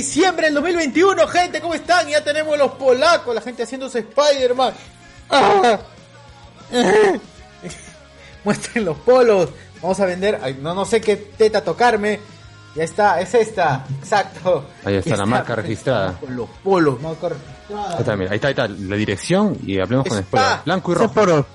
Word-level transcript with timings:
Diciembre 0.00 0.46
del 0.46 0.54
2021, 0.54 1.26
gente, 1.28 1.60
¿cómo 1.60 1.74
están? 1.74 2.08
Ya 2.08 2.24
tenemos 2.24 2.56
los 2.56 2.72
polacos, 2.72 3.34
la 3.34 3.42
gente 3.42 3.64
haciéndose 3.64 3.98
Spider-Man. 3.98 4.72
Ah. 5.28 5.78
Muestren 8.44 8.86
los 8.86 8.96
polos, 8.96 9.50
vamos 9.82 10.00
a 10.00 10.06
vender, 10.06 10.40
ay, 10.42 10.58
no, 10.62 10.74
no 10.74 10.86
sé 10.86 11.02
qué 11.02 11.16
teta 11.16 11.62
tocarme. 11.62 12.18
Ya 12.74 12.84
está, 12.84 13.20
es 13.20 13.34
esta, 13.34 13.84
exacto. 13.98 14.64
Ahí 14.84 14.94
está 14.94 15.16
la 15.16 15.26
marca 15.26 15.54
registrada. 15.54 16.14
Con 16.18 16.34
los 16.34 16.48
polos, 16.64 16.98
marca 17.02 17.28
registrada. 17.28 17.90
Ahí 17.90 18.00
está, 18.00 18.16
mira, 18.16 18.30
ahí 18.30 18.36
está, 18.36 18.48
ahí 18.48 18.52
está 18.52 18.68
la 18.68 18.96
dirección 18.96 19.58
y 19.66 19.80
hablemos 19.80 20.06
con 20.06 20.18
spoiler. 20.22 20.50
Blanco 20.64 20.92
y 20.92 20.94
rojo. 20.94 21.12
por, 21.12 21.46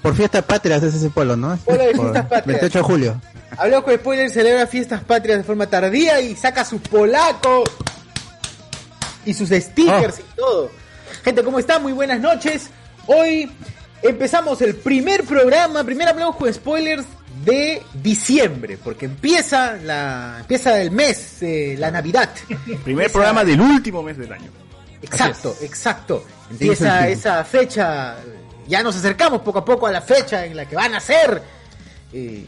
por 0.00 0.14
fiesta 0.14 0.40
patria 0.40 0.76
es 0.76 0.84
ese 0.84 1.10
pueblo, 1.10 1.36
¿no? 1.36 1.54
Polo 1.66 1.84
de 1.84 1.92
fiestas 1.92 2.24
patrias. 2.24 2.46
28 2.46 2.78
de 2.78 2.82
julio. 2.82 3.20
Hablamos 3.56 3.84
con 3.84 3.94
spoiler, 3.96 4.30
celebra 4.30 4.66
fiestas 4.66 5.02
patrias 5.04 5.38
de 5.38 5.44
forma 5.44 5.66
tardía 5.66 6.20
y 6.20 6.34
saca 6.36 6.64
sus 6.64 6.80
polacos 6.80 7.68
y 9.24 9.34
sus 9.34 9.50
stickers 9.50 10.16
Oh. 10.18 10.20
y 10.20 10.36
todo. 10.36 10.70
Gente, 11.24 11.42
¿cómo 11.42 11.58
están? 11.58 11.82
Muy 11.82 11.92
buenas 11.92 12.20
noches. 12.20 12.70
Hoy 13.06 13.50
empezamos 14.02 14.62
el 14.62 14.76
primer 14.76 15.24
programa, 15.24 15.84
primer 15.84 16.08
hablamos 16.08 16.36
con 16.36 16.52
spoilers 16.52 17.04
de 17.44 17.82
diciembre, 17.94 18.78
porque 18.82 19.06
empieza 19.06 19.76
la 19.76 20.36
empieza 20.40 20.80
el 20.80 20.90
mes, 20.90 21.42
eh, 21.42 21.74
la 21.78 21.90
Navidad. 21.90 22.30
Primer 22.84 23.06
Esa- 23.06 23.12
programa 23.12 23.44
del 23.44 23.60
último 23.60 24.02
mes 24.02 24.16
del 24.18 24.32
año. 24.32 24.50
Exacto, 25.02 25.56
exacto. 25.62 26.24
Empieza 26.50 27.08
esa 27.08 27.42
fecha, 27.44 28.16
ya 28.68 28.82
nos 28.82 28.96
acercamos 28.96 29.40
poco 29.42 29.60
a 29.60 29.64
poco 29.64 29.86
a 29.86 29.90
la 29.92 30.02
fecha 30.02 30.44
en 30.44 30.54
la 30.56 30.66
que 30.66 30.76
van 30.76 30.94
a 30.94 31.00
ser 31.00 31.42
eh, 32.12 32.44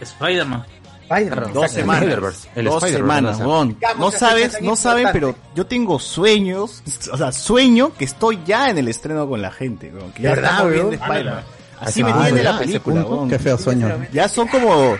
Spider-Man. 0.00 0.64
Spider-Man. 1.10 1.52
Dos 1.54 1.70
semanas. 1.70 2.48
El 2.54 2.64
Dos 2.66 2.82
semanas, 2.84 3.38
weón. 3.40 3.76
No 3.98 4.10
sabes, 4.10 4.60
no 4.60 4.76
saben, 4.76 5.08
pero 5.12 5.34
yo 5.54 5.66
tengo 5.66 5.98
sueños, 5.98 6.82
o 7.12 7.16
sea, 7.16 7.32
sueño 7.32 7.92
que 7.96 8.04
estoy 8.04 8.40
ya 8.46 8.68
en 8.70 8.78
el 8.78 8.88
estreno 8.88 9.26
con 9.28 9.40
la 9.40 9.50
gente, 9.50 9.90
weón. 9.94 10.12
Que 10.12 10.22
ya 10.24 10.30
¿Verdad, 10.30 10.50
estamos 10.50 10.72
viendo? 10.72 10.92
Spider-Man. 10.92 11.44
Así 11.80 12.02
Ah, 12.02 12.06
me 12.06 12.12
tiene 12.12 12.32
¿verdad? 12.32 12.44
la 12.44 12.56
Ese 12.56 12.66
película, 12.66 13.04
weón. 13.04 13.28
Qué 13.30 13.38
feo 13.38 13.56
sueño. 13.58 13.88
Ya 14.12 14.28
son 14.28 14.48
como... 14.48 14.96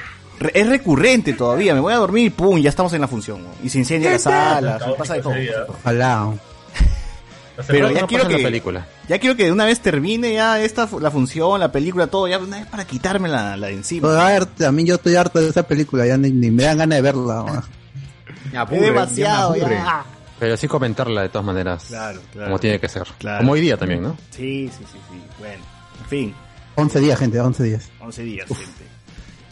Es 0.54 0.69
recurrente 0.69 1.32
todavía, 1.32 1.75
me 1.75 1.81
voy 1.81 1.92
a 1.92 1.97
dormir 1.97 2.26
y 2.26 2.31
pum, 2.31 2.60
ya 2.60 2.69
estamos 2.70 2.92
en 2.92 3.00
la 3.00 3.08
función. 3.08 3.44
Y 3.62 3.69
se 3.69 3.78
incendia 3.78 4.12
la 4.12 4.19
sala, 4.20 4.78
se 4.78 4.91
pasa 4.92 5.14
de 5.14 5.20
todo. 5.22 5.34
Ojalá. 5.81 6.32
Pero 7.66 7.91
ya 7.91 8.02
no 8.02 8.06
quiero 8.06 8.28
que 8.28 8.38
la 8.38 8.42
película. 8.44 8.86
ya 9.08 9.19
quiero 9.19 9.36
que 9.36 9.44
de 9.44 9.52
una 9.52 9.64
vez 9.64 9.80
termine 9.80 10.32
ya 10.32 10.60
esta 10.62 10.86
fu- 10.86 11.00
la 11.00 11.10
función, 11.10 11.58
la 11.58 11.72
película, 11.72 12.06
todo, 12.06 12.28
ya 12.28 12.38
de 12.38 12.44
una 12.44 12.58
vez 12.58 12.66
para 12.66 12.86
quitarme 12.86 13.28
la, 13.28 13.56
la 13.56 13.66
de 13.66 13.72
encima. 13.74 14.08
Pero, 14.08 14.20
a 14.20 14.28
ver, 14.28 14.46
a 14.66 14.72
mí 14.72 14.84
yo 14.84 14.94
estoy 14.94 15.16
harto 15.16 15.41
de 15.41 15.48
esa 15.48 15.62
película, 15.64 16.06
ya 16.06 16.16
ni, 16.16 16.30
ni 16.30 16.50
me 16.50 16.62
dan 16.62 16.78
ganas 16.78 16.96
de 16.98 17.02
verla. 17.02 17.44
Me 18.44 18.50
Es 18.52 18.54
aburre, 18.56 18.80
demasiado, 18.80 19.52
me 19.52 19.58
ya. 19.58 20.04
Pero 20.38 20.56
sí 20.56 20.69
comentarla 20.69 21.22
de 21.22 21.28
todas 21.28 21.44
maneras. 21.44 21.84
Claro, 21.88 22.20
claro. 22.32 22.46
Como 22.48 22.58
tiene 22.60 22.78
que 22.80 22.88
ser. 22.88 23.02
Claro. 23.19 23.38
Como 23.38 23.52
hoy 23.52 23.60
día 23.60 23.76
también, 23.76 24.02
¿no? 24.02 24.16
Sí, 24.30 24.70
sí, 24.72 24.84
sí, 24.90 24.98
sí. 25.10 25.20
Bueno, 25.38 25.62
en 26.00 26.06
fin, 26.06 26.34
11 26.76 27.00
días, 27.00 27.19
gente, 27.19 27.40
11 27.40 27.62
días. 27.64 27.90
11 28.00 28.22
días, 28.22 28.46
gente. 28.48 28.84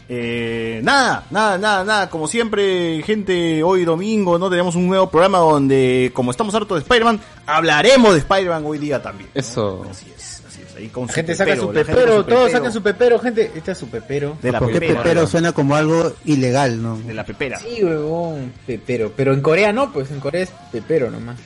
Eh, 0.09 0.79
nada, 0.83 1.25
nada, 1.31 1.57
nada, 1.57 1.83
nada. 1.83 2.09
Como 2.09 2.27
siempre, 2.27 3.01
gente, 3.03 3.61
hoy 3.63 3.83
domingo 3.83 4.39
no 4.39 4.49
tenemos 4.49 4.75
un 4.75 4.87
nuevo 4.87 5.09
programa 5.09 5.39
donde, 5.39 6.11
como 6.13 6.31
estamos 6.31 6.55
hartos 6.55 6.77
de 6.77 6.81
Spider-Man, 6.83 7.19
hablaremos 7.45 8.13
de 8.13 8.19
Spider-Man 8.19 8.63
hoy 8.65 8.77
día 8.77 9.01
también. 9.01 9.29
¿no? 9.33 9.39
Eso. 9.39 9.85
Así 9.91 10.11
es, 10.15 10.43
así 10.47 10.61
es. 10.61 10.75
Ahí 10.77 10.87
con 10.87 11.07
La 11.07 11.13
gente 11.13 11.35
saca 11.35 11.55
su 11.57 11.71
pepero, 11.71 12.05
todos 12.05 12.25
pepero. 12.25 12.49
sacan 12.49 12.71
su 12.71 12.81
pepero, 12.81 13.19
gente. 13.19 13.51
Este 13.53 13.71
es 13.71 13.77
su 13.77 13.87
pepero. 13.89 14.37
De 14.41 14.51
la 14.51 14.59
Porque 14.59 14.79
pepera. 14.79 15.03
Pepero 15.03 15.27
suena 15.27 15.51
como 15.51 15.75
algo 15.75 16.13
ilegal, 16.23 16.81
¿no? 16.81 16.97
De 16.99 17.13
la 17.13 17.25
pepera. 17.25 17.59
Sí, 17.59 17.83
huevón, 17.83 18.53
pepero. 18.65 19.11
Pero 19.15 19.33
en 19.33 19.41
Corea 19.41 19.73
no, 19.73 19.91
pues 19.91 20.09
en 20.11 20.19
Corea 20.21 20.43
es 20.43 20.51
pepero 20.71 21.11
nomás. 21.11 21.37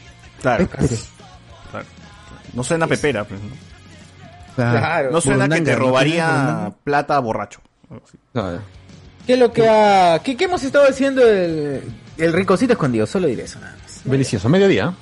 Claro, 0.42 0.68
Pepero. 0.68 0.88
claro. 1.72 1.86
No 2.54 2.64
suena 2.64 2.86
pepera, 2.86 3.24
pues, 3.24 3.40
¿no? 3.42 3.50
Claro. 4.56 4.78
Claro. 4.80 5.12
No 5.12 5.22
suena 5.22 5.48
que 5.50 5.62
te 5.62 5.76
robaría 5.76 6.28
Burundanga. 6.28 6.72
plata 6.84 7.20
borracho. 7.20 7.60
Algo 7.92 8.04
así. 8.08 8.18
No, 8.34 8.60
¿Qué 9.28 9.34
es 9.34 9.40
lo 9.40 9.52
que 9.54 9.68
ha... 9.70 10.20
¿Qué, 10.24 10.36
qué 10.36 10.46
hemos 10.46 10.64
estado 10.64 10.88
haciendo 10.88 11.22
el, 11.28 11.84
el 12.18 12.34
rinconcito 12.34 12.74
escondido? 12.74 13.06
Solo 13.06 13.28
diré 13.28 13.44
eso 13.44 13.60
nada 13.60 13.76
más. 13.84 14.02
Delicioso. 14.04 14.50
Mediodía. 14.50 14.94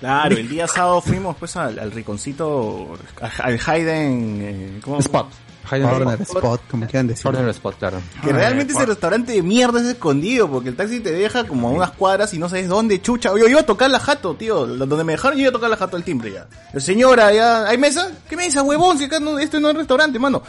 Claro, 0.00 0.36
el 0.36 0.48
día 0.48 0.66
sábado 0.66 1.00
fuimos 1.00 1.36
pues 1.36 1.56
al, 1.56 1.78
al 1.78 1.90
riconcito, 1.90 2.96
al 3.20 3.60
Hayden, 3.66 4.38
eh, 4.42 4.80
¿cómo? 4.82 4.98
Spot. 4.98 5.28
Corner 5.68 6.20
Spot. 6.22 6.36
Spot, 6.36 6.60
como 6.70 6.86
quieran 6.86 7.06
decir. 7.06 7.22
Corner 7.22 7.48
Spot, 7.50 7.78
claro. 7.78 8.00
Que 8.22 8.32
realmente 8.32 8.72
ese 8.72 8.86
restaurante 8.86 9.32
de 9.32 9.42
mierda 9.42 9.80
es 9.80 9.86
escondido, 9.86 10.50
porque 10.50 10.70
el 10.70 10.76
taxi 10.76 11.00
te 11.00 11.12
deja 11.12 11.44
como 11.44 11.68
a 11.68 11.72
unas 11.72 11.90
cuadras 11.92 12.32
y 12.34 12.38
no 12.38 12.48
sabes 12.48 12.68
dónde 12.68 13.00
chucha. 13.02 13.30
Yo 13.38 13.46
iba 13.48 13.60
a 13.60 13.66
tocar 13.66 13.90
la 13.90 14.00
jato, 14.00 14.34
tío. 14.34 14.66
Donde 14.66 15.04
me 15.04 15.12
dejaron 15.12 15.36
yo 15.38 15.42
iba 15.42 15.50
a 15.50 15.52
tocar 15.52 15.70
la 15.70 15.76
jato 15.76 15.96
al 15.96 16.04
timbre 16.04 16.32
ya. 16.32 16.46
Señora, 16.80 17.32
ya, 17.32 17.66
¿hay 17.68 17.78
mesa? 17.78 18.10
¿Qué 18.28 18.36
mesa, 18.36 18.62
huevón? 18.62 18.98
Si 18.98 19.04
acá 19.04 19.20
no, 19.20 19.38
esto 19.38 19.60
no 19.60 19.70
es 19.70 19.76
restaurante, 19.76 20.18
mano. 20.18 20.42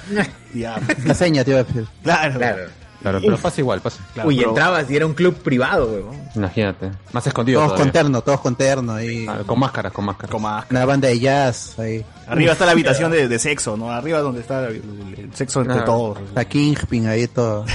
Ya, 0.54 0.80
La 1.06 1.14
seña, 1.14 1.44
decir. 1.44 1.86
claro. 2.04 2.38
Claro. 2.40 2.79
Claro, 3.02 3.20
pero 3.22 3.38
pasa 3.38 3.62
igual, 3.62 3.80
pasa. 3.82 4.04
Claro, 4.14 4.28
Uy, 4.30 4.38
pero- 4.38 4.50
entrabas 4.50 4.92
y 4.92 4.96
era 4.96 5.06
un 5.06 5.14
club 5.14 5.36
privado, 5.36 5.88
huevón. 5.92 6.18
Imagínate. 6.36 6.92
Más 7.14 7.26
escondido 7.26 7.60
Todos 7.60 7.72
con 7.72 7.78
todavía. 7.78 7.94
terno, 7.94 8.22
todos 8.22 8.40
con 8.42 8.56
terno. 8.56 8.94
Ahí. 8.94 9.26
Ah, 9.30 9.40
con 9.46 9.58
máscaras, 9.60 9.94
con 9.94 10.06
máscaras. 10.06 10.36
A- 10.44 10.66
Una 10.70 10.86
banda 10.86 11.08
de 11.08 11.20
jazz, 11.20 11.80
ahí. 11.80 12.04
Arriba 12.28 12.52
está 12.54 12.66
la 12.66 12.74
habitación 12.74 13.12
de, 13.12 13.28
de 13.28 13.40
sexo, 13.40 13.78
¿no? 13.78 13.90
Arriba 13.92 14.20
donde 14.20 14.42
está 14.42 14.68
el, 14.68 14.84
el 15.18 15.34
sexo 15.34 15.62
entre 15.62 15.80
Ah. 15.80 15.86
todos. 15.86 16.18
La 16.36 16.44
Kingpin 16.46 17.08
ahí 17.08 17.28
todo. 17.28 17.66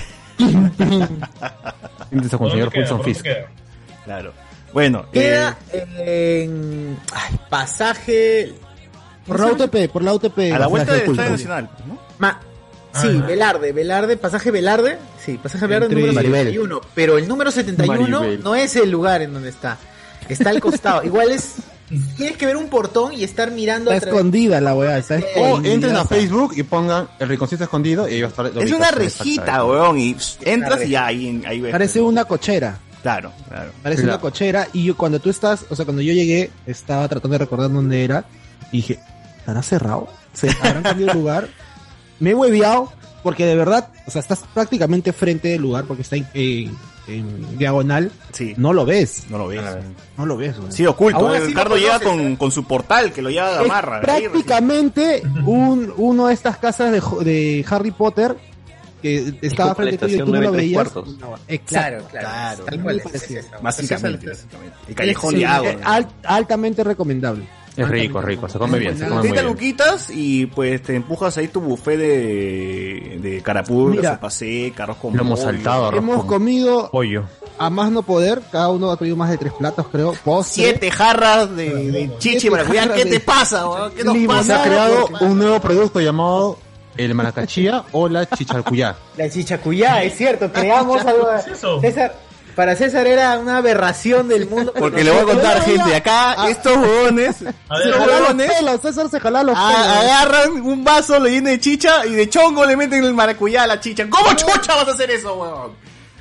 Siéntese 2.10 2.36
con 2.38 2.46
el 2.46 2.52
señor 2.52 2.72
Hudson 2.76 3.02
Fisk. 3.02 3.26
Claro. 4.04 4.32
Bueno, 4.72 5.06
Queda 5.12 5.56
eh, 5.72 6.42
en... 6.44 6.98
ay, 7.12 7.38
pasaje... 7.48 8.52
Por 9.26 9.40
la 9.40 9.46
UTP, 9.52 9.90
por 9.90 10.02
la 10.02 10.12
UTP. 10.12 10.52
a 10.54 10.58
la 10.58 10.66
vuelta 10.66 10.92
del 10.92 11.00
Estadio 11.02 11.12
Estadio 11.12 11.30
Nacional, 11.32 11.70
¿no? 11.88 11.98
Ma- 12.18 12.40
sí, 13.00 13.08
Velarde, 13.26 13.72
Velarde, 13.72 14.16
pasaje 14.16 14.50
Velarde. 14.50 14.98
Sí, 15.24 15.38
pasaje 15.42 15.66
Velarde 15.66 15.94
número 15.94 16.12
Maribel. 16.12 16.46
71. 16.46 16.80
Pero 16.94 17.18
el 17.18 17.28
número 17.28 17.50
71 17.50 18.20
Maribel. 18.20 18.42
no 18.42 18.54
es 18.54 18.76
el 18.76 18.90
lugar 18.90 19.22
en 19.22 19.32
donde 19.32 19.48
está. 19.50 19.78
Está 20.28 20.50
al 20.50 20.60
costado. 20.60 21.02
Igual 21.04 21.30
es... 21.32 21.54
Tienes 22.16 22.38
que 22.38 22.46
ver 22.46 22.56
un 22.56 22.68
portón 22.68 23.12
y 23.12 23.24
estar 23.24 23.50
mirando 23.50 23.92
Está 23.92 24.08
escondida 24.08 24.58
la 24.58 24.74
weá, 24.74 24.96
está 24.96 25.16
O 25.16 25.18
escondida. 25.18 25.74
entren 25.74 25.96
a 25.96 26.04
Facebook 26.06 26.54
y 26.56 26.62
pongan 26.62 27.08
el 27.18 27.28
rinconcito 27.28 27.62
escondido 27.64 28.08
y 28.08 28.14
ahí 28.14 28.20
va 28.22 28.28
a 28.28 28.30
estar. 28.30 28.46
Es 28.62 28.72
una 28.72 28.90
rejita, 28.90 29.64
weón, 29.66 29.98
y 29.98 30.16
entras 30.40 30.82
y 30.86 30.88
ya 30.88 31.06
ahí, 31.06 31.42
ahí 31.46 31.60
ves. 31.60 31.72
Parece 31.72 32.00
una 32.00 32.24
cochera. 32.24 32.78
Claro, 33.02 33.32
claro. 33.50 33.70
Parece 33.82 34.00
Claro. 34.02 34.14
una 34.16 34.20
cochera. 34.22 34.66
Y 34.72 34.82
yo, 34.84 34.96
cuando 34.96 35.20
tú 35.20 35.28
estás, 35.28 35.66
o 35.68 35.76
sea, 35.76 35.84
cuando 35.84 36.00
yo 36.00 36.14
llegué, 36.14 36.50
estaba 36.66 37.06
tratando 37.06 37.34
de 37.34 37.38
recordar 37.44 37.70
dónde 37.70 38.02
era. 38.02 38.24
Y 38.72 38.78
dije, 38.78 38.98
¿estará 39.40 39.62
cerrado? 39.62 40.08
¿Se 40.32 40.48
habrán 40.48 40.82
cambiado 40.82 41.12
de 41.12 41.18
lugar? 41.18 41.48
Me 42.20 42.30
he 42.30 42.34
hueveado 42.34 42.92
porque 43.22 43.46
de 43.46 43.56
verdad, 43.56 43.88
o 44.06 44.10
sea, 44.10 44.20
estás 44.20 44.40
prácticamente 44.52 45.12
frente 45.12 45.48
del 45.48 45.62
lugar 45.62 45.84
porque 45.84 46.02
está 46.02 46.16
en, 46.16 46.26
en- 46.34 46.76
en 47.06 47.58
diagonal, 47.58 48.10
Sí. 48.32 48.54
no 48.56 48.72
lo 48.72 48.86
ves. 48.86 49.24
No 49.28 49.36
lo 49.36 49.48
ves. 49.48 49.60
No 50.16 50.24
lo 50.24 50.36
ves. 50.38 50.58
güey. 50.58 50.72
Sí, 50.72 50.86
oculto. 50.86 51.34
Eh. 51.34 51.38
así 51.38 51.46
Ricardo 51.48 51.76
llega 51.76 52.00
con, 52.00 52.36
con 52.36 52.50
su 52.50 52.64
portal 52.64 53.12
que 53.12 53.20
lo 53.20 53.28
lleva 53.30 53.58
a 53.58 53.60
amarra. 53.60 54.00
prácticamente 54.00 55.22
un, 55.44 55.92
uno 55.96 56.28
de 56.28 56.34
estas 56.34 56.56
casas 56.58 56.92
de, 56.92 57.00
jo- 57.00 57.20
de 57.22 57.64
Harry 57.68 57.90
Potter 57.90 58.36
que 59.02 59.34
estaba 59.42 59.74
frente 59.74 59.98
tuyo 59.98 60.12
y 60.12 60.14
estación 60.20 60.26
tú 60.26 60.32
no 60.34 60.40
lo 60.40 60.52
veías. 60.52 60.94
No, 60.94 61.02
Claro, 61.02 61.38
exacto. 61.48 62.08
claro. 62.10 62.10
Claro. 62.10 62.64
Tal 62.64 62.82
cual 62.82 62.98
es, 63.00 63.14
es 63.14 63.22
eso 63.30 63.38
es- 63.54 63.62
básicamente. 63.62 64.32
El 64.88 64.94
callejón 64.94 65.34
Sí, 65.34 65.40
de 65.40 65.46
agua. 65.46 65.74
al- 65.84 66.08
altamente 66.24 66.84
recomendable. 66.84 67.46
Es 67.76 67.88
rico, 67.88 68.20
rico. 68.20 68.48
Se 68.48 68.58
come 68.58 68.78
bien, 68.78 68.96
se 68.96 69.04
come 69.04 69.14
muy 69.16 69.22
30 69.22 69.40
bien. 69.42 69.52
luquitas 69.52 70.10
y 70.10 70.46
pues 70.46 70.82
te 70.82 70.94
empujas 70.94 71.36
ahí 71.38 71.48
tu 71.48 71.60
buffet 71.60 71.98
de, 71.98 73.18
de 73.20 73.42
carapulcra, 73.42 74.00
Mira. 74.00 74.14
sopa 74.14 74.30
seca, 74.30 74.82
arroz 74.84 74.96
con 74.98 75.12
pollo. 75.12 75.36
saltado, 75.36 75.86
arroz 75.86 75.98
Hemos 75.98 76.18
con 76.18 76.26
comido 76.28 76.90
pollo. 76.90 77.24
a 77.58 77.70
más 77.70 77.90
no 77.90 78.02
poder, 78.02 78.42
cada 78.52 78.70
uno 78.70 78.90
ha 78.90 78.96
pedido 78.96 79.16
más 79.16 79.30
de 79.30 79.38
tres 79.38 79.52
platos, 79.52 79.86
creo. 79.90 80.12
Postre. 80.24 80.64
Siete 80.64 80.90
jarras 80.90 81.54
de, 81.56 81.90
de 81.90 82.10
chichi 82.18 82.48
maracuyá. 82.50 82.92
¿Qué 82.94 83.04
de- 83.04 83.10
te 83.10 83.20
pasa? 83.20 83.64
¿Qué 83.96 84.04
nos 84.04 84.14
Limonada. 84.14 84.44
Se 84.44 84.52
ha 84.52 84.56
pasa? 84.58 84.68
creado 84.68 85.08
un 85.22 85.38
nuevo 85.38 85.60
producto 85.60 86.00
llamado 86.00 86.58
el 86.96 87.12
maracachía 87.14 87.82
o 87.90 88.08
la 88.08 88.24
chichalcuyá. 88.28 88.94
La 89.16 89.28
chichacuyá, 89.28 90.04
es 90.04 90.16
cierto, 90.16 90.52
creamos 90.52 91.04
algo. 91.04 91.26
¿Qué 91.44 91.50
es 91.50 91.58
eso? 91.58 91.80
César, 91.80 92.14
para 92.54 92.76
César 92.76 93.06
era 93.06 93.38
una 93.38 93.58
aberración 93.58 94.28
del 94.28 94.48
mundo. 94.48 94.72
Porque 94.78 95.02
le 95.04 95.10
voy 95.10 95.20
a 95.20 95.24
contar, 95.24 95.62
gente, 95.62 95.94
acá 95.94 96.34
Ah. 96.38 96.48
estos 96.50 96.76
huevones, 96.76 97.36
estos 97.42 97.54
jalaba 97.68 97.96
los 98.08 98.20
huevones 98.20 98.52
pelos, 98.52 98.80
César 98.80 99.08
se 99.10 99.20
jalaba 99.20 99.44
los 99.44 99.54
pelos. 99.58 99.86
agarran 99.86 100.52
un 100.62 100.84
vaso, 100.84 101.18
lo 101.18 101.26
llenan 101.26 101.44
de 101.44 101.60
chicha 101.60 102.06
y 102.06 102.10
de 102.14 102.28
chongo 102.28 102.64
le 102.66 102.76
meten 102.76 103.04
el 103.04 103.14
maracuyá 103.14 103.64
a 103.64 103.66
la 103.66 103.80
chicha. 103.80 104.06
¿Cómo 104.08 104.32
chucha 104.34 104.74
vas 104.76 104.88
a 104.88 104.92
hacer 104.92 105.10
eso, 105.10 105.34
huevón? 105.34 105.72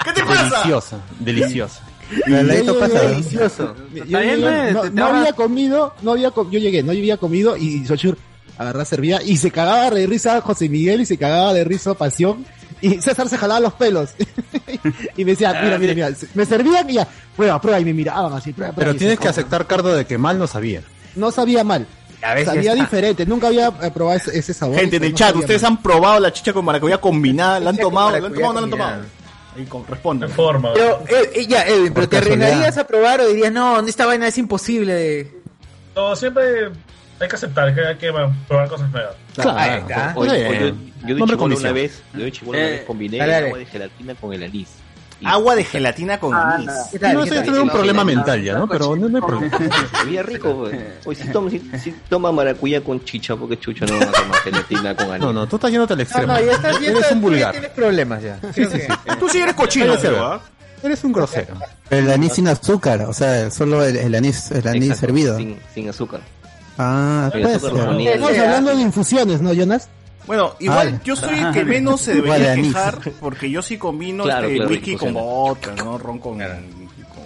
¿Qué 0.04 0.12
te 0.12 0.24
pasa? 0.24 0.44
Deliciosa, 0.58 1.00
deliciosa. 1.20 1.82
Yo 2.66 2.80
pasa. 2.80 3.00
Delicioso. 3.02 3.76
Yo 4.08 4.20
eh, 4.20 4.76
no, 4.92 5.06
había 5.06 5.34
comido, 5.34 5.94
no 6.02 6.12
había 6.12 6.32
com- 6.32 6.52
yo 6.52 6.60
llegué, 6.60 6.84
no 6.84 6.92
había 6.92 7.18
comido 7.18 7.56
y 7.58 7.86
Sochur 7.86 8.18
agarraba, 8.58 8.86
servía 8.86 9.22
y 9.24 9.38
se 9.38 9.50
cagaba 9.50 9.90
de 9.90 10.06
risa 10.06 10.40
José 10.42 10.70
Miguel 10.70 11.02
y 11.02 11.06
se 11.06 11.18
cagaba 11.18 11.54
de 11.54 11.64
risa 11.64 11.94
Pasión 11.96 12.46
y 12.84 13.02
César 13.02 13.30
se 13.30 13.38
jalaba 13.38 13.62
los 13.62 13.74
pelos 13.74 14.10
y 15.18 15.24
me 15.24 15.32
decía, 15.32 15.54
mira, 15.64 15.78
mira, 15.78 15.94
mira, 15.94 16.10
me 16.34 16.46
servían 16.46 16.90
y 16.90 16.94
ya, 16.96 17.08
prueba, 17.36 17.60
prueba 17.62 17.80
y 17.80 17.86
me 17.86 17.94
miraban 17.94 18.34
así, 18.34 18.52
prueba, 18.52 18.74
prueba, 18.74 18.90
Pero 18.90 18.96
y 18.96 19.00
tienes 19.00 19.20
que 19.20 19.30
aceptar, 19.30 19.66
Cardo, 19.66 19.96
de 19.96 20.06
que 20.06 20.18
mal 20.18 20.38
no 20.38 20.48
sabía. 20.48 20.84
No 21.16 21.32
sabía 21.32 21.64
mal, 21.64 21.88
sabía 22.22 22.74
está. 22.74 22.84
diferente, 22.84 23.26
nunca 23.26 23.48
había 23.48 23.68
eh, 23.82 23.92
probado 23.92 24.18
ese, 24.18 24.38
ese 24.38 24.54
sabor. 24.54 24.78
Gente 24.78 24.98
en 24.98 25.04
el 25.06 25.12
no 25.12 25.18
chat, 25.18 25.34
¿ustedes 25.36 25.62
mal. 25.62 25.72
han 25.72 25.82
probado 25.82 26.20
la 26.20 26.34
chicha 26.34 26.52
con 26.52 26.66
maracuyá 26.66 26.98
combinada? 27.00 27.62
¿La 27.62 27.70
han 27.70 27.78
tomado? 27.78 28.12
¿La 28.12 28.18
han 28.18 28.34
tomado 28.34 28.50
o 28.50 28.54
no 28.54 28.60
la 28.60 28.66
han 28.66 28.70
tomado? 28.72 28.92
combinada. 28.92 29.24
Ahí 29.56 29.66
con- 29.66 29.88
respondan. 29.88 30.30
de 30.30 30.36
forma. 30.36 30.74
Pero, 30.74 31.04
eh, 31.08 31.32
eh, 31.36 31.48
ya, 31.48 31.64
Edwin, 31.64 31.94
pero 31.94 32.10
¿te 32.10 32.18
arriesgarías 32.18 32.78
a 32.78 32.86
probar 32.86 33.22
o 33.22 33.28
dirías, 33.28 33.52
no, 33.52 33.80
esta 33.82 34.06
vaina 34.06 34.28
es 34.28 34.38
imposible. 34.38 35.32
No, 35.96 36.16
siempre 36.16 36.72
hay 37.20 37.28
que 37.28 37.36
aceptar 37.36 37.74
que 37.74 37.86
hay 37.86 37.96
que 37.96 38.12
probar 38.48 38.68
cosas 38.70 38.90
nuevas. 38.92 39.16
Ahí 39.38 39.80
está. 39.80 40.14
O- 40.16 40.20
o- 40.22 40.24
o 40.24 40.32
Bien. 40.32 40.94
yo, 41.06 41.08
yo 41.08 41.16
de 41.26 41.36
una 41.36 41.72
vez, 41.72 42.02
yo 42.14 42.24
de 42.26 42.32
chibolo 42.32 42.58
una 42.60 42.68
Eh, 42.68 42.72
vez 42.72 42.82
combiné 42.86 43.18
dale, 43.18 43.32
dale. 43.34 43.46
agua 43.48 43.60
de 43.60 43.66
gelatina 43.66 44.16
con 44.16 44.34
el 44.34 44.44
anís. 44.44 44.68
Y 45.22 45.26
Agua 45.26 45.56
de 45.56 45.64
gelatina 45.64 46.20
con 46.20 46.34
anís. 46.34 46.70
¿Qué 46.92 47.00
tal? 47.00 47.14
No 47.14 47.24
¿Qué 47.24 47.30
sé, 47.30 47.40
es 47.40 47.48
un 47.48 47.70
problema 47.70 48.04
mental 48.04 48.44
ya, 48.44 48.56
¿no? 48.58 48.68
Pero 48.68 48.94
no, 48.96 49.08
no 49.08 49.18
hay 49.18 49.24
problema. 49.24 49.58
Sabía 49.92 50.22
rico. 50.24 50.70
Oye, 51.06 51.24
si 51.24 51.30
toma, 51.30 51.50
si, 51.50 51.60
si 51.82 51.92
toma 52.10 52.32
maracuyá 52.34 52.82
con 52.82 53.04
chicha, 53.06 53.36
porque 53.38 53.58
chucha 53.58 53.86
no 53.86 54.00
va 54.00 54.06
a 54.06 54.12
tomar 54.12 54.40
gelatina 54.44 54.96
con 54.96 55.10
anís. 55.12 55.22
No, 55.22 55.32
no, 55.32 55.48
tú 55.48 55.56
estás 55.56 55.72
yéndote 55.72 55.94
al 55.94 56.00
No, 56.00 56.04
extremo. 56.04 56.34
no, 56.34 56.40
ya 56.42 56.52
estás, 56.52 56.82
Eres 56.82 57.12
un 57.12 57.22
vulgar. 57.22 57.52
tienes 57.52 57.70
problemas 57.72 58.22
ya. 58.22 58.38
Creo 58.54 58.70
que- 58.70 58.88
Tú 59.20 59.30
sí 59.30 59.40
eres 59.40 59.54
cochino, 59.56 59.94
¿verdad? 59.98 60.34
¿ah? 60.34 60.42
Eres 60.84 61.02
un 61.06 61.14
grosero. 61.14 61.56
El 61.90 62.12
anís 62.12 62.34
sin 62.34 62.50
azúcar, 62.50 63.04
o 63.04 63.14
sea, 63.14 63.50
solo 63.50 63.82
el, 63.86 63.96
el 63.96 64.16
anís, 64.16 64.52
el 64.52 64.68
anís 64.68 64.84
Exacto, 64.90 65.00
servido. 65.06 65.38
Sin, 65.38 65.58
sin 65.74 65.88
azúcar. 65.88 66.20
Ah, 66.78 67.30
anís. 67.34 67.48
Estamos 67.48 68.38
hablando 68.38 68.76
de 68.76 68.82
infusiones, 68.82 69.42
¿no, 69.42 69.54
Jonas? 69.54 69.90
Bueno, 70.26 70.54
igual 70.60 70.94
Ah, 70.96 71.02
yo 71.04 71.16
soy 71.18 71.38
el 71.38 71.52
que 71.52 71.66
menos 71.66 72.00
se 72.02 72.16
debería 72.16 72.56
quejar 72.56 72.98
porque 73.20 73.50
yo 73.52 73.62
sí 73.62 73.78
combino 73.78 74.24
Claro, 74.24 74.48
este, 74.48 74.56
claro, 74.58 74.72
whisky 74.72 74.96
con 74.96 75.14
vodka, 75.14 75.76
¿no? 75.76 75.98
Ron 75.98 76.20
con... 76.20 76.40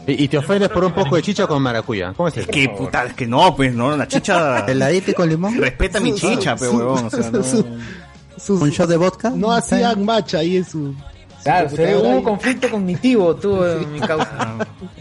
Y, 0.07 0.23
y 0.23 0.27
te 0.27 0.37
ofendes 0.37 0.69
por 0.69 0.83
un 0.85 0.93
poco 0.93 1.15
de 1.17 1.21
chicha 1.21 1.45
con 1.45 1.61
maracuyá. 1.61 2.13
¿Cómo 2.13 2.29
es 2.29 2.37
eso? 2.37 2.49
Que 2.49 2.69
puta, 2.69 3.05
es 3.05 3.13
que 3.13 3.27
no, 3.27 3.55
pues, 3.55 3.73
¿no? 3.75 3.95
La 3.95 4.07
chicha... 4.07 4.65
Heladito 4.67 5.13
con 5.13 5.29
limón. 5.29 5.55
Respeta 5.57 5.99
mi 5.99 6.13
chicha, 6.15 6.55
pero 6.55 6.71
huevón, 6.71 7.05
o 7.05 7.09
sea, 7.09 7.29
no... 7.29 7.43
Sus- 7.43 8.61
Un 8.61 8.69
shot 8.69 8.87
de 8.89 8.97
vodka. 8.97 9.29
no 9.31 9.51
hacían 9.51 10.03
match 10.05 10.35
ahí 10.35 10.57
en 10.57 10.65
su... 10.65 10.95
Claro, 11.47 11.69
se- 11.69 11.95
hubo 11.95 12.19
y- 12.19 12.23
conflicto 12.23 12.69
cognitivo, 12.69 13.35
tuvo 13.35 13.65
en 13.71 13.91
mi 13.93 13.99
causa. 13.99 14.55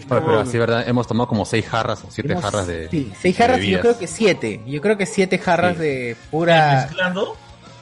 Oye, 0.08 0.20
pero 0.24 0.40
así, 0.40 0.58
¿verdad? 0.58 0.88
Hemos 0.88 1.06
tomado 1.06 1.28
como 1.28 1.44
seis 1.44 1.66
jarras 1.66 2.02
o 2.04 2.10
siete 2.10 2.32
Hemos- 2.32 2.44
jarras 2.44 2.66
de. 2.66 2.88
Sí, 2.88 3.12
seis 3.20 3.36
jarras, 3.36 3.58
de 3.58 3.66
yo 3.68 3.80
creo 3.80 3.98
que 3.98 4.06
siete. 4.06 4.60
Yo 4.66 4.80
creo 4.80 4.96
que 4.96 5.06
siete 5.06 5.38
jarras 5.38 5.74
Sí. 5.76 5.82
de 5.82 6.16
pura... 6.30 6.82
Mezclando. 6.86 7.36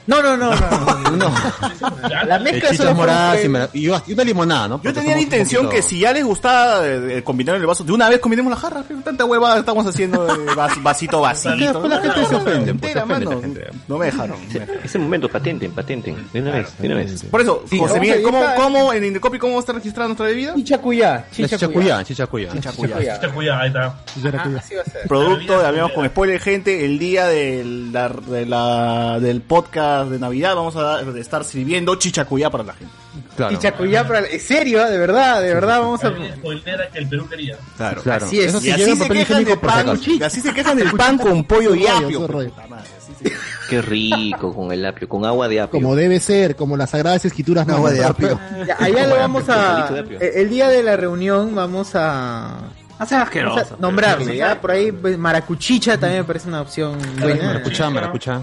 No, 0.07 0.21
no, 0.23 0.37
no, 0.37 0.51
no. 0.55 1.11
no. 1.17 1.35
La 2.27 2.39
mezcla 2.39 2.71
chichas 2.71 2.77
solo 2.77 2.91
fue 2.91 2.99
moradas 3.07 3.43
y, 3.43 3.47
un- 3.47 3.53
mara- 3.53 3.69
y 3.73 3.87
y 3.87 4.13
una 4.13 4.25
limonada, 4.25 4.69
¿no? 4.69 4.77
Yo 4.77 4.83
Porque 4.83 4.93
tenía 5.01 5.11
la 5.11 5.15
somos 5.15 5.17
un 5.17 5.23
intención 5.23 5.63
poquito- 5.65 5.77
que 5.83 5.89
si 5.89 5.99
ya 6.01 6.13
les 6.13 6.25
gustaba 6.25 6.87
eh, 6.87 7.19
eh, 7.19 7.23
combinar 7.23 7.57
el 7.57 7.65
vaso, 7.67 7.85
de 7.85 7.93
una 7.93 8.09
vez 8.11 8.19
combinemos 8.21 8.51
la 8.51 8.57
jarra, 8.57 8.85
pero 8.87 9.01
tanta 9.01 9.25
hueva 9.25 9.59
estamos 9.59 9.87
haciendo 9.87 10.27
eh, 10.29 10.47
vas- 10.57 10.83
vasito, 10.83 11.21
vasito. 11.23 11.57
Que 11.57 11.65
después 11.65 11.89
la 11.91 12.01
gente 12.01 12.27
se 12.27 12.35
ofende, 12.35 12.75
pues, 12.75 12.93
se 12.93 12.99
Entera, 12.99 13.05
ofende 13.05 13.25
mano. 13.27 13.37
la 13.37 13.47
gente. 13.47 13.71
No 13.89 13.99
me 13.99 14.07
dejaron. 14.07 14.37
Ese 14.85 14.99
momento, 14.99 15.29
patenten, 15.29 15.73
patenten. 15.73 16.17
De 16.33 16.41
una 16.43 16.51
vez, 16.53 16.79
de 16.79 16.87
una 16.87 16.97
vez. 16.97 17.23
Por 17.25 17.41
eso, 17.41 17.65
Sí, 17.69 17.79
José 17.79 17.95
vamos 17.95 18.01
Miguel, 18.07 18.19
a 18.19 18.23
¿cómo, 18.23 18.39
editar. 18.39 18.57
¿cómo 18.57 18.93
en 18.93 19.05
Indecopy 19.05 19.39
cómo 19.39 19.59
está 19.59 19.73
registrada 19.73 20.09
nuestra 20.09 20.27
bebida? 20.27 20.55
Chichacuyá, 20.55 21.27
chichacuyá, 21.33 22.05
chichacuyá. 22.05 22.53
Chichacuyá. 22.53 23.59
Ahí 23.61 23.69
está. 23.69 23.85
Ah, 23.85 24.51
así 24.59 24.75
va 24.75 24.83
a 24.83 24.85
ser. 24.85 25.09
Producto, 25.09 25.65
hablamos 25.65 25.93
con 25.93 26.07
spoiler, 26.07 26.41
gente, 26.41 26.85
el 26.85 26.99
día 26.99 27.27
del, 27.27 27.93
la- 27.93 28.09
de 28.09 28.45
la- 28.47 29.19
del 29.21 29.41
podcast 29.41 29.94
de 30.05 30.19
Navidad 30.19 30.55
vamos 30.55 30.75
a 30.77 30.83
dar- 30.83 31.17
estar 31.17 31.45
sirviendo 31.45 31.95
chichacuyá 31.97 32.51
para 32.51 32.65
la 32.65 32.73
gente. 32.75 32.93
Claro. 33.37 33.55
Chichacuyá, 33.55 34.07
para... 34.07 34.27
¿en 34.27 34.41
serio? 34.41 34.85
¿De 34.85 34.99
verdad? 34.99 35.41
¿De 35.43 35.53
verdad? 35.55 35.81
Vamos 35.81 36.03
a... 36.05 36.13
Que 36.15 36.99
el 36.99 37.09
Perú 37.09 37.29
quería. 37.29 37.57
Claro. 37.77 38.03
Claro. 38.03 38.27
Así 38.27 38.41
es. 38.41 38.47
Eso 38.47 38.59
Y 38.59 38.61
sí 38.63 38.71
así 38.71 38.85
se 38.85 38.97
papel 38.97 39.19
quejan 39.19 39.45
pan, 39.61 39.89
así 39.91 40.41
se 40.41 40.53
del 40.77 40.93
pan 40.93 41.19
con 41.19 41.45
pollo 41.45 41.75
y 41.75 41.87
apio. 41.87 42.27
se- 42.29 43.33
Qué 43.69 43.81
rico 43.81 44.55
con 44.55 44.71
el 44.73 44.85
apio, 44.85 45.09
con 45.09 45.25
agua 45.25 45.49
de 45.49 45.61
apio. 45.61 45.81
Como 45.81 45.97
debe 45.97 46.21
ser, 46.21 46.55
como 46.55 46.77
las 46.77 46.91
sagradas 46.91 47.25
escrituras 47.25 47.67
Agua 47.69 47.91
de 47.91 48.05
apio. 48.05 48.39
Ya, 48.67 48.77
allá 48.81 49.07
lo 49.07 49.17
vamos 49.17 49.49
a... 49.49 49.89
El 50.21 50.51
día 50.51 50.69
de 50.69 50.83
la 50.83 50.97
reunión 50.97 51.55
vamos 51.55 51.93
a... 51.95 52.59
No 52.99 53.07
seas 53.07 53.29
vamos 53.35 53.73
a 53.73 53.77
nombrarle, 53.81 54.37
¿ya? 54.37 54.61
Por 54.61 54.71
ahí 54.71 54.93
pues, 54.93 55.19
maracuchicha 55.19 55.99
también 55.99 56.21
me 56.23 56.25
parece 56.25 56.49
una 56.49 56.61
opción 56.61 56.97
buena. 57.21 57.47
Maracuchá, 57.47 57.91
maracuchá. 57.91 58.41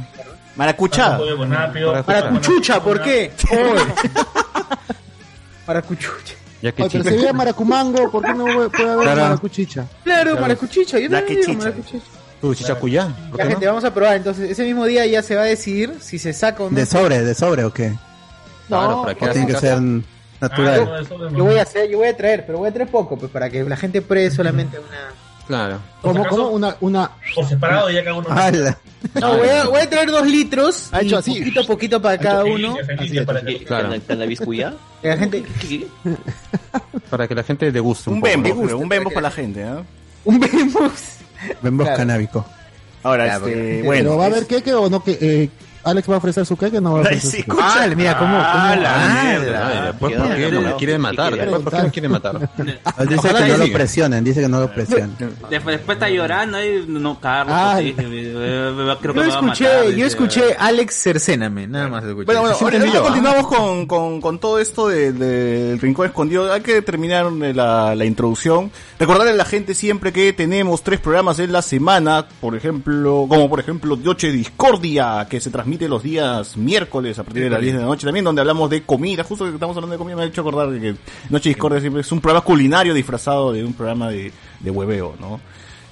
Apio. 0.57 1.93
Maracuchucha, 2.05 2.81
¿por 2.83 3.01
qué? 3.01 3.31
Maracuchucha. 5.67 6.35
Ya 6.61 6.71
que 6.71 6.83
Oye, 6.83 6.91
pero 6.91 7.03
chicha. 7.05 7.19
se 7.21 7.25
ve 7.25 7.33
maracumango, 7.33 8.11
¿por 8.11 8.23
qué 8.23 8.33
no 8.33 8.45
puede 8.45 8.91
haber 8.91 9.03
Claro. 9.03 9.21
maracuchicha? 9.23 9.85
Claro, 10.03 10.37
maracuchicha. 10.39 10.99
Yo 10.99 11.09
La 11.09 11.19
también 11.19 11.39
que 11.39 11.45
digo 11.47 11.53
chicha. 11.53 11.69
maracuchicha. 11.69 12.05
Tu 12.39 12.55
chichacuyá. 12.55 13.07
¿Por 13.29 13.37
Ya, 13.39 13.43
qué 13.45 13.49
gente, 13.51 13.65
no? 13.65 13.71
vamos 13.71 13.83
a 13.85 13.93
probar. 13.93 14.15
Entonces, 14.17 14.49
ese 14.51 14.63
mismo 14.63 14.85
día 14.85 15.05
ya 15.05 15.21
se 15.23 15.35
va 15.35 15.41
a 15.43 15.45
decidir 15.45 15.95
si 16.01 16.19
se 16.19 16.33
saca 16.33 16.63
o 16.63 16.69
no. 16.69 16.75
¿De 16.75 16.85
sobre, 16.85 17.21
de 17.23 17.33
sobre 17.35 17.63
o 17.63 17.73
qué? 17.73 17.93
Claro, 18.67 19.01
para 19.03 19.13
¿O 19.13 19.15
que 19.17 19.27
tiene 19.29 19.47
que 19.47 19.55
ser 19.59 19.73
Ah, 19.77 20.01
natural? 20.39 21.05
no, 21.09 21.17
no. 21.29 21.37
Yo 21.37 21.43
voy 21.45 21.57
a 21.57 21.61
hacer, 21.63 21.89
yo 21.89 21.97
voy 21.99 22.07
a 22.07 22.17
traer, 22.17 22.45
pero 22.45 22.59
voy 22.59 22.69
a 22.69 22.73
traer 22.73 22.89
poco, 22.89 23.17
pues 23.17 23.31
para 23.31 23.49
que 23.49 23.63
la 23.63 23.77
gente 23.77 24.01
pruebe 24.01 24.29
solamente 24.31 24.77
una. 24.79 25.13
Claro. 25.51 25.79
¿Cómo, 26.01 26.25
cómo? 26.27 26.47
Una, 26.51 26.75
una... 26.79 27.11
Por 27.35 27.45
separado, 27.45 27.89
ya 27.89 28.01
cada 28.05 28.15
uno. 28.15 28.27
¡Hala! 28.29 28.77
No, 29.19 29.37
voy 29.37 29.49
a, 29.49 29.65
voy 29.65 29.81
a 29.81 29.89
traer 29.89 30.09
dos 30.09 30.25
litros, 30.25 30.87
Ha 30.93 31.01
hecho 31.01 31.17
así. 31.17 31.37
poquito 31.39 31.59
a 31.59 31.63
poquito 31.65 32.01
para 32.01 32.17
cada 32.17 32.45
uno. 32.45 32.77
Para 33.25 33.41
que- 33.41 33.63
Claro. 33.65 33.93
¿Está 33.93 34.15
la 34.15 34.25
biscuya? 34.25 34.73
La 35.03 35.17
gente, 35.17 35.43
Para 37.09 37.27
que 37.27 37.35
la 37.35 37.43
gente 37.43 37.69
deguste 37.69 38.09
un, 38.09 38.15
Un 38.15 38.21
poco. 38.21 38.31
bembo, 38.31 38.77
un 38.77 38.87
bembo 38.89 39.09
para 39.09 39.21
la 39.23 39.31
gente, 39.31 39.61
¿no? 39.65 39.85
un 40.23 40.39
vemos. 40.39 40.91
Bembos 41.61 41.85
Claro. 41.85 41.97
canábico. 41.97 42.45
Ahora, 43.03 43.25
Ya, 43.27 43.35
este, 43.37 43.81
bueno. 43.83 44.03
¿Pero 44.11 44.17
va 44.17 44.23
a 44.23 44.27
haber 44.27 44.47
queque 44.47 44.73
o 44.73 44.89
no? 44.89 45.03
que 45.03 45.17
eh, 45.19 45.49
¿Alex 45.83 46.09
va 46.09 46.15
a 46.15 46.17
ofrecer 46.17 46.45
su 46.45 46.55
queque 46.57 46.77
o 46.77 46.81
no 46.81 46.93
va 46.93 46.99
a 46.99 47.01
ofrecer 47.01 47.31
sí, 47.31 47.43
su. 47.43 47.57
Ah, 47.59 47.87
mira, 47.95 48.17
cómo. 48.17 48.31
cómo 48.37 48.43
Ah, 48.43 48.75
la 48.75 48.93
ah, 48.95 49.23
mierda. 49.23 49.69
Queda 49.69 49.93
¿por 49.93 50.11
qué 50.11 50.17
me 50.61 50.75
quieren 50.75 51.01
matar? 51.01 51.35
Después, 51.35 51.61
¿por 51.61 51.73
qué 51.75 51.83
me 51.83 51.91
quieren 51.91 52.11
matar? 52.11 52.49
Dice 53.09 53.27
que 53.33 53.47
no 53.47 53.57
lo 53.57 53.71
presionen, 53.73 54.23
dice 54.23 54.41
que 54.41 54.47
no 54.47 54.59
lo 54.59 54.71
presionen. 54.73 55.15
Después, 55.49 55.77
después 55.77 55.95
está 55.95 56.09
llorando 56.09 56.63
y 56.63 56.85
no, 56.87 57.19
Carlos, 57.19 57.55
Ah. 57.57 57.71
pues, 57.75 57.85
sí, 57.87 57.93
creo 57.93 58.11
que 58.11 59.07
Yo 59.07 59.13
me 59.13 59.27
va 59.27 59.37
a 59.37 59.41
matar, 59.41 59.85
yo 59.89 60.05
escuché 60.05 60.55
Alex 60.57 60.93
Cercéname, 61.01 61.67
nada 61.67 61.87
más 61.87 62.03
escuché. 62.03 62.25
Bueno, 62.25 62.41
bueno, 62.41 62.55
ahora, 62.59 62.77
¿ah? 62.77 63.01
continuamos 63.01 63.47
con, 63.47 63.85
con, 63.87 64.21
con 64.21 64.39
todo 64.39 64.59
esto 64.59 64.87
de- 64.87 65.11
de- 65.13 65.63
del 65.71 65.79
rincón 65.79 66.05
escondido. 66.07 66.51
Hay 66.51 66.61
que 66.61 66.81
terminar 66.81 67.27
eh, 67.41 67.53
la, 67.53 67.95
la 67.95 68.05
introducción. 68.05 68.71
Recordarle 68.99 69.31
a 69.31 69.35
la 69.35 69.45
gente 69.45 69.73
siempre 69.73 70.11
que 70.13 70.31
tenemos 70.33 70.83
tres 70.83 70.99
programas 70.99 71.39
en 71.39 71.51
la 71.51 71.61
semana, 71.61 72.25
por 72.39 72.55
ejemplo, 72.55 73.25
como 73.27 73.49
por 73.49 73.59
ejemplo 73.59 73.95
Noche 73.95 74.31
Discordia, 74.31 75.25
que 75.29 75.39
se 75.39 75.49
transmite 75.49 75.70
transmite 75.71 75.87
los 75.87 76.03
días 76.03 76.57
miércoles 76.57 77.17
a 77.19 77.23
partir 77.23 77.43
de 77.43 77.49
las 77.49 77.61
10 77.61 77.73
de 77.75 77.79
la 77.79 77.85
noche 77.85 78.05
también, 78.05 78.25
donde 78.25 78.41
hablamos 78.41 78.69
de 78.69 78.83
comida. 78.83 79.23
Justo 79.23 79.45
que 79.45 79.51
estamos 79.53 79.75
hablando 79.77 79.93
de 79.93 79.97
comida, 79.97 80.15
me 80.17 80.23
ha 80.23 80.25
hecho 80.25 80.41
acordar 80.41 80.69
de 80.69 80.79
que 80.81 80.95
Noche 81.29 81.49
Discordia 81.49 81.79
siempre 81.79 82.01
es 82.01 82.11
un 82.11 82.19
programa 82.19 82.43
culinario 82.43 82.93
disfrazado 82.93 83.53
de 83.53 83.63
un 83.63 83.73
programa 83.73 84.09
de, 84.09 84.31
de 84.59 84.71
hueveo, 84.71 85.15
¿no? 85.19 85.39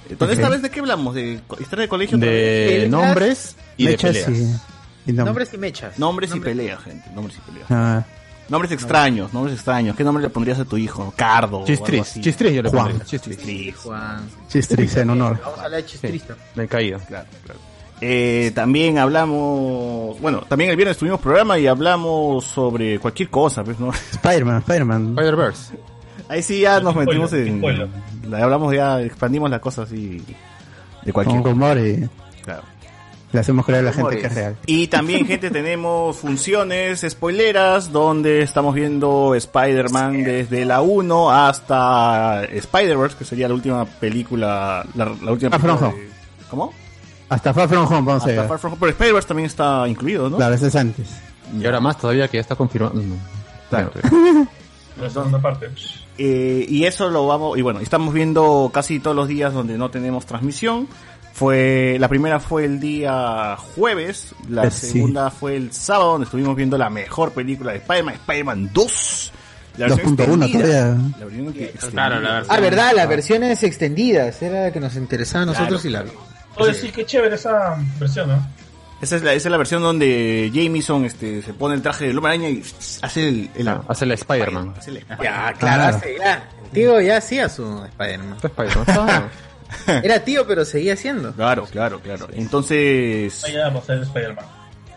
Entonces, 0.08 0.38
¿esta 0.38 0.50
vez 0.50 0.60
de 0.62 0.70
qué 0.70 0.80
hablamos? 0.80 1.14
¿De 1.14 1.40
historia 1.60 1.82
de 1.84 1.88
colegio? 1.88 2.18
De 2.18 2.88
nombres 2.90 3.56
y 3.76 3.84
de 3.86 3.90
Mechas 3.92 4.16
peleas. 4.18 4.60
y- 5.06 5.10
y 5.10 5.14
nom- 5.14 5.24
Nombres 5.24 5.54
y 5.54 5.58
mechas. 5.58 5.98
Nombres 5.98 6.34
y 6.34 6.40
peleas, 6.40 6.82
gente. 6.82 7.08
Nombres 7.14 7.36
y 7.38 7.50
peleas. 7.50 7.66
Ah, 7.70 8.04
Nombres 8.48 8.72
extraños, 8.72 9.32
nombres 9.32 9.54
extraños. 9.54 9.94
¿Qué 9.96 10.02
nombre 10.02 10.24
le 10.24 10.28
pondrías 10.28 10.58
a 10.58 10.64
tu 10.64 10.76
hijo? 10.76 11.14
Cardo. 11.16 11.64
Chistris, 11.64 12.14
chistris 12.20 12.52
yo 12.52 12.62
le 12.62 12.68
Juan. 12.68 12.84
pondría. 12.86 13.04
Chistris. 13.06 13.36
Chistris. 13.36 13.76
Juan. 13.76 14.28
Chistris 14.48 14.96
en 14.96 15.10
honor. 15.10 15.38
Vamos 15.40 15.58
a 15.60 15.64
hablar 15.66 15.82
de 15.82 15.86
chistrista. 15.88 16.34
Me 16.56 16.64
he 16.64 16.68
caído. 16.68 16.98
Claro, 17.06 17.28
claro. 17.44 17.60
Eh, 18.02 18.52
también 18.54 18.98
hablamos, 18.98 20.18
bueno, 20.20 20.40
también 20.48 20.70
el 20.70 20.76
viernes 20.76 20.96
tuvimos 20.96 21.20
programa 21.20 21.58
y 21.58 21.66
hablamos 21.66 22.44
sobre 22.44 22.98
cualquier 22.98 23.28
cosa, 23.28 23.62
pues, 23.62 23.78
¿no? 23.78 23.90
Spider-Man, 24.12 24.58
Spider-Man. 24.58 25.08
Spider-Verse. 25.18 25.74
Ahí 26.28 26.42
sí 26.42 26.60
ya 26.60 26.80
nos 26.80 26.92
Spoiler, 26.92 27.08
metimos 27.08 27.32
en, 27.32 27.58
spoiler. 27.58 27.88
la 28.28 28.42
hablamos 28.44 28.74
ya, 28.74 29.00
expandimos 29.02 29.50
la 29.50 29.58
cosa 29.60 29.82
así 29.82 30.22
de 31.02 31.12
Con 31.12 31.24
cualquier 31.24 31.42
rumor 31.42 31.76
y 31.78 32.08
claro. 32.44 32.62
le 33.32 33.40
hacemos 33.40 33.66
creer 33.66 33.80
a 33.80 33.82
la 33.82 33.92
gente 33.92 34.18
que 34.18 34.26
es 34.28 34.34
real. 34.34 34.56
Y 34.64 34.86
también, 34.86 35.26
gente, 35.26 35.50
tenemos 35.50 36.16
funciones 36.16 37.04
spoileras 37.08 37.90
donde 37.92 38.42
estamos 38.42 38.74
viendo 38.76 39.34
Spider-Man 39.34 40.22
desde 40.24 40.64
la 40.64 40.80
1 40.82 41.30
hasta 41.32 42.44
Spider-Verse, 42.44 43.16
que 43.18 43.24
sería 43.24 43.48
la 43.48 43.54
última 43.54 43.84
película, 43.84 44.86
la, 44.94 45.04
la 45.22 45.32
última 45.32 45.58
From 45.58 45.78
película 45.78 45.90
de- 46.02 46.10
¿Cómo? 46.48 46.72
Hasta 47.30 47.54
Far 47.54 47.68
From 47.68 47.86
Home, 47.86 47.94
vamos 47.96 48.12
a 48.12 48.16
Hasta 48.16 48.30
llegar. 48.30 48.48
Far 48.48 48.58
From 48.58 48.72
Home, 48.74 48.80
pero 48.80 48.90
Spider-Verse 48.92 49.28
también 49.28 49.46
está 49.46 49.88
incluido, 49.88 50.28
¿no? 50.28 50.36
Claro, 50.36 50.54
ese 50.54 50.66
es 50.66 50.76
antes. 50.76 51.08
Y 51.58 51.64
ahora 51.64 51.80
más 51.80 51.96
todavía 51.98 52.28
que 52.28 52.36
ya 52.36 52.42
está 52.42 52.54
confirmado. 52.56 52.94
No. 52.94 53.14
Claro. 53.70 53.90
La 55.00 55.08
segunda 55.10 55.40
parte. 55.40 55.70
Eh, 56.18 56.66
y 56.68 56.84
eso 56.84 57.08
lo 57.08 57.26
vamos, 57.26 57.56
y 57.56 57.62
bueno, 57.62 57.80
estamos 57.80 58.12
viendo 58.12 58.70
casi 58.74 59.00
todos 59.00 59.16
los 59.16 59.26
días 59.28 59.54
donde 59.54 59.78
no 59.78 59.90
tenemos 59.90 60.26
transmisión. 60.26 60.86
Fue, 61.32 61.96
la 62.00 62.08
primera 62.08 62.40
fue 62.40 62.64
el 62.64 62.80
día 62.80 63.56
jueves, 63.76 64.34
la 64.48 64.64
Eh, 64.66 64.70
sí. 64.72 64.88
segunda 64.88 65.30
fue 65.30 65.56
el 65.56 65.72
sábado, 65.72 66.12
donde 66.12 66.24
estuvimos 66.26 66.54
viendo 66.56 66.76
la 66.76 66.90
mejor 66.90 67.30
película 67.32 67.72
de 67.72 67.78
Spider-Man, 67.78 68.14
Spider-Man 68.16 68.70
2. 68.74 69.32
La 69.78 69.86
versión 69.86 70.16
2.1 70.16 70.44
extendida. 70.44 70.60
todavía. 70.96 71.14
La 71.18 71.24
versión 71.24 71.52
que- 71.52 71.70
Claro, 71.92 72.20
la 72.20 72.32
versión. 72.34 72.56
Ah, 72.56 72.60
verdad, 72.60 72.92
las 72.94 73.08
versiones 73.08 73.62
extendidas. 73.62 74.42
Era 74.42 74.64
la 74.64 74.72
que 74.72 74.80
nos 74.80 74.96
interesaba 74.96 75.44
a 75.44 75.46
nosotros 75.46 75.84
y 75.84 75.90
la 75.90 76.04
Oye, 76.60 76.74
sí, 76.74 76.90
qué 76.92 77.04
chévere 77.06 77.34
esa 77.34 77.76
versión, 77.98 78.28
¿no? 78.28 78.46
Esa 79.00 79.16
es, 79.16 79.22
la, 79.22 79.32
esa 79.32 79.48
es 79.48 79.50
la 79.52 79.56
versión 79.56 79.80
donde 79.82 80.50
Jameson 80.52 81.06
este, 81.06 81.40
se 81.40 81.54
pone 81.54 81.74
el 81.74 81.80
traje 81.80 82.04
de 82.08 82.10
hombre 82.16 82.32
araña 82.34 82.50
y 82.50 82.62
hace 83.00 83.28
el, 83.28 83.50
el- 83.54 83.68
Ah, 83.68 83.82
hace 83.88 84.04
la 84.04 84.12
Spider-Man. 84.14 84.74
Ya, 85.08 85.16
claro, 85.16 85.54
Claro. 85.58 85.96
hace- 85.96 86.16
ya. 86.18 86.48
El 86.64 86.70
tío 86.70 87.00
ya 87.00 87.16
hacía 87.16 87.48
su 87.48 87.82
Spider-Man. 87.86 88.36
Ah, 88.88 89.22
Era 90.02 90.20
tío, 90.22 90.46
pero 90.46 90.64
seguía 90.66 90.92
haciendo. 90.94 91.32
Claro, 91.32 91.64
claro, 91.64 92.00
claro. 92.00 92.28
Entonces, 92.34 93.42
Ahí 93.44 93.56
vamos 93.56 93.88
a 93.88 93.94
Spider-Man. 93.94 94.44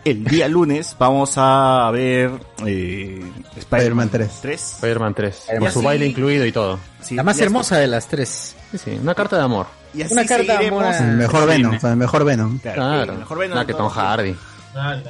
El 0.04 0.24
día 0.24 0.48
lunes 0.48 0.96
vamos 0.98 1.34
a 1.36 1.90
ver 1.92 2.30
eh, 2.66 3.22
Spider-Man 3.56 4.08
3. 4.10 4.30
3. 4.42 4.72
Spider-Man 4.76 5.14
3. 5.14 5.34
Spider-Man 5.34 5.72
Con 5.72 5.72
su 5.72 5.86
baile 5.86 6.06
incluido 6.06 6.44
y 6.46 6.52
todo. 6.52 6.78
Sí, 7.02 7.14
La 7.14 7.22
más 7.22 7.38
hermosa 7.40 7.78
de 7.78 7.86
las 7.86 8.06
tres. 8.08 8.54
Sí, 8.72 8.78
sí. 8.78 8.98
Una 9.02 9.14
carta 9.14 9.36
de 9.36 9.42
amor. 9.42 9.66
Y 9.92 10.02
así 10.02 10.12
Una 10.12 10.24
carta 10.26 10.58
de 10.58 10.66
amor 10.68 10.84
a- 10.84 10.98
El 10.98 11.16
mejor 11.16 11.46
Venom, 11.46 11.74
o 11.76 11.80
sea, 11.80 11.90
el 11.90 11.96
mejor 11.96 12.24
Venom. 12.24 12.58
Claro, 12.58 12.76
Claro. 12.82 13.12
el 13.12 13.18
mejor 13.20 13.38
Venom 13.38 13.54
Nada 13.54 13.66
que 13.66 13.74
Tom 13.74 13.88
Hardy. 13.88 14.36
Dale. 14.74 15.02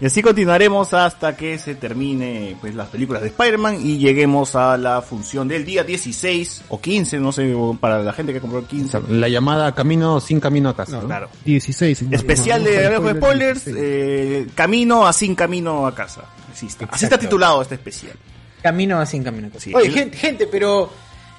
Y 0.00 0.06
así 0.06 0.22
continuaremos 0.22 0.94
hasta 0.94 1.36
que 1.36 1.58
se 1.58 1.74
termine 1.74 2.56
pues 2.60 2.72
las 2.76 2.86
películas 2.88 3.20
de 3.22 3.28
Spider-Man 3.28 3.80
y 3.82 3.98
lleguemos 3.98 4.54
a 4.54 4.76
la 4.76 5.02
función 5.02 5.48
del 5.48 5.64
día 5.64 5.82
16 5.82 6.62
o 6.68 6.80
15, 6.80 7.18
no 7.18 7.32
sé, 7.32 7.52
para 7.80 8.00
la 8.04 8.12
gente 8.12 8.32
que 8.32 8.40
compró 8.40 8.60
el 8.60 8.66
15. 8.66 9.00
La 9.08 9.28
llamada 9.28 9.74
camino 9.74 10.20
sin 10.20 10.38
camino 10.38 10.68
a 10.68 10.76
casa. 10.76 11.00
¿no? 11.00 11.06
Claro. 11.06 11.28
16. 11.44 11.98
señor. 11.98 12.14
Especial 12.14 12.62
No, 12.62 12.70
no, 12.70 12.76
de 12.76 12.86
Alejo 12.86 13.02
de 13.02 13.14
Spoilers, 13.14 13.62
eh, 13.66 14.46
camino 14.54 15.04
a 15.04 15.12
sin 15.12 15.34
camino 15.34 15.84
a 15.84 15.92
casa. 15.92 16.22
Así 16.52 16.66
está, 16.66 16.86
así 16.90 17.04
está 17.04 17.18
titulado 17.18 17.60
este 17.60 17.74
especial. 17.74 18.14
Camino 18.62 19.00
a 19.00 19.06
sin 19.06 19.24
camino. 19.24 19.48
Sí. 19.58 19.74
Oye, 19.74 19.90
gente, 19.90 20.16
gente, 20.16 20.46
pero 20.46 20.90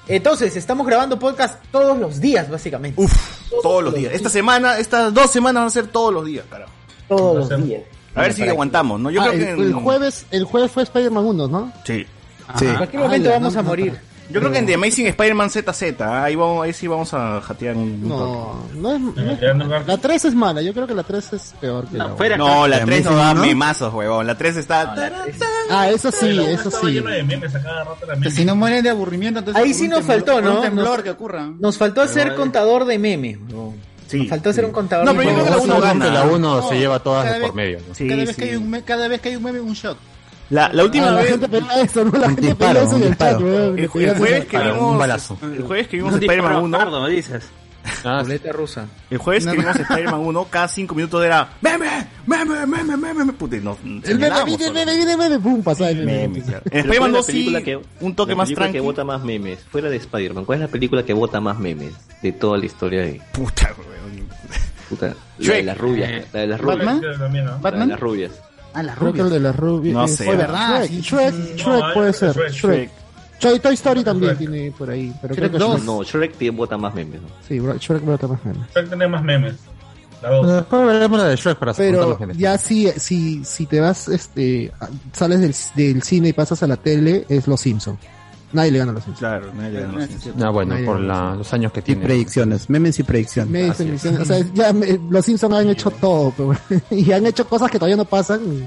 entonces 0.06 0.54
estamos 0.54 0.86
grabando 0.86 1.18
podcast 1.18 1.64
todos 1.72 1.96
los 1.98 2.20
días, 2.20 2.50
básicamente. 2.50 3.00
Uf, 3.00 3.12
todos 3.62 3.84
los 3.84 3.94
días. 3.94 4.12
Esta 4.12 4.28
semana, 4.28 4.78
estas 4.78 5.14
dos 5.14 5.30
semanas 5.30 5.62
van 5.62 5.66
a 5.68 5.70
ser 5.70 5.86
todos 5.86 6.12
los 6.12 6.26
días, 6.26 6.44
carajo. 6.50 6.72
todos 7.08 7.48
los 7.48 7.64
días. 7.64 7.82
A 8.14 8.22
ver 8.22 8.32
si 8.34 8.42
aguantamos, 8.42 8.98
¿no? 9.00 9.10
Yo 9.10 9.20
Ah, 9.20 9.28
creo 9.28 9.34
el, 9.38 9.44
que 9.44 9.50
en- 9.52 9.60
el 9.68 9.74
jueves, 9.74 10.26
el 10.30 10.44
jueves 10.44 10.70
fue 10.70 10.82
Spider-Man 10.82 11.24
1, 11.24 11.48
¿no? 11.48 11.72
Sí. 11.84 12.06
Sí. 12.58 12.66
En 12.66 12.76
cualquier 12.76 13.02
momento 13.02 13.28
Ah, 13.28 13.32
vamos 13.34 13.54
no, 13.54 13.60
a 13.60 13.62
no, 13.62 13.68
morir. 13.68 13.96
Yo 14.32 14.38
creo 14.38 14.52
que 14.52 14.58
en 14.58 14.66
The 14.66 14.74
Amazing 14.74 15.06
Spider-Man 15.08 15.50
ZZ, 15.50 16.00
¿ah? 16.02 16.22
ahí, 16.22 16.36
vamos, 16.36 16.64
ahí 16.64 16.72
sí 16.72 16.86
vamos 16.86 17.12
a 17.14 17.40
jatear 17.40 17.76
un. 17.76 18.08
No, 18.08 18.64
no 18.76 18.92
es, 18.92 19.00
no 19.00 19.32
es- 19.32 19.86
La 19.88 19.98
3 19.98 20.24
es 20.26 20.34
mala, 20.36 20.62
yo 20.62 20.72
creo 20.72 20.86
que 20.86 20.94
la 20.94 21.02
3 21.02 21.32
es 21.32 21.54
peor 21.60 21.88
que 21.88 21.98
la 21.98 22.06
No, 22.08 22.16
fuera 22.16 22.36
No, 22.36 22.68
la 22.68 22.78
¿The 22.78 22.84
3 22.86 23.04
no 23.06 23.16
da 23.16 23.34
memazos, 23.34 23.92
huevón. 23.92 24.26
La 24.28 24.36
3 24.38 24.56
está... 24.58 24.94
Ah, 25.68 25.88
eso 25.90 26.12
sí, 26.12 26.32
La 26.32 26.48
eso 26.50 26.70
sí. 26.70 26.92
lleno 26.92 27.10
de 27.10 27.24
memes 27.24 27.52
a 27.56 27.60
cada 27.62 27.82
rato 27.84 28.06
si 28.30 28.44
no 28.44 28.54
mueren 28.54 28.84
de 28.84 28.90
aburrimiento, 28.90 29.40
entonces. 29.40 29.60
Ahí 29.60 29.74
sí 29.74 29.88
nos 29.88 30.00
temblor- 30.00 30.06
faltó, 30.06 30.40
¿no? 30.42 30.56
Un 30.56 30.62
temblor 30.62 30.86
Nos- 30.98 31.02
que 31.02 31.10
ocurra. 31.10 31.50
Nos 31.58 31.76
faltó 31.76 32.00
hacer 32.00 32.34
contador 32.36 32.84
de 32.84 32.98
memes. 33.00 33.40
¿no? 33.40 33.74
Sí, 34.10 34.26
faltó 34.28 34.52
sí. 34.52 34.60
un 34.60 34.72
contador 34.72 35.04
No, 35.06 35.14
pero 35.14 35.30
yo 35.30 35.34
creo 35.34 35.44
que 35.44 35.50
la 35.50 35.56
uno 35.58 35.74
Básicamente 35.74 36.06
gana. 36.06 36.24
la 36.24 36.32
1 36.32 36.68
se 36.68 36.78
lleva 36.78 36.98
todas 36.98 37.24
cada 37.24 37.38
de 37.38 37.44
por 37.46 37.54
medio. 37.54 37.78
¿no? 37.88 37.94
Sí, 37.94 38.08
cada, 38.08 38.16
vez 38.24 38.28
sí. 38.30 38.34
que 38.36 38.44
hay 38.50 38.56
un 38.56 38.80
cada 38.82 39.08
vez 39.08 39.20
que 39.20 39.28
hay 39.30 39.36
un 39.36 39.42
meme, 39.44 39.60
un 39.60 39.72
shot. 39.74 39.96
La, 40.50 40.68
la 40.72 40.82
última 40.84 41.06
Ah, 41.08 41.10
la 41.12 41.20
vez... 41.20 41.30
gente 41.30 41.48
pelea 41.48 41.80
eso, 41.80 42.04
¿no? 42.04 42.10
La 42.18 42.26
Un 42.26 42.34
gente 42.34 42.40
disparo, 42.48 42.72
pelea 42.72 42.82
eso 42.82 42.96
en 42.96 43.02
un 43.02 43.08
el 43.08 43.16
chat, 43.18 43.40
weón. 43.40 43.88
Jueves 44.18 44.46
que 44.46 44.58
vimos... 44.58 45.40
El 45.42 45.62
jueves 45.62 45.88
que 45.88 45.96
vimos 45.96 46.12
Un 46.14 46.18
Spider-Man 46.18 46.50
disparo 46.52 46.64
1... 46.64 46.78
pardo, 46.78 47.00
me 47.02 47.10
dices. 47.10 47.44
Ah, 48.04 48.20
Ruleta 48.22 48.52
rusa. 48.52 48.86
El 49.10 49.18
jueves 49.18 49.46
que 49.46 49.52
No, 49.52 49.60
vimos 49.62 49.76
Spider-Man 49.76 50.20
1, 50.20 50.44
cada 50.50 50.68
5 50.68 50.94
minutos 50.94 51.24
era... 51.24 51.48
¡Meme! 51.62 51.86
¡Meme! 52.26 52.66
¡Meme! 52.66 52.84
¡Meme! 52.96 53.14
meme". 53.14 53.32
Puta, 53.32 53.56
nos... 53.58 53.78
El 53.78 54.18
meme, 54.18 54.44
viene, 54.44 54.70
meme, 54.72 54.96
viene, 54.96 55.16
meme, 55.16 55.38
pum, 55.38 55.62
pasaba 55.62 55.90
el 55.90 55.98
meme. 56.04 56.28
Meme, 56.28 56.42
claro. 56.42 56.62
En 56.64 56.70
Pero 56.70 56.80
Spider-Man 56.80 57.10
¿cuál 57.12 57.20
es 57.22 57.26
2 57.26 57.52
la 57.52 57.58
sí, 57.60 57.64
que- 57.64 57.80
un 58.00 58.14
toque 58.16 58.32
la 58.32 58.36
más 58.36 58.46
película 58.48 58.64
tranqui. 58.66 58.76
que 58.76 58.80
vota 58.80 59.04
más 59.04 59.22
memes, 59.22 59.60
fuera 59.70 59.88
de 59.88 59.96
Spider-Man, 59.96 60.44
¿cuál 60.44 60.58
es 60.58 60.62
la 60.62 60.68
película 60.68 61.04
que 61.04 61.12
vota 61.14 61.40
más 61.40 61.58
memes 61.60 61.92
de 62.22 62.32
toda 62.32 62.58
la 62.58 62.66
historia 62.66 63.02
de 63.02 63.20
Puta, 63.32 63.72
weón. 63.78 63.99
Puta, 64.90 65.14
la 65.38 65.54
de 65.54 65.62
las 65.62 65.78
rubias, 65.78 66.24
la 66.32 66.40
de 66.40 66.46
las 66.48 66.60
rubias, 66.60 66.78
Batman. 67.60 67.88
De 67.88 67.92
las 67.94 68.00
rubias? 68.00 68.32
Ah, 68.74 68.82
las 68.82 68.98
Creo 68.98 69.12
que 69.12 69.20
el 69.20 69.24
rubias. 69.24 69.32
de 69.32 69.40
las 69.40 69.56
rubias. 69.56 69.94
No 69.94 70.04
eh, 70.04 70.08
sé. 70.08 70.24
fue 70.24 70.36
¿verdad? 70.36 70.84
Shrek, 70.84 71.02
Shrek, 71.02 71.34
sí. 71.34 71.52
Shrek 71.56 71.66
No, 71.66 71.94
puede 71.94 72.12
ser. 72.12 72.32
Shrek. 72.32 72.52
Shrek. 72.52 72.90
Toy, 73.40 73.58
Toy 73.58 73.74
Story 73.74 74.04
también 74.04 74.36
tiene 74.36 74.72
por 74.76 74.90
ahí. 74.90 75.12
Pero 75.22 75.34
Shrek 75.34 75.50
creo 75.50 75.58
que 75.58 75.72
2. 75.72 75.84
No, 75.84 76.02
Shrek 76.02 76.36
tiene 76.36 76.56
vota 76.56 76.76
más 76.76 76.94
memes, 76.94 77.22
¿no? 77.22 77.28
Sí, 77.48 77.58
Shrek 77.58 78.04
vota 78.04 78.26
más 78.28 78.44
memes. 78.44 78.68
Shrek 78.74 78.88
tiene 78.88 79.08
más 79.08 79.22
memes. 79.22 79.54
Después 80.20 80.86
veremos 80.86 81.18
la 81.18 81.28
de 81.28 81.36
Shrek 81.36 81.58
para 81.58 81.72
Pero 81.72 82.18
ya 82.34 82.58
si, 82.58 82.88
si, 82.92 83.42
si 83.44 83.66
te 83.66 83.80
vas, 83.80 84.08
este, 84.08 84.70
sales 85.12 85.40
del, 85.40 85.54
del 85.74 86.02
cine 86.02 86.28
y 86.28 86.32
pasas 86.34 86.62
a 86.62 86.66
la 86.66 86.76
tele, 86.76 87.24
es 87.28 87.48
Los 87.48 87.62
Simpsons. 87.62 87.98
Nadie 88.52 88.72
le 88.72 88.78
gana 88.78 88.90
a 88.90 88.94
Los 88.94 89.04
Simpsons. 89.04 89.18
Claro, 89.20 89.52
nadie 89.54 89.70
le 89.70 89.80
gana. 89.82 90.08
Ah, 90.42 90.50
bueno, 90.50 90.74
Nadie 90.74 90.86
por 90.86 91.00
la- 91.00 91.34
los 91.36 91.52
años 91.52 91.72
que 91.72 91.80
Y 91.80 91.82
tiene. 91.84 92.04
predicciones, 92.04 92.68
memes 92.68 92.98
y 92.98 93.02
predicciones. 93.04 93.80
O 93.80 94.24
sea, 94.24 94.44
ya 94.54 94.72
me- 94.72 94.98
Los 95.08 95.24
Simpsons 95.24 95.54
han 95.54 95.68
hecho 95.68 95.90
todo, 95.90 96.32
pero, 96.36 96.56
y 96.90 97.12
han 97.12 97.26
hecho 97.26 97.46
cosas 97.46 97.70
que 97.70 97.78
todavía 97.78 97.96
no 97.96 98.04
pasan. 98.04 98.40
y- 98.44 98.66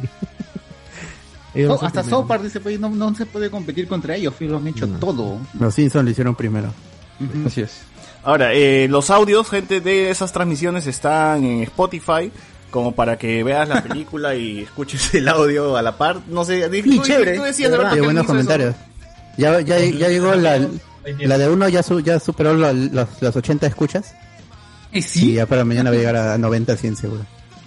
hasta. 1.82 2.04
South 2.04 2.26
Park 2.28 2.44
dice, 2.44 2.60
pues, 2.60 2.80
no, 2.80 2.90
no 2.90 3.14
se 3.16 3.26
puede 3.26 3.50
competir 3.50 3.88
contra 3.88 4.16
ellos, 4.16 4.34
lo 4.40 4.58
han 4.58 4.68
hecho 4.68 4.88
todo. 4.88 5.38
Los 5.60 5.74
Simpsons 5.76 6.06
lo 6.06 6.12
hicieron 6.12 6.36
primero. 6.36 6.74
Así 7.46 7.62
es. 7.62 7.82
Ahora, 8.24 8.54
eh, 8.54 8.88
los 8.90 9.10
audios, 9.10 9.50
gente, 9.50 9.82
de 9.82 10.10
esas 10.10 10.32
transmisiones 10.32 10.88
están 10.88 11.44
en 11.44 11.64
Spotify, 11.64 12.32
como 12.72 12.94
para 12.96 13.18
que 13.18 13.44
veas 13.44 13.68
la 13.70 13.84
película 13.84 14.34
y 14.36 14.62
escuches 14.62 15.14
el 15.14 15.28
audio 15.28 15.76
a 15.78 15.82
la 15.82 15.98
par. 15.98 16.22
No 16.30 16.44
sé, 16.46 16.68
Sí, 16.84 16.96
tú, 16.98 17.04
chévere, 17.04 17.36
tú 17.36 17.44
decías 17.44 17.70
de 17.70 17.78
de 17.78 17.84
rato 17.84 17.94
Hay 17.96 18.00
que 18.00 18.06
buenos 18.06 18.24
eso. 18.26 18.74
Ya, 19.38 19.60
ya, 19.62 19.80
ya 19.80 20.08
llegó 20.10 20.34
la, 20.36 20.60
la 21.20 21.38
de 21.38 21.50
uno, 21.50 21.68
ya, 21.70 21.82
su, 21.84 22.00
ya 22.02 22.20
superó 22.20 22.54
la- 22.56 22.74
los, 22.74 23.22
los 23.22 23.36
80 23.36 23.68
escuchas. 23.68 24.14
¿Y 24.92 25.00
Y 25.00 25.02
sí? 25.02 25.34
ya 25.34 25.46
para 25.46 25.66
mañana 25.66 25.90
va 25.90 25.96
a 25.96 26.00
llegar 26.00 26.16
a 26.16 26.38
90, 26.38 26.78
100 26.78 26.96
seguro. 26.98 27.26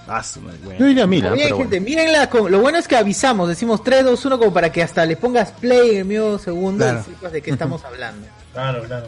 Ah, 0.09 0.23
bueno. 0.41 0.79
Yo 0.79 0.87
diría 0.87 1.03
ah, 1.03 1.07
Bien, 1.07 1.23
pero 1.23 1.37
bueno. 1.37 1.57
gente, 1.59 1.81
mírenla. 1.81 2.31
con- 2.31 2.51
Lo 2.53 2.61
bueno 2.61 2.79
es 2.79 2.87
que 2.87 2.97
avisamos, 2.97 3.49
decimos 3.49 3.83
3, 3.83 4.05
2, 4.05 4.25
1, 4.25 4.39
como 4.39 4.53
para 4.55 4.71
que 4.71 4.81
hasta 4.83 5.05
le 5.05 5.17
pongas 5.17 5.51
play 5.51 5.91
en 5.91 5.97
el 5.99 6.05
medio 6.05 6.39
segundo 6.39 6.85
Claro. 6.85 7.01
y 7.01 7.11
sepas 7.11 7.33
de 7.33 7.43
qué 7.43 7.51
estamos 7.51 7.85
hablando. 7.85 8.27
Claro, 8.53 8.85
claro. 8.85 9.07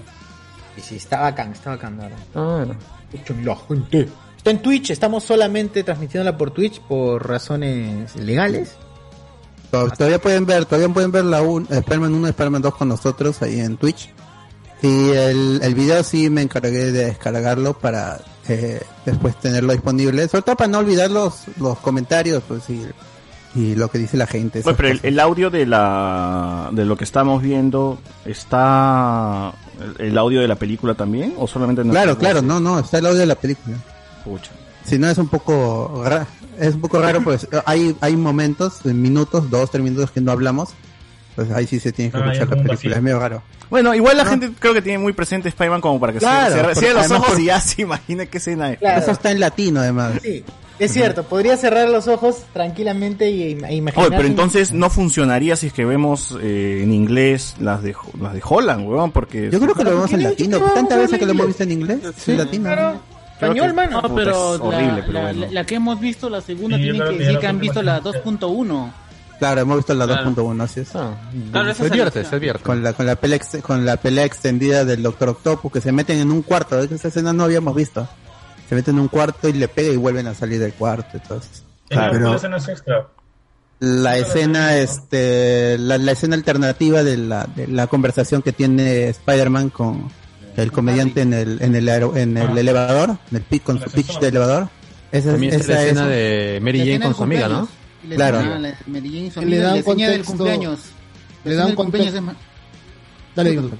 Y 0.77 0.81
sí, 0.81 0.97
está 0.97 1.21
bacán, 1.21 1.53
está 1.53 1.71
bacán 1.71 2.00
ahora. 2.00 2.17
Ah, 2.35 2.57
bueno. 2.65 2.75
Escuchen 3.12 3.45
la 3.47 3.57
gente. 3.69 4.09
Está 4.37 4.50
en 4.50 4.59
Twitch, 4.61 4.91
estamos 4.91 5.23
solamente 5.23 5.85
transmitiéndola 5.85 6.37
por 6.37 6.50
Twitch 6.50 6.81
por 6.81 7.29
razones 7.29 8.17
legales. 8.17 8.77
To- 9.71 9.91
Todavía 9.91 10.19
pueden 10.21 10.47
ver, 10.47 10.65
todavía 10.65 10.89
pueden 10.93 11.13
ver 11.13 11.25
la 11.25 11.43
un, 11.43 11.67
Spider-Man 11.71 12.15
1 12.15 12.27
y 12.27 12.31
Spider-Man 12.31 12.63
2 12.63 12.75
con 12.75 12.89
nosotros 12.89 13.43
ahí 13.43 13.61
en 13.61 13.77
Twitch. 13.77 14.11
Y 14.83 15.11
el, 15.11 15.61
el 15.63 15.75
video 15.75 16.03
sí 16.05 16.31
me 16.31 16.43
encargué 16.43 16.93
de 16.93 17.07
descargarlo 17.07 17.75
para 17.75 18.21
eh, 18.49 18.81
después 19.05 19.37
tenerlo 19.41 19.73
disponible, 19.73 20.27
sobre 20.29 20.43
todo 20.43 20.57
para 20.57 20.69
no 20.69 20.79
olvidar 20.79 21.11
los, 21.11 21.43
los 21.59 21.79
comentarios 21.79 22.43
pues, 22.47 22.63
y, 22.71 22.87
y 23.57 23.75
lo 23.75 23.91
que 23.91 23.99
dice 23.99 24.17
la 24.17 24.27
gente. 24.29 24.61
Esas 24.61 24.77
pero 24.77 24.97
el, 25.03 25.19
audio 25.21 25.51
de 25.51 25.67
la 25.67 26.69
de 26.73 26.85
lo 26.85 26.97
que 26.97 27.03
estamos 27.05 27.43
viendo 27.43 27.99
está 28.25 29.53
el, 29.99 30.07
el 30.11 30.19
audio 30.19 30.41
de 30.41 30.49
la 30.49 30.55
película 30.57 30.95
también 30.95 31.35
o 31.39 31.47
solamente 31.49 31.83
en 31.83 31.91
Claro, 31.91 32.17
claro, 32.17 32.41
no, 32.43 32.61
no, 32.61 32.79
está 32.79 32.99
el 32.99 33.07
audio 33.07 33.19
de 33.19 33.27
la 33.27 33.35
película. 33.35 33.77
Pucha. 34.25 34.51
Si 34.85 34.99
no 34.99 35.09
es 35.09 35.19
un 35.19 35.29
poco 35.29 36.03
es 36.61 36.75
un 36.75 36.81
poco 36.81 37.00
raro, 37.00 37.23
pues 37.23 37.47
hay 37.67 37.97
hay 38.00 38.17
momentos, 38.17 38.85
minutos, 38.85 39.50
dos, 39.50 39.71
tres 39.71 39.83
minutos 39.85 40.11
que 40.11 40.21
no 40.21 40.33
hablamos, 40.33 40.71
pues 41.37 41.50
ahí 41.53 41.67
sí 41.67 41.79
se 41.81 41.93
tiene 41.93 42.11
que 42.11 42.17
Ah, 42.19 42.21
escuchar 42.33 42.49
la 42.49 42.55
película, 42.57 42.75
vacío. 42.75 42.95
es 42.95 43.03
medio 43.03 43.19
raro. 43.21 43.43
Bueno, 43.71 43.95
igual 43.95 44.17
la 44.17 44.25
gente 44.25 44.50
creo 44.59 44.73
que 44.73 44.81
tiene 44.83 44.99
muy 44.99 45.12
presente 45.12 45.49
Spider-Man 45.50 45.81
como 45.83 46.00
para 46.00 46.12
que 46.15 46.19
Claro, 46.21 46.53
cierre, 46.55 46.69
porque 46.69 46.81
cierre 46.81 46.95
los 47.03 47.11
ojos 47.11 47.29
por- 47.33 47.41
y 47.41 47.45
ya 47.45 47.61
se 47.61 47.83
imagina 47.83 48.27
qué 48.27 48.38
escena 48.38 48.73
es. 48.73 48.79
Claro. 48.79 49.00
Eso 49.03 49.11
está 49.11 49.31
en 49.31 49.41
latino 49.41 49.81
además. 49.81 50.15
Sí, 50.23 50.43
es 50.79 50.93
cierto, 50.93 51.25
podría 51.25 51.57
cerrar 51.59 51.88
los 51.91 52.09
ojos 52.09 52.45
tranquilamente 52.55 53.31
y, 53.31 53.43
e 53.43 53.50
imaginar. 53.50 53.93
Oye, 54.07 54.17
pero 54.17 54.27
entonces 54.27 54.73
no 54.73 54.88
funcionaría 54.88 55.55
si 55.57 55.67
es 55.67 55.73
que 55.75 55.85
vemos 55.85 56.35
eh, 56.41 56.81
en 56.83 56.93
inglés 56.95 57.57
las 57.61 57.83
de 57.83 57.95
las 58.21 58.33
de 58.33 58.41
Holland, 58.43 58.88
weón, 58.88 59.12
porque 59.12 59.50
Yo 59.50 59.61
creo 59.61 59.75
que 59.75 59.85
lo 59.85 59.91
vemos 59.91 60.12
en 60.15 60.23
latino, 60.23 60.61
tantas 60.73 60.99
veces 60.99 61.19
que 61.19 61.27
lo 61.27 61.33
hemos 61.33 61.47
visto 61.49 61.62
en 61.65 61.73
inglés, 61.73 61.99
en 62.27 62.38
latino. 62.38 62.71
Español, 63.40 63.75
mano. 63.75 64.02
No, 64.02 64.14
pero 64.14 64.54
es 64.54 64.61
horrible, 64.61 64.87
la, 64.87 65.00
pero 65.07 65.12
la- 65.12 65.21
bueno. 65.23 65.40
la- 65.47 65.52
la 65.52 65.64
que 65.64 65.75
hemos 65.76 66.00
visto, 66.00 66.28
la 66.30 66.40
segunda, 66.40 66.76
Sí, 66.76 66.88
creo 66.90 67.11
que 67.11 67.18
decir 67.18 67.38
que 67.38 67.47
han 67.47 67.59
visto 67.61 67.83
la 67.83 68.00
2.1. 68.00 68.92
Claro, 69.38 69.61
hemos 69.61 69.76
visto 69.76 69.95
la 69.95 70.04
Claro. 70.07 70.23
2.1, 70.35 70.64
así 70.64 70.80
es. 70.80 70.88
Claro, 70.90 71.71
esa 71.71 71.75
se 71.85 72.25
se 72.25 72.40
divierte. 72.40 72.62
Con 72.64 72.83
la, 72.83 72.92
con 72.92 73.07
la 73.07 73.14
pelea 73.14 73.37
ex- 73.37 73.62
con 73.62 73.85
la 73.87 73.97
pelea 73.97 74.25
extendida 74.25 74.85
del 74.85 75.02
Doctor 75.02 75.28
Octopus 75.28 75.71
que 75.73 75.80
se 75.80 75.92
meten 75.92 76.18
en 76.18 76.33
un 76.33 76.42
cuarto, 76.42 76.78
esa 76.80 77.09
escena 77.09 77.33
no 77.33 77.45
habíamos 77.45 77.75
visto. 77.76 78.09
Se 78.68 78.75
meten 78.75 78.97
en 78.97 79.02
un 79.02 79.09
cuarto 79.09 79.49
y 79.49 79.52
le 79.52 79.68
pega 79.68 79.92
y 79.92 79.97
vuelven 79.97 80.26
a 80.26 80.35
salir 80.35 80.59
del 80.59 80.73
cuarto, 80.75 81.11
entonces. 81.14 81.62
Claro. 81.88 82.12
Pero 82.12 82.35
extra. 82.68 83.07
la 83.78 84.18
escena 84.18 84.76
este 84.76 85.78
la, 85.78 85.97
la 85.99 86.12
escena 86.12 86.35
alternativa 86.35 87.02
de 87.04 87.16
la, 87.16 87.47
de 87.54 87.68
la 87.68 87.87
conversación 87.87 88.42
que 88.42 88.52
tiene 88.52 89.09
Spider-Man 89.09 89.71
con 89.71 90.11
el 90.62 90.73
comediante 90.73 91.23
en 91.23 91.33
el 91.33 91.59
en 91.62 91.75
el 91.75 91.88
aero- 91.88 92.17
en 92.17 92.37
el 92.37 92.49
Ah. 92.49 92.61
elevador, 92.61 93.11
en 93.31 93.37
el 93.37 93.43
pic 93.43 93.62
con 93.62 93.81
su 93.81 93.91
pitch 93.91 94.19
de 94.19 94.29
elevador. 94.29 94.69
Esa, 95.11 95.31
También 95.33 95.55
está 95.55 95.73
la 95.73 95.73
esa 95.75 95.83
escena 95.85 96.03
es- 96.03 96.09
de 96.11 96.61
Mary 96.62 96.79
Jane 96.81 97.00
con 97.00 97.15
su 97.15 97.23
amiga, 97.23 97.49
¿no? 97.49 97.69
Y 98.05 98.09
le 98.09 98.17
Claro. 98.17 98.38
enseña 98.38 98.57
a 98.57 98.59
la 98.59 98.75
Mary 98.87 99.09
Jane, 99.09 99.31
su 99.31 99.41
Le 99.41 99.47
amiga, 99.47 99.62
dan 99.62 99.73
le 99.73 99.79
enseña 99.79 100.09
del 100.11 100.25
contexto- 100.25 100.37
cumpleaños. 100.45 100.79
le 101.45 101.55
dan 101.55 101.67
del 101.69 101.77
cumpleaños. 101.77 102.15
contexto- 102.15 102.19
es 102.19 102.23
más- 102.23 103.35
Dale, 103.37 103.50
digo. 103.50 103.71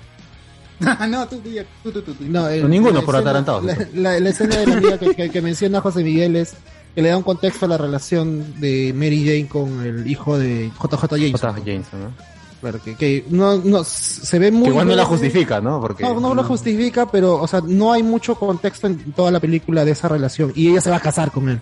no, 1.09 1.29
tú, 1.29 1.43
tú, 1.83 1.91
tú, 1.93 2.03
tú. 2.03 2.15
No, 2.21 2.49
el- 2.49 2.69
ninguno 2.71 2.95
la 3.01 3.03
por 3.03 3.15
escena- 3.17 3.31
atarantados. 3.31 3.65
La, 3.65 3.77
la- 3.95 4.21
la 4.21 4.29
escena 4.31 4.57
de 4.57 4.67
la 4.67 4.75
amiga 4.75 4.99
que, 4.99 5.15
que- 5.15 5.31
que 5.31 5.43
menciona 5.43 5.81
José 5.81 6.03
Miguel 6.05 6.37
es 6.37 6.55
que 6.95 7.03
le 7.03 7.09
da 7.11 7.17
un 7.17 7.23
contexto 7.25 7.67
a 7.67 7.69
la 7.69 7.77
relación 7.79 8.59
de 8.61 8.93
Mary 8.95 9.25
Jane 9.25 9.49
con 9.49 9.85
el 9.85 10.07
hijo 10.07 10.39
de 10.39 10.71
JJ 10.81 11.17
Jameson. 11.19 11.55
J. 11.55 11.63
Jameson, 11.67 12.01
¿no? 12.05 12.13
Claro, 12.61 12.83
que, 12.83 12.97
que 12.97 13.25
no, 13.31 13.57
no, 13.59 13.85
se 13.85 14.39
ve 14.39 14.51
muy... 14.51 14.65
Que 14.65 14.71
igual 14.71 14.89
no 14.89 14.97
la 14.97 15.05
justifica, 15.05 15.61
¿no? 15.61 15.81
Porque 15.81 16.03
No, 16.03 16.19
no 16.19 16.35
lo 16.35 16.43
justifica, 16.43 17.09
pero, 17.11 17.41
o 17.41 17.47
sea, 17.47 17.61
no 17.65 17.93
hay 17.93 18.03
mucho 18.03 18.35
contexto 18.35 18.89
en 18.89 19.13
toda 19.13 19.31
la 19.31 19.39
película 19.39 19.85
de 19.85 19.93
esa 19.93 20.09
relación. 20.09 20.53
Y 20.57 20.69
ella 20.71 20.81
se 20.81 20.91
va 20.91 20.97
a 20.97 21.01
casar 21.01 21.31
con 21.31 21.49
él. 21.49 21.61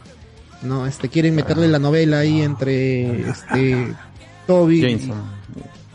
No, 0.63 0.87
este, 0.87 1.09
quieren 1.11 1.35
meterle 1.35 1.69
la 1.69 1.79
novela 1.79 2.21
ahí 2.21 2.41
entre, 2.41 3.29
este, 3.29 3.95
Toby, 4.47 4.81
Jameson. 4.81 5.23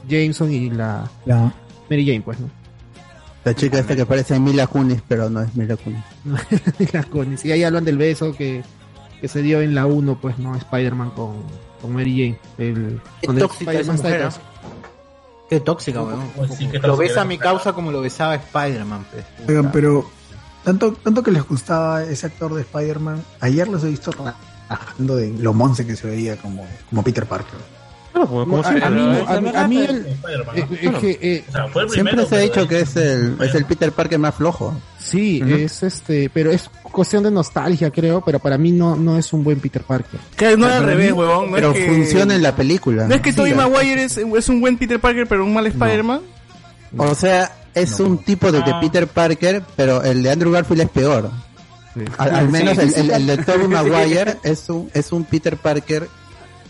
y- 0.07 0.11
Jameson 0.13 0.51
y 0.51 0.69
la 0.69 1.09
Mary 1.89 2.05
Jane, 2.05 2.21
pues, 2.21 2.39
¿no? 2.39 2.49
la 3.43 3.55
chica 3.55 3.79
esta 3.79 3.95
que 3.95 4.05
parece 4.05 4.39
Mila 4.39 4.67
Kunis, 4.67 5.01
pero 5.07 5.29
no 5.29 5.41
es 5.41 5.55
Mila 5.55 5.75
Kunis. 5.75 6.03
Las 6.93 7.05
conis. 7.07 7.43
Y 7.43 7.51
ahí 7.51 7.63
hablan 7.63 7.85
del 7.85 7.97
beso 7.97 8.33
que, 8.35 8.63
que 9.19 9.27
se 9.27 9.41
dio 9.41 9.61
en 9.61 9.73
la 9.73 9.87
1, 9.87 10.19
pues, 10.21 10.37
¿no? 10.37 10.55
Spider-Man 10.55 11.11
con, 11.11 11.37
con 11.81 11.93
Mary 11.93 12.11
Jane. 12.11 12.39
El, 12.69 13.01
Qué 13.19 13.27
donde 13.27 13.41
tóxica 13.41 13.71
Spider-Man 13.71 13.95
esa 13.95 14.03
mujer, 14.07 14.27
está. 14.27 14.41
Qué 15.51 15.59
tóxica, 15.59 16.01
weón. 16.01 16.31
Sí, 16.57 16.69
Lo 16.81 16.95
besa 16.95 17.23
a 17.23 17.25
mi 17.25 17.37
causa 17.37 17.73
como 17.73 17.91
lo 17.91 17.99
besaba 17.99 18.35
Spider-Man, 18.35 19.05
pues. 19.11 19.25
Oigan, 19.49 19.69
pero 19.69 20.09
tanto, 20.63 20.93
tanto 20.93 21.21
que 21.21 21.31
les 21.31 21.45
gustaba 21.45 22.03
ese 22.03 22.27
actor 22.27 22.53
de 22.53 22.61
Spider-Man, 22.61 23.21
ayer 23.41 23.67
los 23.67 23.83
he 23.83 23.89
visto 23.89 24.11
trabajando 24.11 25.17
de 25.17 25.33
lo 25.37 25.53
monce 25.53 25.85
que 25.85 25.97
se 25.97 26.07
veía 26.07 26.37
como, 26.37 26.65
como 26.89 27.03
Peter 27.03 27.25
Parker. 27.25 27.59
No, 28.13 28.23
a, 28.61 28.67
a 28.67 28.89
mí, 28.89 29.23
a 29.27 29.39
mí- 29.41 29.51
a 29.55 29.67
mí 29.67 29.77
el- 29.77 30.05
eh, 30.05 30.67
es 30.81 30.95
que, 30.95 31.19
eh, 31.21 31.43
Siempre 31.89 32.25
se 32.25 32.35
ha 32.35 32.39
dicho 32.39 32.67
que 32.67 32.81
es 32.81 32.95
el, 32.97 33.37
es 33.41 33.55
el 33.55 33.65
Peter 33.65 33.91
Parker 33.91 34.19
más 34.19 34.35
flojo. 34.35 34.73
Sí, 34.99 35.41
es 35.47 35.81
este, 35.83 36.29
pero 36.33 36.51
es 36.51 36.69
cuestión 36.83 37.23
de 37.23 37.31
nostalgia, 37.31 37.89
creo, 37.89 38.21
pero 38.21 38.39
para 38.39 38.57
mí 38.57 38.71
no, 38.71 38.95
no 38.95 39.17
es 39.17 39.31
un 39.33 39.43
buen 39.43 39.59
Peter 39.59 39.81
Parker. 39.83 40.19
Que 40.35 40.57
no 40.57 40.67
es 40.67 40.73
al 40.73 40.83
revés, 40.85 41.13
huevón. 41.13 41.49
No 41.51 41.55
pero 41.55 41.71
es 41.71 41.77
que... 41.79 41.85
funciona 41.87 42.35
en 42.35 42.43
la 42.43 42.55
película. 42.55 43.07
No 43.07 43.15
es 43.15 43.21
que 43.21 43.31
Sí, 43.31 43.37
Tobey. 43.37 43.53
Maguire 43.53 44.03
es, 44.03 44.17
es 44.17 44.49
un 44.49 44.59
buen 44.61 44.77
Peter 44.77 44.99
Parker, 44.99 45.25
pero 45.27 45.45
un 45.45 45.53
mal 45.53 45.65
Spider-Man. 45.67 46.21
O 46.97 47.15
sea, 47.15 47.55
es 47.73 47.97
un 48.01 48.17
tipo 48.17 48.51
de, 48.51 48.61
de 48.61 48.73
Peter 48.81 49.07
Parker, 49.07 49.63
pero 49.77 50.03
el 50.03 50.21
de 50.21 50.31
Andrew 50.31 50.51
Garfield 50.51 50.81
es 50.81 50.89
peor. 50.89 51.31
Al, 52.17 52.49
menos 52.49 52.75
sí, 52.75 52.81
el, 52.83 52.91
sí. 52.91 52.99
el- 52.99 53.11
el 53.11 53.27
de 53.27 53.37
Tobey 53.45 53.67
Maguire 53.67 54.37
es 54.43 54.69
un, 54.69 54.89
es 54.93 55.11
un 55.13 55.23
Peter 55.25 55.55
Parker 55.57 56.07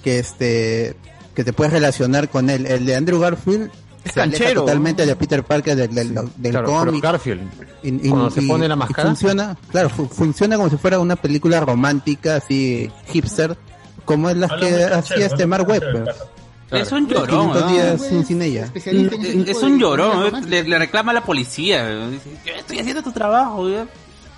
que 0.03 0.17
este 0.19 0.95
que 1.35 1.43
te 1.43 1.53
puedes 1.53 1.73
relacionar 1.73 2.29
con 2.29 2.49
él. 2.49 2.65
El 2.65 2.85
de 2.85 2.95
Andrew 2.95 3.19
Garfield 3.19 3.69
Es 4.03 4.13
canchero. 4.13 4.61
totalmente 4.61 5.05
de 5.05 5.15
Peter 5.15 5.43
Parker 5.43 5.75
del, 5.75 5.93
del, 5.93 6.13
del 6.37 6.51
Claro, 6.51 6.67
cómic. 6.67 7.03
Garfield, 7.03 7.41
Y- 7.83 8.07
y- 8.07 8.09
cuando 8.09 8.29
se 8.31 8.41
pone 8.43 8.67
la 8.67 8.75
máscara. 8.75 9.07
funciona, 9.07 9.57
claro, 9.69 9.89
fu- 9.89 10.07
funciona 10.07 10.55
como 10.57 10.69
si 10.69 10.77
fuera 10.77 10.99
una 10.99 11.15
película 11.15 11.59
romántica, 11.59 12.35
así 12.37 12.89
hipster, 13.11 13.57
como 14.05 14.29
es 14.29 14.37
las 14.37 14.51
que 14.53 14.83
hacía 14.85 15.25
este 15.27 15.45
Mark 15.45 15.67
Webb. 15.67 16.03
pues. 16.03 16.15
Es 16.83 16.91
un 16.93 17.05
llorón, 17.05 17.51
500 17.51 17.61
¿no? 17.61 17.67
días 17.73 18.01
sin, 18.01 18.25
sin 18.25 18.41
ella. 18.41 18.69
Es 18.73 18.85
de 18.85 19.65
un 19.65 19.77
llorón, 19.77 20.35
¿eh? 20.37 20.41
le, 20.47 20.63
le 20.63 20.79
reclama 20.79 21.11
a 21.11 21.15
la 21.15 21.23
policía. 21.23 22.07
Dice, 22.07 22.29
yo 22.45 22.53
estoy 22.57 22.79
haciendo 22.79 23.03
tu 23.03 23.11
trabajo, 23.11 23.67
¿eh? 23.69 23.85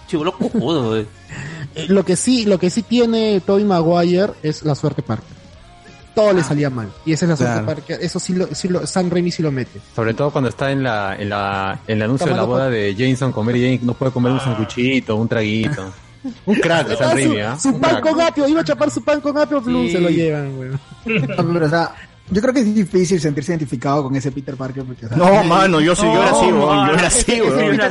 Chivolo 0.08 0.32
cojudo, 0.36 0.98
¿eh? 0.98 1.06
Lo 1.90 2.04
que 2.04 2.16
sí, 2.16 2.46
lo 2.46 2.58
que 2.60 2.70
sí 2.72 2.82
tiene 2.82 3.40
Tobey 3.40 3.64
Maguire 3.64 4.34
es 4.42 4.64
la 4.64 4.74
suerte 4.76 5.02
Parker. 5.04 5.33
Todo 6.16 6.32
le 6.34 6.44
salía 6.44 6.70
mal. 6.70 6.90
Y 7.06 7.14
esa 7.14 7.26
es 7.26 7.30
la 7.30 7.36
suerte 7.38 7.54
Claro. 7.54 7.66
Parker. 7.68 8.00
Eso 8.02 8.20
sí 8.20 8.34
lo, 8.34 8.48
sí 8.54 8.68
lo, 8.68 8.86
Sam 8.86 9.10
Raimi 9.10 9.32
sí 9.32 9.42
lo 9.42 9.52
mete. 9.52 9.80
Sobre 9.96 10.14
todo 10.14 10.30
cuando 10.32 10.50
está 10.50 10.72
en 10.72 10.84
la, 10.84 11.16
en 11.18 11.30
la, 11.30 11.80
en 11.88 11.98
el 11.98 12.04
anuncio 12.04 12.28
de 12.28 12.36
la 12.36 12.44
boda 12.44 12.70
de 12.70 12.94
Jameson 12.96 13.32
con 13.32 13.46
Mary 13.46 13.62
Jane, 13.62 13.80
no 13.82 13.94
puede 13.96 14.12
comer 14.12 14.32
un 14.32 14.40
sanguchito, 14.40 15.16
un 15.16 15.28
traguito. 15.28 15.92
Un 16.46 16.56
crack 16.56 16.88
de 16.88 16.94
Ah, 16.94 16.98
San 17.00 17.10
su, 17.10 17.16
Raimi, 17.18 17.40
¿ah? 17.42 17.60
su 17.60 17.68
Un 17.68 17.82
pan 17.82 17.92
crack. 18.00 18.04
con 18.04 18.22
apio, 18.22 18.48
iba 18.48 18.62
a 18.62 18.64
chapar 18.64 18.90
su 18.90 19.04
pan 19.04 19.20
con 19.20 19.38
apio, 19.38 19.62
plum, 19.62 19.88
Sí. 19.88 19.92
se 19.92 20.00
lo 20.00 20.10
llevan, 20.10 20.56
güey. 20.56 20.70
Pero, 21.04 21.66
o 21.66 21.70
sea, 21.70 21.92
yo 22.34 22.42
creo 22.42 22.54
que 22.54 22.60
es 22.62 22.76
difícil 22.76 23.22
sentirse 23.22 23.52
identificado 23.52 24.04
con 24.04 24.16
ese 24.16 24.32
Peter 24.32 24.56
Parker. 24.56 24.84
Porque, 24.84 25.06
No, 25.16 25.44
mano, 25.44 25.80
yo 25.80 25.96
sí, 25.96 26.02
yo 26.04 26.14
era 26.14 26.32
así, 26.32 26.48
No, 26.48 26.88
yo 26.88 26.94
era 26.94 27.08
así, 27.08 27.24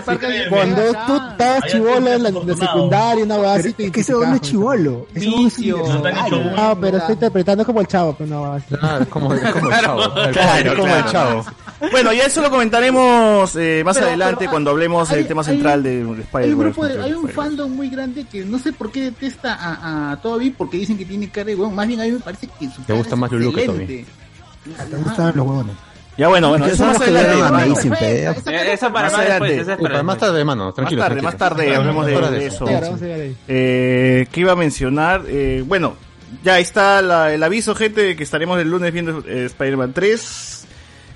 Parker- 0.05 0.49
Cuando 0.49 0.83
tú 1.07 1.17
estabas 1.31 1.63
chivola 1.71 2.15
en 2.15 2.23
la 2.23 2.31
de 2.31 2.57
secundaria, 2.57 3.25
una 3.25 3.37
base, 3.39 3.75
Pero 3.77 3.87
es 3.87 3.93
que 3.93 4.01
ese 4.01 4.15
hombre 4.15 4.35
es 4.37 4.41
chivolo. 4.43 5.07
Ese 5.15 5.29
hombre 5.29 5.47
es 5.49 5.59
universitario. 5.59 6.53
Ah, 6.57 6.77
pero 6.81 6.99
está 6.99 7.13
interpretando 7.13 7.65
como 7.65 7.81
el 7.81 7.87
chavo, 7.87 8.15
pero 8.19 8.31
no 8.31 8.43
va 8.43 8.61
Claro, 8.61 9.03
es 9.03 9.09
como, 9.09 9.29
como 9.29 9.71
el 9.71 9.81
chavo. 9.81 10.03
Claro, 10.33 10.73
es 10.73 10.79
como 10.79 10.97
el 10.97 11.05
chavo. 11.07 11.45
Bueno, 11.91 12.13
ya 12.13 12.27
eso 12.27 12.41
lo 12.43 12.51
comentaremos 12.51 13.57
eh, 13.57 13.83
más 13.85 13.97
Pero- 13.97 14.07
adelante 14.09 14.37
pero, 14.41 14.51
cuando 14.53 14.71
hablemos 14.71 15.11
hay- 15.11 15.17
del 15.19 15.27
tema 15.27 15.41
hay- 15.43 15.47
central 15.47 15.83
de 15.83 15.91
Hay 15.97 16.03
un 16.03 16.21
Spider-Man. 16.21 16.59
grupo 16.59 16.87
de- 16.87 17.03
hay 17.03 17.13
un 17.13 17.29
fandom 17.29 17.73
muy 17.75 17.89
grande 17.89 18.25
que 18.31 18.45
no 18.45 18.59
sé 18.59 18.73
por 18.73 18.93
qué 18.93 19.03
detesta 19.03 19.55
a, 19.55 20.13
a 20.13 20.17
Toby 20.23 20.51
porque 20.51 20.77
dicen 20.77 20.97
que 20.97 21.05
tiene 21.05 21.29
cara 21.29 21.47
de 21.47 21.57
huevón. 21.57 21.75
Más 21.75 21.89
bien 21.89 22.01
a 22.01 22.05
mí 22.05 22.13
me 22.13 22.21
parece 22.21 22.47
que 22.59 22.71
su 22.71 22.83
Te 22.83 22.93
gusta 22.93 23.17
más 23.17 23.31
Lulu 23.33 23.53
que 23.53 23.67
Toby. 23.67 24.07
Excelente. 24.71 24.97
Te 24.97 25.03
gustan 25.03 25.33
los 25.37 25.47
huevones. 25.47 25.77
Ya 26.19 26.29
bueno, 26.29 26.51
bueno, 26.51 26.67
eso 26.67 26.85
más 26.85 27.01
adelante. 27.01 28.25
Eh, 28.51 28.73
Eso 28.75 28.93
para 28.93 29.11
Más 29.11 29.27
después, 29.27 29.67
es 29.67 29.77
para 29.79 30.03
más 30.03 30.19
tarde, 30.19 30.45
mano, 30.45 30.73
tranquilo. 30.75 31.01
Más 31.01 31.09
tarde, 31.09 31.23
más 31.23 31.37
tarde 31.39 31.75
hablemos 31.75 32.05
de, 32.07 32.47
eso. 32.47 32.67
Claro, 32.67 32.87
vamos 32.89 33.01
a 33.01 33.05
llegar 33.07 33.21
ahí. 33.21 33.37
Eh, 33.49 34.27
¿Qué 34.31 34.41
iba 34.41 34.53
a 34.53 34.57
mencionar? 34.57 35.23
Eh, 35.27 35.65
bueno, 35.67 35.97
ya 36.45 36.59
está 36.59 37.01
la- 37.01 37.33
el 37.33 37.43
aviso, 37.43 37.75
gente, 37.75 38.03
de 38.03 38.15
que 38.17 38.25
estaremos 38.25 38.61
el 38.61 38.69
lunes 38.71 38.93
viendo 38.93 39.25
eh, 39.27 39.47
Spider-Man 39.47 39.95
3. 39.95 40.62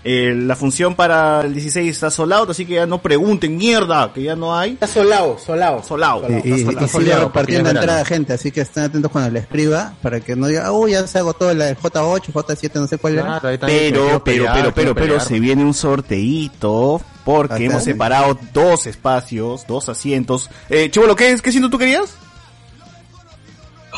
Eh, 0.08 0.34
la 0.36 0.54
función 0.54 0.94
para 0.94 1.40
el 1.40 1.52
16 1.52 1.90
está 1.90 2.12
solado, 2.12 2.52
así 2.52 2.64
que 2.64 2.74
ya 2.74 2.86
no 2.86 3.02
pregunten, 3.02 3.56
mierda, 3.56 4.12
que 4.12 4.22
ya 4.22 4.36
no 4.36 4.56
hay. 4.56 4.74
Está 4.74 4.86
solado, 4.86 5.36
solado. 5.36 5.82
Solado. 5.82 6.22
Y, 6.28 6.48
y- 6.48 6.52
y 6.84 6.88
sigue 6.88 7.16
repartiendo 7.16 7.70
es 7.70 7.74
entrada 7.74 7.98
verano. 7.98 8.04
gente, 8.04 8.32
así 8.34 8.52
que 8.52 8.60
estén 8.60 8.84
atentos 8.84 9.10
cuando 9.10 9.30
le 9.32 9.40
escriba, 9.40 9.94
para 10.02 10.20
que 10.20 10.36
no 10.36 10.46
diga, 10.46 10.70
oh, 10.70 10.86
ya 10.86 11.04
se 11.08 11.18
agotó 11.18 11.52
la 11.52 11.74
J8, 11.76 12.32
J7, 12.32 12.70
no 12.74 12.86
sé 12.86 12.98
cuál 12.98 13.14
era. 13.18 13.40
Pero, 13.40 13.58
pero, 13.66 14.22
pelear, 14.24 14.54
pero, 14.54 14.72
pero, 14.72 14.94
pero, 14.94 15.18
se 15.20 15.40
viene 15.40 15.64
un 15.64 15.74
sorteíto 15.74 17.00
porque 17.24 17.54
Acá. 17.54 17.64
hemos 17.64 17.82
separado 17.82 18.38
dos 18.52 18.86
espacios, 18.86 19.66
dos 19.66 19.88
asientos. 19.88 20.48
Eh, 20.70 20.88
Chivolo, 20.90 21.16
¿qué, 21.16 21.36
¿qué 21.42 21.48
asiento 21.48 21.68
tú 21.68 21.78
querías? 21.78 22.14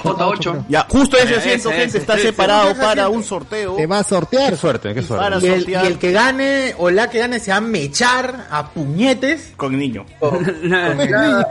J8. 0.02 0.64
Ya, 0.68 0.86
justo 0.88 1.16
ese 1.16 1.36
asiento, 1.36 1.70
gente, 1.70 1.98
está 1.98 2.14
ese. 2.14 2.28
separado 2.28 2.70
Ese 2.70 2.80
para 2.80 3.08
un 3.08 3.22
sorteo. 3.24 3.76
Te 3.76 3.86
va 3.86 3.98
a 3.98 4.04
sortear. 4.04 4.50
Qué 4.50 4.56
suerte, 4.56 4.94
qué 4.94 5.02
suerte. 5.02 5.24
Para 5.24 5.38
Y 5.40 5.46
el, 5.46 5.56
sortear 5.60 5.84
y 5.84 5.86
el 5.88 5.98
que 5.98 6.12
gane 6.12 6.74
o 6.78 6.90
la 6.90 7.10
que 7.10 7.18
gane 7.18 7.40
se 7.40 7.50
va 7.50 7.56
a 7.58 7.60
mechar 7.60 8.46
a 8.50 8.68
puñetes 8.70 9.52
con 9.56 9.76
niño. 9.78 10.06
con- 10.20 10.42
No, 10.62 10.88
con 10.88 11.00
el 11.00 11.10
no, 11.10 11.22
niño. 11.22 11.42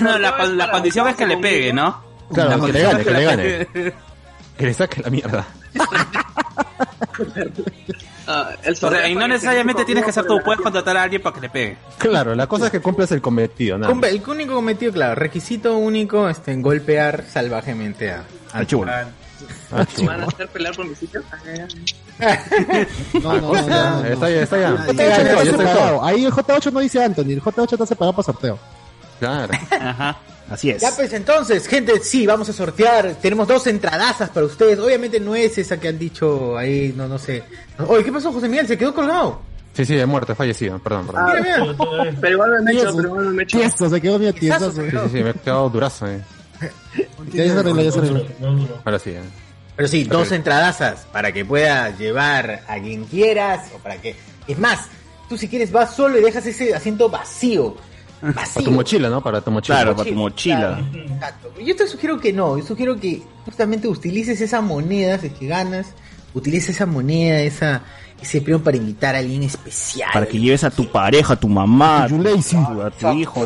No, 0.00 0.18
la, 0.18 0.36
con- 0.36 0.56
la 0.56 0.70
condición 0.70 1.08
es 1.08 1.16
que 1.16 1.26
le 1.26 1.36
pegue, 1.38 1.72
¿no? 1.72 2.02
Claro, 2.32 2.56
La 2.56 2.66
que 2.66 2.72
le 2.72 2.82
gane, 2.82 3.04
que 3.04 3.10
le 3.10 3.24
gane. 3.24 3.42
pegue. 3.66 3.94
Que 4.56 4.66
le 4.66 4.74
saque 4.74 5.00
la 5.02 5.08
mierda. 5.10 5.46
O 8.26 8.74
sea, 8.90 9.08
y 9.08 9.14
no 9.14 9.26
necesariamente 9.28 9.84
tienes 9.84 10.04
que 10.04 10.12
ser 10.12 10.24
tú, 10.26 10.38
puedes 10.44 10.60
contratar 10.60 10.96
a 10.96 11.02
alguien 11.02 11.20
para 11.22 11.34
que 11.34 11.40
le 11.40 11.50
pegue. 11.50 11.76
Claro, 11.98 12.34
la 12.34 12.46
cosa 12.46 12.66
es 12.66 12.70
que 12.70 12.80
cumplas 12.80 13.10
el 13.12 13.20
cometido, 13.20 13.78
nada. 13.78 13.92
Cumple- 13.92 14.08
El 14.10 14.22
único 14.28 14.54
cometido, 14.54 14.92
claro, 14.92 15.14
requisito 15.14 15.76
único, 15.76 16.28
este, 16.28 16.52
en 16.52 16.62
golpear 16.62 17.24
salvajemente 17.28 18.10
a, 18.12 18.24
al 18.52 18.66
chulo. 18.66 18.90
Ah, 18.92 19.04
¿Van 20.04 20.20
a 20.22 20.26
hacer 20.26 20.46
pelear 20.48 20.74
por 20.76 20.86
mi 20.86 20.94
sitio? 20.94 21.22
No, 23.22 23.32
no, 23.40 23.40
no, 23.40 23.52
no, 23.68 24.00
no. 24.02 24.04
Está 24.06 24.30
ya, 24.30 24.42
está 24.42 24.58
ya. 24.60 24.70
J8 24.70 24.76
Ya 24.76 24.92
está 24.92 24.92
está, 24.92 25.22
ya 25.34 25.42
está 25.42 25.56
separado. 25.58 26.04
Ahí 26.04 26.24
el 26.24 26.32
J8 26.32 26.72
no 26.72 26.80
dice 26.80 27.02
Anthony, 27.02 27.30
el 27.32 27.42
J8 27.42 27.72
está 27.72 27.86
separado 27.86 28.12
para 28.12 28.24
sorteo. 28.26 28.58
Claro. 29.18 29.52
Ajá. 29.70 30.16
Así 30.52 30.70
es. 30.70 30.82
Ya 30.82 30.90
pues 30.94 31.12
entonces, 31.12 31.66
gente, 31.66 32.00
sí, 32.00 32.26
vamos 32.26 32.48
a 32.48 32.52
sortear. 32.52 33.14
Tenemos 33.22 33.48
dos 33.48 33.66
entradazas 33.66 34.30
para 34.30 34.46
ustedes. 34.46 34.78
Obviamente 34.78 35.18
no 35.18 35.34
es 35.34 35.56
esa 35.58 35.78
que 35.80 35.88
han 35.88 35.98
dicho 35.98 36.56
ahí, 36.56 36.92
no, 36.96 37.08
no 37.08 37.18
sé. 37.18 37.42
Oye, 37.86 38.04
¿qué 38.04 38.12
pasó, 38.12 38.32
José 38.32 38.48
Miguel? 38.48 38.66
Se 38.66 38.76
quedó 38.76 38.94
colgado. 38.94 39.40
Sí, 39.72 39.86
sí, 39.86 39.98
he 39.98 40.04
muerto, 40.04 40.32
he 40.32 40.34
fallecido, 40.34 40.78
perdón, 40.78 41.06
perdón. 41.06 41.24
Ah, 41.26 41.34
Mira, 41.40 41.64
mira. 41.64 42.16
pero 42.20 42.32
igual 42.34 42.62
me 42.62 42.72
he 42.72 42.74
hecho, 42.74 42.94
pero 42.94 43.08
igual 43.08 43.24
me 43.30 43.42
he 43.42 43.44
hecho. 43.44 43.58
Tieso, 43.58 43.88
se 43.88 44.00
quedó 44.02 44.18
tieso. 44.18 44.38
Tiesazo, 44.38 44.72
Sí, 44.72 44.90
sí, 44.90 44.98
sí, 45.12 45.22
me 45.24 45.30
he 45.30 45.34
quedado 45.34 45.70
durazo, 45.70 46.06
eh. 46.06 46.20
Ya 47.32 47.44
se 47.44 47.58
arregló, 47.58 47.82
ya 47.82 47.92
se 47.92 47.98
arregló. 47.98 48.26
Ahora 48.84 48.98
sí, 48.98 49.10
eh. 49.10 49.20
Pero 49.74 49.88
sí, 49.88 50.04
dos 50.04 50.30
entradazas 50.32 51.06
para 51.10 51.32
que 51.32 51.44
puedas 51.46 51.98
llevar 51.98 52.62
a 52.68 52.78
quien 52.78 53.04
quieras 53.04 53.70
o 53.74 53.78
para 53.78 53.96
que... 53.96 54.14
Es 54.46 54.58
más, 54.58 54.80
tú 55.28 55.38
si 55.38 55.48
quieres 55.48 55.72
vas 55.72 55.96
solo 55.96 56.18
y 56.18 56.22
dejas 56.22 56.44
ese 56.44 56.74
asiento 56.74 57.08
vacío. 57.08 57.74
Para 58.22 58.46
tu 58.64 58.70
mochila, 58.70 59.08
¿no? 59.08 59.20
Para 59.20 59.40
tu 59.40 59.50
mochila. 59.50 59.76
Claro, 59.78 59.96
para 59.96 60.08
tu 60.08 60.14
mochila. 60.14 60.58
Claro, 60.58 61.12
exacto. 61.12 61.52
Yo 61.60 61.74
te 61.74 61.88
sugiero 61.88 62.20
que 62.20 62.32
no, 62.32 62.56
yo 62.56 62.64
sugiero 62.64 62.98
que 62.98 63.20
justamente 63.44 63.88
utilices 63.88 64.40
esa 64.40 64.60
moneda, 64.60 65.18
si 65.18 65.26
es 65.26 65.32
que 65.32 65.48
ganas, 65.48 65.88
utilices 66.32 66.76
esa 66.76 66.86
moneda, 66.86 67.40
esa, 67.40 67.82
ese 68.20 68.40
premio 68.40 68.62
para 68.62 68.76
invitar 68.76 69.16
a 69.16 69.18
alguien 69.18 69.42
especial. 69.42 70.10
Para 70.12 70.26
que 70.26 70.38
lleves 70.38 70.62
a 70.62 70.70
tu 70.70 70.90
pareja, 70.90 71.32
a 71.32 71.36
tu 71.36 71.48
mamá, 71.48 72.04
a 72.04 72.08
tu, 72.08 72.20
a 72.80 72.90
tu 72.90 73.12
hijo, 73.12 73.44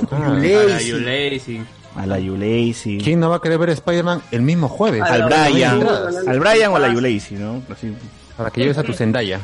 a 1.97 2.05
la 2.05 2.19
Yulacy, 2.19 2.99
¿Quién 3.03 3.19
no 3.21 3.31
va 3.31 3.37
a 3.37 3.41
querer 3.41 3.59
ver 3.59 3.71
Spider-Man 3.71 4.21
el 4.31 4.43
mismo 4.43 4.69
jueves? 4.69 5.01
al 5.01 5.23
Brian, 5.23 5.83
al 6.27 6.39
Brian 6.39 6.71
o 6.71 6.77
a 6.77 6.81
la 6.81 6.93
Yulacy, 6.93 7.37
¿no? 7.37 7.62
Así. 7.73 7.95
Para 8.37 8.51
que 8.51 8.61
lleves 8.61 8.77
a 8.77 8.83
tu 8.83 8.93
Zendaya. 8.93 9.41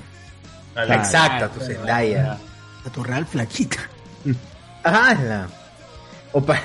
Exacto, 0.76 1.46
a 1.46 1.48
tu 1.48 1.60
Zendaya. 1.60 2.38
A 2.84 2.90
tu 2.90 3.02
real 3.02 3.24
flaquita. 3.24 3.78
Ajá, 4.82 5.48
o 6.32 6.40
para, 6.40 6.62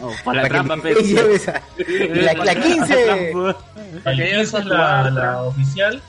No, 0.00 0.10
para 0.24 0.42
la 0.42 0.48
para 0.48 0.64
trampa, 0.64 0.82
que 0.82 0.94
lleves 0.94 1.48
a, 1.48 1.62
la, 1.78 2.44
la 2.44 2.54
15. 2.54 3.30
El 4.04 4.16
15 4.16 4.40
es 4.40 4.52
la, 4.64 5.10
la 5.10 5.42
oficial, 5.42 6.02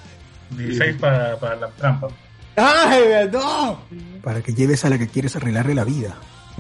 16 0.52 0.98
para, 1.00 1.38
para 1.38 1.56
la 1.56 1.68
trampa. 1.70 2.08
¡Ay, 2.56 3.30
no! 3.32 3.80
Para 4.22 4.42
que 4.42 4.54
lleves 4.54 4.86
a 4.86 4.90
la 4.90 4.98
que 4.98 5.08
quieres 5.08 5.36
arreglarle 5.36 5.74
la 5.74 5.84
vida. 5.84 6.16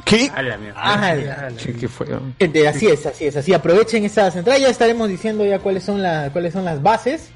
¿Qué? 0.06 0.32
A 0.34 0.42
la 0.42 0.58
mierda. 0.58 0.82
¡Ala! 0.82 1.50
¿Qué, 1.64 1.74
qué 1.74 1.88
fue? 1.88 2.08
Gente, 2.40 2.68
así 2.68 2.88
es, 2.88 3.06
así 3.06 3.28
es, 3.28 3.36
así 3.36 3.54
aprovechen 3.54 4.04
esas 4.06 4.36
entradas, 4.36 4.62
ya 4.62 4.70
estaremos 4.70 5.08
diciendo 5.08 5.46
ya 5.46 5.60
cuáles 5.60 5.84
son 5.84 6.02
las 6.02 6.32
cuáles 6.32 6.54
son 6.54 6.66
las 6.66 6.82
bases 6.82 7.30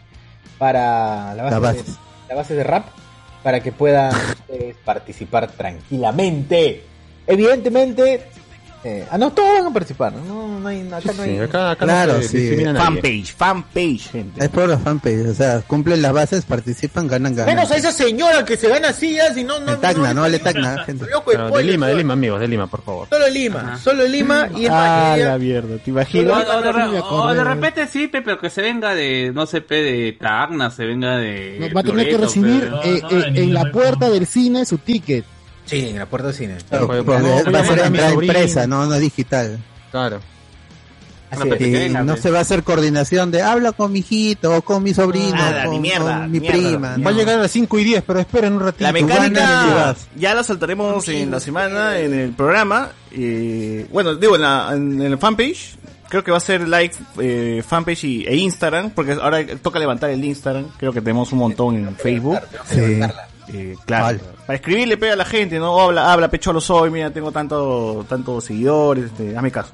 para 0.57 1.35
la 1.35 1.43
base, 1.43 1.51
Las 1.51 1.61
bases. 1.61 1.85
De, 1.85 1.93
la 2.29 2.35
base 2.35 2.55
de 2.55 2.63
rap 2.63 2.87
para 3.43 3.59
que 3.61 3.71
puedan 3.71 4.13
ustedes 4.15 4.75
participar 4.85 5.51
tranquilamente. 5.51 6.83
Evidentemente, 7.27 8.23
eh, 8.83 9.05
ah 9.11 9.17
no, 9.17 9.33
todos 9.33 9.49
van 9.57 9.67
a 9.67 9.73
participar, 9.73 10.13
no, 10.13 10.59
no 10.59 10.67
hay 10.69 10.87
acá 10.87 11.11
no 11.13 11.23
hay 11.23 11.35
Sí, 11.35 11.39
acá, 11.39 11.71
acá 11.71 11.83
Claro, 11.85 12.13
no 12.13 12.21
se 12.21 12.57
sí. 12.57 12.63
Fanpage, 12.63 13.33
fanpage, 13.35 14.09
gente. 14.11 14.43
Es 14.45 14.49
por 14.49 14.69
la 14.69 14.77
fanpage, 14.77 15.27
o 15.27 15.33
sea, 15.33 15.61
cumplen 15.61 16.01
las 16.01 16.13
bases, 16.13 16.45
participan, 16.45 17.07
ganan, 17.07 17.35
ganan. 17.35 17.55
menos 17.55 17.69
a 17.71 17.75
esa 17.75 17.91
señora 17.91 18.45
que 18.45 18.55
se 18.55 18.69
gana 18.69 18.93
sillas 18.93 19.35
y 19.35 19.43
no 19.43 19.59
no 19.59 19.77
Tacna, 19.77 20.13
no 20.13 20.27
le 20.29 20.39
Tacna, 20.39 20.83
gente. 20.85 21.05
Loco, 21.11 21.31
de 21.31 21.63
Lima, 21.63 21.87
de 21.87 21.95
Lima, 21.95 22.13
amigos, 22.13 22.39
de 22.39 22.47
Lima, 22.47 22.67
por 22.67 22.83
favor. 22.83 23.07
Solo 23.09 23.27
Lima, 23.27 23.77
solo 23.77 24.05
Lima 24.05 24.47
y 24.55 24.65
es 24.65 24.71
Ah, 24.71 25.15
la 25.17 25.37
mierda, 25.37 25.77
¿te 25.79 25.89
O, 25.91 25.93
imaginas? 25.93 26.47
o 26.47 26.61
de, 27.33 27.39
o 27.39 27.43
repente 27.43 27.87
sí, 27.87 28.07
pe, 28.07 28.21
pero 28.21 28.39
que 28.39 28.49
se 28.49 28.61
venga 28.61 28.93
de, 28.93 29.31
no 29.33 29.45
sé, 29.47 29.61
pe, 29.61 29.81
de 29.81 30.13
Tacna, 30.13 30.69
se 30.71 30.85
venga 30.85 31.17
de... 31.17 31.71
Va 31.75 31.81
a 31.81 31.83
tener 31.83 32.07
que 32.07 32.17
recibir 32.17 32.71
eh, 32.85 33.01
eh, 33.11 33.23
en 33.35 33.53
la 33.53 33.69
puerta 33.71 34.09
del 34.09 34.27
cine 34.27 34.65
su 34.65 34.77
ticket. 34.77 35.25
Sí, 35.67 35.89
en 35.89 35.99
la 35.99 36.05
puerta 36.05 36.27
del 36.27 36.35
cine. 36.35 36.57
Claro, 36.67 36.87
pues, 36.87 37.21
no, 37.21 37.51
va 37.51 37.59
a 37.59 37.65
ser 37.65 37.79
entrada 37.79 38.13
impresa, 38.13 38.65
no, 38.65 38.85
no 38.85 38.95
digital. 38.95 39.59
Claro. 39.91 40.19
Así 41.29 41.49
es. 41.49 41.91
no 41.91 42.05
pues. 42.05 42.21
se 42.21 42.31
va 42.31 42.39
a 42.39 42.41
hacer 42.41 42.63
coordinación 42.63 43.31
de 43.31 43.41
habla 43.41 43.73
con 43.73 43.91
mi 43.91 43.99
hijito 43.99 44.55
o 44.55 44.61
con 44.61 44.81
mi 44.81 44.93
sobrino, 44.93 45.35
Nada, 45.35 45.65
con, 45.65 45.73
ni 45.73 45.79
mierda, 45.79 46.21
con 46.21 46.31
mi 46.31 46.39
mierda, 46.39 46.57
prima. 46.57 46.97
Va 46.97 47.09
a 47.09 47.13
llegar 47.13 47.39
a 47.39 47.41
las 47.41 47.51
5 47.51 47.79
y 47.79 47.83
10, 47.83 48.03
pero 48.07 48.19
esperen 48.19 48.53
un 48.53 48.61
ratito. 48.61 48.83
La 48.83 48.93
de 48.93 49.03
mecánica 49.03 49.95
ya 50.15 50.33
la 50.33 50.43
saltaremos 50.43 51.07
en 51.09 51.31
la 51.31 51.39
semana 51.39 51.99
en 51.99 52.13
el 52.13 52.31
programa. 52.31 52.91
eh, 53.11 53.85
bueno, 53.91 54.15
digo, 54.15 54.35
en, 54.35 54.41
la, 54.41 54.69
en 54.73 55.01
el 55.01 55.17
fanpage. 55.17 55.75
Creo 56.09 56.23
que 56.23 56.31
va 56.31 56.37
a 56.37 56.41
ser 56.41 56.65
like 56.65 56.95
eh, 57.19 57.61
fanpage 57.67 58.05
y, 58.05 58.25
e 58.25 58.37
Instagram, 58.37 58.91
porque 58.91 59.11
ahora 59.11 59.45
toca 59.61 59.77
levantar 59.77 60.09
el 60.09 60.23
Instagram. 60.23 60.69
Creo 60.77 60.93
que 60.93 61.01
tenemos 61.01 61.33
un 61.33 61.39
montón 61.39 61.75
en 61.75 61.93
Facebook. 61.97 62.39
Sí. 62.69 63.01
Eh, 63.53 63.75
claro. 63.85 64.05
Vale. 64.05 64.19
Para 64.45 64.55
escribirle 64.55 64.97
pega 64.97 65.13
a 65.13 65.17
la 65.17 65.25
gente, 65.25 65.59
no 65.59 65.79
habla, 65.79 66.11
habla 66.11 66.29
pecholo 66.29 66.61
soy, 66.61 66.89
mira, 66.89 67.11
tengo 67.11 67.31
tanto, 67.31 68.05
tantos 68.07 68.45
seguidores, 68.45 69.05
este, 69.05 69.35
hazme 69.35 69.51
caso. 69.51 69.71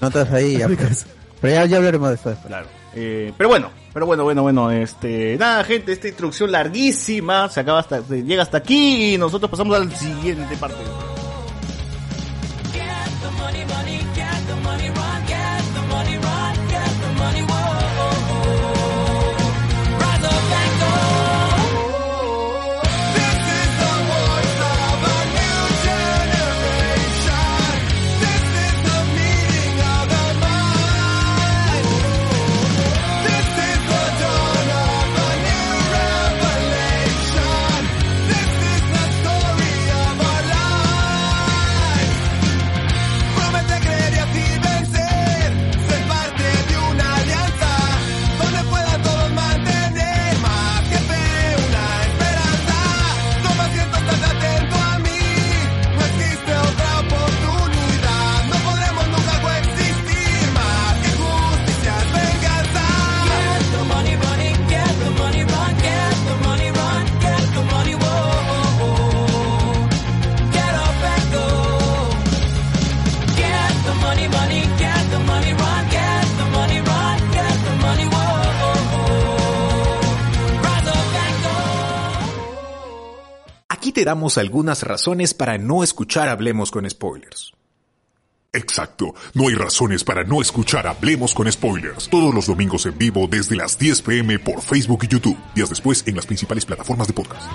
Notas 0.00 0.32
ahí, 0.32 0.58
ya, 0.58 0.68
pues. 0.68 1.06
Pero 1.40 1.54
ya, 1.54 1.64
ya 1.66 1.76
hablaremos 1.78 2.08
de 2.08 2.14
eso 2.14 2.30
después. 2.30 2.48
Claro. 2.48 2.66
Eh, 2.94 3.32
pero 3.36 3.50
bueno, 3.50 3.70
pero 3.92 4.06
bueno, 4.06 4.24
bueno, 4.24 4.42
bueno, 4.42 4.70
este, 4.70 5.36
nada, 5.38 5.62
gente, 5.64 5.92
esta 5.92 6.08
introducción 6.08 6.50
larguísima, 6.50 7.48
se 7.50 7.60
acaba 7.60 7.80
hasta, 7.80 8.00
llega 8.08 8.42
hasta 8.42 8.58
aquí 8.58 9.14
y 9.14 9.18
nosotros 9.18 9.50
pasamos 9.50 9.76
al 9.76 9.94
siguiente 9.94 10.56
parte. 10.56 10.78
Te 83.96 84.04
damos 84.04 84.36
algunas 84.36 84.82
razones 84.82 85.32
para 85.32 85.56
no 85.56 85.82
escuchar 85.82 86.28
Hablemos 86.28 86.70
con 86.70 86.88
Spoilers. 86.90 87.54
Exacto, 88.52 89.14
no 89.32 89.48
hay 89.48 89.54
razones 89.54 90.04
para 90.04 90.22
no 90.22 90.42
escuchar 90.42 90.86
Hablemos 90.86 91.32
con 91.32 91.50
Spoilers. 91.50 92.10
Todos 92.10 92.34
los 92.34 92.46
domingos 92.46 92.84
en 92.84 92.98
vivo 92.98 93.26
desde 93.26 93.56
las 93.56 93.78
10 93.78 94.02
pm 94.02 94.38
por 94.38 94.60
Facebook 94.60 95.04
y 95.04 95.08
YouTube. 95.08 95.38
Días 95.54 95.70
después 95.70 96.06
en 96.06 96.14
las 96.14 96.26
principales 96.26 96.66
plataformas 96.66 97.06
de 97.06 97.14
podcast. 97.14 97.46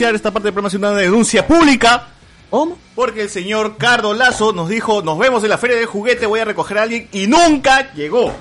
Iniciar 0.00 0.14
esta 0.14 0.30
parte 0.30 0.46
del 0.46 0.54
programa 0.54 0.68
haciendo 0.68 0.90
una 0.90 0.98
denuncia 0.98 1.46
pública. 1.46 2.06
Porque 2.94 3.22
el 3.22 3.28
señor 3.28 3.76
Cardo 3.76 4.14
Lazo 4.14 4.52
nos 4.54 4.68
dijo, 4.70 5.02
nos 5.02 5.18
vemos 5.18 5.44
en 5.44 5.50
la 5.50 5.58
feria 5.58 5.76
de 5.76 5.84
juguete, 5.84 6.24
voy 6.24 6.40
a 6.40 6.44
recoger 6.46 6.78
a 6.78 6.82
alguien 6.84 7.06
y 7.12 7.26
nunca 7.26 7.92
llegó. 7.92 8.32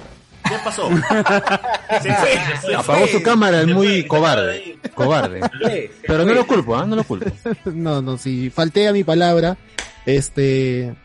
¿Qué 0.47 0.55
pasó? 0.63 0.89
Se 2.01 2.13
fue, 2.15 2.31
se 2.65 2.75
Apagó 2.75 3.01
fue. 3.01 3.11
su 3.11 3.21
cámara, 3.21 3.61
es 3.61 3.67
muy 3.67 4.07
cobarde. 4.07 4.79
Cobarde. 4.95 5.41
Pero 6.07 6.25
no 6.25 6.33
lo 6.33 6.47
culpo, 6.47 6.77
¿ah? 6.77 6.85
No 6.85 6.95
lo 6.95 7.03
culpo. 7.03 7.29
no, 7.65 8.01
no, 8.01 8.17
sí, 8.17 8.49
falté 8.49 8.87
a 8.87 8.93
mi 8.93 9.03
palabra. 9.03 9.57
Este. 10.05 10.95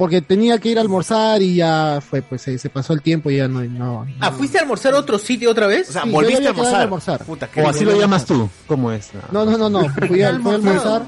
Porque 0.00 0.22
tenía 0.22 0.56
que 0.58 0.70
ir 0.70 0.78
a 0.78 0.80
almorzar 0.80 1.42
y 1.42 1.56
ya 1.56 2.00
fue, 2.00 2.22
pues 2.22 2.40
se, 2.40 2.56
se 2.56 2.70
pasó 2.70 2.94
el 2.94 3.02
tiempo 3.02 3.30
y 3.30 3.36
ya 3.36 3.48
no. 3.48 3.62
no 3.64 4.06
Ah, 4.18 4.32
¿fuiste 4.32 4.56
a 4.56 4.62
almorzar 4.62 4.94
a 4.94 4.98
otro 4.98 5.18
sitio 5.18 5.50
otra 5.50 5.66
vez? 5.66 5.90
O 5.90 5.92
sea, 5.92 6.02
Sí, 6.04 6.10
volviste 6.10 6.38
a 6.38 6.40
ya 6.42 6.48
había 6.50 6.62
quedado 6.62 6.76
almorzar. 6.78 6.80
a 6.80 7.16
almorzar. 7.18 7.26
Puta, 7.26 7.50
qué 7.50 7.60
O 7.62 7.68
así 7.68 7.84
lo 7.84 8.00
llamas 8.00 8.24
tú. 8.24 8.48
¿Cómo 8.66 8.90
es? 8.90 9.10
No, 9.30 9.44
no, 9.44 9.58
no, 9.58 9.68
no. 9.68 9.80
Fui 10.08 10.22
a, 10.22 10.32
fui 10.40 10.52
a 10.52 10.54
almorzar. 10.54 11.02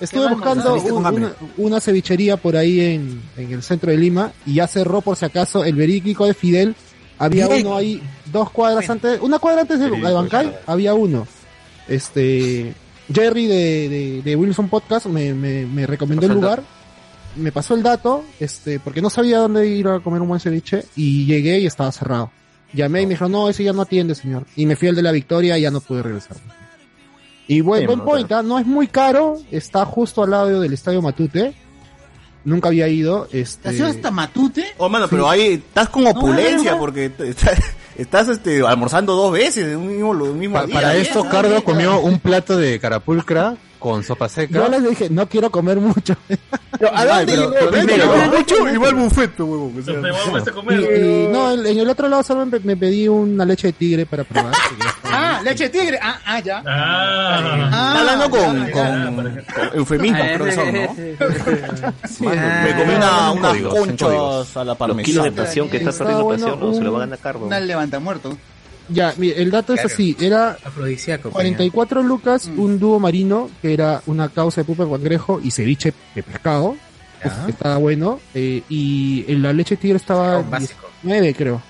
Estuve 0.00 0.28
buscando 0.30 0.74
un- 0.76 0.88
Con 0.88 1.06
hambre. 1.06 1.24
una, 1.24 1.34
una 1.58 1.80
cevichería 1.80 2.38
por 2.38 2.56
ahí 2.56 2.80
en, 2.80 3.20
en 3.36 3.52
el 3.52 3.62
centro 3.62 3.90
de 3.90 3.98
Lima 3.98 4.32
y 4.46 4.54
ya 4.54 4.66
cerró 4.66 5.02
por 5.02 5.16
si 5.16 5.26
acaso 5.26 5.62
el 5.64 5.74
verídico 5.74 6.24
de 6.24 6.32
Fidel. 6.34 6.74
Había 7.18 7.48
Bien. 7.48 7.66
uno 7.66 7.76
ahí, 7.76 8.02
dos 8.32 8.48
cuadras 8.50 8.88
antes, 8.88 9.20
una 9.20 9.38
cuadra 9.40 9.60
antes 9.62 9.78
de, 9.80 9.90
de 9.90 10.12
Bancay, 10.12 10.56
había 10.66 10.94
uno. 10.94 11.26
Este, 11.88 12.72
Jerry 13.12 13.46
de, 13.46 13.88
de, 13.88 14.22
de 14.22 14.36
Wilson 14.36 14.68
Podcast 14.68 15.06
me, 15.06 15.34
me, 15.34 15.66
me 15.66 15.86
recomendó 15.86 16.26
el 16.26 16.32
lugar, 16.34 16.62
me 17.38 17.52
pasó 17.52 17.74
el 17.74 17.82
dato, 17.82 18.24
este, 18.40 18.80
porque 18.80 19.00
no 19.00 19.10
sabía 19.10 19.38
dónde 19.38 19.66
ir 19.66 19.88
a 19.88 20.00
comer 20.00 20.20
un 20.22 20.28
buen 20.28 20.40
ceviche 20.40 20.84
y 20.96 21.24
llegué 21.26 21.58
y 21.60 21.66
estaba 21.66 21.90
cerrado. 21.92 22.30
Llamé 22.72 23.02
y 23.02 23.06
me 23.06 23.14
dijo, 23.14 23.28
no, 23.28 23.48
ese 23.48 23.64
ya 23.64 23.72
no 23.72 23.82
atiende, 23.82 24.14
señor. 24.14 24.44
Y 24.56 24.66
me 24.66 24.76
fui 24.76 24.88
al 24.88 24.94
de 24.96 25.02
la 25.02 25.12
Victoria 25.12 25.56
y 25.56 25.62
ya 25.62 25.70
no 25.70 25.80
pude 25.80 26.02
regresar. 26.02 26.36
Y 27.46 27.62
buen, 27.62 27.80
Sí, 27.80 27.86
buen 27.86 28.00
point, 28.00 28.30
¿ah? 28.32 28.42
no 28.42 28.58
es 28.58 28.66
muy 28.66 28.88
caro, 28.88 29.36
está 29.50 29.84
justo 29.86 30.22
al 30.22 30.30
lado 30.30 30.60
del 30.60 30.72
Estadio 30.74 31.00
Matute. 31.00 31.54
Nunca 32.44 32.68
había 32.68 32.88
ido. 32.88 33.24
Este... 33.26 33.40
¿Estación 33.40 33.88
hasta 33.88 34.10
Matute? 34.10 34.64
Oh, 34.76 34.88
mano, 34.88 35.06
pero 35.08 35.28
ahí 35.28 35.54
estás 35.54 35.88
con 35.88 36.06
opulencia 36.06 36.78
porque 36.78 37.06
estás, 37.18 37.58
estás, 37.96 38.28
este, 38.28 38.60
almorzando 38.66 39.14
dos 39.14 39.32
veces 39.32 39.66
en 39.66 39.76
un 39.78 39.88
mismo, 39.88 40.10
un 40.10 40.38
mismo 40.38 40.54
Pa- 40.56 40.66
día. 40.66 40.74
para 40.74 40.94
esto. 40.96 41.24
Cardo 41.28 41.64
comió 41.64 42.00
un 42.00 42.18
plato 42.20 42.56
de 42.56 42.78
carapulcra 42.78 43.56
con 43.78 44.02
sopa 44.02 44.28
seca. 44.28 44.54
Yo 44.58 44.68
les 44.68 44.88
dije, 44.88 45.08
no 45.10 45.28
quiero 45.28 45.50
comer 45.50 45.78
mucho. 45.78 46.16
¿A 46.94 47.04
dónde 47.04 47.32
pero 47.32 47.70
primero? 47.70 48.06
no, 48.06 48.26
no? 48.26 48.38
mucho 48.38 48.68
y 48.68 48.76
va 48.76 48.88
al 48.88 48.94
buffet, 48.94 49.40
huevón. 49.40 49.74
o 49.78 49.82
sea. 49.82 49.94
Y, 50.48 50.52
comer. 50.52 50.80
y 50.80 51.26
no, 51.28 51.52
en, 51.52 51.66
el 51.78 51.88
otro 51.90 52.08
lado 52.08 52.22
solo 52.22 52.46
me, 52.46 52.58
me 52.60 52.76
pedí 52.76 53.08
una 53.08 53.44
leche 53.44 53.68
de 53.68 53.72
tigre 53.72 54.06
para 54.06 54.22
probar. 54.24 54.52
Ah, 55.04 55.40
leche 55.42 55.64
de 55.68 55.70
tigre. 55.70 55.98
Ah, 56.00 56.18
ah, 56.24 56.40
ya. 56.40 56.62
Ah, 56.66 57.64
Está 57.66 58.00
hablando 58.00 58.30
con, 58.30 58.66
ya, 58.66 58.72
con, 58.72 59.14
con 59.14 59.44
eufemismos, 59.74 60.20
Ah, 60.22 60.30
creo 60.34 60.44
que 60.46 60.52
son, 60.52 60.72
¿no? 60.72 62.28
Mano, 62.28 62.40
Ah, 62.40 62.62
me 62.64 62.76
comí 62.76 62.94
una, 62.94 63.32
unas 63.32 63.62
conchas 63.62 64.56
a 64.56 64.64
la 64.64 64.76
Los 64.78 64.96
kilos 65.02 65.24
de 65.24 65.30
parmesana. 65.32 65.32
presión 65.34 65.68
que 65.68 65.76
está 65.78 65.90
Está 65.90 66.04
perdiendo 66.04 66.28
presión, 66.28 66.60
no, 66.60 66.74
se 66.74 66.80
lo 66.82 66.92
va 66.92 66.98
a 66.98 67.00
ganar 67.00 67.18
Cardo. 67.18 67.46
Una 67.46 67.60
levanta 67.60 67.98
muerto. 67.98 68.36
Ya, 68.88 69.14
mire, 69.18 69.42
el 69.42 69.50
dato 69.50 69.74
es 69.74 69.84
así, 69.84 70.16
era 70.18 70.56
Afrodisíaco. 70.64 71.30
44 71.30 72.02
lucas, 72.02 72.48
Mm. 72.48 72.58
un 72.60 72.78
dúo 72.78 72.98
marino, 72.98 73.50
que 73.60 73.74
era 73.74 74.02
una 74.06 74.28
causa 74.30 74.62
de 74.62 74.64
pupa 74.64 74.84
de 74.84 74.90
cangrejo 74.90 75.40
y 75.42 75.50
ceviche 75.50 75.92
de 76.14 76.22
pescado. 76.22 76.76
Uf, 77.24 77.48
estaba 77.48 77.76
bueno. 77.78 78.20
eh, 78.34 78.62
y 78.68 79.24
en 79.28 79.42
la 79.42 79.52
leche 79.52 79.74
de 79.76 79.82
tigre 79.82 79.96
estaba 79.96 80.36
Pescado 80.38 80.50
básico. 80.50 80.90
9, 81.02 81.34
creo. 81.36 81.60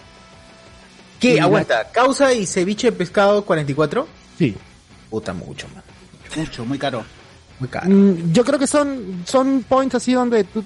¿Qué? 1.18 1.33
Y 1.33 1.37
la- 1.37 1.44
Aguanta. 1.44 1.88
¿Causa 1.90 2.33
y 2.33 2.46
ceviche 2.46 2.90
de 2.90 2.96
pescado 2.96 3.44
44? 3.44 4.07
Sí. 4.38 4.54
Puta, 5.11 5.33
mucho, 5.33 5.66
man. 5.74 5.83
Mucho, 6.37 6.64
muy 6.64 6.78
caro. 6.78 7.04
Muy 7.59 7.68
caro. 7.68 7.87
Mm, 7.90 8.33
yo 8.33 8.44
creo 8.44 8.59
que 8.59 8.66
son, 8.68 9.23
son 9.25 9.64
points 9.68 9.97
así 9.97 10.12
donde 10.12 10.44
tú 10.44 10.62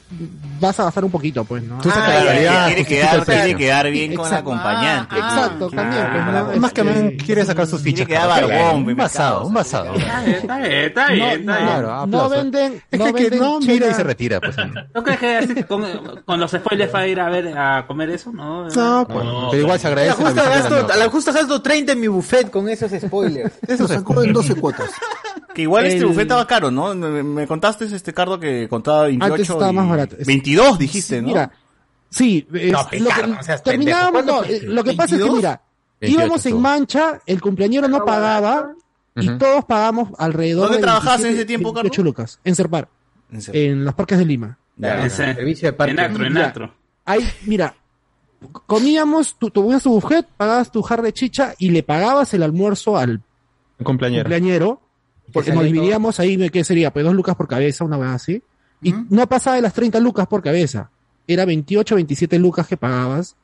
vas 0.61 0.79
a 0.79 0.85
gastar 0.85 1.05
un 1.05 1.11
poquito, 1.11 1.43
pues, 1.45 1.63
¿no? 1.63 1.79
Tú 1.81 1.89
Ah, 1.91 2.23
la 2.23 2.33
que 2.75 2.83
justifica 2.83 3.25
quedar, 3.25 3.47
que 3.47 3.57
quedar 3.57 3.91
bien 3.91 4.15
con 4.15 4.27
el 4.27 4.33
Exacto. 4.33 4.51
acompañante. 4.53 5.17
Ah, 5.19 5.33
Exacto, 5.35 5.71
también. 5.71 6.07
pues, 6.13 6.25
¿no? 6.27 6.53
Es 6.53 6.61
más 6.61 6.73
que 6.73 6.83
también 6.85 7.17
quiere 7.17 7.45
sacar 7.47 7.67
sus 7.67 7.83
Tiene 7.83 7.97
fichas. 8.05 8.09
que 8.09 8.15
dar 8.15 8.45
claro. 8.45 8.49
barbón, 8.49 8.87
un 8.89 8.97
basado, 8.97 9.47
un 9.47 9.55
basado. 9.55 9.95
Está 9.95 10.21
bien, 10.23 10.35
está 10.37 10.59
bien, 10.59 10.73
está 10.83 11.09
no, 11.09 11.15
bien. 11.15 11.43
Claro, 11.45 12.07
no, 12.07 12.29
venden, 12.29 12.83
Es 12.91 12.99
no 12.99 13.05
que, 13.07 13.13
que 13.15 13.23
venden 13.31 13.41
no 13.41 13.61
mira 13.61 13.89
y 13.91 13.95
se 13.95 14.03
retira. 14.03 14.41
Pues, 14.41 14.57
¿No 14.95 15.03
crees 15.03 15.19
que 15.49 15.65
con, 15.65 15.85
con 16.27 16.41
los 16.41 16.51
spoilers 16.51 16.95
va 16.95 16.99
a 17.01 17.07
ir 17.07 17.21
a 17.21 17.31
ver 17.31 17.57
a 17.57 17.87
comer 17.87 18.11
eso? 18.11 18.31
No, 18.33 18.69
no, 18.69 19.07
pues, 19.09 19.27
pero 19.51 19.63
igual 19.63 19.79
se 19.79 19.85
la, 19.85 19.93
agradece. 19.93 20.23
la 20.25 20.31
gasto, 20.33 20.87
la 20.89 20.95
a 20.95 20.97
la 20.99 21.09
justa 21.09 21.33
gasto 21.33 21.63
30 21.63 21.93
en 21.93 22.01
mi 22.01 22.09
buffet 22.09 22.51
con 22.51 22.69
esos 22.69 22.91
spoilers. 23.01 23.55
Eso 23.67 23.89
sacó 23.89 24.23
en 24.23 24.33
12 24.35 24.55
cuotas. 24.57 24.91
Que 25.55 25.63
igual 25.63 25.85
este 25.87 26.05
buffet 26.05 26.23
estaba 26.23 26.47
caro, 26.47 26.71
¿no? 26.71 26.82
Me, 26.95 27.23
me 27.23 27.47
contaste, 27.47 27.85
este 27.85 28.13
Cardo, 28.13 28.39
que 28.39 28.69
contaba 28.69 29.05
28 29.05 29.35
Antes 29.35 29.49
estaba 29.51 29.73
y- 29.73 29.75
más 29.75 29.89
barato. 29.89 30.17
22 30.27 30.79
dijiste, 30.79 31.21
¿no? 31.23 31.29
Mira, 31.29 31.51
sí, 32.11 32.47
es- 32.53 32.73
No, 32.73 32.83
lo 32.83 32.89
que- 32.89 33.27
no 33.29 33.43
seas 33.43 33.63
terminábamos, 33.63 34.25
no, 34.25 34.37
¿Cuánto 34.39 34.53
eh, 34.53 34.61
lo 34.65 34.85
que 34.85 34.93
pasa 34.95 35.15
es 35.15 35.21
que 35.23 35.29
22? 35.29 35.37
mira, 35.37 35.63
28 36.01 36.23
íbamos 36.25 36.47
en 36.47 36.61
mancha, 36.61 37.21
el 37.27 37.41
cumpleañero 37.41 37.89
no 37.89 38.05
pagaba 38.05 38.73
y 39.17 39.29
todos 39.39 39.65
pagamos 39.67 40.09
alrededor 40.19 40.65
¿Dónde 40.65 40.79
de 40.79 40.83
trabajabas 40.83 41.21
en 41.21 41.25
27, 41.29 41.41
ese 41.43 41.47
tiempo, 41.47 41.73
28 41.73 42.03
lucas, 42.03 42.41
en 42.45 42.55
Serpar, 42.57 42.89
En 43.31 43.41
en 43.57 43.85
los 43.85 43.95
parques 43.95 44.19
de 44.19 44.25
Lima. 44.25 44.59
Ya, 44.77 45.05
Ese- 45.07 45.35
Servicio 45.35 45.69
de 45.69 45.73
parque. 45.75 45.93
en 45.93 46.01
Acro, 46.01 46.65
en. 46.65 46.71
Ahí, 47.05 47.29
mira, 47.47 47.75
comíamos, 48.67 49.37
tú 49.39 49.51
tuvimos 49.51 49.83
tu 49.83 49.91
buffet, 49.93 50.27
pagabas 50.37 50.71
tu 50.71 50.83
jar 50.83 51.03
de 51.03 51.13
chicha 51.13 51.55
y 51.59 51.71
le 51.71 51.83
pagabas 51.83 52.33
el 52.35 52.43
almuerzo 52.43 52.97
al 52.97 53.23
Compañero. 53.83 54.25
cumpleañero, 54.25 54.81
porque 55.33 55.51
nos 55.51 55.61
todo. 55.61 55.73
dividíamos 55.73 56.21
ahí, 56.21 56.51
¿qué 56.51 56.65
sería? 56.65 56.93
Pues 56.93 57.05
dos 57.05 57.15
lucas 57.15 57.35
por 57.37 57.49
cabeza, 57.49 57.85
una 57.85 57.97
vez 57.99 58.11
así. 58.11 58.43
Y 58.83 58.95
no 59.11 59.29
pasaba 59.29 59.57
de 59.57 59.63
las 59.63 59.73
30 59.73 60.01
lucas 60.01 60.27
por 60.27 60.43
cabeza. 60.43 60.91
Era 61.27 61.45
28, 61.45 61.95
27 61.95 62.39
lucas 62.39 62.67
que 62.67 62.77
pagabas 62.77 63.37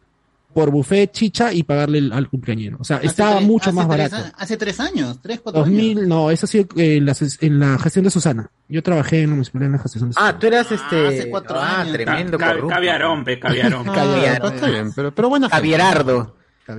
por 0.53 0.71
buffet, 0.71 1.13
chicha 1.13 1.53
y 1.53 1.63
pagarle 1.63 1.99
el- 1.99 2.13
al 2.13 2.29
cumpleañero. 2.29 2.79
O 2.81 2.85
sea, 2.85 2.97
Hace 2.97 3.07
estaba 3.07 3.37
tres- 3.37 3.47
mucho 3.47 3.73
más 3.73 3.87
tres 3.89 4.11
barato. 4.11 4.35
a- 4.37 4.43
Hace 4.43 4.57
tres 4.57 4.81
años, 4.81 5.19
tres, 5.23 5.41
cuatro 5.41 5.63
años. 5.63 5.71
2000, 5.77 6.09
no, 6.09 6.31
eso 6.31 6.47
sí 6.47 6.67
en 6.75 7.05
la, 7.07 7.15
en 7.41 7.61
la 7.61 7.79
gestión 7.79 8.05
de 8.05 8.11
Susana. 8.11 8.51
Yo 8.69 8.83
trabajé 8.83 9.23
en 9.23 9.29
la 9.31 9.35
municipalidad 9.37 9.67
en 9.67 9.73
la 9.73 9.79
gestión 9.79 10.09
de 10.09 10.15
Susana. 10.15 10.29
Ah, 10.31 10.39
tú 10.39 10.47
eras 10.49 10.73
este. 10.73 11.07
hace 11.07 11.31
cuatro 11.31 11.57
ah, 11.61 11.81
años. 11.83 11.93
tremendo 11.93 12.39
Ca- 12.39 12.49
corrupto. 12.49 12.69
Caviarón, 12.75 13.25
pe, 13.25 13.39
caviarón. 13.39 13.89
Ah, 13.91 13.95
Caviar. 13.95 14.55
está 14.55 14.69
bien, 14.69 14.93
pero, 14.97 15.15
pero 15.15 15.29
buena 15.29 15.49
gente. 15.49 15.57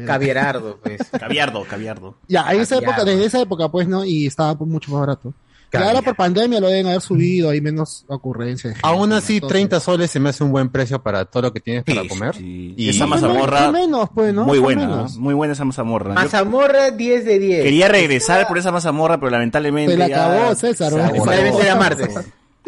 Cavierardo. 0.06 0.78
Pues. 0.84 1.02
Caviardo, 1.19 1.63
caviardo. 1.65 2.15
Ya, 2.28 2.45
en 2.52 2.62
esa 2.62 2.78
época, 2.78 3.04
desde 3.04 3.25
esa 3.25 3.41
época, 3.41 3.69
pues, 3.69 3.88
¿no? 3.88 4.06
Y 4.06 4.28
estaba 4.28 4.56
pues, 4.58 4.69
mucho 4.69 4.91
más 4.91 5.02
barato. 5.02 5.34
Y 5.67 5.71
Caviar. 5.71 5.89
ahora 5.95 6.02
por 6.04 6.15
pandemia 6.15 6.60
lo 6.60 6.67
deben 6.67 6.88
haber 6.88 6.99
subido, 7.02 7.52
hay 7.52 7.62
menos 7.62 8.04
ocurrencias. 8.08 8.75
Aún 8.82 9.13
así, 9.13 9.36
entonces- 9.36 9.54
30 9.54 9.80
soles 9.80 10.10
se 10.10 10.19
me 10.19 10.30
hace 10.30 10.43
un 10.43 10.52
buen 10.52 10.69
precio 10.69 10.99
para 11.04 11.25
todo 11.25 11.43
lo 11.43 11.54
que 11.54 11.60
tienes 11.60 11.84
para 11.84 12.08
comer. 12.08 12.34
sí. 12.36 12.73
Y 12.75 12.89
Esa 12.89 13.06
mazamorra, 13.06 13.71
menos, 13.71 14.10
pues, 14.15 14.34
¿no? 14.34 14.45
muy 14.45 14.58
buena. 14.58 14.88
¿no? 14.88 15.08
muy 15.19 15.36
buena 15.36 15.54
esa 15.54 15.65
mazamorra. 15.65 16.15
Mazamorra 16.15 16.89
10 16.89 17.23
de 17.23 17.38
10. 17.38 17.63
quería 17.63 17.88
regresar 17.88 18.47
por 18.47 18.58
esa 18.58 18.71
mazamorra, 18.71 19.19
pero 19.19 19.30
lamentablemente 19.30 19.91
Se 19.91 19.97
la 19.99 20.08
ya 20.08 20.25
acabó, 20.34 20.56
César. 20.56 20.91
Probablemente 20.91 21.62
era 21.62 21.75
martes. 21.75 22.15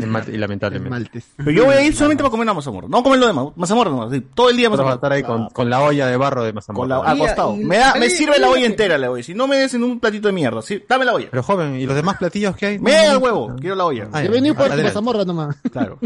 Y 0.05 0.37
lamentablemente. 0.37 0.89
Maltes. 0.89 1.25
Pero 1.37 1.51
yo 1.51 1.65
voy 1.65 1.75
a 1.75 1.83
ir 1.83 1.93
solamente 1.95 2.23
para 2.23 2.31
comer 2.31 2.43
una 2.45 2.53
mazamorra. 2.53 2.87
No 2.89 3.03
comer 3.03 3.19
lo 3.19 3.27
demás, 3.27 3.45
mazamorra 3.55 3.91
no, 3.91 4.09
todo 4.33 4.49
el 4.49 4.57
día 4.57 4.69
Vas 4.69 4.79
a 4.79 4.83
mazamorra. 4.83 4.95
estar 4.95 5.11
ahí 5.11 5.23
con, 5.23 5.49
con 5.49 5.69
la 5.69 5.81
olla 5.81 6.07
de 6.07 6.17
barro 6.17 6.43
de 6.43 6.49
Con 6.51 6.55
mazamorra. 6.55 6.87
la, 7.03 7.15
Y- 7.15 7.21
acostado. 7.21 7.55
y- 7.57 7.63
Me, 7.65 7.77
da, 7.77 7.95
me 7.95 8.09
sirve 8.09 8.39
la 8.39 8.49
olla 8.49 8.65
entera, 8.65 8.97
le 8.97 9.07
voy. 9.07 9.23
Si 9.23 9.33
no 9.33 9.47
me 9.47 9.57
des 9.57 9.73
en 9.73 9.83
un 9.83 9.99
platito 9.99 10.27
de 10.27 10.33
mierda, 10.33 10.61
sí, 10.61 10.83
dame 10.87 11.05
la 11.05 11.13
olla. 11.13 11.27
Pero 11.29 11.43
joven, 11.43 11.75
¿y 11.79 11.85
los 11.85 11.95
demás 11.95 12.17
platillos 12.17 12.55
que 12.55 12.65
hay? 12.65 12.79
Me 12.79 12.91
da 12.91 13.13
el 13.13 13.17
huevo, 13.17 13.55
quiero 13.59 13.75
la 13.75 13.85
olla. 13.85 14.07
Ah, 14.11 14.21
Yo 14.21 14.25
ya. 14.27 14.31
venía 14.31 14.53
por 14.53 14.69
mazamorra 14.83 15.25
nomás. 15.25 15.55
Claro. 15.71 15.99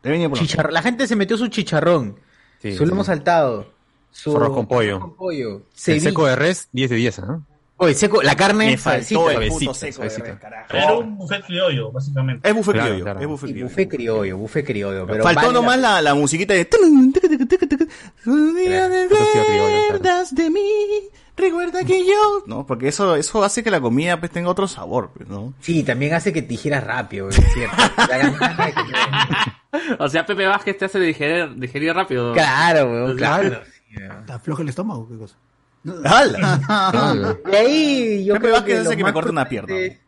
Te 0.00 0.10
venía 0.10 0.28
por 0.28 0.38
Chicharrón. 0.38 0.72
La 0.72 0.82
gente 0.82 1.06
se 1.06 1.16
metió 1.16 1.36
su 1.36 1.48
chicharrón. 1.48 2.16
Sí, 2.62 2.76
su 2.76 2.86
lomo 2.86 3.02
sí. 3.02 3.08
saltado. 3.08 3.66
Su 4.12 4.34
arroz 4.36 4.54
con 4.54 4.66
pollo. 4.66 4.98
con 5.00 5.14
pollo. 5.14 5.62
El 5.86 6.00
seco 6.00 6.24
de 6.26 6.36
res, 6.36 6.68
10 6.72 6.90
de 6.90 6.96
10, 6.96 7.18
¿ah? 7.18 7.40
Oye, 7.78 7.92
seco, 7.92 8.22
la 8.22 8.34
carne 8.34 8.66
Me 8.66 8.78
faltó 8.78 9.30
el 9.30 9.48
puto 9.48 9.74
suavecita, 9.74 10.08
seco 10.08 10.24
de 10.24 10.30
res, 10.30 10.40
carajo. 10.40 10.74
Era 10.74 10.94
un 10.96 11.18
buffet 11.18 11.44
criollo, 11.44 11.92
básicamente. 11.92 12.48
Es 12.48 12.54
buffet 12.54 12.72
Claro, 12.72 12.88
criollo, 12.88 13.04
claro. 13.04 13.20
es 13.20 13.26
buffet 13.26 13.50
criollo. 13.50 13.68
buffet 13.68 13.88
criollo, 13.88 14.36
buffet 14.38 14.66
criollo. 14.66 15.06
Pero 15.06 15.22
Faltó 15.22 15.52
nomás 15.52 15.78
la, 15.78 16.00
la 16.00 16.14
musiquita 16.14 16.54
de... 16.54 16.66
Un 18.26 18.54
día 18.54 18.88
de 18.88 19.08
recuerdas 19.08 20.34
de 20.34 20.48
mí, 20.48 20.70
recuerda 21.36 21.84
que 21.84 22.06
yo... 22.06 22.44
No, 22.46 22.66
porque 22.66 22.88
eso, 22.88 23.14
eso 23.14 23.44
hace 23.44 23.62
que 23.62 23.70
la 23.70 23.80
comida 23.80 24.18
pues 24.18 24.32
tenga 24.32 24.48
otro 24.48 24.66
sabor, 24.68 25.10
pues, 25.14 25.28
¿no? 25.28 25.52
Sí, 25.60 25.82
también 25.82 26.14
hace 26.14 26.32
que 26.32 26.40
te 26.40 26.48
digieras 26.48 26.82
rápido, 26.82 27.28
es 27.28 27.36
cierto. 27.52 27.76
O 29.98 30.08
sea, 30.08 30.24
Pepe 30.24 30.46
Vázquez 30.46 30.78
te 30.78 30.86
hace 30.86 30.98
digerir, 30.98 31.54
digerir 31.56 31.92
rápido. 31.92 32.32
Claro, 32.32 32.90
weón, 32.90 33.16
claro. 33.16 33.60
¿Te 34.26 34.32
afloja 34.32 34.62
el 34.62 34.70
estómago? 34.70 35.06
¿Qué 35.06 35.18
cosa? 35.18 35.36
¡Hala! 36.04 37.38
Y 37.50 37.54
ahí 37.54 38.24
yo 38.24 38.34
Pepe 38.34 38.42
creo 38.44 38.54
Vázquez 38.54 38.74
que 38.74 38.80
hace 38.80 38.84
lo 38.84 38.90
que 38.90 38.96
me 38.98 39.02
más 39.04 39.12
corte 39.12 39.30
una 39.30 39.48
prudente- 39.48 39.66
pierna. 39.68 40.00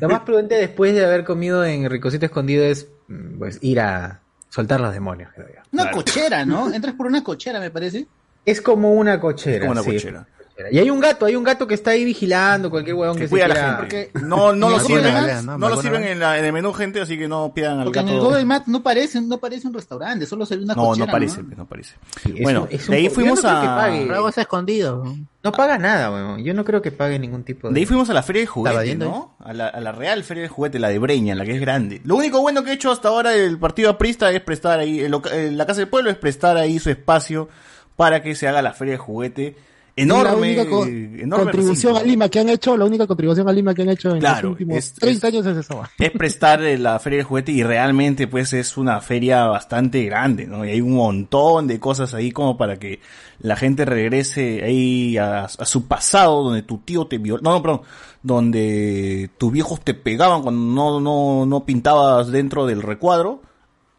Lo 0.00 0.08
más 0.08 0.20
prudente 0.20 0.54
después 0.54 0.94
de 0.94 1.04
haber 1.04 1.24
comido 1.24 1.64
en 1.64 1.88
Ricocito 1.90 2.26
Escondido 2.26 2.64
es 2.64 2.88
mm, 3.08 3.38
pues, 3.38 3.58
ir 3.62 3.80
a 3.80 4.20
soltar 4.50 4.80
los 4.80 4.92
demonios, 4.92 5.30
creo 5.34 5.48
yo. 5.48 5.60
Una 5.72 5.90
cochera, 5.90 6.44
¿no? 6.44 6.72
Entras 6.72 6.94
por 6.94 7.06
una 7.06 7.24
cochera, 7.24 7.58
me 7.58 7.70
parece. 7.70 8.06
Es 8.44 8.60
como 8.60 8.92
una 8.92 9.18
cochera. 9.20 9.56
Es 9.56 9.60
como 9.60 9.72
una 9.72 9.82
sí, 9.82 9.92
cochera. 9.92 10.26
Y 10.72 10.78
hay 10.78 10.90
un 10.90 10.98
gato, 10.98 11.24
hay 11.26 11.36
un 11.36 11.44
gato 11.44 11.68
que 11.68 11.74
está 11.74 11.92
ahí 11.92 12.04
vigilando 12.04 12.68
cualquier 12.68 12.96
huevón 12.96 13.14
que, 13.16 13.22
Que 13.22 13.26
se 13.28 13.30
cuida 13.30 13.44
a 13.44 13.48
la 13.48 13.54
quiera- 13.54 13.76
gente. 13.78 14.10
No, 14.26 14.52
no 14.52 14.70
lo 14.70 14.80
sirven, 14.80 15.46
¿no? 15.46 15.56
no 15.56 15.68
lo 15.68 15.80
sirven 15.80 16.02
en, 16.02 16.18
la- 16.18 16.36
en 16.36 16.44
el 16.44 16.52
menú, 16.52 16.72
gente, 16.72 17.00
así 17.00 17.16
que 17.16 17.28
no 17.28 17.52
pidan 17.54 17.78
al 17.78 17.84
Porque 17.84 18.00
en 18.00 18.08
el 18.08 18.14
gato. 18.16 18.26
Google 18.26 18.44
Maps 18.44 18.66
no 18.66 18.82
parece, 18.82 19.20
no 19.20 19.38
parece 19.38 19.68
un 19.68 19.74
restaurante, 19.74 20.26
solo 20.26 20.44
se 20.46 20.56
ve 20.56 20.64
una 20.64 20.74
No, 20.74 20.86
cochera. 20.86 21.06
no 21.06 21.12
parece, 21.12 21.44
pues, 21.44 21.56
no 21.58 21.64
parece. 21.66 21.94
es 22.24 22.42
Bueno, 22.42 22.62
un- 22.62 22.68
es 22.72 22.88
de 22.88 22.96
ahí 22.96 23.08
fuimos 23.08 23.42
no 23.44 23.48
a... 23.50 23.88
Bravo 24.08 24.28
está 24.28 24.40
escondido. 24.42 25.04
No 25.44 25.52
paga 25.52 25.78
nada, 25.78 26.10
weón. 26.10 26.42
Yo 26.42 26.52
no 26.52 26.64
creo 26.64 26.82
que 26.82 26.90
pague 26.90 27.20
ningún 27.20 27.44
tipo 27.44 27.68
de... 27.68 27.74
De 27.74 27.80
ahí 27.80 27.86
fuimos 27.86 28.10
a 28.10 28.12
la 28.14 28.24
feria 28.24 28.42
de 28.42 28.46
juguete, 28.46 28.96
¿no? 28.96 29.36
A 29.38 29.52
la, 29.52 29.68
a 29.68 29.80
la 29.80 29.92
real 29.92 30.24
feria 30.24 30.42
de 30.42 30.48
juguete, 30.48 30.80
la 30.80 30.88
de 30.88 30.98
Breña, 30.98 31.36
la 31.36 31.44
que 31.44 31.54
es 31.54 31.60
grande. 31.60 32.00
Lo 32.04 32.16
único 32.16 32.40
bueno 32.40 32.64
que 32.64 32.70
ha 32.70 32.74
hecho 32.74 32.90
hasta 32.90 33.08
ahora 33.08 33.32
el 33.32 33.58
partido 33.58 33.90
aprista 33.90 34.30
es 34.32 34.40
prestar 34.40 34.80
ahí, 34.80 34.98
el 34.98 35.14
eh, 35.32 35.50
la 35.52 35.64
Casa 35.66 35.78
del 35.80 35.88
Pueblo 35.88 36.10
es 36.10 36.16
prestar 36.16 36.56
ahí 36.56 36.80
su 36.80 36.90
espacio 36.90 37.48
para 37.94 38.22
que 38.22 38.34
se 38.34 38.48
haga 38.48 38.60
la 38.60 38.72
feria 38.72 38.94
de 38.94 38.98
juguete. 38.98 39.56
Enorme, 40.02 40.24
la 40.30 40.36
única 40.36 40.66
co- 40.68 40.86
enorme 40.86 41.44
contribución 41.44 41.92
recinto. 41.92 41.96
a 41.98 42.02
Lima 42.02 42.28
que 42.28 42.38
han 42.40 42.48
hecho, 42.48 42.76
la 42.76 42.84
única 42.84 43.06
contribución 43.06 43.48
a 43.48 43.52
Lima 43.52 43.74
que 43.74 43.82
han 43.82 43.88
hecho 43.90 44.12
en 44.14 44.20
Claro, 44.20 44.42
los 44.48 44.52
últimos 44.52 44.76
es- 44.78 44.94
30 44.94 45.26
años 45.26 45.46
es 45.46 45.56
eso. 45.58 45.82
es 45.98 46.10
prestar 46.12 46.62
eh, 46.62 46.78
la 46.78 46.98
feria 46.98 47.18
de 47.18 47.24
juguete 47.24 47.52
y 47.52 47.62
realmente 47.62 48.26
pues 48.28 48.52
es 48.52 48.76
una 48.76 49.00
feria 49.00 49.44
bastante 49.46 50.04
grande, 50.04 50.46
¿no? 50.46 50.64
Y 50.64 50.70
hay 50.70 50.80
un 50.80 50.94
montón 50.94 51.66
de 51.66 51.78
cosas 51.80 52.14
ahí 52.14 52.30
como 52.32 52.56
para 52.56 52.78
que 52.78 53.00
la 53.40 53.56
gente 53.56 53.84
regrese 53.84 54.62
ahí 54.64 55.16
a, 55.18 55.44
a 55.44 55.64
su 55.64 55.86
pasado 55.86 56.42
donde 56.42 56.62
tu 56.62 56.78
tío 56.78 57.06
te 57.06 57.18
violó, 57.18 57.40
no, 57.42 57.52
no, 57.52 57.62
perdón, 57.62 57.80
donde 58.22 59.30
tus 59.38 59.52
viejos 59.52 59.80
te 59.80 59.94
pegaban 59.94 60.42
cuando 60.42 60.60
no, 60.60 61.00
no, 61.00 61.46
no 61.46 61.64
pintabas 61.64 62.28
dentro 62.30 62.66
del 62.66 62.82
recuadro 62.82 63.42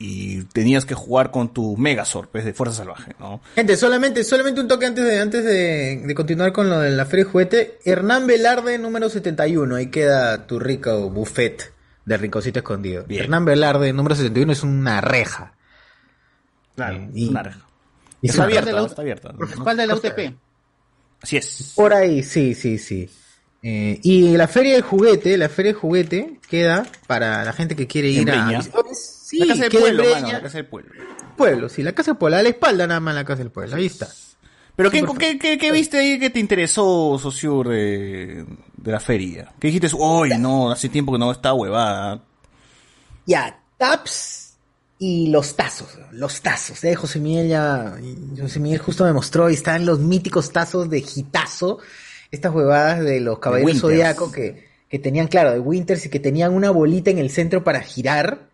y 0.02 0.44
tenías 0.46 0.86
que 0.86 0.96
jugar 0.96 1.30
con 1.30 1.54
tu 1.54 1.76
Megazord, 1.76 2.30
pues 2.30 2.46
de 2.46 2.54
Fuerza 2.54 2.78
Salvaje, 2.78 3.14
¿no? 3.20 3.42
Gente, 3.56 3.76
solamente, 3.76 4.24
solamente 4.24 4.62
un 4.62 4.68
toque 4.70 4.86
antes 4.86 5.04
de, 5.04 5.20
antes 5.20 5.44
de, 5.44 6.02
de 6.06 6.16
continuar 6.16 6.54
con 6.54 6.70
lo 6.70 6.80
de 6.80 6.92
la 6.92 7.06
feria 7.06 7.26
de 7.26 7.32
juguete. 7.32 7.80
Hernán 7.84 8.26
Velarde, 8.26 8.78
número 8.78 9.10
71. 9.10 9.76
Ahí 9.76 9.88
queda 9.88 10.48
tu 10.48 10.58
rico 10.58 11.10
buffet 11.10 11.74
de 12.06 12.18
Ricocito 12.18 12.60
Escondido. 12.60 13.06
Hernán 13.10 13.44
Velarde, 13.44 13.92
número 13.92 14.16
71, 14.16 14.54
es 14.54 14.64
una 14.64 15.02
reja. 15.02 15.54
Claro, 16.76 17.10
y- 17.14 17.28
una 17.30 17.44
reja. 17.44 17.60
y 18.22 18.30
Está 18.30 18.44
abierta, 18.44 18.72
reja. 18.72 18.86
está 18.86 19.02
abierta. 19.02 19.34
Espalda 19.50 19.84
de 19.84 19.88
la 19.88 19.96
UTP. 19.96 20.36
Así 21.22 21.36
es. 21.38 21.74
Por 21.76 21.94
ahí, 21.94 22.24
sí, 22.24 22.56
sí, 22.56 22.78
sí. 22.78 23.10
Eh, 23.62 24.00
y 24.04 24.38
la 24.38 24.48
feria 24.48 24.76
de 24.76 24.82
juguete, 24.82 25.38
la 25.38 25.50
feria 25.50 25.74
de 25.74 25.78
juguete 25.80 26.40
queda 26.50 26.86
para 27.08 27.44
la 27.44 27.52
gente 27.52 27.76
que 27.76 27.86
quiere 27.88 28.08
En 28.16 28.22
ir 28.22 28.32
a... 28.32 28.46
Breña. 28.46 28.62
Sí, 29.30 29.38
la 29.38 29.48
Casa 29.48 29.62
del 29.62 29.72
Pueblo, 29.72 30.04
mano, 30.04 30.32
la 30.32 30.42
Casa 30.42 30.58
del 30.58 30.66
Pueblo. 30.66 30.92
Pueblo, 31.38 31.70
sí, 31.70 31.84
la 31.84 31.94
casa 31.94 32.12
del 32.12 32.18
pueblo, 32.18 32.38
a 32.38 32.42
la 32.44 32.50
espalda 32.50 32.88
nada 32.88 33.00
más 33.00 33.16
la 33.16 33.24
casa 33.24 33.44
del 33.44 33.52
pueblo, 33.52 33.76
ahí 33.76 33.86
está. 33.86 34.10
Pero 34.76 34.90
¿qué, 34.90 35.00
Sí, 35.00 35.06
qué, 35.20 35.38
qué, 35.38 35.58
qué 35.58 35.72
viste 35.72 35.98
ahí 35.98 36.20
que 36.20 36.30
te 36.32 36.40
interesó, 36.40 37.18
Sociur, 37.22 37.70
de, 37.70 38.46
de 38.76 38.92
la 38.92 39.00
feria? 39.00 39.54
¿Qué 39.60 39.68
dijiste? 39.68 39.88
Uy, 39.96 40.32
no, 40.40 40.72
hace 40.72 40.90
tiempo 40.90 41.14
que 41.14 41.20
no 41.20 41.32
está 41.32 41.54
huevada. 41.54 42.24
Ya, 43.26 43.62
taps 43.78 44.56
y 44.98 45.28
los 45.28 45.56
tazos, 45.56 45.98
los 46.12 46.42
tazos, 46.42 46.84
eh, 46.84 46.96
José 46.96 47.20
Miguel 47.20 47.48
ya, 47.48 47.96
José 48.38 48.60
Miguel 48.60 48.80
justo 48.80 49.06
me 49.06 49.14
mostró, 49.14 49.50
y 49.50 49.54
están 49.54 49.86
los 49.86 50.00
míticos 50.00 50.52
tazos 50.52 50.90
de 50.90 51.02
gitazo, 51.02 51.80
estas 52.32 52.54
huevadas 52.54 53.00
de 53.02 53.20
los 53.22 53.40
caballeros 53.40 53.76
Winters. 53.76 53.94
zodiaco 53.94 54.32
que, 54.32 54.68
que 54.90 55.00
tenían, 55.00 55.28
claro, 55.28 55.52
de 55.52 55.60
Winters 55.60 56.06
y 56.08 56.10
que 56.10 56.20
tenían 56.20 56.54
una 56.54 56.72
bolita 56.72 57.12
en 57.12 57.20
el 57.20 57.30
centro 57.30 57.64
para 57.64 57.80
girar. 57.82 58.49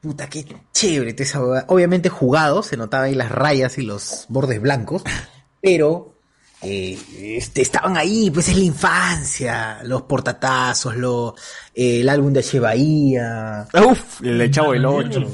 Puta, 0.00 0.28
qué 0.28 0.44
chévere 0.72 1.14
esa. 1.18 1.40
Obviamente 1.68 2.08
jugado, 2.08 2.62
se 2.62 2.76
notaba 2.76 3.04
ahí 3.04 3.14
las 3.14 3.30
rayas 3.32 3.78
y 3.78 3.82
los 3.82 4.26
bordes 4.28 4.60
blancos, 4.60 5.02
pero 5.62 6.14
eh, 6.62 6.98
este, 7.36 7.62
estaban 7.62 7.96
ahí, 7.96 8.30
pues 8.30 8.48
es 8.48 8.56
la 8.56 8.64
infancia, 8.64 9.78
los 9.84 10.02
portatazos, 10.02 10.96
lo, 10.96 11.34
eh, 11.74 12.00
el 12.00 12.08
álbum 12.08 12.32
de 12.32 12.42
Che 12.42 12.60
Bahía. 12.60 13.66
Uf, 13.88 14.22
el 14.22 14.50
Chavo 14.50 14.72
del 14.72 14.86
Ocho. 14.86 15.24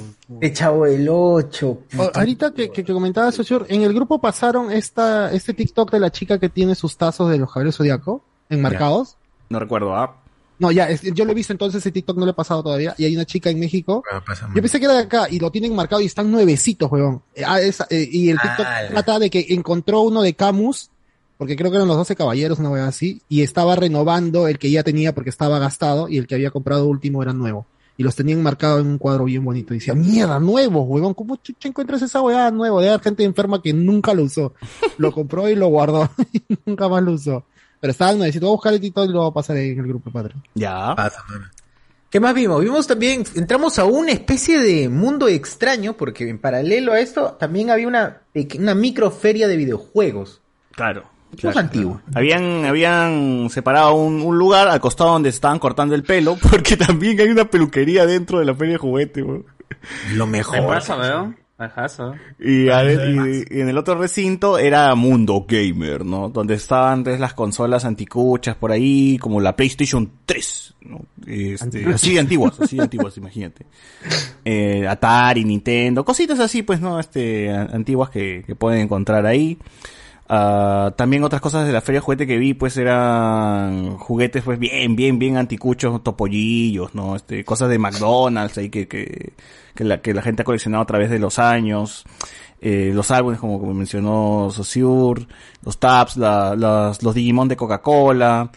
El 0.40 0.52
Chavo 0.54 0.86
del 0.86 1.06
8. 1.08 1.78
O- 1.98 2.10
ahorita 2.14 2.52
que, 2.54 2.70
que, 2.70 2.82
que 2.82 2.92
comentaba 2.94 3.30
Sochur, 3.30 3.66
en 3.68 3.82
el 3.82 3.92
grupo 3.92 4.18
pasaron 4.20 4.72
esta, 4.72 5.30
este 5.30 5.52
TikTok 5.52 5.90
de 5.92 6.00
la 6.00 6.10
chica 6.10 6.38
que 6.38 6.48
tiene 6.48 6.74
sus 6.74 6.96
tazos 6.96 7.30
de 7.30 7.36
los 7.36 7.50
Caballeros 7.52 7.76
Zodíaco 7.76 8.24
enmarcados. 8.48 9.16
No 9.50 9.60
recuerdo, 9.60 9.94
¿ah? 9.94 10.16
No, 10.58 10.70
ya, 10.70 10.88
es- 10.88 11.02
yo 11.02 11.24
lo 11.24 11.32
he 11.32 11.34
visto 11.34 11.52
entonces, 11.52 11.80
ese 11.80 11.90
TikTok 11.90 12.16
no 12.16 12.24
lo 12.24 12.30
he 12.30 12.34
pasado 12.34 12.62
todavía. 12.62 12.94
Y 12.96 13.04
hay 13.04 13.14
una 13.14 13.24
chica 13.24 13.50
en 13.50 13.58
México. 13.58 14.02
Yo 14.54 14.62
pensé 14.62 14.78
que 14.78 14.84
era 14.86 14.94
de 14.94 15.02
acá 15.02 15.26
y 15.30 15.38
lo 15.40 15.50
tienen 15.50 15.74
marcado 15.74 16.00
y 16.00 16.06
están 16.06 16.30
nuevecitos, 16.30 16.90
huevón. 16.90 17.22
Eh, 17.34 17.42
ah, 17.46 17.60
eh, 17.60 18.08
y 18.10 18.30
el 18.30 18.38
TikTok 18.40 18.66
Ala. 18.66 18.88
trata 18.90 19.18
de 19.18 19.30
que 19.30 19.46
encontró 19.50 20.02
uno 20.02 20.22
de 20.22 20.34
Camus, 20.34 20.90
porque 21.38 21.56
creo 21.56 21.70
que 21.70 21.76
eran 21.78 21.88
los 21.88 21.96
12 21.96 22.14
caballeros, 22.14 22.58
una 22.60 22.70
hueá 22.70 22.86
así, 22.86 23.20
y 23.28 23.42
estaba 23.42 23.74
renovando 23.74 24.46
el 24.46 24.58
que 24.58 24.70
ya 24.70 24.84
tenía 24.84 25.12
porque 25.14 25.30
estaba 25.30 25.58
gastado 25.58 26.08
y 26.08 26.18
el 26.18 26.26
que 26.28 26.36
había 26.36 26.50
comprado 26.52 26.86
último 26.86 27.22
era 27.22 27.32
nuevo. 27.32 27.66
Y 27.96 28.02
los 28.02 28.14
tenían 28.16 28.42
marcado 28.42 28.80
en 28.80 28.86
un 28.88 28.98
cuadro 28.98 29.24
bien 29.24 29.44
bonito. 29.44 29.72
Y 29.72 29.78
decía, 29.78 29.94
mierda, 29.94 30.40
nuevo, 30.40 30.82
huevón, 30.82 31.14
¿cómo 31.14 31.36
chucha 31.36 31.68
encuentras 31.68 32.02
esa 32.02 32.20
hueá 32.22 32.50
nuevo? 32.50 32.80
De 32.80 32.96
gente 33.00 33.22
enferma 33.24 33.62
que 33.62 33.72
nunca 33.72 34.14
lo 34.14 34.24
usó. 34.24 34.52
Lo 34.98 35.12
compró 35.12 35.48
y 35.48 35.54
lo 35.54 35.68
guardó 35.68 36.08
y 36.32 36.42
nunca 36.66 36.88
más 36.88 37.02
lo 37.02 37.12
usó. 37.12 37.44
Pero 37.84 37.92
estaba 37.92 38.14
nuevecito. 38.14 38.46
Voy 38.46 38.52
a 38.52 38.56
buscar 38.56 38.72
el 38.72 38.80
TikTok 38.80 39.10
y 39.10 39.12
lo 39.12 39.20
voy 39.20 39.30
a 39.30 39.34
pasar 39.34 39.56
ahí 39.58 39.68
en 39.68 39.78
el 39.78 39.86
grupo, 39.86 40.10
padre. 40.10 40.36
Ya. 40.54 40.96
¿Qué 42.08 42.18
más 42.18 42.32
vimos? 42.32 42.62
Vimos 42.62 42.86
también, 42.86 43.24
entramos 43.34 43.78
a 43.78 43.84
una 43.84 44.10
especie 44.10 44.58
de 44.58 44.88
mundo 44.88 45.28
extraño, 45.28 45.92
porque 45.92 46.26
en 46.26 46.38
paralelo 46.38 46.94
a 46.94 47.00
esto 47.00 47.36
también 47.38 47.70
había 47.70 47.86
una, 47.86 48.22
una 48.58 48.74
microferia 48.74 49.48
de 49.48 49.58
videojuegos. 49.58 50.40
Claro. 50.70 51.04
Es 51.34 51.40
claro, 51.40 51.58
antiguo. 51.58 52.00
claro. 52.06 52.18
Habían, 52.18 52.64
habían 52.64 53.50
separado 53.50 53.92
un, 53.96 54.22
un 54.22 54.38
lugar 54.38 54.66
al 54.68 54.80
costado 54.80 55.10
donde 55.10 55.28
estaban 55.28 55.58
cortando 55.58 55.94
el 55.94 56.04
pelo, 56.04 56.38
porque 56.50 56.78
también 56.78 57.20
hay 57.20 57.28
una 57.28 57.50
peluquería 57.50 58.06
dentro 58.06 58.38
de 58.38 58.46
la 58.46 58.54
feria 58.54 58.72
de 58.72 58.78
juguete, 58.78 59.22
weón. 59.22 59.44
Lo 60.14 60.26
Me 60.26 60.42
pasa, 60.42 60.96
weón. 60.96 61.36
Ajazo. 61.64 62.14
Y, 62.38 62.68
a 62.68 62.82
ver, 62.82 63.10
y- 63.50 63.56
y 63.58 63.60
en 63.60 63.68
el 63.68 63.76
otro 63.78 63.96
recinto 63.96 64.58
era 64.58 64.94
Mundo 64.94 65.44
Gamer, 65.48 66.04
¿no? 66.04 66.28
Donde 66.28 66.54
estaban 66.54 66.98
entonces 67.00 67.20
las 67.20 67.34
consolas 67.34 67.84
anticuchas 67.84 68.56
por 68.56 68.70
ahí, 68.72 69.18
como 69.20 69.40
la 69.40 69.56
PlayStation 69.56 70.10
3, 70.26 70.74
¿no? 70.82 71.00
Este, 71.26 71.86
así 71.86 72.14
de 72.14 72.20
antiguas, 72.20 72.60
así 72.60 72.76
de 72.76 72.82
antiguas, 72.84 73.16
imagínate. 73.16 73.66
Eh, 74.44 74.86
Atari, 74.86 75.44
Nintendo, 75.44 76.04
cositas 76.04 76.38
así, 76.40 76.62
pues, 76.62 76.80
¿no? 76.80 77.00
Este, 77.00 77.50
antiguas 77.50 78.10
que, 78.10 78.44
que 78.46 78.54
pueden 78.54 78.80
encontrar 78.82 79.26
ahí. 79.26 79.58
Ah, 80.28 80.94
también 80.96 81.22
otras 81.22 81.42
cosas 81.42 81.66
de 81.66 81.72
la 81.72 81.82
feria 81.82 82.00
de 82.00 82.04
juguete 82.04 82.26
que 82.26 82.38
vi, 82.38 82.54
pues 82.54 82.76
eran 82.78 83.98
juguetes, 83.98 84.42
pues 84.42 84.58
bien, 84.58 84.96
bien, 84.96 85.18
bien 85.18 85.36
anticuchos, 85.36 86.02
topollillos, 86.02 86.94
¿no? 86.94 87.16
Este, 87.16 87.44
cosas 87.44 87.68
de 87.68 87.78
McDonald's 87.78 88.56
ahí 88.56 88.70
que, 88.70 88.88
que, 88.88 89.34
que 89.74 89.84
la, 89.84 90.00
que 90.00 90.14
la 90.14 90.22
gente 90.22 90.42
ha 90.42 90.44
coleccionado 90.44 90.82
a 90.82 90.86
través 90.86 91.10
de 91.10 91.18
los 91.18 91.38
años. 91.38 92.04
Eh, 92.60 92.92
los 92.94 93.10
álbumes, 93.10 93.38
como, 93.38 93.58
mencionó 93.74 94.48
Saussure, 94.50 95.26
los 95.62 95.78
tabs, 95.78 96.16
la, 96.16 96.54
los 96.56 97.14
Digimon 97.14 97.48
de 97.48 97.56
Coca-Cola. 97.56 98.50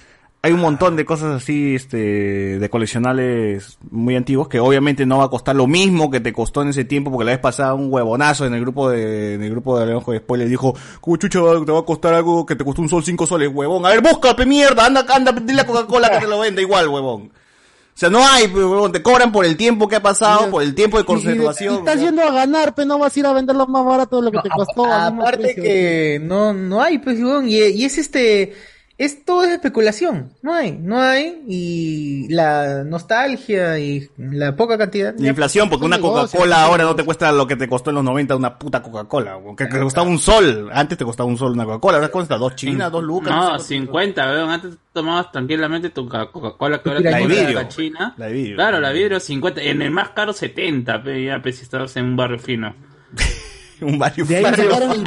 Hay 0.47 0.53
un 0.53 0.61
montón 0.61 0.95
de 0.95 1.03
cosas 1.03 1.35
así, 1.43 1.75
este, 1.75 2.57
de 2.57 2.69
coleccionables 2.69 3.77
muy 3.91 4.15
antiguos 4.15 4.47
que 4.47 4.61
obviamente 4.61 5.05
no 5.05 5.17
va 5.17 5.25
a 5.25 5.29
costar 5.29 5.57
lo 5.57 5.67
mismo 5.67 6.09
que 6.09 6.21
te 6.21 6.31
costó 6.31 6.61
en 6.61 6.69
ese 6.69 6.85
tiempo 6.85 7.11
porque 7.11 7.25
la 7.25 7.31
vez 7.31 7.39
pasada 7.41 7.73
un 7.73 7.91
huevonazo 7.91 8.45
en 8.45 8.53
el 8.53 8.61
grupo 8.61 8.89
de, 8.89 9.33
en 9.33 9.43
el 9.43 9.51
grupo 9.51 9.77
de 9.77 9.87
Leonjo 9.87 10.13
de 10.13 10.19
Spoiler 10.19 10.47
dijo, 10.47 10.73
¿cómo 11.01 11.17
chucha 11.17 11.41
va- 11.41 11.65
te 11.65 11.71
va 11.71 11.79
a 11.79 11.85
costar 11.85 12.13
algo 12.13 12.45
que 12.45 12.55
te 12.55 12.63
costó 12.63 12.81
un 12.81 12.87
sol 12.87 13.03
cinco 13.03 13.25
soles, 13.27 13.51
huevón? 13.53 13.85
A 13.85 13.89
ver, 13.89 14.01
búscate 14.01 14.45
mierda, 14.45 14.85
anda, 14.85 15.05
anda, 15.13 15.33
dile 15.33 15.61
a 15.61 15.65
Coca-Cola 15.67 16.09
que 16.11 16.19
te 16.19 16.27
lo 16.27 16.39
venda 16.39 16.61
igual, 16.61 16.87
huevón. 16.87 17.23
O 17.33 17.99
sea, 17.99 18.09
no 18.09 18.25
hay, 18.25 18.45
huevón, 18.47 18.91
te 18.93 19.01
cobran 19.01 19.31
por 19.33 19.43
el 19.43 19.57
tiempo 19.57 19.87
que 19.87 19.95
ha 19.97 20.01
pasado, 20.03 20.49
por 20.51 20.61
el 20.63 20.75
tiempo 20.75 20.97
de 20.97 21.03
Y 21.03 21.05
conservación. 21.07 21.75
estás 21.79 21.99
yendo 21.99 22.21
a 22.21 22.31
ganar, 22.31 22.73
pero 22.75 22.87
no 22.87 22.99
vas 22.99 23.13
a 23.15 23.19
ir 23.19 23.25
a 23.25 23.33
venderlo 23.33 23.65
más 23.67 23.83
barato 23.83 24.17
de 24.17 24.21
lo 24.21 24.31
que 24.31 24.37
te 24.43 24.49
costó. 24.49 24.85
Aparte 24.85 25.55
que 25.55 26.21
no, 26.23 26.53
no 26.53 26.81
hay, 26.81 26.99
pues, 26.99 27.17
y, 27.19 27.55
y 27.57 27.83
es 27.85 27.97
este, 27.97 28.53
esto 28.97 29.43
es 29.43 29.49
especulación. 29.51 30.31
No 30.41 30.53
hay, 30.53 30.71
no 30.71 30.99
hay. 30.99 31.43
Y 31.47 32.27
la 32.33 32.83
nostalgia 32.83 33.77
y 33.77 34.09
la 34.17 34.55
poca 34.55 34.77
cantidad. 34.77 35.13
La 35.19 35.29
inflación, 35.29 35.69
porque 35.69 35.85
una 35.85 35.99
Coca-Cola 35.99 36.63
ahora 36.63 36.83
no 36.83 36.95
te 36.95 37.03
cuesta 37.03 37.31
lo 37.31 37.45
que 37.45 37.55
te 37.55 37.67
costó 37.69 37.91
en 37.91 37.95
los 37.97 38.03
90 38.03 38.35
una 38.35 38.57
puta 38.57 38.81
Coca-Cola. 38.81 39.37
Que, 39.55 39.69
que 39.69 39.79
costaba 39.79 40.07
un 40.09 40.17
sol. 40.19 40.69
Antes 40.73 40.97
te 40.97 41.05
costaba 41.05 41.29
un 41.29 41.37
sol 41.37 41.51
una 41.51 41.65
Coca-Cola. 41.65 41.97
Ahora 41.97 42.09
cuesta 42.09 42.37
dos 42.37 42.55
chinas, 42.55 42.91
dos 42.91 43.03
lucas. 43.03 43.29
No, 43.35 43.53
no 43.53 43.59
sé 43.59 43.67
50, 43.75 44.31
weón. 44.31 44.49
Antes 44.49 44.73
tomabas 44.93 45.31
tranquilamente 45.31 45.91
tu 45.91 46.07
ca- 46.09 46.31
Coca-Cola 46.31 46.81
que 46.81 46.89
ahora 46.89 47.01
La 47.01 47.17
te 47.19 47.27
vidrio. 47.27 47.53
la 47.53 47.67
China. 47.67 48.13
La 48.17 48.25
de 48.27 48.33
vidrio. 48.33 48.55
Claro, 48.55 48.79
la 48.79 48.91
vidrio 48.91 49.19
50. 49.19 49.61
En 49.61 49.81
el 49.83 49.91
más 49.91 50.09
caro 50.09 50.33
70, 50.33 51.03
pe, 51.03 51.23
ya, 51.25 51.39
pe, 51.41 51.53
si 51.53 51.61
estabas 51.63 51.95
en 51.97 52.05
un 52.05 52.15
barrio 52.15 52.39
fino. 52.39 52.75
un 53.81 53.99
barrio 53.99 54.25
De 54.25 54.37
ahí, 54.37 54.43
sacaron- 54.43 55.03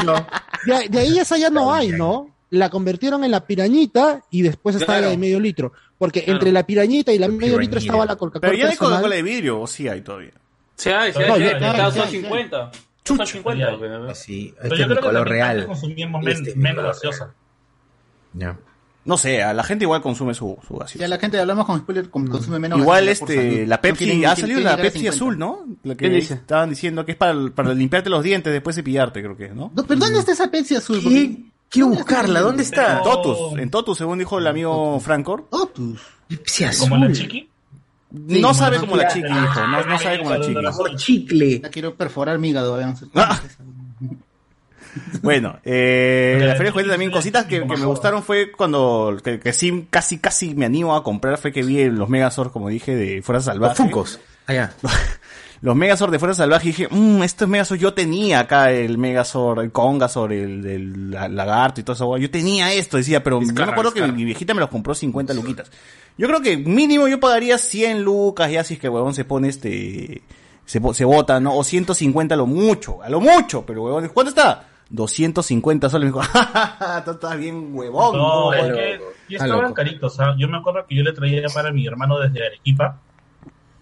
de, 0.65 0.89
de 0.89 0.99
ahí 1.01 1.19
esa 1.19 1.37
ya 1.39 1.51
no 1.51 1.73
hay, 1.75 1.89
¿no? 1.89 2.29
La 2.51 2.69
convirtieron 2.69 3.23
en 3.25 3.31
la 3.31 3.47
pirañita 3.47 4.23
y 4.31 4.43
después 4.43 4.75
está 4.75 4.87
Claro. 4.87 5.03
la 5.07 5.11
de 5.11 5.17
medio 5.19 5.39
litro. 5.41 5.73
Porque 5.99 6.23
Claro. 6.25 6.39
entre 6.39 6.53
la 6.53 6.67
pirañita 6.67 7.13
y 7.13 7.19
la 7.19 7.29
medio 7.29 7.59
litro 7.59 7.79
estaba 7.79 8.05
la 8.05 8.17
Coca-Cola 8.17 8.51
Pero 8.51 8.55
ya 8.63 8.71
hay. 8.71 8.77
Coca-Cola 8.77 9.15
de 9.17 9.23
vidrio, 9.23 9.61
o 9.61 9.67
sí 9.67 9.87
hay 9.89 10.01
todavía. 10.03 10.33
Sí, 10.77 10.91
hay, 10.91 11.13
sí, 11.13 11.19
No, 11.27 11.35
hay, 11.35 11.41
ya- 11.41 11.47
sí, 11.47 11.53
ya- 11.53 11.57
está- 11.71 11.77
ya- 11.77 11.91
son 11.91 12.05
ya- 12.05 12.11
50. 12.11 12.71
Son 13.05 13.27
50, 13.27 13.79
pe, 13.79 14.15
Sí, 14.15 14.55
Pero 14.63 14.77
yo 14.77 14.85
creo 14.87 14.97
que 15.01 15.09
también 15.13 15.43
antes 15.43 15.67
consumíamos 15.67 16.23
men- 16.23 16.53
menos 16.57 16.85
gaseosa. 16.85 17.35
No 19.03 19.17
sé, 19.17 19.43
a 19.43 19.55
la 19.55 19.65
gente 19.65 19.85
igual 19.85 20.03
consume 20.03 20.35
su, 20.35 20.59
su 20.69 20.77
gaseosa. 20.77 20.99
Ya 21.01 21.09
la 21.09 21.19
gente 21.19 21.41
hablamos 21.41 21.65
con 21.65 21.79
spoiler 21.81 22.11
con- 22.11 22.27
consume 22.29 22.59
menos. 22.59 22.79
Igual 22.79 23.09
este, 23.09 23.67
la 23.67 23.77
No 23.77 23.83
Pepsi, 23.83 24.05
quieren- 24.05 24.27
ha 24.27 24.37
salido 24.37 24.61
la 24.61 24.77
Pepsi 24.77 24.99
50. 24.99 25.17
azul, 25.17 25.39
¿no? 25.39 25.65
La 25.85 25.95
que 25.95 26.09
¿Qué 26.11 26.15
dice? 26.17 26.35
estaban 26.35 26.69
diciendo 26.69 27.07
que 27.07 27.13
es 27.13 27.19
para, 27.19 27.35
para 27.55 27.73
limpiarte 27.73 28.11
los 28.11 28.23
dientes 28.23 28.53
después 28.53 28.77
de 28.77 28.83
cepillarte, 28.83 29.23
creo 29.23 29.37
que, 29.37 29.49
¿no? 29.49 29.73
No, 29.75 29.85
pero 29.87 29.99
¿dónde 30.01 30.19
está 30.19 30.33
esa 30.33 30.51
Pepsi 30.51 30.77
azul? 30.77 31.01
Quiero 31.71 31.89
buscarla, 31.89 32.41
¿dónde 32.41 32.65
está? 32.65 32.99
En 32.99 33.03
Totus, 33.05 33.59
en 33.59 33.71
Totus, 33.71 33.97
según 33.97 34.19
dijo 34.19 34.39
el 34.39 34.47
amigo 34.49 34.99
Francor. 34.99 35.47
Totus. 35.49 36.01
Como 36.81 36.97
la 36.97 37.13
chiqui. 37.13 37.49
No 38.11 38.53
sabe 38.55 38.79
como 38.79 38.97
la 38.97 39.07
chiqui, 39.07 39.29
dijo. 39.29 39.67
No, 39.69 39.85
no 39.85 39.99
sabe 39.99 40.19
como 40.19 40.31
la 40.31 40.41
chiqui. 40.41 40.97
chicle. 40.97 41.61
La 41.63 41.71
quiero 41.71 41.95
perforar 41.95 42.39
mi 42.41 42.51
hígado. 42.51 42.77
vean. 42.77 42.97
Ah. 43.15 43.41
Bueno, 45.23 45.61
eh, 45.63 46.39
la 46.41 46.55
Feria 46.55 46.65
de 46.65 46.71
Juguetes 46.73 46.91
también 46.91 47.13
cositas 47.13 47.45
que, 47.47 47.61
que 47.61 47.77
me 47.77 47.85
gustaron 47.85 48.25
fue 48.25 48.51
cuando, 48.51 49.17
que, 49.23 49.39
que 49.39 49.53
sí, 49.53 49.87
casi, 49.89 50.19
casi 50.19 50.57
me 50.57 50.67
animo 50.67 50.97
a 50.97 51.05
comprar, 51.05 51.39
fue 51.39 51.53
que 51.53 51.63
vi 51.63 51.89
los 51.89 52.09
Megazord, 52.09 52.51
como 52.51 52.69
dije, 52.69 52.97
de 52.97 53.23
Fuerza 53.23 53.53
Salvaje. 53.53 53.71
Los 53.71 53.79
Funkos. 53.79 54.21
Allá. 54.47 54.73
Los 55.63 55.77
Megazord 55.77 56.11
de 56.11 56.19
Fuerza 56.19 56.43
Salvaje 56.43 56.69
dije, 56.69 56.89
mmm, 56.91 57.23
estos 57.23 57.47
Megazord 57.47 57.79
yo 57.79 57.93
tenía 57.93 58.41
acá 58.41 58.71
el 58.71 58.97
Megazord, 58.97 59.61
el 59.61 59.73
Congasord, 59.73 60.33
el, 60.33 60.65
el 60.67 61.11
la- 61.11 61.29
lagarto 61.29 61.81
y 61.81 61.85
todo 61.85 61.93
eso. 61.95 62.17
Yo 62.17 62.31
tenía 62.31 62.73
esto, 62.73 62.97
decía, 62.97 63.23
pero 63.23 63.41
yo 63.43 63.53
me 63.53 63.63
acuerdo 63.73 63.93
que 63.93 64.01
mi, 64.03 64.13
mi 64.13 64.25
viejita 64.25 64.55
me 64.55 64.61
los 64.61 64.71
compró 64.71 64.95
50 64.95 65.35
luquitas. 65.35 65.71
Yo 66.17 66.27
creo 66.29 66.41
que 66.41 66.57
mínimo 66.57 67.09
yo 67.09 67.21
pagaría 67.21 67.59
100 67.59 68.03
lucas 68.03 68.51
ya 68.51 68.65
si 68.65 68.75
es 68.75 68.81
que 68.81 68.89
huevón 68.89 69.13
se 69.15 69.25
pone 69.27 69.49
este, 69.49 70.23
se, 70.65 70.79
bo- 70.79 70.95
se 70.95 71.05
bota, 71.05 71.41
¿no? 71.41 71.55
O 71.57 71.63
150 71.63 72.35
a 72.35 72.39
lo 72.39 72.47
mucho, 72.47 73.03
a 73.03 73.11
lo 73.11 73.21
mucho, 73.21 73.65
pero 73.67 73.83
huevón, 73.83 74.09
¿cuánto 74.15 74.31
está? 74.31 74.67
250 74.89 75.89
soles. 75.91 76.11
Me 76.11 76.19
dijo, 76.19 76.27
"Ja, 76.33 77.03
tú 77.05 77.11
estás 77.13 77.37
bien 77.37 77.69
huevón. 77.75 78.17
No, 78.17 78.53
es 78.55 78.73
que 78.73 79.01
y 79.29 79.35
Está 79.35 79.45
estaban 79.47 79.73
caritos. 79.75 80.19
¿ah? 80.21 80.35
Yo 80.39 80.49
me 80.49 80.57
acuerdo 80.57 80.87
que 80.89 80.95
yo 80.97 81.03
le 81.03 81.13
traía 81.13 81.43
para 81.55 81.71
mi 81.71 81.87
hermano 81.87 82.19
desde 82.19 82.47
Arequipa. 82.47 82.99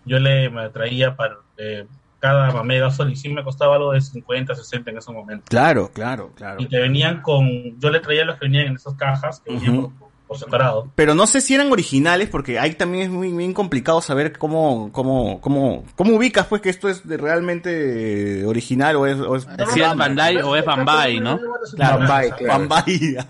Yo 0.05 0.19
le 0.19 0.51
me 0.51 0.69
traía 0.71 1.17
para 1.17 1.37
eh, 1.59 1.87
cada 2.21 2.63
Megasol 2.63 3.13
y 3.13 3.17
sí 3.17 3.29
me 3.29 3.45
costaba 3.45 3.77
algo 3.77 3.93
de 3.93 4.01
50, 4.01 4.55
60 4.55 4.91
en 4.91 4.99
ese 4.99 5.13
momento. 5.13 5.45
Claro, 5.49 5.91
claro, 5.93 6.33
claro. 6.35 6.61
Y 6.61 6.67
que 6.67 6.79
venían 6.79 7.23
con. 7.23 7.79
Yo 7.79 7.91
le 7.91 8.01
traía 8.01 8.25
los 8.25 8.39
que 8.39 8.47
venían 8.47 8.67
en 8.67 8.75
esas 8.77 8.95
cajas, 8.95 9.41
que 9.41 9.53
venían 9.53 9.79
Ujú. 9.79 9.93
por, 9.99 10.09
por 10.27 10.39
separado. 10.39 10.91
Pero 10.97 11.15
no 11.15 11.27
sé 11.27 11.41
si 11.41 11.55
eran 11.55 11.71
originales, 11.71 12.29
porque 12.29 12.59
ahí 12.59 12.75
también 12.75 13.05
es 13.05 13.11
muy 13.11 13.31
bien 13.31 13.55
complicado 13.55 14.01
saber 14.01 14.37
cómo, 14.37 14.91
cómo, 14.93 15.41
cómo, 15.41 15.85
cómo 15.95 16.17
ubicas 16.17 16.47
pues 16.47 16.61
que 16.61 16.71
esto 16.71 16.89
es 16.89 17.07
de 17.07 17.17
realmente 17.17 18.45
original 18.45 18.97
o 18.97 19.07
es, 19.07 19.19
o 19.21 19.37
es 19.37 19.47
Si 19.73 19.81
es 19.81 19.97
Bandai 19.97 20.39
o 20.39 20.57
es 20.57 20.65
Bambay, 20.65 21.21
¿no? 21.21 21.39
Claro. 21.77 22.07
Bambay. 22.47 23.17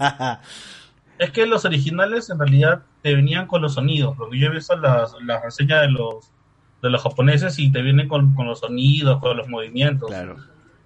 Es 1.19 1.33
que 1.33 1.47
los 1.47 1.65
originales 1.65 2.31
en 2.31 2.39
realidad 2.39 2.83
te 3.03 3.13
venían 3.13 3.49
con 3.49 3.61
los 3.61 3.75
sonidos, 3.75 4.15
porque 4.17 4.39
yo 4.39 4.47
he 4.47 4.51
visto 4.51 4.77
las, 4.77 5.17
las 5.25 5.43
reseñas 5.43 5.81
de 5.81 5.89
los 5.89 6.31
de 6.83 6.91
los 6.91 7.03
japoneses 7.03 7.59
y 7.59 7.71
te 7.71 7.83
vienen 7.83 8.09
con, 8.09 8.35
con 8.35 8.47
los 8.47 8.61
sonidos, 8.61 9.19
con 9.21 9.37
los 9.37 9.49
movimientos. 9.49 10.09
Claro. 10.09 10.37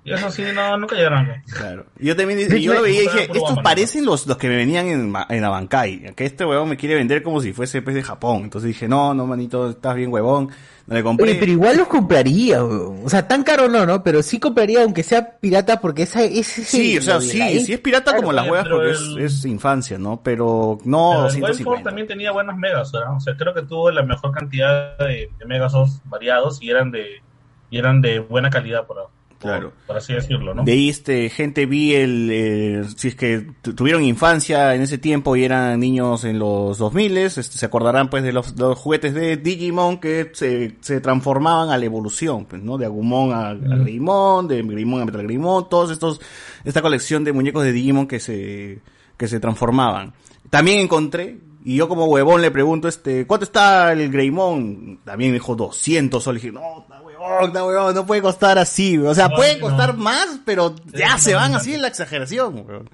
Y 0.05 0.12
eso 0.12 0.30
sí, 0.32 0.42
no, 0.53 0.76
nunca 0.78 0.96
llegaron. 0.96 1.28
Claro. 1.57 1.86
Y 1.98 2.07
yo 2.07 2.16
también 2.16 2.40
lo 2.40 2.82
veía 2.82 3.03
y 3.03 3.03
dije, 3.03 3.30
estos 3.32 3.59
parecen 3.62 4.05
los, 4.05 4.26
los 4.26 4.36
que 4.36 4.48
me 4.48 4.57
venían 4.57 4.86
en, 4.88 5.14
en 5.28 5.44
Abancay, 5.44 6.12
que 6.16 6.24
este 6.24 6.44
huevón 6.44 6.70
me 6.70 6.76
quiere 6.76 6.96
vender 6.96 7.22
como 7.22 7.40
si 7.40 7.53
fuese 7.53 7.82
pues, 7.82 7.94
de 7.94 8.03
Japón. 8.03 8.42
Entonces 8.42 8.66
dije, 8.68 8.88
no, 8.88 9.14
no, 9.14 9.26
manito, 9.26 9.70
estás 9.70 9.94
bien 9.94 10.12
huevón. 10.12 10.50
No 10.88 10.96
le 10.96 11.05
compré. 11.05 11.30
Oye, 11.30 11.36
pero 11.38 11.53
igual 11.53 11.76
los 11.76 11.86
compraría, 11.86 12.64
weón. 12.64 13.03
O 13.05 13.09
sea, 13.09 13.28
tan 13.28 13.44
caro 13.44 13.68
no, 13.68 13.86
¿no? 13.86 14.03
Pero 14.03 14.20
sí 14.24 14.40
compraría 14.40 14.82
aunque 14.82 15.05
sea 15.05 15.38
pirata 15.38 15.80
porque 15.80 16.03
esa, 16.03 16.24
ese 16.24 16.62
es 16.62 16.66
Sí, 16.68 16.98
o 16.98 17.03
sea, 17.03 17.20
sí, 17.20 17.61
sí 17.61 17.72
es 17.72 17.78
pirata 17.78 18.16
como 18.16 18.32
las 18.32 18.48
huevas 18.50 18.66
porque 18.68 18.90
el- 18.90 19.18
es, 19.24 19.32
es 19.34 19.44
infancia, 19.44 19.98
¿no? 19.98 20.20
Pero 20.24 20.78
no 20.84 21.11
Pero 21.12 21.26
el 21.26 21.30
150. 21.30 21.46
Wildford 21.70 21.84
también 21.84 22.09
tenía 22.09 22.32
buenas 22.32 22.57
megas, 22.59 22.90
¿verdad? 22.90 23.16
O 23.16 23.20
sea, 23.20 23.36
creo 23.36 23.55
que 23.55 23.62
tuvo 23.62 23.92
la 23.92 24.03
mejor 24.03 24.32
cantidad 24.32 24.98
de, 24.98 25.30
de 25.38 25.44
megasos 25.46 26.00
variados 26.07 26.61
y 26.61 26.70
eran 26.70 26.90
de 26.90 27.22
y 27.70 27.78
eran 27.78 28.03
de 28.03 28.18
buena 28.18 28.50
calidad, 28.50 28.84
por, 28.84 28.96
por- 28.96 29.11
Claro. 29.43 29.72
por 29.86 29.97
así 29.97 30.12
decirlo, 30.14 30.55
¿no? 30.55 30.62
De 30.64 30.72
ahí, 30.72 30.88
este, 30.88 31.28
gente 31.30 31.66
vi 31.66 31.95
el, 31.95 32.28
eh, 32.32 32.84
si 32.97 33.09
es 33.09 33.14
que 33.14 33.47
tu- 33.62 33.74
tuvieron 33.74 34.03
infancia 34.05 34.74
en 34.74 34.82
ese 34.82 34.99
tiempo 34.99 35.36
y 35.36 35.45
eran 35.45 35.78
niños 35.80 36.24
en 36.24 36.38
los 36.38 36.78
2000, 36.78 37.16
este, 37.18 37.43
se 37.43 37.66
acordarán 37.66 38.09
pues 38.11 38.22
de 38.22 38.32
los, 38.32 38.55
de 38.57 38.62
los 38.62 38.78
juguetes 38.78 39.12
de 39.14 39.36
Digimon 39.36 39.99
que 39.99 40.30
se, 40.34 40.76
se 40.80 41.01
transformaban 41.01 41.70
a 41.70 41.78
la 41.78 41.84
evolución, 41.84 42.45
pues, 42.47 42.62
¿no? 42.62 42.78
De 42.78 42.86
Agumon 42.86 43.32
a, 43.32 43.49
a 43.51 43.55
Greymon, 43.55 44.49
de 44.49 44.62
Greymon 44.62 45.03
a 45.03 45.05
Metal 45.05 45.22
Greymon, 45.22 45.68
todos 45.68 45.90
estos, 45.90 46.20
esta 46.64 46.80
colección 46.82 47.24
de 47.24 47.32
muñecos 47.32 47.64
de 47.64 47.72
Digimon 47.72 48.07
que 48.07 48.20
se, 48.20 48.78
que 49.16 49.28
se 49.28 49.40
transformaban. 49.40 50.12
También 50.51 50.80
encontré, 50.80 51.38
y 51.64 51.76
yo 51.76 51.88
como 51.88 52.07
huevón 52.07 52.43
le 52.43 52.51
pregunto, 52.51 52.88
este, 52.88 53.26
¿cuánto 53.26 53.45
está 53.45 53.93
el 53.93 54.11
Greymon? 54.11 54.99
También 55.05 55.30
me 55.30 55.34
dijo 55.34 55.55
200 55.55 56.22
soles. 56.22 56.43
Y 56.43 56.49
dije, 56.49 56.59
no, 56.61 56.82
está 56.82 57.01
huevón, 57.23 57.95
no 57.95 58.07
puede 58.07 58.23
costar 58.23 58.59
así. 58.59 58.99
O 58.99 59.14
sea, 59.14 59.29
No, 59.29 59.37
puede 59.37 59.57
no. 59.57 59.68
costar 59.68 59.97
más, 59.97 60.27
pero 60.45 60.75
ya 60.93 61.16
Sí, 61.18 61.25
se 61.25 61.33
no, 61.33 61.39
van 61.39 61.53
no, 61.53 61.59
así 61.59 61.75
en 61.75 61.83
la 61.83 61.89
exageración. 61.89 62.55
huevón. 62.66 62.91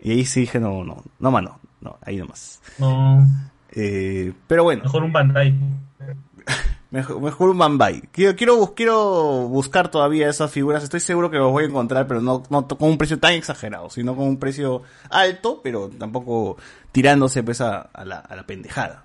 Y 0.00 0.12
ahí 0.12 0.24
sí 0.24 0.40
dije, 0.40 0.60
no, 0.60 0.84
no, 0.84 1.02
no, 1.18 1.30
mano, 1.30 1.58
no, 1.80 1.98
ahí 2.02 2.16
nomás. 2.16 2.60
No. 2.78 3.26
Eh, 3.72 4.32
pero 4.46 4.64
bueno. 4.64 4.82
Mejor 4.84 5.02
un 5.02 5.12
Bandai. 5.12 5.54
Mejor, 6.90 7.20
mejor 7.20 7.50
un 7.50 7.58
Bambay. 7.58 8.00
Quiero, 8.12 8.36
quiero, 8.36 8.56
bus- 8.56 8.70
quiero 8.76 9.48
buscar 9.48 9.90
todavía 9.90 10.30
esas 10.30 10.50
figuras. 10.52 10.84
Estoy 10.84 11.00
seguro 11.00 11.30
que 11.30 11.36
los 11.36 11.50
voy 11.50 11.64
a 11.64 11.66
encontrar, 11.66 12.06
pero 12.06 12.22
no, 12.22 12.44
no 12.48 12.66
con 12.68 12.88
un 12.90 12.96
precio 12.96 13.18
tan 13.18 13.32
exagerado, 13.32 13.90
sino 13.90 14.14
con 14.14 14.26
un 14.28 14.38
precio 14.38 14.82
alto, 15.10 15.60
pero 15.64 15.88
tampoco 15.90 16.56
tirándose 16.92 17.42
pues 17.42 17.60
a, 17.60 17.80
a 17.80 18.04
la, 18.04 18.18
a 18.20 18.36
la 18.36 18.46
pendejada. 18.46 19.04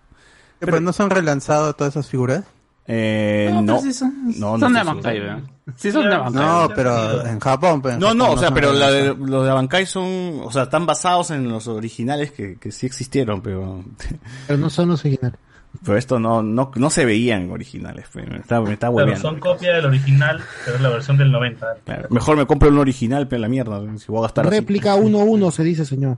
Pero 0.59 0.79
no 0.79 0.93
son 0.93 1.09
relanzados 1.09 1.75
todas 1.75 1.93
esas 1.93 2.07
figuras. 2.07 2.43
Eh, 2.93 3.47
No, 3.53 3.61
no, 3.61 3.65
pero 3.67 3.79
sí 3.81 3.93
son- 3.93 4.27
no, 4.27 4.33
son 4.33 4.59
no 4.59 4.69
de 4.69 4.77
estoy 4.79 4.93
Bankai, 4.93 5.15
seguro. 5.15 5.33
¿verdad? 5.35 5.49
Sí 5.77 5.91
son 5.93 6.09
de 6.09 6.17
Bankai. 6.17 6.33
No, 6.45 6.69
pero 6.75 7.25
en 7.25 7.39
Japón. 7.39 7.81
pues, 7.81 7.93
en 7.93 7.99
No, 8.01 8.13
no, 8.13 8.23
Japón 8.25 8.37
o 8.37 8.41
sea, 8.41 8.51
pero 8.53 8.73
la 8.73 8.91
de- 8.91 9.15
los 9.15 9.45
de 9.45 9.49
Abankai 9.51 9.85
son, 9.85 10.41
o 10.43 10.51
sea, 10.51 10.63
están 10.63 10.85
basados 10.85 11.31
en 11.31 11.47
los 11.47 11.67
originales 11.69 12.31
que, 12.33 12.57
que 12.57 12.71
sí 12.73 12.85
existieron, 12.85 13.41
pero, 13.41 13.83
Pero 14.47 14.59
no 14.59 14.69
son 14.69 14.89
los 14.89 14.99
originales. 15.05 15.39
pero 15.85 15.97
esto 15.97 16.19
no, 16.19 16.43
no, 16.43 16.69
no 16.75 16.89
se 16.89 17.05
veían 17.05 17.49
originales, 17.49 18.07
pues, 18.11 18.27
me 18.27 18.39
está, 18.39 18.59
me 18.59 18.73
está 18.73 18.87
Pero 18.87 18.97
hueveando. 18.97 19.21
son 19.21 19.39
copia 19.39 19.73
del 19.75 19.85
original, 19.85 20.41
pero 20.65 20.75
es 20.75 20.81
la 20.81 20.89
versión 20.89 21.17
del 21.17 21.31
90. 21.31 21.65
Claro, 21.85 22.07
Mejor 22.09 22.35
me 22.35 22.45
compro 22.45 22.67
un 22.67 22.77
original, 22.79 23.29
pero 23.29 23.41
la 23.41 23.47
mierda, 23.47 23.79
si 23.97 24.07
voy 24.07 24.19
a 24.19 24.21
gastar. 24.23 24.49
Réplica 24.49 24.95
1-1 24.97 25.51
se 25.51 25.63
dice, 25.63 25.85
señor. 25.85 26.17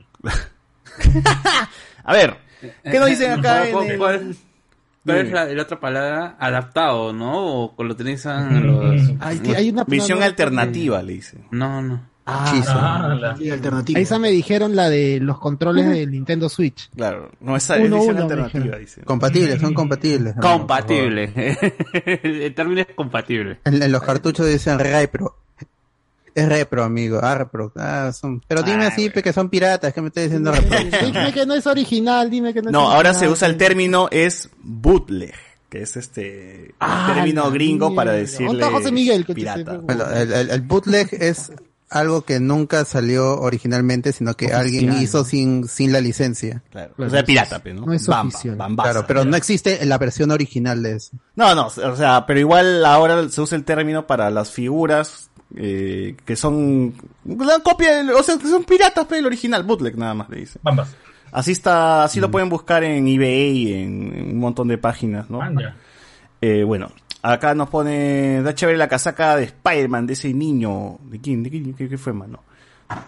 A 2.03 2.13
ver, 2.13 2.35
¿qué 2.83 2.99
nos 2.99 3.09
dicen 3.09 3.31
acá 3.39 3.67
en 3.67 3.97
¿Cuál, 3.97 4.15
el- 4.15 4.35
cuál- 5.05 5.17
es 5.27 5.31
la, 5.31 5.45
la 5.45 5.61
otra 5.63 5.79
palabra? 5.79 6.35
Adaptado, 6.39 7.13
¿no? 7.13 7.65
O 7.75 7.83
lo 7.83 7.91
utilizan 7.93 8.65
los... 8.65 9.01
Hay- 9.19 9.41
hay 9.55 9.69
una- 9.69 9.83
Visión 9.85 10.23
alternativa, 10.23 11.01
le 11.03 11.13
dice. 11.13 11.37
No, 11.51 11.81
no. 11.81 12.13
Ah, 12.25 13.17
la- 13.19 13.31
alternativa. 13.53 13.99
Esa 13.99 14.17
me 14.17 14.31
dijeron 14.31 14.77
la 14.77 14.89
de 14.89 15.19
los 15.21 15.39
controles 15.39 15.89
del 15.89 16.09
Nintendo 16.11 16.47
Switch. 16.47 16.89
Claro, 16.95 17.29
no, 17.41 17.57
esa 17.57 17.75
es 17.77 17.85
Uno, 17.85 17.97
visión 17.97 18.15
uno, 18.15 18.23
alternativa, 18.23 18.77
dice. 18.77 19.01
Compatibles, 19.01 19.59
son 19.59 19.73
compatibles. 19.73 20.33
Compatible. 20.39 21.33
El 22.23 22.53
término 22.55 22.81
es 22.81 22.87
compatible. 22.95 23.59
En, 23.65 23.83
en 23.83 23.91
los 23.91 24.01
cartuchos 24.03 24.47
dicen 24.47 24.79
repro. 24.79 25.35
Es 26.35 26.49
repro, 26.49 26.83
amigo. 26.83 27.19
Ah, 27.21 27.35
repro. 27.35 27.71
Ah, 27.75 28.11
son... 28.13 28.41
Pero 28.47 28.63
dime 28.63 28.85
así, 28.85 29.09
pe, 29.09 29.21
que 29.21 29.33
son 29.33 29.49
piratas. 29.49 29.93
que 29.93 30.01
me 30.01 30.07
estás 30.07 30.23
diciendo 30.25 30.51
repro? 30.51 30.77
Dime 31.05 31.31
que 31.33 31.45
no 31.45 31.53
es 31.53 31.67
original, 31.67 32.29
dime 32.29 32.53
que 32.53 32.61
no 32.61 32.69
es 32.69 32.73
No, 32.73 32.91
ahora 32.91 33.13
se 33.13 33.27
usa 33.29 33.47
el 33.47 33.57
término 33.57 34.07
es 34.11 34.49
bootleg, 34.61 35.33
que 35.69 35.81
es 35.83 35.95
este 35.95 36.65
el 36.65 36.73
Ah, 36.79 37.11
término 37.13 37.51
gringo 37.51 37.93
para 37.93 38.13
decirle 38.13 38.47
¿Dónde 38.47 38.63
está 38.63 38.75
José 38.75 38.91
Miguel? 38.91 39.25
Que 39.25 39.33
te 39.33 39.41
pirata. 39.41 39.77
Bueno, 39.77 40.05
el, 40.09 40.31
el- 40.33 40.49
el 40.49 40.61
bootleg 40.61 41.09
es 41.21 41.51
algo 41.89 42.23
que 42.23 42.39
nunca 42.39 42.85
salió 42.85 43.39
originalmente, 43.39 44.13
sino 44.13 44.33
que 44.33 44.51
alguien 44.51 44.93
hizo 44.99 45.23
sin, 45.23 45.67
sin 45.67 45.91
la 45.93 46.01
licencia. 46.01 46.63
Claro. 46.71 46.91
O 46.97 47.07
sea, 47.07 47.23
pirata, 47.23 47.61
¿no? 47.71 47.85
No 47.85 47.93
es 47.93 48.07
Bamba. 48.07 48.83
Claro, 48.83 49.05
pero 49.07 49.23
no 49.25 49.37
existe 49.37 49.85
la 49.85 49.99
versión 49.99 50.31
original 50.31 50.81
de 50.81 50.95
eso. 50.95 51.11
No, 51.35 51.53
no, 51.53 51.67
o 51.67 51.95
sea, 51.95 52.25
pero 52.25 52.39
igual 52.39 52.83
ahora 52.83 53.29
se 53.29 53.39
usa 53.39 53.55
el 53.55 53.63
término 53.63 54.07
para 54.07 54.31
las 54.31 54.49
figuras 54.49 55.29
eh, 55.55 56.15
que 56.25 56.35
son 56.35 56.93
la 57.25 57.59
copia, 57.59 57.97
del- 57.97 58.11
o 58.11 58.23
sea, 58.23 58.37
que 58.37 58.47
son 58.47 58.63
piratas, 58.63 59.05
pero 59.07 59.19
el 59.19 59.25
original, 59.25 59.63
bootleg 59.63 59.97
nada 59.97 60.13
más 60.13 60.29
le 60.29 60.37
dice. 60.37 60.59
Bambas. 60.63 60.95
Así 61.31 61.51
está, 61.51 62.03
así 62.03 62.19
lo 62.19 62.29
pueden 62.29 62.49
buscar 62.49 62.83
en 62.83 63.07
eBay, 63.07 63.73
en, 63.73 64.13
en 64.15 64.31
un 64.33 64.37
montón 64.39 64.67
de 64.67 64.77
páginas, 64.77 65.29
¿no? 65.31 65.41
Anda. 65.41 65.75
Eh, 66.41 66.63
bueno, 66.63 66.91
acá 67.23 67.55
nos 67.55 67.69
pone, 67.69 68.41
da 68.43 68.53
chévere 68.53 68.77
la 68.77 68.87
casaca 68.87 69.35
de 69.37 69.45
Spider-Man, 69.45 70.05
de 70.05 70.13
ese 70.13 70.31
niño. 70.33 70.99
¿De 71.09 71.19
quién? 71.19 71.41
¿De 71.41 71.49
quién? 71.49 71.73
¿Qué, 71.73 71.89
qué 71.89 71.97
fue, 71.97 72.13
mano? 72.13 72.43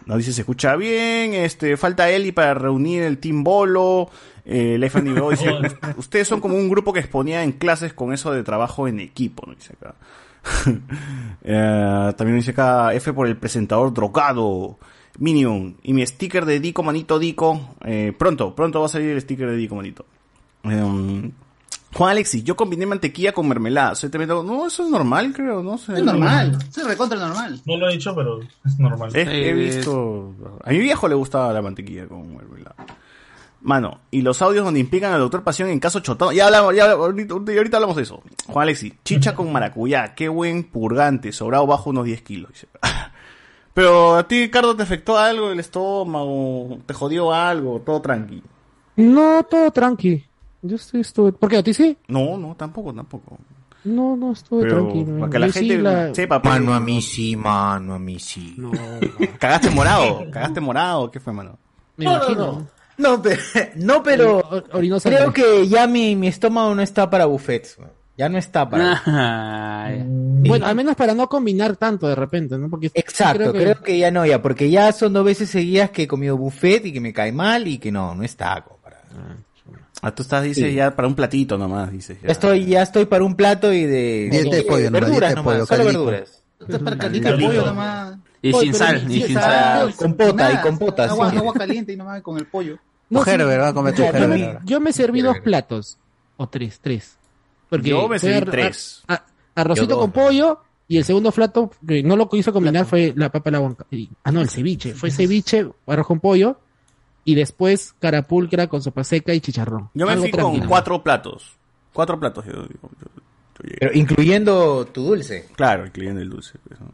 Nos 0.08 0.18
dice, 0.18 0.34
se 0.34 0.42
escucha 0.42 0.76
bien, 0.76 1.36
este, 1.36 1.78
falta 1.78 2.10
Eli 2.10 2.32
para 2.32 2.56
reunir 2.56 3.04
el 3.04 3.20
Team 3.20 3.44
Bolo. 3.44 4.10
Eh, 4.44 4.78
Life 4.80 4.98
and 4.98 5.30
dice, 5.30 5.52
ustedes 5.98 6.28
son 6.28 6.40
como 6.42 6.56
un 6.56 6.70
grupo 6.70 6.94
que 6.94 7.00
exponía 7.02 7.44
en 7.44 7.52
clases 7.52 7.94
con 7.94 8.12
eso 8.14 8.32
de 8.32 8.42
trabajo 8.44 8.88
en 8.88 9.00
equipo, 9.00 9.44
¿no? 9.46 9.54
Dice 9.54 9.74
acá. 9.80 9.94
Eh, 11.48 12.14
también 12.18 12.40
dice 12.40 12.50
acá, 12.52 12.92
F 12.96 13.14
por 13.14 13.28
el 13.28 13.38
presentador 13.38 13.94
drogado. 13.94 14.80
Minion. 15.20 15.78
Y 15.84 15.94
mi 15.94 16.04
sticker 16.04 16.44
de 16.44 16.60
Dico 16.60 16.82
Manito 16.82 17.20
Dico. 17.20 17.76
eh, 17.86 18.14
pronto, 18.18 18.56
pronto 18.56 18.80
va 18.80 18.88
a 18.88 18.90
salir 18.90 19.12
el 19.12 19.22
sticker 19.22 19.52
de 19.52 19.56
Dico 19.56 19.76
Manito. 19.76 20.08
Em, 20.64 21.32
Juan 21.94 22.12
Alexis, 22.12 22.44
yo 22.44 22.56
combiné 22.56 22.86
mantequilla 22.86 23.32
con 23.32 23.48
mermelada. 23.48 23.96
Soy 23.96 24.10
tremendo. 24.10 24.44
No, 24.44 24.68
eso 24.68 24.84
es 24.84 24.90
normal, 24.90 25.32
creo, 25.34 25.62
¿no? 25.62 25.78
sé. 25.78 25.94
Es 25.94 26.04
normal, 26.04 26.58
es 26.76 26.84
recontra 26.84 27.18
normal. 27.20 27.62
No 27.66 27.78
lo 27.78 27.88
he 27.88 27.94
dicho, 27.94 28.14
pero 28.16 28.42
es 28.42 28.80
normal. 28.80 29.12
Es 29.14 29.28
he 29.28 29.54
visto. 29.54 30.34
A 30.64 30.72
mi 30.72 30.80
viejo 30.80 31.08
le 31.08 31.16
gustaba 31.16 31.54
la 31.54 31.62
mantequilla 31.62 32.08
con 32.08 32.36
mermelada. 32.36 32.76
Mano, 33.66 34.00
y 34.12 34.22
los 34.22 34.42
audios 34.44 34.64
donde 34.64 34.80
implican 34.80 35.12
al 35.12 35.20
doctor 35.20 35.44
Pasión 35.44 35.70
en 35.70 35.80
caso 35.80 36.00
chotado. 36.00 36.32
Ya 36.32 36.46
hablamos, 36.46 36.76
ya 36.76 36.92
ahorita, 36.92 37.34
ahorita 37.34 37.78
hablamos 37.78 37.96
de 37.96 38.04
eso. 38.04 38.22
Juan 38.46 38.64
Alexis, 38.64 38.94
chicha 39.04 39.34
con 39.34 39.52
maracuyá, 39.52 40.14
qué 40.14 40.30
buen 40.30 40.64
purgante, 40.66 41.32
sobrado 41.32 41.66
bajo 41.66 41.90
unos 41.90 42.06
10 42.06 42.22
kilos. 42.22 42.52
Pero 43.74 44.16
a 44.16 44.28
ti, 44.28 44.50
Cardo, 44.50 44.76
¿te 44.76 44.84
afectó 44.84 45.18
algo 45.18 45.50
el 45.52 45.60
estómago? 45.60 46.78
¿Te 46.86 46.94
jodió 46.94 47.34
algo? 47.34 47.82
Todo 47.82 48.02
tranqui. 48.02 48.42
No, 48.98 49.44
todo 49.44 49.72
tranqui. 49.72 50.24
Yo 50.62 50.76
estoy, 50.78 51.02
estuve. 51.02 51.34
¿Por 51.34 51.50
qué? 51.50 51.58
¿A 51.58 51.64
ti 51.64 51.74
sí? 51.74 51.98
No, 52.08 52.38
no, 52.38 52.56
tampoco, 52.56 52.94
tampoco. 52.94 53.38
No, 53.84 54.16
no, 54.16 54.32
estuve 54.32 54.62
Pero 54.64 54.78
tranquilo. 54.88 55.20
para 55.20 55.32
que 55.32 55.40
la 55.40 55.48
Yo 55.48 55.54
sí 55.54 55.60
gente 55.68 55.78
la- 55.80 56.16
sepa. 56.16 56.42
pues. 56.42 56.54
Mano 56.54 56.74
a 56.74 56.80
mí 56.80 57.02
sí, 57.02 57.36
mano 57.36 57.96
a 57.96 58.00
mí 58.00 58.18
sí. 58.20 58.56
¿Cagaste 59.40 59.70
morado? 59.72 60.24
¿Cagaste 60.32 60.62
morado? 60.62 61.12
¿Qué 61.12 61.20
fue, 61.20 61.34
mano? 61.34 61.58
Me 61.98 62.06
No, 62.06 62.12
no, 62.12 62.18
imagino. 62.18 62.68
No. 62.98 63.22
No, 63.76 64.04
pero, 64.04 64.42
no, 64.52 64.64
pero 64.72 65.00
creo 65.02 65.34
que 65.34 65.68
ya 65.68 65.88
mi, 65.88 66.16
mi 66.16 66.28
estómago 66.28 66.74
no 66.76 66.82
está 66.82 67.10
para 67.10 67.26
buffets. 67.26 67.78
weón. 67.78 67.92
Ya 68.18 68.30
no 68.30 68.38
está 68.38 68.70
para. 68.70 69.92
Bueno, 70.00 70.66
al 70.66 70.76
menos 70.76 70.96
para 70.96 71.14
no 71.14 71.28
combinar 71.28 71.76
tanto 71.76 72.08
de 72.08 72.16
repente, 72.16 72.58
¿no? 72.58 72.70
Porque 72.70 72.90
Exacto, 72.94 73.52
creo 73.52 73.82
que... 73.82 73.98
ya 73.98 74.10
no, 74.10 74.26
ya, 74.26 74.42
porque 74.42 74.70
ya 74.70 74.92
son 74.94 75.12
dos 75.12 75.26
veces 75.26 75.50
seguidas 75.50 75.90
que 75.90 76.04
he 76.04 76.08
comido 76.08 76.38
buffet 76.38 76.86
y 76.86 76.94
que 76.94 77.02
me 77.02 77.12
cae 77.12 77.34
mal 77.34 77.68
y 77.68 77.78
que 77.78 77.92
no, 77.92 78.16
no 78.16 78.24
está. 78.24 78.62
como 78.64 78.78
para- 78.78 79.02
Ah, 80.02 80.14
tú 80.14 80.22
estás, 80.24 80.44
dices, 80.44 80.66
Sí. 80.70 80.76
ya 80.76 80.96
para 80.96 81.08
un 81.08 81.16
platito 81.16 81.58
nomás, 81.58 81.92
dices. 81.92 82.18
Ya 82.22 82.32
estoy, 82.32 82.66
ya 82.66 82.84
estoy 82.84 83.06
para 83.06 83.24
un 83.24 83.36
plato 83.36 83.74
y 83.74 83.84
de, 83.84 84.30
de 84.52 84.62
pollo, 84.64 84.92
nomás, 84.92 85.10
verduras 85.10 85.30
de 85.32 85.36
nomás, 85.36 85.68
solo 85.68 85.86
verduras. 85.86 86.44
Para 86.84 86.98
caldito 86.98 87.36
de 87.36 87.46
pollo 87.46 87.66
nomás. 87.66 88.18
Y 88.48 88.54
Oye, 88.54 88.66
sin 88.66 88.74
sal, 88.76 89.08
ni- 89.08 89.16
y 89.16 89.22
sin 89.24 89.34
sal, 89.34 89.44
sal. 89.44 89.96
Compota, 89.96 90.34
nada. 90.34 90.54
y 90.54 90.62
compota, 90.62 91.04
Agua, 91.06 91.32
sí. 91.32 91.38
agua 91.38 91.54
caliente 91.54 91.94
y 91.94 91.96
nomás 91.96 92.22
con 92.22 92.38
el 92.38 92.46
pollo. 92.46 92.78
No, 93.10 93.20
Mujer, 93.20 93.40
sí. 93.42 93.46
¿verdad? 93.48 93.74
Come 93.74 93.92
tu 93.94 94.04
Yo 94.04 94.14
me- 94.14 94.20
¿verdad? 94.28 94.62
Yo 94.66 94.80
me 94.80 94.94
serví 94.94 95.22
dos 95.22 95.40
platos. 95.40 95.98
O 96.38 96.48
tres, 96.48 96.80
tres. 96.82 97.18
Porque 97.70 97.90
Yo 97.90 98.08
me 98.08 98.20
serví 98.20 98.52
tres. 98.52 99.04
a- 99.08 99.24
arrocito 99.56 99.98
con 99.98 100.12
pollo. 100.12 100.60
Y 100.88 100.98
el 100.98 101.06
segundo 101.06 101.32
plato, 101.32 101.72
que 101.88 102.04
no 102.04 102.16
lo 102.16 102.30
quiso 102.30 102.54
combinar, 102.54 102.86
fue 102.86 103.14
la 103.16 103.32
papa 103.32 103.50
a 103.50 103.54
la 103.54 103.76
y- 103.90 104.08
Ah, 104.24 104.32
no, 104.32 104.42
el 104.42 104.50
ceviche. 104.50 104.94
Fue 104.94 105.10
ceviche, 105.10 105.68
arroz 105.88 106.06
con 106.06 106.20
pollo. 106.20 106.60
Y 107.24 107.34
después 107.34 107.96
carapulcra 108.00 108.68
con 108.68 108.84
sopa 108.84 109.04
seca 109.04 109.34
y 109.34 109.40
chicharrón. 109.42 109.90
Yo 109.96 110.06
me 110.06 110.12
Algo 110.12 110.24
fui 110.26 110.32
con 110.32 110.60
cuatro 110.68 111.02
platos. 111.02 111.54
Cuatro 111.94 112.20
platos. 112.20 112.46
Yo, 112.46 112.52
yo- 112.52 112.62
yo- 112.68 112.70
yo 113.02 113.64
llegué. 113.64 113.78
Pero 113.80 113.94
incluyendo 113.96 114.86
tu 114.86 115.04
dulce. 115.06 115.48
Claro, 115.56 115.88
incluyendo 115.88 116.22
el 116.22 116.30
dulce. 116.30 116.60
pues, 116.68 116.80
¿no? 116.80 116.92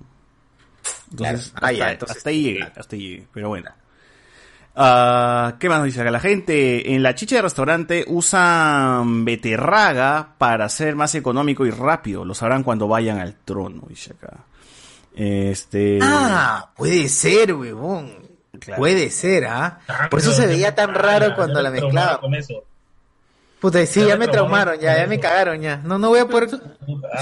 Entonces, 1.12 1.52
Claro. 1.52 1.68
Ah, 1.68 1.72
ya, 1.72 1.84
hasta, 1.84 1.92
entonces- 1.94 2.18
hasta 2.18 2.30
ahí 2.30 2.44
llegué, 2.44 2.64
hasta 2.64 2.96
ahí 2.96 3.02
llegué. 3.02 3.28
Pero 3.34 3.50
bueno. 3.50 3.70
Ah, 4.76 5.56
¿Qué 5.60 5.68
más 5.68 5.80
nos 5.80 5.86
dice 5.88 6.00
acá? 6.02 6.12
La 6.12 6.20
gente 6.22 6.94
en 6.96 7.04
la 7.04 7.14
chicha 7.14 7.36
de 7.36 7.42
restaurante 7.42 8.06
usan 8.08 9.26
beterraga 9.26 10.36
para 10.38 10.70
ser 10.70 10.96
más 10.96 11.14
económico 11.16 11.66
y 11.66 11.72
rápido. 11.72 12.24
Lo 12.24 12.34
sabrán 12.34 12.64
cuando 12.64 12.88
vayan 12.88 13.20
al 13.20 13.36
trono, 13.36 13.84
dice 13.90 14.14
acá. 14.14 14.38
Este. 15.14 16.00
Ah, 16.02 16.72
puede 16.76 17.10
ser, 17.10 17.54
huevón. 17.54 18.14
Puede 18.78 19.10
ser, 19.10 19.46
¿ah? 19.46 19.80
Por 20.10 20.20
eso 20.20 20.32
se 20.32 20.46
veía 20.48 20.74
tan 20.76 20.94
raro 20.94 21.36
cuando 21.36 21.62
la 21.62 21.72
mezclaba. 21.72 22.20
Con 22.20 22.34
eso. 22.36 22.64
Puta, 23.62 23.86
sí, 23.86 24.00
Ya 24.02 24.08
ya 24.08 24.18
me 24.18 24.28
traumaron 24.28 24.80
ya, 24.80 24.98
ya 24.98 25.06
me 25.08 25.20
cagaron, 25.20 25.62
ya. 25.62 25.78
No, 25.86 26.00
no 26.00 26.10
voy 26.10 26.18
a 26.20 26.26
poder. 26.28 26.50
Tomar 26.50 26.70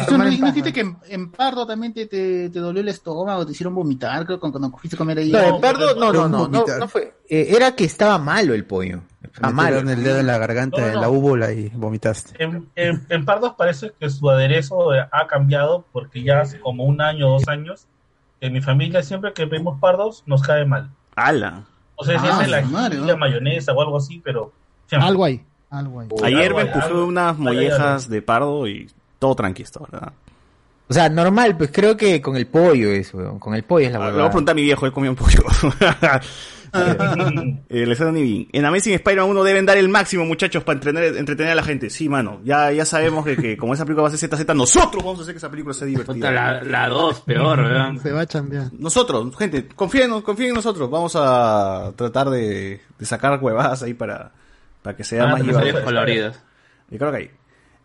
no, 0.09 0.25
en 0.31 0.39
¿no 0.39 0.45
paz, 0.45 0.55
dijiste 0.55 0.71
que 0.71 0.79
en, 0.79 0.97
en 1.09 1.31
Pardo 1.31 1.67
también 1.67 1.93
te, 1.93 2.05
te, 2.05 2.49
te 2.49 2.59
dolió 2.59 2.81
el 2.81 2.87
estómago, 2.87 3.45
te 3.45 3.51
hicieron 3.51 3.75
vomitar, 3.75 4.25
creo, 4.25 4.39
cuando, 4.39 4.57
cuando 4.57 4.77
fuiste 4.77 4.95
a 4.95 4.97
comer 4.97 5.17
ahí. 5.17 5.31
No, 5.31 5.39
en 5.55 5.59
Pardo, 5.61 5.95
no, 5.95 6.13
no, 6.13 6.29
no, 6.29 6.47
no, 6.47 6.65
no 6.79 6.87
fue. 6.87 7.13
Eh, 7.29 7.49
era 7.53 7.75
que 7.75 7.83
estaba 7.83 8.17
malo 8.17 8.53
el 8.53 8.63
pollo. 8.65 9.01
Estaba 9.21 9.49
Me 9.49 9.53
malo. 9.53 9.79
el 9.79 10.01
dedo 10.03 10.19
en 10.19 10.27
la 10.27 10.37
garganta, 10.37 10.79
No, 10.79 10.87
en 10.87 10.93
no. 10.93 11.01
la 11.01 11.09
úvula 11.09 11.51
y 11.51 11.67
vomitaste. 11.75 12.41
En, 12.41 12.69
en, 12.77 13.05
en 13.09 13.25
Pardos 13.25 13.55
parece 13.57 13.91
que 13.99 14.09
su 14.09 14.29
aderezo 14.29 14.91
ha 14.91 15.27
cambiado 15.27 15.85
porque 15.91 16.23
ya 16.23 16.39
hace 16.39 16.57
como 16.61 16.85
un 16.85 17.01
año 17.01 17.27
o 17.27 17.31
dos 17.33 17.49
años, 17.49 17.85
en 18.39 18.53
mi 18.53 18.61
familia 18.61 19.03
siempre 19.03 19.33
que 19.33 19.45
pedimos 19.45 19.77
pardos 19.81 20.23
nos 20.25 20.41
cae 20.41 20.63
mal. 20.63 20.89
¡Hala! 21.17 21.65
O 21.95 22.05
sea, 22.05 22.17
si 22.17 22.25
Ah, 22.27 22.31
es 22.31 22.39
de 22.39 22.47
la, 22.47 22.61
la 23.07 23.15
mayonesa 23.17 23.73
o 23.73 23.81
algo 23.81 23.97
así, 23.97 24.21
pero... 24.23 24.53
siempre. 24.87 25.05
Algo 25.09 25.25
ahí. 25.25 25.43
Algo 25.69 25.99
ahí. 26.01 26.07
Ayer 26.23 26.47
algo 26.53 26.57
me 26.57 26.71
algo- 26.71 27.05
unas 27.05 27.37
mollejas 27.37 28.09
de 28.09 28.21
pardo 28.21 28.67
y 28.67 28.89
todo 29.19 29.35
tranquilo, 29.35 29.69
¿verdad? 29.91 30.13
O 30.87 30.93
sea, 30.93 31.07
normal, 31.07 31.55
pues 31.55 31.69
creo 31.71 31.95
que 31.95 32.19
con 32.19 32.35
el 32.35 32.47
pollo 32.47 32.89
es, 32.89 33.13
weón. 33.13 33.37
Con 33.37 33.53
el 33.53 33.63
pollo 33.63 33.85
es 33.85 33.93
la 33.93 33.99
Le 34.07 34.11
voy 34.13 34.21
a 34.23 34.29
preguntar 34.29 34.53
a 34.53 34.55
mi 34.55 34.63
viejo, 34.63 34.87
él 34.87 34.91
comió 34.91 35.11
un 35.11 35.15
pollo. 35.15 35.43
eh, 37.69 37.85
les 37.85 37.99
ni 37.99 38.21
bien. 38.23 38.47
En 38.51 38.65
Amazing 38.65 38.93
Spider-Man 38.95 39.29
1 39.29 39.43
deben 39.43 39.65
dar 39.65 39.77
el 39.77 39.89
máximo, 39.89 40.25
muchachos, 40.25 40.63
para 40.63 40.77
entretener, 40.77 41.17
entretener 41.17 41.51
a 41.51 41.55
la 41.55 41.63
gente. 41.63 41.89
Sí, 41.89 42.09
mano. 42.09 42.39
Ya, 42.43 42.71
ya 42.71 42.85
sabemos 42.85 43.25
que, 43.25 43.35
que 43.37 43.57
como 43.57 43.73
esa 43.73 43.85
película 43.85 44.09
va 44.09 44.13
a 44.13 44.17
ser 44.17 44.29
ZZ, 44.29 44.47
nosotros 44.55 45.03
vamos 45.03 45.19
a 45.19 45.21
hacer 45.23 45.33
que 45.35 45.37
esa 45.37 45.49
película 45.49 45.73
sea 45.73 45.87
divertida. 45.87 46.31
La, 46.31 46.63
la 46.63 46.89
dos, 46.89 47.21
peor, 47.21 47.59
weón. 47.59 47.99
Se 48.03 48.11
va 48.11 48.21
a 48.21 48.25
chambear. 48.25 48.71
Nosotros, 48.73 49.35
gente, 49.37 49.67
confíen, 49.75 50.21
confíen 50.21 50.49
en 50.49 50.55
nosotros. 50.55 50.89
Vamos 50.89 51.15
a 51.15 51.91
tratar 51.95 52.29
de, 52.29 52.81
de 52.97 53.05
sacar 53.05 53.39
huevadas 53.41 53.83
ahí 53.83 53.93
para, 53.93 54.31
para 54.89 54.97
que 54.97 55.03
sea 55.03 55.23
Ah, 55.25 55.27
más 55.33 55.43
llevadero. 55.43 55.83
coloridos. 55.83 56.39
Y 56.89 56.97
creo 56.97 57.11
que 57.11 57.17
ahí. 57.17 57.31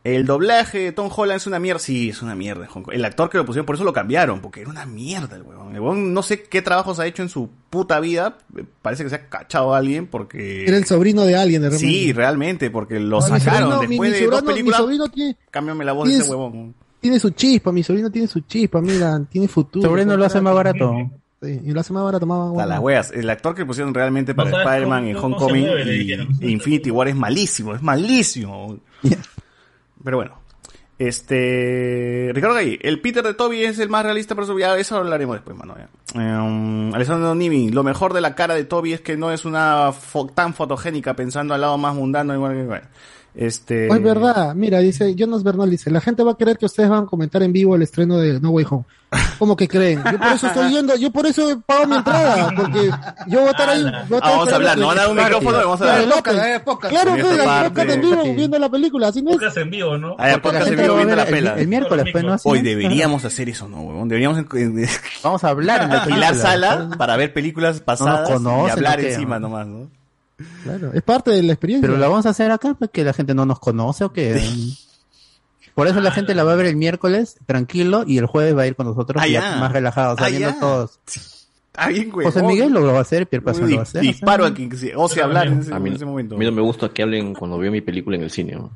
El 0.05 0.27
doblaje 0.27 0.79
de 0.81 0.93
Tom 0.93 1.11
Holland 1.15 1.37
es 1.39 1.47
una 1.47 1.59
mierda. 1.59 1.79
Sí, 1.79 2.11
es 2.11 2.21
una 2.23 2.35
mierda. 2.35 2.67
El 2.93 3.05
actor 3.07 3.31
que 3.31 3.39
lo 3.39 3.45
pusieron, 3.47 3.65
por 3.67 3.75
eso 3.75 3.85
lo 3.85 3.93
cambiaron, 3.95 4.41
porque 4.41 4.61
era 4.63 4.71
una 4.71 4.85
mierda 4.87 5.37
el 5.37 5.43
huevón. 5.43 5.75
El 5.75 5.81
huevón 5.81 6.13
no 6.13 6.23
sé 6.23 6.43
qué 6.43 6.61
trabajos 6.63 6.99
ha 7.01 7.07
hecho 7.07 7.23
en 7.23 7.29
su 7.31 7.49
puta 7.71 8.01
vida. 8.01 8.37
Parece 8.83 9.03
que 9.05 9.09
se 9.11 9.17
ha 9.17 9.29
cachado 9.29 9.75
a 9.75 9.79
alguien 9.79 10.07
porque. 10.07 10.65
Era 10.67 10.77
el 10.77 10.85
sobrino 10.87 11.25
de 11.25 11.37
alguien, 11.37 11.63
de 11.63 11.69
repente. 11.71 11.87
Sí, 11.87 12.13
realmente, 12.13 12.71
porque 12.71 13.01
lo 13.01 13.21
No, 13.21 13.29
mi 13.29 13.41
sacaron 13.41 13.71
sobrino- 13.73 13.81
mi- 13.81 13.87
después 13.89 14.11
mi 14.13 14.19
de 14.19 14.25
dos 14.27 14.35
sobrino- 14.41 14.43
mi 14.47 14.53
películas. 14.53 14.81
sobrino 14.81 15.09
tiene- 15.09 15.37
Cámbiame 15.51 15.85
la 15.87 15.93
voz 15.93 16.09
de 16.09 16.17
ese 16.19 16.31
huevón. 16.31 16.75
Tiene 17.01 17.19
su 17.21 17.31
chispa, 17.31 17.73
mi 17.73 17.83
sobrino 17.83 18.11
tiene 18.11 18.29
su 18.29 18.41
chispa, 18.41 18.81
mira, 18.83 19.21
tiene 19.31 19.49
futuro. 19.49 19.89
Sobrino 19.89 20.17
lo 20.19 20.25
hace 20.27 20.41
más 20.43 20.55
barato. 20.55 20.93
Sí, 21.45 21.61
y 21.65 21.71
lo 21.73 21.81
hace 21.81 21.93
más 21.93 22.05
barato, 22.05 22.27
más 22.27 22.39
A 22.39 22.51
bueno. 22.51 22.69
las 22.69 22.81
weas. 22.81 23.11
El 23.13 23.29
actor 23.31 23.55
que 23.55 23.67
pusieron 23.67 23.93
realmente 23.95 24.35
para 24.35 24.51
Spider-Man 24.51 25.07
en 25.09 25.17
Homecoming 25.17 25.67
y, 26.41 26.51
Infinity 26.53 26.91
War 26.91 27.09
es 27.09 27.17
malísimo, 27.17 27.75
es 27.75 27.83
malísimo. 27.83 28.79
Pero 30.03 30.17
bueno. 30.17 30.39
Este. 30.97 32.31
Ricardo 32.33 32.55
Gay, 32.55 32.79
el 32.83 33.01
Peter 33.01 33.23
de 33.25 33.35
Toby 33.35 33.65
es 33.65 33.79
el 33.79 33.89
más 33.89 34.05
realista, 34.05 34.35
pero 34.35 34.45
eso, 34.45 34.59
ya, 34.59 34.79
eso 34.79 34.97
hablaremos 34.97 35.37
después, 35.37 35.57
mano. 35.57 35.75
ya. 35.77 35.89
Eh, 36.21 36.91
Alessandro 36.95 37.35
Nimi, 37.35 37.71
lo 37.71 37.83
mejor 37.83 38.13
de 38.13 38.21
la 38.21 38.35
cara 38.35 38.55
de 38.55 38.65
Toby 38.65 38.93
es 38.93 39.01
que 39.01 39.17
no 39.17 39.33
es 39.33 39.45
una 39.45 39.89
fo- 39.91 40.33
tan 40.33 40.55
fotogénica, 40.55 41.15
pensando 41.15 41.53
al 41.53 41.61
lado 41.61 41.79
más 41.79 41.95
mundano. 41.95 42.33
Igual 42.35 42.55
que, 42.55 42.63
bueno. 42.65 42.87
Este. 43.37 43.89
Oh, 43.91 43.95
es 43.97 44.03
verdad, 44.03 44.55
mira, 44.55 44.79
dice 44.79 45.15
Jonas 45.17 45.43
Bernal, 45.43 45.69
dice, 45.69 45.91
la 45.91 46.01
gente 46.01 46.23
va 46.23 46.33
a 46.33 46.37
creer 46.37 46.57
que 46.57 46.67
ustedes 46.67 46.89
van 46.89 47.05
a 47.05 47.07
comentar 47.07 47.43
en 47.43 47.53
vivo 47.53 47.75
el 47.75 47.83
estreno 47.83 48.17
de 48.19 48.39
No 48.41 48.51
Way 48.51 48.67
Home. 48.71 48.85
¿Cómo 49.39 49.57
que 49.57 49.67
creen? 49.69 50.03
Yo 50.11 50.19
por 50.19 50.33
eso 50.33 50.47
estoy 50.49 50.71
yendo, 50.73 50.97
yo 50.97 51.11
por 51.13 51.27
eso 51.27 51.61
pago 51.67 51.87
mi 51.87 51.97
entrada, 51.97 52.51
porque 52.57 52.91
yo 53.29 53.41
voy 53.41 53.49
a 53.49 53.51
estar 53.51 53.69
ahí. 53.69 53.83
voy 53.83 53.93
a 53.93 54.01
estar 54.01 54.21
Ah, 54.23 54.31
vamos 54.31 54.53
a 54.53 54.55
hablar, 54.57 54.79
nos 54.79 54.87
van 54.89 54.99
a 54.99 55.01
dar 55.03 55.11
un 55.11 55.17
Claro, 55.17 55.39
micrófono 55.41 55.59
y 55.59 55.65
vamos 55.65 55.81
a 55.81 55.93
hablar. 55.93 56.09
loco, 56.09 56.23
Claro, 56.89 57.15
que 57.15 57.21
esta 57.21 57.37
la 57.63 57.71
podcast 57.71 57.91
en 57.91 58.01
vivo, 58.01 58.23
viendo 58.35 58.59
la 58.59 58.69
película, 58.69 59.09
así 59.09 59.23
no 59.23 59.31
es. 59.31 59.37
Podcast 59.37 59.57
en 59.59 59.71
vivo, 59.71 59.99
¿no? 59.99 60.17
Ah, 60.19 60.39
podcast 60.43 60.69
en 60.69 60.77
vivo 60.77 60.97
viendo 60.97 61.17
la 61.17 61.23
el- 61.25 61.31
pela. 61.35 61.55
el 61.59 61.69
miércoles, 61.69 62.07
pues, 62.13 62.25
¿no? 62.25 62.33
Así 62.35 62.49
Hoy 62.49 62.63
deberíamos 62.63 63.25
hacer 63.25 63.49
eso, 63.49 63.69
¿no, 63.69 63.83
huevón? 63.83 64.09
Deberíamos 64.09 64.45
Vamos 65.23 65.45
a 65.45 65.49
hablar 65.49 65.83
en 65.83 65.89
la 65.91 66.03
alquilar 66.03 66.35
sala 66.35 66.89
para 66.99 67.17
ver 67.17 67.33
películas 67.33 67.81
pasadas 67.81 68.31
y 68.31 68.71
hablar 68.71 69.01
encima 69.01 69.39
nomás, 69.39 69.67
¿no? 69.67 70.04
Claro, 70.65 70.93
es 70.93 71.03
parte 71.03 71.31
de 71.31 71.43
la 71.43 71.53
experiencia. 71.53 71.87
Pero 71.89 71.99
lo 71.99 72.11
vamos 72.11 72.27
a 72.27 72.31
hacer 72.31 72.51
acá 72.51 72.75
porque 72.79 73.05
la 73.05 73.13
gente 73.13 73.35
no 73.35 73.47
nos 73.47 73.59
conoce 73.61 74.05
o 74.05 74.13
qué. 74.13 74.41
Por 75.75 75.89
eso 75.89 76.01
la 76.01 76.13
gente 76.13 76.35
la 76.35 76.45
va 76.45 76.53
a 76.53 76.57
ver 76.57 76.67
el 76.67 76.77
miércoles 76.77 77.37
tranquilo 77.47 78.05
y 78.07 78.19
el 78.19 78.27
jueves 78.27 78.57
va 78.57 78.63
a 78.63 78.67
ir 78.67 78.77
con 78.77 78.87
nosotros 78.87 79.21
Ah, 79.23 79.27
ya 79.27 79.57
más 79.57 79.73
relajados, 79.73 80.21
Ah, 80.21 80.57
todos. 80.61 81.01
Ah, 81.77 81.89
bien, 81.89 82.11
huevón. 82.15 82.33
José 82.33 82.47
Miguel 82.47 82.73
lo 82.73 82.85
va 82.93 82.99
a 82.99 83.03
hacer, 83.03 83.27
Pierre 83.27 83.45
Pasón 83.45 83.69
lo 83.69 83.77
va 83.77 83.81
a 83.81 83.83
hacer. 83.83 84.01
Disparo 84.03 84.45
a 84.47 84.55
quien 84.55 84.77
se 84.77 84.95
ose 84.95 85.21
hablar 85.21 85.49
en 85.49 85.59
ese, 85.61 85.75
A 85.75 85.81
mí, 85.81 85.89
en 85.91 85.97
ese 85.97 86.05
momento. 86.05 86.37
a 86.37 86.39
mí 86.39 86.45
no 86.45 86.53
me 86.53 86.63
gusta 86.63 86.89
que 86.91 87.03
hablen 87.03 87.35
cuando 87.35 87.59
veo 87.59 87.73
mi 87.73 87.81
película 87.81 88.17
en 88.17 88.23
el 88.23 88.31
cine. 88.31 88.53
¿no? 88.55 88.71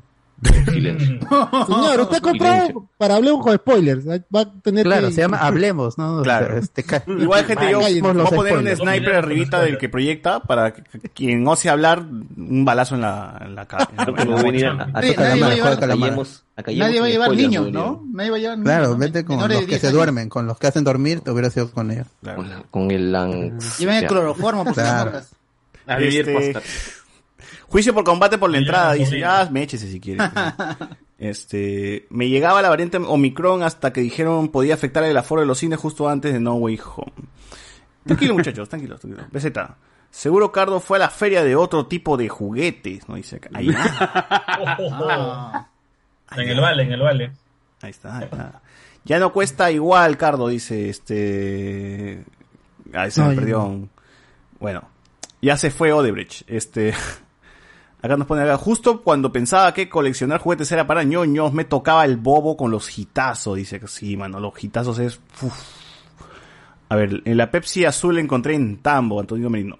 Silencio. 0.71 1.19
Señor, 1.67 1.99
usted 2.01 2.19
compró 2.21 2.89
para 2.97 3.15
Hablemos 3.15 3.43
con 3.43 3.55
spoilers. 3.55 4.07
Va 4.07 4.41
a 4.41 4.53
tener 4.61 4.85
Claro, 4.85 5.07
que- 5.09 5.13
se 5.13 5.21
llama 5.21 5.37
Hablemos, 5.37 5.97
¿no? 5.97 6.21
Claro. 6.23 6.45
O 6.45 6.49
sea, 6.51 6.59
este, 6.59 6.83
ca- 6.83 7.03
Igual, 7.07 7.45
gente, 7.45 7.71
yo 7.71 7.79
voy 7.79 7.99
a 7.99 8.25
poner 8.29 8.57
un 8.57 8.67
sniper 8.75 9.15
arribita 9.15 9.61
del 9.61 9.77
que 9.77 9.89
proyecta 9.89 10.39
para 10.41 10.73
que 10.73 10.83
que 10.83 11.09
quien 11.09 11.47
ose 11.47 11.69
hablar, 11.69 11.99
un 12.01 12.65
balazo 12.65 12.95
en 12.95 13.01
la, 13.01 13.37
en 13.45 13.55
la 13.55 13.65
cara. 13.65 13.89
Nadie 13.95 15.13
va 15.15 15.47
a 15.47 15.55
llevar- 15.55 15.73
a 15.73 15.79
callemos- 15.79 16.43
a 16.55 16.63
callemos 16.63 16.87
Nadie 16.87 16.99
va 16.99 17.05
a 17.05 17.09
sin 17.09 17.11
llevar 17.13 17.27
spoilers, 17.27 17.49
niños, 17.51 17.71
¿no? 17.71 18.03
Nadie 18.13 18.29
va 18.31 18.35
a 18.35 18.39
llevar 18.39 18.59
Claro, 18.63 18.83
niños, 18.85 18.99
vete 18.99 19.25
con 19.25 19.37
los 19.39 19.47
que 19.47 19.65
10 19.65 19.81
se 19.81 19.91
duermen, 19.91 20.29
con 20.29 20.45
los 20.47 20.57
que 20.57 20.67
hacen 20.67 20.83
dormir, 20.83 21.21
te 21.21 21.31
hubiera 21.31 21.49
sido 21.49 21.71
con 21.71 21.91
ellos. 21.91 22.07
Con, 22.35 22.49
la- 22.49 22.63
con 22.69 22.91
el 22.91 23.15
anx. 23.15 23.79
Lleven 23.79 23.95
el 23.95 24.07
cloroformo 24.07 24.63
por 24.65 24.73
Claro. 24.73 25.11
moscas. 25.11 25.31
A 25.87 25.95
vivir 25.97 26.31
posta. 26.31 26.61
Juicio 27.69 27.93
por 27.93 28.03
combate 28.03 28.37
por 28.37 28.49
la 28.49 28.57
entrada, 28.57 28.93
dice, 28.93 29.11
jodido. 29.11 29.27
ya, 29.27 29.49
me 29.51 29.63
échese 29.63 29.89
si 29.91 29.99
quiere. 29.99 30.23
este, 31.19 32.07
me 32.09 32.27
llegaba 32.29 32.61
la 32.61 32.69
variante 32.69 32.97
Omicron 32.97 33.63
hasta 33.63 33.93
que 33.93 34.01
dijeron 34.01 34.49
podía 34.49 34.73
afectar 34.73 35.03
el 35.03 35.15
aforo 35.15 35.41
de 35.41 35.47
los 35.47 35.59
cines 35.59 35.79
justo 35.79 36.09
antes 36.09 36.33
de 36.33 36.39
No 36.39 36.55
Way 36.55 36.79
Home. 36.95 37.13
Tranquilo 38.05 38.33
muchachos, 38.33 38.67
tranquilos, 38.69 38.99
tranquilos. 38.99 39.27
BZ. 39.31 39.51
Seguro 40.09 40.51
Cardo 40.51 40.79
fue 40.79 40.97
a 40.97 41.01
la 41.01 41.09
feria 41.09 41.43
de 41.43 41.55
otro 41.55 41.85
tipo 41.85 42.17
de 42.17 42.27
juguetes, 42.29 43.07
¿no? 43.07 43.15
Dice 43.15 43.35
acá. 43.35 43.49
Ahí, 43.53 43.69
Ah. 45.01 45.67
En 46.35 46.49
el 46.49 46.59
vale, 46.59 46.83
en 46.83 46.91
el 46.91 47.01
vale. 47.01 47.31
ahí 47.81 47.89
está, 47.91 48.17
ahí 48.17 48.23
está. 48.25 48.61
Ya 49.03 49.19
no 49.19 49.31
cuesta 49.31 49.71
igual, 49.71 50.17
Cardo, 50.17 50.47
dice 50.47 50.89
este. 50.89 52.23
Ahí 52.93 53.11
se 53.11 53.21
me 53.23 53.35
perdió. 53.35 53.87
Bueno, 54.59 54.89
ya 55.41 55.57
se 55.57 55.71
fue 55.71 55.93
Odebrecht. 55.93 56.43
Este. 56.47 56.93
Acá 58.01 58.15
nos 58.15 58.27
pone 58.27 58.43
acá, 58.43 58.57
justo 58.57 59.01
cuando 59.01 59.31
pensaba 59.31 59.73
que 59.73 59.89
coleccionar 59.89 60.39
juguetes 60.39 60.71
era 60.71 60.87
para 60.87 61.03
ñoños, 61.03 61.53
me 61.53 61.65
tocaba 61.65 62.05
el 62.05 62.15
bobo 62.15 62.55
con 62.55 62.71
los 62.71 62.97
hitazos. 62.97 63.57
Dice 63.57 63.79
que 63.79 63.87
sí, 63.87 64.15
mano, 64.15 64.39
los 64.39 64.53
hitazos 64.63 64.99
es. 64.99 65.19
uf. 65.41 65.53
A 66.87 66.95
ver, 66.95 67.21
en 67.25 67.37
la 67.37 67.51
Pepsi 67.51 67.85
azul 67.85 68.17
encontré 68.17 68.55
en 68.55 68.77
Tambo, 68.77 69.19
Antonio 69.19 69.49
Merino. 69.49 69.77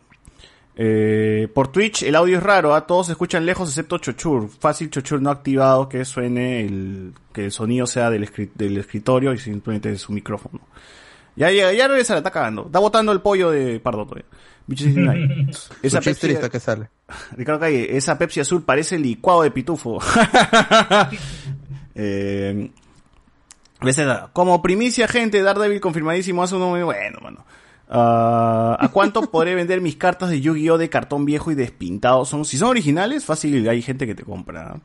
Eh, 0.82 1.50
por 1.54 1.70
Twitch 1.70 2.04
el 2.04 2.16
audio 2.16 2.38
es 2.38 2.44
raro, 2.44 2.74
a 2.74 2.88
todos 2.88 3.08
se 3.08 3.12
escuchan 3.12 3.46
lejos 3.46 3.68
excepto 3.70 3.98
Chochur. 3.98 4.50
Fácil 4.50 4.90
Chochur 4.90 5.22
no 5.22 5.30
activado 5.30 5.90
que 5.90 6.06
suene 6.06 6.62
el 6.62 7.14
que 7.34 7.46
el 7.46 7.52
sonido 7.52 7.88
sea 7.88 8.10
del, 8.10 8.30
del 8.56 8.78
escritorio 8.78 9.34
y 9.34 9.40
simplemente 9.40 9.90
de 9.90 9.98
su 9.98 10.14
micrófono. 10.14 10.62
Ya 11.36 11.52
ya, 11.52 11.72
ya 11.74 11.88
regresa, 11.88 12.18
está 12.18 12.32
cagando. 12.32 12.68
Está 12.68 12.80
botando 12.80 13.12
el 13.12 13.22
pollo 13.22 13.50
de 13.50 13.80
Pardo 13.80 14.06
todavía. 14.06 14.26
Bicho 14.70 14.84
69. 14.84 15.48
Esa 15.82 16.00
Pepsi, 16.00 16.36
que 16.52 16.60
sale. 16.60 16.90
Ricardo 17.36 17.60
Calle, 17.60 17.98
esa 17.98 18.20
Pepsi 18.20 18.40
azul 18.40 18.64
parece 18.64 19.00
licuado 19.00 19.42
de 19.42 19.50
pitufo. 19.50 20.00
eh, 21.96 22.70
BZ, 23.82 24.30
como 24.32 24.62
primicia, 24.62 25.08
gente, 25.08 25.42
Daredevil 25.42 25.82
confirmadísimo 25.82 26.44
hace 26.44 26.56
uno 26.56 26.70
muy 26.70 26.84
bueno, 26.84 27.18
mano. 27.20 27.46
Ah, 27.90 28.78
¿A 28.80 28.90
cuánto 28.90 29.22
podré 29.32 29.56
vender 29.56 29.82
mis 29.82 29.96
cartas 29.96 30.30
de 30.30 30.40
Yu-Gi-Oh 30.40 30.78
de 30.78 30.88
cartón 30.88 31.26
viejo 31.26 31.50
y 31.50 31.56
despintado? 31.56 32.24
Son, 32.24 32.46
si 32.46 32.60
son 32.60 32.70
originales, 32.70 33.26
fácil, 33.26 33.68
hay 33.68 33.82
gente 33.82 34.06
que 34.06 34.14
te 34.14 34.24
compra. 34.24 34.80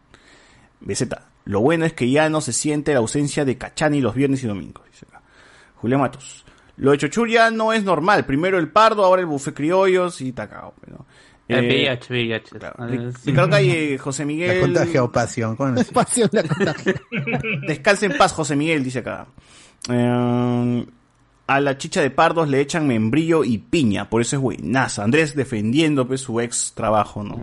BZ, 0.81 1.09
lo 1.45 1.61
bueno 1.61 1.85
es 1.85 1.93
que 1.93 2.11
ya 2.11 2.31
no 2.31 2.41
se 2.41 2.55
siente 2.55 2.95
la 2.95 3.01
ausencia 3.01 3.45
de 3.45 3.59
Cachani 3.59 4.01
los 4.01 4.15
viernes 4.15 4.43
y 4.45 4.47
domingos. 4.47 4.83
Dice 4.91 5.05
acá. 5.07 5.21
Julián 5.77 6.01
Matos. 6.01 6.44
Lo 6.77 6.91
de 6.91 6.99
Chochur 6.99 7.29
ya 7.29 7.51
no 7.51 7.73
es 7.73 7.85
normal. 7.85 8.25
Primero 8.27 8.59
el 8.59 8.69
pardo, 8.69 9.05
ahora 9.05 9.21
el 9.21 9.27
buffet 9.27 9.55
criollos 9.55 10.21
y 10.21 10.33
tacao. 10.33 10.75
¿no? 10.89 11.07
Eh, 11.49 11.57
Eh, 11.59 11.61
VIH, 11.61 12.07
VIH. 12.13 12.51
Ah, 12.77 12.87
Ric- 12.89 13.17
sí. 13.19 13.31
Ricardo 13.31 13.51
Calle, 13.51 13.99
José 14.01 14.23
La 14.23 14.27
Miguel. 14.27 14.61
contagio 14.61 15.05
o 15.05 15.13
pasión. 15.13 15.57
Pasión 15.93 16.29
la 16.33 16.43
contagia. 16.43 16.95
Descanse 17.67 18.07
en 18.07 18.17
paz, 18.17 18.33
José 18.33 18.57
Miguel, 18.57 18.83
dice 18.83 19.01
acá. 19.01 19.27
Eh, 19.91 20.87
a 21.47 21.61
la 21.61 21.77
chicha 21.77 22.01
de 22.01 22.11
pardos 22.11 22.49
le 22.49 22.59
echan 22.63 22.87
membrillo 22.87 23.45
y 23.45 23.59
piña, 23.59 24.09
por 24.09 24.23
eso 24.23 24.37
es 24.37 24.43
buenaza. 24.43 25.05
Andrés 25.05 25.37
defendiendo 25.37 26.07
pues, 26.09 26.23
su 26.23 26.41
ex 26.41 26.73
trabajo, 26.75 27.23
¿no? 27.23 27.39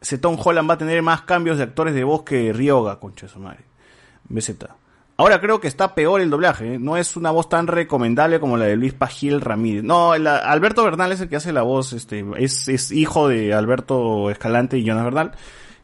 Ese 0.00 0.18
Tom 0.18 0.36
Holland 0.42 0.68
va 0.68 0.74
a 0.74 0.78
tener 0.78 1.00
más 1.02 1.22
cambios 1.22 1.56
de 1.56 1.64
actores 1.64 1.94
de 1.94 2.04
voz 2.04 2.22
que 2.22 2.52
Ryoga, 2.52 3.00
concha 3.00 3.26
de 3.26 3.32
su 3.32 3.38
madre. 3.40 3.60
BZ. 4.28 4.50
Ahora 5.16 5.40
creo 5.40 5.60
que 5.60 5.68
está 5.68 5.94
peor 5.94 6.20
el 6.20 6.28
doblaje, 6.30 6.74
¿eh? 6.74 6.78
no 6.80 6.96
es 6.96 7.16
una 7.16 7.30
voz 7.30 7.48
tan 7.48 7.68
recomendable 7.68 8.40
como 8.40 8.56
la 8.56 8.64
de 8.64 8.74
Luis 8.76 8.94
Pagil 8.94 9.40
Ramírez. 9.40 9.84
No, 9.84 10.16
la- 10.16 10.38
Alberto 10.38 10.82
Bernal 10.82 11.12
es 11.12 11.20
el 11.20 11.28
que 11.28 11.36
hace 11.36 11.52
la 11.52 11.62
voz, 11.62 11.92
este, 11.92 12.24
es, 12.38 12.66
es 12.68 12.90
hijo 12.90 13.28
de 13.28 13.54
Alberto 13.54 14.28
Escalante 14.30 14.76
y 14.78 14.84
Jonas 14.84 15.04
Bernal. 15.04 15.32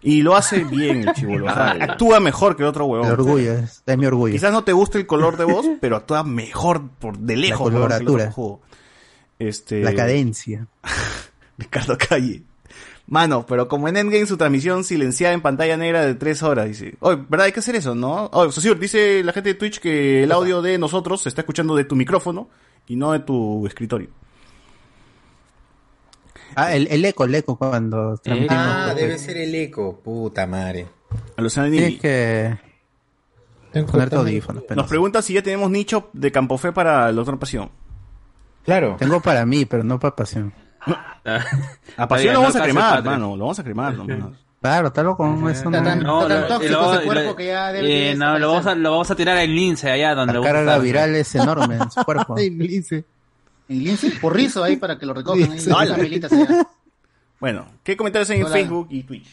Y 0.03 0.23
lo 0.23 0.35
hace 0.35 0.65
bien 0.65 1.07
el 1.07 1.15
chivolo. 1.15 1.47
o 1.47 1.55
sea, 1.55 1.71
actúa 1.81 2.19
mejor 2.21 2.57
que 2.57 2.63
el 2.63 2.69
otro 2.71 2.87
huevón. 2.87 3.07
El 3.07 3.13
orgullo, 3.13 3.53
es, 3.53 3.83
es 3.87 3.99
mi 3.99 4.07
orgullo. 4.07 4.33
Quizás 4.33 4.51
no 4.51 4.65
te 4.65 4.73
guste 4.73 4.99
el 4.99 5.07
color 5.07 5.37
de 5.37 5.45
voz, 5.45 5.67
pero 5.81 5.95
actúa 5.97 6.25
mejor 6.25 6.89
por 6.99 7.19
de 7.19 7.37
lejos. 7.37 7.69
el 7.69 7.75
coloratura. 7.75 8.33
Este, 9.39 9.83
La 9.83 9.95
cadencia. 9.95 10.67
Ricardo 11.59 11.97
Calle. 11.99 12.43
Mano, 13.11 13.45
pero 13.45 13.67
como 13.67 13.89
en 13.89 13.97
Endgame 13.97 14.25
su 14.25 14.37
transmisión 14.37 14.85
silenciada 14.85 15.35
en 15.35 15.41
pantalla 15.41 15.77
negra 15.77 16.07
de 16.07 16.15
tres 16.15 16.45
horas, 16.45 16.69
dice. 16.69 16.95
Oye, 17.01 17.19
¿verdad? 17.29 17.47
Hay 17.47 17.53
que 17.53 17.59
hacer 17.59 17.75
eso, 17.75 17.93
¿no? 17.97 18.31
Oye, 18.33 18.53
Sosur, 18.53 18.79
dice 18.79 19.25
la 19.25 19.33
gente 19.33 19.49
de 19.51 19.55
Twitch 19.57 19.81
que 19.81 20.23
el 20.23 20.31
audio 20.31 20.63
de 20.63 20.79
nosotros 20.79 21.21
se 21.21 21.29
está 21.29 21.41
escuchando 21.41 21.75
de 21.75 21.83
tu 21.83 21.97
micrófono 21.97 22.49
y 22.87 22.95
no 22.95 23.11
de 23.11 23.19
tu 23.19 23.67
escritorio. 23.67 24.11
Ah, 26.55 26.73
el, 26.73 26.87
el 26.87 27.05
eco, 27.05 27.25
el 27.25 27.35
eco 27.35 27.57
cuando 27.57 28.17
transmitimos. 28.17 28.65
Ah, 28.65 28.95
debe 28.95 29.19
ser 29.19 29.39
el 29.39 29.57
eco, 29.57 29.99
puta 29.99 30.47
madre. 30.47 30.87
A 31.37 31.43
los 31.43 31.53
Tienes 31.55 32.01
que 32.01 32.57
ponerte 33.91 34.15
audífonos. 34.15 34.63
Nos 34.77 34.87
pregunta 34.87 35.21
si 35.21 35.35
ya 35.35 35.43
tenemos 35.43 35.69
nicho 35.69 36.11
de 36.13 36.31
Campofé 36.31 36.71
para 36.71 37.09
el 37.09 37.19
otro 37.19 37.37
pasión. 37.41 37.73
Claro. 38.65 38.95
Tengo 39.01 39.21
para 39.21 39.45
mí, 39.47 39.65
pero 39.65 39.83
no 39.83 39.99
para 39.99 40.15
pasión. 40.15 40.53
A 41.97 42.09
pasión 42.09 42.35
lo 42.35 42.41
vamos 42.41 42.57
a 42.57 42.63
cremar, 42.63 42.99
hermano. 42.99 43.37
Lo 43.37 43.45
vamos 43.45 43.59
a 43.59 43.65
cremar, 43.65 43.95
nomás. 43.95 44.37
Claro, 44.61 44.89
está 44.89 45.03
loco. 45.03 45.25
Eso 45.49 45.71
no. 45.71 45.77
Está 45.79 45.83
tan, 45.91 46.03
No, 46.03 46.27
tan 46.27 46.43
lo- 46.43 46.47
tóxico 46.47 46.73
lo- 46.81 46.95
ese 46.95 47.05
cuerpo 47.05 47.25
lo- 47.31 47.37
que 47.37 47.47
ya 47.47 47.73
debe 47.73 48.11
eh, 48.11 48.15
no, 48.15 48.39
lo 48.39 48.49
vamos, 48.53 48.67
a, 48.67 48.75
lo 48.75 48.91
vamos 48.91 49.11
a 49.11 49.15
tirar 49.15 49.39
en 49.39 49.55
lince 49.55 49.91
allá 49.91 50.15
donde 50.15 50.35
La 50.35 50.41
carga 50.43 50.79
viral 50.79 51.15
es 51.17 51.35
enorme 51.35 51.77
en 51.77 51.91
su 51.91 52.05
cuerpo. 52.05 52.35
Ay, 52.39 52.51
Lince. 52.51 53.05
En 53.71 53.85
lince, 53.85 54.11
porrizo 54.21 54.63
ahí 54.63 54.77
para 54.77 54.99
que 54.99 55.07
lo 55.07 55.15
recojan. 55.15 55.51
ahí, 55.53 55.67
allá. 55.75 56.67
Bueno, 57.39 57.67
¿qué 57.83 57.97
comentarios 57.97 58.29
hay 58.31 58.39
en 58.41 58.45
Hola. 58.45 58.53
Facebook 58.55 58.89
y 58.91 59.03
Twitch? 59.05 59.29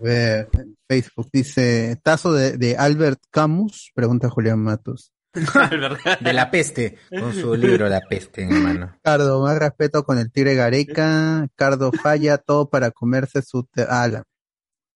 A 0.00 0.04
ver, 0.04 0.48
en 0.52 0.76
Facebook 0.86 1.28
dice 1.32 1.98
Tazo 2.00 2.32
de, 2.32 2.56
de 2.56 2.76
Albert 2.76 3.20
Camus, 3.32 3.90
pregunta 3.92 4.30
Julián 4.30 4.60
Matos. 4.62 5.10
De 6.20 6.32
la 6.32 6.50
peste, 6.50 6.98
con 7.10 7.32
su 7.32 7.54
libro 7.54 7.88
La 7.88 8.00
peste 8.00 8.42
en 8.42 8.62
mano. 8.62 8.98
Cardo, 9.02 9.42
más 9.42 9.58
respeto 9.58 10.04
con 10.04 10.18
el 10.18 10.30
tigre 10.30 10.54
Gareca. 10.54 11.46
Cardo 11.56 11.92
falla 11.92 12.38
todo 12.38 12.68
para 12.68 12.90
comerse 12.90 13.42
su 13.42 13.66
ala. 13.88 14.24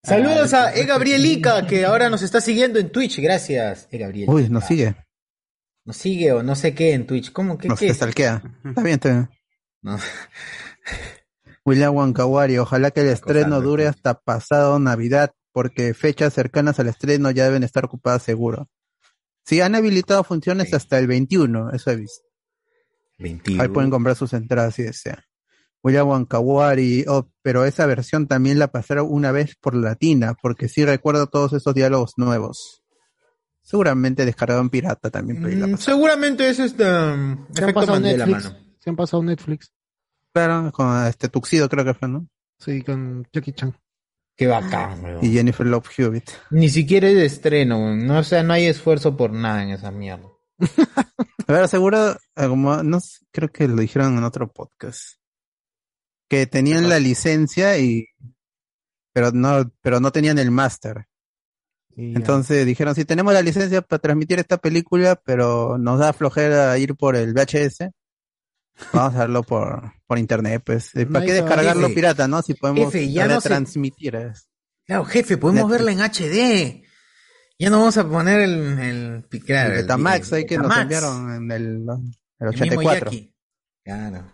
Saludos 0.05 0.53
a 0.53 0.75
E. 0.75 0.85
Gabrielica, 0.85 1.67
que 1.67 1.85
ahora 1.85 2.11
nos 2.11 2.23
está 2.23 2.41
siguiendo 2.41 2.81
en 2.81 2.91
Twitch. 2.91 3.21
Gracias, 3.21 3.87
E. 3.91 3.99
Gabriel. 3.99 4.29
Uy, 4.29 4.49
nos 4.49 4.65
sigue. 4.65 4.97
Nos 5.85 5.97
sigue 5.97 6.33
o 6.33 6.43
no 6.43 6.55
sé 6.55 6.75
qué 6.75 6.93
en 6.93 7.07
Twitch. 7.07 7.33
¿Cómo? 7.33 7.57
¿Qué, 7.59 7.69
Nos 7.69 7.79
qué? 7.79 7.89
Está 7.89 8.07
bien, 8.07 8.95
está 8.95 9.09
bien. 9.09 9.29
No. 9.85 9.99
William 11.65 11.93
Wankawari, 11.95 12.59
ojalá 12.59 12.93
que 12.93 13.01
el 13.01 13.09
estreno 13.09 13.61
dure 13.61 13.89
hasta 13.89 14.15
pasado 14.15 14.79
Navidad, 14.79 15.33
porque 15.53 15.93
fechas 15.93 16.35
cercanas 16.35 16.79
al 16.79 16.87
estreno 16.87 17.33
ya 17.33 17.45
deben 17.45 17.65
estar 17.65 17.85
ocupadas 17.85 18.23
seguro. 18.23 18.69
Sí, 19.45 19.61
han 19.61 19.75
habilitado 19.75 20.23
funciones 20.25 20.73
hasta 20.73 20.99
el 20.99 21.07
21, 21.07 21.71
eso 21.73 21.91
he 21.91 21.97
visto. 21.97 22.25
21. 23.19 23.63
Ahí 23.63 23.69
pueden 23.69 23.91
comprar 23.91 24.17
sus 24.17 24.33
entradas 24.33 24.75
si 24.75 24.83
desean. 24.83 25.23
William 25.83 26.09
Wankawari, 26.09 27.05
oh, 27.09 27.29
pero 27.43 27.65
esa 27.65 27.87
versión 27.87 28.29
también 28.29 28.59
la 28.59 28.69
pasaron 28.69 29.09
una 29.11 29.33
vez 29.33 29.57
por 29.57 29.75
latina, 29.75 30.35
porque 30.41 30.69
sí 30.69 30.85
recuerdo 30.85 31.27
todos 31.27 31.53
esos 31.55 31.75
diálogos 31.75 32.13
nuevos. 32.17 32.83
Seguramente 33.63 34.25
descargaron 34.25 34.71
pirata 34.71 35.11
también. 35.11 35.61
la 35.61 35.67
Mm, 35.67 35.77
seguramente 35.77 36.49
es 36.49 36.59
este 36.59 36.85
um, 36.85 37.47
Se 37.53 37.65
han 37.65 37.73
pasado 37.73 38.01
Netflix. 38.01 38.45
mano. 38.45 38.57
Se 38.79 38.91
han 38.91 38.97
pasado 38.97 39.23
Netflix. 39.23 39.73
Claro, 40.33 40.73
con 40.73 41.07
este 41.07 41.29
Tuxido 41.29 41.69
creo 41.69 41.85
que 41.85 41.95
fue, 41.95 42.09
¿no? 42.09 42.27
Sí, 42.59 42.83
con 42.83 43.27
Jackie 43.33 43.53
Chan. 43.53 43.77
Qué 44.37 44.47
bacán, 44.47 45.05
weón. 45.05 45.25
Y 45.25 45.33
Jennifer 45.33 45.67
Love 45.67 45.89
Hewitt. 45.97 46.31
Ni 46.51 46.69
siquiera 46.69 47.09
es 47.09 47.17
de 47.17 47.27
estreno, 47.27 47.79
weón. 47.79 48.07
no, 48.07 48.19
o 48.19 48.25
sea, 48.25 48.43
no 48.43 48.53
hay 48.53 48.67
esfuerzo 48.67 49.17
por 49.17 49.33
nada 49.33 49.63
en 49.63 49.71
esa 49.71 49.91
mierda. 49.91 50.29
A 51.47 51.53
ver, 51.53 51.69
seguro, 51.69 52.13
eh, 52.13 52.49
como, 52.49 52.83
no 52.83 52.99
creo 53.31 53.51
que 53.51 53.69
lo 53.69 53.77
dijeron 53.77 54.17
en 54.17 54.25
otro 54.25 54.51
podcast. 54.51 55.19
Que 56.29 56.47
tenían 56.47 56.89
la 56.89 56.99
licencia 56.99 57.77
y, 57.79 58.07
pero 59.13 59.33
no, 59.33 59.71
pero 59.83 60.01
no 60.01 60.13
tenían 60.13 60.39
el 60.39 60.51
máster. 60.51 61.07
Entonces 61.95 62.65
dijeron, 62.65 62.95
si 62.95 63.05
tenemos 63.05 63.35
la 63.35 63.43
licencia 63.43 63.83
para 63.83 64.01
transmitir 64.01 64.39
esta 64.39 64.57
película, 64.57 65.17
pero 65.17 65.77
nos 65.77 65.99
da 65.99 66.15
flojera 66.15 66.79
ir 66.79 66.95
por 66.95 67.17
el 67.17 67.35
VHS, 67.35 67.91
vamos 68.93 69.15
a 69.15 69.19
hacerlo 69.19 69.43
por, 69.43 69.93
por 70.07 70.19
internet, 70.19 70.63
pues. 70.65 70.95
Eh, 70.95 71.05
No 71.07 71.13
¿Para 71.15 71.27
qué 71.27 71.33
descargarlo 71.35 71.83
jefe. 71.89 71.95
pirata, 71.95 72.29
no? 72.29 72.43
Si 72.43 72.55
podemos 72.55 72.93
Jefe, 72.93 73.13
ya 73.13 73.27
no 73.27 73.41
se- 73.41 73.49
retransmitir. 73.49 74.15
eh. 74.17 74.33
Claro, 74.87 75.05
jefe, 75.05 75.37
podemos 75.39 75.71
Netflix. 75.71 75.87
verla 75.87 76.05
en 76.05 76.11
HD. 76.11 76.83
Ya 77.59 77.71
no 77.71 77.79
vamos 77.79 77.97
a 77.97 78.09
poner 78.09 78.41
el, 78.41 78.79
el, 78.79 79.25
el 79.31 79.73
Betamax 79.73 80.33
ahí 80.33 80.45
que 80.47 80.59
nos 80.59 80.77
enviaron 80.77 81.33
en 81.35 81.51
el, 81.53 81.61
el 81.61 81.69
El 82.41 82.49
mismo 82.51 82.81
84. 82.81 83.11
Jackie. 83.11 83.35
Claro. 83.85 84.25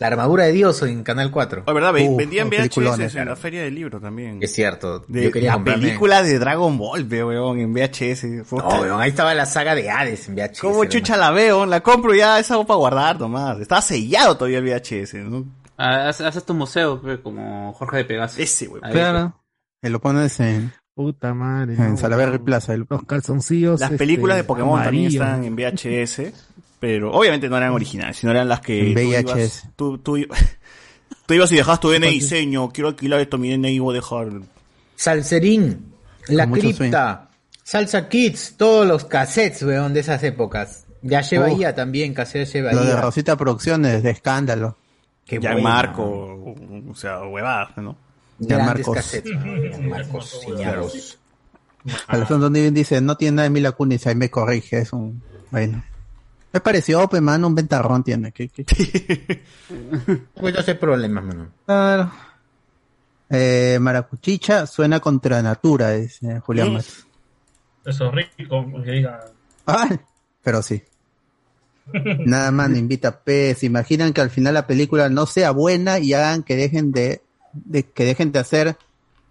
La 0.00 0.06
armadura 0.06 0.44
de 0.44 0.52
Dios 0.52 0.80
en 0.82 1.02
Canal 1.02 1.30
4. 1.30 1.64
Oh, 1.66 1.74
¿verdad? 1.74 1.92
Ve- 1.92 2.08
Uf, 2.08 2.16
vendían 2.16 2.48
VHS 2.48 3.16
en 3.16 3.26
la 3.26 3.34
feria 3.36 3.62
del 3.62 3.74
libro 3.74 4.00
también. 4.00 4.38
Es 4.40 4.52
cierto. 4.54 5.00
De, 5.08 5.24
yo 5.24 5.32
quería 5.32 5.50
la 5.50 5.56
comprarme- 5.58 5.80
película 5.86 6.22
de 6.22 6.38
Dragon 6.38 6.78
Ball, 6.78 7.06
weón, 7.10 7.58
en 7.58 7.72
VHS. 7.74 8.44
Puta. 8.48 8.62
No, 8.62 8.80
weón, 8.82 9.00
ahí 9.00 9.10
estaba 9.10 9.34
la 9.34 9.44
saga 9.46 9.74
de 9.74 9.90
Hades 9.90 10.28
en 10.28 10.36
VHS. 10.36 10.60
¿Cómo 10.60 10.84
chucha 10.84 11.16
la 11.16 11.30
veo? 11.32 11.66
La 11.66 11.80
compro 11.80 12.14
ya, 12.14 12.38
es 12.38 12.50
algo 12.50 12.64
para 12.66 12.78
guardar 12.78 13.18
nomás. 13.18 13.58
Estaba 13.60 13.82
sellado 13.82 14.36
todavía 14.36 14.58
el 14.58 14.64
VHS, 14.64 15.14
¿no? 15.28 15.44
Ah, 15.76 16.08
Haces 16.08 16.44
tu 16.44 16.54
museo, 16.54 17.00
pe, 17.02 17.20
como 17.20 17.72
Jorge 17.72 17.98
de 17.98 18.04
Pegaso. 18.04 18.40
Ese. 18.40 18.68
Ahí, 18.82 18.92
Claro. 18.92 19.34
Y 19.82 19.88
lo 19.88 20.00
pones 20.00 20.38
en, 20.40 20.72
Puta 20.94 21.34
madre. 21.34 21.74
en 21.74 21.90
no. 21.92 21.96
Salaberry 21.96 22.38
Plaza. 22.38 22.76
Los 22.76 22.86
calzoncillos. 23.06 23.78
Las 23.80 23.92
este, 23.92 23.98
películas 23.98 24.36
de 24.36 24.44
Pokémon 24.44 24.82
también 24.82 25.06
están 25.06 25.44
en 25.44 25.54
VHS, 25.56 26.32
pero 26.80 27.12
obviamente 27.12 27.48
no 27.48 27.56
eran 27.56 27.72
originales, 27.72 28.16
sino 28.16 28.32
eran 28.32 28.48
las 28.48 28.60
que 28.60 28.88
En 28.90 28.94
tú 28.94 29.00
VHS. 29.00 29.20
ibas, 29.30 29.68
tú, 29.76 29.98
tú, 29.98 30.16
tú 31.26 31.34
ibas 31.34 31.52
y 31.52 31.56
dejabas 31.56 31.80
tu 31.80 31.90
DNI 31.90 32.10
diseño, 32.10 32.70
quiero 32.70 32.88
alquilar 32.88 33.20
esto, 33.20 33.38
mi 33.38 33.50
DNI 33.56 33.78
voy 33.80 33.94
a 33.96 34.00
dejar. 34.00 34.28
Salserín, 34.96 35.92
La 36.28 36.50
Cripta, 36.50 37.28
Salsa 37.62 38.08
Kids, 38.08 38.54
todos 38.56 38.86
los 38.86 39.04
cassettes, 39.04 39.62
weón, 39.62 39.94
de 39.94 40.00
esas 40.00 40.22
épocas. 40.22 40.84
Ya 41.02 41.20
lleva 41.20 41.52
Uf. 41.52 41.60
IA 41.60 41.74
también, 41.74 42.12
cassette 42.12 42.52
lleva 42.52 42.72
Lo 42.72 42.82
de. 42.84 42.96
Rosita 42.96 43.36
Producciones, 43.36 44.02
de 44.02 44.10
escándalo. 44.10 44.76
Qué 45.24 45.38
Ya 45.40 45.52
buena. 45.52 45.68
Marco, 45.68 46.02
o 46.90 46.94
sea, 46.96 47.22
huevadas, 47.22 47.76
¿no? 47.76 47.96
Ya 48.38 48.56
Grandes 48.56 48.86
Marcos. 48.86 48.94
cassettes, 48.96 49.32
weón, 49.36 49.88
Marcos 49.90 50.40
Ciñaros. 50.44 51.18
Alessandro 52.08 52.50
Nivin 52.50 52.74
dice, 52.74 53.00
no 53.00 53.16
tiene 53.16 53.36
nada 53.36 53.44
de 53.44 53.50
Mila 53.50 53.72
Kunis, 53.72 54.06
ahí 54.06 54.14
me 54.16 54.30
corrige, 54.30 54.78
es 54.78 54.92
un... 54.92 55.22
Bueno. 55.50 55.82
Me 56.52 56.60
pareció, 56.60 57.02
Open 57.02 57.22
Man, 57.24 57.44
un 57.44 57.54
ventarrón 57.54 58.02
tiene. 58.02 58.32
¿qué- 58.32 58.48
qué- 58.48 58.64
Pues 60.34 60.54
no 60.54 60.62
sé 60.62 60.74
problemas, 60.74 61.24
mano. 61.24 61.48
Claro. 61.66 62.10
Eh, 63.30 63.78
Maracuchicha 63.80 64.66
suena 64.66 65.00
contra 65.00 65.42
natura, 65.42 65.90
dice 65.92 66.40
Julián. 66.40 66.72
Matos. 66.72 67.06
Eso 67.84 68.06
es 68.06 68.28
rico, 68.36 68.66
que 68.84 68.90
diga. 68.90 69.20
Ah, 69.66 69.88
pero 70.42 70.62
sí. 70.62 70.82
Nada 71.92 72.50
más 72.50 72.68
me 72.70 72.78
invita 72.78 73.20
P. 73.20 73.54
¿Se 73.54 73.66
imaginan 73.66 74.12
que 74.12 74.20
al 74.20 74.30
final 74.30 74.54
la 74.54 74.66
película 74.66 75.08
no 75.08 75.26
sea 75.26 75.50
buena 75.50 75.98
y 75.98 76.12
hagan 76.14 76.42
que 76.42 76.56
dejen 76.56 76.92
de, 76.92 77.22
de- 77.52 77.84
que 77.84 78.04
dejen 78.04 78.32
de 78.32 78.38
hacer 78.38 78.76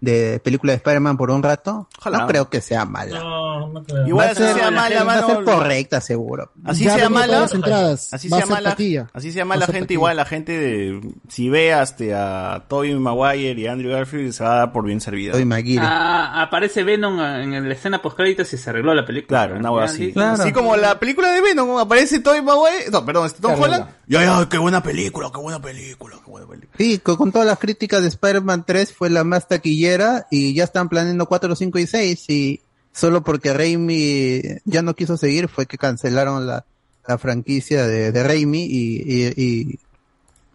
de 0.00 0.40
película 0.44 0.72
de 0.72 0.76
Spider-Man 0.76 1.16
por 1.16 1.30
un 1.32 1.42
rato? 1.42 1.88
Ojalá. 1.98 2.18
No 2.18 2.26
creo 2.28 2.48
que 2.50 2.60
sea 2.60 2.84
mala. 2.84 3.18
No, 3.18 3.47
no 3.66 3.82
creo. 3.82 4.06
Igual 4.06 4.28
va 4.28 4.30
así 4.30 4.42
sea 4.42 4.70
mala, 4.70 5.02
va 5.04 5.14
a 5.14 5.26
ser 5.26 5.34
mano, 5.38 5.44
correcta, 5.44 6.00
seguro. 6.00 6.52
Así 6.64 6.84
Ya 6.84 6.94
sea 6.94 7.08
mala, 7.08 7.40
las 7.40 7.54
entradas. 7.54 8.12
así 8.14 8.28
Va 8.28 8.36
a 8.36 8.40
sea 8.40 8.46
ser 8.46 8.54
mala, 8.54 8.70
taquilla. 8.70 9.10
así 9.12 9.32
sea 9.32 9.42
Va 9.42 9.46
a 9.46 9.48
mala 9.48 9.66
ser 9.66 9.74
gente, 9.74 9.84
taquilla. 9.86 9.94
igual 9.96 10.16
la 10.16 10.24
gente 10.24 10.52
de, 10.58 11.00
si 11.28 11.48
ve 11.48 11.72
hasta 11.72 12.54
a 12.54 12.68
Tobey 12.68 12.94
Maguire 12.94 13.60
y 13.60 13.66
Andrew 13.66 13.90
Garfield 13.90 14.32
se 14.32 14.44
va 14.44 14.52
a 14.52 14.56
dar 14.58 14.72
por 14.72 14.84
bien 14.84 15.00
servida. 15.00 15.32
Soy 15.34 15.44
Maguire. 15.44 15.82
Ah, 15.84 16.42
aparece 16.42 16.84
Venom 16.84 17.18
en 17.20 17.66
la 17.68 17.74
escena 17.74 18.00
post 18.00 18.16
créditos 18.16 18.52
y 18.52 18.56
se 18.56 18.70
arregló 18.70 18.94
la 18.94 19.04
película. 19.04 19.26
Claro, 19.46 19.58
una 19.58 19.70
hueá 19.72 19.86
así. 19.86 20.12
Así 20.16 20.52
como 20.52 20.76
la 20.76 20.98
película 21.00 21.32
de 21.32 21.40
Venom, 21.40 21.78
aparece 21.78 22.20
Tobey 22.20 22.42
Maguire, 22.42 22.90
no, 22.92 23.04
perdón, 23.04 23.26
este 23.26 23.40
Tom 23.42 23.54
Claro, 23.56 23.64
Holland. 23.64 23.90
Ya, 24.06 24.22
ya, 24.24 24.48
qué 24.48 24.58
buena 24.58 24.82
película, 24.82 25.30
qué 25.34 25.38
buena 25.40 25.60
película, 25.60 26.16
qué 26.24 26.30
buena 26.30 26.46
película. 26.46 26.72
Sí, 26.78 26.98
con, 26.98 27.16
con 27.16 27.32
todas 27.32 27.46
las 27.46 27.58
críticas 27.58 28.02
de 28.02 28.08
Spider-Man 28.08 28.64
3 28.66 28.92
fue 28.94 29.10
la 29.10 29.24
más 29.24 29.48
taquillera 29.48 30.26
y 30.30 30.54
ya 30.54 30.64
están 30.64 30.88
planeando 30.88 31.26
4, 31.26 31.54
5 31.56 31.78
y 31.78 31.86
6 31.86 32.30
y 32.30 32.60
solo 32.92 33.22
porque 33.22 33.52
Raimi 33.52 34.42
ya 34.64 34.82
no 34.82 34.94
quiso 34.94 35.16
seguir 35.16 35.48
fue 35.48 35.66
que 35.66 35.78
cancelaron 35.78 36.46
la, 36.46 36.64
la 37.06 37.18
franquicia 37.18 37.86
de, 37.86 38.12
de 38.12 38.22
Raimi 38.22 38.64
y, 38.64 39.02
y, 39.02 39.32
y, 39.36 39.78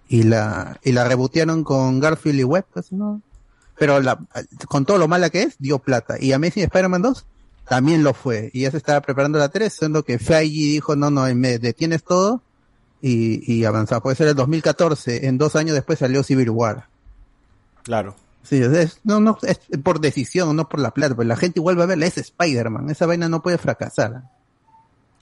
y 0.08 0.24
la, 0.24 0.80
y 0.84 0.92
la 0.92 1.04
rebotearon 1.06 1.64
con 1.64 2.00
Garfield 2.00 2.40
y 2.40 2.44
Webb, 2.44 2.66
pues, 2.74 2.92
¿no? 2.92 3.22
Pero 3.78 4.00
la, 4.00 4.20
con 4.68 4.86
todo 4.86 4.98
lo 4.98 5.08
mala 5.08 5.30
que 5.30 5.44
es, 5.44 5.56
dio 5.58 5.80
plata. 5.80 6.18
Y 6.20 6.32
Amazing 6.32 6.64
Spider-Man 6.64 7.02
2 7.02 7.26
también 7.68 8.04
lo 8.04 8.14
fue. 8.14 8.52
Y 8.54 8.62
ya 8.62 8.72
se 8.72 8.78
estaba 8.78 9.02
preparando 9.02 9.40
la 9.40 9.50
3, 9.50 9.74
siendo 9.74 10.04
que 10.04 10.20
Feige 10.20 10.74
dijo, 10.74 10.96
no, 10.96 11.10
no, 11.10 11.24
me 11.34 11.58
detienes 11.58 12.04
todo 12.04 12.42
y, 13.02 13.52
y 13.52 13.66
avanzaba. 13.66 14.04
Puede 14.04 14.16
ser 14.16 14.28
el 14.28 14.36
2014, 14.36 15.28
en 15.28 15.38
dos 15.38 15.56
años 15.56 15.74
después 15.74 16.00
salió 16.00 16.24
Civil 16.24 16.52
War. 16.52 16.88
Claro. 17.84 18.16
Sí, 18.44 18.62
es, 18.62 19.00
no, 19.04 19.20
no, 19.22 19.38
es 19.44 19.60
por 19.84 20.00
decisión, 20.02 20.56
no 20.56 20.68
por 20.68 20.80
la 20.82 20.91
plata, 20.91 21.16
pero 21.16 21.28
la 21.28 21.38
gente 21.38 21.60
igual 21.60 21.80
va 21.80 21.84
a 21.84 21.88
verla, 21.88 22.06
es 22.08 22.18
Spider-Man, 22.18 22.89
esa 22.89 23.06
vaina 23.06 23.30
no 23.30 23.41
puede 23.41 23.58
fracasar. 23.58 24.24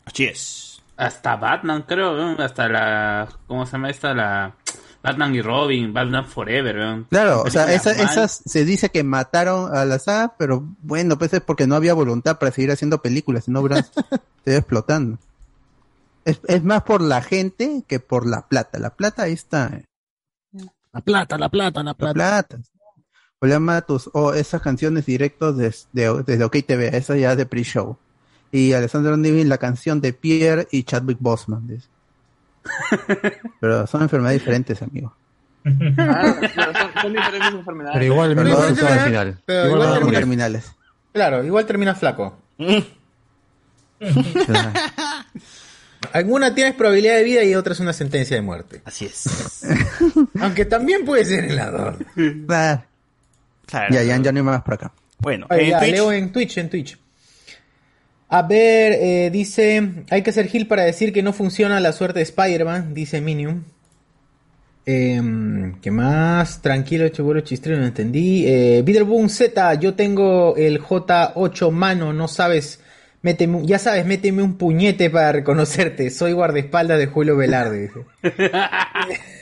Así 0.05 0.25
es. 0.25 0.81
Hasta 0.97 1.35
Batman, 1.35 1.83
creo, 1.87 2.15
¿no? 2.15 2.43
hasta 2.43 2.67
la. 2.67 3.29
¿Cómo 3.47 3.65
se 3.65 3.73
llama 3.73 3.89
esta? 3.89 4.13
La. 4.13 4.55
Batman 5.03 5.33
y 5.33 5.41
Robin, 5.41 5.91
Batman 5.93 6.27
Forever, 6.27 6.75
¿no? 6.75 7.05
Claro, 7.09 7.41
o 7.41 7.49
sea, 7.49 7.71
esa- 7.73 7.91
esas 7.91 8.43
se 8.45 8.65
dice 8.65 8.89
que 8.89 9.03
mataron 9.03 9.75
a 9.75 9.83
la 9.83 9.97
saga, 9.97 10.35
pero 10.37 10.63
bueno, 10.83 11.17
pues 11.17 11.33
es 11.33 11.41
porque 11.41 11.65
no 11.65 11.75
había 11.75 11.95
voluntad 11.95 12.37
para 12.37 12.51
seguir 12.51 12.71
haciendo 12.71 13.01
películas, 13.01 13.45
si 13.45 13.51
no 13.51 13.61
hubieran 13.61 13.83
seguido 13.83 14.11
explotando. 14.59 15.17
Es, 16.23 16.39
es 16.47 16.63
más 16.63 16.83
por 16.83 17.01
la 17.01 17.21
gente 17.23 17.83
que 17.87 17.99
por 17.99 18.27
la 18.27 18.47
plata. 18.47 18.77
La 18.77 18.91
plata 18.91 19.23
ahí 19.23 19.33
está. 19.33 19.71
La 20.93 21.01
plata, 21.01 21.37
la 21.39 21.49
plata, 21.49 21.81
la 21.81 21.95
La 21.97 22.13
plata. 22.13 22.57
Julián 23.41 23.63
Matus, 23.63 24.07
o 24.13 24.33
esas 24.35 24.61
canciones 24.61 25.07
directos 25.07 25.57
des- 25.57 25.87
de- 25.93 26.21
desde 26.27 26.43
OK 26.43 26.57
TV, 26.65 26.95
esa 26.95 27.17
ya 27.17 27.35
de 27.35 27.47
pre-show. 27.47 27.97
Y 28.51 28.73
Alessandro 28.73 29.17
Nivin, 29.17 29.49
la 29.49 29.57
canción 29.57 29.99
de 29.99 30.13
Pierre 30.13 30.67
y 30.71 30.83
Chadwick 30.83 31.17
Boseman. 31.19 31.67
dice. 31.67 31.87
Pero 33.59 33.87
son 33.87 34.03
enfermedades 34.03 34.41
diferentes, 34.41 34.79
amigo. 34.83 35.15
Ah, 35.97 36.35
pero 36.55 36.73
son, 36.73 36.91
son 37.01 37.13
diferentes 37.13 37.53
enfermedades. 37.53 37.93
Pero 37.93 38.05
igual 38.05 38.35
Pero 38.35 38.43
pero 38.43 38.49
Igual 38.49 38.69
igual 39.67 39.79
va 39.81 39.83
a 39.91 39.93
Son 39.95 40.03
morir. 40.03 40.19
terminales. 40.19 40.71
Claro, 41.11 41.43
igual 41.43 41.65
termina 41.65 41.95
flaco. 41.95 42.37
Alguna 46.13 46.53
tienes 46.55 46.73
probabilidad 46.75 47.15
de 47.15 47.23
vida 47.23 47.43
y 47.43 47.55
otra 47.55 47.73
es 47.73 47.79
una 47.79 47.93
sentencia 47.93 48.35
de 48.35 48.41
muerte. 48.41 48.81
Así 48.85 49.05
es. 49.05 49.63
Aunque 50.39 50.65
también 50.65 51.05
puede 51.05 51.25
ser 51.25 51.45
el 51.45 51.55
lado. 51.55 51.95
Claro. 53.71 53.95
Ya, 53.95 54.03
ya, 54.03 54.17
ya 54.21 54.31
no 54.31 54.37
hay 54.37 54.43
más 54.43 54.61
por 54.61 54.73
acá. 54.75 54.91
Bueno, 55.17 55.47
Oye, 55.49 55.63
en 55.63 55.69
ya, 55.69 55.79
Twitch, 55.79 55.91
leo 55.91 56.11
en 56.11 56.31
Twitch, 56.31 56.57
en 56.57 56.69
Twitch. 56.69 56.97
A 58.27 58.43
ver, 58.43 58.93
eh, 58.93 59.29
dice, 59.31 60.03
hay 60.09 60.21
que 60.21 60.31
ser 60.31 60.47
Gil 60.47 60.67
para 60.67 60.83
decir 60.83 61.11
que 61.13 61.23
no 61.23 61.33
funciona 61.33 61.79
la 61.79 61.91
suerte 61.93 62.19
de 62.19 62.23
Spider-Man, 62.23 62.93
dice 62.93 63.21
Minium. 63.21 63.63
Em, 64.85 65.79
¿Qué 65.81 65.91
más? 65.91 66.61
Tranquilo, 66.61 67.07
chibolo 67.09 67.41
chistrero, 67.41 67.79
no 67.79 67.85
entendí. 67.85 68.45
Eh, 68.47 69.03
Boom 69.05 69.29
Z, 69.29 69.75
yo 69.75 69.93
tengo 69.93 70.55
el 70.57 70.81
J8 70.81 71.71
mano, 71.71 72.13
no 72.13 72.27
sabes, 72.27 72.79
méteme, 73.21 73.65
ya 73.65 73.79
sabes, 73.79 74.05
méteme 74.05 74.41
un 74.41 74.57
puñete 74.57 75.09
para 75.09 75.31
reconocerte. 75.31 76.09
Soy 76.09 76.33
guardaespaldas 76.33 76.97
de 76.97 77.07
Julio 77.07 77.37
Velarde. 77.37 77.91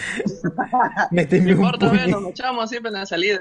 méteme 1.10 1.54
un 1.54 1.60
bueno, 1.80 2.20
nos 2.20 2.30
echamos 2.30 2.68
siempre 2.70 2.88
en 2.90 2.94
la 2.94 3.06
salida. 3.06 3.40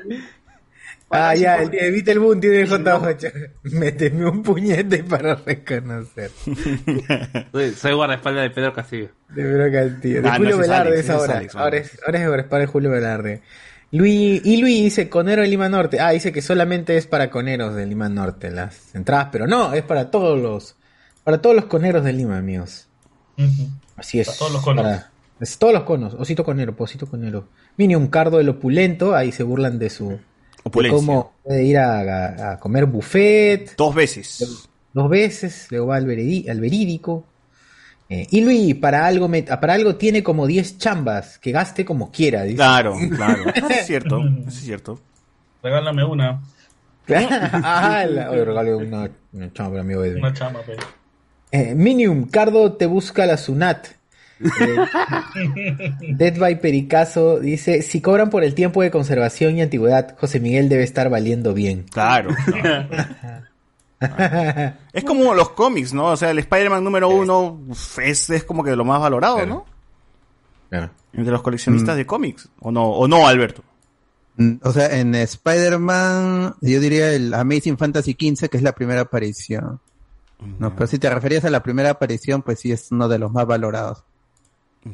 Ah, 1.12 1.34
ya, 1.34 1.57
el 1.57 1.72
de 1.72 1.89
Beetle 1.89 2.20
Boom 2.20 2.39
tiene 2.39 2.62
el 2.62 2.70
J8. 2.70 3.51
Méteme 3.64 4.26
un 4.30 4.43
puñete 4.43 5.03
para 5.03 5.36
reconocer. 5.36 6.30
Soy, 7.51 7.72
soy 7.72 7.93
guardaespaldas 7.93 8.43
de 8.43 8.49
Pedro 8.51 8.74
Castillo. 8.74 9.10
De 9.30 9.41
Pedro 9.43 9.72
Castillo. 9.72 10.22
De 10.22 10.30
Ah, 10.30 10.32
no, 10.34 10.38
Julio 10.38 10.57
Velarde 10.60 10.89
Alex, 10.91 11.03
es 11.05 11.10
ahora. 11.10 11.38
Alex, 11.38 11.55
ahora, 11.55 11.78
es, 11.78 11.99
ahora 12.05 12.20
es 12.20 12.28
guardaespaldas 12.28 12.68
de 12.68 12.72
Julio 12.72 12.89
Velarde. 12.91 13.41
Luis, 13.91 14.41
y 14.45 14.57
Luis 14.62 14.84
dice 14.84 15.10
conero 15.10 15.41
de 15.41 15.47
Lima 15.47 15.68
Norte. 15.68 15.99
Ah, 15.99 16.12
dice 16.12 16.32
que 16.32 16.43
solamente 16.43 16.95
es 16.95 17.07
para 17.07 17.32
coneros 17.32 17.74
de 17.74 17.88
Lima 17.88 18.07
Norte 18.07 18.51
las 18.51 18.93
entradas, 18.93 19.30
pero 19.32 19.47
no, 19.47 19.74
es 19.74 19.82
para 19.82 20.12
todos 20.12 20.39
los, 20.39 20.76
para 21.24 21.41
todos 21.41 21.55
los 21.55 21.66
coneros 21.66 22.03
de 22.03 22.14
Lima, 22.14 22.38
amigos. 22.38 22.88
Así 23.95 24.20
es. 24.20 24.28
Para 24.28 24.38
todos 24.38 24.51
los 24.53 24.64
para- 24.64 25.09
es 25.39 25.57
todos 25.57 25.73
los 25.73 25.83
conos. 25.83 26.13
Osito 26.15 26.43
conero, 26.43 26.75
posito 26.75 27.07
conero. 27.07 27.47
Minium 27.77 28.07
Cardo 28.07 28.37
del 28.37 28.49
opulento, 28.49 29.15
ahí 29.15 29.31
se 29.31 29.43
burlan 29.43 29.79
de 29.79 29.89
su 29.89 30.09
de 30.09 30.19
Opulencia. 30.63 30.95
cómo 30.97 31.33
puede 31.43 31.63
ir 31.63 31.77
a, 31.77 31.99
a- 31.99 32.51
a 32.53 32.59
comer 32.59 32.85
buffet. 32.85 33.75
Dos 33.77 33.95
veces. 33.95 34.67
Dos 34.93 35.09
veces, 35.09 35.67
luego 35.69 35.87
va 35.87 35.95
al, 35.97 36.05
veredi- 36.05 36.49
al 36.49 36.59
verídico. 36.59 37.25
Eh, 38.09 38.25
y 38.31 38.41
Luis, 38.41 38.73
para 38.75 39.05
algo, 39.05 39.27
me- 39.27 39.43
para 39.43 39.73
algo 39.73 39.95
tiene 39.95 40.23
como 40.23 40.47
10 40.47 40.77
chambas, 40.79 41.37
que 41.37 41.51
gaste 41.51 41.85
como 41.85 42.11
quiera. 42.11 42.43
dice. 42.43 42.55
Claro, 42.55 42.95
claro. 43.15 43.43
Eso 43.53 43.69
es 43.69 43.85
cierto, 43.85 44.19
eso 44.19 44.47
es 44.47 44.55
cierto. 44.61 44.99
Regálame 45.61 46.03
una. 46.03 46.41
ah, 47.07 48.05
la- 48.09 48.29
oye, 48.31 48.45
regale 48.45 48.75
una, 48.75 49.09
una 49.33 49.53
chamba 49.53 49.71
para 49.71 49.81
amigo 49.81 50.03
Edwin. 50.03 50.19
Una 50.23 50.33
chama, 50.33 50.59
pe. 50.61 50.75
Eh, 51.51 51.73
Minium, 51.75 52.27
Cardo 52.29 52.73
te 52.73 52.85
busca 52.85 53.25
la 53.25 53.37
Sunat. 53.37 53.87
Eh, 54.39 55.95
Dead 56.15 56.37
by 56.39 56.61
Pericazo 56.61 57.39
dice, 57.39 57.81
si 57.81 58.01
cobran 58.01 58.29
por 58.29 58.43
el 58.43 58.55
tiempo 58.55 58.81
de 58.81 58.91
conservación 58.91 59.57
y 59.57 59.61
antigüedad, 59.61 60.15
José 60.17 60.39
Miguel 60.39 60.69
debe 60.69 60.83
estar 60.83 61.09
valiendo 61.09 61.53
bien. 61.53 61.85
Claro. 61.91 62.31
Es 64.93 65.03
como 65.03 65.33
los 65.33 65.49
cómics, 65.49 65.93
¿no? 65.93 66.05
O 66.05 66.15
sea, 66.17 66.29
el 66.31 66.39
Spider-Man 66.39 66.83
número 66.83 67.09
uno 67.09 67.59
uf, 67.67 67.99
es, 67.99 68.29
es 68.29 68.45
como 68.45 68.63
que 68.63 68.73
lo 68.75 68.85
más 68.85 69.01
valorado, 69.01 69.45
¿no? 69.45 69.65
Entre 71.11 71.31
los 71.33 71.41
coleccionistas 71.41 71.95
Mm. 71.95 71.97
de 71.97 72.05
cómics. 72.05 72.49
¿O 72.61 72.71
no, 72.71 72.85
o 72.91 73.07
no 73.09 73.27
Alberto? 73.27 73.61
Mm, 74.37 74.53
O 74.63 74.71
sea, 74.71 74.97
en 74.97 75.15
Spider-Man, 75.15 76.55
yo 76.61 76.79
diría 76.79 77.11
el 77.11 77.33
Amazing 77.33 77.77
Fantasy 77.77 78.13
XV, 78.13 78.47
que 78.47 78.55
es 78.57 78.63
la 78.63 78.71
primera 78.71 79.01
aparición. 79.01 79.81
No, 80.59 80.73
pero 80.73 80.87
si 80.87 80.97
te 80.97 81.09
referías 81.09 81.43
a 81.43 81.49
la 81.49 81.61
primera 81.61 81.89
aparición, 81.89 82.41
pues 82.41 82.61
sí 82.61 82.71
es 82.71 82.89
uno 82.93 83.09
de 83.09 83.19
los 83.19 83.33
más 83.33 83.45
valorados. 83.45 84.05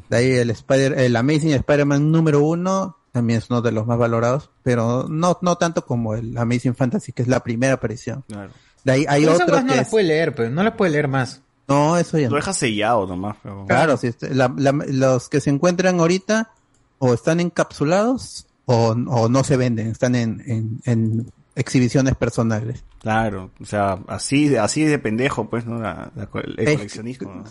De 0.08 0.16
ahí 0.16 0.30
el 0.32 0.50
Spider, 0.50 0.98
el 0.98 1.14
Amazing 1.16 1.52
Spider-Man 1.52 2.10
número 2.10 2.42
uno 2.44 2.96
también 3.12 3.38
es 3.38 3.48
uno 3.48 3.62
de 3.62 3.72
los 3.72 3.86
más 3.86 3.96
valorados, 3.98 4.50
pero 4.62 5.06
no, 5.08 5.38
no 5.40 5.56
tanto 5.56 5.84
como 5.86 6.14
el 6.14 6.36
Amazing 6.36 6.74
Fantasy, 6.74 7.12
que 7.12 7.22
es 7.22 7.28
la 7.28 7.40
primera 7.40 7.74
aparición. 7.74 8.24
Claro. 8.28 8.50
De 8.84 8.92
ahí 8.92 9.06
hay 9.08 9.22
Pero 9.22 9.34
otro 9.34 9.46
cosas 9.46 9.64
no 9.64 9.70
que 9.70 9.76
las 9.76 9.86
es- 9.86 9.90
puede 9.90 10.04
leer, 10.04 10.34
pero 10.34 10.50
no 10.50 10.62
las 10.62 10.74
puede 10.74 10.90
leer 10.92 11.08
más. 11.08 11.40
No, 11.68 11.96
eso 11.96 12.18
ya 12.18 12.24
Lo 12.26 12.30
no. 12.32 12.36
deja 12.36 12.52
sellado 12.52 13.06
nomás. 13.06 13.36
Pero... 13.42 13.64
Claro, 13.66 13.96
sí, 13.96 14.08
este, 14.08 14.34
la- 14.34 14.52
la- 14.56 14.72
los 14.88 15.28
que 15.28 15.40
se 15.40 15.50
encuentran 15.50 15.98
ahorita 15.98 16.50
o 16.98 17.14
están 17.14 17.40
encapsulados 17.40 18.46
o, 18.66 18.88
o 18.90 19.28
no 19.28 19.44
se 19.44 19.56
venden, 19.56 19.88
están 19.88 20.14
en, 20.14 20.42
en, 20.46 20.80
en 20.84 21.32
exhibiciones 21.54 22.14
personales. 22.16 22.84
Claro, 23.00 23.50
o 23.60 23.64
sea, 23.64 23.98
así, 24.08 24.56
así 24.56 24.84
de 24.84 24.98
pendejo, 24.98 25.48
pues, 25.48 25.64
¿no? 25.66 25.78
La- 25.80 26.10
el 26.16 26.54
Es- 26.58 26.74
coleccionismo. 26.76 27.34
¿no? 27.34 27.44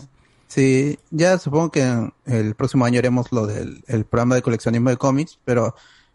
Sí, 0.48 0.98
ya 1.10 1.38
supongo 1.38 1.70
que 1.72 2.10
el 2.26 2.54
próximo 2.54 2.84
año 2.84 2.98
haremos 3.00 3.32
lo 3.32 3.46
del 3.46 3.82
el 3.88 4.04
programa 4.04 4.36
de 4.36 4.42
coleccionismo 4.42 4.90
de 4.90 4.96
cómics, 4.96 5.38
pero 5.44 5.74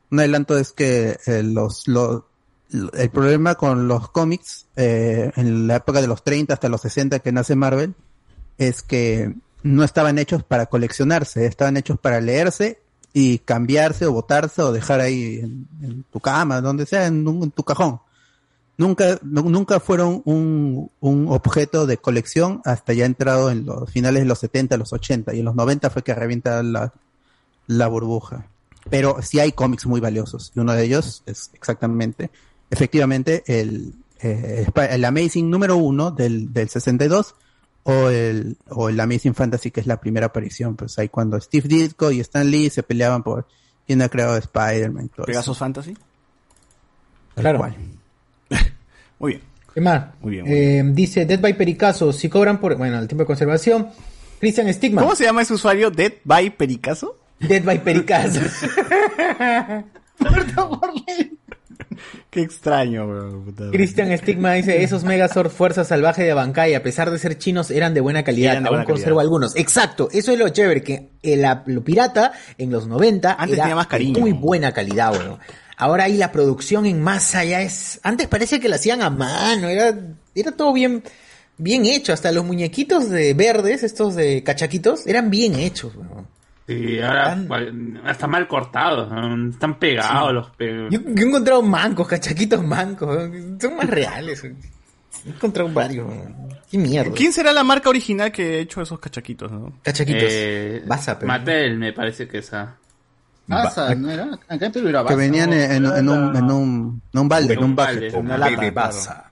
un 0.09 0.19
adelanto 0.19 0.57
es 0.57 0.71
que 0.71 1.17
eh, 1.25 1.43
los, 1.43 1.87
los- 1.87 2.23
el 2.93 3.09
problema 3.09 3.55
con 3.55 3.89
los 3.89 4.09
cómics 4.09 4.65
eh, 4.77 5.29
en 5.35 5.67
la 5.67 5.75
época 5.77 5.99
de 6.01 6.07
los 6.07 6.23
30 6.23 6.53
hasta 6.53 6.69
los 6.69 6.79
60 6.81 7.19
que 7.19 7.33
nace 7.33 7.53
Marvel 7.57 7.93
es 8.57 8.81
que 8.81 9.35
no 9.63 9.83
estaban 9.83 10.17
hechos 10.17 10.43
para 10.43 10.67
coleccionarse, 10.67 11.45
estaban 11.45 11.75
hechos 11.75 11.99
para 11.99 12.21
leerse 12.21 12.79
y 13.11 13.39
cambiarse 13.39 14.05
o 14.05 14.13
botarse 14.13 14.61
o 14.61 14.71
dejar 14.71 15.01
ahí 15.01 15.39
en, 15.41 16.05
tu 16.09 16.21
cama, 16.21 16.61
donde 16.61 16.85
sea, 16.85 17.07
en, 17.07 17.27
un- 17.27 17.43
en 17.43 17.51
tu 17.51 17.63
cajón. 17.63 17.99
Nunca, 18.77 19.19
nu- 19.21 19.49
nunca 19.49 19.79
fueron 19.79 20.21
un, 20.25 20.89
un 21.01 21.27
objeto 21.29 21.85
de 21.85 21.97
colección 21.97 22.61
hasta 22.65 22.93
ya 22.93 23.05
entrado 23.05 23.51
en 23.51 23.65
los 23.65 23.89
finales 23.91 24.23
de 24.23 24.27
los 24.27 24.39
70, 24.39 24.77
los 24.77 24.91
80 24.93 25.33
y 25.35 25.39
en 25.39 25.45
los 25.45 25.55
90 25.55 25.89
fue 25.91 26.03
que 26.03 26.15
revienta 26.15 26.63
la, 26.63 26.91
la 27.67 27.87
burbuja. 27.87 28.47
Pero 28.89 29.21
sí 29.21 29.39
hay 29.39 29.51
cómics 29.51 29.85
muy 29.85 29.99
valiosos 30.01 30.51
y 30.55 30.59
uno 30.59 30.73
de 30.73 30.83
ellos 30.83 31.21
es 31.27 31.51
exactamente, 31.53 32.31
efectivamente, 32.71 33.43
el, 33.45 33.93
eh, 34.21 34.65
el 34.89 35.05
Amazing 35.05 35.49
número 35.51 35.75
uno 35.77 36.09
del, 36.09 36.51
del 36.51 36.67
62 36.69 37.35
o 37.83 38.09
el, 38.09 38.57
o 38.69 38.89
el 38.89 38.99
Amazing 38.99 39.35
Fantasy 39.35 39.69
que 39.69 39.81
es 39.81 39.85
la 39.85 39.99
primera 39.99 40.27
aparición. 40.27 40.75
Pues 40.75 40.97
ahí 40.97 41.09
cuando 41.09 41.39
Steve 41.39 41.67
Ditko 41.67 42.09
y 42.11 42.19
Stan 42.21 42.49
Lee 42.49 42.71
se 42.71 42.81
peleaban 42.81 43.21
por 43.21 43.45
quién 43.85 44.01
ha 44.01 44.09
creado 44.09 44.35
Spider-Man. 44.37 45.11
¿Pegasus 45.27 45.59
Fantasy? 45.59 45.95
Claro. 47.35 47.59
cual. 47.59 47.75
Muy 49.19 49.31
bien. 49.33 49.41
¿Qué 49.73 49.79
más? 49.81 50.05
Muy 50.21 50.31
bien, 50.33 50.45
muy 50.45 50.53
Eh, 50.57 50.83
dice 50.87 51.25
Dead 51.25 51.39
by 51.39 51.53
Pericazo, 51.57 52.11
si 52.11 52.27
cobran 52.29 52.59
por, 52.59 52.75
bueno, 52.75 52.99
el 52.99 53.07
tiempo 53.07 53.23
de 53.23 53.27
conservación. 53.27 53.87
Christian 54.39 54.73
Stigma. 54.73 55.01
¿Cómo 55.01 55.15
se 55.15 55.23
llama 55.23 55.43
ese 55.43 55.53
usuario? 55.53 55.91
¿Dead 55.91 56.13
by 56.25 56.49
Pericazo? 56.57 57.15
Dead 57.39 57.63
by 57.63 57.83
Pericazo. 57.83 58.39
Qué 62.29 62.41
extraño, 62.41 63.07
bro. 63.07 63.43
puta. 63.43 63.65
Cristian 63.71 64.17
Stigma 64.17 64.53
dice, 64.53 64.83
esos 64.83 65.03
Megazord 65.03 65.49
Fuerza 65.49 65.83
Salvaje 65.83 66.23
de 66.23 66.31
Abancay, 66.31 66.73
a 66.73 66.81
pesar 66.83 67.11
de 67.11 67.19
ser 67.19 67.37
chinos, 67.37 67.69
eran 67.71 67.93
de 67.93 67.99
buena 68.01 68.23
calidad. 68.23 68.51
De 68.51 68.57
Aún 68.59 68.67
buena 68.67 68.85
conservo 68.85 69.17
calidad. 69.17 69.21
algunos. 69.21 69.55
Exacto, 69.57 70.07
eso 70.11 70.31
es 70.31 70.39
lo 70.39 70.47
chévere, 70.49 70.81
que 70.81 71.09
el, 71.21 71.41
la- 71.41 71.63
lo 71.65 71.83
pirata 71.83 72.31
en 72.57 72.71
los 72.71 72.87
90 72.87 73.33
Antes 73.33 73.53
era 73.55 73.63
tenía 73.63 73.75
más 73.75 73.87
cariño. 73.87 74.13
de 74.15 74.21
muy 74.21 74.31
buena 74.31 74.71
calidad, 74.71 75.09
bueno. 75.13 75.39
Ahora 75.81 76.03
ahí 76.03 76.15
la 76.17 76.31
producción 76.31 76.85
en 76.85 77.01
masa 77.01 77.43
ya 77.43 77.61
es... 77.61 77.99
Antes 78.03 78.27
parecía 78.27 78.59
que 78.59 78.69
la 78.69 78.75
hacían 78.75 79.01
a 79.01 79.09
mano, 79.09 79.67
era, 79.67 79.97
era 80.35 80.51
todo 80.51 80.71
bien, 80.73 81.01
bien 81.57 81.85
hecho. 81.87 82.13
Hasta 82.13 82.31
los 82.31 82.45
muñequitos 82.45 83.09
de 83.09 83.33
verdes, 83.33 83.81
estos 83.81 84.15
de 84.15 84.43
cachaquitos, 84.43 85.07
eran 85.07 85.29
bien 85.31 85.55
hechos, 85.55 85.95
weón. 85.95 86.27
Sí, 86.67 86.99
ahora 87.01 87.37
hasta 88.05 88.27
mal 88.27 88.47
cortados, 88.47 89.11
están 89.51 89.77
pegados 89.79 90.29
Sí. 90.29 90.33
los 90.35 90.49
pe- 90.51 90.87
Yo, 90.91 90.99
yo 91.01 91.25
he 91.25 91.27
encontrado 91.27 91.61
mancos, 91.63 92.07
cachaquitos 92.07 92.63
mancos, 92.63 93.29
son 93.59 93.75
más 93.75 93.89
reales. 93.89 94.43
He 94.43 95.29
encontrado 95.29 95.69
varios. 95.73 96.07
weón. 96.07 96.35
Qué 96.69 96.77
mierda. 96.77 97.11
¿Quién 97.13 97.33
será 97.33 97.51
la 97.51 97.63
marca 97.63 97.89
original 97.89 98.31
que 98.31 98.43
ha 98.43 98.59
hecho 98.59 98.81
esos 98.81 98.99
cachaquitos, 98.99 99.51
no? 99.51 99.73
Cachaquitos. 99.81 100.23
Eh, 100.31 100.83
pero- 100.85 101.27
Mattel, 101.27 101.77
me 101.77 101.91
parece 101.91 102.27
que 102.27 102.37
esa. 102.37 102.77
Basa, 103.47 103.93
¿no 103.95 104.09
era? 104.09 104.39
Acá 104.47 104.65
en 104.67 104.71
Perú 104.71 104.87
era 104.87 104.99
Que 104.99 105.03
Basa. 105.05 105.15
venían 105.17 105.51
en, 105.53 105.71
en- 105.71 105.85
en 105.85 106.09
un, 106.09 106.35
en 106.35 106.51
un, 106.51 107.01
en 107.13 107.19
un 107.19 107.29
balde, 107.29 107.53
en 107.55 107.63
un 107.63 107.75
balde, 107.75 108.09
bucket. 108.09 108.19
una 108.23 108.37
lata, 108.37 108.71
Basa. 108.71 109.31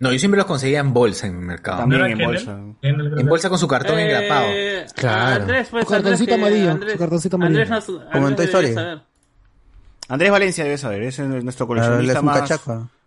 No, 0.00 0.12
yo 0.12 0.18
siempre 0.20 0.38
los 0.38 0.46
conseguía 0.46 0.78
en 0.78 0.92
bolsa 0.92 1.26
en 1.26 1.34
el 1.34 1.40
mercado. 1.40 1.78
También 1.78 2.00
¿No 2.00 2.06
era 2.06 2.14
en 2.14 2.24
bolsa. 2.24 2.58
En 2.82 3.26
bolsa 3.26 3.48
con 3.48 3.58
su 3.58 3.66
cartón 3.66 3.98
Eh, 3.98 4.04
engrapado. 4.04 4.46
Claro. 4.94 5.42
Andrés, 5.42 5.68
pues, 5.70 5.84
Su 5.84 5.90
cartoncito 5.90 6.34
Andrés, 6.34 6.50
que- 6.52 6.56
amarillo, 6.68 6.70
Andrés- 6.70 6.92
su 6.92 6.98
cartoncito 6.98 7.36
Andrés 7.36 7.70
amarillo. 7.70 8.04
Como 8.12 8.26
en 8.26 8.32
Andrés 8.32 8.50
Toy 8.52 8.64
Story. 8.66 9.00
Andrés 10.08 10.30
Valencia 10.30 10.64
debe 10.64 10.78
saber, 10.78 11.02
ese 11.02 11.22
es 11.36 11.44
nuestro 11.44 11.66
Claro, 11.66 11.82
coleccionista 11.96 12.22
más, 12.22 12.60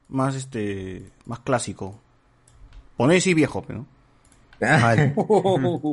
más 0.09 0.35
este, 0.35 1.09
más 1.25 1.39
clásico. 1.39 1.97
O 2.97 3.07
no 3.07 3.13
decir 3.13 3.35
viejo, 3.35 3.63
pero. 3.65 3.85
Vale. 4.61 5.13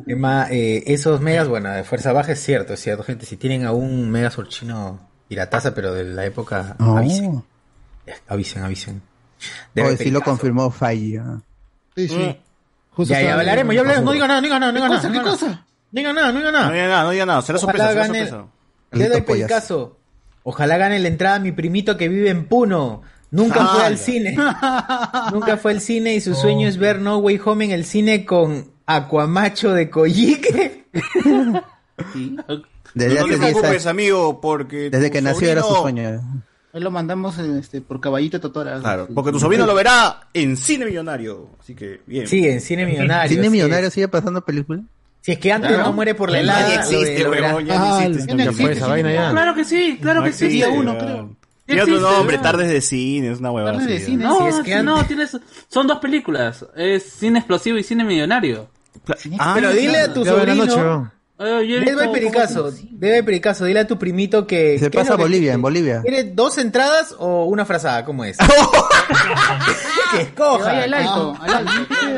Es 0.07 0.16
más, 0.19 0.51
eh, 0.51 0.85
esos 0.87 1.21
megas, 1.21 1.49
bueno, 1.49 1.71
de 1.73 1.85
fuerza 1.85 2.12
baja 2.12 2.33
es 2.33 2.41
cierto, 2.43 2.75
es 2.75 2.81
cierto, 2.81 3.03
gente. 3.03 3.25
Si 3.27 3.37
tienen 3.37 3.64
a 3.64 3.73
un 3.73 4.11
mega 4.11 4.31
chino 4.49 5.01
pirataza, 5.29 5.75
pero 5.75 5.95
de 5.95 6.05
la 6.05 6.25
época, 6.27 6.77
Oh. 6.79 6.97
avisen. 6.99 7.43
Avisen, 8.29 8.62
avisen. 8.62 9.03
Hoy 9.77 9.97
sí 9.97 10.11
lo 10.11 10.21
confirmó 10.23 10.71
Falla. 10.71 11.41
Sí, 11.97 12.09
sí. 12.09 12.16
Mm. 12.16 12.37
Justo 12.95 13.14
Ya, 13.14 13.23
ya 13.23 13.35
hablaremos, 13.35 13.75
ya 13.75 13.81
hablaremos. 13.81 14.05
No 14.05 14.12
diga 14.12 14.27
nada, 14.27 14.41
no 14.41 14.45
diga 14.47 14.59
nada, 14.59 14.73
no 14.73 14.77
diga 14.79 14.89
nada. 14.89 14.97
cosa, 15.01 15.09
no 15.09 15.12
qué 15.12 15.19
diga 15.19 15.25
nada. 15.25 15.39
cosa? 15.39 15.66
No 15.91 15.99
diga 16.01 16.12
nada, 16.12 16.33
no 16.33 16.39
diga 16.39 16.53
No 16.53 16.59
nada. 16.59 17.03
no 17.05 17.11
diga 17.11 17.27
nada, 17.27 17.43
será 17.43 17.59
Ojalá 17.59 17.61
sorpresa, 17.73 17.89
será 17.89 18.07
gane- 18.07 18.27
sorpresa. 18.29 18.49
Le 18.93 19.09
doy 19.09 19.21
pollas. 19.23 19.47
Pericazo. 19.49 19.99
Ojalá 20.43 20.77
gane 20.79 20.99
la 20.99 21.09
entrada 21.09 21.37
a 21.37 21.41
mi 21.41 21.53
primito 21.53 21.97
que 21.97 22.09
vive 22.09 22.31
en 22.31 22.47
Puno. 22.47 23.03
Nunca 23.31 23.61
Ah, 23.61 23.74
fue 23.74 23.85
al 23.85 23.97
ya. 23.97 24.03
cine. 24.03 24.37
Nunca 25.33 25.57
fue 25.57 25.72
al 25.72 25.81
cine 25.81 26.14
y 26.14 26.20
su 26.20 26.35
sueño 26.35 26.66
es 26.68 26.79
ver 26.79 27.01
No 27.01 27.18
Way 27.18 27.41
Home 27.45 27.64
en 27.66 27.70
el 27.72 27.85
cine 27.85 28.24
con 28.24 28.70
Aquamacho 28.87 29.72
de 29.72 29.91
Coyique. 29.91 30.87
Desde 32.95 33.20
no 33.20 33.26
te 33.26 33.35
hace 33.35 33.39
10 33.39 33.39
preocupes, 33.53 33.87
amigo, 33.87 34.41
porque. 34.41 34.91
Desde 34.91 35.11
que 35.11 35.20
nació 35.20 35.51
era 35.51 35.62
su 35.62 35.74
sueño. 35.74 36.20
Ahí 36.72 36.81
lo 36.81 36.91
mandamos 36.91 37.39
este, 37.39 37.81
por 37.81 38.01
caballito 38.01 38.41
Totora. 38.41 38.79
Claro, 38.81 39.09
porque 39.14 39.33
tu 39.33 39.41
sobrino 39.41 39.66
lo 39.66 39.74
verá 39.74 40.20
en 40.35 40.57
Cine 40.57 40.85
Millonario. 40.85 41.49
Así 41.61 41.74
que, 41.74 42.01
bien. 42.07 42.26
Sí, 42.26 42.47
en 42.47 42.61
cine 42.61 42.85
millonario. 42.87 43.29
¿Cine 43.31 43.45
sí. 43.45 43.51
millonario 43.51 43.91
sigue 43.91 44.09
pasando 44.09 44.43
película? 44.45 44.81
Si 45.22 45.33
es 45.33 45.39
que 45.39 45.51
antes 45.53 45.70
Claro. 45.70 45.85
no 45.87 45.93
muere 45.95 46.14
por 46.14 46.31
la 46.31 46.41
helada, 46.41 46.68
lo 46.68 46.81
existe, 46.81 47.29
huevón, 47.29 47.64
ya 47.66 47.74
Ah, 47.99 48.05
existe. 48.05 48.72
esa 48.72 48.87
vaina 48.87 49.12
ya. 49.12 49.31
Claro 49.31 49.55
que 49.55 49.64
sí, 49.64 49.99
claro 50.01 50.22
que 50.22 50.33
sí. 50.33 50.47
Día 50.49 50.68
uno, 50.68 50.97
creo. 50.97 51.37
Tiene 51.69 51.83
otro 51.83 52.01
nombre, 52.01 52.37
¿no? 52.39 52.43
tardes 52.43 52.69
de 52.71 52.81
cine, 52.81 53.31
es 53.31 53.39
una 53.39 53.51
huevada. 53.53 53.79
Tardes 53.79 53.89
de 54.01 54.01
cine. 54.05 54.25
¿no? 54.25 54.41
No, 54.51 54.64
sí, 54.64 54.71
no, 54.83 55.05
tienes, 55.07 55.37
son 55.69 55.87
dos 55.87 55.99
películas. 55.99 56.64
Es 56.77 57.05
cine 57.05 57.39
explosivo 57.39 57.79
y 57.79 57.83
cine 57.85 58.03
millonario. 58.05 58.69
Ah, 59.39 59.53
Pero 59.55 59.73
dile 59.73 59.99
a 60.01 60.12
tu 60.12 60.25
sobrino. 60.25 60.55
noche, 60.64 60.77
weón. 60.77 61.12
Eh, 61.41 61.45
Debe 61.69 61.81
visto- 61.95 62.12
pericazo, 62.12 62.73
debe 62.91 63.23
pericazo, 63.23 63.64
dile 63.64 63.79
a 63.79 63.87
tu 63.87 63.97
primito 63.97 64.45
que... 64.45 64.77
Se 64.77 64.91
¿qué 64.91 64.99
es 64.99 65.03
pasa 65.05 65.14
a 65.14 65.16
que 65.16 65.23
Bolivia, 65.23 65.53
en 65.53 65.62
Bolivia. 65.62 66.01
¿Quiere 66.03 66.25
dos 66.25 66.59
entradas 66.59 67.14
o 67.16 67.45
una 67.45 67.64
frazada? 67.64 68.05
¿Cómo 68.05 68.25
es? 68.25 68.37
que 70.11 70.16
Que 70.16 70.23
escoja. 70.25 70.64
vaya 70.64 70.83
al 70.85 70.95
alto, 70.95 71.37
al 71.41 71.55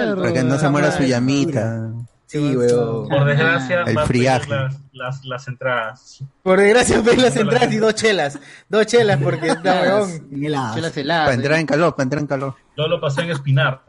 alto. 0.00 0.16
Para 0.22 0.32
que 0.32 0.42
no 0.42 0.58
se 0.58 0.68
muera 0.70 0.90
su 0.96 1.02
llamita. 1.02 1.90
Sí, 2.30 2.56
weón. 2.56 3.08
Por 3.08 3.24
desgracia, 3.24 3.82
El 3.82 3.98
friaje. 4.00 4.48
las, 4.48 4.80
las, 4.92 5.24
las 5.24 5.48
entradas. 5.48 6.24
Por 6.44 6.60
desgracia, 6.60 7.00
ves 7.00 7.20
las 7.20 7.36
entradas 7.36 7.72
y 7.72 7.78
dos 7.78 7.92
chelas. 7.96 8.38
Dos 8.68 8.86
chelas 8.86 9.20
porque 9.20 9.48
está 9.48 9.80
weón. 9.82 10.30
Chelas 10.30 10.96
heladas. 10.96 11.24
Para 11.24 11.34
entrar 11.34 11.58
en 11.58 11.66
calor, 11.66 11.96
para 11.96 12.04
entrar 12.04 12.20
en 12.20 12.28
calor. 12.28 12.54
Yo 12.76 12.86
lo 12.86 13.00
pasé 13.00 13.22
en 13.22 13.30
Espinar. 13.32 13.80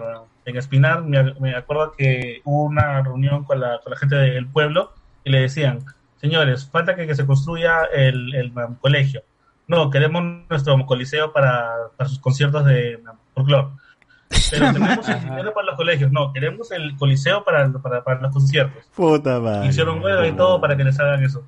En 0.43 0.57
Espinar 0.57 1.03
me, 1.03 1.35
me 1.35 1.55
acuerdo 1.55 1.91
que 1.91 2.41
hubo 2.43 2.63
una 2.63 3.03
reunión 3.03 3.43
con 3.43 3.59
la, 3.59 3.79
con 3.83 3.91
la 3.91 3.97
gente 3.99 4.15
del 4.15 4.47
pueblo 4.47 4.91
y 5.23 5.29
le 5.29 5.41
decían, 5.41 5.85
señores, 6.19 6.67
falta 6.67 6.95
que, 6.95 7.05
que 7.05 7.13
se 7.13 7.27
construya 7.27 7.83
el, 7.93 8.33
el 8.33 8.57
um, 8.57 8.73
colegio. 8.73 9.21
No, 9.67 9.91
queremos 9.91 10.23
nuestro 10.49 10.83
coliseo 10.87 11.31
para, 11.31 11.75
para 11.95 12.09
sus 12.09 12.17
conciertos 12.17 12.65
de 12.65 12.99
folclore. 13.35 13.67
Pero 14.49 14.73
tenemos 14.73 15.07
el 15.09 15.21
dinero 15.21 15.53
para 15.53 15.67
los 15.67 15.75
colegios. 15.75 16.11
No, 16.11 16.31
queremos 16.33 16.71
el 16.71 16.95
coliseo 16.97 17.43
para, 17.43 17.71
para, 17.73 18.03
para 18.03 18.21
los 18.21 18.33
conciertos. 18.33 18.83
Puta 18.95 19.39
madre. 19.39 19.67
Hicieron 19.67 20.01
huelga 20.01 20.27
y 20.27 20.31
todo 20.33 20.59
para 20.59 20.75
que 20.75 20.83
les 20.83 20.99
hagan 20.99 21.23
eso. 21.23 21.43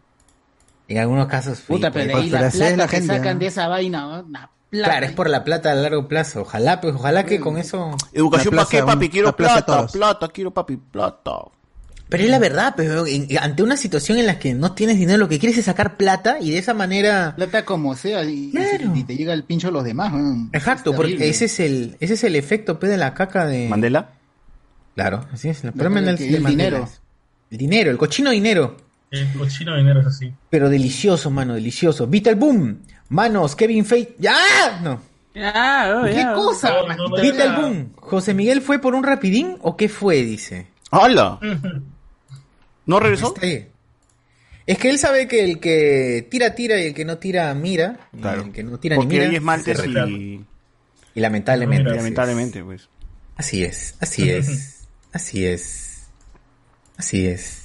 En 0.88 0.98
algunos 0.98 1.28
casos, 1.28 1.62
Puta, 1.62 1.92
pues, 1.92 2.06
pero 2.06 2.18
de 2.18 2.24
ahí 2.24 2.30
pero 2.30 2.44
la 2.44 2.52
plata 2.52 2.78
la 2.78 2.88
que 2.88 2.98
gente, 2.98 3.16
sacan 3.16 3.34
¿no? 3.36 3.40
de 3.40 3.46
esa 3.48 3.68
vaina, 3.68 4.02
¿no? 4.02 4.18
La 4.30 4.50
plata. 4.70 4.90
Claro, 4.90 5.06
es 5.06 5.12
por 5.14 5.30
la 5.30 5.44
plata 5.44 5.72
a 5.72 5.76
largo 5.76 6.08
plazo. 6.08 6.42
Ojalá, 6.42 6.82
pues, 6.82 6.96
ojalá 6.96 7.26
que 7.26 7.40
con 7.40 7.58
eso. 7.58 7.92
Educación 8.12 8.56
para 8.56 8.68
qué, 8.68 8.84
papi, 8.84 9.10
quiero 9.10 9.36
plata, 9.36 9.88
plata, 9.88 10.28
quiero 10.28 10.52
papi, 10.52 10.78
plata. 10.78 11.32
Pero 12.10 12.24
es 12.26 12.30
la 12.30 12.38
verdad, 12.40 12.74
pero 12.78 13.08
en- 13.08 13.28
ante 13.40 13.64
una 13.64 13.76
situación 13.76 14.20
en 14.20 14.28
la 14.28 14.38
que 14.38 14.54
no 14.54 14.74
tienes 14.74 14.98
dinero, 15.00 15.18
lo 15.18 15.28
que 15.30 15.40
quieres 15.40 15.58
es 15.58 15.66
sacar 15.66 15.98
plata 15.98 16.38
y 16.40 16.52
de 16.52 16.60
esa 16.60 16.74
manera. 16.76 17.34
Plata 17.36 17.66
como 17.66 17.96
sea 17.96 18.24
y, 18.24 18.52
y 18.94 19.04
te 19.04 19.16
llega 19.16 19.34
el 19.34 19.44
pincho 19.44 19.70
a 19.70 19.72
los 19.72 19.84
demás. 19.84 20.14
¿no? 20.14 20.50
Exacto, 20.54 20.92
Es 20.92 20.96
porque 20.96 21.30
ese 21.30 21.46
es 21.46 21.60
el, 21.60 21.98
ese 22.00 22.14
es 22.14 22.24
el 22.24 22.36
efecto 22.36 22.78
pe, 22.80 22.88
de 22.88 22.98
la 22.98 23.14
caca 23.14 23.46
de. 23.48 23.68
¿Mandela? 23.68 24.12
Claro, 24.96 25.26
así 25.34 25.50
es. 25.50 25.62
Problema 25.62 26.00
el 26.12 26.18
dinero. 26.18 26.88
El 27.50 27.58
dinero, 27.58 27.90
el 27.92 27.98
cochino 27.98 28.30
dinero. 28.32 28.78
El 29.10 29.32
cochino 29.34 29.76
dinero 29.76 30.02
es 30.02 30.08
así. 30.08 30.34
Pero 30.50 30.70
delicioso, 30.70 31.32
mano, 31.32 31.54
delicioso. 31.56 32.06
Vital 32.08 32.36
Boom. 32.36 32.80
Manos, 33.10 33.56
Kevin 33.56 33.86
Feige. 33.86 34.16
¡Ya! 34.20 34.80
No. 34.84 35.02
Ya, 35.36 35.96
oh, 36.00 36.06
¿Qué 36.06 36.14
ya. 36.16 36.34
cosa? 36.34 36.70
No, 36.70 36.96
no, 36.96 37.08
no, 37.10 37.22
Vital. 37.22 37.56
Boom. 37.62 37.90
¿José 37.96 38.34
Miguel 38.36 38.62
fue 38.62 38.80
por 38.80 38.94
un 38.96 39.04
rapidín 39.04 39.58
o 39.62 39.76
qué 39.78 39.90
fue? 39.90 40.24
Dice. 40.24 40.68
¡Hala! 40.92 41.40
¿No 42.86 43.00
regresó? 43.00 43.34
Está 43.36 43.46
ahí. 43.46 43.68
Es 44.66 44.78
que 44.78 44.90
él 44.90 44.98
sabe 44.98 45.28
que 45.28 45.44
el 45.44 45.60
que 45.60 46.28
tira, 46.32 46.56
tira 46.56 46.80
y 46.80 46.86
el 46.88 46.94
que 46.94 47.04
no 47.06 47.18
tira, 47.18 47.54
mira. 47.54 48.10
Y 48.14 48.22
Claro. 48.22 48.44
el 48.44 48.52
que 48.52 48.64
no 48.64 48.80
tira 48.80 48.96
Porque 48.96 49.10
ni 49.10 49.16
mira. 49.20 49.30
ahí 49.30 49.36
es 49.36 49.78
retira. 49.78 50.08
y... 50.08 50.46
Y 51.16 51.20
lamentablemente. 51.20 51.84
No, 51.84 51.90
así 51.90 51.98
es. 51.98 52.04
Lamentablemente, 52.04 52.64
pues. 52.64 52.90
Así 53.36 53.64
es, 53.64 53.96
así 54.00 54.30
es, 54.30 54.88
así 55.12 55.46
es, 55.46 56.08
así 56.98 57.28
es. 57.28 57.64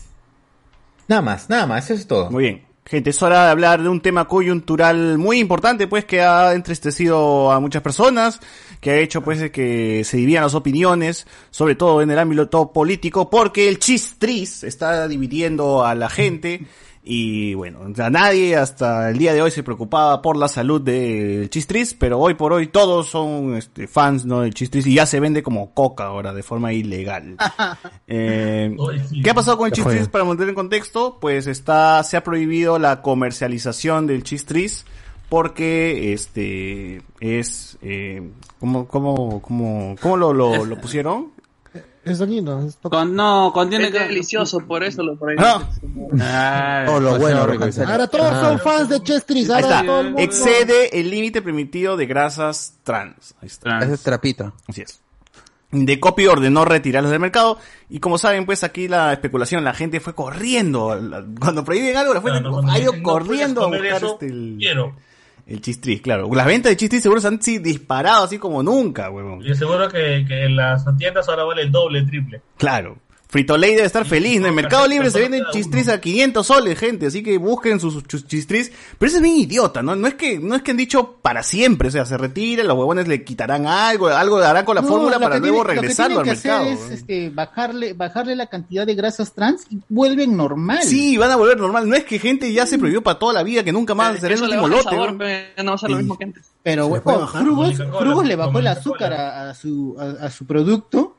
Nada 1.09 1.23
más, 1.23 1.49
nada 1.49 1.67
más, 1.67 1.85
eso 1.85 1.95
es 1.95 2.07
todo. 2.07 2.31
Muy 2.31 2.43
bien. 2.45 2.68
Gente, 2.89 3.11
es 3.11 3.23
hora 3.23 3.45
de 3.45 3.51
hablar 3.51 3.83
de 3.83 3.91
un 3.91 4.01
tema 4.01 4.27
coyuntural 4.27 5.19
muy 5.19 5.41
importante, 5.41 5.87
pues, 5.87 6.07
que 6.07 6.23
ha 6.23 6.55
entristecido 6.55 7.53
a 7.53 7.61
muchas 7.61 7.83
personas, 7.83 8.41
que 8.81 8.91
ha 8.91 8.97
hecho, 8.97 9.21
pues, 9.23 9.51
que 9.51 10.05
se 10.05 10.17
dividan 10.17 10.45
las 10.45 10.55
opiniones, 10.55 11.27
sobre 11.51 11.75
todo 11.75 12.01
en 12.01 12.11
el 12.11 12.19
ámbito 12.19 12.73
político, 12.73 13.29
porque 13.29 13.69
el 13.69 13.79
chistris 13.79 14.65
está 14.65 15.07
dividiendo 15.07 15.85
a 15.85 15.95
la 15.95 16.09
gente, 16.09 16.63
y 17.11 17.55
bueno, 17.55 17.81
o 17.91 17.95
sea, 17.95 18.11
nadie 18.11 18.55
hasta 18.55 19.09
el 19.09 19.17
día 19.17 19.33
de 19.33 19.41
hoy 19.41 19.51
se 19.51 19.63
preocupaba 19.63 20.21
por 20.21 20.37
la 20.37 20.47
salud 20.47 20.83
del 20.83 21.49
chistris, 21.49 21.95
pero 21.95 22.19
hoy 22.19 22.35
por 22.35 22.53
hoy 22.53 22.67
todos 22.67 23.09
son 23.09 23.57
este, 23.57 23.89
fans, 23.89 24.27
¿no? 24.27 24.43
del 24.43 24.53
chistris, 24.53 24.87
y 24.87 24.93
ya 24.93 25.07
se 25.07 25.19
vende 25.19 25.43
como 25.43 25.73
coca 25.73 26.05
ahora, 26.05 26.35
de 26.35 26.43
forma 26.43 26.73
ilegal. 26.73 27.37
Eh. 28.11 28.75
¿Qué 29.23 29.31
ha 29.31 29.35
pasado 29.35 29.59
con 29.59 29.67
el 29.67 29.73
chistris? 29.73 30.09
Para 30.09 30.25
mantener 30.25 30.51
en 30.51 30.55
contexto, 30.55 31.19
pues 31.21 31.47
está, 31.47 32.03
se 32.03 32.17
ha 32.17 32.25
prohibido 32.25 32.79
la 32.79 33.03
comercialización 33.03 34.07
del 34.07 34.23
chistris 34.23 34.87
porque 35.29 36.15
este 36.15 37.03
es 37.21 37.77
eh, 37.83 38.31
¿cómo, 38.59 38.89
cómo, 38.89 39.43
cómo, 39.43 39.97
cómo 40.01 40.17
lo, 40.17 40.33
lo, 40.33 40.65
lo 40.65 40.81
pusieron? 40.81 41.33
Es 42.09 42.19
dañino. 42.19 42.63
Es 42.67 42.77
Con, 42.83 43.15
no, 43.15 43.51
contiene 43.53 43.87
Es 43.89 43.93
delicioso, 43.93 44.61
por 44.61 44.83
eso 44.85 45.03
lo 45.03 45.17
prohíben. 45.17 45.45
Ah. 45.45 45.69
Ah, 46.21 46.83
Todo 46.87 47.01
lo 47.01 47.19
bueno, 47.19 47.47
rico. 47.47 47.65
Ahora 47.87 48.07
todos 48.07 48.31
son 48.41 48.59
fans 48.61 48.89
de 48.89 49.03
Chestris. 49.03 49.51
Ahí 49.51 49.63
está. 49.63 49.85
todo 49.85 50.01
el 50.01 50.07
mundo- 50.07 50.21
Excede 50.23 50.99
el 51.01 51.11
límite 51.11 51.43
permitido 51.43 51.97
de 51.97 52.07
grasas 52.07 52.75
trans. 52.83 53.35
Ahí 53.41 53.47
está. 53.47 53.63
Trans. 53.71 53.85
Ese 53.85 53.95
es 53.95 54.03
trapito. 54.03 54.53
Así 54.67 54.83
es. 54.83 55.01
De 55.71 56.01
Copy 56.01 56.27
ordenó 56.27 56.65
retirarlos 56.65 57.11
del 57.11 57.21
mercado 57.21 57.59
y 57.91 58.01
como 58.01 58.17
saben 58.17 58.47
pues 58.47 58.65
aquí 58.65 58.89
la 58.89 59.13
especulación, 59.13 59.65
la 59.65 59.75
gente 59.75 60.01
fue 60.01 60.15
corriendo, 60.15 60.99
cuando 61.39 61.63
prohíben 61.63 61.95
algo 61.95 62.15
la 62.15 62.23
gente 62.23 62.49
ha 62.71 62.79
ido 62.79 62.93
"No 62.95 63.03
corriendo 63.03 63.65
a 63.65 63.67
buscar 63.67 63.85
eso, 63.87 64.13
este, 64.15 64.27
el, 64.29 64.57
Quiero. 64.59 64.97
El 65.49 65.61
chistris, 65.63 66.03
claro. 66.03 66.29
Las 66.35 66.47
ventas 66.47 66.71
de 66.71 66.77
chistris 66.77 67.03
seguro 67.03 67.21
se 67.21 67.29
han 67.29 67.41
sí, 67.41 67.59
disparado 67.59 68.25
así 68.25 68.39
como 68.39 68.63
nunca, 68.63 69.11
huevón. 69.11 69.45
Y 69.45 69.55
seguro 69.55 69.89
que, 69.89 70.25
que 70.29 70.45
en 70.45 70.57
las 70.57 70.85
tiendas 70.99 71.29
ahora 71.29 71.45
vale 71.45 71.63
el 71.63 71.73
doble, 71.73 72.03
triple. 72.03 72.43
Claro. 72.59 72.99
Frito 73.31 73.59
Lay 73.59 73.75
debe 73.75 73.87
estar 73.87 74.07
feliz, 74.07 74.41
¿no? 74.41 74.47
En 74.49 74.55
Mercado 74.55 74.87
Libre 74.87 75.11
se 75.11 75.21
venden 75.21 75.43
chistris 75.53 75.89
a 75.91 76.01
500 76.01 76.47
soles, 76.47 76.79
gente, 76.79 77.09
así 77.09 77.23
que 77.23 77.37
busquen 77.37 77.79
sus, 77.79 78.03
sus 78.09 78.27
chistris. 78.27 78.73
Pero 78.99 79.07
eso 79.09 79.17
es 79.19 79.23
bien 79.23 79.37
idiota, 79.37 79.83
¿no? 79.83 79.95
No 79.97 80.09
es 80.09 80.15
que 80.15 80.39
no 80.39 80.55
es 80.55 80.63
que 80.63 80.71
han 80.71 80.79
dicho 80.79 81.17
para 81.21 81.43
siempre, 81.43 81.89
o 81.89 81.91
sea, 81.91 82.07
se 82.07 82.17
retira, 82.17 82.65
los 82.65 82.75
huevones 82.79 83.07
le 83.07 83.25
quitarán 83.25 83.67
algo, 83.67 84.09
algo 84.09 84.39
harán 84.39 84.65
con 84.65 84.77
la 84.77 84.81
No, 84.81 84.89
fórmula 84.89 85.19
para 85.21 85.39
luego 85.39 85.63
tiene- 85.63 85.81
regresarlo 85.83 86.17
lo 86.21 86.23
que 86.23 86.31
al 86.31 86.41
que 86.41 86.49
mercado. 86.49 86.73
hacer 86.73 86.85
es 86.95 86.99
este, 87.01 87.29
bajarle, 87.29 87.93
bajarle 87.93 88.35
la 88.35 88.47
cantidad 88.47 88.87
de 88.87 88.95
grasas 88.95 89.35
trans 89.35 89.67
y 89.69 89.79
vuelven 89.91 90.35
normal. 90.35 90.83
Sí, 90.83 91.19
van 91.19 91.31
a 91.31 91.37
volver 91.37 91.59
normal. 91.59 91.87
No 91.87 91.97
es 91.97 92.05
que 92.05 92.19
gente 92.19 92.51
ya 92.51 92.65
se 92.65 92.79
prohibió 92.79 93.03
para 93.03 93.19
toda 93.19 93.35
la 93.35 93.43
vida, 93.43 93.63
que 93.63 93.73
nunca 93.73 93.95
más 93.95 94.17
Eh, 94.17 94.21
será 94.21 94.35
el 94.37 94.43
último 94.43 94.65
el 94.67 94.73
lote. 94.73 94.85
sabor, 94.85 95.13
¿no? 95.13 95.19
pe, 95.19 95.49
ya 95.55 95.63
no 95.63 95.73
va 95.73 95.75
a 95.75 95.79
ser 95.79 95.91
lo 95.91 95.97
mismo 95.99 96.17
que 96.17 96.25
antes. 96.25 96.47
Pero 96.63 96.87
¿Se 96.87 96.93
le 96.95 97.01
bueno, 97.01 97.21
bajar? 97.21 97.43
Frugos, 97.43 98.27
le 98.27 98.37
bajó 98.37 98.59
el 98.59 98.67
azúcar 98.69 99.13
a, 99.13 99.51
a 99.51 99.55
su, 99.55 99.97
a, 100.01 100.25
a 100.25 100.31
su 100.31 100.47
producto 100.47 101.15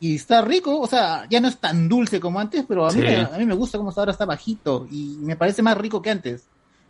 y 0.00 0.16
está 0.16 0.42
rico, 0.42 0.78
o 0.80 0.86
sea, 0.86 1.26
ya 1.28 1.40
no 1.40 1.48
es 1.48 1.58
tan 1.58 1.88
dulce 1.88 2.20
como 2.20 2.38
antes, 2.40 2.64
pero 2.68 2.86
a 2.86 2.92
mí, 2.92 3.00
Sí. 3.00 3.06
me, 3.06 3.16
a 3.22 3.38
mí 3.38 3.46
me 3.46 3.54
gusta 3.54 3.78
como 3.78 3.90
está 3.90 4.02
ahora 4.02 4.12
está 4.12 4.24
bajito 4.26 4.86
y 4.90 5.16
me 5.20 5.36
parece 5.36 5.62
más 5.62 5.76
rico 5.76 6.00
que 6.02 6.10
antes. 6.10 6.44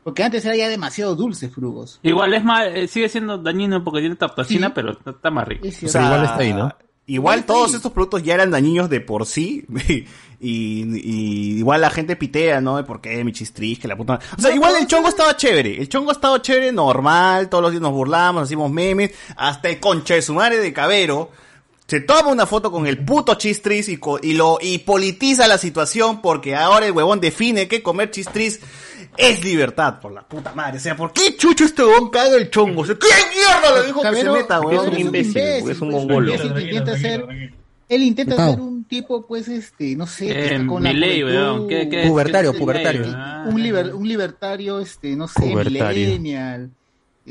Porque 0.05 0.23
antes 0.23 0.45
era 0.45 0.57
ya 0.57 0.69
demasiado 0.69 1.15
dulce, 1.15 1.51
Frugos. 1.51 2.01
Igual 2.03 2.33
es 2.33 2.43
más, 2.45 2.67
eh, 2.73 2.89
sigue 2.89 3.09
siendo 3.09 3.37
dañino 3.39 3.85
porque 3.85 4.01
tiene 4.01 4.17
taptoxina, 4.17 4.69
Sí. 4.69 4.73
pero 4.75 4.93
está, 4.93 5.11
está 5.11 5.31
más 5.31 5.47
rico. 5.47 5.67
O 5.69 5.89
sea, 5.89 6.05
igual 6.05 6.25
está 6.25 6.37
ahí, 6.39 6.53
¿no? 6.55 6.73
Igual 7.07 7.39
está 7.41 7.53
todos 7.55 7.73
estos 7.75 7.91
productos 7.93 8.23
ya 8.23 8.35
eran 8.35 8.51
dañinos 8.51 8.89
de 8.91 9.01
por 9.01 9.27
sí. 9.27 9.67
Y, 10.41 10.85
y 11.01 11.59
igual 11.59 11.81
la 11.81 11.91
gente 11.91 12.15
pitea, 12.15 12.61
¿no? 12.61 12.77
De 12.77 12.85
por 12.85 13.01
qué 13.01 13.25
mi 13.25 13.33
chistris, 13.33 13.81
que 13.81 13.89
la 13.89 13.97
puta. 13.97 14.21
O 14.37 14.41
sea, 14.41 14.51
No, 14.51 14.57
igual 14.57 14.77
el 14.79 14.87
chongo 14.87 15.09
estaba 15.09 15.37
chévere. 15.37 15.81
El 15.81 15.89
chongo 15.89 16.13
estaba 16.13 16.41
chévere, 16.41 16.71
normal. 16.71 17.49
Todos 17.49 17.63
los 17.63 17.71
días 17.73 17.83
nos 17.83 17.91
burlamos, 17.91 18.45
hacemos 18.45 18.71
memes. 18.71 19.11
Hasta 19.37 19.69
el 19.69 19.81
concha 19.81 20.15
de 20.15 20.23
su 20.23 20.35
madre 20.35 20.59
de 20.59 20.73
cabero. 20.73 21.33
Se 21.89 22.01
toma 22.01 22.31
una 22.31 22.45
foto 22.47 22.71
con 22.71 22.87
el 22.87 23.03
puto 23.05 23.35
chistris 23.37 23.89
y, 23.89 23.97
co- 23.97 24.21
y 24.23 24.35
lo 24.35 24.59
y 24.61 24.79
politiza 24.79 25.49
la 25.49 25.57
situación 25.59 26.21
porque 26.21 26.55
ahora 26.55 26.85
el 26.87 26.93
huevón 26.93 27.19
define 27.19 27.67
que 27.67 27.83
comer 27.83 28.11
chistris 28.11 28.61
es 29.17 29.43
libertad, 29.43 29.99
por 29.99 30.13
la 30.13 30.21
puta 30.21 30.53
madre. 30.55 30.77
O 30.77 30.81
sea, 30.81 30.95
¿por 30.95 31.13
qué 31.15 31.35
chucho 31.37 31.65
este 31.65 31.83
huevón 31.83 32.11
caga 32.11 32.37
el 32.37 32.51
chongo? 32.51 32.83
O 32.83 32.85
sea, 32.87 32.95
¿Qué 32.95 33.07
mierda 33.35 33.81
le 33.81 33.87
dijo 33.87 34.03
Cabero, 34.03 34.33
que 34.35 34.39
se 34.39 34.43
meta, 34.43 34.61
Porque 34.61 34.77
es 34.77 34.83
huevón? 34.83 34.95
un 34.97 35.01
imbécil, 35.01 35.37
es 35.71 35.81
un 35.81 35.89
mongolo. 35.91 36.33
que 36.37 36.61
intenta 36.63 36.99
ser, 36.99 37.25
él 37.89 38.03
intenta 38.03 38.37
ser 38.51 38.61
un 38.61 38.85
tipo, 38.85 39.27
pues, 39.27 39.49
este, 39.49 39.97
no 39.97 40.07
sé, 40.07 40.57
Eh, 40.57 40.67
con 40.67 40.83
la 40.83 40.93
Milei, 40.93 41.23
juventud, 41.23 41.43
weón. 41.43 41.69
¿Qué- 41.69 41.89
qué 41.89 42.03
es? 42.03 42.11
Pubertario, 42.11 42.51
¿Qué 42.53 42.57
es 42.59 42.63
pubertario. 42.63 43.03
Un, 43.47 43.63
liber- 43.63 43.95
un 43.95 44.07
libertario, 44.07 44.79
este, 44.79 45.17
no 45.17 45.27
sé, 45.27 45.41
Pubertario. 45.41 46.07
millennial. 46.07 46.71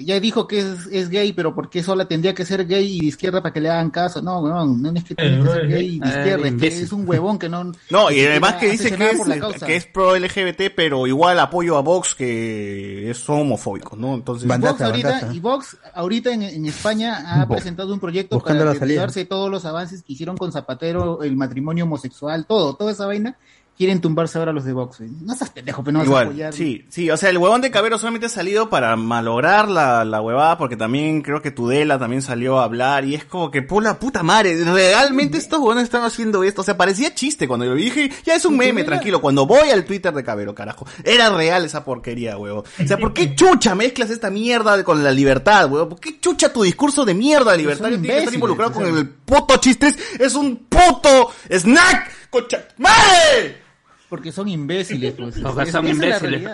Ya 0.04 0.20
dijo 0.20 0.48
que 0.48 0.60
es, 0.60 0.88
es 0.92 1.10
gay, 1.10 1.34
pero 1.34 1.54
¿por 1.56 1.70
qué 1.70 1.82
sola 1.84 2.08
tendría 2.08 2.34
que 2.34 2.46
ser 2.46 2.66
gay 2.68 2.98
y 2.98 3.00
de 3.02 3.06
izquierda 3.08 3.42
para 3.42 3.54
que 3.54 3.62
le 3.62 3.70
hagan 3.70 3.90
caso? 3.90 4.22
No, 4.22 4.42
no, 4.48 4.66
no 4.66 4.98
es 4.98 5.04
que 5.04 5.16
tiene 5.16 5.44
que 5.44 5.50
ser 5.52 5.68
gay 5.68 5.86
y 5.96 6.00
de 6.00 6.06
Eh, 6.06 6.10
izquierda, 6.10 6.48
es 6.48 6.54
que 6.56 6.68
es 6.68 6.92
un 6.92 7.08
huevón 7.08 7.40
que 7.40 7.50
no... 7.50 7.72
No, 7.90 8.12
y 8.12 8.22
además 8.26 8.54
que 8.56 8.70
dice 8.72 8.92
que 8.96 9.10
es, 9.10 9.64
que 9.66 9.76
es 9.76 9.86
pro 9.86 10.16
LGBT, 10.18 10.74
pero 10.76 11.08
igual 11.08 11.40
apoyo 11.40 11.78
a 11.78 11.82
Vox 11.82 12.16
que 12.16 13.10
es- 13.10 13.18
son 13.18 13.42
homofóbicos, 13.42 13.98
¿no? 13.98 14.16
Entonces, 14.16 14.48
Bandata, 14.48 14.74
Vox 14.74 14.82
ahorita, 14.84 15.10
bandata. 15.10 15.34
y 15.34 15.40
Vox 15.40 15.78
ahorita 15.94 16.32
en, 16.34 16.44
en 16.44 16.66
España 16.66 17.24
ha 17.34 17.46
Vox. 17.46 17.58
presentado 17.62 17.94
un 17.94 18.00
proyecto 18.00 18.36
Buscando 18.38 18.66
para 18.66 18.74
desviarse 18.80 19.26
todos 19.26 19.50
los 19.50 19.66
avances 19.66 20.04
que 20.04 20.14
hicieron 20.14 20.38
con 20.38 20.52
Zapatero, 20.52 21.24
el 21.24 21.36
matrimonio 21.36 21.86
homosexual, 21.86 22.46
todo, 22.46 22.76
toda 22.76 22.92
esa 22.92 23.06
vaina, 23.06 23.38
quieren 23.78 24.02
tumbarse 24.02 24.38
ahora 24.40 24.52
los 24.54 24.66
de 24.66 24.74
Vox. 24.74 24.98
güey. 25.00 25.12
No 25.22 25.36
seas 25.36 25.50
pendejo, 25.52 25.84
pero 25.84 25.94
no 25.94 26.00
vas 26.00 26.08
a 26.08 26.10
Igual, 26.10 26.28
apoyar. 26.28 26.54
sí, 26.54 26.86
sí, 26.90 27.10
o 27.12 27.18
sea, 27.18 27.30
el 27.30 27.38
huevón 27.38 27.62
de 27.62 27.70
Cabero 27.72 27.98
solamente 27.98 28.26
ha 28.26 28.30
salido 28.30 28.70
para 28.70 28.96
malograr 28.96 29.70
la, 29.70 30.04
la 30.04 30.22
huevada, 30.22 30.58
porque 30.58 30.76
también 30.78 31.22
creo 31.22 31.42
que 31.42 31.52
Tudela 31.52 32.00
también 32.00 32.22
salió 32.22 32.60
a 32.60 32.64
hablar, 32.64 33.06
y 33.06 33.16
es 33.16 33.26
como 33.26 33.52
que, 33.52 33.62
por 33.62 33.84
la 33.84 34.00
puta 34.00 34.24
madre, 34.24 34.64
realmente 34.64 35.38
estos 35.38 35.60
huevones 35.60 35.84
están 35.84 36.04
haciendo 36.04 36.44
esto, 36.44 36.62
o 36.62 36.64
sea, 36.64 36.76
parecía 36.78 37.14
chiste 37.14 37.48
cuando 37.48 37.66
yo 37.66 37.76
dije, 37.76 38.12
ya 38.26 38.36
es 38.36 38.46
un 38.46 38.58
meme, 38.58 38.84
tranquilo, 38.84 39.22
cuando 39.22 39.46
voy 39.46 39.70
al 39.70 39.86
Twitter 39.86 40.14
de 40.14 40.24
Cabero, 40.24 40.56
carajo, 40.56 40.88
era 41.04 41.30
real 41.30 41.64
esa 41.66 41.84
porquería, 41.86 42.38
huevón. 42.38 42.64
O 42.84 42.88
sea, 42.88 42.98
¿por 42.98 43.14
qué 43.14 43.36
chucha 43.36 43.76
mezclas 43.76 44.10
esta 44.10 44.30
mierda 44.30 44.84
con 44.84 45.04
la 45.04 45.12
libertad, 45.12 45.72
huevón? 45.72 45.90
¿Por 45.90 46.00
qué 46.00 46.20
chucha 46.20 46.52
tu 46.52 46.64
discurso 46.64 47.06
de 47.06 47.14
mierda 47.14 47.52
de 47.52 47.58
libertad 47.60 47.90
tiene 47.90 48.08
que 48.08 48.18
estar 48.18 48.34
involucrado 48.34 48.72
o 48.72 48.74
con 48.76 48.86
el 48.86 49.08
puto 49.08 49.58
chistes? 49.58 49.96
Es 50.20 50.34
un 50.36 50.66
puto 50.68 51.32
snack, 51.50 52.30
concha, 52.30 52.66
¡madre! 52.78 53.67
Porque 54.10 54.32
son 54.32 54.48
imbéciles, 54.48 55.14
pues. 55.14 55.40
Porque 55.40 55.64
Es- 55.64 55.72
son 55.72 55.86
esa 55.88 55.96
imbéciles. 55.96 56.50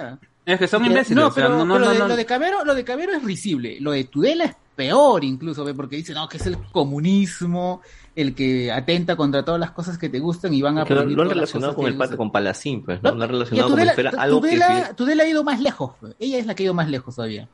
Es 0.46 0.60
que 0.60 0.68
son 0.68 0.86
imbéciles. 0.86 1.16
No, 1.24 1.28
o 1.28 1.32
sea, 1.32 1.46
pero, 1.46 1.58
no, 1.60 1.66
no, 1.66 1.74
pero 1.76 1.86
no, 1.86 1.92
de- 1.94 2.00
no. 2.00 2.08
lo 2.10 2.16
de 2.16 2.26
Cabero, 2.26 2.66
lo 2.66 2.76
de 2.76 2.84
Cabero 2.84 3.14
es 3.14 3.24
risible. 3.24 3.78
Lo 3.80 3.92
de 3.92 4.04
Tudela 4.06 4.46
es 4.46 4.56
peor 4.76 5.24
incluso, 5.24 5.64
¿ve? 5.64 5.74
porque 5.74 5.96
dice, 5.98 6.14
no, 6.14 6.28
que 6.28 6.38
es 6.38 6.46
el 6.48 6.58
comunismo, 6.72 7.82
el 8.16 8.34
que 8.34 8.72
atenta 8.72 9.16
contra 9.16 9.46
todas 9.46 9.60
las 9.60 9.72
cosas 9.72 9.98
que 10.00 10.10
te 10.10 10.20
gustan 10.20 10.54
y 10.54 10.62
van 10.62 10.80
a 10.80 10.84
Que 10.86 10.96
lo, 10.96 11.02
han 11.02 11.30
relacionado 11.30 11.76
con 11.76 11.86
el 11.86 11.96
gustan. 11.96 12.18
con 12.18 12.32
Palacín, 12.32 12.84
pues, 12.84 13.02
¿no? 13.04 13.14
Lo 13.14 13.24
han 13.24 13.30
relacionado 13.30 13.70
fuera 13.70 14.12
algo 14.18 14.40
Tudela- 14.42 14.96
Tudela 14.96 15.24
ha 15.24 15.28
ido 15.28 15.44
más 15.44 15.60
lejos. 15.62 15.92
Ella 16.20 16.40
es 16.40 16.46
la 16.48 16.56
que 16.56 16.64
ha 16.64 16.66
ido 16.66 16.74
más 16.74 16.90
lejos 16.90 17.16
todavía. 17.16 17.48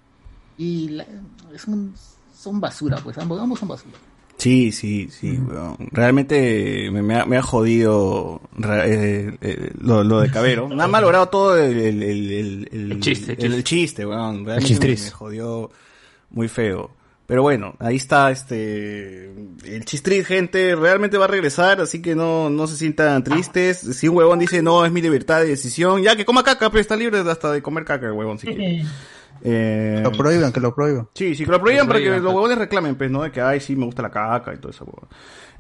Y 0.57 0.89
la- 0.89 1.05
es 1.53 1.65
un- 1.67 1.93
son 2.33 2.59
basura, 2.61 2.97
pues. 3.03 3.17
Ambos, 3.17 3.39
ambos 3.39 3.59
son 3.59 3.67
basura. 3.67 3.97
Sí, 4.39 4.71
sí, 4.71 5.09
sí, 5.11 5.37
weón. 5.37 5.75
Realmente 5.91 6.89
me, 6.91 7.01
me 7.01 7.19
ha, 7.19 7.25
me 7.25 7.37
ha 7.37 7.41
jodido 7.41 8.41
eh, 8.63 9.37
eh, 9.41 9.71
lo, 9.81 10.03
lo 10.05 10.21
de 10.21 10.31
Cabero. 10.31 10.67
Me 10.79 10.81
ha 10.81 10.87
malogrado 10.87 11.27
todo 11.27 11.57
el, 11.57 11.77
el, 11.77 12.01
el, 12.01 12.69
el, 12.71 12.99
chiste, 13.01 13.35
el- 13.37 13.63
chiste, 13.65 14.05
weón. 14.05 14.45
Realmente 14.45 14.87
me, 14.87 15.11
jodió 15.11 15.69
muy 16.31 16.47
feo. 16.47 16.89
Pero 17.27 17.43
bueno, 17.43 17.75
ahí 17.77 17.97
está 17.97 18.31
este 18.31 19.25
el 19.65 19.85
chistriz, 19.85 20.25
gente, 20.25 20.75
realmente 20.75 21.17
va 21.19 21.25
a 21.25 21.27
regresar, 21.27 21.79
así 21.79 22.01
que 22.01 22.15
no, 22.15 22.49
no 22.49 22.65
se 22.65 22.75
sientan 22.75 23.23
tristes. 23.23 23.77
Si 23.77 24.07
un 24.07 24.15
huevón 24.17 24.39
dice 24.39 24.63
no, 24.63 24.83
es 24.83 24.91
mi 24.91 24.99
libertad 25.01 25.41
de 25.41 25.49
decisión, 25.49 26.01
ya 26.01 26.15
que 26.15 26.25
coma 26.25 26.43
caca, 26.43 26.71
pero 26.71 26.81
está 26.81 26.95
libre 26.95 27.19
hasta 27.19 27.51
de 27.51 27.61
comer 27.61 27.85
caca 27.85 28.07
el 28.07 28.13
huevón 28.13 28.39
si 28.39 28.47
quiere. 28.47 28.83
Eh, 29.43 30.01
Lo 30.03 30.11
prohíban, 30.11 30.51
que 30.51 30.59
lo 30.59 30.73
prohíban. 30.75 31.07
Sí, 31.13 31.35
sí, 31.35 31.45
que 31.45 31.51
lo 31.51 31.59
prohíban 31.61 31.87
para 31.87 31.99
que 31.99 32.09
los 32.09 32.33
huevones 32.33 32.57
reclamen, 32.57 32.95
pues, 32.95 33.09
¿no? 33.09 33.23
De 33.23 33.31
que, 33.31 33.41
ay, 33.41 33.59
sí, 33.59 33.75
me 33.75 33.85
gusta 33.85 34.01
la 34.01 34.09
caca 34.09 34.53
y 34.53 34.57
todo 34.57 34.71
eso, 34.71 34.83
huevón. 34.85 35.07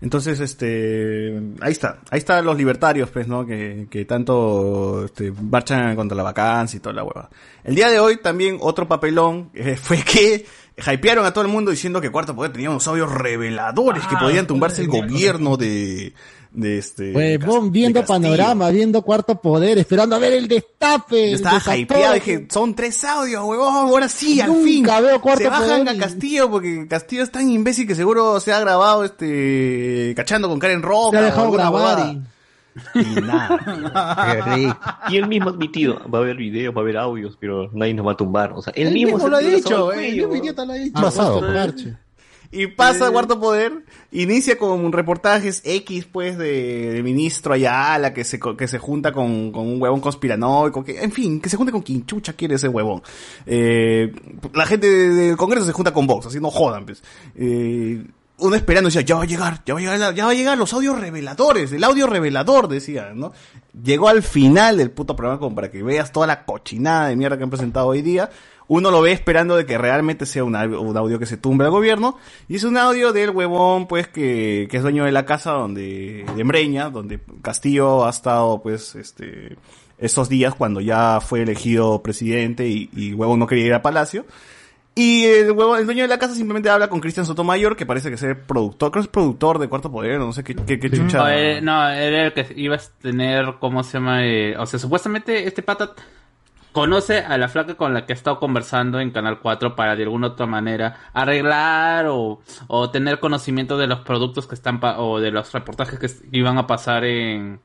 Entonces, 0.01 0.39
este, 0.39 1.37
ahí 1.59 1.71
está, 1.73 1.99
ahí 2.09 2.19
están 2.19 2.45
los 2.45 2.55
libertarios, 2.55 3.09
pues, 3.09 3.27
¿no? 3.27 3.45
Que, 3.45 3.87
que 3.89 4.05
tanto, 4.05 5.03
este, 5.05 5.31
marchan 5.31 5.95
contra 5.95 6.15
la 6.15 6.23
vacancia 6.23 6.77
y 6.77 6.79
toda 6.79 6.95
la 6.95 7.03
hueva. 7.03 7.29
El 7.63 7.75
día 7.75 7.89
de 7.89 7.99
hoy 7.99 8.17
también 8.17 8.57
otro 8.61 8.87
papelón 8.87 9.49
eh, 9.53 9.75
fue 9.81 9.97
que 9.97 10.45
hypearon 10.91 11.25
a 11.25 11.33
todo 11.33 11.43
el 11.43 11.51
mundo 11.51 11.71
diciendo 11.71 11.99
que 11.99 12.09
Cuarto 12.09 12.33
Poder 12.33 12.53
tenía 12.53 12.69
unos 12.69 12.87
audios 12.87 13.11
reveladores 13.11 14.05
que 14.07 14.15
Ah, 14.15 14.19
podían 14.21 14.47
tumbarse 14.47 14.81
el 14.81 14.87
gobierno 14.87 15.57
de, 15.57 16.13
de 16.51 16.77
este... 16.79 17.13
Huevón, 17.13 17.71
viendo 17.71 18.03
panorama, 18.05 18.69
viendo 18.69 19.01
cuarto 19.01 19.39
poder, 19.39 19.77
esperando 19.77 20.15
a 20.15 20.19
ver 20.19 20.33
el 20.33 20.47
destape. 20.47 21.29
Yo 21.31 21.35
estaba 21.35 21.77
hypeado, 21.77 22.13
dije, 22.15 22.47
son 22.49 22.73
tres 22.75 23.03
audios, 23.03 23.43
huevón, 23.43 23.75
ahora 23.75 24.09
sí, 24.09 24.41
al 24.41 24.49
Nunca 24.49 24.63
fin. 24.97 25.05
veo 25.05 25.21
Cuarto 25.21 25.43
se 25.43 25.49
bajan 25.49 25.85
Poder 25.85 25.89
a 25.89 25.97
Castillo 25.97 26.49
porque 26.49 26.87
Castillo 26.87 27.23
es 27.23 27.31
tan 27.31 27.49
imbécil 27.49 27.85
que 27.87 27.95
seguro 27.95 28.39
se 28.39 28.51
ha 28.51 28.59
grabado 28.59 29.03
este 29.05 30.13
cachando 30.15 30.49
con 30.49 30.59
Karen 30.59 30.81
Roja. 30.81 31.11
Se 31.11 31.17
ha 31.17 31.21
dejado 31.21 31.51
grabar 31.51 31.99
y- 32.13 32.21
Y 32.95 33.03
nada. 33.21 34.95
Y 35.09 35.17
él 35.17 35.27
mismo 35.27 35.49
ha 35.49 35.53
admitido, 35.53 35.99
va 36.09 36.19
a 36.19 36.21
haber 36.21 36.37
videos, 36.37 36.73
va 36.73 36.79
a 36.79 36.81
haber 36.83 36.97
audios, 36.97 37.37
pero 37.39 37.69
nadie 37.73 37.93
nos 37.93 38.07
va 38.07 38.13
a 38.13 38.17
tumbar. 38.17 38.53
O 38.53 38.61
sea, 38.61 38.71
él, 38.75 38.87
Él 38.87 38.93
mismo, 38.93 39.13
mismo 39.15 39.27
lo 39.29 39.37
ha 39.37 39.39
dicho, 39.41 39.91
el 39.91 40.15
mismo 40.15 40.35
idiota 40.35 40.65
lo 40.65 40.73
ha 40.73 40.75
dicho. 40.75 40.93
Ah. 40.95 41.99
Y 42.51 42.65
pasa 42.65 43.11
Cuarto 43.11 43.39
Poder, 43.39 43.83
inicia 44.11 44.57
con 44.57 44.91
reportajes 44.91 45.61
X, 45.63 46.05
pues, 46.11 46.35
de, 46.37 46.93
de 46.93 47.03
ministro 47.03 47.53
Ayala, 47.53 48.11
que 48.11 48.23
se, 48.23 48.39
que 48.57 48.67
se 48.67 48.79
junta 48.79 49.11
con, 49.11 49.51
con 49.51 49.67
un 49.67 49.79
huevón 49.79 49.99
conspiranoico, 50.01 50.83
que, 50.83 50.99
en 50.99 51.11
fin, 51.11 51.39
que 51.41 51.49
se 51.49 51.57
junte 51.57 51.71
con 51.71 51.83
quien 51.83 52.07
chucha 52.07 52.33
quiere 52.33 52.55
ese 52.55 52.67
huevón. 52.67 53.03
Eh, 53.45 54.11
la 54.53 54.65
gente 54.65 54.87
de- 54.87 55.09
del 55.13 55.37
Congreso 55.37 55.65
se 55.67 55.73
junta 55.73 55.93
con 55.93 56.07
Vox, 56.07 56.25
así 56.25 56.39
no 56.39 56.49
jodan, 56.49 56.85
pues. 56.87 57.03
Eh, 57.35 58.03
uno 58.39 58.55
esperando 58.55 58.87
decía, 58.87 59.01
ya 59.01 59.15
va 59.17 59.23
a 59.23 59.27
llegar, 59.27 59.61
ya 59.65 59.73
va 59.75 59.79
a 59.81 59.83
llegar, 59.83 60.15
ya 60.15 60.25
va 60.25 60.31
a 60.31 60.33
llegar 60.33 60.57
los 60.57 60.73
audios 60.73 60.97
reveladores, 60.99 61.71
el 61.73 61.83
audio 61.83 62.07
revelador, 62.07 62.67
decía, 62.67 63.11
¿no? 63.13 63.31
Llegó 63.83 64.07
al 64.07 64.23
final 64.23 64.77
del 64.77 64.89
puto 64.91 65.15
programa 65.15 65.39
como 65.39 65.53
para 65.53 65.69
que 65.69 65.83
veas 65.83 66.11
toda 66.11 66.25
la 66.25 66.45
cochinada 66.45 67.09
de 67.09 67.15
mierda 67.15 67.37
que 67.37 67.43
han 67.43 67.49
presentado 67.49 67.87
hoy 67.87 68.01
día. 68.01 68.29
Uno 68.69 68.91
lo 68.91 69.01
ve 69.01 69.11
esperando 69.11 69.57
de 69.57 69.65
que 69.65 69.77
realmente 69.77 70.25
sea 70.25 70.43
un, 70.45 70.53
au- 70.53 70.79
un 70.79 70.95
audio 70.95 71.19
que 71.19 71.25
se 71.25 71.35
tumbe 71.35 71.65
al 71.65 71.71
gobierno. 71.71 72.17
Y 72.47 72.55
es 72.55 72.63
un 72.63 72.77
audio 72.77 73.11
del 73.11 73.31
huevón, 73.31 73.87
pues, 73.87 74.07
que, 74.07 74.67
que 74.71 74.77
es 74.77 74.83
dueño 74.83 75.03
de 75.03 75.11
la 75.11 75.25
casa 75.25 75.51
donde, 75.51 76.23
de 76.35 76.41
Embreña, 76.41 76.89
donde 76.89 77.19
Castillo 77.41 78.05
ha 78.05 78.11
estado, 78.11 78.61
pues, 78.61 78.95
este, 78.95 79.57
estos 79.97 80.29
días 80.29 80.53
cuando 80.55 80.79
ya 80.81 81.19
fue 81.19 81.41
elegido 81.41 82.01
presidente 82.01 82.67
y, 82.67 82.89
y 82.95 83.13
huevón 83.13 83.39
no 83.39 83.47
quería 83.47 83.65
ir 83.65 83.73
a 83.73 83.81
Palacio. 83.81 84.25
Y 84.95 85.25
el 85.25 85.51
huevón, 85.51 85.79
el 85.79 85.85
dueño 85.85 86.01
de 86.03 86.09
la 86.09 86.19
casa 86.19 86.35
simplemente 86.35 86.69
habla 86.69 86.89
con 86.89 86.99
Cristian 86.99 87.25
Sotomayor, 87.25 87.75
que 87.77 87.85
parece 87.85 88.09
que 88.09 88.15
es 88.15 88.35
productor, 88.45 88.91
creo 88.91 89.01
que 89.01 89.07
es 89.07 89.11
productor 89.11 89.57
de 89.57 89.69
Cuarto 89.69 89.89
Poder, 89.91 90.19
no 90.19 90.33
sé 90.33 90.43
qué, 90.43 90.55
qué, 90.55 90.77
qué 90.77 90.89
chucha. 90.91 91.19
No, 91.61 91.89
era 91.89 92.25
el 92.27 92.33
que 92.33 92.53
iba 92.57 92.75
a 92.75 92.79
tener, 93.01 93.55
¿cómo 93.59 93.81
se 93.83 93.93
llama? 93.97 94.25
Eh, 94.25 94.57
o 94.57 94.65
sea, 94.65 94.77
supuestamente 94.77 95.47
este 95.47 95.61
pata 95.63 95.93
conoce 96.79 97.17
a 97.19 97.37
la 97.37 97.49
flaca 97.49 97.75
con 97.75 97.93
la 97.93 98.05
que 98.05 98.13
ha 98.13 98.15
estado 98.15 98.39
conversando 98.39 98.99
en 99.01 99.11
Canal 99.11 99.39
4 99.39 99.75
para 99.75 99.95
de 99.97 100.03
alguna 100.03 100.27
otra 100.27 100.45
manera 100.45 100.95
arreglar 101.13 102.05
o, 102.07 102.39
o 102.67 102.89
tener 102.89 103.19
conocimiento 103.19 103.77
de 103.77 103.87
los 103.87 103.99
productos 103.99 104.47
que 104.47 104.55
están 104.55 104.79
pa- 104.79 104.97
o 104.99 105.19
de 105.19 105.29
los 105.31 105.51
reportajes 105.51 105.99
que 105.99 106.09
iban 106.37 106.57
a 106.57 106.67
pasar 106.67 107.03
en, 107.03 107.59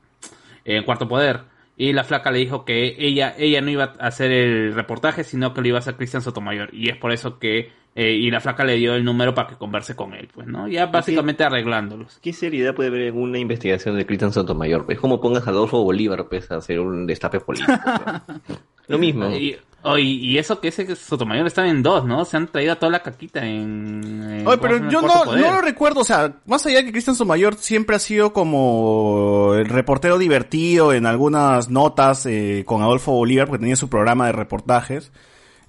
en 0.65 0.83
Cuarto 0.83 1.07
Poder. 1.07 1.43
Y 1.77 1.93
la 1.93 2.03
flaca 2.03 2.29
le 2.31 2.39
dijo 2.39 2.65
que 2.65 2.95
ella, 2.99 3.33
ella 3.37 3.61
no 3.61 3.69
iba 3.69 3.93
a 3.99 4.07
hacer 4.07 4.31
el 4.31 4.73
reportaje, 4.73 5.23
sino 5.23 5.53
que 5.53 5.61
lo 5.61 5.67
iba 5.69 5.77
a 5.77 5.79
hacer 5.79 5.95
Cristian 5.95 6.21
Sotomayor. 6.21 6.69
Y 6.73 6.89
es 6.89 6.97
por 6.97 7.11
eso 7.13 7.39
que, 7.39 7.71
eh, 7.95 8.11
y 8.11 8.29
la 8.29 8.41
flaca 8.41 8.65
le 8.65 8.75
dio 8.75 8.93
el 8.93 9.05
número 9.05 9.33
para 9.33 9.47
que 9.47 9.55
converse 9.55 9.95
con 9.95 10.13
él, 10.13 10.27
pues, 10.33 10.45
¿no? 10.47 10.67
Ya 10.67 10.85
básicamente 10.87 11.43
arreglándolos. 11.45 12.19
¿Qué 12.21 12.33
seriedad 12.33 12.75
puede 12.75 12.89
haber 12.89 13.01
en 13.03 13.17
una 13.17 13.39
investigación 13.39 13.95
de 13.95 14.05
Cristian 14.05 14.33
Sotomayor? 14.33 14.85
Es 14.89 14.99
como 14.99 15.21
pongas 15.21 15.47
a 15.47 15.51
Adolfo 15.51 15.81
Bolívar 15.83 16.27
pues, 16.29 16.51
a 16.51 16.57
hacer 16.57 16.79
un 16.81 17.07
destape 17.07 17.39
político. 17.39 17.71
Lo 18.87 18.97
mismo. 18.99 19.29
Y, 19.31 19.55
oh, 19.83 19.97
y- 19.97 20.17
y 20.19 20.37
eso 20.37 20.59
que 20.59 20.67
ese 20.67 20.95
Sotomayor 20.95 21.47
está 21.47 21.65
en 21.67 21.81
dos, 21.81 22.05
¿no? 22.05 22.23
Se 22.25 22.37
han 22.37 22.47
traído 22.47 22.73
a 22.73 22.75
toda 22.75 22.91
la 22.91 22.99
caquita 23.01 23.43
en... 23.45 24.03
en- 24.13 24.45
Oye, 24.47 24.57
¿cómo 24.57 24.73
se 24.73 24.79
pero 24.79 24.89
yo 24.91 25.01
Poder. 25.01 25.41
no 25.41 25.53
lo 25.53 25.61
recuerdo, 25.61 26.01
o 26.01 26.03
sea, 26.03 26.33
más 26.45 26.65
allá 26.65 26.77
de 26.79 26.85
que 26.85 26.91
Cristian 26.91 27.15
Sotomayor 27.15 27.55
siempre 27.55 27.95
ha 27.95 27.99
sido 27.99 28.31
como 28.33 29.53
el 29.55 29.67
reportero 29.69 30.17
divertido 30.19 30.93
en 30.93 31.05
algunas 31.05 31.69
notas 31.69 32.25
eh, 32.25 32.63
con 32.67 32.81
Adolfo 32.81 33.13
Bolívar, 33.13 33.47
porque 33.47 33.61
tenía 33.61 33.75
su 33.75 33.89
programa 33.89 34.27
de 34.27 34.33
reportajes. 34.33 35.11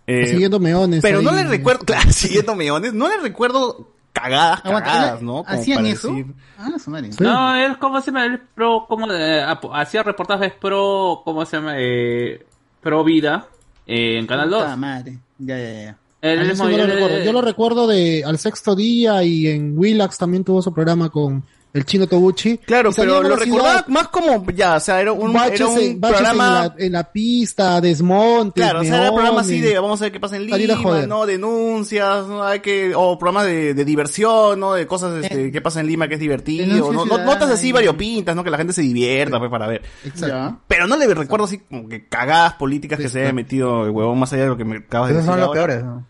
Eh, 0.06 0.26
Siguiendo 0.28 0.60
meones. 0.60 1.02
pero 1.02 1.20
no 1.22 1.32
le 1.32 1.44
recuerdo, 1.44 1.84
claro, 1.84 2.10
siguiendo 2.12 2.54
meones, 2.54 2.92
no 2.94 3.08
le 3.08 3.16
recuerdo 3.18 3.88
cagadas, 4.12 4.62
cagadas, 4.62 5.12
¿era- 5.14 5.20
¿no? 5.20 5.44
Como 5.44 5.48
¿Hacían 5.60 5.84
eso? 5.86 6.08
decir- 6.12 6.32
Ah, 6.58 6.70
su 6.82 6.90
madre. 6.90 7.10
No, 7.20 7.54
él, 7.56 7.78
¿cómo 7.78 8.00
se 8.00 8.06
llama? 8.06 8.24
Él 8.26 8.40
pro, 8.54 8.86
como 8.88 9.06
hacía 9.74 10.02
reportajes 10.02 10.52
pro, 10.52 11.22
¿cómo 11.24 11.44
se 11.44 11.56
llama? 11.56 11.74
Eh, 11.76 12.46
pro 12.80 13.04
vida 13.04 13.46
eh, 13.86 14.18
en 14.18 14.26
Canal 14.26 14.48
2. 14.50 14.62
Puta 14.62 14.76
madre. 14.76 15.18
Ya, 15.38 15.58
ya, 15.58 15.96
mismo- 16.22 16.68
no 16.68 16.76
lo. 16.78 17.18
Yo 17.24 17.32
lo 17.32 17.42
recuerdo 17.42 17.86
de 17.86 18.24
al 18.24 18.38
sexto 18.38 18.74
día 18.74 19.22
y 19.22 19.48
en 19.48 19.76
Willax 19.78 20.16
también 20.18 20.44
tuvo 20.44 20.62
su 20.62 20.72
programa 20.72 21.10
con 21.10 21.42
el 21.76 21.84
chino 21.84 22.06
Tobuchi. 22.06 22.58
Claro, 22.58 22.90
pero 22.94 23.22
lo 23.22 23.36
recordaba 23.36 23.84
más 23.88 24.08
como, 24.08 24.44
ya, 24.52 24.76
o 24.76 24.80
sea, 24.80 25.00
era 25.00 25.12
un, 25.12 25.32
baches, 25.32 25.60
era 25.60 25.68
un 25.68 25.78
en, 25.78 26.00
baches 26.00 26.20
en 26.20 26.24
programa... 26.26 26.72
la, 26.76 26.84
en 26.84 26.92
la 26.92 27.12
pista, 27.12 27.80
desmontes, 27.80 28.62
Claro, 28.64 28.80
o 28.80 28.84
sea, 28.84 28.96
era 28.96 29.10
un 29.10 29.16
programa 29.16 29.40
así 29.40 29.60
de 29.60 29.78
vamos 29.78 30.00
a 30.00 30.04
ver 30.04 30.12
qué 30.12 30.20
pasa 30.20 30.36
en 30.36 30.46
Lima. 30.46 31.06
¿no? 31.06 31.26
Denuncias, 31.26 32.26
¿no? 32.26 32.42
Hay 32.42 32.60
que, 32.60 32.92
o 32.94 33.18
programas 33.18 33.46
de, 33.46 33.74
de 33.74 33.84
diversión, 33.84 34.58
¿no? 34.60 34.74
De 34.74 34.86
cosas, 34.86 35.24
este, 35.24 35.52
qué 35.52 35.60
pasa 35.60 35.80
en 35.80 35.86
Lima 35.86 36.08
que 36.08 36.14
es 36.14 36.20
divertido, 36.20 36.92
¿no? 36.92 37.04
Notas 37.04 37.50
así 37.50 37.72
variopintas, 37.72 38.34
¿no? 38.34 38.42
Que 38.44 38.50
la 38.50 38.58
gente 38.58 38.72
se 38.72 38.82
divierta, 38.82 39.38
pues, 39.38 39.50
para 39.50 39.66
ver. 39.66 39.82
Ya. 40.16 40.58
Pero 40.66 40.86
no 40.86 40.96
le 40.96 41.06
recuerdo 41.14 41.44
así 41.44 41.58
como 41.58 41.88
que 41.88 42.06
cagadas 42.08 42.54
políticas 42.54 42.98
que 42.98 43.08
se 43.08 43.20
haya 43.22 43.32
metido 43.32 43.84
el 43.84 43.90
huevón 43.90 44.18
más 44.18 44.32
allá 44.32 44.44
de 44.44 44.48
lo 44.48 44.56
que 44.56 44.64
me 44.64 44.78
acabas 44.78 45.10
de 45.10 45.14
Esos 45.14 45.26
decir 45.26 45.32
son 45.32 45.40
los 45.40 45.48
ahora. 45.48 45.66
peores. 45.66 45.84
¿no? 45.84 46.06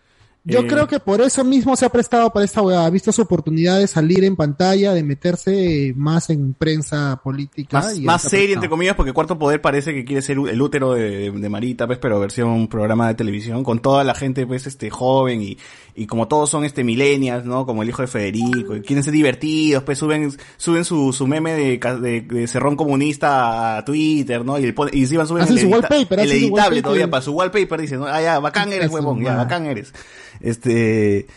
Yo 0.49 0.61
Eh, 0.61 0.67
creo 0.67 0.87
que 0.87 0.99
por 0.99 1.19
eso 1.21 1.43
mismo 1.43 1.75
se 1.75 1.85
ha 1.85 1.89
prestado 1.89 2.31
para 2.31 2.45
esta 2.45 2.61
weá. 2.61 2.85
Ha 2.85 2.89
visto 2.89 3.11
su 3.11 3.21
oportunidad 3.21 3.79
de 3.79 3.87
salir 3.87 4.23
en 4.23 4.35
pantalla, 4.37 4.93
de 4.93 5.03
meterse 5.03 5.93
más 5.97 6.29
en 6.29 6.53
prensa 6.53 7.19
política. 7.23 7.79
Más, 7.79 7.97
y 7.97 8.01
más 8.01 8.21
serie, 8.21 8.37
prestado. 8.47 8.53
entre 8.55 8.69
comillas, 8.69 8.95
porque 8.95 9.11
Cuarto 9.13 9.37
Poder 9.37 9.61
parece 9.61 9.93
que 9.93 10.05
quiere 10.05 10.21
ser 10.21 10.37
el 10.37 10.61
útero 10.61 10.93
de, 10.93 11.31
de 11.31 11.49
Marita, 11.49 11.85
pues, 11.85 11.99
pero 11.99 12.19
versión 12.19 12.67
programa 12.67 13.07
de 13.09 13.15
televisión, 13.15 13.63
con 13.63 13.79
toda 13.79 14.03
la 14.05 14.15
gente, 14.15 14.47
pues, 14.47 14.67
este, 14.67 14.89
joven 14.89 15.41
y, 15.41 15.57
y 15.95 16.07
como 16.07 16.27
todos 16.29 16.49
son, 16.49 16.63
este, 16.63 16.83
millennials, 16.85 17.43
¿no? 17.45 17.65
Como 17.65 17.83
el 17.83 17.89
hijo 17.89 18.01
de 18.01 18.07
Federico, 18.07 18.75
y 18.75 18.81
quieren 18.81 19.03
ser 19.03 19.13
divertidos, 19.13 19.83
pues, 19.83 19.97
suben, 19.97 20.31
suben 20.55 20.85
su, 20.85 21.11
su 21.11 21.27
meme 21.27 21.53
de, 21.55 21.77
de, 21.77 22.21
de 22.21 22.47
cerrón 22.47 22.75
comunista 22.77 23.77
a 23.77 23.83
Twitter, 23.85 24.45
¿no? 24.45 24.57
Y, 24.59 24.71
ponen- 24.71 24.93
y 24.95 25.01
encima 25.01 25.25
suben 25.25 25.43
el, 25.43 25.49
su 25.49 25.55
edita- 25.67 25.71
wallpaper, 25.89 26.19
el 26.21 26.31
editable 26.31 26.51
wallpaper. 26.53 26.83
todavía, 26.83 27.09
para 27.09 27.21
su 27.21 27.31
wallpaper, 27.33 27.81
dicen, 27.81 27.99
¿no? 27.99 28.05
Ah, 28.07 28.21
ya, 28.21 28.39
bacán 28.39 28.71
eres, 28.71 28.89
huevón, 28.91 29.21
ya, 29.23 29.35
bacán 29.35 29.65
eres. 29.65 29.93
Este, 30.39 31.27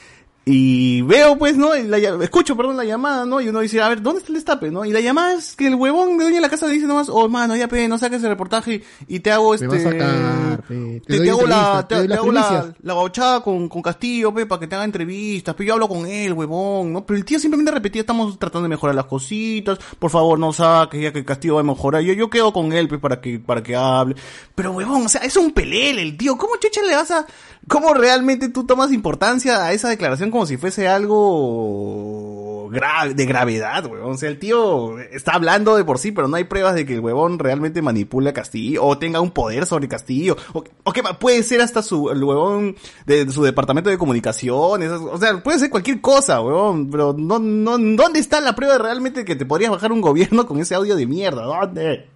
y 0.47 1.03
veo, 1.03 1.39
pues, 1.39 1.57
¿no? 1.57 1.75
La 1.75 1.99
escucho, 1.99 2.57
perdón, 2.57 2.77
la 2.77 2.85
llamada, 2.85 3.27
¿no? 3.27 3.43
Y 3.43 3.49
uno 3.49 3.61
dice, 3.61 3.81
a 3.83 3.89
ver, 3.91 4.01
¿dónde 4.01 4.21
está 4.21 4.33
el 4.33 4.37
destape, 4.37 4.71
no? 4.71 4.87
Y 4.87 4.91
la 4.91 5.01
llamada 5.01 5.35
es 5.35 5.55
que 5.55 5.67
el 5.67 5.75
huevón 5.75 6.17
de 6.17 6.41
la 6.41 6.49
casa 6.49 6.67
le 6.67 6.73
dice 6.73 6.87
nomás, 6.87 7.11
oh, 7.11 7.29
mano, 7.29 7.55
ya, 7.55 7.69
pe, 7.69 7.87
no 7.87 7.99
saques 7.99 8.23
el 8.23 8.31
reportaje 8.31 8.83
y 9.07 9.21
te 9.21 9.31
hago 9.31 9.55
este... 9.55 9.67
a 9.67 9.79
sacar, 9.79 10.63
pe, 10.63 11.03
Te, 11.07 11.17
doy 11.19 11.27
te 11.27 11.31
hago 11.31 11.47
la, 11.47 11.87
te, 11.87 12.09
te 12.09 12.15
hago 12.15 12.33
la, 12.33 12.75
la 12.83 12.95
gauchada 12.95 13.43
con, 13.43 13.69
con 13.69 13.83
Castillo, 13.83 14.33
pe, 14.33 14.47
para 14.47 14.61
que 14.61 14.67
te 14.67 14.75
haga 14.75 14.85
entrevistas, 14.85 15.55
pero 15.55 15.69
yo 15.69 15.75
hablo 15.75 15.89
con 15.89 16.07
él, 16.07 16.33
huevón, 16.33 16.95
¿no? 16.95 17.05
Pero 17.05 17.19
el 17.19 17.25
tío 17.27 17.39
simplemente 17.39 17.71
repetía, 17.71 18.01
estamos 18.01 18.39
tratando 18.39 18.63
de 18.63 18.71
mejorar 18.71 18.97
las 18.97 19.07
cositas, 19.07 19.79
por 19.99 20.11
favor, 20.11 20.39
no 20.39 20.55
saques, 20.55 21.03
ya 21.03 21.13
que 21.13 21.23
Castillo 21.23 21.57
va 21.57 21.61
a 21.61 21.65
mejorar, 21.65 22.03
yo, 22.03 22.15
yo 22.15 22.31
quedo 22.31 22.53
con 22.53 22.73
él, 22.73 22.89
pe, 22.89 22.99
para 22.99 23.21
que, 23.21 23.39
para 23.39 23.63
que 23.63 23.77
hable. 23.77 24.17
Pero, 24.55 24.73
huevón, 24.73 25.05
o 25.05 25.09
sea, 25.09 25.21
es 25.21 25.37
un 25.37 25.53
pelele 25.53 26.01
el 26.01 26.17
tío, 26.17 26.37
¿cómo 26.39 26.57
chucha 26.57 26.81
le 26.83 26.97
vas 26.97 27.11
a, 27.11 27.27
cómo 27.69 27.95
realmente 27.95 28.49
tú 28.49 28.65
tomas 28.65 28.93
importancia 28.93 29.65
a 29.65 29.73
esa 29.73 29.89
declaración 29.89 30.31
como 30.31 30.47
si 30.47 30.57
fuese 30.57 30.89
algo 30.89 32.69
grave, 32.71 33.15
de 33.15 33.27
gravedad, 33.27 33.87
huevón? 33.87 34.13
O 34.13 34.17
sea, 34.17 34.29
el 34.29 34.39
tío 34.39 34.99
está 34.99 35.33
hablando 35.33 35.77
de 35.77 35.85
por 35.85 35.99
sí, 35.99 36.13
pero 36.13 36.29
no 36.29 36.37
hay 36.37 36.45
pruebas 36.45 36.75
de 36.75 36.87
que 36.87 36.95
el 36.95 37.01
huevón 37.01 37.39
realmente 37.39 37.83
manipule 37.83 38.31
a 38.31 38.35
Castillo 38.35 38.85
o 38.85 38.99
tenga 38.99 39.21
un 39.21 39.31
poder 39.31 39.67
sobre 39.67 39.89
Castillo. 39.89 40.37
O, 40.53 40.65
o 40.85 40.93
que 40.93 41.03
puede 41.19 41.43
ser 41.43 41.61
hasta 41.61 41.83
su, 41.83 42.11
el 42.11 42.23
huevón 42.23 42.77
de, 43.07 43.31
su 43.31 43.43
departamento 43.43 43.91
de 43.91 43.99
comunicaciones. 43.99 44.91
O 44.91 45.19
sea, 45.19 45.43
puede 45.43 45.59
ser 45.59 45.71
cualquier 45.71 46.01
cosa, 46.01 46.41
huevón. 46.41 46.91
Pero 46.91 47.15
no, 47.17 47.39
no, 47.39 47.79
¿dónde 47.79 48.21
está 48.21 48.41
la 48.41 48.55
prueba 48.55 48.79
realmente 48.79 49.25
que 49.25 49.37
te 49.37 49.47
podrías 49.47 49.71
bajar 49.71 49.93
un 49.93 50.01
gobierno 50.01 50.47
con 50.47 50.61
ese 50.61 50.75
audio 50.75 50.97
de 50.97 51.07
mierda? 51.07 51.43
¿Dónde? 51.43 52.09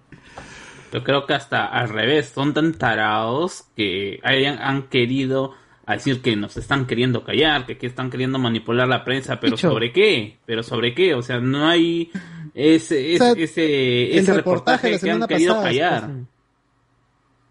Yo 0.93 1.03
creo 1.03 1.25
que 1.25 1.33
hasta 1.33 1.65
al 1.65 1.89
revés, 1.89 2.31
son 2.33 2.53
tan 2.53 2.73
tarados 2.73 3.65
que 3.75 4.19
hayan, 4.23 4.59
han 4.59 4.83
querido 4.83 5.53
decir 5.87 6.21
que 6.21 6.35
nos 6.35 6.57
están 6.57 6.87
queriendo 6.87 7.23
callar, 7.23 7.65
que, 7.65 7.77
que 7.77 7.87
están 7.87 8.09
queriendo 8.09 8.39
manipular 8.39 8.87
la 8.87 9.03
prensa, 9.03 9.39
pero 9.39 9.55
Dicho. 9.55 9.69
¿sobre 9.69 9.91
qué? 9.91 10.37
¿Pero 10.45 10.63
sobre 10.63 10.95
qué? 10.95 11.13
O 11.13 11.21
sea, 11.21 11.39
no 11.39 11.67
hay 11.67 12.11
ese, 12.53 13.15
O 13.15 13.17
sea, 13.17 13.31
ese, 13.33 14.17
ese, 14.17 14.33
reportaje 14.33 14.99
que 14.99 15.11
han 15.11 15.27
querido 15.27 15.53
pasada, 15.55 15.69
callar. 15.69 16.09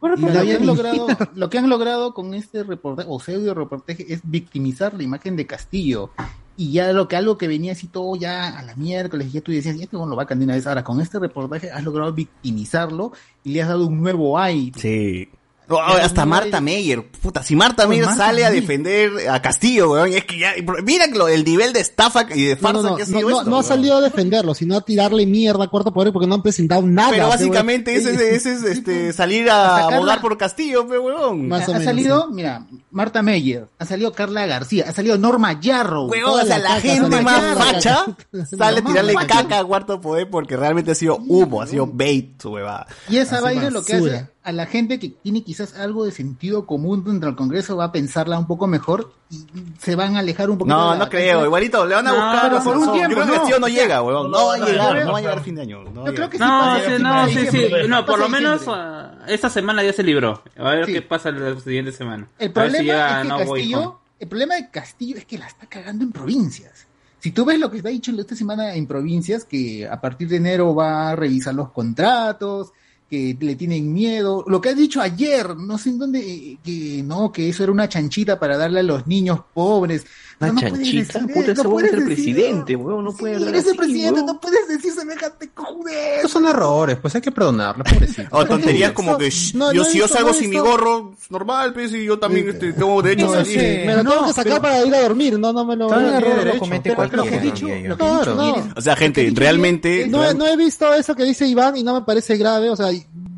Bueno, 0.01 0.17
la 0.17 0.35
lo, 0.35 0.45
que 0.45 0.55
han 0.55 0.67
logrado, 0.67 1.07
lo 1.35 1.51
que 1.51 1.59
han 1.59 1.69
logrado 1.69 2.15
con 2.15 2.35
este 2.35 2.63
reportaje, 2.63 3.09
o 3.11 3.21
pseudo 3.21 3.55
reportaje, 3.55 4.05
es 4.13 4.21
victimizar 4.25 4.95
la 4.95 5.03
imagen 5.03 5.37
de 5.37 5.47
Castillo. 5.47 6.11
Y 6.57 6.73
ya 6.73 6.93
lo 6.93 7.09
que 7.09 7.17
algo 7.17 7.37
que 7.37 7.49
venía 7.49 7.73
así 7.73 7.89
todo 7.89 8.15
ya 8.17 8.59
a 8.59 8.63
la 8.63 8.77
miércoles, 8.77 9.33
ya 9.33 9.41
tú 9.41 9.51
decías, 9.51 9.77
ya 9.77 9.87
no 9.91 10.07
lo 10.07 10.15
va 10.15 10.23
a 10.25 10.35
una 10.35 10.55
vez. 10.55 10.67
Ahora, 10.67 10.85
con 10.85 11.01
este 11.01 11.19
reportaje 11.19 11.71
has 11.71 11.83
logrado 11.83 12.13
victimizarlo 12.13 13.13
y 13.43 13.53
le 13.53 13.63
has 13.63 13.69
dado 13.69 13.87
un 13.87 14.01
nuevo 14.01 14.39
aire. 14.39 14.79
Sí. 14.79 15.29
Oh, 15.69 15.81
hasta 15.81 16.27
Marta 16.27 16.61
Meyer, 16.61 17.03
puta, 17.23 17.43
si 17.43 17.57
Marta 17.57 17.85
Oh, 17.87 17.89
Meyer 17.89 18.05
Marta 18.05 18.27
sale 18.27 18.45
a 18.45 18.51
defender 18.51 19.29
a 19.31 19.41
Castillo, 19.41 19.93
weón, 19.93 20.13
es 20.13 20.25
que 20.25 20.39
ya, 20.39 20.53
mira 20.85 21.07
el 21.07 21.45
nivel 21.45 21.73
de 21.73 21.81
estafa 21.81 22.27
y 22.35 22.45
de 22.45 22.57
farsa 22.57 22.83
no, 22.83 22.91
no, 22.91 22.97
que 22.97 23.03
ha 23.05 23.07
sido 23.07 23.21
no, 23.23 23.29
esto, 23.31 23.45
no 23.45 23.57
ha 23.57 23.61
weón. 23.61 23.65
salido 23.65 23.97
a 23.97 24.01
defenderlo, 24.03 24.55
sino 24.55 24.77
a 24.77 24.83
tirarle 24.83 25.25
mierda 25.27 25.65
a 25.65 25.69
Cuarto 25.69 25.93
Poder 25.93 26.13
porque 26.13 26.27
no 26.27 26.35
han 26.35 26.43
presentado 26.43 26.83
nada. 26.83 27.11
Pero 27.11 27.25
pe, 27.25 27.31
básicamente 27.31 27.93
weón. 27.99 28.15
ese, 28.15 28.35
es- 28.35 28.47
ese 28.47 28.53
es 28.53 28.63
este, 28.79 29.13
salir 29.15 29.49
a 29.49 29.87
abogar 29.89 30.21
por 30.21 30.37
Castillo, 30.37 30.87
pe, 30.87 30.99
weón. 30.99 31.49
Más 31.49 31.63
o 31.69 31.71
ha 31.71 31.79
menos, 31.79 31.85
salido, 31.85 32.29
mira, 32.31 32.67
Marta 32.91 33.23
Meyer, 33.23 33.67
ha 33.79 33.87
salido 33.87 34.13
Carla 34.13 34.45
García, 34.47 34.85
ha 34.89 34.93
salido 34.93 35.17
Norma 35.17 35.59
Yarrow. 35.61 36.09
Weón, 36.11 36.41
o 36.41 36.45
sea, 36.47 36.59
la 36.59 36.69
caca, 36.77 36.81
gente 36.83 37.23
más 37.23 37.41
Yarrow. 37.41 37.59
facha 37.65 38.05
sale 38.59 38.81
a 38.81 38.85
tirarle 38.85 39.13
facha. 39.15 39.27
caca 39.43 39.59
a 39.61 39.65
Cuarto 39.65 40.01
Poder 40.01 40.29
porque 40.29 40.57
realmente 40.59 40.91
ha 40.91 40.95
sido 40.95 41.17
humo, 41.17 41.63
ha 41.63 41.67
sido 41.67 41.87
bait, 41.87 42.41
su 42.41 42.51
huevada. 42.51 42.87
Y 43.09 43.17
esa 43.17 43.41
vaina 43.41 43.71
lo 43.71 43.83
que 43.83 43.95
hace 43.95 44.34
a 44.45 44.53
la 44.53 44.67
gente 44.67 44.99
que 44.99 45.09
tiene 45.09 45.43
quizás 45.43 45.75
algo 45.79 46.05
de 46.05 46.13
sentido 46.13 46.67
común 46.67 47.03
dentro 47.03 47.29
del 47.31 47.37
Congreso 47.37 47.77
va 47.79 47.85
a 47.87 47.93
pensarla 47.93 48.39
un 48.39 48.47
poco 48.47 48.67
mejor 48.67 49.11
y 49.31 49.43
se 49.79 49.97
van 49.97 50.17
a 50.17 50.19
alejar 50.21 50.51
un 50.51 50.59
poquito. 50.59 50.77
No, 50.77 50.93
de 50.93 50.99
la 50.99 51.05
no 51.07 51.11
creo, 51.11 51.45
igualito, 51.47 51.87
le 51.87 51.95
van 51.95 52.07
a 52.07 52.11
No, 52.11 52.17
buscar 52.17 52.63
por 52.63 52.77
un 52.77 52.93
tiempo, 52.93 53.09
Yo 53.09 53.15
creo 53.15 53.25
que 53.25 53.31
no. 53.31 53.35
Castillo 53.37 53.59
no 53.59 53.69
llega, 53.69 53.97
No, 53.97 54.03
weón. 54.05 54.31
no, 54.31 54.39
No 54.39 54.47
va 54.49 54.55
a 54.55 54.59
llegar, 54.59 55.05
no, 55.07 55.13
va 55.13 55.19
a 55.19 55.21
llegar 55.23 55.39
a 55.39 55.43
fin 55.43 55.55
de 55.55 55.63
año. 55.63 55.83
No, 55.85 56.03
va 56.03 56.09
a 56.09 56.11
Yo 56.11 56.15
creo 56.15 56.31
que 56.31 56.37
sí 56.39 56.45
No, 56.45 56.49
pasa, 56.61 56.85
sí, 56.85 56.97
sí 56.97 57.03
no, 57.03 57.09
pasa 57.11 57.27
sí, 57.29 57.35
sí. 57.35 57.41
diciembre. 57.41 57.89
No, 57.89 58.05
por 58.07 58.19
lo 58.19 58.29
menos 58.29 58.63
ah, 58.69 59.15
esta 59.29 59.49
semana 59.49 59.83
ya 59.83 59.93
se 59.95 60.03
libró. 60.03 60.43
A 60.59 60.63
ver 60.71 60.87
Sí. 60.87 60.93
qué 60.93 61.03
pasa 61.03 61.31
la 61.31 61.59
siguiente 61.59 61.93
semana. 61.93 62.29
El 62.39 62.53
problema 62.53 62.79
si 62.79 62.91
es 62.91 62.97
que 62.97 63.29
Castillo, 63.45 64.01
el 64.21 64.29
problema 64.29 64.55
de 64.57 64.71
Castillo 64.71 65.17
es 65.17 65.25
que 65.25 65.39
la 65.39 65.47
está 65.47 65.67
cagando 65.67 66.05
en 66.05 66.13
provincias. 66.13 66.87
Si 67.19 67.31
tú 67.31 67.47
ves 67.47 67.59
lo 67.59 67.71
que 67.71 67.79
está 67.79 67.89
dicho 67.89 68.13
esta 68.21 68.37
semana 68.37 68.75
en 68.75 68.87
provincias, 68.87 69.47
que 69.47 69.89
a 69.89 69.99
partir 70.03 70.29
de 70.29 70.37
enero 70.37 70.75
va 70.75 71.09
a 71.09 71.17
revisar 71.17 71.55
los 71.55 71.71
contratos, 71.71 72.73
que 73.09 73.37
le 73.39 73.57
tienen 73.57 73.93
miedo, 73.93 74.45
lo 74.47 74.61
que 74.61 74.71
ha 74.71 74.75
dicho 74.75 75.01
ayer, 75.01 75.57
no 75.57 75.79
sé 75.79 75.91
en 75.91 75.99
dónde, 75.99 76.21
eh, 76.21 76.59
que 76.65 77.03
no, 77.05 77.31
que 77.31 77.49
eso 77.49 77.63
era 77.63 77.73
una 77.73 77.89
chanchita 77.89 78.39
para 78.39 78.57
darle 78.57 78.81
a 78.81 78.85
los 78.85 79.07
niños 79.07 79.41
pobres. 79.53 80.05
Una 80.41 80.49
No, 80.49 80.55
no 80.55 80.61
puedes 80.61 80.73
chanchita, 80.75 81.19
decir 81.21 81.35
puta, 81.35 81.41
eso, 81.41 81.53
ese 81.53 81.63
no 81.63 81.69
weón 81.71 81.85
es 81.85 81.91
puedes 81.91 81.93
el 81.93 82.09
decir 82.09 82.35
presidente, 82.35 82.77
weón, 82.77 83.05
no 83.05 83.13
puede 83.13 83.35
hablar 83.37 83.49
Eres 83.51 83.67
el 83.67 83.77
presidente, 83.77 84.13
weón. 84.21 84.27
no 84.27 84.41
puedes 84.41 84.69
decir 84.69 84.93
semejante 84.93 85.49
cojudez. 85.55 86.17
Estos 86.17 86.31
son 86.33 86.47
errores, 86.47 86.97
pues 87.01 87.15
hay 87.15 87.21
que 87.21 87.31
perdonarlo, 87.31 87.85
pobrecito. 87.85 88.29
O 88.33 88.45
tonterías 88.45 88.93
como 88.93 89.17
que 89.17 89.31
shh, 89.31 89.55
no, 89.55 89.73
yo 89.73 89.83
no 89.83 89.89
si 89.89 89.99
yo 89.99 90.09
salgo 90.09 90.33
sin 90.33 90.51
mi 90.51 90.59
gorro, 90.59 91.15
normal, 91.31 91.73
pues, 91.73 91.93
y 91.95 92.05
yo 92.05 92.19
también 92.19 92.49
este, 92.49 92.73
tengo 92.73 93.01
derecho 93.01 93.27
No, 93.27 93.33
a 93.35 93.45
sí, 93.45 93.55
salir. 93.55 93.87
me 93.87 93.95
lo 93.97 94.03
No, 94.03 94.11
tengo 94.13 94.27
que 94.27 94.33
sacar 94.33 94.45
pero- 94.45 94.63
para 94.63 94.85
ir 94.85 94.95
a 94.95 95.01
dormir, 95.03 95.39
no, 95.39 95.53
no 95.53 95.65
me 95.65 95.77
lo... 95.77 95.95
El 95.95 96.15
error, 96.15 96.45
lo 96.47 96.59
comete 96.59 96.59
comete 96.59 96.95
Pero 96.97 97.03
lo 97.05 97.23
que 97.23 97.29
he 97.29 97.41
cualquiera, 97.41 97.89
lo 97.89 97.97
que 97.97 98.45
he 98.45 98.47
dicho, 98.47 98.73
O 98.77 98.81
sea, 98.81 98.97
gente, 98.97 99.33
realmente... 99.35 100.07
no 100.09 100.47
he 100.47 100.57
visto 100.57 100.93
eso 100.95 101.15
que 101.15 101.25
dice 101.25 101.47
Iván 101.47 101.77
y 101.77 101.83
no 101.83 101.95
me 101.95 102.03
parece 102.03 102.37
grave, 102.37 102.71
o 102.71 102.77
sea, 102.77 102.89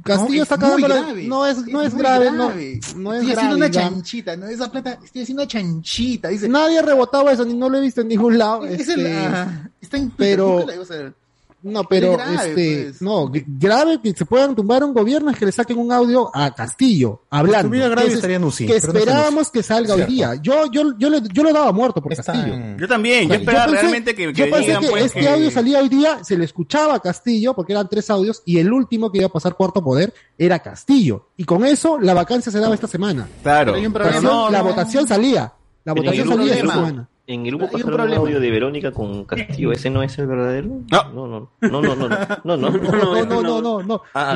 Castillo 0.06 0.38
No, 0.38 0.42
está 0.42 0.58
cagando 0.58 0.88
la- 0.88 1.00
no 1.02 1.46
es 1.46 1.66
no 1.66 1.82
es, 1.82 1.94
grave, 1.94 2.30
no 2.30 2.46
grave. 2.48 2.80
no 2.96 3.12
es 3.14 3.20
Estoy 3.20 3.32
grave. 3.32 3.32
haciendo 3.32 3.56
una 3.56 3.70
chanchita, 3.70 4.36
¿no? 4.36 4.46
Esa 4.46 4.70
plata, 4.70 4.98
estoy 5.04 5.22
haciendo 5.22 5.42
una 5.42 5.48
chanchita, 5.48 6.28
dice. 6.28 6.48
Nadie 6.48 6.78
ha 6.78 6.82
rebotado 6.82 7.28
eso, 7.30 7.44
ni 7.44 7.54
no 7.54 7.68
lo 7.68 7.78
he 7.78 7.80
visto 7.80 8.00
en 8.00 8.08
ningún 8.08 8.38
lado. 8.38 8.64
Es 8.66 8.88
el- 8.88 9.06
este, 9.06 9.16
ah, 9.16 9.68
está 9.80 9.96
en 9.96 10.10
Twitter, 10.10 10.36
pero- 10.36 10.48
nunca 10.52 10.66
la 10.66 10.74
ibas 10.74 10.90
a 10.90 10.94
ver. 10.96 11.14
No, 11.66 11.84
pero 11.84 12.12
Es 12.12 12.16
grave, 12.18 12.34
este, 12.51 12.84
pues. 12.84 13.02
no, 13.02 13.30
grave 13.47 14.01
que 14.02 14.12
se 14.12 14.24
puedan 14.24 14.55
tumbar 14.55 14.84
un 14.84 14.94
gobierno 14.94 15.30
es 15.30 15.36
que 15.36 15.47
le 15.47 15.52
saquen 15.52 15.78
un 15.78 15.90
audio 15.90 16.30
a 16.34 16.55
Castillo 16.55 17.22
hablando. 17.28 17.59
estuviera 17.66 17.88
grave 17.88 18.09
se- 18.10 18.14
estaría 18.14 18.36
en 18.36 18.44
UCI, 18.44 18.66
que 18.66 18.72
no 18.72 18.76
esperábamos 18.78 19.51
que 19.51 19.62
salga 19.62 19.94
hoy 19.94 20.02
día. 20.05 20.34
Yo, 20.43 20.70
yo, 20.70 20.97
yo, 20.98 21.10
le, 21.10 21.20
yo 21.32 21.43
lo 21.43 21.52
daba 21.52 21.72
muerto 21.72 22.01
por 22.01 22.12
Está 22.12 22.32
Castillo. 22.32 22.55
en- 22.55 22.78
Yo 22.78 22.86
también, 22.86 23.26
O 23.26 23.28
yo 23.30 23.34
esperaba 23.40 23.66
pensé- 23.66 23.80
realmente 23.80 24.14
que, 24.14 24.26
que 24.28 24.32
yo 24.32 24.44
pensé 24.51 24.66
digan, 24.68 24.82
que 24.82 24.88
pues, 24.90 25.05
este 25.06 25.20
que- 25.20 25.28
audio 25.28 25.51
salía 25.51 25.80
hoy 25.80 25.88
día, 25.88 26.22
se 26.24 26.38
le 26.38 26.44
escuchaba 26.44 26.94
a 26.94 27.01
Castillo, 27.01 27.55
porque 27.55 27.72
eran 27.72 27.88
tres 27.88 28.09
audios, 28.10 28.43
y 28.47 28.59
el 28.59 28.72
último 28.72 29.10
que 29.10 29.18
iba 29.18 29.26
a 29.26 29.32
pasar 29.32 29.56
cuarto 29.56 29.82
poder 29.82 30.14
era 30.38 30.60
Castillo. 30.60 31.28
Y 31.36 31.44
con 31.44 31.64
eso 31.64 31.98
la 32.01 32.14
vacancia 32.14 32.52
se 32.52 32.60
daba 32.60 32.74
esta 32.74 32.86
semana. 32.86 33.28
Claro. 33.43 33.74
Pero 33.74 34.20
no, 34.22 34.51
la 34.51 34.59
no. 34.59 34.64
votación 34.66 35.06
salía. 35.09 35.52
La 35.84 35.93
votación 35.94 36.28
salía 36.28 36.55
esta 36.55 36.72
semana. 36.72 37.09
En 37.28 37.44
el 37.44 37.48
grupo 37.57 37.69
pasaron 37.70 38.01
un 38.03 38.15
audio 38.15 38.39
de 38.39 38.51
Verónica 38.51 38.93
con 38.93 39.24
Castillo. 39.24 39.73
¿Ese 39.73 39.90
no 39.90 40.03
es 40.03 40.16
el 40.19 40.27
verdadero? 40.28 40.69
No. 40.90 41.11
No, 41.12 41.27
no, 41.27 41.48
no, 41.61 41.69
no, 41.70 41.81
no, 42.44 42.57
no, 42.57 42.70
no, 42.70 43.24
no, 43.24 43.43
No, 43.43 43.61
no, 43.61 43.82
no. 43.82 44.03
Ah, 44.15 44.35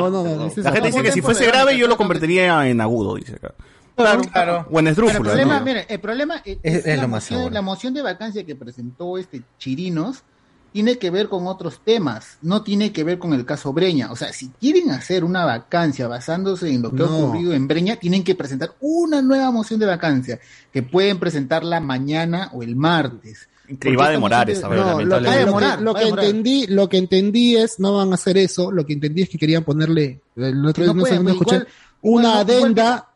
La 0.57 0.73
gente 0.73 0.89
dice 0.89 1.03
que 1.03 1.13
si 1.13 1.23
fuese 1.23 1.47
grave 1.47 1.77
yo 1.79 1.87
lo 1.87 1.97
convertiría 1.97 2.67
en 2.69 2.81
agudo, 2.81 3.15
dice 3.17 3.37
acá. 3.37 3.55
Claro, 3.97 4.23
claro. 4.33 4.67
O 4.71 4.79
en 4.81 4.87
el 4.89 4.95
problema, 4.95 5.63
el 5.89 6.01
problema 6.01 6.37
es, 6.45 6.59
Es- 6.63 6.75
es 6.77 6.87
es 6.87 6.97
la, 6.97 7.03
lo 7.03 7.09
más 7.09 7.23
moción, 7.25 7.39
seguro. 7.39 7.55
la 7.55 7.63
moción 7.63 7.95
de 7.95 8.03
vacancia 8.03 8.45
que 8.47 8.57
presentó 8.57 9.19
este 9.19 9.43
Chirinos 9.59 10.23
tiene 10.73 10.99
que 10.99 11.11
ver 11.11 11.29
con 11.29 11.47
otros 11.47 11.81
temas, 11.85 12.39
no 12.43 12.63
tiene 12.63 12.93
que 12.93 13.03
ver 13.05 13.19
con 13.19 13.33
el 13.35 13.45
caso 13.45 13.73
Breña. 13.73 14.11
O 14.13 14.17
sea, 14.17 14.33
si 14.33 14.49
quieren 14.61 14.91
hacer 14.91 15.25
una 15.25 15.45
vacancia 15.45 16.07
basándose 16.09 16.71
en 16.73 16.83
lo 16.83 16.91
que 16.95 17.03
ha 17.03 17.07
No. 17.07 17.19
ocurrido 17.19 17.53
en 17.55 17.67
Breña, 17.69 17.97
tienen 17.97 18.23
que 18.25 18.35
presentar 18.35 18.73
una 18.81 19.21
nueva 19.23 19.51
moción 19.51 19.81
de 19.81 19.87
vacancia, 19.87 20.39
que 20.73 20.83
pueden 20.83 21.19
presentarla 21.19 21.81
mañana 21.81 22.51
o 22.53 22.63
el 22.63 22.77
martes. 22.77 23.49
Que 23.79 23.91
iba 23.91 24.07
a 24.07 24.11
demorar 24.11 24.51
esa, 24.51 24.69
No, 24.69 24.75
lo, 24.75 24.99
que- 24.99 25.05
Va 25.05 25.77
lo 25.77 25.81
lo 25.83 25.93
va 25.95 26.03
entendí, 26.03 26.67
lo 26.67 26.89
que 26.89 26.99
entendí 26.99 27.57
es 27.57 27.79
no 27.79 27.95
van 27.95 28.11
a 28.11 28.15
hacer 28.15 28.37
eso, 28.39 28.73
lo 28.73 28.85
que 28.85 28.93
entendí 28.95 29.23
es 29.23 29.29
que 29.29 29.39
querían 29.39 29.63
ponerle 29.63 30.21
el 30.37 30.67
otro 30.67 30.83
día 30.83 30.93
no 30.93 30.97
no 30.99 31.03
pueden, 31.03 31.23
pues, 31.23 31.35
escuché 31.35 31.55
igual- 31.57 31.69
una 32.03 32.29
igual 32.29 32.47
no- 32.47 32.53
adenda 32.53 33.09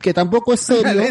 que 0.00 0.14
tampoco 0.14 0.54
es 0.54 0.60
serio, 0.60 1.02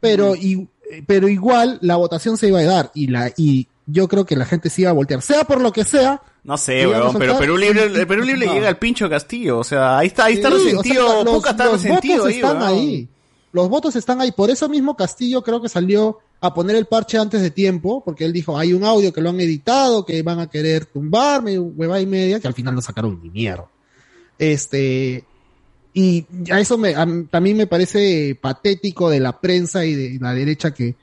pero 0.00 0.34
y, 0.34 0.68
pero 1.06 1.28
igual 1.28 1.78
la 1.82 1.94
votación 1.96 2.36
se 2.36 2.48
iba 2.48 2.58
a 2.58 2.64
dar 2.64 2.90
y 2.94 3.06
la 3.06 3.32
y 3.36 3.68
yo 3.86 4.08
creo 4.08 4.24
que 4.24 4.36
la 4.36 4.44
gente 4.44 4.70
se 4.70 4.82
iba 4.82 4.90
a 4.90 4.94
voltear, 4.94 5.22
sea 5.22 5.44
por 5.44 5.60
lo 5.60 5.72
que 5.72 5.84
sea. 5.84 6.20
No 6.44 6.56
sé, 6.56 6.86
weón, 6.86 7.16
pero 7.18 7.38
Perú 7.38 7.56
Libre, 7.56 7.84
el 7.84 8.06
Perú 8.06 8.22
Libre 8.22 8.46
No. 8.46 8.54
llega 8.54 8.68
al 8.68 8.78
pincho 8.78 9.08
Castillo, 9.08 9.58
o 9.58 9.64
sea, 9.64 9.98
ahí 9.98 10.08
está, 10.08 10.24
ahí 10.26 10.34
está 10.34 10.48
Sí, 10.50 10.54
o 10.54 10.58
sea, 10.58 10.66
resentido, 10.72 11.24
los, 11.24 11.46
está 11.46 11.64
los 11.64 11.72
resentido 11.82 12.16
votos 12.18 12.28
ahí, 12.28 12.34
están 12.36 12.56
weón. 12.58 12.68
ahí. 12.68 13.08
Los 13.52 13.68
votos 13.68 13.96
están 13.96 14.20
ahí. 14.20 14.32
Por 14.32 14.50
eso 14.50 14.68
mismo 14.68 14.96
Castillo 14.96 15.42
creo 15.42 15.60
que 15.60 15.68
salió 15.68 16.18
a 16.40 16.52
poner 16.54 16.74
el 16.74 16.86
parche 16.86 17.18
antes 17.18 17.40
de 17.42 17.50
tiempo, 17.50 18.02
porque 18.04 18.24
él 18.24 18.32
dijo, 18.32 18.58
hay 18.58 18.72
un 18.72 18.82
audio 18.82 19.12
que 19.12 19.20
lo 19.20 19.30
han 19.30 19.40
editado, 19.40 20.04
que 20.04 20.22
van 20.22 20.40
a 20.40 20.48
querer 20.50 20.86
tumbarme, 20.86 21.58
hueva 21.58 22.00
y 22.00 22.06
media, 22.06 22.40
que 22.40 22.48
al 22.48 22.54
final 22.54 22.74
no 22.74 22.80
sacaron 22.82 23.20
ni 23.22 23.30
mierda. 23.30 23.68
Este, 24.38 25.24
y 25.94 26.26
a 26.50 26.58
eso 26.58 26.78
me, 26.78 26.94
a 26.96 27.06
también 27.30 27.56
me 27.56 27.66
parece 27.68 28.36
patético 28.40 29.08
de 29.10 29.20
la 29.20 29.40
prensa 29.40 29.84
y 29.84 29.94
de 29.94 30.18
la 30.20 30.34
derecha 30.34 30.72
que, 30.72 30.96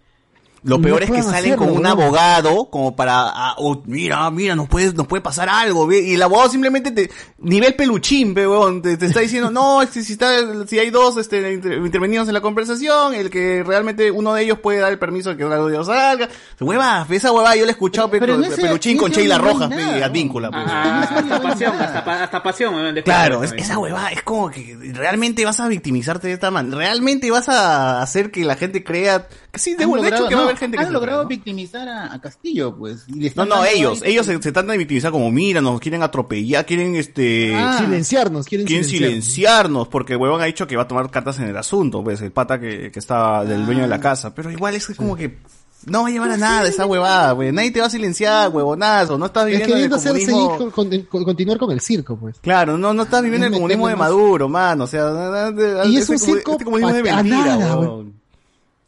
Lo 0.64 0.77
No 0.77 0.84
peor 0.84 1.03
es 1.03 1.10
que 1.11 1.23
salen 1.23 1.53
hacerlo, 1.53 1.57
con 1.57 1.69
un 1.77 1.86
abogado 1.86 2.69
como 2.69 2.95
para, 2.95 3.30
ah, 3.30 3.56
oh, 3.57 3.81
mira, 3.86 4.30
mira, 4.30 4.56
nos 4.56 4.68
puede, 4.68 4.91
nos 4.94 5.07
puede 5.07 5.22
pasar 5.22 5.48
algo, 5.49 5.88
ve, 5.88 6.02
y 6.02 6.15
el 6.15 6.22
abogado 6.22 6.49
simplemente 6.49 6.91
te, 6.91 7.10
nivel 7.38 7.76
peluchín, 7.76 8.34
pe, 8.34 8.45
weón, 8.48 8.81
te, 8.81 8.98
te 8.98 9.06
está 9.06 9.22
diciendo, 9.22 9.49
no, 9.52 9.80
si 9.90 9.99
está, 9.99 10.30
si 10.68 10.77
hay 10.80 10.90
dos, 10.90 11.15
este, 11.18 11.53
inter- 11.53 11.77
intervenidos 11.77 12.27
en 12.27 12.34
la 12.34 12.41
conversación, 12.41 13.14
el 13.14 13.30
que 13.30 13.64
realmente 13.65 14.11
uno 14.11 14.34
de 14.34 14.44
ellos 14.44 14.60
puede 14.60 14.80
dar 14.80 14.91
el 14.91 14.99
permiso 14.99 15.30
de 15.30 15.38
que 15.38 15.45
uno 15.45 15.65
de 15.65 15.73
ellos 15.73 15.88
salga, 15.88 16.27
hueva, 16.60 17.06
esa 17.10 17.31
hueva 17.31 17.56
yo 17.56 17.64
la 17.65 17.69
he 17.69 17.72
escuchado, 17.72 18.10
pe, 18.10 18.19
Pero 18.19 18.41
ese- 18.44 18.61
peluchín 18.61 18.98
con 18.98 19.11
Sheila 19.11 19.38
no 19.38 19.44
Rojas, 19.45 19.69
nada, 19.69 19.94
pe, 19.94 20.03
advíncula. 20.03 20.49
Ah, 20.53 21.02
hasta 21.18 21.41
pasión, 21.41 21.73
hasta, 21.80 22.23
hasta 22.23 22.44
pasión. 22.44 22.76
weón, 22.76 22.95
de 22.95 23.03
Claro, 23.03 23.44
es- 23.44 23.53
esa 23.53 23.77
huevada 23.77 24.10
es 24.11 24.23
como 24.23 24.49
que 24.49 24.77
realmente 24.94 25.45
vas 25.45 25.60
a 25.61 25.68
victimizarte 25.68 26.27
de 26.27 26.34
esta 26.34 26.52
manera, 26.52 26.76
realmente 26.77 27.31
vas 27.31 27.48
a 27.49 28.02
hacer 28.02 28.30
que 28.31 28.44
la 28.44 28.56
gente 28.56 28.84
crea 28.84 29.27
sí, 29.53 29.71
de, 29.76 29.77
de 29.77 29.84
hecho 29.84 29.95
logrado- 29.95 30.27
que 30.30 30.35
va 30.35 30.41
a 30.41 30.43
no, 30.43 30.47
haber 30.49 30.57
gente 30.57 30.77
que 30.77 30.81
han 30.84 30.88
se 30.89 30.93
logrado 30.93 31.23
¿no? 31.23 31.30
victimizar 31.30 31.88
a, 31.88 32.13
a 32.13 32.21
Castillo, 32.21 32.76
pues. 32.77 33.05
y 33.07 33.13
le 33.13 33.19
No, 33.21 33.26
están 33.27 33.49
no, 33.49 33.65
ellos, 33.65 34.01
ahí- 34.01 34.11
ellos 34.11 34.26
se, 34.26 34.34
se 34.41 34.51
tratan 34.51 34.67
de 34.67 34.77
victimizar 34.77 35.11
como, 35.11 35.31
mira, 35.31 35.61
nos 35.61 35.80
quieren 35.80 36.03
atropellar, 36.03 36.65
quieren 36.65 36.95
este... 36.95 37.55
Ah. 37.55 37.77
silenciarnos, 37.80 38.45
quieren, 38.45 38.67
Quieren 38.67 38.85
silenciarnos. 38.85 39.26
silenciarnos, 39.26 39.88
porque 39.88 40.13
el 40.13 40.19
huevón 40.19 40.41
ha 40.41 40.45
dicho 40.45 40.67
que 40.67 40.76
va 40.76 40.84
a 40.84 40.88
tomar 40.88 41.09
cartas 41.11 41.39
en 41.39 41.45
el 41.45 41.57
asunto, 41.57 42.03
pues, 42.03 42.21
el 42.21 42.31
pata 42.31 42.59
que, 42.59 42.91
que 42.91 42.99
está 42.99 43.43
del 43.43 43.65
dueño 43.65 43.81
de 43.81 43.88
la 43.88 43.99
casa. 43.99 44.34
Pero 44.35 44.51
igual 44.51 44.76
es 44.76 44.85
como 44.95 45.15
que 45.15 45.38
no 45.85 46.01
va 46.03 46.09
a 46.09 46.11
llevar 46.11 46.31
a 46.31 46.38
nada 46.38 46.67
esa 46.67 46.85
huevada, 46.85 47.31
güey. 47.31 47.51
Nadie 47.53 47.71
te 47.71 47.80
va 47.80 47.85
a 47.88 47.89
silenciar, 47.89 48.49
huevonazo. 48.49 49.17
No 49.17 49.27
estás 49.27 49.43
Es 49.47 49.51
viviendo 49.51 49.76
en 49.76 49.81
el 49.84 49.89
queriendo 49.89 49.95
hacer 49.95 50.11
comunismo. 50.11 50.57
seguir 50.57 50.71
con- 50.73 50.89
con- 50.89 51.01
con- 51.05 51.23
continuar 51.23 51.57
con 51.57 51.71
el 51.71 51.80
circo, 51.80 52.17
pues. 52.17 52.35
Claro, 52.41 52.77
no, 52.77 52.93
no 52.93 53.03
estás 53.03 53.23
viviendo 53.23 53.47
el 53.47 53.53
comunismo 53.53 53.88
de 53.88 53.95
Maduro, 53.95 54.49
mano. 54.49 54.84
O 54.84 54.88
sea, 54.88 55.51
Y 55.85 55.95
es 55.95 56.01
este 56.01 56.11
un 56.13 56.19
circo 56.19 56.51
este 56.51 56.65
comunismo 56.65 56.91
de 56.93 57.01
mentira, 57.03 57.55
nada. 57.57 57.77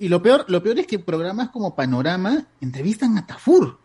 Y 0.01 0.09
lo 0.09 0.21
peor, 0.21 0.45
lo 0.47 0.63
peor 0.63 0.79
es 0.79 0.87
que 0.87 0.97
programas 0.99 1.49
como 1.49 1.75
Panorama 1.75 2.45
entrevistan 2.59 3.17
a 3.17 3.27
Tafur. 3.27 3.77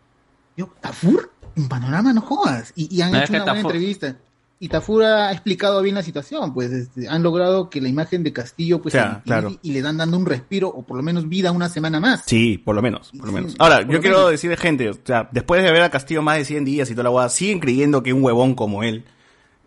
Yo, 0.57 0.67
Tafur, 0.81 1.31
en 1.55 1.69
Panorama 1.69 2.11
no 2.11 2.21
jodas. 2.21 2.73
Y, 2.75 2.93
y 2.95 3.01
han 3.01 3.11
No, 3.11 3.19
hecho 3.19 3.33
una 3.33 3.43
buena 3.43 3.53
Tafur- 3.61 3.65
entrevista. 3.65 4.17
Y 4.59 4.69
Tafur 4.69 5.03
ha 5.03 5.31
explicado 5.31 5.83
bien 5.83 5.93
la 5.93 6.01
situación, 6.01 6.51
pues 6.55 6.71
este, 6.71 7.07
han 7.07 7.21
logrado 7.21 7.69
que 7.69 7.79
la 7.79 7.89
imagen 7.89 8.23
de 8.23 8.33
Castillo 8.33 8.81
pues 8.81 8.95
claro. 9.23 9.55
y 9.61 9.71
le 9.71 9.83
dan 9.83 9.97
dando 9.97 10.17
un 10.17 10.25
respiro 10.25 10.67
o 10.69 10.81
por 10.81 10.97
lo 10.97 11.03
menos 11.03 11.29
vida 11.29 11.51
una 11.51 11.69
semana 11.69 11.99
más. 11.99 12.23
Sí, 12.25 12.57
por 12.57 12.73
lo 12.75 12.81
menos, 12.81 13.11
por 13.15 13.27
lo 13.27 13.33
menos. 13.33 13.55
Ahora, 13.59 13.85
por 13.85 13.91
yo 13.93 14.01
quiero 14.01 14.15
menos. 14.17 14.31
decirle 14.31 14.57
gente, 14.57 14.89
o 14.89 14.97
sea, 15.03 15.29
después 15.31 15.61
de 15.61 15.71
ver 15.71 15.83
a 15.83 15.91
Castillo 15.91 16.23
más 16.23 16.39
de 16.39 16.45
100 16.45 16.65
días 16.65 16.89
y 16.89 16.93
toda 16.95 17.03
la 17.03 17.09
guada, 17.11 17.29
siguen 17.29 17.59
creyendo 17.59 18.01
que 18.01 18.13
un 18.13 18.23
huevón 18.23 18.55
como 18.55 18.81
él 18.81 19.05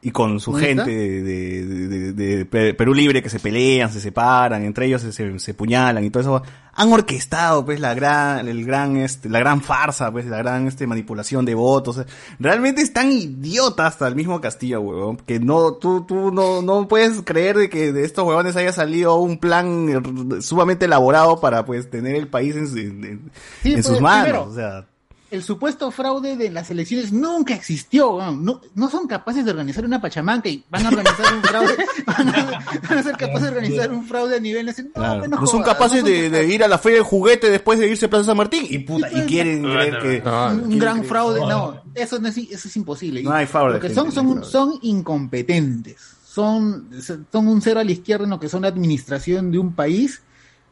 y 0.03 0.13
con 0.13 0.41
su 0.41 0.53
¿Dónde 0.53 0.67
gente 0.67 0.91
de, 0.91 1.23
de- 1.23 1.67
de- 1.67 2.13
de- 2.13 2.37
de 2.37 2.45
Pe- 2.47 2.73
Perú 2.75 2.95
Libre 2.95 3.23
que 3.23 3.29
se 3.29 3.39
pelean, 3.39 3.93
se 3.93 4.01
separan, 4.01 4.65
entre 4.65 4.87
ellos 4.87 5.03
se, 5.03 5.13
se, 5.13 5.39
se 5.39 5.53
puñalan 5.55 6.03
y 6.03 6.09
todo 6.09 6.23
eso, 6.23 6.43
han 6.73 6.91
orquestado 6.91 7.67
pues 7.67 7.81
la 7.81 7.93
gran, 7.93 8.49
el 8.49 8.65
gran, 8.65 8.97
este, 8.97 9.29
la 9.29 9.41
gran 9.41 9.61
farsa, 9.61 10.11
pues 10.11 10.25
la 10.25 10.39
gran 10.39 10.67
este 10.67 10.87
manipulación 10.87 11.45
de 11.45 11.55
votos. 11.55 12.01
Realmente 12.39 12.81
es 12.81 12.95
tan 12.95 13.13
idiota 13.13 13.87
hasta 13.87 14.09
el 14.09 14.15
mismo 14.15 14.41
Castillo, 14.41 14.81
huevón, 14.81 15.19
que 15.19 15.39
no, 15.39 15.75
tú, 15.75 16.07
tú 16.07 16.33
no, 16.33 16.63
no 16.63 16.89
puedes 16.89 17.21
creer 17.21 17.59
de 17.59 17.69
que 17.69 17.93
de 17.93 18.05
estos 18.05 18.25
huevones 18.27 18.57
haya 18.57 18.73
salido 18.73 19.17
un 19.17 19.37
plan 19.37 20.41
sumamente 20.41 20.87
elaborado 20.87 21.41
para 21.41 21.67
pues 21.67 21.91
tener 21.91 22.15
el 22.17 22.29
país 22.29 22.57
en, 22.57 22.79
en- 22.79 23.05
en- 23.05 23.31
Sí, 23.63 23.75
en 23.75 23.83
sus 23.83 23.91
pues, 23.93 24.01
manos. 24.01 24.23
primero, 24.25 24.45
o 24.51 24.55
sea, 24.55 24.87
El 25.31 25.45
supuesto 25.45 25.91
fraude 25.93 26.37
de 26.37 26.51
las 26.51 26.71
elecciones 26.71 27.13
nunca 27.13 27.55
existió. 27.55 28.33
No, 28.33 28.61
no 28.75 28.91
son 28.91 29.07
capaces 29.07 29.45
de 29.45 29.53
organizar 29.53 29.85
una 29.85 30.01
pachamanca 30.01 30.49
y 30.49 30.65
van 30.69 30.87
a 30.87 30.89
organizar 30.89 31.35
un 31.35 31.43
fraude. 31.43 31.77
Van 32.07 32.29
a, 32.29 32.65
van 32.89 32.99
a 32.99 33.03
ser 33.03 33.17
capaces 33.17 33.43
de 33.43 33.49
organizar 33.49 33.93
un 33.93 34.05
fraude 34.05 34.37
a 34.37 34.41
nivel 34.41 34.67
nacional. 34.67 34.93
No, 34.95 35.01
claro, 35.01 35.29
no, 35.29 35.41
no 35.41 35.47
son 35.47 35.63
capaces 35.63 36.03
no 36.03 36.09
son 36.09 36.15
de, 36.15 36.31
de 36.31 36.47
ir 36.49 36.65
a 36.65 36.69
la 36.69 36.79
feria 36.79 36.99
del 36.99 37.05
juguete 37.05 37.49
después 37.51 37.79
de 37.79 37.89
irse 37.89 38.07
a 38.07 38.11
Plaza 38.11 38.25
San 38.25 38.37
Martín 38.37 38.67
y 38.69 38.79
puta, 38.81 39.09
y 39.13 39.27
quieren 39.27 39.63
creer 39.63 39.99
que 40.01 40.29
un, 40.29 40.79
gran 40.79 41.05
fraude. 41.05 41.41
No, 41.41 41.83
eso, 41.95 42.19
no 42.19 42.29
es, 42.29 42.37
eso 42.37 42.69
es 42.69 42.77
imposible. 42.77 43.23
No 43.23 43.33
hay 43.33 43.47
fraude, 43.47 43.75
Lo 43.75 43.81
que 43.81 43.95
son, 43.95 44.11
son, 44.11 44.45
son 44.45 44.79
incompetentes. 44.83 46.17
Son, 46.25 46.89
son 47.31 47.49
un 47.49 47.61
cero 47.61 47.81
a 47.81 47.85
la 47.85 47.93
izquierda 47.93 48.25
en 48.25 48.31
lo 48.31 48.41
que 48.41 48.49
son 48.49 48.63
la 48.63 48.69
administración 48.69 49.51
de 49.51 49.59
un 49.59 49.75
país, 49.75 50.23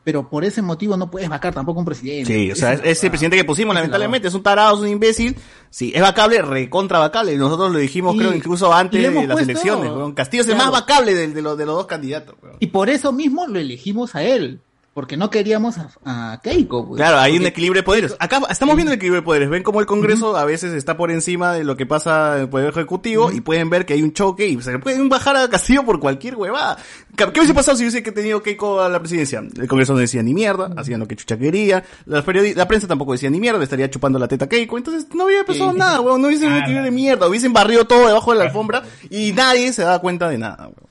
pero 0.04 0.28
por 0.30 0.44
ese 0.44 0.62
motivo 0.62 0.96
no 0.96 1.10
puedes 1.10 1.28
vacar 1.28 1.52
tampoco 1.54 1.80
un 1.80 1.84
presidente. 1.86 2.32
Sí, 2.32 2.50
o 2.50 2.56
sea, 2.56 2.72
es 2.72 2.80
ese 2.84 3.10
presidente 3.10 3.36
que 3.36 3.44
pusimos, 3.44 3.74
lamentablemente, 3.74 4.28
es 4.28 4.34
un 4.34 4.42
tarado, 4.42 4.74
es 4.76 4.80
un 4.80 4.88
imbécil. 4.88 5.36
Sí, 5.70 5.92
es 5.94 6.00
vacable, 6.00 6.40
recontra 6.40 6.98
vacable. 6.98 7.36
Nosotros 7.36 7.70
lo 7.72 7.78
dijimos, 7.78 8.14
Y- 8.14 8.18
creo, 8.18 8.34
incluso 8.34 8.72
antes 8.72 9.02
de 9.02 9.10
las 9.10 9.24
puesto- 9.26 9.42
elecciones. 9.42 10.14
Castillo 10.14 10.42
es 10.42 10.48
el 10.48 10.54
Claro. 10.54 10.70
más 10.72 10.80
vacable 10.80 11.14
de, 11.14 11.28
de 11.28 11.42
los, 11.42 11.58
de 11.58 11.66
los 11.66 11.74
dos 11.76 11.86
candidatos. 11.86 12.36
Y 12.58 12.68
por 12.68 12.88
eso 12.88 13.12
mismo 13.12 13.46
lo 13.46 13.58
elegimos 13.58 14.14
a 14.14 14.22
él, 14.22 14.60
porque 14.98 15.16
no 15.16 15.30
queríamos 15.30 15.76
a, 15.78 15.90
a 16.04 16.40
Keiko. 16.42 16.88
pues. 16.88 16.96
Claro, 16.98 17.18
hay 17.18 17.36
un 17.38 17.46
equilibrio 17.46 17.82
de 17.82 17.84
poderes. 17.84 18.16
Acá 18.18 18.42
estamos 18.50 18.74
viendo 18.74 18.90
el 18.90 18.96
equilibrio 18.96 19.20
de 19.20 19.24
poderes. 19.24 19.48
Ven 19.48 19.62
cómo 19.62 19.78
el 19.78 19.86
Congreso 19.86 20.36
a 20.36 20.44
veces 20.44 20.72
está 20.72 20.96
por 20.96 21.12
encima 21.12 21.52
de 21.52 21.62
lo 21.62 21.76
que 21.76 21.86
pasa 21.86 22.34
en 22.34 22.40
el 22.42 22.48
Poder 22.48 22.70
Ejecutivo 22.70 23.30
y 23.30 23.40
pueden 23.40 23.70
ver 23.70 23.86
que 23.86 23.92
hay 23.92 24.02
un 24.02 24.12
choque 24.12 24.48
y 24.48 24.60
se 24.60 24.76
pueden 24.80 25.08
bajar 25.08 25.36
a 25.36 25.48
Castillo 25.48 25.84
por 25.84 26.00
cualquier 26.00 26.34
huevada. 26.34 26.78
¿Qué 27.14 27.26
hubiese 27.26 27.54
pasado 27.54 27.76
si 27.76 27.84
hubiese 27.84 28.02
que 28.02 28.10
tenido 28.10 28.42
Keiko 28.42 28.80
a 28.80 28.88
la 28.88 28.98
presidencia? 28.98 29.38
El 29.38 29.68
Congreso 29.68 29.92
no 29.92 30.00
decía 30.00 30.20
ni 30.24 30.34
mierda, 30.34 30.68
hacían 30.76 30.98
lo 30.98 31.06
que 31.06 31.14
chucha 31.14 31.38
quería. 31.38 31.84
La, 32.04 32.24
la 32.56 32.66
prensa 32.66 32.88
tampoco 32.88 33.12
decía 33.12 33.30
ni 33.30 33.38
mierda, 33.38 33.58
le 33.58 33.64
estaría 33.64 33.88
chupando 33.88 34.18
la 34.18 34.26
teta 34.26 34.46
a 34.46 34.48
Keiko. 34.48 34.78
Entonces 34.78 35.06
no 35.14 35.26
hubiera 35.26 35.44
pasado 35.44 35.72
nada, 35.74 36.00
huevón. 36.00 36.22
No 36.22 36.26
hubiese 36.26 36.48
un 36.48 36.56
equilibrio 36.56 36.82
de 36.82 36.90
mierda. 36.90 37.28
Hubiesen 37.28 37.52
barrido 37.52 37.86
todo 37.86 38.08
debajo 38.08 38.32
de 38.32 38.38
la 38.38 38.44
alfombra 38.46 38.82
y 39.10 39.30
nadie 39.30 39.72
se 39.72 39.82
daba 39.82 40.00
cuenta 40.00 40.28
de 40.28 40.38
nada, 40.38 40.66
huevón. 40.66 40.87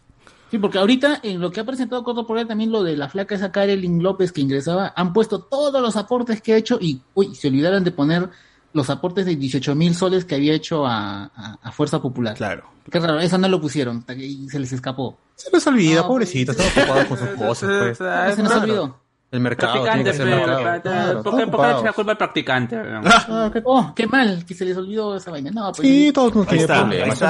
Sí, 0.49 0.57
porque 0.60 0.78
ahorita 0.78 1.19
en 1.24 1.41
lo 1.41 1.52
que 1.52 1.60
ha 1.60 1.65
presentado 1.65 2.03
Corto 2.03 2.26
por 2.26 2.38
él 2.38 2.48
también 2.48 2.72
lo 2.72 2.82
de 2.84 2.95
la 2.95 3.10
flaca 3.10 3.36
esa 3.36 3.52
Karelin 3.52 4.02
López 4.02 4.32
que 4.32 4.41
ingresaba, 4.41 4.94
han 4.95 5.11
puesto 5.14 5.40
todos 5.41 5.82
los 5.82 5.95
aportes 5.98 6.41
que 6.41 6.53
ha 6.53 6.57
hecho 6.57 6.78
y 6.80 7.02
uy, 7.14 7.36
se 7.36 7.49
olvidaron 7.49 7.84
de 7.84 7.91
poner 7.91 8.30
los 8.74 8.90
aportes 8.90 9.26
de 9.26 9.36
18 9.36 9.76
mil 9.76 9.95
soles 9.95 10.24
que 10.26 10.36
había 10.36 10.53
hecho 10.53 10.86
a, 10.86 11.26
a- 11.26 11.57
a 11.61 11.72
Fuerza 11.72 12.02
Popular. 12.02 12.36
Claro. 12.36 12.64
Qué 12.90 12.99
raro, 12.99 13.19
eso 13.19 13.38
no 13.38 13.48
lo 13.49 13.60
pusieron, 13.60 14.06
y 14.18 14.48
se 14.49 14.60
les 14.60 14.72
escapó. 14.72 15.18
Se 15.36 15.49
les 15.52 15.65
olvida, 15.68 16.02
No, 16.02 16.07
pobrecito, 16.07 16.52
estaba 16.53 16.69
ocupado 16.69 17.07
con 17.10 17.18
sus 17.18 17.30
cosas, 17.30 17.69
pues. 17.80 17.98
¿Qué 17.98 18.36
se 18.36 18.44
nos 18.44 18.52
olvidó? 18.56 18.99
El 19.30 19.41
mercado, 19.41 19.84
tiene 19.84 20.03
que 20.06 20.14
ser 20.14 20.26
pe, 20.26 20.36
mercado. 20.36 20.82
Claro, 20.82 21.24
¿por 21.24 21.36
qué- 21.36 21.40
están 21.44 21.52
por 21.52 21.60
qué 21.61 21.68
le 21.68 21.74
echa 21.74 21.84
la 21.84 21.94
culpa 21.94 22.11
al 22.11 22.18
practicante? 22.18 22.76
weón? 22.78 23.03
Ah, 23.06 23.49
qué, 23.52 23.61
oh, 23.65 23.94
qué 23.94 24.07
mal 24.07 24.45
que 24.45 24.53
se 24.53 24.64
les 24.64 24.78
olvidó 24.78 25.18
esa 25.18 25.32
vaina. 25.32 25.52
No, 25.52 25.72
pues, 25.74 25.86
Sí, 25.88 26.11
todos 26.14 26.34
nos 26.34 26.48
Ahí 26.48 26.57
tienen 26.57 26.64
está, 26.64 26.80
problemas, 26.88 27.22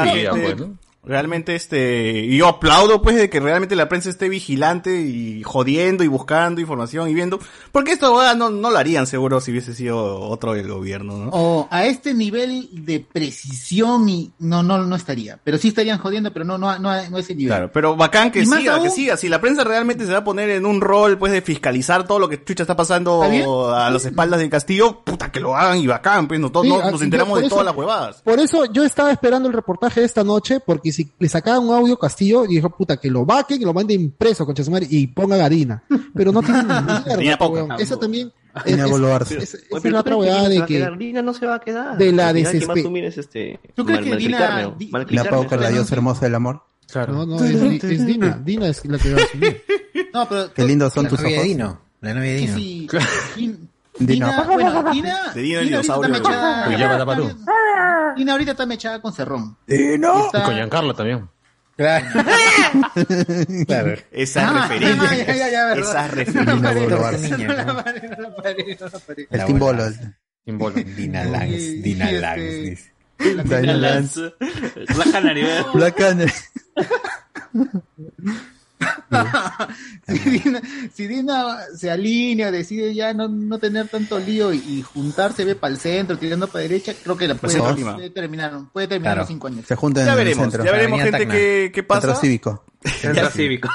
Realmente, 1.07 1.55
este, 1.55 2.19
y 2.25 2.37
yo 2.37 2.47
aplaudo, 2.47 3.01
pues, 3.01 3.15
de 3.15 3.29
que 3.29 3.39
realmente 3.39 3.75
la 3.75 3.87
prensa 3.89 4.09
esté 4.09 4.29
vigilante 4.29 5.01
y 5.01 5.41
jodiendo 5.43 6.03
y 6.03 6.07
buscando 6.07 6.61
información 6.61 7.09
y 7.09 7.13
viendo, 7.13 7.39
porque 7.71 7.93
esto 7.93 8.19
ah, 8.19 8.35
no, 8.35 8.49
no 8.49 8.69
lo 8.69 8.77
harían 8.77 9.07
seguro 9.07 9.39
si 9.41 9.51
hubiese 9.51 9.73
sido 9.73 10.19
otro 10.21 10.53
del 10.53 10.67
gobierno, 10.67 11.17
¿no? 11.17 11.29
O 11.31 11.67
a 11.71 11.85
este 11.85 12.13
nivel 12.13 12.67
de 12.71 12.99
precisión 12.99 14.09
y 14.09 14.31
no, 14.39 14.63
no, 14.63 14.79
no 14.79 14.95
estaría. 14.95 15.39
Pero 15.43 15.57
sí 15.57 15.69
estarían 15.69 15.97
jodiendo, 15.99 16.31
pero 16.33 16.45
no, 16.45 16.57
no, 16.57 16.77
no, 16.79 17.09
no 17.09 17.17
ese 17.17 17.35
nivel. 17.35 17.49
Claro, 17.55 17.71
pero 17.71 17.95
bacán 17.95 18.31
que 18.31 18.45
siga, 18.45 18.59
que 18.59 18.69
aún- 18.69 18.91
siga. 18.91 19.17
Si 19.17 19.29
la 19.29 19.39
prensa 19.41 19.63
realmente 19.63 20.05
se 20.05 20.11
va 20.11 20.19
a 20.19 20.23
poner 20.23 20.49
en 20.49 20.65
un 20.65 20.81
rol, 20.81 21.17
pues, 21.17 21.31
de 21.31 21.41
fiscalizar 21.41 22.05
todo 22.07 22.19
lo 22.19 22.27
que 22.29 22.43
chucha 22.43 22.63
está 22.63 22.75
pasando 22.75 23.23
¿Está 23.23 23.87
a 23.87 23.89
las 23.91 24.05
espaldas 24.05 24.39
del 24.39 24.49
castillo, 24.49 25.01
puta, 25.03 25.31
que 25.31 25.39
lo 25.39 25.55
hagan 25.55 25.77
y 25.77 25.87
bacán, 25.87 26.27
pues, 26.27 26.39
no, 26.39 26.47
Sí, 26.47 26.69
no- 26.69 26.91
nos 26.91 27.01
enteramos 27.01 27.41
de 27.41 27.49
todas 27.49 27.65
las 27.65 27.75
huevadas. 27.75 28.21
Por 28.23 28.39
eso 28.39 28.65
yo 28.65 28.83
estaba 28.83 29.11
esperando 29.11 29.47
el 29.47 29.53
reportaje 29.53 29.99
de 29.99 30.05
esta 30.05 30.23
noche, 30.23 30.59
porque 30.59 30.91
si 30.97 31.11
le 31.19 31.29
sacaban 31.29 31.67
un 31.67 31.73
audio 31.73 31.97
Castillo, 31.97 32.45
y 32.45 32.55
dijo, 32.55 32.69
puta, 32.69 32.97
que 32.97 33.09
lo 33.09 33.25
vaquen, 33.25 33.59
que 33.59 33.65
lo 33.65 33.73
manden 33.73 34.01
impreso, 34.01 34.45
con 34.45 34.55
madre, 34.71 34.87
y 34.89 35.07
pongan 35.07 35.41
harina. 35.41 35.83
Pero 36.13 36.31
no 36.31 36.41
tiene 36.41 36.63
ni 36.63 37.17
mierda. 37.17 37.75
Eso 37.79 37.97
también 37.97 38.31
es, 38.65 38.73
es- 38.73 39.63
una 39.71 39.99
otra 39.99 40.13
¿tú 40.15 40.19
crees 40.19 40.33
weá 40.35 40.49
Dina 40.49 40.61
de 40.61 40.65
que... 40.65 40.91
Dina 40.97 41.21
no 41.21 41.33
se 41.33 41.45
va 41.45 41.55
a 41.55 41.59
quedar. 41.59 41.97
de 41.97 42.11
la 42.11 42.29
Al 42.29 42.35
final, 42.35 42.51
¿quién 42.51 42.67
más 42.67 42.77
desespe- 42.77 42.83
tú 42.83 42.91
mires 42.91 43.17
este... 43.17 43.59
¿Tú 43.75 43.85
crees 43.85 44.01
que 44.01 44.15
Dina- 44.17 44.39
La 44.39 44.75
malcriarme? 44.91 45.29
pauca, 45.29 45.55
la 45.57 45.69
diosa 45.69 45.95
hermosa 45.95 46.25
del 46.25 46.35
amor. 46.35 46.63
No, 46.95 47.25
no, 47.25 47.43
es, 47.43 47.61
Di- 47.61 47.79
es 47.95 48.05
Dina. 48.05 48.41
Dina 48.43 48.67
es 48.69 48.85
la 48.85 48.97
que 48.97 49.13
va 49.13 49.21
a 49.21 49.23
asumir. 49.23 49.63
No, 50.13 50.27
pero 50.27 50.53
Qué 50.53 50.63
lindos 50.63 50.93
son 50.93 51.07
tus 51.07 51.19
ojos. 51.19 51.43
Dino. 51.43 51.79
La 52.01 52.13
novia 52.13 52.31
de 52.31 52.37
que 52.39 52.41
Dino. 52.45 52.55
si- 52.57 52.87
Din- 53.35 53.69
Dino. 53.99 54.27
Dina, 54.27 54.43
bueno, 54.43 54.91
Dina, 54.91 55.31
De 55.33 55.41
Dino 55.41 55.59
el 55.59 55.65
Dina 55.67 55.81
Dina 58.17 58.31
ahorita 58.33 58.51
está 58.51 58.65
mechada 58.65 59.01
con 59.01 59.13
Cerrón. 59.13 59.57
¡Dino! 59.67 60.25
Está- 60.25 60.39
Y 60.39 60.43
con 60.43 60.53
Giancarlo 60.55 60.93
también. 60.95 61.29
Claro. 61.75 62.05
claro. 63.67 63.95
Esas 64.11 64.43
Ah, 64.51 64.67
ya, 64.79 65.35
ya, 65.35 65.49
ya, 65.51 65.75
no 65.75 65.81
la 67.65 68.35
paré. 68.35 68.65
El 69.29 69.45
Team 69.45 69.59
Bolo. 69.59 69.83
Sin 70.43 70.57
bolo. 70.57 70.75
Dina 70.75 71.23
Langs, 71.25 71.83
Dina 71.83 72.11
Y 72.11 72.19
Langs. 72.19 72.41
este- 72.41 72.69
dice. 72.69 72.93
Dina 73.19 73.73
Lance. 73.73 74.33
La 74.97 75.11
canaria. 75.11 75.65
Black 75.73 75.95
Canary. 75.95 76.31
Si 80.07 80.29
Dina, 80.29 80.61
si 80.93 81.07
Dina 81.07 81.57
se 81.75 81.89
alinea, 81.91 82.51
decide 82.51 82.93
ya 82.93 83.13
no, 83.13 83.27
no 83.27 83.57
tener 83.59 83.87
tanto 83.87 84.19
lío 84.19 84.53
y, 84.53 84.57
y 84.57 84.81
juntarse, 84.81 85.43
ve 85.45 85.55
para 85.55 85.73
el 85.73 85.79
centro, 85.79 86.17
tirando 86.17 86.47
para 86.47 86.61
derecha, 86.61 86.93
creo 87.03 87.17
que 87.17 87.27
la 87.27 87.35
puede, 87.35 87.53
centro, 87.55 87.75
puede 87.95 88.09
terminar, 88.11 88.53
puede 88.71 88.87
terminar 88.87 89.13
Claro. 89.13 89.21
los 89.21 89.27
cinco 89.27 89.47
años. 89.47 89.65
Se 89.67 89.75
juntan 89.75 90.05
Ya 90.05 90.11
en 90.11 90.17
veremos, 90.17 90.45
el 90.45 90.51
centro. 90.51 90.65
ya 90.65 90.71
veremos, 90.71 91.01
gente, 91.01 91.27
qué, 91.27 91.71
qué 91.73 91.83
pasa. 91.83 92.01
Centro 92.01 92.21
cívico. 92.21 92.65
Centro 93.01 93.29
cívico. 93.31 93.69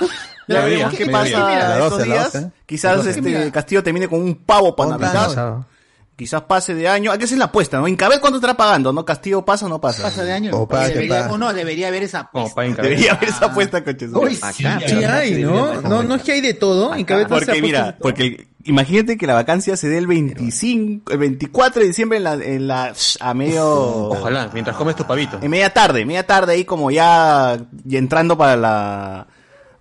Ya 0.49 0.65
veremos 0.65 0.95
qué 0.97 1.07
pasa 1.07 1.29
estos 1.29 1.91
12, 1.91 1.95
a 1.95 1.99
las 1.99 2.05
días. 2.07 2.33
12. 2.33 2.53
Quizás 2.66 3.07
este 3.07 3.23
Mira. 3.23 3.51
Castillo 3.53 3.83
termine 3.83 4.09
con 4.09 4.20
un 4.23 4.35
pavo 4.37 4.74
para 4.77 4.97
Navidad. 4.97 5.66
Quizás 6.14 6.43
pase 6.43 6.74
de 6.74 6.86
año. 6.89 7.10
Hay 7.10 7.18
que 7.18 7.24
hacer 7.24 7.39
la 7.39 7.47
apuesta, 7.47 7.78
¿no? 7.78 7.89
Incabel 7.89 8.20
cuánto 8.20 8.36
estará 8.36 8.55
pagando, 8.55 8.93
¿no? 8.93 9.05
Castillo 9.05 9.44
pasa 9.44 9.66
o 9.66 9.68
no 9.68 9.80
pasa. 9.80 10.02
Pasa 10.02 10.22
de 10.22 10.32
año. 10.32 10.51
O 10.55 10.66
debería, 10.66 11.28
o 11.30 11.39
no, 11.39 11.52
debería 11.52 11.89
haber 11.89 12.02
esa 12.02 12.20
apuesta. 12.20 12.60
Debería 12.62 13.12
haber 13.12 13.30
esa 13.30 13.47
apuesta, 13.47 13.82
coches. 13.82 14.10
Uy, 14.12 14.34
sí, 14.36 14.64
sí 14.86 15.05
hay, 15.05 15.43
¿no? 15.43 15.80
No, 15.80 16.02
no 16.02 16.14
es 16.14 16.22
que 16.22 16.32
hay 16.32 16.40
de 16.43 16.55
todo. 16.55 16.93
Ha 16.93 17.26
Porque 17.28 17.62
mira, 17.62 17.97
porque 17.98 18.22
el- 18.24 18.48
imagínate 18.64 19.16
que 19.16 19.26
la 19.26 19.34
vacancia 19.34 19.76
se 19.76 19.89
dé 19.89 19.98
el 19.98 20.06
25, 20.06 21.10
el 21.12 21.18
24 21.18 21.80
de 21.80 21.89
diciembre 21.89 22.18
en 22.18 22.24
la, 22.24 22.34
en 22.34 22.68
la 22.68 22.93
a 23.20 23.34
medio 23.34 23.66
Ojalá, 24.10 24.51
mientras 24.52 24.76
comes 24.76 24.94
tu 24.94 25.05
pavito. 25.05 25.39
en 25.43 25.51
media 25.51 25.72
tarde, 25.72 26.05
media 26.05 26.26
tarde 26.26 26.52
ahí 26.52 26.64
como 26.64 26.90
ya, 26.90 27.59
y 27.89 27.97
entrando 27.97 28.36
para 28.36 28.56
la 28.56 29.26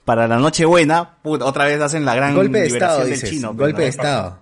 para 0.05 0.27
la 0.27 0.37
Nochebuena, 0.37 1.17
puta, 1.21 1.45
otra 1.45 1.65
vez 1.65 1.79
hacen 1.81 2.05
la 2.05 2.15
gran 2.15 2.33
Golpe 2.33 2.59
de 2.61 2.67
liberación 2.67 2.89
Estado, 2.89 3.03
del 3.03 3.13
dices. 3.13 3.29
chino. 3.29 3.53
Golpe 3.53 3.73
¿no? 3.73 3.77
de 3.79 3.87
Estado. 3.87 4.39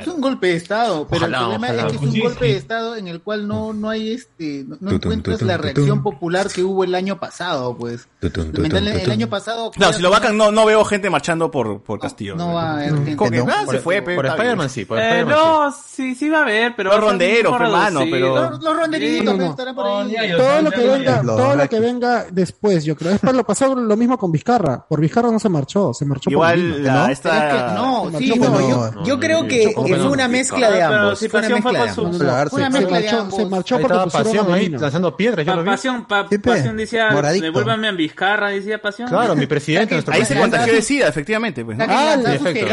Es 0.00 0.06
un 0.08 0.20
golpe 0.20 0.46
de 0.48 0.56
Estado, 0.56 1.06
pero 1.08 1.22
Ojalá, 1.26 1.38
el 1.38 1.42
problema 1.44 1.66
ojalá. 1.66 1.82
es 1.82 1.88
que 1.90 1.96
es 1.96 2.02
un 2.02 2.12
Sí, 2.12 2.20
golpe 2.20 2.46
sí. 2.46 2.52
de 2.52 2.58
Estado 2.58 2.96
en 2.96 3.08
el 3.08 3.20
cual 3.22 3.48
no, 3.48 3.72
no 3.72 3.90
hay 3.90 4.12
este, 4.12 4.64
no, 4.80 4.90
encuentras 4.90 5.42
la 5.42 5.56
reacción 5.56 6.02
popular 6.02 6.48
que 6.48 6.62
hubo 6.62 6.84
el 6.84 6.94
año 6.94 7.18
pasado, 7.18 7.76
pues. 7.76 8.08
El 8.20 9.10
año 9.10 9.28
pasado. 9.28 9.70
Claro, 9.70 9.92
si 9.92 10.02
lo 10.02 10.10
vacan 10.10 10.36
no, 10.36 10.50
no 10.52 10.64
veo 10.64 10.84
gente 10.84 11.10
marchando 11.10 11.50
por, 11.50 11.82
por 11.82 11.98
Castillo. 11.98 12.36
No 12.36 12.54
va 12.54 12.70
a 12.70 12.72
haber 12.74 12.94
gente. 12.94 13.10
Se 13.12 13.16
Por- 13.16 13.78
fue, 13.80 14.02
por 14.02 14.26
Spider-Man 14.26 14.70
sí, 14.70 14.84
por 14.84 14.98
Eh, 14.98 15.02
Spider-Man 15.20 15.34
no, 15.36 15.72
sí, 15.72 16.14
sí 16.14 16.28
va 16.28 16.38
a 16.38 16.42
haber, 16.42 16.74
pero 16.76 16.90
Los 16.90 17.00
ronderos, 17.00 17.54
hermano, 17.60 18.00
pero- 18.10 18.50
Los, 18.50 18.76
ronderitos 18.76 19.40
estarán 19.40 19.74
por 19.74 19.86
ahí. 19.86 20.14
Todo 20.36 20.62
lo 20.62 20.70
que 20.70 20.80
venga, 20.86 21.22
Los 21.22 21.36
todo 21.36 21.56
lo 21.56 21.68
que 21.68 21.80
venga 21.80 22.26
después, 22.30 22.84
yo 22.84 22.96
creo. 22.96 23.12
Es 23.12 23.20
para 23.20 23.32
lo 23.32 23.44
pasó 23.44 23.74
lo 23.74 23.96
mismo 23.96 24.16
con 24.18 24.30
Vizcarra. 24.30 24.86
Por 24.88 25.00
Vizcarra 25.00 25.30
no 25.30 25.38
se 25.38 25.48
marchó, 25.48 25.92
se 25.94 26.04
marchó 26.04 26.30
Igual 26.30 26.72
por 26.72 26.80
¿no? 26.92 27.06
esta- 27.08 27.74
no, 27.74 28.10
sí, 28.18 28.32
no, 28.38 28.52
por 28.52 29.04
yo, 29.04 29.18
creo 29.18 29.46
que, 29.46 29.64
¿Cómo 29.64 29.71
que 29.74 29.82
que 29.92 29.96
fue 29.96 30.10
una 30.10 30.28
mezcla 30.28 30.70
de 30.70 30.82
Ah, 30.82 30.88
ambos. 31.02 31.18
Fue 31.18 31.38
una 31.40 31.48
mezcla 31.48 31.72
de 31.72 31.88
ambos. 31.90 32.20
una 32.52 32.70
mezcla 32.70 32.98
de 32.98 33.04
marchó, 33.04 33.20
ambos. 33.20 33.36
se 33.36 33.46
marchó 33.46 33.76
estaba 33.78 34.04
pusieron 34.04 34.24
Pasión 34.46 34.52
ahí 34.52 34.68
lanzando 34.68 35.16
piedras, 35.16 35.46
yo 35.46 35.52
Pa- 35.52 35.56
lo 35.56 35.62
vi. 35.62 35.68
pasión, 35.70 36.06
pe. 36.06 36.38
pasión 36.38 36.76
decía, 36.76 37.10
Moradito. 37.10 37.44
devuélvame 37.44 37.88
a 37.88 37.92
Vizcarra, 37.92 38.48
decía 38.50 38.80
Pasión. 38.80 39.08
Claro, 39.08 39.34
mi 39.36 39.46
presidente, 39.46 39.94
nuestro 39.94 40.12
Ahí 40.14 40.20
se 40.20 40.26
presidente. 40.26 40.50
contagió 40.50 40.74
de 40.74 40.82
SIDA, 40.82 41.08
efectivamente. 41.08 41.64
Pues, 41.64 41.78
Ah, 41.80 42.16
efecto, 42.26 42.66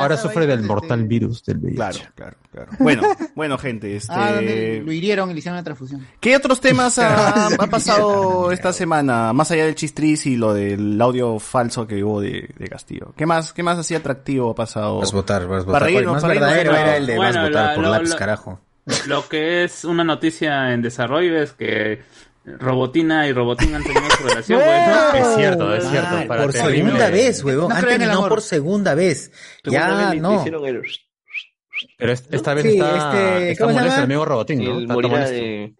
Ahora 0.00 0.16
sufre 0.16 0.46
del 0.46 0.60
este, 0.60 0.68
mortal 0.68 1.04
virus 1.04 1.44
del 1.44 1.58
VIH. 1.58 1.76
Claro, 1.76 1.98
claro, 2.14 2.36
claro. 2.50 2.70
Bueno, 2.78 3.02
bueno, 3.34 3.58
gente, 3.58 3.96
este... 3.96 4.12
Ah, 4.14 4.32
donde 4.34 4.82
lo 4.84 4.92
hirieron 4.92 5.30
y 5.30 5.34
le 5.34 5.38
hicieron 5.38 5.56
una 5.56 5.64
transfusión. 5.64 6.06
¿Qué 6.20 6.36
otros 6.36 6.60
temas 6.60 6.98
ha, 6.98 7.46
ha 7.58 7.66
pasado 7.66 8.52
esta 8.52 8.72
semana? 8.72 9.32
Más 9.32 9.50
allá 9.50 9.64
del 9.66 9.74
chistris 9.74 10.26
y 10.26 10.36
lo 10.36 10.54
del 10.54 11.00
audio 11.00 11.38
falso 11.38 11.86
que 11.86 12.02
hubo 12.02 12.20
de, 12.20 12.48
de 12.58 12.68
Castillo. 12.68 13.12
¿Qué 13.16 13.26
más, 13.26 13.52
qué 13.52 13.62
más 13.62 13.78
así 13.78 13.94
atractivo 13.94 14.50
ha 14.50 14.54
pasado? 14.54 14.98
Vas 14.98 15.12
a 15.12 15.16
votar, 15.16 15.42
vas 15.46 15.62
a 15.62 15.66
votar. 15.66 15.72
para 15.72 15.86
reírnos, 15.86 16.22
verdadero 16.40 16.76
era 16.76 16.96
el 16.96 17.06
de 17.06 17.18
vas 17.18 17.36
a 17.36 17.40
Bueno, 17.40 17.48
votar 17.48 17.64
la- 17.68 17.74
por 17.74 17.84
lo- 17.84 17.90
lápiz, 17.90 18.08
lo- 18.10 18.16
carajo. 18.16 18.60
Lo 19.06 19.28
que 19.28 19.64
es 19.64 19.84
una 19.84 20.02
noticia 20.04 20.72
en 20.72 20.82
desarrollo 20.82 21.40
es 21.40 21.52
que 21.52 22.00
Robotina 22.44 23.28
y 23.28 23.32
Robotín 23.32 23.72
han 23.74 23.82
tenido 23.84 24.02
su 24.10 24.24
relación. 24.26 24.60
pues, 24.60 24.86
¿no? 24.88 25.14
Es 25.30 25.36
cierto, 25.36 25.74
es 25.74 25.84
cierto. 25.88 26.08
Ah, 26.10 26.24
para 26.26 26.42
por 26.42 26.52
terrible- 26.52 26.76
segunda 26.90 27.10
vez, 27.10 27.44
huevón. 27.44 27.68
No 27.68 28.28
por 28.28 28.40
segunda 28.42 28.94
vez. 28.96 29.30
Segunda 29.62 29.88
Ya, 29.88 30.10
vez 30.10 30.20
no. 30.20 30.44
el, 30.44 30.82
Pero 31.98 32.12
es- 32.12 32.24
esta 32.30 32.54
vez 32.54 32.64
Sí, 32.64 32.70
está, 32.78 32.96
este, 33.12 33.50
está 33.52 33.64
¿cómo 33.64 33.74
se 33.74 33.80
molesto 33.80 33.88
llama? 33.88 33.96
el 33.96 34.02
amigo 34.04 34.24
Robotín, 34.24 34.64
¿no? 34.64 34.76
el 34.78 34.82
Está- 34.82 34.94
de. 35.30 35.74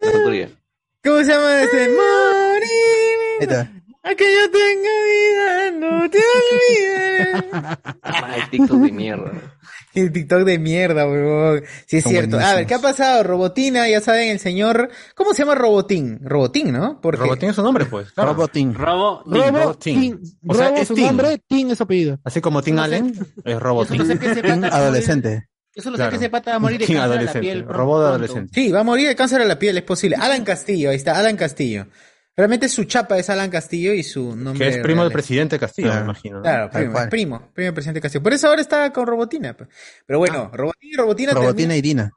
¿Cómo 1.05 1.19
se 1.19 1.25
llama 1.25 1.63
este? 1.63 1.83
Ahí 3.41 3.49
Morir. 3.51 3.82
A 4.05 4.15
que 4.17 4.25
yo 4.25 4.51
tenga 4.51 4.91
vida, 5.13 5.71
no 5.79 6.11
te 6.11 6.19
olvides. 6.19 7.45
Ah, 8.05 8.37
el 8.37 8.51
TikTok 8.51 8.79
de 8.81 8.93
mierda. 8.93 9.33
El 9.95 10.11
TikTok 10.11 10.41
de 10.45 10.59
mierda, 10.59 11.07
huevón. 11.07 11.63
Sí, 11.87 11.99
es 11.99 12.03
Son 12.05 12.13
cierto. 12.13 12.39
A 12.41 12.55
ver. 12.55 12.67
¿qué 12.67 12.75
ha 12.75 12.79
pasado? 12.79 13.23
Robotina, 13.23 13.87
ya 13.89 14.01
saben, 14.01 14.31
el 14.31 14.39
señor. 14.41 14.91
¿Cómo 15.15 15.35
se 15.35 15.43
llama 15.43 15.55
Robotín? 15.55 16.19
Robotín, 16.23 16.73
¿no? 16.73 16.99
Porque 17.01 17.21
Robotín 17.21 17.51
es 17.51 17.57
su 17.57 17.63
nombre, 17.63 17.85
pues. 17.85 18.11
claro. 18.13 18.33
Robotín. 18.33 18.73
Robo, 18.75 19.23
Robo, 19.27 19.75
Tin. 19.75 20.01
Tin. 20.01 20.21
O 20.49 20.55
sea, 20.55 20.69
Robo 20.71 20.79
es 20.81 20.89
su 20.89 20.95
Tin. 20.95 21.07
nombre, 21.09 21.39
Tin 21.47 21.71
es 21.71 21.77
su 21.77 21.85
apellido. 21.85 22.19
Así 22.25 22.41
como 22.41 22.63
Tim 22.63 22.79
Allen, 22.79 23.15
es 23.45 23.61
Robotín. 23.61 23.99
Yo 23.99 24.05
solo 24.05 24.15
sé 24.15 24.19
que 24.19 24.31
ese 24.33 24.43
Tin 24.43 24.43
pata 24.43 24.61
va 24.61 24.67
a 24.67 24.71
morir- 24.71 24.83
adolescente. 24.83 25.49
Yo 25.75 25.83
solo 25.83 25.97
sé 25.99 26.09
que 26.09 26.17
ese 26.17 26.31
pata 26.31 26.51
va 26.53 26.57
a 26.57 26.61
morir 26.61 26.79
de 26.81 26.87
Tin 26.87 26.97
cáncer 26.97 27.05
a 27.05 27.09
la 27.09 27.15
adolescente. 27.15 27.41
piel. 27.49 27.65
Robot 27.67 28.03
adolescente. 28.07 28.51
Sí, 28.55 28.73
va 28.73 28.81
a 28.81 28.85
morir 28.85 29.09
de 29.09 29.15
cáncer 29.15 29.43
a 29.43 29.45
la 29.45 29.59
piel, 29.59 29.77
es 29.77 29.85
posible. 29.85 30.17
Alan 30.19 30.43
Castillo, 30.45 30.89
ahí 30.91 30.97
está, 30.97 31.19
Alan 31.19 31.37
Castillo. 31.37 31.87
Realmente 32.35 32.69
su 32.71 32.85
chapa 32.85 33.19
es 33.19 33.29
Alan 33.29 33.51
Castillo 33.51 33.93
y 33.93 34.03
su 34.03 34.35
nombre. 34.35 34.71
Que 34.71 34.77
es 34.77 34.83
primo 34.83 35.03
real 35.03 35.09
del 35.09 35.13
presidente 35.13 35.59
Castillo, 35.59 35.89
Claro. 35.89 36.01
me 36.01 36.11
imagino. 36.13 36.37
¿no? 36.39 36.43
Claro, 36.43 36.71
primo, 36.71 36.99
primo, 37.11 37.51
primo 37.53 37.67
del 37.67 37.75
presidente 37.75 38.01
Castillo. 38.01 38.23
Por 38.23 38.33
eso 38.33 38.49
ahora 38.49 38.63
está 38.63 38.91
con 38.93 39.07
Robotina. 39.07 39.55
pues. 39.57 39.69
Pero 40.07 40.19
bueno, 40.19 40.51
Robotina 40.53 40.93
y 40.93 40.97
Robotina 40.97 41.33
Robotina 41.33 41.77
y 41.77 41.83
Dina. 41.83 42.11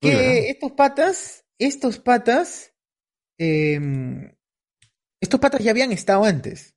que 0.00 0.48
estos 0.50 0.72
patas, 0.72 1.44
estos 1.58 1.98
patas, 1.98 2.72
eh, 3.38 3.78
estos 5.20 5.40
patas 5.40 5.60
ya 5.62 5.72
habían 5.72 5.92
estado 5.92 6.24
antes. 6.24 6.74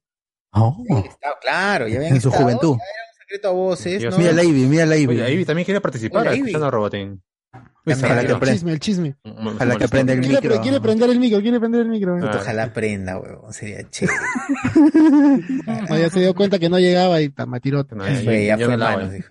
Oh. 0.51 0.83
Ya 0.89 0.95
habían 0.97 1.09
estado, 1.11 1.35
claro, 1.41 1.87
ya 1.87 1.95
habían 1.97 2.15
En 2.15 2.21
su 2.21 2.27
estado, 2.27 2.43
juventud. 2.43 2.77
ya 2.77 2.83
era 2.83 3.03
un 3.13 3.19
secreto 3.21 3.47
a 3.47 3.51
voces, 3.51 4.03
¿no? 4.03 4.17
Mira 4.17 4.31
la 4.33 4.43
Ivy, 4.43 4.65
mira 4.65 4.85
la 4.85 4.95
Oye, 4.95 5.03
Ivy. 5.03 5.21
Ivy 5.21 5.45
también 5.45 5.65
quiere 5.65 5.79
participar, 5.81 6.27
Ivy. 6.27 6.35
escuchando 6.39 6.67
a 6.67 6.71
Robotín. 6.71 7.23
Uy, 7.85 7.93
También. 7.93 8.05
Ojalá 8.05 8.21
que. 8.21 8.27
El 8.27 8.33
aprenda. 8.35 8.53
chisme, 8.55 8.71
el 8.71 8.79
chisme. 8.79 9.15
Ojalá 9.23 9.75
que 9.75 9.83
aprenda 9.83 10.13
el 10.13 10.19
Quiere, 10.21 10.35
micro. 10.41 10.61
quiere 10.61 10.81
prender 10.81 11.09
el 11.09 11.19
micro, 11.19 11.41
quiere 11.41 11.59
prender 11.59 11.81
el 11.81 11.87
micro. 11.89 12.17
Ah. 12.23 12.37
Ojalá 12.41 12.63
aprenda, 12.63 13.19
huevón, 13.19 13.53
sería 13.53 13.87
chévere. 13.89 14.17
No, 15.89 15.97
ya 15.97 16.09
se 16.09 16.19
dio 16.19 16.33
cuenta 16.33 16.59
que 16.59 16.69
no 16.69 16.79
llegaba 16.79 17.21
y 17.21 17.29
ta, 17.29 17.45
matirote. 17.45 17.95
No, 17.95 18.07
Ya 18.07 18.15
fue, 18.23 18.45
ya 18.45 18.57
ya 18.57 18.65
fue, 18.65 18.67
me 18.69 18.77
la 18.77 18.85
manos, 18.91 19.07
voy. 19.09 19.15
dijo. 19.17 19.29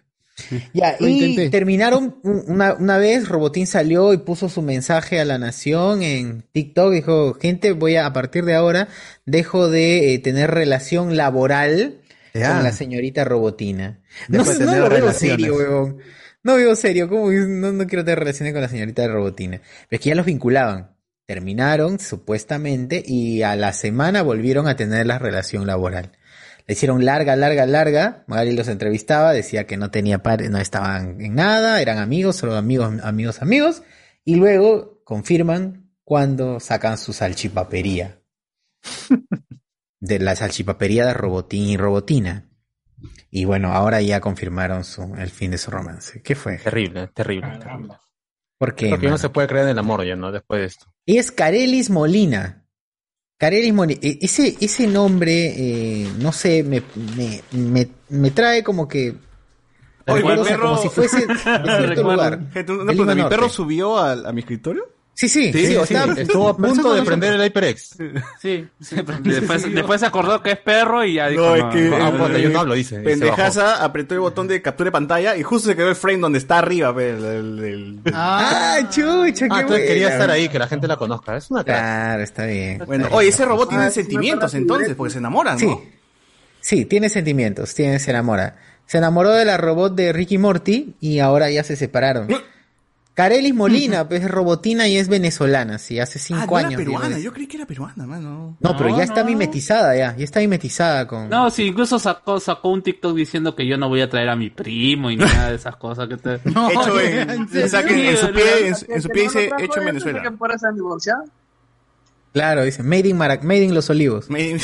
Ya, 0.73 0.97
Lo 0.99 1.09
y 1.09 1.13
intenté. 1.25 1.51
terminaron 1.51 2.17
un- 2.23 2.45
una, 2.49 2.75
una 2.75 2.97
vez, 2.99 3.29
Robotín 3.29 3.67
salió 3.67 4.13
y 4.13 4.19
puso 4.19 4.49
su 4.49 4.63
mensaje 4.63 5.21
a 5.21 5.25
la 5.25 5.39
nación 5.39 6.03
en 6.03 6.43
TikTok, 6.53 6.93
dijo, 6.93 7.35
gente, 7.35 7.73
voy 7.73 7.97
a, 7.97 8.07
a 8.07 8.13
partir 8.13 8.45
de 8.45 8.55
ahora, 8.55 8.89
dejo 9.27 9.69
de 9.69 10.15
eh, 10.15 10.19
tener 10.19 10.51
relación 10.51 11.17
laboral 11.17 11.99
Ya. 12.35 12.55
con 12.55 12.63
la 12.65 12.73
señorita 12.73 13.25
Robotina. 13.25 14.01
No, 14.29 14.39
Dejo 14.39 14.53
de 14.59 14.65
no 14.65 14.71
tener 14.73 14.83
lo 14.83 14.89
veo 14.89 14.99
relaciones. 15.01 15.41
serio, 15.47 15.55
weón. 15.57 15.99
No 16.45 16.57
veo 16.57 16.75
serio, 16.75 17.09
como 17.09 17.31
no, 17.31 17.73
no 17.73 17.87
quiero 17.87 18.05
tener 18.05 18.19
relaciones 18.19 18.53
con 18.53 18.63
la 18.63 18.69
señorita 18.69 19.07
Robotina. 19.07 19.61
Pero 19.89 19.99
es 19.99 20.01
que 20.01 20.09
ya 20.09 20.15
los 20.15 20.27
vinculaban. 20.27 20.97
Terminaron, 21.25 22.01
supuestamente, 22.01 23.03
y 23.07 23.43
a 23.43 23.55
la 23.55 23.73
semana 23.73 24.23
volvieron 24.23 24.67
a 24.67 24.77
tener 24.77 25.07
la 25.07 25.19
relación 25.19 25.67
laboral. 25.67 26.13
Le 26.67 26.75
hicieron 26.75 27.05
larga, 27.05 27.37
larga, 27.37 27.67
larga. 27.67 28.25
Magali 28.27 28.53
los 28.53 28.69
entrevistaba, 28.69 29.33
decía 29.33 29.67
que 29.67 29.77
no 29.77 29.91
tenía 29.91 30.23
par 30.23 30.43
no 30.51 30.59
estaban 30.59 31.21
en 31.21 31.35
nada, 31.35 31.81
eran 31.81 31.99
amigos, 31.99 32.37
solo 32.37 32.57
amigos, 32.57 32.93
amigos, 33.03 33.41
amigos. 33.41 33.83
Y 34.25 34.37
luego 34.37 35.03
confirman 35.05 35.93
cuando 36.05 36.61
sacan 36.61 36.99
su 36.99 37.13
salchipapería. 37.13 38.21
De 40.01 40.19
la 40.19 40.35
salchipapería 40.35 41.07
de 41.07 41.15
Robotín 41.15 41.69
y 41.69 41.77
Robotina. 41.77 42.52
Y 43.31 43.45
bueno, 43.45 43.73
ahora 43.73 44.01
ya 44.03 44.21
confirmaron 44.21 44.85
su, 44.85 45.15
el 45.17 45.31
fin 45.31 45.51
de 45.51 45.59
su 45.59 45.71
romance. 45.71 46.23
¿Qué 46.23 46.35
fue? 46.35 46.59
Terrible, 46.59 47.09
terrible. 47.09 47.59
terrible. 47.59 47.95
¿Por 48.59 48.75
qué? 48.75 48.87
Creo 48.89 48.99
que 48.99 49.07
no 49.07 49.11
mano? 49.13 49.19
se 49.19 49.29
puede 49.31 49.49
creer 49.49 49.65
en 49.65 49.71
el 49.73 49.79
amor 49.79 50.05
ya, 50.05 50.15
¿no? 50.17 50.31
Después 50.31 50.61
de 50.61 50.67
esto. 50.67 50.87
Y 51.05 51.19
es 51.19 51.31
Carelis 51.33 51.91
Molina. 51.91 52.65
Carelis 53.39 53.73
Molina. 53.75 54.01
E- 54.03 54.19
Ese, 54.21 54.57
ese 54.61 54.87
nombre, 54.87 55.33
eh, 55.57 56.09
no 56.19 56.31
sé, 56.33 56.63
me, 56.63 56.83
me, 57.17 57.43
me, 57.53 57.89
me 58.11 58.31
trae 58.31 58.63
como 58.63 58.87
que. 58.87 59.15
Oye, 60.07 60.23
mi 60.23 60.29
perro- 60.45 60.63
como 60.63 60.77
si 60.83 60.89
fuese 60.89 61.27
de 61.27 61.35
cierto 61.37 61.63
Recuerdo. 61.87 62.13
lugar. 62.13 62.51
Gente, 62.53 62.73
una 62.73 62.81
de 62.83 62.87
pregunta, 62.87 63.15
Lima 63.15 63.25
¿Mi 63.25 63.31
perro 63.31 63.49
subió 63.49 63.99
a, 63.99 64.33
mi 64.33 64.41
escritorio? 64.41 64.85
Sí, 65.15 65.29
sí, 65.29 65.53
Sí, 65.53 65.67
sí, 65.87 65.95
estuvo 66.17 66.49
a 66.49 66.57
punto 66.57 66.95
de 66.95 67.03
prender 67.03 67.35
el 67.35 67.43
HyperX. 67.43 67.97
Sí, 68.41 68.67
sí, 68.81 68.97
después, 69.25 69.73
después 69.75 70.01
se 70.01 70.07
acordó 70.07 70.43
que 70.43 70.53
es 70.53 70.59
perro 70.59 71.05
y 71.05 71.15
ya 71.15 71.29
dijo. 71.29 71.43
No, 71.43 71.55
es 71.55 71.65
que 71.75 71.83
no, 71.83 71.97
Ah, 71.97 72.11
no, 72.11 72.29
no, 72.29 72.39
yo 72.39 72.49
no. 72.49 72.61
hablo, 72.61 72.75
dice. 72.75 72.99
Pendejaza 73.01 73.85
apretó 73.85 74.15
el 74.15 74.21
botón 74.21 74.49
de 74.49 74.63
captura 74.63 74.89
de 74.89 74.93
pantalla 74.93 75.37
y 75.37 75.43
justo 75.43 75.69
se 75.69 75.77
quedó 75.77 75.91
el 75.91 75.97
frame 75.97 76.19
donde 76.19 76.39
está 76.39 76.59
arriba. 76.59 76.91
el- 76.99 77.25
el- 77.25 77.59
el- 77.65 78.01
Ah, 78.15 78.79
chucha, 78.91 79.49
qué 79.49 79.55
Ah, 79.55 79.61
entonces 79.61 79.87
quería 79.87 80.09
estar 80.09 80.31
ahí, 80.31 80.49
que 80.49 80.59
la 80.59 80.67
gente 80.67 80.89
la 80.89 80.97
conozca. 80.97 81.37
Es 81.37 81.51
una 81.51 81.63
crack. 81.63 81.79
Claro, 81.79 82.23
está 82.23 82.47
bien. 82.47 82.83
Bueno, 82.87 83.09
oye, 83.13 83.29
ese 83.29 83.45
robot 83.45 83.69
tiene 83.69 83.85
Ah, 83.85 83.91
sentimientos 83.91 84.55
entonces, 84.55 84.95
porque 84.97 85.13
se 85.13 85.19
enamoran, 85.19 85.59
Sí. 85.59 85.67
¿no? 85.67 85.83
Sí, 86.61 86.85
tiene 86.87 87.09
sentimientos, 87.11 87.75
tiene, 87.75 87.99
se 87.99 88.11
enamora. 88.13 88.57
Se 88.87 88.99
enamoró 88.99 89.31
de 89.33 89.45
la 89.45 89.57
robot 89.59 89.95
de 89.95 90.13
Ricky 90.13 90.39
Morty 90.39 90.95
y 91.01 91.19
ahora 91.19 91.51
ya 91.51 91.63
se 91.65 91.77
separaron. 91.77 92.29
Carelis 93.15 93.55
Molina, 93.55 94.09
pues 94.09 94.23
es 94.23 94.31
robotina 94.31 94.89
y 94.89 94.97
es 94.97 95.09
venezolana, 95.09 95.79
sí, 95.79 95.99
hace 95.99 96.19
ah, 96.19 96.23
cinco 96.23 96.57
ah, 96.57 96.61
años. 96.61 96.73
Era 96.73 96.79
peruana, 96.79 97.19
yo 97.19 97.33
creí 97.33 97.47
que 97.47 97.59
era 97.59 97.67
peruana, 97.67 98.07
mano. 98.07 98.57
No, 98.59 98.77
pero 98.77 98.97
ya 98.97 99.03
está 99.03 99.23
mimetizada, 99.23 99.95
ya, 99.95 100.17
ya 100.17 100.25
está 100.25 100.41
mimetizada 100.41 101.07
con. 101.07 101.29
No, 101.29 101.51
sí, 101.51 101.65
incluso 101.65 101.99
sacó, 101.99 102.41
sacó 102.41 102.71
un 102.71 102.83
TikTok 102.83 103.15
diciendo 103.15 103.55
que 103.55 103.67
yo 103.67 103.77
no 103.77 103.91
voy 103.91 104.01
a 104.01 104.09
traer 104.09 104.31
a 104.31 104.37
mi 104.37 104.49
primo 104.49 105.11
y 105.11 105.17
nada 105.17 105.51
de 105.51 105.57
esas 105.57 105.77
cosas 105.77 106.09
que 106.09 106.17
te. 106.17 106.41
no, 106.51 106.71
hecho 106.71 107.01
en, 107.01 107.31
en, 107.31 107.49
en, 107.53 108.19
su 108.19 109.09
pie, 109.09 109.23
dice 109.23 109.51
hecho 109.59 109.81
en 109.81 109.87
Venezuela. 109.87 110.23
Claro, 112.33 112.65
dice 112.65 112.83
Made 112.83 113.09
in, 113.09 113.19
Marac 113.19 113.43
Made 113.45 113.65
in 113.65 113.75
Los 113.75 113.91
Olivos. 113.91 114.31
Made 114.31 114.53
in, 114.53 114.59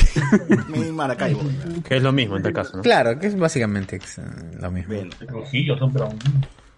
Made 0.68 0.88
in 0.88 0.94
Maracaibo. 0.94 1.42
que 1.86 1.96
es 1.96 2.02
lo 2.02 2.12
mismo 2.12 2.38
en 2.38 2.42
tal 2.42 2.54
caso, 2.54 2.78
¿no? 2.78 2.82
Claro, 2.82 3.18
que 3.18 3.26
es 3.26 3.38
básicamente 3.38 4.00
lo 4.58 4.70
mismo. 4.70 4.94
Bien, 4.94 5.10
los 5.20 5.78
son 5.78 5.92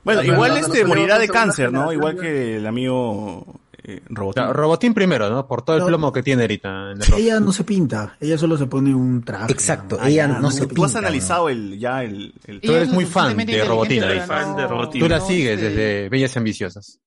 bueno, 0.04 0.22
igual 0.22 0.56
este 0.56 0.84
morirá 0.84 1.18
de 1.18 1.28
cáncer, 1.28 1.72
¿no? 1.72 1.92
Igual 1.92 2.16
que 2.16 2.56
el 2.56 2.66
amigo 2.66 3.60
eh, 3.82 4.02
Robotín. 4.08 4.44
Robotín 4.52 4.94
primero, 4.94 5.30
¿no? 5.30 5.46
Por 5.46 5.62
todo 5.62 5.76
el 5.78 5.84
plomo 5.84 6.12
que 6.12 6.22
tiene 6.22 6.42
ahorita. 6.42 6.92
En 6.92 7.02
el 7.02 7.14
ella 7.14 7.40
no 7.40 7.52
se 7.52 7.64
pinta, 7.64 8.16
ella 8.20 8.36
solo 8.36 8.56
se 8.56 8.66
pone 8.66 8.94
un 8.94 9.22
traje. 9.22 9.52
Exacto, 9.52 9.98
ella 10.02 10.24
ah, 10.24 10.40
no, 10.40 10.50
se 10.50 10.60
pinta. 10.60 10.74
Tú 10.74 10.84
has 10.84 10.96
analizado 10.96 11.48
el, 11.48 11.78
ya 11.78 12.04
el, 12.04 12.34
el... 12.46 12.60
Tú 12.60 12.72
eres 12.72 12.90
muy 12.90 13.06
fan 13.06 13.36
de 13.36 13.64
Robotina. 13.64 14.26
Fan 14.26 14.56
de 14.56 14.66
Robotina. 14.66 15.04
Tú 15.04 15.08
la 15.08 15.20
sigues 15.20 15.60
desde 15.60 16.08
Bellas 16.08 16.36
Ambiciosas. 16.36 17.00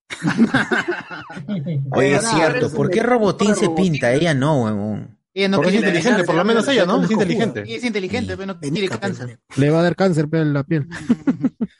Oye, 1.91 2.15
es 2.15 2.27
cierto, 2.27 2.71
¿por 2.71 2.89
qué 2.89 3.03
Robotín 3.03 3.55
se 3.55 3.69
pinta? 3.69 4.11
Ella 4.13 4.33
no, 4.33 4.63
weón. 4.63 5.17
Es 5.33 5.73
inteligente, 5.73 6.23
por 6.23 6.35
lo 6.35 6.45
menos 6.45 6.67
ella, 6.67 6.85
¿no? 6.85 7.03
Es 7.03 7.09
inteligente. 7.09 7.63
Y 7.65 7.73
es 7.73 7.83
inteligente, 7.83 8.37
pero 8.37 8.45
no 8.47 8.59
tiene 8.59 8.87
cáncer. 8.87 9.39
Le 9.55 9.69
va 9.69 9.79
a 9.79 9.83
dar 9.83 9.95
cáncer 9.95 10.27
en 10.31 10.53
la 10.53 10.63
piel. 10.63 10.87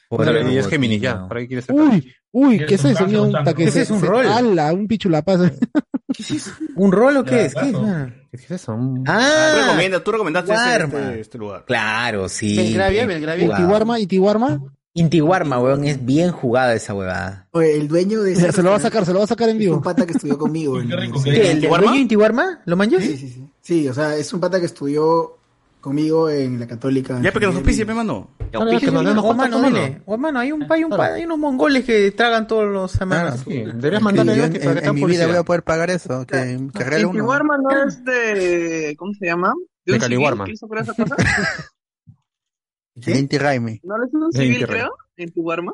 y 0.10 0.58
es 0.58 0.68
Gemini 0.68 1.00
ya. 1.00 1.28
Uy, 1.70 2.14
uy, 2.32 2.66
¿qué 2.66 2.76
es 2.76 2.86
eso? 2.86 3.06
¿Qué 3.06 3.64
es 3.64 3.92
un 3.92 4.02
rol? 4.02 4.26
¡Hala! 4.26 4.74
Un 4.74 4.88
pichulapazo. 4.88 5.50
¿Qué 6.14 6.24
es 6.24 6.32
eso? 6.32 6.52
¿Un 6.76 6.92
rol 6.92 7.18
o 7.18 7.24
qué 7.24 7.46
es? 7.46 7.54
¿Qué 7.54 7.72
es 8.32 8.52
eso? 8.52 8.78
Ah, 9.06 9.76
ah, 9.76 10.00
tú 10.04 10.12
recomendaste 10.12 10.54
este, 10.54 11.20
este, 11.20 11.38
lugar. 11.38 11.66
Claro, 11.66 12.28
sí. 12.30 12.56
Belgravia, 12.56 13.06
Belgravia. 13.06 13.46
¿Y 13.46 13.56
Tiwarma? 13.56 14.00
¿Y 14.00 14.08
Tiwarma? 14.08 14.62
Intiwarma, 14.96 15.60
weón, 15.60 15.86
es 15.86 16.06
bien 16.06 16.32
jugada 16.32 16.76
esa 16.76 16.94
huevada. 16.94 17.48
Oye, 17.52 17.78
el 17.78 17.88
dueño 17.88 18.22
de. 18.22 18.36
Se 18.36 18.62
lo 18.62 18.70
va 18.70 18.76
a 18.76 18.80
sacar, 18.80 19.06
se 19.06 19.14
lo 19.14 19.20
va 19.20 19.26
a 19.26 19.28
sacar 19.28 19.50
en 19.50 19.58
vivo. 19.58 19.74
Es 19.74 19.78
un 19.78 19.84
pata 19.84 20.06
que 20.06 20.14
estudió 20.14 20.38
conmigo. 20.38 20.80
en 20.82 20.90
¿Qué, 21.24 21.52
¿El, 21.52 21.62
dueño 21.62 21.92
de 21.92 21.98
Intiwarma? 21.98 22.62
¿Lo 22.66 22.76
manchó? 22.76 23.00
Sí, 23.00 23.18
sí, 23.18 23.30
sí. 23.30 23.50
Sí, 23.62 23.90
o 23.90 23.94
sea, 23.94 24.16
es 24.16 24.32
un 24.34 24.40
pata 24.40 24.60
que 24.60 24.68
estudió 24.68 25.38
conmigo 25.82 26.30
en 26.30 26.60
la 26.60 26.68
Católica. 26.68 27.20
Ya, 27.22 27.32
porque 27.32 27.48
los 27.48 27.56
auspicia, 27.56 27.86
me 27.86 27.96
mano. 27.96 28.30
O 28.54 29.34
mano, 29.34 29.62
dile. 29.64 30.02
O 30.06 30.18
mano, 30.18 30.40
hay, 30.40 30.52
un, 30.52 30.64
hay, 30.70 30.84
ah. 30.92 31.04
hay 31.16 31.26
unos 31.26 31.40
mongoles 31.40 31.84
que 31.86 32.12
tragan 32.12 32.48
todos 32.48 32.72
los 32.72 32.94
ah, 32.94 32.98
semanas. 33.00 33.44
Ah. 33.48 33.50
Deberías 33.50 34.02
mandarle 34.02 34.38
yo 34.38 34.44
en, 34.46 34.54
que 34.54 34.64
en, 34.64 34.78
en 34.78 34.96
mi 34.96 35.06
vida 35.06 35.26
voy 35.26 35.38
a 35.38 35.44
poder 35.44 35.64
pagar 35.64 35.90
eso. 35.90 36.26
Que, 36.28 36.38
ah, 36.38 36.90
que 36.90 37.02
Intiwarma 37.02 37.58
no 37.58 37.84
es 37.86 38.04
de. 38.06 38.96
¿Cómo 38.98 39.12
se 39.14 39.26
llama? 39.26 39.54
¿De, 39.86 40.00
de 40.00 40.08
¿Qué 40.46 40.52
hizo 40.52 40.68
por 40.68 40.78
esa 40.78 40.94
cosa? 40.94 41.16
¿Sí? 43.02 43.12
El 43.12 43.20
Inti 43.20 43.38
Raimi. 43.38 43.80
¿No 43.84 43.96
es 44.04 44.14
un 44.14 44.32
civil, 44.32 44.68
creo? 44.68 44.92
¿En 45.18 45.32
tu 45.32 45.52
arma? 45.52 45.74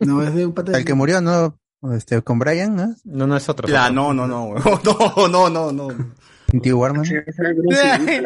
No, 0.00 0.22
es 0.22 0.34
de 0.34 0.46
un 0.46 0.54
pata. 0.54 0.76
El 0.76 0.84
que 0.84 0.94
murió, 0.94 1.20
¿no? 1.20 1.58
Este, 1.92 2.22
con 2.22 2.38
Brian, 2.38 2.74
¿no? 2.74 2.94
No, 3.04 3.26
no 3.26 3.36
es 3.36 3.48
otro. 3.48 3.68
La, 3.68 3.90
no, 3.90 4.14
no, 4.14 4.26
no, 4.26 4.54
no, 4.54 5.28
no, 5.28 5.50
no, 5.50 5.72
no. 5.72 5.88
Inti 6.54 6.72
Warman. 6.72 7.04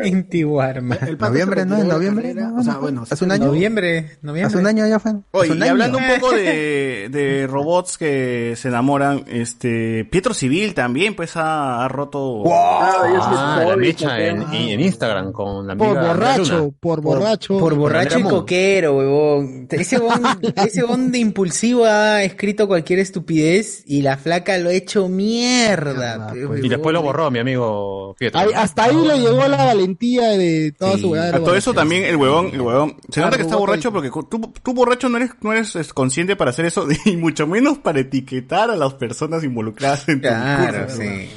Inti 0.04 0.44
Warman. 0.44 1.16
Noviembre, 1.18 1.64
¿no? 1.64 1.78
En 1.78 1.88
noviembre. 1.88 2.34
No, 2.34 2.56
o 2.56 2.62
sea, 2.62 2.76
bueno, 2.76 3.04
hace 3.08 3.24
un 3.24 3.32
año. 3.32 3.46
Noviembre, 3.46 4.18
noviembre. 4.20 4.48
Hace 4.48 4.58
un 4.58 4.66
año 4.66 4.86
ya 4.86 4.98
fue. 4.98 5.12
Oye, 5.30 5.54
y 5.56 5.62
hablando 5.62 5.96
un 5.96 6.04
poco 6.20 6.34
de, 6.34 7.08
de 7.10 7.46
robots 7.46 7.96
que 7.96 8.52
se 8.54 8.68
enamoran, 8.68 9.24
este, 9.28 10.04
Pietro 10.04 10.34
Civil 10.34 10.74
también, 10.74 11.16
pues 11.16 11.36
ha, 11.36 11.82
ha 11.82 11.88
roto 11.88 12.18
wow, 12.18 12.52
ah, 12.52 12.92
ah, 13.00 13.64
la 13.66 13.76
mecha 13.76 14.20
en, 14.20 14.42
en, 14.52 14.78
Instagram 14.78 15.32
con 15.32 15.66
la 15.66 15.72
amiga 15.72 15.88
Por 15.88 16.06
borracho, 16.06 16.74
por 16.78 17.00
borracho. 17.00 17.58
Por, 17.58 17.74
borracho 17.76 18.18
y 18.18 18.22
coquero, 18.24 18.94
huevón. 18.98 19.68
Ese 19.70 19.98
bon, 19.98 20.20
ese 20.56 20.82
bon 20.82 21.14
impulsivo 21.14 21.86
ha 21.86 22.22
escrito 22.22 22.68
cualquier 22.68 22.98
estupidez 22.98 23.84
y 23.86 24.02
la 24.02 24.18
flaca 24.18 24.58
lo 24.58 24.68
ha 24.68 24.74
hecho 24.74 25.08
mierda. 25.08 26.28
Ah, 26.28 26.34
pues. 26.46 26.62
y 26.62 26.68
después 26.68 26.92
lo 26.92 27.00
borró, 27.00 27.30
mi 27.30 27.38
amigo 27.38 28.16
hasta 28.56 28.84
ahí 28.84 28.96
le 28.96 29.20
llegó 29.20 29.46
la 29.46 29.64
valentía 29.64 30.30
de 30.30 30.72
toda 30.72 30.98
su 30.98 31.14
edad. 31.14 31.34
A 31.34 31.38
todo 31.38 31.54
eso 31.54 31.72
también 31.72 32.04
el 32.04 32.16
huevón, 32.16 32.50
el 32.52 32.60
huevón. 32.60 32.96
Se 33.10 33.20
nota 33.20 33.36
que 33.36 33.42
está 33.42 33.56
borracho 33.56 33.92
porque 33.92 34.10
tú, 34.10 34.52
tú 34.62 34.74
borracho 34.74 35.08
no 35.08 35.18
eres, 35.18 35.30
no 35.40 35.52
eres 35.52 35.92
consciente 35.92 36.36
para 36.36 36.50
hacer 36.50 36.66
eso 36.66 36.86
y 37.04 37.16
mucho 37.16 37.46
menos 37.46 37.78
para 37.78 38.00
etiquetar 38.00 38.70
a 38.70 38.76
las 38.76 38.94
personas 38.94 39.44
involucradas 39.44 40.08
en 40.08 40.20
tu 40.20 40.28
claro, 40.28 40.88
sí. 40.88 41.28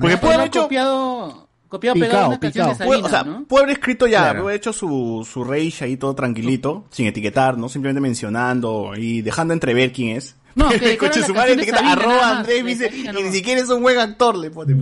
Porque 0.00 0.16
puede 0.18 0.34
haber 0.34 0.46
hecho... 0.48 0.62
copiado... 0.62 1.46
Copiado 1.68 1.94
picao, 1.94 2.28
una 2.28 2.38
picao. 2.38 2.74
De 2.74 2.86
o 2.86 3.08
sea, 3.08 3.24
¿no? 3.24 3.44
puede 3.44 3.64
haber 3.64 3.76
escrito 3.76 4.06
ya, 4.06 4.20
claro. 4.20 4.42
puede 4.42 4.54
haber 4.54 4.56
hecho 4.60 4.72
su, 4.72 5.28
su 5.28 5.42
rage 5.42 5.84
ahí 5.84 5.96
todo 5.96 6.14
tranquilito, 6.14 6.84
sin 6.90 7.06
etiquetar, 7.06 7.58
¿no? 7.58 7.68
Simplemente 7.68 8.00
mencionando 8.00 8.92
y 8.96 9.22
dejando 9.22 9.52
entrever 9.52 9.92
quién 9.92 10.16
es. 10.16 10.36
No, 10.56 10.68
que 10.70 10.78
decoran 10.78 11.14
coche 11.14 11.26
su 11.26 11.34
madre 11.34 11.52
etiqueta 11.52 11.92
arroba 11.92 12.38
Andrés 12.38 12.60
y 12.60 12.62
dice, 12.62 12.90
y 12.92 13.22
ni 13.22 13.30
siquiera 13.30 13.60
es 13.60 13.68
un 13.68 13.82
buen 13.82 13.98
actor, 13.98 14.36
le 14.36 14.50
pone, 14.50 14.74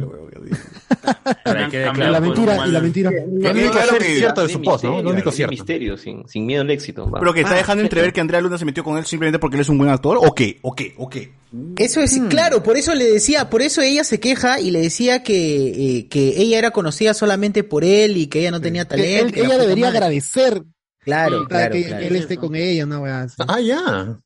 la 1.44 2.20
mentira, 2.20 2.66
y 2.66 2.70
la 2.70 2.80
mentira. 2.80 3.10
Lo 3.10 3.50
único 3.50 3.78
cierto 4.00 4.42
de 4.42 4.48
su 4.52 4.62
post, 4.62 4.84
¿no? 4.84 5.02
Lo 5.02 5.10
único 5.10 5.32
cierto. 5.32 5.50
misterio, 5.50 5.96
sin, 5.96 6.24
miedo 6.46 6.62
al 6.62 6.70
éxito. 6.70 7.10
Pero 7.12 7.34
que 7.34 7.40
está 7.40 7.54
ah. 7.54 7.58
dejando 7.58 7.82
entrever 7.82 8.12
que 8.12 8.20
Andrea 8.20 8.40
Luna 8.40 8.56
se 8.56 8.64
metió 8.64 8.84
con 8.84 8.96
él 8.98 9.04
simplemente 9.04 9.40
porque 9.40 9.56
él 9.56 9.62
es 9.62 9.68
un 9.68 9.78
buen 9.78 9.90
actor, 9.90 10.18
o 10.20 10.32
qué, 10.32 10.60
o 10.62 10.74
qué, 10.74 10.94
o 10.96 11.10
qué. 11.10 11.32
Eso 11.76 12.00
es, 12.00 12.18
mm. 12.18 12.28
claro, 12.28 12.62
por 12.62 12.76
eso 12.76 12.94
le 12.94 13.04
decía, 13.04 13.50
por 13.50 13.60
eso 13.60 13.80
ella 13.80 14.04
se 14.04 14.20
queja 14.20 14.60
y 14.60 14.70
le 14.70 14.80
decía 14.80 15.24
que, 15.24 15.98
eh, 15.98 16.08
que 16.08 16.40
ella 16.40 16.58
era 16.58 16.70
conocida 16.70 17.14
solamente 17.14 17.64
por 17.64 17.84
él 17.84 18.16
y 18.16 18.28
que 18.28 18.40
ella 18.40 18.52
no 18.52 18.60
tenía 18.60 18.86
talento. 18.86 19.34
Él, 19.34 19.44
ella 19.44 19.58
debería 19.58 19.88
agradecer. 19.88 20.62
Claro, 21.00 21.46
claro, 21.46 21.72
que, 21.72 21.86
él 21.86 22.16
esté 22.16 22.38
con 22.38 22.54
ella, 22.54 22.86
no 22.86 23.02
weá. 23.02 23.26
Ah, 23.46 23.60
ya. 23.60 24.18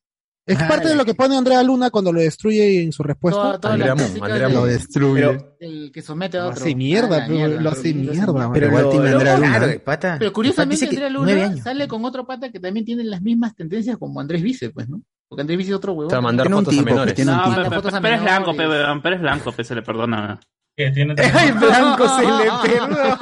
Es 0.48 0.62
parte 0.64 0.88
de 0.88 0.96
lo 0.96 1.04
que 1.04 1.14
pone 1.14 1.36
Andrea 1.36 1.62
Luna 1.62 1.90
cuando 1.90 2.12
lo 2.12 2.20
destruye 2.20 2.82
en 2.82 2.92
su 2.92 3.02
respuesta. 3.02 3.40
Toda, 3.40 3.60
toda 3.60 3.74
Andrea, 3.74 3.94
Mon, 3.94 4.22
Andrea 4.22 4.48
Mon. 4.48 4.56
lo 4.56 4.66
destruye. 4.66 5.20
Pero, 5.20 5.56
el 5.60 5.92
que 5.92 6.02
somete 6.02 6.38
a 6.38 6.46
otro. 6.46 6.52
Ah, 6.52 6.58
lo 6.58 6.62
hace 6.62 6.74
mierda, 6.74 7.24
ah, 7.24 7.28
mierda 7.28 7.60
lo 7.60 7.70
hace 7.70 7.94
mierda. 7.94 8.52
Pero 8.52 8.66
igual 8.66 8.90
tiene 8.90 9.10
Andrea 9.10 9.36
Luna. 9.36 9.58
Claro, 9.58 9.84
pata. 9.84 10.16
Pero 10.18 10.32
curiosamente 10.32 10.86
Andrea 10.86 11.10
Luna 11.10 11.56
sale 11.62 11.86
con 11.86 12.04
otro 12.04 12.26
pata 12.26 12.50
que 12.50 12.60
también 12.60 12.86
tiene 12.86 13.04
las 13.04 13.20
mismas 13.20 13.54
tendencias 13.54 13.98
como 13.98 14.20
Andrés 14.20 14.42
Vice, 14.42 14.70
pues, 14.70 14.88
¿no? 14.88 15.02
Porque 15.28 15.42
Andrés 15.42 15.58
Vice 15.58 15.70
es 15.70 15.76
otro 15.76 15.92
huevón. 15.92 16.06
O 16.06 16.10
sea, 16.10 16.20
mandar 16.22 16.48
fotos 16.50 16.76
a 16.76 16.82
menores. 16.82 17.26
No, 17.26 17.42
pero 17.54 18.16
es 18.16 18.22
blanco, 18.22 18.54
pero 18.56 19.14
es 19.14 19.20
blanco, 19.20 19.52
se 19.62 19.74
le 19.74 19.82
perdona 19.82 20.40
que 20.78 20.90
tiene. 20.92 21.14
¡Ay, 21.34 21.50
Blanco 21.52 22.08
se 22.08 22.22
le 22.22 22.50
perdona! 22.62 23.18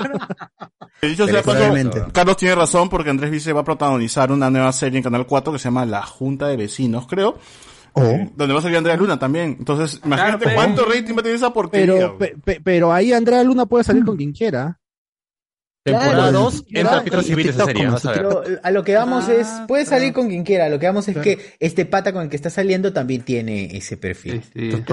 Carlos 2.12 2.36
tiene 2.36 2.54
razón 2.54 2.88
porque 2.88 3.10
Andrés 3.10 3.30
Vice 3.30 3.52
va 3.52 3.60
a 3.60 3.64
protagonizar 3.64 4.30
una 4.32 4.50
nueva 4.50 4.72
serie 4.72 4.98
en 4.98 5.02
Canal 5.02 5.26
4 5.26 5.52
que 5.52 5.58
se 5.58 5.64
llama 5.64 5.86
La 5.86 6.02
Junta 6.02 6.48
de 6.48 6.56
Vecinos, 6.56 7.06
creo. 7.06 7.38
Oh. 7.92 8.02
Eh, 8.02 8.30
donde 8.36 8.52
va 8.52 8.60
a 8.60 8.62
salir 8.62 8.76
Andrea 8.76 8.96
Luna 8.96 9.18
también. 9.18 9.56
Entonces, 9.58 10.00
imagínate 10.04 10.52
cuánto 10.54 10.84
rating 10.84 11.14
va 11.14 11.20
a 11.20 11.22
tener 11.22 11.36
esa 11.36 11.52
porquería. 11.52 12.12
Pero, 12.64 12.92
ahí 12.92 13.12
Andrea 13.12 13.42
Luna 13.42 13.66
puede 13.66 13.84
salir 13.84 14.04
con 14.04 14.14
mm. 14.14 14.18
quien 14.18 14.32
quiera. 14.32 14.78
A, 18.62 18.70
lo 18.72 18.82
que 18.82 18.94
vamos 18.96 19.28
ah, 19.28 19.34
es, 19.34 19.48
puede 19.68 19.84
ah. 19.84 19.86
salir 19.86 20.12
con 20.12 20.28
quien 20.28 20.44
quiera. 20.44 20.68
Lo 20.68 20.78
que 20.78 20.86
vamos 20.86 21.08
es 21.08 21.16
que 21.18 21.54
este 21.60 21.86
pata 21.86 22.12
con 22.12 22.24
el 22.24 22.28
que 22.28 22.36
está 22.36 22.50
saliendo 22.50 22.92
también 22.92 23.22
tiene 23.22 23.76
ese 23.76 23.96
perfil. 23.96 24.42
El, 24.54 24.84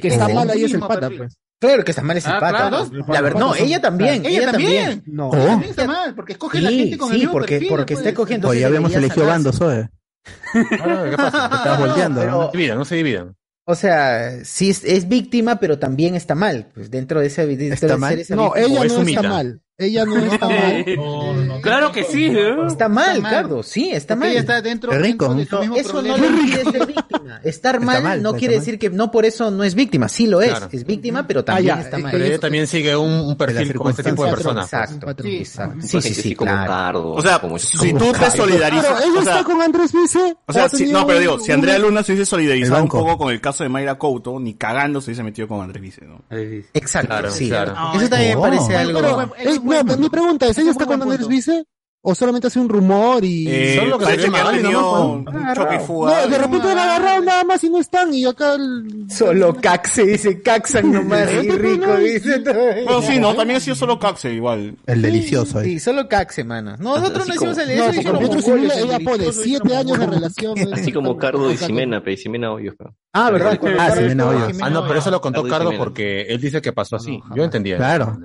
que 0.00 0.08
está 0.08 0.28
mal 0.28 0.48
ahí 0.50 0.64
es 0.64 0.74
el 0.74 0.80
pata, 0.80 1.10
pues. 1.10 1.38
Claro 1.58 1.84
que 1.84 1.92
Samara 1.92 2.18
es 2.18 2.26
ah, 2.26 2.32
simpática. 2.32 2.68
Claro, 2.68 2.88
¿no? 2.92 3.12
La 3.12 3.20
verdad, 3.22 3.40
no, 3.40 3.54
ella 3.54 3.80
también. 3.80 4.26
Ella, 4.26 4.40
ella 4.40 4.52
también. 4.52 4.84
también. 4.84 5.02
No, 5.06 5.28
oh. 5.28 5.36
también 5.36 5.70
está 5.70 5.86
mal, 5.86 6.14
porque 6.14 6.32
escoge 6.32 6.58
sí, 6.58 6.64
la 6.64 6.70
gente 6.70 6.98
con 6.98 7.08
sí, 7.08 7.14
el 7.14 7.20
mismo 7.20 7.32
porque, 7.32 7.54
perfil, 7.54 7.68
porque 7.68 7.94
está 7.94 8.08
escogiendo. 8.10 8.48
Pues. 8.48 8.58
Oye, 8.58 8.66
habíamos 8.66 8.94
elegido 8.94 9.26
bandos, 9.26 9.60
oye. 9.60 9.88
no, 10.54 11.10
¿Qué 11.10 11.16
pasa? 11.16 11.48
Te 11.48 11.56
estás 11.56 11.78
volteando. 11.86 12.20
Pero... 12.20 12.32
No 12.32 12.50
se 12.50 12.56
dividan, 12.56 12.78
no 12.78 12.84
se 12.84 12.94
dividan. 12.96 13.36
O 13.64 13.74
sea, 13.74 14.44
sí 14.44 14.70
es, 14.70 14.84
es, 14.84 15.08
víctima, 15.08 15.58
pero 15.58 15.78
también 15.78 16.14
está 16.14 16.34
mal. 16.34 16.68
Pues 16.72 16.90
dentro 16.90 17.20
de 17.20 17.26
ese. 17.26 17.46
Dentro 17.46 17.74
¿Está 17.74 17.86
de 17.88 17.96
mal? 17.96 18.18
Esa 18.18 18.36
no, 18.36 18.52
víctima. 18.52 18.66
ella 18.66 18.84
no 18.84 19.02
es 19.02 19.08
está 19.08 19.22
mal. 19.22 19.60
Ella 19.78 20.06
no 20.06 20.16
está 20.16 20.48
mal. 20.48 20.84
Claro 21.62 21.92
que 21.92 22.04
sí. 22.04 22.26
¿eh? 22.26 22.54
Está 22.66 22.88
mal, 22.88 23.22
Cardo, 23.22 23.62
sí, 23.62 23.90
está 23.90 24.14
mal. 24.14 24.30
Ella 24.30 24.40
está 24.40 24.62
dentro, 24.62 24.92
rico. 24.92 25.34
Eso 25.74 26.02
no 26.02 26.16
lo 26.16 26.26
impide 26.26 26.64
ser 26.70 26.86
víctima. 26.86 27.40
Estar 27.42 27.80
mal, 27.80 28.22
no 28.22 28.34
quiere 28.34 28.54
decir 28.54 28.78
que 28.78 28.88
no 28.90 29.10
por 29.10 29.26
eso 29.26 29.50
no 29.50 29.64
es 29.64 29.74
víctima. 29.74 30.08
Sí 30.08 30.26
lo 30.26 30.40
es, 30.40 30.54
es 30.72 30.84
víctima, 30.84 31.26
pero 31.26 31.40
ah, 31.40 31.44
también 31.44 31.78
está 31.78 31.98
mal. 31.98 32.12
Pero 32.12 32.24
ella 32.24 32.38
también 32.38 32.66
sigue 32.66 32.96
un, 32.96 33.10
un 33.10 33.36
perfil 33.36 33.74
con 33.74 33.90
este 33.90 34.02
tipo 34.04 34.24
de 34.24 34.30
personas. 34.30 34.64
Exacto, 34.64 35.06
pues 35.14 35.48
sí. 35.82 36.00
Sí, 36.00 36.14
sí, 36.14 36.34
como. 36.34 36.50
Cardo, 36.50 37.12
o 37.12 37.22
sea, 37.22 37.38
como 37.38 37.58
si 37.58 37.92
tú 37.92 38.12
te 38.12 38.30
solidarizas... 38.30 39.04
Ella 39.04 39.20
o 39.20 39.22
sea, 39.22 39.32
está 39.38 39.44
con 39.44 39.60
Andrés 39.60 39.92
Vice. 39.92 40.36
O 40.46 40.52
sea, 40.52 40.68
si, 40.68 40.90
no, 40.90 41.06
pero 41.06 41.18
digo, 41.18 41.38
si 41.38 41.52
Andrea 41.52 41.78
Luna 41.78 42.02
se 42.02 42.12
hubiese 42.12 42.28
solidarizado 42.28 42.82
un 42.82 42.88
poco 42.88 43.18
con 43.18 43.32
el 43.32 43.40
caso 43.40 43.62
de 43.62 43.68
Mayra 43.68 43.96
Couto, 43.96 44.38
ni 44.38 44.54
cagando 44.54 45.00
se 45.00 45.10
hubiese 45.10 45.22
metido 45.22 45.48
con 45.48 45.60
Andrés 45.60 45.82
Vice, 45.82 46.04
¿no? 46.04 46.22
Exacto, 46.30 47.30
sí. 47.30 47.50
Eso 47.50 48.08
también 48.08 48.40
parece 48.40 48.76
algo 48.76 49.30
no, 49.66 49.84
pues 49.84 49.98
mi 49.98 50.08
pregunta 50.08 50.46
es, 50.46 50.58
¿ella 50.58 50.70
está 50.70 50.86
con 50.86 51.02
Andrés 51.02 51.26
Vice? 51.28 51.64
¿O 52.08 52.14
solamente 52.14 52.46
hace 52.46 52.60
un 52.60 52.68
rumor 52.68 53.24
y... 53.24 53.48
Eh, 53.48 53.80
Solo 53.80 53.98
parece 53.98 54.30
que 54.30 54.38
han 54.38 54.54
tenido. 54.54 55.24
No, 55.24 56.28
de 56.28 56.38
repente 56.38 56.72
la 56.72 56.84
agarraron 56.84 57.24
nada 57.24 57.42
más 57.42 57.64
y 57.64 57.68
no 57.68 57.80
están 57.80 58.14
y 58.14 58.24
acá 58.24 58.54
el... 58.54 59.06
Solo 59.10 59.52
Caxe, 59.60 60.06
dice 60.06 60.40
Caxan 60.40 60.92
nomás, 60.92 61.28
y 61.32 61.50
rico, 61.50 61.96
dice. 61.96 62.44
Bueno, 62.84 63.02
sí, 63.02 63.18
no, 63.18 63.34
también 63.34 63.56
ha 63.56 63.60
sido 63.60 63.74
solo 63.74 63.98
Caxe 63.98 64.32
igual. 64.32 64.76
El 64.86 65.02
delicioso 65.02 65.58
ahí. 65.58 65.64
Sí, 65.64 65.80
solo 65.80 66.08
Caxe, 66.08 66.44
mano. 66.44 66.76
Nosotros 66.78 67.26
no 67.26 67.34
hicimos 67.34 67.58
el 67.58 67.76
No, 67.76 68.12
mongoles, 68.12 68.76
ella 68.76 68.96
el 68.98 69.04
pone 69.04 69.18
delicioso, 69.18 69.42
siete 69.42 69.76
años 69.76 69.98
de 69.98 70.06
los 70.06 70.14
relación. 70.14 70.54
Así 70.74 70.92
como 70.92 71.16
Cardo 71.18 71.50
y 71.50 71.56
Ximena, 71.56 72.04
pero 72.04 72.16
Ximena 72.16 72.52
Hoyos. 72.52 72.76
Ah, 73.14 73.30
¿verdad? 73.32 73.58
Ah, 73.80 73.90
Ximena 73.90 74.28
Hoyos. 74.28 74.58
Ah, 74.62 74.70
no, 74.70 74.86
pero 74.86 75.00
eso 75.00 75.10
lo 75.10 75.20
contó 75.20 75.42
Cardo 75.42 75.72
porque 75.76 76.22
él 76.28 76.40
dice 76.40 76.62
que 76.62 76.72
pasó 76.72 76.94
así. 76.94 77.20
Yo 77.34 77.42
entendía. 77.42 77.78
Claro. 77.78 78.16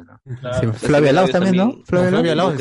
Sí, 0.60 0.68
Flavia 0.86 1.14
Laos 1.14 1.32
también, 1.32 1.56
¿no? 1.56 1.66
No, 1.66 1.84
Flavia 1.84 2.36
Laos 2.36 2.58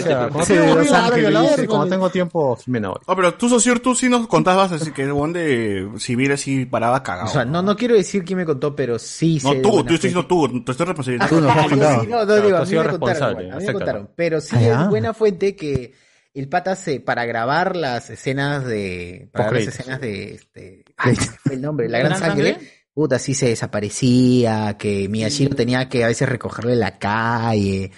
Sí, 1.15 1.21
Flavia 1.21 1.29
Ángeles, 1.29 1.33
Laos, 1.35 1.51
dice. 1.51 1.61
sí, 1.63 1.67
cuando 1.69 1.87
tengo 1.89 2.11
tiempo, 2.11 2.57
Jimena 2.57 2.91
hoy. 2.91 2.99
Ah, 3.07 3.17
pero 3.17 3.35
tú, 3.35 3.49
socio, 3.49 3.81
tú 3.81 3.95
sí 3.95 4.09
nos 4.09 4.27
contabas 4.27 4.73
así 4.73 4.91
que 4.93 5.03
el 5.03 5.13
buen 5.13 5.33
de 5.33 5.89
civil 5.99 6.33
así 6.33 6.65
paraba 6.67 7.03
cagado. 7.03 7.29
O 7.29 7.33
sea, 7.33 7.45
no, 7.45 7.63
no 7.63 7.77
quiero 7.77 7.95
decir 7.95 8.25
quién 8.25 8.39
me 8.39 8.47
contó, 8.47 8.75
pero 8.75 8.99
sí 8.99 9.41
No, 9.43 9.53
sé 9.53 9.57
tú, 9.61 9.71
tú 9.71 9.79
estoy 9.79 9.97
diciendo 9.97 10.27
tú, 10.27 10.63
te 10.65 10.73
estoy. 10.73 10.87
Tú 10.95 11.01
has 11.01 11.01
Ah, 11.01 11.67
sí, 11.69 11.77
no, 11.77 11.87
no, 12.17 12.27
Claro, 12.27 12.43
digo, 12.43 12.57
tú 12.57 12.57
a 12.57 12.65
mí 12.65 12.77
me 12.77 12.89
contaron, 12.99 13.53
a 13.53 13.57
mí 13.59 13.65
me 13.67 13.73
contaron. 13.73 14.11
Pero 14.17 14.41
sí 14.41 14.57
Ah, 14.57 14.61
es 14.61 14.67
ya. 14.69 14.89
buena 14.89 15.15
fuente 15.15 15.57
que 15.57 15.95
el 16.33 16.49
pata 16.49 16.77
se, 16.77 17.01
para 17.01 17.25
grabar 17.25 17.75
las 17.77 18.09
escenas 18.11 18.65
de, 18.65 19.29
para 19.33 19.47
grabar 19.47 19.65
las 19.67 19.75
escenas 19.75 20.01
de, 20.01 20.35
este, 20.35 20.85
ay, 20.97 21.17
fue 21.17 21.55
el 21.55 21.61
nombre, 21.63 21.89
la 21.89 21.99
gran 21.99 22.11
¿Gran 22.11 22.21
sangre, 22.21 22.53
sangre? 22.53 22.71
puta, 22.95 23.19
sí 23.19 23.35
se 23.35 23.49
desaparecía, 23.49 24.77
que 24.79 25.09
Miyashiro 25.09 25.57
tenía 25.57 25.89
que 25.89 26.05
a 26.05 26.09
veces 26.09 26.29
recogerle 26.29 26.77
la 26.77 26.99
calle. 26.99 27.91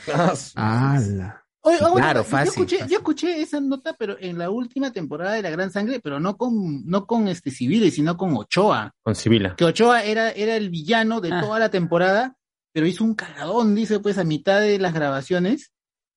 ¡Hala! 0.54 1.41
Oye, 1.64 1.78
ah, 1.80 1.92
Claro, 1.94 2.20
yo 2.22 2.24
fácil, 2.28 2.48
escuché, 2.48 2.76
fácil. 2.78 2.90
yo 2.92 2.98
escuché 2.98 3.40
esa 3.40 3.60
nota, 3.60 3.94
pero 3.96 4.16
en 4.18 4.36
la 4.38 4.50
última 4.50 4.92
temporada 4.92 5.34
de 5.34 5.42
La 5.42 5.50
Gran 5.50 5.70
Sangre, 5.70 6.00
pero 6.00 6.18
no 6.18 6.36
con, 6.36 6.84
no 6.86 7.06
con 7.06 7.28
este 7.28 7.50
civiles, 7.52 7.94
sino 7.94 8.16
con 8.16 8.36
Ochoa. 8.36 8.92
Con 9.02 9.14
Sibila. 9.14 9.54
Que 9.56 9.64
Ochoa 9.64 10.02
era, 10.02 10.30
era 10.32 10.56
el 10.56 10.70
villano 10.70 11.20
de 11.20 11.32
Ah. 11.32 11.40
toda 11.40 11.58
la 11.60 11.70
temporada, 11.70 12.36
pero 12.72 12.86
hizo 12.86 13.04
un 13.04 13.14
cagadón, 13.14 13.74
dice, 13.76 14.00
pues, 14.00 14.18
a 14.18 14.24
mitad 14.24 14.60
de 14.60 14.78
las 14.80 14.92
grabaciones, 14.92 15.70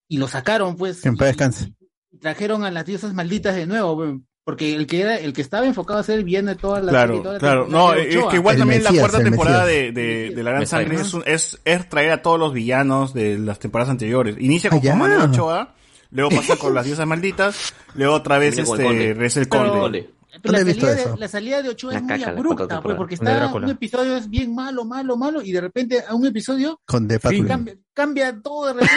y 0.07 0.17
lo 0.17 0.27
sacaron, 0.27 0.75
pues. 0.77 1.05
En 1.05 1.15
paz 1.15 1.27
y- 1.27 1.29
descanse. 1.29 1.73
y 2.11 2.17
trajeron 2.17 2.63
a 2.63 2.71
las 2.71 2.85
diosas 2.85 3.13
malditas 3.13 3.55
de 3.55 3.67
nuevo, 3.67 3.95
pues, 3.97 4.15
porque 4.45 4.75
el 4.75 4.85
que 4.85 5.01
era, 5.01 5.17
el 5.17 5.33
que 5.33 5.41
estaba 5.41 5.65
enfocado 5.65 5.99
a 5.99 6.03
ser 6.03 6.19
el 6.19 6.23
villano 6.23 6.49
de 6.51 6.55
toda 6.55 6.79
la 6.79 6.91
serie, 6.91 6.91
Claro, 7.07 7.21
toda 7.23 7.33
la 7.33 7.39
claro. 7.39 7.67
No, 7.67 7.93
es 7.95 8.15
que 8.27 8.35
igual 8.35 8.55
El 8.55 8.59
también 8.61 8.83
la 8.83 8.91
Mesías, 8.91 9.01
cuarta 9.01 9.17
el 9.17 9.23
temporada 9.23 9.65
de, 9.65 9.91
de, 9.91 10.29
de 10.29 10.43
La 10.43 10.51
Gran 10.51 10.59
Mesías. 10.59 10.69
Sangre 10.81 10.95
es, 11.01 11.13
un- 11.15 11.23
es, 11.25 11.59
es 11.65 11.89
traer 11.89 12.11
a 12.11 12.21
todos 12.21 12.39
los 12.39 12.53
villanos 12.53 13.13
de 13.15 13.39
las 13.39 13.57
temporadas 13.57 13.89
anteriores. 13.89 14.35
Inicia 14.39 14.69
con 14.69 14.79
Manuel 14.99 15.21
Ochoa, 15.31 15.73
luego 16.11 16.29
pasa 16.29 16.57
con 16.57 16.75
las 16.75 16.85
diosas 16.85 17.07
malditas, 17.07 17.73
luego 17.95 18.13
otra 18.13 18.37
vez 18.37 18.53
el 18.59 18.65
este, 18.65 18.83
conde. 18.83 18.99
regresa 19.13 19.39
el 19.39 19.47
Pero- 19.49 19.79
conde. 19.79 20.09
Pero 20.45 20.51
No 20.51 20.57
la, 20.57 20.59
he 20.61 20.63
visto 20.63 20.85
salida 20.85 21.01
eso. 21.01 21.11
de, 21.13 21.17
la 21.19 21.27
salida 21.27 21.61
de 21.63 21.69
Ochoa 21.69 21.91
La 21.93 21.97
es 21.97 22.03
muy 22.03 22.19
caca, 22.19 22.29
abrupta, 22.31 22.81
pues, 22.81 22.95
porque 22.95 23.15
está 23.15 23.51
un 23.53 23.69
episodio 23.69 24.17
es 24.17 24.29
bien 24.29 24.53
malo, 24.53 24.85
malo, 24.85 25.17
malo, 25.17 25.41
y 25.41 25.51
de 25.51 25.61
repente 25.61 26.03
a 26.07 26.13
un 26.13 26.25
episodio 26.25 26.79
Con 26.85 27.07
de 27.07 27.19
Paco. 27.19 27.35
cambia, 27.47 27.75
cambia 27.93 28.41
todo 28.41 28.67
de 28.67 28.73
repente. 28.73 28.95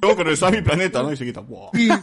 Que 0.00 0.14
regresó 0.14 0.46
a 0.46 0.50
mi 0.52 0.62
planeta, 0.62 1.02
¿no? 1.02 1.12
Y 1.12 1.16
se 1.16 1.24
quita. 1.24 1.40
wow. 1.40 1.70
y 1.74 1.88
todo 1.88 1.98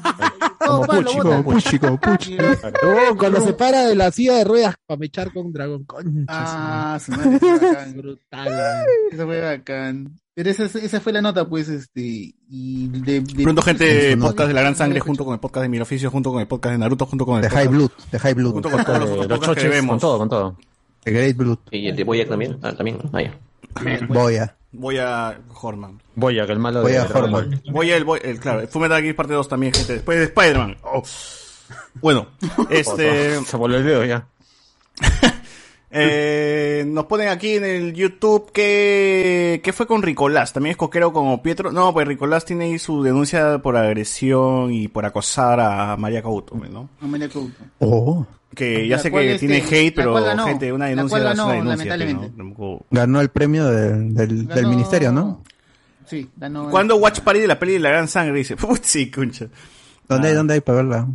Como 0.60 0.86
palo, 0.86 1.02
Puchi, 1.04 1.18
bota. 1.18 1.30
como 1.30 1.44
Puchi, 1.44 1.80
como 1.80 2.00
Puchi. 2.00 2.38
No, 2.38 3.18
cuando 3.18 3.42
se 3.42 3.54
para 3.54 3.86
de 3.86 3.96
la 3.96 4.12
silla 4.12 4.36
de 4.36 4.44
ruedas 4.44 4.76
para 4.86 4.98
mechar 5.00 5.32
con 5.34 5.46
un 5.48 5.54
dragón. 5.54 5.84
Concha 5.86 6.26
Ah, 6.28 7.00
su 7.00 7.12
madre, 7.12 7.94
brutal. 7.96 8.86
Eso 9.12 9.26
fue 9.26 9.42
bacán. 9.42 10.20
Pero 10.36 10.50
esa, 10.50 10.64
esa 10.66 11.00
fue 11.00 11.14
la 11.14 11.22
nota, 11.22 11.48
pues, 11.48 11.70
este, 11.70 12.02
y 12.50 12.88
de... 12.88 13.22
de 13.22 13.44
Pronto, 13.44 13.62
gente, 13.62 14.10
Eso 14.10 14.18
no- 14.18 14.26
podcast 14.28 14.48
de 14.48 14.54
La 14.56 14.62
Gran 14.62 14.76
Sangre 14.76 15.00
junto 15.00 15.24
con 15.26 15.34
el 15.36 15.40
podcast 15.40 15.62
de 15.64 15.70
Miroficio, 15.70 16.10
junto 16.10 16.32
con 16.32 16.42
el 16.42 16.48
podcast 16.48 16.72
de 16.74 16.78
Naruto, 16.80 17.06
junto 17.06 17.26
con 17.26 17.36
el 17.38 17.44
De. 17.44 17.50
High 17.52 17.68
Blood, 17.68 17.92
de 18.12 18.20
High 18.20 18.34
Blood. 18.34 18.54
Junto 18.54 18.72
con 18.72 18.84
todos 18.84 19.00
los 19.00 19.10
Eh, 19.10 19.14
otros 19.14 19.28
podcasts 19.28 19.48
que 19.56 19.62
choches, 19.62 19.70
vemos. 19.72 19.90
con 19.92 20.00
todo, 20.00 20.18
con 20.18 20.30
todo. 20.30 20.58
De 21.06 21.12
Great 21.12 21.36
Blood. 21.38 21.58
Y 21.72 21.88
el 21.90 21.96
de 21.96 22.04
Boyac 22.04 22.30
también. 22.30 22.58
Ah, 22.64 22.74
también. 22.74 22.98
¿no? 23.04 23.10
Ah, 23.14 23.22
ya. 23.22 23.40
Voy 24.08 24.38
a. 24.38 24.56
Voy 24.72 24.98
a 24.98 25.40
Horman. 25.62 26.02
Voy 26.16 26.40
a 26.40 26.46
que 26.48 26.52
el 26.54 26.60
malo 26.60 26.82
Voy 26.82 26.94
de 26.94 26.98
a 26.98 27.06
Dragon 27.06 27.34
Hormon. 27.36 27.50
Ball. 27.52 27.74
Voy 27.74 27.92
a 27.92 27.98
el, 27.98 28.04
voy, 28.06 28.20
el 28.24 28.40
claro, 28.40 28.68
fue 28.68 28.82
Metal 28.82 29.02
Gear 29.04 29.16
parte 29.16 29.34
2 29.34 29.48
también, 29.48 29.72
gente. 29.74 29.94
Después 29.94 30.18
de 30.18 30.24
Spider-Man. 30.26 30.78
Oh. 30.84 31.04
Bueno, 32.02 32.28
este... 32.72 33.40
Se 33.46 33.56
volvió 33.58 33.78
el 33.78 33.86
dedo 33.86 34.04
ya. 34.06 34.28
Eh, 35.96 36.86
nos 36.88 37.06
ponen 37.06 37.28
aquí 37.28 37.56
en 37.56 37.66
el 37.66 37.94
YouTube 37.94 38.52
que, 38.52 39.62
¿qué 39.64 39.74
fue 39.74 39.86
con 39.86 40.02
Ricolás? 40.02 40.52
¿También 40.52 40.72
es 40.72 40.78
coquero 40.78 41.14
como 41.14 41.44
Pietro? 41.44 41.72
No, 41.72 41.94
pues 41.94 42.08
Ricolás 42.08 42.46
tiene 42.46 42.66
ahí 42.66 42.80
su 42.80 43.04
denuncia 43.04 43.60
por 43.60 43.78
agresión 43.78 44.74
y 44.74 44.88
por 44.88 45.06
acosar 45.06 45.60
a 45.60 45.96
María 45.98 46.24
Couto, 46.24 46.56
¿no? 46.56 46.90
Le 47.18 47.30
couto. 47.30 47.64
Oh. 47.80 48.26
Que 48.56 48.88
ya 48.88 48.98
La 48.98 49.02
sé 49.04 49.12
que 49.12 49.34
este, 49.34 49.48
tiene 49.48 49.64
hate, 49.70 49.96
pero 49.96 50.14
ganó. 50.14 50.46
gente, 50.46 50.72
una 50.74 50.86
La 50.86 50.90
denuncia 50.90 51.20
ganó, 51.20 51.48
una 51.48 51.76
denuncia. 51.76 51.98
¿no? 52.38 52.80
Ganó 52.92 53.22
el 53.22 53.30
premio 53.30 53.66
del, 53.66 54.14
del, 54.14 54.68
ministerio, 54.68 55.12
¿no? 55.12 55.44
Sí, 56.08 56.30
ganó. 56.38 56.70
¿Cuándo 56.70 56.96
Watch 56.98 57.20
Party 57.22 57.40
de 57.42 57.48
la 57.48 57.58
peli 57.60 57.74
de 57.74 57.80
la 57.80 57.90
gran 57.90 58.08
sangre? 58.08 58.38
Dice, 58.40 58.56
sí, 58.82 59.10
concha. 59.12 59.48
¿Dónde 60.08 60.28
hay, 60.28 60.34
Ah. 60.34 60.38
dónde 60.38 60.54
hay 60.56 60.62
para 60.62 60.76
verla? 60.78 61.08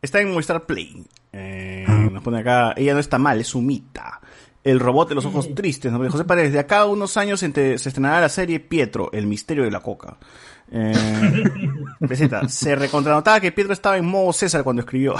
Está 0.00 0.20
en 0.20 0.32
Movistar 0.32 0.64
Play. 0.66 1.04
Eh, 1.32 1.86
Nos 2.12 2.22
pone 2.22 2.40
acá, 2.40 2.74
ella 2.76 2.92
no 2.94 3.00
está 3.00 3.16
mal, 3.18 3.40
es 3.40 3.46
sumita. 3.48 4.20
El 4.64 4.78
robot 4.80 5.08
de 5.08 5.14
los 5.16 5.24
ojos 5.24 5.54
tristes. 5.54 5.90
¿no? 5.92 5.98
José 6.10 6.24
Paredes, 6.24 6.52
de 6.52 6.58
acá 6.60 6.80
a 6.80 6.84
unos 6.86 7.16
años 7.16 7.42
entre- 7.42 7.78
se 7.78 7.88
estrenará 7.88 8.20
la 8.20 8.28
serie 8.28 8.60
Pietro, 8.60 9.10
el 9.12 9.26
misterio 9.26 9.64
de 9.64 9.70
la 9.70 9.80
coca. 9.80 10.18
Eh, 10.70 10.92
presenta, 12.00 12.48
se 12.48 12.74
recontranotaba 12.76 13.40
que 13.40 13.52
Pietro 13.52 13.72
estaba 13.72 13.96
en 13.98 14.06
modo 14.06 14.32
César 14.32 14.62
cuando 14.62 14.80
escribió. 14.82 15.14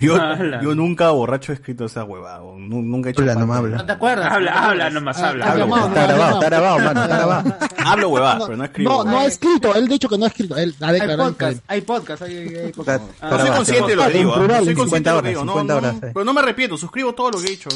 Yo, 0.00 0.16
yo 0.62 0.74
nunca 0.74 1.10
borracho 1.10 1.52
he 1.52 1.54
escrito 1.54 1.84
esa 1.84 2.04
huevada. 2.04 2.38
nu- 2.40 2.82
Nunca 2.82 3.08
he 3.08 3.12
hecho 3.12 3.22
Habla, 3.22 3.34
no 3.36 3.46
me 3.46 3.54
habla. 3.54 3.76
¿No 3.78 3.86
te 3.86 3.92
acuerdas? 3.92 4.32
Habla, 4.32 4.50
¿No 4.52 4.58
habla 4.58 4.90
nomás, 4.90 5.18
Ah, 5.18 5.28
habla. 5.28 5.46
ah, 5.46 5.50
Habla, 5.52 5.64
llamado, 5.64 5.86
Está 5.88 6.00
no, 6.00 6.06
grabado, 6.08 6.34
está 6.34 6.46
grabado, 6.50 6.78
mano, 6.78 7.02
está 7.02 7.16
grabado. 7.16 7.54
Hablo 7.84 8.08
huevada, 8.08 8.46
pero 8.46 8.56
no 8.56 8.64
escribo. 8.64 8.90
No, 9.04 9.10
no 9.10 9.18
ha 9.20 9.24
escrito, 9.26 9.74
él 9.74 9.84
ha 9.84 9.88
dicho 9.88 10.08
que 10.08 10.18
no 10.18 10.24
ha 10.24 10.28
escrito. 10.28 10.56
Él 10.56 10.74
ha 10.80 10.86
Hay 10.88 10.92
declarado 10.94 11.28
podcast, 11.30 11.64
hay 11.68 11.80
podcast, 11.82 12.22
hay, 12.22 12.36
hay, 12.36 12.72
podcast. 12.72 13.04
está 13.04 13.24
No 13.26 13.30
soy 13.30 13.38
grabado. 13.38 13.56
consciente 13.56 13.90
de 13.90 13.96
lo 13.96 14.02
que 14.02 14.08
En 14.12 14.18
digo. 14.18 14.32
¿ah? 14.32 14.34
plural, 14.36 14.58
No 14.58 14.64
soy 14.64 14.70
en 14.72 14.78
consciente 14.78 15.10
50 15.10 15.10
de 15.10 15.16
lo 15.16 15.22
que 15.22 15.28
horas, 15.28 15.30
digo. 15.30 15.44
No, 15.44 15.52
50 15.52 15.72
no, 15.72 15.78
horas, 15.78 15.94
sí. 15.94 16.06
pero 16.14 16.24
no 16.24 16.32
me 16.32 16.40
arrepiento, 16.40 16.76
suscribo 16.76 17.14
todo 17.14 17.30
lo 17.30 17.38
que 17.40 17.46
he 17.46 17.50
dicho. 17.50 17.68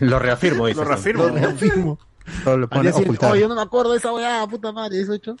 Lo 0.00 0.18
reafirmo, 0.18 0.66
dice. 0.66 0.80
Lo 0.80 0.84
reafirmo. 0.86 1.24
Firmo. 1.58 1.98
Solo 2.42 2.56
lo 2.56 2.62
Al 2.64 2.68
pone 2.70 2.82
día 2.84 2.92
siguiente. 2.94 3.26
Oye, 3.26 3.40
yo 3.42 3.48
no 3.48 3.54
me 3.54 3.62
acuerdo 3.62 3.92
de 3.92 3.98
esa 3.98 4.12
weá, 4.12 4.46
puta 4.46 4.72
madre, 4.72 5.00
eso 5.00 5.12
hecho. 5.12 5.36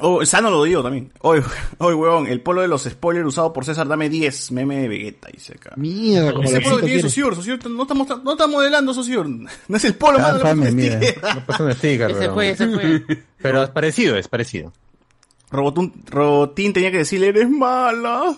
Oh, 0.00 0.24
sano 0.26 0.50
lo 0.50 0.64
digo 0.64 0.82
también. 0.82 1.12
Hoy, 1.20 1.40
hoy, 1.78 1.94
huevón, 1.94 2.26
el 2.26 2.40
polo 2.40 2.62
de 2.62 2.68
los 2.68 2.82
spoilers 2.84 3.26
usado 3.26 3.52
por 3.52 3.64
César, 3.64 3.86
dame 3.86 4.08
10, 4.08 4.52
meme 4.52 4.76
de 4.82 4.88
Vegeta, 4.88 5.28
dice 5.32 5.54
acá. 5.54 5.72
Mierda, 5.76 6.32
como 6.32 6.44
Ese 6.48 6.60
polo 6.60 6.78
que 6.78 6.86
tiene. 6.86 7.02
Sociur, 7.02 7.34
Sociur, 7.34 7.70
no 7.70 7.82
está, 7.82 7.94
no 7.94 8.32
está 8.32 8.46
modelando 8.46 8.92
Sociur. 8.92 9.26
No 9.68 9.76
es 9.76 9.84
el 9.84 9.94
polo, 9.94 10.18
Ah, 10.18 10.32
mano. 10.32 10.36
No 10.36 11.46
pasa 11.46 11.64
un 11.64 11.72
sticker, 11.74 12.10
Ese 12.10 12.20
pero- 12.20 12.34
fue, 12.34 12.50
ese 12.50 12.68
fue. 12.68 13.04
Pero 13.42 13.62
es 13.62 13.70
parecido, 13.70 14.16
es 14.16 14.26
parecido. 14.28 14.72
Robotún, 15.50 15.92
Robotín 16.06 16.72
tenía 16.72 16.90
que 16.90 16.98
decirle, 16.98 17.28
eres 17.28 17.48
mala. 17.48 18.36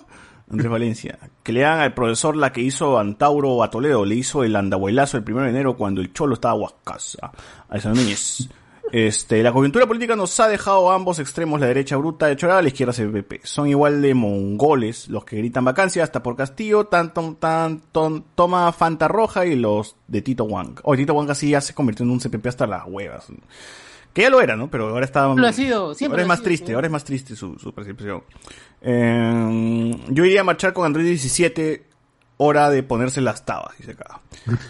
Andrés 0.51 0.70
Valencia. 0.70 1.18
Que 1.43 1.52
le 1.52 1.64
hagan 1.64 1.80
al 1.80 1.94
profesor 1.94 2.36
la 2.36 2.52
que 2.52 2.60
hizo 2.60 2.98
Antauro 2.98 3.62
a 3.62 3.70
Toledo. 3.70 4.05
Le 4.05 4.14
hizo 4.16 4.44
el 4.44 4.55
andabuelazo 4.56 5.16
el 5.16 5.24
primero 5.24 5.44
de 5.44 5.51
enero 5.51 5.76
cuando 5.76 6.01
el 6.01 6.12
cholo 6.12 6.35
estaba 6.35 6.55
guascasa. 6.55 7.30
Alessandro 7.68 8.02
Núñez. 8.02 8.48
Este, 8.93 9.43
la 9.43 9.52
coyuntura 9.52 9.86
política 9.86 10.16
nos 10.16 10.39
ha 10.40 10.48
dejado 10.48 10.90
a 10.90 10.94
ambos 10.94 11.19
extremos, 11.19 11.60
la 11.60 11.66
derecha 11.66 11.97
bruta 11.97 12.27
de 12.27 12.36
Chorada, 12.36 12.62
la 12.62 12.69
izquierda 12.69 12.93
CPP. 12.93 13.44
Son 13.44 13.69
igual 13.69 14.01
de 14.01 14.15
mongoles 14.15 15.09
los 15.09 15.24
que 15.24 15.36
gritan 15.36 15.65
vacancia 15.65 16.02
hasta 16.02 16.23
por 16.23 16.36
Castillo, 16.36 16.86
tanto, 16.86 17.36
tanto, 17.39 18.24
toma 18.35 18.73
Fanta 18.73 19.09
Roja 19.09 19.44
y 19.47 19.56
los 19.56 19.97
de 20.06 20.23
Tito 20.23 20.44
Wang. 20.44 20.81
Hoy 20.85 20.97
Tito 20.97 21.15
Wang 21.15 21.31
así 21.31 21.51
ya 21.51 21.60
se 21.60 21.74
convirtió 21.74 22.05
en 22.05 22.10
un 22.10 22.20
CPP 22.20 22.47
hasta 22.47 22.66
las 22.66 22.85
huevas. 22.86 23.27
Que 24.12 24.23
ya 24.23 24.31
lo 24.31 24.40
era, 24.40 24.56
¿no? 24.56 24.70
Pero 24.70 24.89
ahora 24.89 25.05
está... 25.05 25.28
Lo 25.35 25.47
ha 25.47 25.52
sido, 25.52 25.94
siempre 25.94 26.15
Ahora 26.15 26.23
es 26.23 26.28
más 26.28 26.39
sido, 26.39 26.44
triste, 26.44 26.66
sí. 26.69 26.73
ahora 26.73 26.86
es 26.86 26.93
más 26.93 27.05
triste 27.05 27.36
su, 27.36 27.59
su 27.59 27.73
percepción. 27.74 28.23
Eh, 28.81 29.97
yo 30.09 30.24
iría 30.24 30.40
a 30.40 30.44
marchar 30.44 30.73
con 30.73 30.86
Android 30.86 31.06
17, 31.06 31.88
hora 32.39 32.70
de 32.70 32.82
ponerse 32.82 33.20
las 33.20 33.44
tabas, 33.44 33.77
dice 33.78 33.90
acá. 33.93 34.20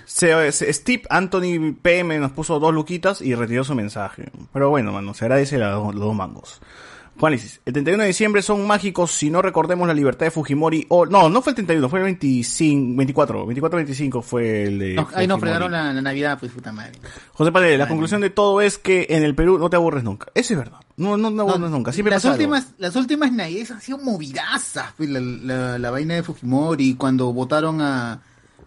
Se- 0.05 0.51
se- 0.53 0.73
Steve 0.73 1.03
Anthony 1.11 1.75
PM 1.81 2.19
nos 2.19 2.33
puso 2.33 2.59
dos 2.59 2.75
luquitas 2.75 3.21
y 3.23 3.35
retiró 3.35 3.63
su 3.63 3.75
mensaje. 3.75 4.31
Pero 4.53 4.71
bueno, 4.71 4.91
mano, 4.93 5.15
se 5.15 5.25
agradece 5.27 5.57
la- 5.59 5.73
los 5.77 5.95
dos 5.95 6.15
mangos. 6.15 6.61
Juanis, 7.19 7.61
el 7.65 7.73
31 7.73 8.03
de 8.03 8.07
diciembre 8.07 8.43
son 8.43 8.67
mágicos 8.67 9.11
si 9.11 9.29
no 9.29 9.43
recordemos 9.43 9.89
la 9.89 9.95
libertad 9.95 10.27
de 10.27 10.31
Fujimori. 10.31 10.87
O, 10.89 11.05
no, 11.05 11.29
no 11.29 11.43
fue 11.43 11.51
el 11.51 11.57
31, 11.57 11.89
fue 11.89 11.99
el 11.99 12.05
25, 12.05 12.97
24. 12.97 13.47
24-25 13.47 14.23
fue 14.23 14.65
el 14.65 14.79
de. 14.79 14.95
No, 14.95 15.09
ahí 15.15 15.27
nos 15.27 15.41
fregaron 15.41 15.73
la, 15.73 15.93
la 15.93 16.01
Navidad, 16.01 16.39
pues 16.39 16.53
puta 16.53 16.73
madre. 16.73 16.93
José 17.33 17.51
Paredes, 17.51 17.79
la 17.79 17.89
conclusión 17.89 18.21
de 18.21 18.31
todo 18.31 18.61
es 18.61 18.79
que 18.79 19.07
en 19.11 19.25
el 19.25 19.35
Perú 19.35 19.59
no 19.59 19.69
te 19.69 19.77
aburres 19.77 20.05
nunca. 20.05 20.29
Eso 20.35 20.53
es 20.55 20.59
verdad. 20.59 20.79
No, 20.97 21.17
no 21.17 21.33
te 21.33 21.41
aburres 21.41 21.71
nunca. 21.71 21.93
Siempre 21.93 22.13
las 22.13 22.23
pasa 22.23 22.35
algo. 22.35 22.45
últimas, 22.45 22.75
las 22.79 22.95
últimas 22.95 23.33
navidades 23.33 23.71
han 23.73 23.81
sido 23.81 23.99
movidazas, 23.99 24.93
pues, 24.97 25.09
la, 25.09 25.21
la, 25.21 25.79
la 25.79 25.91
vaina 25.91 26.15
de 26.15 26.23
Fujimori, 26.23 26.95
cuando 26.95 27.33
votaron 27.33 27.81
a, 27.81 28.21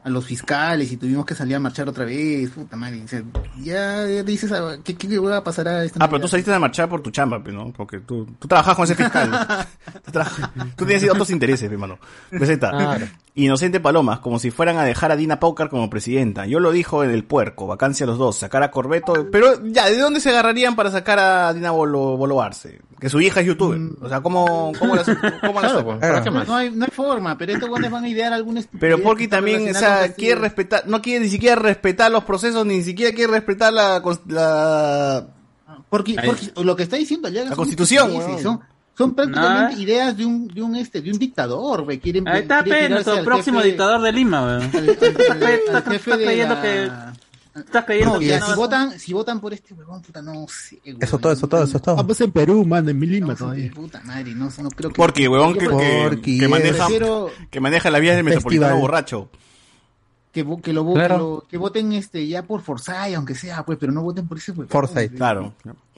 a 0.03 0.09
los 0.09 0.25
fiscales 0.25 0.91
y 0.91 0.97
tuvimos 0.97 1.25
que 1.25 1.35
salir 1.35 1.55
a 1.55 1.59
marchar 1.59 1.87
otra 1.87 2.05
vez, 2.05 2.49
puta 2.49 2.75
madre. 2.75 3.03
o 3.03 3.07
sea, 3.07 3.21
ya, 3.61 4.07
ya 4.07 4.23
dices, 4.23 4.51
ah, 4.51 4.77
¿qué, 4.83 4.95
qué, 4.95 5.07
qué 5.07 5.19
va 5.19 5.37
a 5.37 5.43
pasar 5.43 5.67
a 5.67 5.83
esta 5.83 6.03
Ah, 6.03 6.09
pero 6.09 6.21
tú 6.21 6.27
saliste 6.27 6.51
a 6.53 6.59
marchar 6.59 6.89
por 6.89 7.01
tu 7.01 7.11
chamba, 7.11 7.43
pe, 7.43 7.51
¿no? 7.51 7.71
Porque 7.71 7.99
tú, 7.99 8.25
tú 8.39 8.47
trabajas 8.47 8.75
con 8.75 8.85
ese 8.85 8.95
fiscal. 8.95 9.29
tú, 10.05 10.11
traba- 10.11 10.51
tú 10.75 10.85
tienes 10.85 11.09
otros 11.09 11.29
intereses, 11.29 11.69
mi 11.69 11.75
hermano. 11.75 11.99
Presenta. 12.29 12.71
Claro. 12.71 13.07
Inocente 13.33 13.79
Palomas, 13.79 14.19
como 14.19 14.39
si 14.39 14.51
fueran 14.51 14.77
a 14.77 14.83
dejar 14.83 15.11
a 15.11 15.15
Dina 15.15 15.39
Paucar 15.39 15.69
como 15.69 15.89
presidenta. 15.89 16.45
Yo 16.45 16.59
lo 16.59 16.71
dijo 16.73 17.03
en 17.03 17.11
el 17.11 17.23
puerco, 17.23 17.65
vacancia 17.65 18.03
a 18.03 18.07
los 18.07 18.17
dos, 18.17 18.35
sacar 18.35 18.61
a 18.61 18.71
Corbeto. 18.71 19.29
Pero 19.31 19.65
ya, 19.67 19.89
¿de 19.89 19.97
dónde 19.97 20.19
se 20.19 20.31
agarrarían 20.31 20.75
para 20.75 20.91
sacar 20.91 21.17
a 21.17 21.53
Dina 21.53 21.71
Bolo, 21.71 22.17
Bolo 22.17 22.41
Arce? 22.41 22.81
Que 22.99 23.09
su 23.09 23.21
hija 23.21 23.39
es 23.39 23.47
youtuber. 23.47 23.79
O 24.01 24.09
sea, 24.09 24.19
¿cómo, 24.19 24.73
cómo 24.77 24.95
la, 24.95 25.03
cómo 25.41 25.61
la 25.61 25.69
Claro, 25.69 25.85
pues. 26.23 26.47
No 26.47 26.55
hay, 26.55 26.71
no 26.71 26.83
hay 26.83 26.91
forma, 26.91 27.37
pero 27.37 27.53
estos 27.53 27.69
guanes 27.69 27.89
van 27.89 28.03
a 28.03 28.09
idear 28.09 28.33
algún 28.33 28.63
Pero 28.79 29.01
Porky 29.01 29.29
también, 29.29 29.69
o 29.73 29.79
sea, 29.79 30.13
quiere 30.13 30.41
respetar, 30.41 30.83
no 30.87 31.01
quiere 31.01 31.21
ni 31.21 31.29
siquiera 31.29 31.55
respetar 31.55 32.11
los 32.11 32.25
procesos, 32.25 32.65
ni 32.65 32.83
siquiera 32.83 33.15
quiere 33.15 33.31
respetar 33.31 33.71
la, 33.71 34.03
la, 34.27 35.27
Porque, 35.89 36.15
Ahí. 36.19 36.27
porque 36.27 36.51
lo 36.63 36.75
que 36.75 36.83
está 36.83 36.97
diciendo 36.97 37.29
allá 37.29 37.45
La 37.45 37.55
Constitución, 37.55 38.11
son, 38.41 38.59
son 38.97 39.13
prácticamente 39.15 39.75
No. 39.75 39.81
ideas 39.81 40.15
de 40.17 40.25
un, 40.25 40.47
de 40.47 40.61
un 40.61 40.75
este, 40.75 41.01
de 41.01 41.11
un 41.11 41.17
dictador, 41.19 41.83
güey. 41.83 41.99
Quieren, 41.99 42.27
Ahí 42.27 42.41
está, 42.41 42.63
quieren 42.63 42.83
pe, 42.83 42.89
nuestro 42.89 43.23
próximo 43.23 43.59
jefe- 43.59 43.65
dictador 43.67 44.01
de 44.01 44.11
Lima, 44.11 44.57
al- 44.57 44.61
Estás 44.63 45.83
creyendo 46.17 46.55
la- 46.55 46.61
que... 46.61 46.91
Estás 47.53 47.83
creyendo 47.85 48.13
No, 48.13 48.19
que 48.19 48.27
ya, 48.27 48.39
no 48.39 48.47
si 48.47 48.53
votan, 48.55 48.99
si 48.99 49.11
votan 49.13 49.39
por 49.41 49.53
este 49.53 49.73
huevón, 49.73 50.01
puta, 50.01 50.21
no 50.21 50.45
sé. 50.47 50.79
güey. 50.85 50.95
Eso 51.01 51.17
todo, 51.19 51.33
eso 51.33 51.47
todo, 51.49 51.63
eso 51.65 51.79
todo. 51.79 51.97
Vamos 51.97 52.21
en 52.21 52.31
Perú, 52.31 52.65
mano, 52.65 52.89
en 52.91 52.97
mi 52.97 53.07
Lima 53.07 53.27
No, 53.27 53.35
todavía. 53.35 53.71
puta 53.71 53.99
madre, 54.05 54.33
no, 54.33 54.45
no 54.45 54.69
creo 54.69 54.89
que. 54.89 54.95
Porque, 54.95 55.27
huevón, 55.27 55.55
que, 55.55 55.67
que, 56.39 56.47
maneja, 56.47 56.85
prefiero 56.85 57.29
que 57.49 57.59
maneja 57.59 57.89
las 57.91 57.99
vías 57.99 58.15
del 58.15 58.23
metropolitano 58.23 58.77
borracho. 58.79 59.29
que, 60.31 60.45
que 60.63 60.71
lo, 60.71 60.93
Claro. 60.93 61.15
que 61.15 61.19
lo- 61.19 61.45
que 61.49 61.57
voten 61.57 61.91
este 61.91 62.25
ya 62.25 62.43
por 62.43 62.61
Forsyth, 62.61 63.15
aunque 63.17 63.35
sea, 63.35 63.65
pues, 63.65 63.77
pero 63.77 63.91
no 63.91 64.01
voten 64.01 64.29
por 64.29 64.37
ese 64.37 64.51
huevón. 64.51 64.69
Forsyth. 64.69 65.17
Claro. 65.17 65.53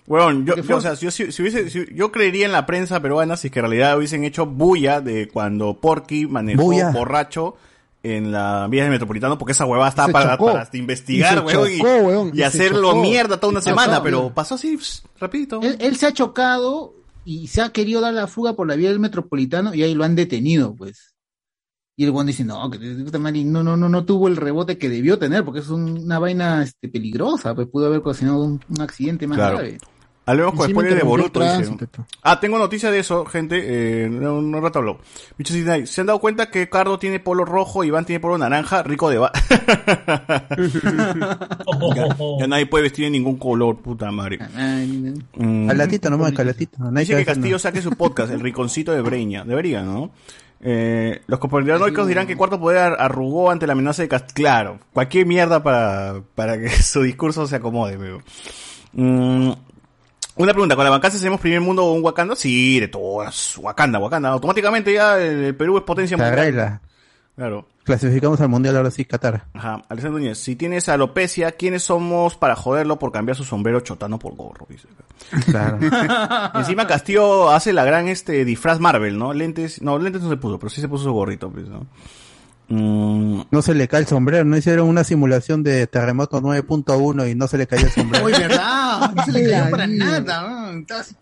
Huevón, 0.06 0.46
yo, 0.46 0.56
yo, 0.58 0.78
o 0.78 0.82
sea, 0.82 0.96
si 0.98 1.06
yo, 1.06 1.12
si, 1.12 1.32
si 1.32 1.42
hubiese, 1.42 1.70
si- 1.70 1.88
yo 1.96 2.12
creería 2.12 2.46
en 2.46 2.52
la 2.52 2.66
prensa 2.66 3.00
peruana 3.00 3.38
si 3.38 3.48
es 3.48 3.54
que 3.54 3.60
en 3.60 3.64
realidad 3.68 3.98
hubiesen 3.98 4.24
hecho 4.26 4.46
bulla 4.46 5.00
de 5.00 5.30
cuando 5.30 5.80
Porky 5.80 6.28
manejó 6.28 6.64
Bulla. 6.64 6.92
borracho 6.92 7.56
en 8.04 8.34
la 8.34 8.68
vía 8.70 8.82
del 8.84 8.92
metropolitano, 8.92 9.38
porque 9.38 9.54
esa 9.54 9.66
huevada 9.66 9.90
estaba 9.90 10.12
para, 10.12 10.32
chocó. 10.34 10.48
para 10.52 10.68
investigar, 10.74 11.38
Y 11.38 11.80
huevón, 11.82 12.32
y, 12.34 12.42
hacerlo 12.42 12.90
chocó. 12.90 13.02
mierda 13.02 13.40
toda 13.40 13.52
una 13.52 13.62
semana, 13.62 14.04
pero 14.04 14.18
huevón. 14.18 14.34
pasó 14.34 14.56
así, 14.56 14.76
pss, 14.78 15.04
rapidito. 15.22 15.62
Él, 15.62 15.78
él 15.80 15.96
se 15.96 16.08
ha 16.08 16.12
chocado 16.12 16.94
y 17.24 17.48
se 17.48 17.62
ha 17.62 17.70
querido 17.70 18.02
dar 18.02 18.14
la 18.14 18.28
fuga 18.28 18.58
por 18.58 18.68
la 18.68 18.76
vía 18.76 18.90
del 18.90 19.00
metropolitano 19.00 19.74
y 19.74 19.84
ahí 19.84 19.94
lo 19.96 20.04
han 20.04 20.16
detenido, 20.16 20.76
pues. 20.76 21.14
Y 21.96 22.04
el 22.06 22.12
guan 22.12 22.26
dice, 22.26 22.44
no, 22.44 22.70
que 22.72 22.80
no, 22.80 23.64
no, 23.64 23.78
no, 23.78 23.88
no 23.88 24.04
tuvo 24.04 24.28
el 24.28 24.36
rebote 24.36 24.78
que 24.80 24.90
debió 24.90 25.20
tener, 25.20 25.46
porque 25.46 25.60
es 25.60 25.70
un- 25.70 26.00
una 26.06 26.18
vaina 26.20 26.64
este, 26.64 26.90
peligrosa, 26.90 27.54
pues 27.54 27.68
pudo 27.68 27.86
haber 27.86 28.00
ocasionado 28.00 28.44
un, 28.44 28.60
un 28.68 28.82
accidente 28.82 29.28
más 29.28 29.38
Claro. 29.38 29.58
grave. 29.60 29.78
Hablemos 30.26 30.54
con 30.54 30.70
spoiler 30.70 30.96
de 30.96 31.04
Boruto. 31.04 31.42
Ah, 32.22 32.40
tengo 32.40 32.58
noticia 32.58 32.90
de 32.90 33.00
eso, 33.00 33.26
gente. 33.26 34.06
Eh, 34.06 34.10
no, 34.10 34.42
no 34.42 34.62
rato 34.62 34.80
habló. 34.80 35.00
¿se 35.86 36.00
han 36.02 36.08
dado 36.08 36.20
cuenta 36.20 36.50
que 36.50 36.70
Cardo 36.70 36.98
tiene 36.98 37.20
polo 37.20 37.44
rojo, 37.44 37.84
Iván 37.84 38.06
tiene 38.06 38.22
polo 38.22 38.38
naranja? 38.38 38.84
Rico 38.84 39.10
de 39.10 39.18
va. 39.18 39.32
ya, 41.96 42.08
ya 42.40 42.48
nadie 42.48 42.66
puede 42.68 42.84
vestir 42.84 43.06
de 43.06 43.12
ningún 43.12 43.38
color, 43.38 43.78
puta 43.78 44.12
madre. 44.12 44.40
Ay, 44.56 45.14
Mm. 45.36 45.68
Calatito 45.68 46.10
nomás, 46.10 46.32
calatito. 46.34 46.78
No 46.80 47.00
Dice 47.00 47.16
que 47.18 47.26
Castillo 47.26 47.60
saque 47.60 47.82
su 47.82 47.92
podcast, 47.92 48.32
El 48.32 48.40
Riconcito 48.40 48.92
de 48.94 49.02
Breña. 49.02 49.44
Debería, 49.44 49.82
¿no? 49.82 50.12
Eh, 50.62 51.22
los 51.28 51.40
conspiranoicos 51.40 52.08
dirán 52.08 52.26
que 52.28 52.38
Cuarto 52.38 52.58
Poder 52.60 52.78
ar- 52.78 52.96
arrugó 53.00 53.52
ante 53.52 53.68
la 53.68 53.74
amenaza 53.74 54.02
de 54.04 54.08
Castillo. 54.08 54.34
Claro, 54.36 54.80
cualquier 54.94 55.26
mierda 55.26 55.62
para, 55.62 56.22
para 56.36 56.58
que 56.58 56.70
su 56.82 57.02
discurso 57.02 57.46
se 57.48 57.58
acomode, 57.58 57.98
veo. 57.98 58.22
Mm, 58.94 59.52
una 60.36 60.54
pregunta, 60.54 60.76
¿con 60.76 60.84
la 60.84 60.90
bancaza 60.90 61.18
hacemos 61.18 61.40
primer 61.40 61.62
mundo 61.62 61.86
o 61.86 61.94
un 61.94 62.04
Wakanda? 62.04 62.36
Sí, 62.36 62.80
de 62.80 62.88
todas. 62.88 63.58
Wakanda, 63.58 64.00
Wakanda. 64.00 64.30
Automáticamente 64.30 64.94
ya 64.94 65.20
el, 65.20 65.56
Perú 65.56 65.78
es 65.78 65.84
potencia 65.84 66.18
mundial. 66.18 66.80
Claro. 67.36 67.68
Clasificamos 67.84 68.40
al 68.40 68.50
mundial 68.50 68.78
ahora 68.78 68.92
sí, 68.92 69.04
Qatar. 69.04 69.46
Ajá. 69.54 69.82
Alessandro 69.90 70.20
Núñez, 70.20 70.38
si 70.38 70.56
tienes 70.56 70.88
alopecia, 70.88 71.52
¿quiénes 71.52 71.84
somos 71.84 72.38
para 72.38 72.56
joderlo 72.56 72.98
por 72.98 73.12
cambiar 73.12 73.36
su 73.36 73.44
sombrero 73.44 73.82
chotano 73.82 74.20
por 74.20 74.36
gorro? 74.36 74.66
Dice. 74.70 74.88
Claro. 75.46 75.80
Encima 76.56 76.88
Castillo 76.88 77.50
hace 77.50 77.74
la 77.74 77.84
gran 77.84 78.08
este 78.08 78.46
disfraz 78.46 78.80
Marvel, 78.80 79.18
¿no? 79.18 79.34
Lentes, 79.34 79.82
no, 79.82 80.00
lentes 80.00 80.22
no 80.22 80.30
se 80.30 80.38
puso, 80.38 80.60
pero 80.60 80.70
sí 80.70 80.80
se 80.80 80.88
puso 80.88 81.06
su 81.06 81.12
gorrito, 81.12 81.50
pues, 81.50 81.68
¿no? 81.68 81.88
Mm, 82.70 83.42
No 83.52 83.62
se 83.62 83.74
le 83.76 83.88
cae 83.88 84.02
el 84.02 84.08
sombrero. 84.08 84.46
No 84.46 84.58
hicieron 84.58 84.88
una 84.88 85.04
simulación 85.04 85.64
de 85.64 85.86
terremoto 85.88 86.42
9.1 86.42 87.30
y 87.32 87.36
no 87.36 87.48
se 87.48 87.58
le 87.58 87.68
cayó 87.68 87.86
el 87.86 87.92
sombrero. 87.92 88.26
Uy, 88.26 88.32
¿verdad? 88.32 89.12
No 89.16 89.26
se 89.26 89.32
le 89.32 89.50
cayó 89.50 89.70
para 89.72 89.88
nada. 89.88 90.42
¿no? 90.72 90.80
Estaba 90.80 91.02
así, 91.02 91.16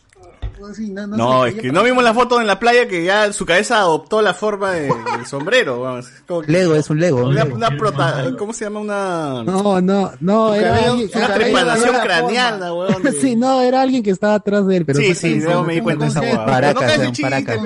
así, 0.70 0.90
no, 0.92 1.08
no 1.08 1.18
no, 1.18 1.40
se 1.40 1.44
le 1.46 1.50
es 1.50 1.56
que 1.56 1.62
para 1.70 1.74
no 1.74 1.84
vimos 1.84 2.04
la 2.04 2.14
foto 2.14 2.40
en 2.40 2.46
la 2.46 2.60
playa 2.60 2.88
que 2.88 3.04
ya 3.04 3.34
su 3.34 3.48
cabeza 3.48 3.80
adoptó 3.80 4.22
la 4.22 4.36
forma 4.36 4.72
de- 4.74 4.84
del 4.84 5.26
sombrero, 5.26 5.82
vamos. 5.82 6.06
Es 6.08 6.22
como 6.28 6.42
que- 6.42 6.52
Lego, 6.52 6.76
es 6.76 6.88
un 6.92 7.00
Lego. 7.00 7.18
un 7.22 7.30
Una, 7.30 7.44
Lego. 7.46 7.56
una 7.56 7.70
prota- 7.72 8.36
¿cómo 8.38 8.54
se 8.54 8.66
llama? 8.66 8.80
Una, 8.82 9.44
No, 9.44 9.82
no, 9.82 10.12
no, 10.20 10.54
era 10.54 10.70
cabello- 10.76 10.92
alguien, 10.92 11.10
su 11.12 11.18
una 11.18 11.34
trepanación 11.34 11.96
craneal, 12.04 12.62
weón. 12.74 13.02
de- 13.04 13.12
Sí, 13.14 13.36
no, 13.36 13.62
era 13.62 13.82
alguien 13.82 14.04
que 14.04 14.12
estaba 14.12 14.36
atrás 14.36 14.68
de 14.68 14.78
él, 14.78 14.86
pero 14.86 15.00
sí, 15.00 15.16
sí, 15.16 15.40
luego 15.40 15.64
me 15.64 15.74
di 15.74 15.82
cuenta 15.82 16.06
de 16.06 16.12
esa 16.12 16.22
huevada. 16.22 16.46
Paracas, 16.46 17.20
paracas. 17.20 17.58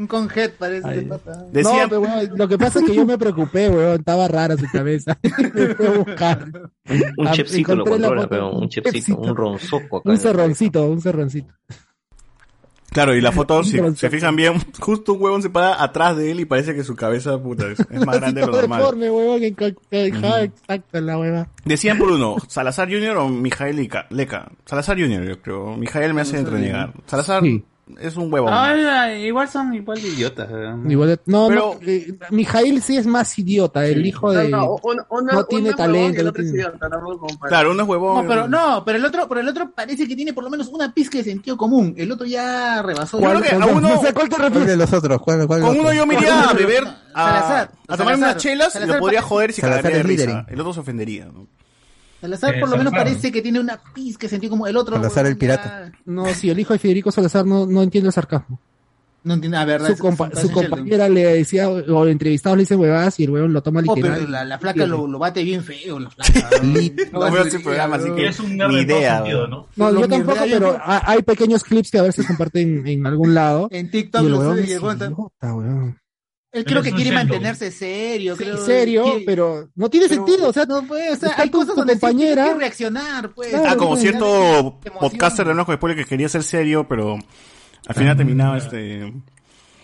Un 0.00 0.06
conjet 0.06 0.56
parece 0.56 0.88
Ay. 0.88 1.04
No, 1.04 1.18
pero 1.52 2.00
weón, 2.00 2.30
lo 2.34 2.48
que 2.48 2.56
pasa 2.56 2.78
es 2.78 2.86
que 2.86 2.94
yo 2.94 3.04
me 3.04 3.18
preocupé, 3.18 3.68
weón, 3.68 3.98
estaba 4.00 4.26
rara 4.28 4.56
su 4.56 4.64
cabeza. 4.72 5.18
me 5.54 5.74
fui 5.74 5.86
a 5.86 5.90
buscar. 5.90 6.48
Un 7.18 7.28
Ah, 7.28 7.32
chepsito 7.32 7.76
lo 7.76 7.84
controla, 7.84 8.16
foto. 8.22 8.28
pero 8.30 8.50
un 8.52 8.68
chepsito, 8.70 9.18
un 9.20 9.36
ronzoco 9.36 9.98
acá. 9.98 10.08
Un 10.10 10.16
cerroncito, 10.16 10.86
un 10.86 11.00
cerroncito. 11.02 11.52
Claro, 12.92 13.14
y 13.14 13.20
la 13.20 13.30
foto, 13.30 13.62
si 13.62 13.78
se 13.94 14.10
fijan 14.10 14.34
bien, 14.34 14.54
justo 14.80 15.12
un 15.12 15.22
huevón 15.22 15.42
se 15.42 15.50
para 15.50 15.80
atrás 15.80 16.16
de 16.16 16.32
él 16.32 16.40
y 16.40 16.44
parece 16.44 16.74
que 16.74 16.82
su 16.82 16.96
cabeza, 16.96 17.40
puta, 17.40 17.70
es, 17.70 17.78
es 17.78 18.04
más 18.06 18.16
grande 18.18 18.40
de 18.40 18.46
lo 18.48 18.52
normal. 18.54 18.80
deforme, 18.80 19.10
weón, 19.10 19.42
en 19.44 19.54
dejaba 19.90 20.42
exacto 20.42 20.98
en 20.98 21.06
la 21.06 21.18
hueva. 21.18 21.48
Decían 21.64 21.98
por 21.98 22.10
uno, 22.10 22.34
Salazar 22.48 22.88
Jr. 22.90 23.16
o 23.18 23.28
Mijael 23.28 23.78
Ica- 23.78 24.06
Leca. 24.10 24.50
Salazar 24.64 24.98
Jr. 24.98 25.22
yo 25.28 25.40
creo. 25.40 25.76
Mijael 25.76 26.14
me 26.14 26.22
hace 26.22 26.38
entrenegar. 26.38 26.92
Salazar 27.06 27.42
Sí. 27.42 27.64
Es 28.00 28.16
un 28.16 28.32
huevón. 28.32 28.52
Ay, 28.52 28.82
ay, 28.84 29.24
igual 29.26 29.48
son 29.48 29.74
igual 29.74 30.00
de 30.00 30.08
idiotas. 30.08 30.50
weón. 30.50 30.90
Igual 30.90 31.08
de- 31.08 31.20
no, 31.26 31.48
Pero- 31.48 31.76
no, 31.80 31.86
eh, 31.86 32.14
Mijail 32.30 32.82
sí 32.82 32.96
es 32.96 33.06
más 33.06 33.38
idiota, 33.38 33.86
el 33.86 34.04
hijo 34.04 34.32
de... 34.32 34.48
No, 34.48 34.56
no, 34.58 34.76
uno, 34.82 35.06
uno, 35.10 35.32
no 35.32 35.44
tiene 35.44 35.72
talento, 35.74 36.20
y 36.20 36.24
no 36.24 36.32
tiene- 36.32 36.50
idiota, 36.50 36.88
no. 36.88 37.00
Claro, 37.48 37.72
uno 37.72 37.82
es 37.82 37.88
huevón. 37.88 38.22
No, 38.22 38.28
pero 38.28 38.48
no, 38.48 38.84
pero 38.84 38.98
el 38.98 39.04
otro, 39.04 39.28
pero 39.28 39.40
el 39.40 39.48
otro 39.48 39.70
parece 39.72 40.06
que 40.06 40.14
tiene 40.16 40.32
por 40.32 40.44
lo 40.44 40.50
menos 40.50 40.68
una 40.68 40.92
pizca 40.92 41.18
de 41.18 41.24
sentido 41.24 41.56
común. 41.56 41.94
El 41.96 42.10
otro 42.12 42.26
ya 42.26 42.82
rebasó. 42.82 43.20
Yo 43.20 43.28
creo 43.30 43.42
que 43.42 43.54
a 43.54 43.66
uno, 43.66 43.80
No 43.90 44.00
sé, 44.00 44.12
¿cuál 44.12 44.28
te 44.28 44.36
¿Cuál 44.36 44.48
refieres? 44.48 44.68
de 44.68 44.76
los 44.76 44.92
otros? 44.92 45.20
¿Cuál, 45.22 45.46
cuál 45.46 45.60
con 45.60 45.70
otro? 45.70 45.82
uno 45.82 45.92
yo 45.92 46.06
me 46.06 46.14
iría 46.14 46.42
a 46.50 46.52
beber, 46.52 46.84
a, 47.14 47.26
Salazar, 47.28 47.70
a 47.88 47.96
tomar 47.96 48.14
unas 48.14 48.20
Salazar, 48.20 48.36
chelas 48.36 48.68
y 48.68 48.72
Salazar 48.72 48.94
lo 48.96 49.00
podría 49.00 49.22
joder 49.22 49.50
y 49.50 49.52
Salazar 49.54 49.82
cagaría 49.82 50.02
de 50.02 50.08
risa. 50.26 50.46
El 50.48 50.60
otro 50.60 50.72
se 50.74 50.80
ofendería. 50.80 51.26
¿no? 51.26 51.46
Salazar 52.20 52.54
Eh, 52.54 52.60
por 52.60 52.68
lo 52.68 52.76
menos 52.76 52.90
Salazar. 52.92 53.08
parece 53.12 53.32
que 53.32 53.42
tiene 53.42 53.60
una 53.60 53.80
pizca 53.94 54.22
de 54.26 54.28
sentido 54.30 54.50
común. 54.50 54.68
El 54.68 54.76
otro. 54.76 54.96
Salazar 54.96 55.26
el 55.26 55.34
ya- 55.34 55.38
pirata. 55.38 55.92
No, 56.04 56.26
sí, 56.34 56.50
el 56.50 56.58
hijo 56.60 56.72
de 56.72 56.78
Federico 56.78 57.10
Salazar 57.10 57.46
no, 57.46 57.66
no 57.66 57.82
entiende 57.82 58.08
el 58.08 58.12
sarcasmo. 58.12 58.60
No 59.22 59.34
entiende, 59.34 59.58
la 59.58 59.64
verdad. 59.66 59.88
Su, 59.88 60.02
compa- 60.02 60.34
su 60.34 60.50
compañera 60.50 61.06
le 61.10 61.22
decía, 61.34 61.68
o 61.68 62.04
el 62.04 62.10
entrevistado 62.10 62.56
le 62.56 62.60
dice 62.62 62.74
huevadas 62.74 63.20
y 63.20 63.24
el 63.24 63.30
huevón 63.30 63.52
lo 63.52 63.62
toma 63.62 63.82
Oh, 63.86 63.94
literal. 63.94 64.18
pero 64.18 64.30
la, 64.30 64.44
la 64.46 64.58
flaca 64.58 64.86
lo, 64.86 65.06
lo 65.06 65.18
bate 65.18 65.44
bien 65.44 65.62
feo, 65.62 65.98
la 65.98 66.08
flaca. 66.08 66.48
No 67.12 67.30
veo 67.30 67.44
ese 67.44 67.60
programa, 67.60 67.96
así 67.96 68.10
que 68.16 68.28
Es 68.28 68.40
un 68.40 68.56
ni 68.56 68.80
idea. 68.80 69.16
sentido. 69.16 69.46
¿no? 69.46 69.66
No, 69.76 69.92
yo 70.00 70.08
tampoco, 70.08 70.38
pero 70.50 70.78
hay 70.82 71.20
pequeños 71.22 71.62
clips 71.64 71.90
que 71.90 71.98
a 71.98 72.02
veces 72.02 72.26
comparten 72.26 72.86
en 72.86 73.06
algún 73.06 73.34
lado. 73.34 73.68
En 73.70 73.86
Y 73.86 73.90
TikTok 73.90 74.22
el 74.24 74.30
lo 74.30 74.38
huevón 74.38 74.54
sube 74.56 74.64
es 74.64 74.70
y 74.70 74.72
el 74.72 74.78
huevón 74.78 74.92
está- 74.94 75.04
idiota, 75.06 75.54
huevón. 75.54 75.98
Él 76.52 76.64
creo 76.64 76.82
que 76.82 76.90
quiere 76.92 77.12
mantenerse 77.12 77.70
serio. 77.70 78.34
Sí, 78.36 78.42
creo. 78.44 78.56
serio, 78.64 79.04
Quiere- 79.04 79.22
pero 79.24 79.68
no 79.76 79.88
tiene 79.88 80.08
pero- 80.08 80.26
sentido, 80.26 80.48
o 80.48 80.52
sea, 80.52 80.64
no 80.66 80.82
puede, 80.82 81.12
o 81.12 81.16
sea, 81.16 81.32
hay 81.36 81.48
cosas 81.48 81.76
donde 81.76 81.92
compañera- 81.94 82.44
que 82.46 82.54
reaccionar, 82.54 83.30
pues. 83.34 83.50
Claro, 83.50 83.66
Ah, 83.68 83.76
como 83.76 83.96
cierto 83.96 84.80
podcaster 84.98 85.46
de 85.46 85.52
Enojo 85.52 85.70
de 85.70 85.76
Spoiler 85.78 85.96
que 85.98 86.08
quería 86.08 86.28
ser 86.28 86.42
serio, 86.42 86.86
pero 86.88 87.18
al 87.86 87.94
final 87.94 88.16
terminaba 88.16 88.58
este 88.58 89.12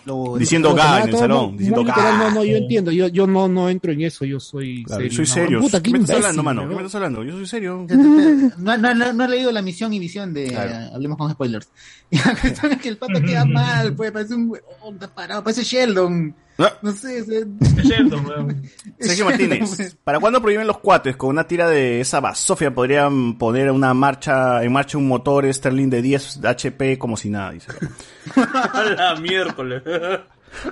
Lo- 0.04 0.36
diciendo 0.38 0.72
Pero 0.74 0.82
ga 0.84 1.02
en 1.02 1.08
el 1.08 1.16
salón, 1.16 1.50
no, 1.52 1.58
diciendo 1.58 1.82
literal, 1.82 2.12
ga. 2.12 2.18
no, 2.18 2.30
no, 2.36 2.44
yo 2.44 2.56
entiendo, 2.56 2.92
yo, 2.92 3.08
yo 3.08 3.26
no, 3.26 3.48
no 3.48 3.68
entro 3.68 3.90
en 3.92 4.02
eso, 4.02 4.24
yo 4.24 4.38
soy 4.38 4.84
Claro, 4.84 5.02
serio. 5.02 5.16
soy 5.16 5.26
no. 5.26 5.34
serio. 5.34 5.60
Puta, 5.60 5.82
¿Qué 5.82 5.90
me 5.90 5.98
estás 5.98 6.16
hablando, 6.16 6.42
mano? 6.44 6.62
¿Qué 6.68 6.74
me 6.74 6.80
estás 6.82 6.94
hablando? 6.96 7.24
Yo 7.24 7.32
soy 7.32 7.46
serio. 7.46 7.86
No, 8.58 8.76
no, 8.76 8.94
no, 8.94 9.12
no 9.12 9.24
he 9.24 9.28
leído 9.28 9.50
la 9.52 9.62
misión 9.62 9.92
y 9.92 9.98
visión 10.00 10.32
de 10.34 10.46
Claro. 10.48 10.94
Hablemos 10.94 11.16
con 11.18 11.30
spoilers. 11.32 11.68
Y 12.10 12.18
la 12.18 12.36
cuestión 12.40 12.72
es 12.72 12.78
que 12.78 12.88
el 12.88 12.96
pata 12.98 13.20
queda 13.20 13.44
mal, 13.44 13.94
pues 13.94 14.10
parece 14.12 14.34
un 14.34 14.48
huevón, 14.50 14.94
está 14.94 15.12
parado, 15.12 15.42
parece 15.44 15.62
Sheldon. 15.64 16.34
No. 16.58 16.68
No 16.80 16.92
sé, 16.92 17.18
es 17.18 17.26
Sergio 18.98 19.24
Martínez. 19.26 19.96
¿para 20.02 20.18
cuándo 20.18 20.40
prohíben 20.40 20.66
los 20.66 20.78
cuates? 20.78 21.16
Con 21.16 21.30
una 21.30 21.46
tira 21.46 21.68
de 21.68 22.00
esa 22.00 22.20
basofia 22.20 22.74
podrían 22.74 23.36
poner 23.36 23.70
una 23.70 23.92
marcha, 23.94 24.62
en 24.62 24.72
marcha 24.72 24.96
un 24.98 25.08
motor 25.08 25.52
Sterling 25.52 25.90
de 25.90 26.02
10 26.02 26.44
HP 26.44 26.98
como 26.98 27.16
si 27.16 27.30
nada, 27.30 27.52
dice. 27.52 27.72
A 28.36 28.84
la 28.84 29.16
miércoles. 29.16 29.82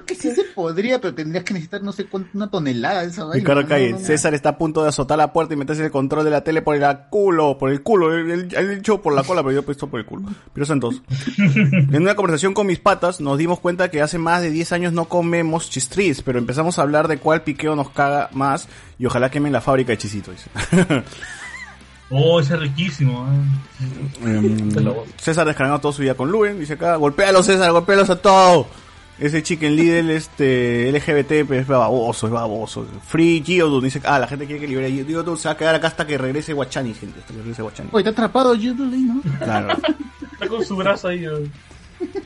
Que 0.06 0.15
sí 0.15 0.31
se 0.32 0.44
podría, 0.44 1.01
pero 1.01 1.15
tendrías 1.15 1.44
que 1.44 1.55
necesitar 1.55 1.82
no 1.82 1.93
sé 1.93 2.06
cuánto, 2.06 2.31
una 2.35 2.51
tonelada 2.51 3.02
de 3.02 3.09
esa 3.09 3.24
vaina. 3.24 3.40
Ricardo. 3.40 3.66
Calle, 3.66 3.93
No, 3.93 3.98
no, 3.98 4.05
César 4.05 4.35
está 4.35 4.51
a 4.51 4.59
punto 4.59 4.82
de 4.82 4.89
azotar 4.89 5.19
la 5.19 5.32
puerta 5.32 5.55
y 5.55 5.56
meterse 5.56 5.85
el 5.85 5.90
control 5.90 6.24
de 6.24 6.31
la 6.31 6.43
tele 6.43 6.62
por 6.62 6.77
el 6.77 6.85
culo, 7.11 7.59
por 7.59 7.70
el 7.70 7.82
culo. 7.82 8.15
Él, 8.15 8.48
dicho 8.48 9.01
por 9.01 9.15
la 9.15 9.23
cola, 9.23 9.43
pero 9.43 9.52
yo 9.52 9.61
he 9.61 9.62
puesto 9.62 9.89
por 9.89 10.01
el 10.01 10.06
culo. 10.06 10.28
Pero 10.52 10.66
Santos. 10.66 11.02
En 11.94 12.02
una 12.02 12.15
conversación 12.15 12.55
con 12.55 12.66
mis 12.66 12.78
patas 12.78 13.20
nos 13.20 13.39
dimos 13.39 13.61
cuenta 13.61 13.90
que 13.90 14.02
hace 14.02 14.19
más 14.19 14.43
de 14.43 14.51
10 14.51 14.73
años 14.73 14.93
no 14.93 15.06
comemos 15.06 15.70
chistris, 15.70 16.23
pero 16.23 16.39
empezamos 16.39 16.78
a 16.78 16.82
hablar 16.82 17.09
de 17.09 17.19
cuál 17.19 17.43
piqueo 17.43 17.77
nos 17.77 17.90
caga 17.90 18.28
más 18.32 18.69
y 18.98 19.06
ojalá 19.06 19.31
quemen 19.31 19.52
la 19.52 19.61
fábrica 19.61 19.93
de 19.93 19.98
chisitos. 19.98 20.36
Oh, 22.11 22.39
ese 22.39 22.55
es 22.55 22.61
riquísimo. 22.61 23.27
¿eh? 23.27 24.28
Em, 24.28 24.70
César 25.16 25.47
descargando 25.47 25.81
todo 25.81 25.93
su 25.93 26.02
día 26.02 26.15
con 26.15 26.31
Luen, 26.31 26.61
dice 26.61 26.74
acá, 26.74 26.97
golpéalos 26.97 27.47
César, 27.47 27.73
golpéalos 27.73 28.11
a 28.11 28.16
todos. 28.16 28.66
Ese 29.19 29.43
chicken 29.45 29.77
Lidl, 29.77 30.11
este, 30.11 30.91
LGBT, 30.91 31.47
pues, 31.47 31.61
es 31.61 31.66
baboso, 31.69 32.27
es 32.27 32.32
baboso. 32.32 32.85
Free 33.07 33.43
Geodude, 33.47 33.85
dice, 33.85 34.01
ah, 34.05 34.19
la 34.19 34.27
gente 34.27 34.45
quiere 34.45 34.61
que 34.61 34.66
libere 34.66 34.89
a 34.89 34.91
Geodude, 34.91 35.36
se 35.36 35.49
va 35.49 35.53
a 35.53 35.57
quedar 35.57 35.74
acá 35.77 35.86
hasta 35.86 36.07
que 36.07 36.19
regrese 36.19 36.53
Guachani, 36.53 36.95
gente, 36.95 37.20
hasta 37.20 37.32
que 37.32 37.39
regrese 37.39 37.62
Guachani. 37.62 37.91
Oye, 37.93 38.09
está 38.09 38.11
atrapado 38.11 38.55
Jubilee, 38.55 39.05
¿no? 39.05 39.23
Claro. 39.39 39.77
Está 40.32 40.49
con 40.49 40.65
su 40.65 40.74
brazo 40.74 41.09
ahí. 41.09 41.24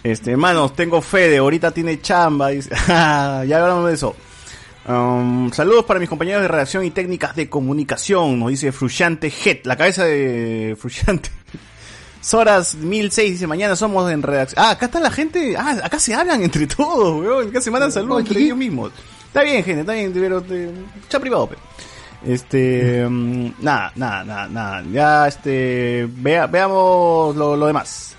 Este, 0.02 0.30
hermanos, 0.30 0.74
tengo 0.74 1.02
fe 1.02 1.28
de 1.28 1.38
ahorita 1.38 1.72
tiene 1.72 2.00
chamba, 2.00 2.48
dice, 2.48 2.70
ya 2.88 3.42
hablamos 3.42 3.88
de 3.88 3.94
eso. 3.94 4.16
Um, 4.88 5.52
saludos 5.52 5.84
para 5.84 6.00
mis 6.00 6.08
compañeros 6.08 6.40
de 6.40 6.48
redacción 6.48 6.82
y 6.82 6.90
técnicas 6.90 7.36
de 7.36 7.50
comunicación, 7.50 8.38
nos 8.38 8.48
dice 8.48 8.72
Frusciante 8.72 9.30
Head, 9.30 9.58
la 9.64 9.76
cabeza 9.76 10.04
de 10.04 10.74
Frusciante. 10.78 11.28
Soras 12.20 12.74
1006 12.74 13.32
dice, 13.32 13.46
mañana 13.46 13.76
somos 13.76 14.10
en 14.10 14.22
redacción. 14.22 14.64
Ah, 14.64 14.70
acá 14.70 14.86
está 14.86 15.00
la 15.00 15.10
gente, 15.10 15.56
ah, 15.56 15.78
acá 15.82 15.98
se 15.98 16.14
hablan 16.14 16.42
entre 16.42 16.66
todos, 16.66 17.20
weón, 17.20 17.48
acá 17.48 17.60
se 17.60 17.70
mandan 17.70 17.92
saludos 17.92 18.20
entre 18.20 18.40
ellos 18.40 18.56
mismos. 18.56 18.92
Está 19.26 19.42
bien, 19.42 19.62
gente, 19.62 19.80
está 19.80 19.92
bien, 19.92 20.12
pero 20.12 20.42
eh, 20.50 20.72
chat 21.08 21.20
privado, 21.20 21.48
pe. 21.48 21.56
Este, 22.24 23.06
mm, 23.08 23.52
nada, 23.60 23.92
nada, 23.94 24.24
nada, 24.24 24.48
nada. 24.48 24.84
Ya, 24.90 25.28
este, 25.28 26.08
vea, 26.10 26.46
veamos 26.46 27.36
lo, 27.36 27.56
lo 27.56 27.66
demás. 27.66 28.16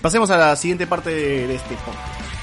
Pasemos 0.00 0.30
a 0.30 0.36
la 0.36 0.56
siguiente 0.56 0.86
parte 0.86 1.10
de, 1.10 1.46
de 1.48 1.54
este 1.54 1.74
podcast. 1.76 2.35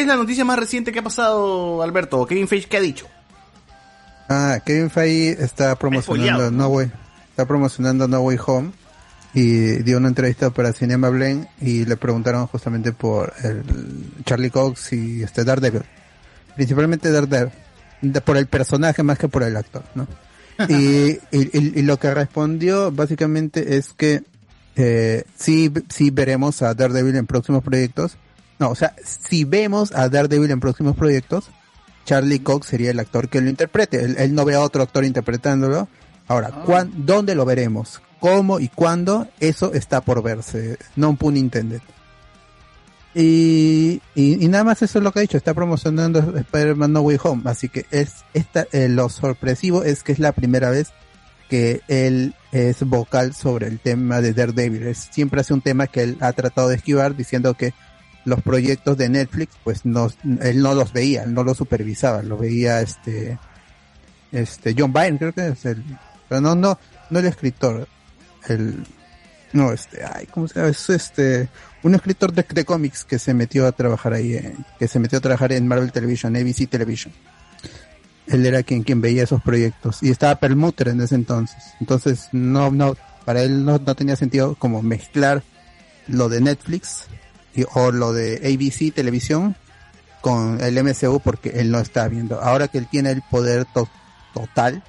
¿Qué 0.00 0.04
es 0.04 0.08
la 0.08 0.16
noticia 0.16 0.44
más 0.46 0.58
reciente 0.58 0.92
que 0.92 0.98
ha 1.00 1.02
pasado, 1.02 1.82
Alberto? 1.82 2.24
Kevin 2.26 2.48
Feige, 2.48 2.68
¿qué 2.68 2.76
ha 2.78 2.80
dicho? 2.80 3.06
Ah, 4.28 4.58
Kevin 4.64 4.90
Feige 4.90 5.42
está 5.42 5.74
promocionando 5.76 6.50
No 6.50 6.68
Way, 6.68 6.90
está 7.30 7.46
promocionando 7.46 8.08
No 8.08 8.20
Way 8.20 8.38
Home 8.46 8.70
y 9.34 9.82
dio 9.82 9.98
una 9.98 10.08
entrevista 10.08 10.50
para 10.50 10.72
Cinema 10.72 11.08
Blend 11.10 11.46
y 11.60 11.84
le 11.84 11.96
preguntaron 11.96 12.46
justamente 12.46 12.92
por 12.92 13.32
el 13.44 13.62
Charlie 14.24 14.50
Cox 14.50 14.92
y 14.92 15.22
este 15.22 15.44
Daredevil, 15.44 15.82
principalmente 16.56 17.10
Daredevil, 17.10 17.52
de- 18.00 18.20
por 18.20 18.36
el 18.36 18.46
personaje 18.46 19.02
más 19.02 19.18
que 19.18 19.28
por 19.28 19.42
el 19.42 19.56
actor, 19.56 19.82
¿no? 19.94 20.06
y, 20.68 20.74
y- 20.74 21.18
y- 21.32 21.72
y 21.78 21.82
lo 21.82 21.98
que 21.98 22.12
respondió 22.14 22.90
básicamente 22.92 23.76
es 23.76 23.90
que 23.92 24.22
eh, 24.76 25.24
sí, 25.36 25.70
sí 25.88 26.10
veremos 26.10 26.62
a 26.62 26.72
Daredevil 26.74 27.16
en 27.16 27.26
próximos 27.26 27.62
proyectos. 27.62 28.16
No, 28.60 28.70
o 28.70 28.74
sea, 28.76 28.94
si 29.04 29.42
vemos 29.44 29.90
a 29.92 30.08
Daredevil 30.08 30.50
en 30.52 30.60
próximos 30.60 30.94
proyectos, 30.94 31.50
Charlie 32.04 32.40
Cox 32.40 32.68
sería 32.68 32.92
el 32.92 33.00
actor 33.00 33.28
que 33.28 33.40
lo 33.40 33.48
interprete. 33.50 34.04
Él, 34.04 34.14
él 34.18 34.34
no 34.34 34.44
ve 34.44 34.54
a 34.54 34.60
otro 34.60 34.82
actor 34.82 35.04
interpretándolo. 35.04 35.88
Ahora, 36.28 36.50
¿cuán- 36.64 36.92
¿dónde 37.06 37.34
lo 37.34 37.44
veremos? 37.44 38.00
¿Cómo 38.20 38.60
y 38.60 38.68
cuándo? 38.68 39.26
Eso 39.40 39.72
está 39.72 40.02
por 40.02 40.22
verse. 40.22 40.78
No 40.94 41.16
pun 41.16 41.36
intended. 41.36 41.80
Y, 43.14 44.00
y, 44.14 44.44
y 44.44 44.48
nada 44.48 44.62
más 44.62 44.82
eso 44.82 44.98
es 44.98 45.04
lo 45.04 45.10
que 45.12 45.18
ha 45.20 45.22
dicho. 45.22 45.36
Está 45.36 45.54
promocionando 45.54 46.18
Spider-Man 46.36 46.92
No 46.92 47.00
Way 47.00 47.18
Home. 47.24 47.42
Así 47.46 47.68
que 47.68 47.86
es 47.90 48.12
esta, 48.34 48.66
eh, 48.72 48.88
lo 48.88 49.08
sorpresivo 49.08 49.82
es 49.84 50.02
que 50.02 50.12
es 50.12 50.18
la 50.18 50.32
primera 50.32 50.70
vez 50.70 50.92
que 51.48 51.80
él 51.88 52.34
es 52.52 52.84
vocal 52.84 53.34
sobre 53.34 53.66
el 53.66 53.80
tema 53.80 54.20
de 54.20 54.32
Daredevil. 54.32 54.86
Es, 54.86 55.08
siempre 55.10 55.40
hace 55.40 55.52
un 55.54 55.60
tema 55.62 55.88
que 55.88 56.02
él 56.02 56.18
ha 56.20 56.32
tratado 56.32 56.68
de 56.68 56.76
esquivar 56.76 57.16
diciendo 57.16 57.54
que 57.54 57.74
los 58.24 58.42
proyectos 58.42 58.96
de 58.96 59.08
Netflix, 59.08 59.54
pues 59.64 59.84
no, 59.84 60.10
él 60.42 60.62
no 60.62 60.74
los 60.74 60.92
veía, 60.92 61.26
no 61.26 61.42
los 61.42 61.56
supervisaba, 61.56 62.22
lo 62.22 62.36
veía 62.36 62.80
este, 62.80 63.38
este 64.32 64.74
John 64.76 64.92
Byrne, 64.92 65.18
creo 65.18 65.32
que 65.32 65.48
es 65.48 65.64
el, 65.64 65.82
pero 66.28 66.40
no, 66.40 66.54
no, 66.54 66.78
no 67.08 67.18
el 67.18 67.26
escritor, 67.26 67.88
el, 68.48 68.84
no, 69.52 69.72
este, 69.72 70.04
ay, 70.04 70.26
¿cómo 70.26 70.48
se 70.48 70.56
llama? 70.56 70.68
Es 70.68 70.90
este, 70.90 71.48
un 71.82 71.94
escritor 71.94 72.32
de, 72.32 72.44
de 72.48 72.64
cómics 72.64 73.04
que 73.04 73.18
se 73.18 73.34
metió 73.34 73.66
a 73.66 73.72
trabajar 73.72 74.12
ahí, 74.12 74.38
que 74.78 74.86
se 74.86 74.98
metió 74.98 75.18
a 75.18 75.22
trabajar 75.22 75.52
en 75.52 75.66
Marvel 75.66 75.92
Television, 75.92 76.36
ABC 76.36 76.68
Television. 76.68 77.12
Él 78.26 78.46
era 78.46 78.62
quien, 78.62 78.84
quien 78.84 79.00
veía 79.00 79.24
esos 79.24 79.42
proyectos 79.42 80.02
y 80.02 80.10
estaba 80.10 80.36
Perlmutter 80.36 80.88
en 80.88 81.00
ese 81.00 81.16
entonces. 81.16 81.74
Entonces, 81.80 82.28
no, 82.30 82.70
no, 82.70 82.96
para 83.24 83.42
él 83.42 83.64
no, 83.64 83.78
no 83.78 83.94
tenía 83.96 84.14
sentido 84.14 84.54
como 84.54 84.82
mezclar 84.82 85.42
lo 86.06 86.28
de 86.28 86.40
Netflix 86.40 87.06
o 87.74 87.90
lo 87.92 88.12
de 88.12 88.36
ABC 88.36 88.94
Televisión 88.94 89.56
con 90.20 90.60
el 90.62 90.82
MCU 90.82 91.20
porque 91.20 91.50
él 91.60 91.70
no 91.70 91.78
está 91.78 92.06
viendo. 92.08 92.40
Ahora 92.40 92.68
que 92.68 92.78
él 92.78 92.86
tiene 92.90 93.10
el 93.10 93.22
poder 93.30 93.64
to- 93.66 93.88
total 94.34 94.82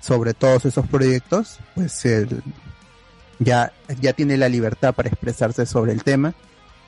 sobre 0.00 0.32
todos 0.34 0.64
esos 0.64 0.86
proyectos, 0.88 1.58
pues 1.74 2.04
él 2.06 2.42
ya, 3.38 3.72
ya 4.00 4.12
tiene 4.12 4.36
la 4.36 4.48
libertad 4.48 4.94
para 4.94 5.08
expresarse 5.08 5.66
sobre 5.66 5.92
el 5.92 6.02
tema 6.02 6.34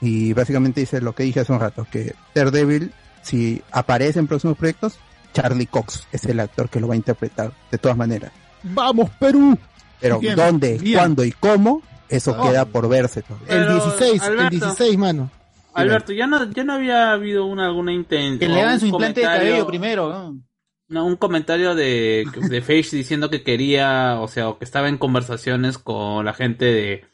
y 0.00 0.32
básicamente 0.32 0.80
dice 0.80 1.00
lo 1.00 1.14
que 1.14 1.22
dije 1.22 1.40
hace 1.40 1.52
un 1.52 1.60
rato, 1.60 1.86
que 1.90 2.14
Daredevil, 2.34 2.92
si 3.22 3.62
aparece 3.70 4.18
en 4.18 4.26
próximos 4.26 4.56
proyectos, 4.56 4.98
Charlie 5.32 5.66
Cox 5.66 6.06
es 6.12 6.24
el 6.24 6.40
actor 6.40 6.68
que 6.68 6.80
lo 6.80 6.88
va 6.88 6.94
a 6.94 6.96
interpretar 6.96 7.52
de 7.70 7.78
todas 7.78 7.96
maneras. 7.96 8.32
¡Vamos, 8.64 9.10
Perú! 9.18 9.56
Pero 10.00 10.18
Bien, 10.18 10.34
dónde, 10.34 10.78
bien. 10.78 10.98
cuándo 10.98 11.24
y 11.24 11.32
cómo, 11.32 11.82
eso 12.16 12.36
Oh. 12.38 12.48
queda 12.48 12.64
por 12.64 12.88
verse. 12.88 13.20
El 13.20 13.36
Pero, 13.46 13.74
16, 13.74 14.22
el 14.22 14.32
Alberto. 14.32 14.50
16, 14.66 14.98
mano. 14.98 15.30
Alberto, 15.74 16.12
ya 16.12 16.26
no, 16.26 16.50
ya 16.50 16.64
no 16.64 16.74
había 16.74 17.12
habido 17.12 17.46
una, 17.46 17.66
alguna 17.66 17.92
intención. 17.92 18.38
Que 18.38 18.48
le 18.48 18.60
hagan 18.60 18.78
su 18.80 18.86
implante 18.86 19.20
de 19.20 19.26
cabello 19.26 19.66
primero. 19.66 20.08
¿no? 20.10 20.42
No, 20.88 21.06
un 21.06 21.16
comentario 21.16 21.74
de, 21.74 22.26
de 22.50 22.60
Feige 22.60 22.96
diciendo 22.96 23.30
que 23.30 23.42
quería, 23.42 24.18
o 24.20 24.28
sea, 24.28 24.50
o 24.50 24.58
que 24.58 24.64
estaba 24.66 24.90
en 24.90 24.98
conversaciones 24.98 25.78
con 25.78 26.26
la 26.26 26.34
gente 26.34 26.66
de, 26.66 27.04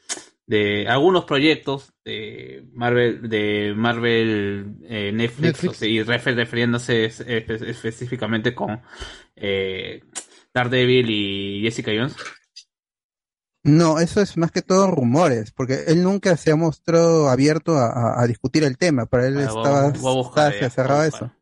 de 0.47 0.89
algunos 0.89 1.25
proyectos 1.27 1.93
de 2.05 2.65
Marvel, 2.73 3.29
de 3.29 3.75
Marvel 3.77 4.75
eh, 4.89 5.13
Netflix, 5.15 5.41
Netflix. 5.63 5.71
o 5.71 5.79
sea, 5.79 5.89
y 5.89 6.03
refer- 6.03 6.35
refiriéndose 6.35 7.05
es- 7.05 7.25
espe- 7.25 7.65
específicamente 7.69 8.53
con 8.57 8.81
eh, 9.37 10.03
Daredevil 10.53 11.09
y 11.11 11.61
Jessica 11.63 11.93
Jones. 11.95 12.17
No, 13.65 13.99
eso 13.99 14.21
es 14.21 14.37
más 14.37 14.51
que 14.53 14.63
todo 14.63 14.91
rumores, 14.91 15.51
porque 15.53 15.85
él 15.89 16.03
nunca 16.03 16.37
se 16.37 16.51
ha 16.53 16.57
mostrado 16.57 17.29
abierto 17.29 17.77
a, 17.77 17.89
a- 17.89 18.23
a 18.23 18.27
discutir 18.27 18.65
el 18.65 18.79
tema. 18.79 19.07
Para 19.07 19.27
él 19.27 19.39
Ah, 19.39 19.43
estaba, 19.45 19.91
voy 19.91 20.13
a 20.13 20.17
buscar, 20.17 20.53
estaba 20.53 20.69
ya, 20.69 20.71
cerrado 20.71 21.03
eso. 21.05 21.33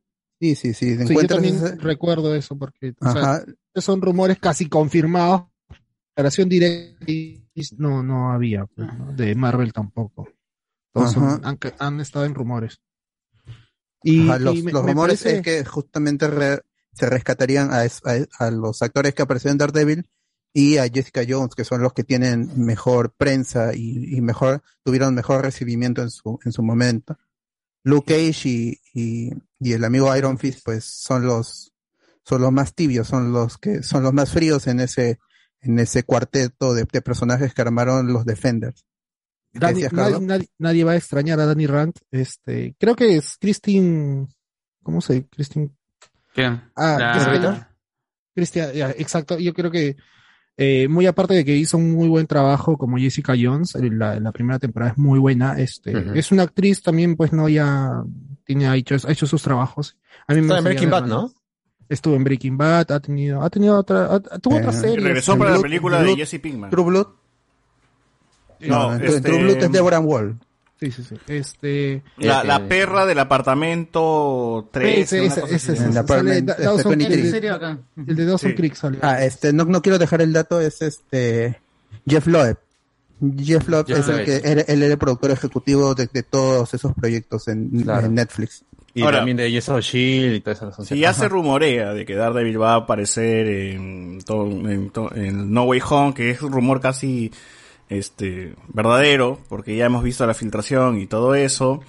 Sí, 0.41 0.55
sí, 0.55 0.75
sí. 0.75 0.97
Sí, 1.07 1.15
yo 1.15 1.27
también 1.27 1.57
ese- 1.57 1.77
recuerdo 1.77 2.35
eso 2.35 2.57
porque 2.59 2.95
o 3.01 3.13
sea, 3.13 3.43
son 3.77 4.01
rumores 4.03 4.39
casi 4.39 4.69
confirmados. 4.69 5.43
Declaración 6.11 6.49
directa 6.49 7.05
no, 7.79 8.03
no 8.03 8.33
había, 8.33 8.65
pues, 8.67 8.89
¿no? 8.99 9.13
de 9.13 9.35
Marvel 9.35 9.73
tampoco. 9.73 10.29
Todos 10.93 11.13
son- 11.13 11.41
han, 11.45 11.59
han 11.79 12.01
estado 12.01 12.25
en 12.25 12.35
rumores. 12.35 12.81
Y, 14.03 14.29
Ajá, 14.29 14.39
los, 14.39 14.57
y 14.57 14.63
me- 14.63 14.73
los 14.73 14.83
me 14.85 14.91
rumores 14.93 15.23
parece- 15.23 15.37
es 15.39 15.43
que 15.43 15.65
justamente 15.65 16.27
re- 16.29 16.63
se 16.93 17.09
rescatarían 17.11 17.73
a, 17.73 17.85
es- 17.85 18.01
a- 18.05 18.45
a 18.47 18.51
los 18.51 18.81
actores 18.83 19.15
que 19.15 19.23
aparecieron 19.23 19.55
en 19.55 19.59
Daredevil 19.59 20.09
y 20.59 20.79
a 20.79 20.89
Jessica 20.89 21.21
Jones, 21.29 21.55
que 21.55 21.65
son 21.65 21.83
los 21.83 21.93
que 21.93 22.03
tienen 22.03 22.49
mejor 22.57 23.13
prensa 23.15 23.75
y, 23.75 24.17
y 24.17 24.21
mejor 24.23 24.63
tuvieron 24.83 25.15
mejor 25.15 25.43
recibimiento 25.43 26.01
en 26.01 26.11
su 26.11 26.39
en 26.47 26.53
su 26.53 26.63
momento. 26.63 27.19
Luke 27.85 28.15
Cage 28.15 28.49
y, 28.49 28.81
y, 28.95 29.31
y 29.61 29.73
el 29.75 29.85
amigo 29.85 30.17
Iron 30.17 30.39
Fist, 30.39 30.61
pues 30.65 30.85
son 30.87 31.27
los 31.27 31.73
son 32.25 32.41
los 32.41 32.53
más 32.53 32.75
tibios, 32.75 33.07
son 33.07 33.33
los 33.33 33.59
que 33.59 33.83
son 33.83 34.03
los 34.03 34.15
más 34.15 34.31
fríos 34.33 34.67
en 34.67 34.81
ese 34.81 35.19
en 35.61 35.79
ese 35.79 36.05
cuarteto 36.05 36.73
de, 36.73 36.87
de 36.91 37.03
personajes 37.03 37.53
que 37.53 37.61
armaron 37.63 38.13
los 38.13 38.25
Defenders. 38.25 38.85
¿Qué 39.53 39.59
Dani- 39.61 39.75
decías, 39.75 39.93
nadie, 39.93 40.13
Carlos? 40.13 40.23
nadie- 40.23 40.51
nadie 40.59 40.85
va 40.85 40.93
a 40.93 40.97
extrañar 40.97 41.39
a 41.39 41.45
Danny 41.47 41.67
Rand. 41.67 41.95
Este, 42.11 42.75
creo 42.79 42.97
que 42.97 43.17
es 43.17 43.37
Christine, 43.39 44.27
¿cómo 44.83 45.01
se 45.03 45.15
dice? 45.15 45.29
Christine 45.31 45.71
¿Quién? 46.35 46.63
Ah, 46.75 46.97
Cristian, 48.35 48.73
ya, 48.73 48.91
exacto. 48.91 49.39
Yo 49.39 49.53
creo 49.55 49.71
que 49.71 49.97
eh, 50.57 50.89
muy 50.89 51.07
aparte 51.07 51.35
de 51.35 51.45
que 51.45 51.55
hizo 51.57 51.77
un 51.77 51.93
muy 51.93 52.09
buen 52.09 52.27
trabajo 52.27 52.77
como 52.79 52.97
Jessica 52.99 53.35
Jones, 53.41 53.75
en 53.75 53.99
la, 53.99 54.33
primera 54.33 54.59
temporada 54.59 54.93
es 54.93 54.99
muy 54.99 55.19
buena. 55.19 55.59
Este, 55.59 56.19
es 56.19 56.33
una 56.33 56.45
actriz 56.45 56.83
también, 56.83 57.17
pues 57.17 57.33
no 57.33 57.49
ya 57.49 58.03
tiene 58.45 58.67
ha 58.67 58.77
hecho, 58.77 58.97
ha 59.07 59.13
hecho 59.13 59.27
sus 59.27 59.43
trabajos. 59.43 59.97
A 60.27 60.35
mí 60.35 60.41
me 60.41 60.47
Está 60.47 60.59
en 60.59 60.65
Breaking 60.65 60.91
Bad, 60.91 61.07
¿no? 61.07 61.33
Estuvo 61.89 62.15
en 62.17 62.25
Breaking 62.25 62.57
Bad, 62.57 62.91
ha 62.91 63.01
tenido, 63.01 63.43
ha 63.43 63.51
tenido 63.51 63.79
otra, 63.79 64.07
ha- 64.15 64.21
tuvo 64.21 64.57
Eh, 64.57 64.61
otra 64.61 64.73
Y 64.73 64.77
serie. 64.77 65.05
regresó 65.05 65.37
para 65.39 65.51
la 65.53 65.61
película 65.61 66.03
de 66.03 66.17
Jesse 66.17 66.41
Pinkman. 66.41 66.71
True 66.71 66.85
Blood. 66.85 67.07
No, 68.61 68.91
No, 68.91 68.95
este- 69.05 69.21
True 69.21 69.43
Blood 69.43 69.57
es 69.59 69.73
Deborah 69.73 70.01
Wall. 70.01 70.39
Sí, 70.79 70.91
sí, 70.91 71.03
sí. 71.05 71.15
Este, 71.27 72.03
La, 72.19 72.45
la 72.45 72.57
Eh, 72.57 72.61
perra 72.69 73.07
del 73.07 73.19
apartamento 73.19 74.69
3. 74.73 74.99
ese- 75.13 75.25
ese- 75.27 75.41
ese- 75.55 75.73
ese- 75.73 75.93
sale 75.93 76.43
Da- 76.43 76.57
Dawson- 76.57 76.79
este, 77.01 77.15
el, 77.15 77.23
23. 77.23 77.43
de- 77.43 77.51
acá. 77.51 77.79
el 78.07 78.17
de 78.17 78.25
Dawson 78.27 78.51
Sí. 78.51 78.57
Creek 78.57 78.75
salió. 78.75 79.01
Ah, 79.03 79.25
este, 79.25 79.53
no, 79.53 79.65
no 79.65 79.81
quiero 79.83 79.99
dejar 79.99 80.21
el 80.23 80.33
dato, 80.33 80.61
es 80.61 80.83
este 80.83 81.61
Jeff 82.07 82.27
Loeb. 82.27 82.59
Jeff 83.43 83.67
Loeb 83.69 83.87
Jeff 83.87 83.99
es 84.01 84.09
el 84.09 84.25
que 84.27 84.37
era- 84.45 84.61
él 84.63 84.83
era 84.83 84.93
el 84.93 84.99
productor 84.99 85.31
ejecutivo 85.31 85.95
de, 85.95 86.09
de 86.13 86.23
todos 86.23 86.75
esos 86.75 86.93
proyectos 86.95 87.49
en, 87.49 87.71
Claro. 87.83 88.07
en 88.07 88.15
Netflix. 88.15 88.63
Y 88.93 89.03
Ahora- 89.03 89.19
también 89.19 89.37
de 89.39 89.51
Yes 89.51 89.69
of 89.69 89.81
Shield 89.81 90.37
y 90.37 90.41
todas 90.41 90.63
esas 90.63 90.87
Si 90.87 90.99
ya 90.99 91.13
se 91.13 91.29
rumorea 91.29 91.93
de 91.93 92.05
que 92.07 92.15
Daredevil 92.15 92.61
va 92.61 92.73
a 92.73 92.77
aparecer 92.77 93.47
en, 93.47 94.19
todo, 94.25 94.47
en, 94.47 94.91
to- 94.91 95.15
en 95.15 95.53
No 95.53 95.65
Way 95.65 95.81
Home, 95.89 96.15
que 96.15 96.31
es 96.31 96.41
un 96.43 96.53
rumor 96.53 96.81
casi 96.81 97.31
este 97.89 98.55
verdadero, 98.69 99.39
porque 99.49 99.77
ya 99.77 99.87
hemos 99.87 100.03
visto 100.03 100.27
la 100.27 100.35
filtración 100.35 100.99
y 100.99 101.07
todo 101.07 101.35
eso. 101.35 101.81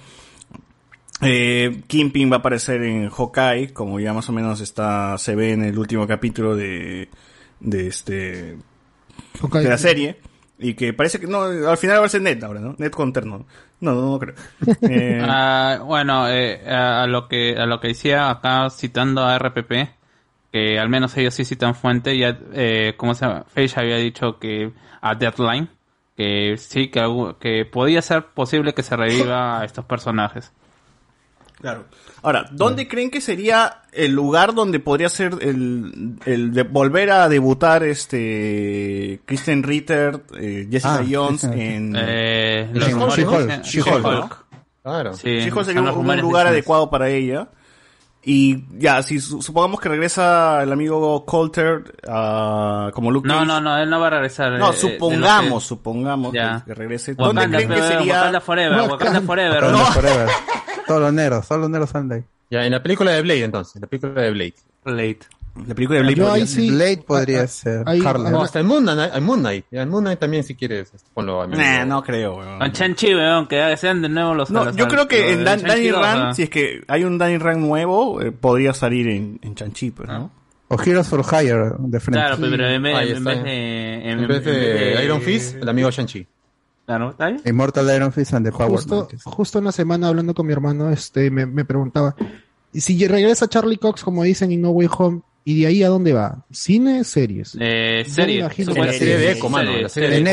Eh, 1.20 1.82
Kingpin 1.88 2.30
va 2.30 2.36
a 2.36 2.38
aparecer 2.38 2.82
en 2.84 3.10
Hawkeye, 3.10 3.72
como 3.72 3.98
ya 3.98 4.12
más 4.12 4.28
o 4.28 4.32
menos 4.32 4.60
está 4.60 5.18
se 5.18 5.34
ve 5.34 5.52
en 5.52 5.64
el 5.64 5.76
último 5.78 6.06
capítulo 6.06 6.54
de, 6.54 7.08
de 7.60 7.86
este 7.88 8.56
de 9.52 9.68
la 9.68 9.78
serie. 9.78 10.20
Y 10.60 10.74
que 10.74 10.92
parece 10.92 11.20
que 11.20 11.28
no, 11.28 11.42
al 11.42 11.76
final 11.76 12.00
va 12.00 12.06
a 12.06 12.08
ser 12.08 12.20
Net 12.22 12.42
ahora, 12.42 12.60
¿no? 12.60 12.74
Net 12.78 12.90
con 12.90 13.12
Terno. 13.12 13.46
No, 13.80 13.94
no, 13.94 14.12
no 14.12 14.18
creo. 14.18 14.34
Eh, 14.82 15.20
Ah, 15.24 15.80
bueno, 15.84 16.28
eh, 16.28 16.60
a, 16.68 17.02
a 17.04 17.06
lo 17.06 17.28
que 17.28 17.56
a 17.56 17.66
lo 17.66 17.78
que 17.80 17.88
decía 17.88 18.28
acá 18.30 18.68
citando 18.70 19.22
a 19.22 19.38
RPP, 19.38 19.72
que 20.52 20.78
al 20.78 20.88
menos 20.88 21.16
ellos 21.16 21.34
sí 21.34 21.44
citan 21.44 21.74
fuente, 21.74 22.16
ya 22.18 22.38
eh, 22.52 22.94
como 22.96 23.14
se 23.14 23.26
llama, 23.26 23.44
Feige 23.48 23.78
había 23.80 23.96
dicho 23.96 24.38
que 24.38 24.72
a 25.00 25.14
Deadline 25.14 25.68
que 26.18 26.56
sí 26.58 26.88
que 26.88 27.00
que 27.38 27.64
podía 27.64 28.02
ser 28.02 28.26
posible 28.26 28.74
que 28.74 28.82
se 28.82 28.96
reviva 28.96 29.60
a 29.60 29.64
estos 29.64 29.84
personajes. 29.84 30.50
Claro. 31.60 31.84
Ahora, 32.22 32.46
¿dónde 32.50 32.88
creen 32.88 33.10
que 33.10 33.20
sería 33.20 33.82
el 33.92 34.12
lugar 34.12 34.52
donde 34.52 34.80
podría 34.80 35.08
ser 35.08 35.36
el, 35.40 36.16
el 36.26 36.52
de 36.52 36.62
volver 36.64 37.12
a 37.12 37.28
debutar 37.28 37.84
este 37.84 39.20
Kristen 39.26 39.62
Ritter, 39.62 40.20
eh, 40.36 40.66
Jessica 40.68 40.98
Ah, 41.00 41.06
Jones 41.08 41.44
en 41.44 41.94
Eh, 41.96 42.68
She-Hulk. 42.74 44.46
Claro. 44.82 45.12
Sí, 45.14 45.28
She-Hulk 45.38 45.64
sería 45.64 45.82
un, 45.82 45.88
un 45.88 46.20
lugar 46.20 46.48
adecuado 46.48 46.90
para 46.90 47.08
ella. 47.10 47.48
Y 48.22 48.64
ya, 48.78 49.02
si 49.02 49.20
su- 49.20 49.40
supongamos 49.40 49.80
que 49.80 49.88
regresa 49.88 50.62
el 50.62 50.72
amigo 50.72 51.24
Coulter 51.24 51.96
ah, 52.08 52.90
como 52.92 53.10
Luke 53.10 53.26
No, 53.28 53.34
Cage. 53.34 53.46
no, 53.46 53.60
no, 53.60 53.78
él 53.78 53.88
no 53.88 54.00
va 54.00 54.08
a 54.08 54.10
regresar. 54.10 54.52
eh, 54.54 54.58
No, 54.58 54.66
lo 54.68 54.72
supongamos, 54.72 55.62
que- 55.62 55.68
supongamos 55.68 56.32
Ya. 56.34 56.62
que, 56.66 56.74
regrese. 56.74 57.14
¿Dónde 57.14 57.42
Wakanda, 57.42 57.58
creen 57.58 57.70
que 57.70 57.82
sería? 57.86 58.14
Wakanda 58.14 58.40
Forever, 58.40 58.90
Wakanda 58.90 59.20
Forever. 59.22 59.62
Wakanda 59.64 59.78
¿no? 59.78 59.86
Forever. 59.92 60.28
Todos 60.86 61.00
los 61.00 61.12
negros, 61.12 61.48
todos 61.48 61.60
los 61.60 61.70
negros. 61.70 61.90
Ya, 62.50 62.64
en 62.64 62.72
la 62.72 62.82
película 62.82 63.12
de 63.12 63.22
Blade 63.22 63.44
entonces, 63.44 63.76
en 63.76 63.82
la 63.82 63.86
película 63.88 64.20
de 64.22 64.30
Blade. 64.30 64.54
Blade. 64.84 65.18
La 65.66 65.74
película 65.74 65.98
de 65.98 66.04
Blade 66.04 66.16
podría 66.22 66.46
ser. 66.46 66.60
sí. 66.60 66.70
Blade 66.70 67.04
podría 67.06 67.42
ah, 67.42 67.46
ser 67.46 67.82
ahí- 67.86 68.00
Harlem. 68.04 68.32
No, 68.32 68.42
hasta 68.42 68.60
en 68.60 68.66
Moon 68.66 68.82
Knight, 68.84 69.14
en 69.14 69.24
Moon 69.24 69.40
Knight. 69.40 69.64
En 69.70 69.88
Moon 69.88 70.04
Knight 70.04 70.18
también 70.18 70.44
si 70.44 70.54
quieres, 70.54 70.92
ponlo 71.14 71.42
a 71.42 71.46
mí. 71.46 71.56
Nah, 71.56 71.84
no 71.84 72.02
creo, 72.02 72.36
weón. 72.36 72.58
Con 72.58 72.72
Chanchi, 72.72 73.14
weón, 73.14 73.46
que 73.46 73.76
sean 73.76 74.02
de 74.02 74.08
nuevo 74.08 74.34
los 74.34 74.50
No, 74.50 74.72
yo 74.74 74.88
creo 74.88 75.08
que 75.08 75.32
en 75.32 75.44
Dan- 75.44 75.62
Danny 75.62 75.90
Rand, 75.90 76.22
ah. 76.22 76.34
si 76.34 76.44
es 76.44 76.50
que 76.50 76.82
hay 76.88 77.04
un 77.04 77.18
Danny 77.18 77.38
Rand 77.38 77.60
nuevo, 77.60 78.20
eh, 78.20 78.32
podría 78.32 78.72
salir 78.72 79.08
en, 79.08 79.38
en 79.42 79.54
Chanchi, 79.54 79.90
pues, 79.90 80.08
¿no? 80.08 80.30
O 80.68 80.80
Heroes 80.80 81.08
for 81.08 81.24
Hire 81.24 81.72
de 81.78 81.98
frente. 82.00 82.20
Claro, 82.20 82.36
pero 82.38 82.68
en 82.68 82.82
vez, 82.82 83.16
en 83.16 83.24
de... 83.24 84.10
En 84.10 84.28
vez 84.28 84.44
de 84.44 85.02
Iron 85.02 85.22
Fist, 85.22 85.56
el 85.56 85.68
amigo 85.68 85.90
Shang-Chi. 85.90 86.26
Claro. 86.84 87.14
Immortal 87.44 87.94
Iron 87.94 88.12
Fist 88.12 88.32
and 88.34 88.46
the 88.46 88.52
Power 88.52 88.70
justo, 88.70 89.08
Man. 89.10 89.20
justo 89.24 89.58
una 89.58 89.72
semana 89.72 90.08
hablando 90.08 90.34
con 90.34 90.46
mi 90.46 90.52
hermano, 90.52 90.90
este, 90.90 91.30
me, 91.30 91.44
me 91.44 91.64
preguntaba, 91.66 92.14
¿y 92.72 92.80
si 92.80 93.06
regresa 93.06 93.46
Charlie 93.48 93.76
Cox, 93.76 94.02
como 94.02 94.22
dicen, 94.22 94.52
en 94.52 94.62
No 94.62 94.70
Way 94.70 94.88
Home, 94.98 95.20
¿y 95.50 95.60
de 95.60 95.66
ahí 95.66 95.82
a 95.82 95.88
dónde 95.88 96.12
va? 96.12 96.44
¿Cine? 96.50 97.04
¿Series? 97.04 97.56
Eh, 97.60 98.02
Yo 98.06 98.12
serie. 98.14 98.34
me 98.36 98.40
imagino 98.42 98.72
Supuestamente- 98.72 98.92
La 98.92 98.98
serie 98.98 99.16
de 99.26 99.32
Echo, 99.32 99.48
mano, 99.48 99.72
la 99.82 99.88
serie 99.88 100.08
de 100.10 100.16
En 100.18 100.26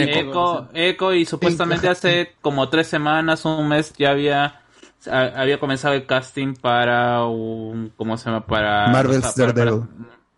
Echo, 0.00 0.68
Echo 0.74 1.12
y 1.14 1.24
supuestamente 1.24 1.88
hace 1.88 2.32
como 2.40 2.68
tres 2.68 2.86
semanas, 2.86 3.44
un 3.44 3.68
mes, 3.68 3.92
ya 3.98 4.10
había 4.10 4.60
a- 5.10 5.20
había 5.40 5.58
comenzado 5.60 5.94
el 5.94 6.06
casting 6.06 6.54
para 6.54 7.24
un, 7.26 7.92
¿cómo 7.96 8.16
se 8.16 8.24
llama? 8.26 8.46
Para 8.46 8.88
Marvel's 8.88 9.34
Daredevil. 9.36 9.82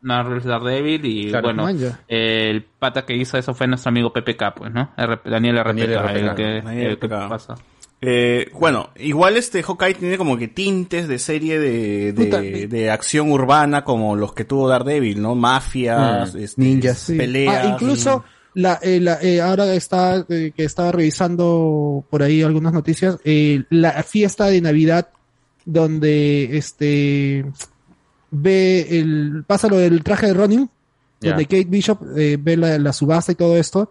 Marvel's 0.01 0.45
Daredevil 0.45 1.05
y 1.05 1.29
Claro, 1.31 1.53
bueno, 1.55 1.69
el 2.09 2.63
pata 2.79 3.05
que 3.05 3.15
hizo 3.17 3.39
eso 3.39 3.55
fue 3.55 3.67
nuestro 3.67 3.89
amigo 3.91 4.13
PPK, 4.13 4.55
pues, 4.57 4.73
¿no? 4.73 4.91
RP 4.97 5.31
Daniel 5.31 5.59
RPK, 5.59 5.67
Daniel 5.69 5.99
RPK. 5.99 6.17
el 6.31 6.35
que, 6.35 6.63
Daniel 6.67 6.87
el 6.91 6.99
que 6.99 7.07
RPK. 7.07 7.29
pasa. 7.29 7.55
Eh, 8.03 8.51
bueno, 8.53 8.91
igual 8.97 9.37
este 9.39 9.63
Hawkeye 9.63 9.95
tiene 9.95 10.19
como 10.19 10.37
que 10.37 10.49
tintes 10.49 11.09
de 11.09 11.19
serie 11.19 11.59
de, 11.59 12.13
de, 12.13 12.69
de 12.69 12.91
acción 12.91 13.33
urbana 13.33 13.85
como 13.85 14.17
los 14.17 14.35
que 14.35 14.45
tuvo 14.45 14.69
Daredevil, 14.69 15.21
¿no? 15.23 15.35
Mafias, 15.35 16.35
Mm, 16.35 16.39
este, 16.39 16.61
ninjas. 16.61 16.99
Sí. 16.99 17.17
peleas. 17.17 17.65
Ah, 17.65 17.69
incluso, 17.73 18.23
la, 18.55 18.79
eh, 18.83 19.01
la- 19.01 19.19
eh, 19.23 19.41
ahora 19.41 19.73
está, 19.75 20.25
eh, 20.29 20.53
que 20.55 20.65
estaba 20.65 20.93
revisando 20.93 22.05
por 22.11 22.23
ahí 22.23 22.43
algunas 22.43 22.73
noticias, 22.75 23.17
eh, 23.25 23.63
la 23.71 24.03
fiesta 24.03 24.47
de 24.47 24.61
Navidad 24.61 25.09
donde 25.65 26.57
este 26.57 27.45
ve 28.31 28.87
el, 28.91 29.45
pasa 29.47 29.69
lo 29.69 29.79
del 29.79 30.03
traje 30.05 30.27
de 30.27 30.35
Ronin, 30.35 30.71
donde 31.21 31.45
Kate 31.47 31.65
Bishop 31.65 31.99
eh, 32.17 32.37
ve 32.41 32.57
la, 32.57 32.79
la 32.79 32.93
subasta 32.93 33.33
y 33.33 33.37
todo 33.37 33.57
esto, 33.57 33.91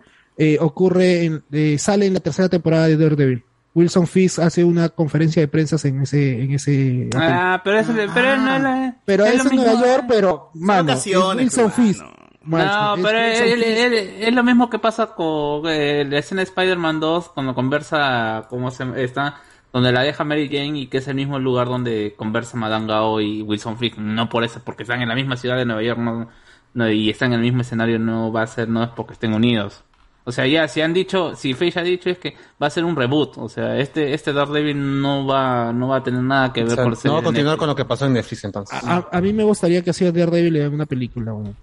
ocurre, 0.59 1.25
en, 1.25 1.43
eh, 1.51 1.77
sale 1.79 2.05
en 2.05 2.13
la 2.13 2.19
tercera 2.19 2.47
temporada 2.49 2.87
de 2.87 2.97
Daredevil. 2.97 3.43
Wilson 3.75 4.07
Fisk 4.07 4.39
hace 4.39 4.63
una 4.63 4.89
conferencia 4.89 5.41
de 5.41 5.47
prensa 5.47 5.75
en 5.87 6.01
ese, 6.01 6.41
en 6.41 6.51
ese 6.53 7.09
Ah, 7.15 7.61
pero 7.63 7.77
es, 7.79 7.87
pero 8.13 8.37
no 8.37 8.57
la- 8.59 8.95
pero 9.05 9.25
es 9.25 9.33
es, 9.35 9.43
lo 9.43 9.49
en 9.51 9.55
mismo. 9.57 9.71
Nueva 9.73 9.85
York, 9.87 10.05
pero 10.07 10.49
mano, 10.55 10.93
es 10.93 11.05
Wilson 11.05 11.71
Fisk. 11.71 12.03
Macho, 12.41 12.67
No, 12.67 12.95
es 12.95 13.01
pero 13.03 13.17
Wilson 13.19 13.47
él- 13.47 13.93
es 14.21 14.33
lo 14.33 14.43
mismo 14.43 14.69
que 14.69 14.79
pasa 14.79 15.07
con 15.07 15.63
eh, 15.67 16.05
la 16.09 16.19
escena 16.19 16.39
de 16.41 16.45
Spider-Man 16.45 16.99
2 16.99 17.29
cuando 17.29 17.53
conversa, 17.53 18.45
¿cómo 18.49 18.71
se 18.71 18.85
está? 19.03 19.35
Donde 19.73 19.91
la 19.91 20.03
deja 20.03 20.23
Mary 20.23 20.47
Jane 20.47 20.79
y 20.79 20.87
que 20.87 20.99
es 20.99 21.07
el 21.09 21.15
mismo 21.15 21.37
lugar 21.37 21.67
donde 21.67 22.13
conversa 22.15 22.55
Madame 22.55 22.87
Gao 22.87 23.19
y 23.19 23.41
Wilson 23.41 23.77
Fisk. 23.77 23.97
No 23.97 24.29
por 24.29 24.43
eso, 24.45 24.61
porque 24.63 24.83
están 24.83 25.01
en 25.01 25.09
la 25.09 25.15
misma 25.15 25.35
ciudad 25.35 25.57
de 25.57 25.65
Nueva 25.65 25.81
York 25.83 25.99
no, 25.99 26.29
no, 26.75 26.89
y 26.89 27.09
están 27.09 27.33
en 27.33 27.39
el 27.39 27.41
mismo 27.41 27.61
escenario, 27.61 27.99
no 27.99 28.31
va 28.31 28.43
a 28.43 28.47
ser, 28.47 28.69
no 28.69 28.83
es 28.83 28.89
porque 28.95 29.13
estén 29.13 29.33
unidos. 29.33 29.83
O 30.27 30.31
sea, 30.31 30.47
ya, 30.47 30.67
si 30.67 30.81
han 30.81 30.93
dicho, 30.93 31.35
si 31.35 31.53
Feige 31.53 31.79
ha 31.79 31.83
dicho 31.83 32.09
es 32.09 32.17
que 32.17 32.35
va 32.61 32.67
a 32.67 32.69
ser 32.71 32.83
un 32.83 32.95
reboot. 32.95 33.37
O 33.37 33.47
sea, 33.47 33.77
este, 33.77 34.13
este 34.13 34.33
Daredevil 34.33 35.01
no 35.01 35.25
va, 35.25 35.71
no 35.71 35.89
va 35.89 35.97
a 35.97 36.03
tener 36.03 36.21
nada 36.23 36.51
que 36.51 36.63
ver 36.63 36.73
O 36.73 36.75
sea, 36.75 36.83
con 36.83 36.97
no 37.03 37.13
va 37.13 37.19
a 37.19 37.21
ser 37.21 37.23
continuar 37.23 37.53
Netflix. 37.53 37.59
con 37.59 37.67
lo 37.69 37.75
que 37.75 37.85
pasó 37.85 38.05
en 38.07 38.13
Netflix 38.13 38.43
entonces. 38.43 38.83
A, 38.83 39.07
a 39.11 39.21
mí 39.21 39.33
me 39.33 39.43
gustaría 39.43 39.83
que 39.83 39.91
hacía 39.91 40.11
Daredevil 40.11 40.55
en 40.57 40.73
una 40.73 40.85
película. 40.87 41.33
weón. 41.33 41.55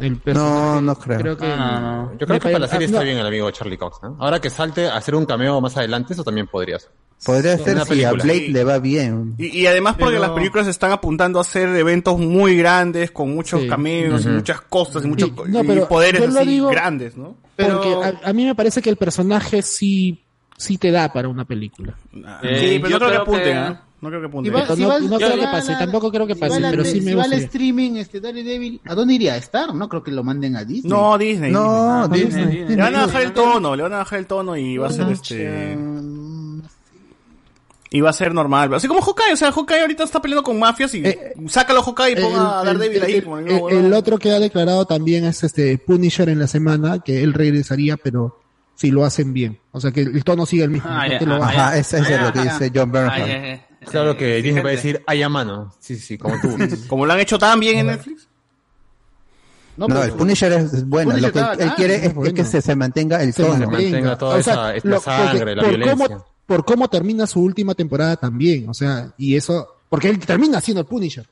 El 0.00 0.16
personaje, 0.16 0.82
no 0.82 0.94
creo. 0.96 1.36
que, 1.36 1.46
Yo 1.46 2.26
creo 2.26 2.38
que 2.40 2.48
para 2.48 2.58
la 2.60 2.68
serie 2.68 2.86
Ah, 2.86 2.90
está 2.90 2.98
no, 2.98 3.04
bien 3.04 3.18
el 3.18 3.26
amigo 3.26 3.50
Charlie 3.50 3.76
Cox, 3.76 3.98
¿no? 4.02 4.16
Ahora 4.20 4.40
que 4.40 4.48
salte 4.50 4.86
a 4.88 4.96
hacer 4.96 5.14
un 5.14 5.26
cameo 5.26 5.60
más 5.60 5.76
adelante, 5.76 6.12
eso 6.12 6.22
también 6.24 6.46
podría 6.46 6.78
ser. 6.78 6.90
Podría 7.24 7.58
ser 7.58 7.74
Una 7.74 7.84
si 7.84 8.04
a 8.04 8.10
película. 8.10 8.22
Blade 8.24 8.48
le 8.50 8.64
va 8.64 8.78
bien. 8.78 9.34
Y, 9.38 9.58
y 9.62 9.66
además 9.66 9.96
porque 9.98 10.14
Pero- 10.14 10.26
las 10.26 10.30
películas 10.36 10.66
están 10.68 10.92
apuntando 10.92 11.40
a 11.40 11.42
hacer 11.42 11.68
eventos 11.70 12.16
muy 12.18 12.56
grandes, 12.56 13.10
con 13.10 13.34
muchos 13.34 13.62
Sí. 13.62 13.66
cameos, 13.68 14.24
y 14.24 14.28
muchas 14.28 14.60
cosas, 14.60 15.04
y, 15.04 15.08
muchos, 15.08 15.32
no, 15.48 15.62
y 15.64 15.80
poderes 15.80 16.22
así 16.36 16.46
digo 16.48 16.68
grandes, 16.68 17.16
¿no? 17.16 17.36
Pero- 17.56 17.80
Porque 17.82 18.18
a, 18.24 18.28
a 18.28 18.32
mí 18.32 18.44
me 18.44 18.54
parece 18.54 18.80
que 18.80 18.90
el 18.90 18.96
personaje 18.96 19.62
sí, 19.62 20.22
sí 20.56 20.78
te 20.78 20.92
da 20.92 21.12
para 21.12 21.28
una 21.28 21.44
película. 21.44 21.96
Ah, 22.24 22.38
Eh, 22.44 22.58
sí, 22.60 22.78
pero 22.78 22.88
yo 22.90 22.98
no 23.00 23.06
creo 23.06 23.10
que 23.10 23.22
apunten, 23.22 23.44
que- 23.52 23.58
¿ah? 23.58 23.82
No 24.00 24.08
creo 24.10 24.20
que. 24.22 24.28
Si 24.44 24.50
va, 24.50 24.76
si 24.76 24.82
no- 24.82 24.88
va- 24.88 25.00
no 25.00 25.18
si 25.18 25.24
creo 25.24 25.36
que 25.40 25.42
pase, 25.46 25.72
la- 25.72 25.78
tampoco 25.78 26.10
creo 26.12 26.26
que 26.26 26.34
si 26.34 26.40
pase, 26.40 26.60
la 26.60 26.70
pero 26.70 26.84
sí 26.84 27.00
me 27.00 27.10
si 27.10 27.14
va 27.16 27.24
al 27.24 27.32
streaming 27.32 27.96
este 27.96 28.20
Daredevil, 28.20 28.80
¿a 28.84 28.94
dónde 28.94 29.14
iría 29.14 29.32
a 29.32 29.36
estar? 29.36 29.74
No 29.74 29.88
creo 29.88 30.04
que 30.04 30.12
lo 30.12 30.22
manden 30.22 30.54
a 30.56 30.64
Disney. 30.64 30.88
No, 30.90 31.18
Disney. 31.18 31.50
No, 31.50 32.06
Disney. 32.06 32.26
Disney. 32.26 32.56
Disney. 32.58 32.76
Le 32.76 32.82
van 32.82 32.94
a 32.94 33.06
bajar 33.06 33.22
el 33.22 33.32
tono, 33.32 33.74
le 33.74 33.82
van 33.82 33.92
a 33.94 33.98
bajar 33.98 34.18
el 34.20 34.26
tono 34.26 34.56
y 34.56 34.76
va 34.78 34.86
a 34.86 34.92
ser 34.92 35.08
este... 35.08 35.76
Y 37.90 38.02
va 38.02 38.10
a 38.10 38.12
ser 38.12 38.34
normal. 38.34 38.72
Así 38.74 38.86
como 38.86 39.00
Hawkeye, 39.00 39.32
o 39.32 39.36
sea, 39.36 39.50
Hawkeye 39.50 39.80
ahorita 39.80 40.04
está 40.04 40.20
peleando 40.20 40.42
con 40.42 40.58
mafias 40.58 40.94
y 40.94 40.98
Eh, 41.06 41.32
sácalo 41.48 41.80
a 41.80 41.82
Hawkeye 41.82 42.12
y 42.12 42.16
ponga 42.22 42.60
a 42.60 42.64
Daredevil 42.64 42.96
el- 42.98 43.02
ahí. 43.02 43.14
el- 43.14 43.24
como 43.24 43.38
el 43.38 43.46
el- 43.46 43.50
nuevo, 43.52 43.68
el 43.70 43.88
¿no? 43.90 43.96
otro 43.96 44.18
que 44.18 44.30
ha 44.30 44.38
declarado 44.38 44.84
también 44.84 45.24
es 45.24 45.42
este 45.42 45.78
Punisher 45.78 46.28
en 46.28 46.38
la 46.38 46.46
semana, 46.46 46.98
que 47.00 47.22
él 47.22 47.32
regresaría, 47.32 47.96
pero 47.96 48.38
si 48.74 48.90
lo 48.90 49.06
hacen 49.06 49.32
bien. 49.32 49.58
O 49.72 49.80
sea, 49.80 49.90
que 49.90 50.02
el 50.02 50.22
tono 50.22 50.44
sigue 50.44 50.64
el 50.64 50.70
mismo. 50.70 50.90
Ah, 50.92 51.08
no 51.20 51.26
lo 51.26 51.34
ah, 51.36 51.38
bajen. 51.38 51.60
Ajá, 51.60 51.78
ese 51.78 51.98
es 52.00 52.20
lo 52.20 52.30
que 52.30 52.40
dice 52.42 52.70
John 52.74 52.90
Ah, 52.90 52.92
Bernhardt. 52.92 53.60
Claro 53.86 54.16
que 54.16 54.36
Disney 54.42 54.62
va 54.62 54.70
a 54.70 54.72
gente. 54.72 54.88
decir, 54.88 55.04
hay 55.06 55.22
a 55.22 55.28
mano. 55.28 55.72
Sí, 55.78 55.96
sí, 55.96 56.18
como 56.18 56.34
tú. 56.40 56.48
Como 56.88 57.06
lo 57.06 57.12
han 57.12 57.20
hecho 57.20 57.38
tan 57.38 57.58
bien 57.60 57.78
en 57.78 57.86
Netflix. 57.88 58.28
No, 59.76 59.86
pero- 59.86 60.02
el 60.02 60.12
Punisher 60.12 60.52
es, 60.52 60.88
bueno. 60.88 61.10
Punisher 61.12 61.34
lo 61.36 61.56
que 61.56 61.62
él, 61.62 61.70
quiere 61.76 62.06
es 62.06 62.32
que 62.34 62.44
se, 62.44 62.60
se 62.60 62.74
mantenga 62.74 63.22
el 63.22 63.32
Se 63.32 63.42
tono. 63.44 63.54
mantenga. 63.54 63.78
mantenga 63.80 64.18
toda 64.18 64.36
O 64.38 64.42
sea, 64.42 64.52
esa, 64.54 64.74
esta 64.76 64.88
lo- 64.88 65.00
sangre, 65.00 65.38
porque 65.38 65.54
la 65.54 65.62
por 65.62 65.70
violencia. 65.70 66.08
Cómo, 66.08 66.26
por 66.46 66.64
cómo 66.64 66.88
termina 66.88 67.26
su 67.26 67.40
última 67.40 67.74
temporada 67.74 68.16
también, 68.16 68.68
o 68.68 68.74
sea, 68.74 69.12
y 69.18 69.36
eso, 69.36 69.76
porque 69.88 70.08
él 70.08 70.18
termina 70.18 70.60
siendo 70.60 70.80
el 70.80 70.86
Punisher. 70.86 71.26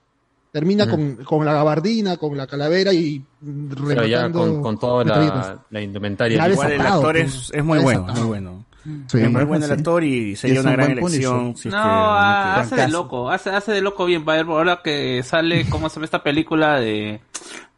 Termina 0.53 0.89
con, 0.89 1.17
con 1.17 1.45
la 1.45 1.53
gabardina, 1.53 2.17
con 2.17 2.35
la 2.37 2.47
calavera 2.47 2.91
y 2.93 3.23
Pero 3.43 4.07
ya 4.07 4.23
rematando 4.29 4.39
con, 4.39 4.63
con 4.63 4.79
toda 4.79 5.05
la, 5.05 5.65
la 5.69 5.81
indumentaria. 5.83 6.49
Igual 6.49 6.73
el 6.73 6.81
actor 6.81 7.13
pues. 7.17 7.35
es, 7.35 7.51
es 7.53 7.65
muy 7.65 7.79
bueno, 7.81 8.05
muy 8.15 8.23
bueno. 8.23 8.65
Sí, 9.09 9.19
es 9.21 9.31
muy 9.31 9.45
bueno 9.45 9.65
el 9.65 9.71
sí. 9.73 9.77
actor 9.79 10.05
y 10.05 10.37
sería 10.37 10.61
una 10.61 10.71
un 10.71 10.77
gran 10.77 10.99
buen 10.99 11.13
elección. 11.15 11.51
Es 11.51 11.65
No, 11.67 11.71
que- 11.71 11.77
ah, 11.79 12.57
hace 12.61 12.77
de 12.77 12.89
loco, 12.89 13.31
hace, 13.31 13.51
hace 13.51 13.73
de 13.73 13.81
loco 13.81 14.05
bien, 14.05 14.25
va 14.29 14.35
a 14.35 14.37
ver, 14.37 14.47
ahora 14.47 14.81
que 14.83 15.23
sale, 15.23 15.65
¿cómo 15.69 15.89
se 15.89 15.97
llama 15.97 16.05
esta 16.05 16.23
película 16.23 16.79
de, 16.81 17.21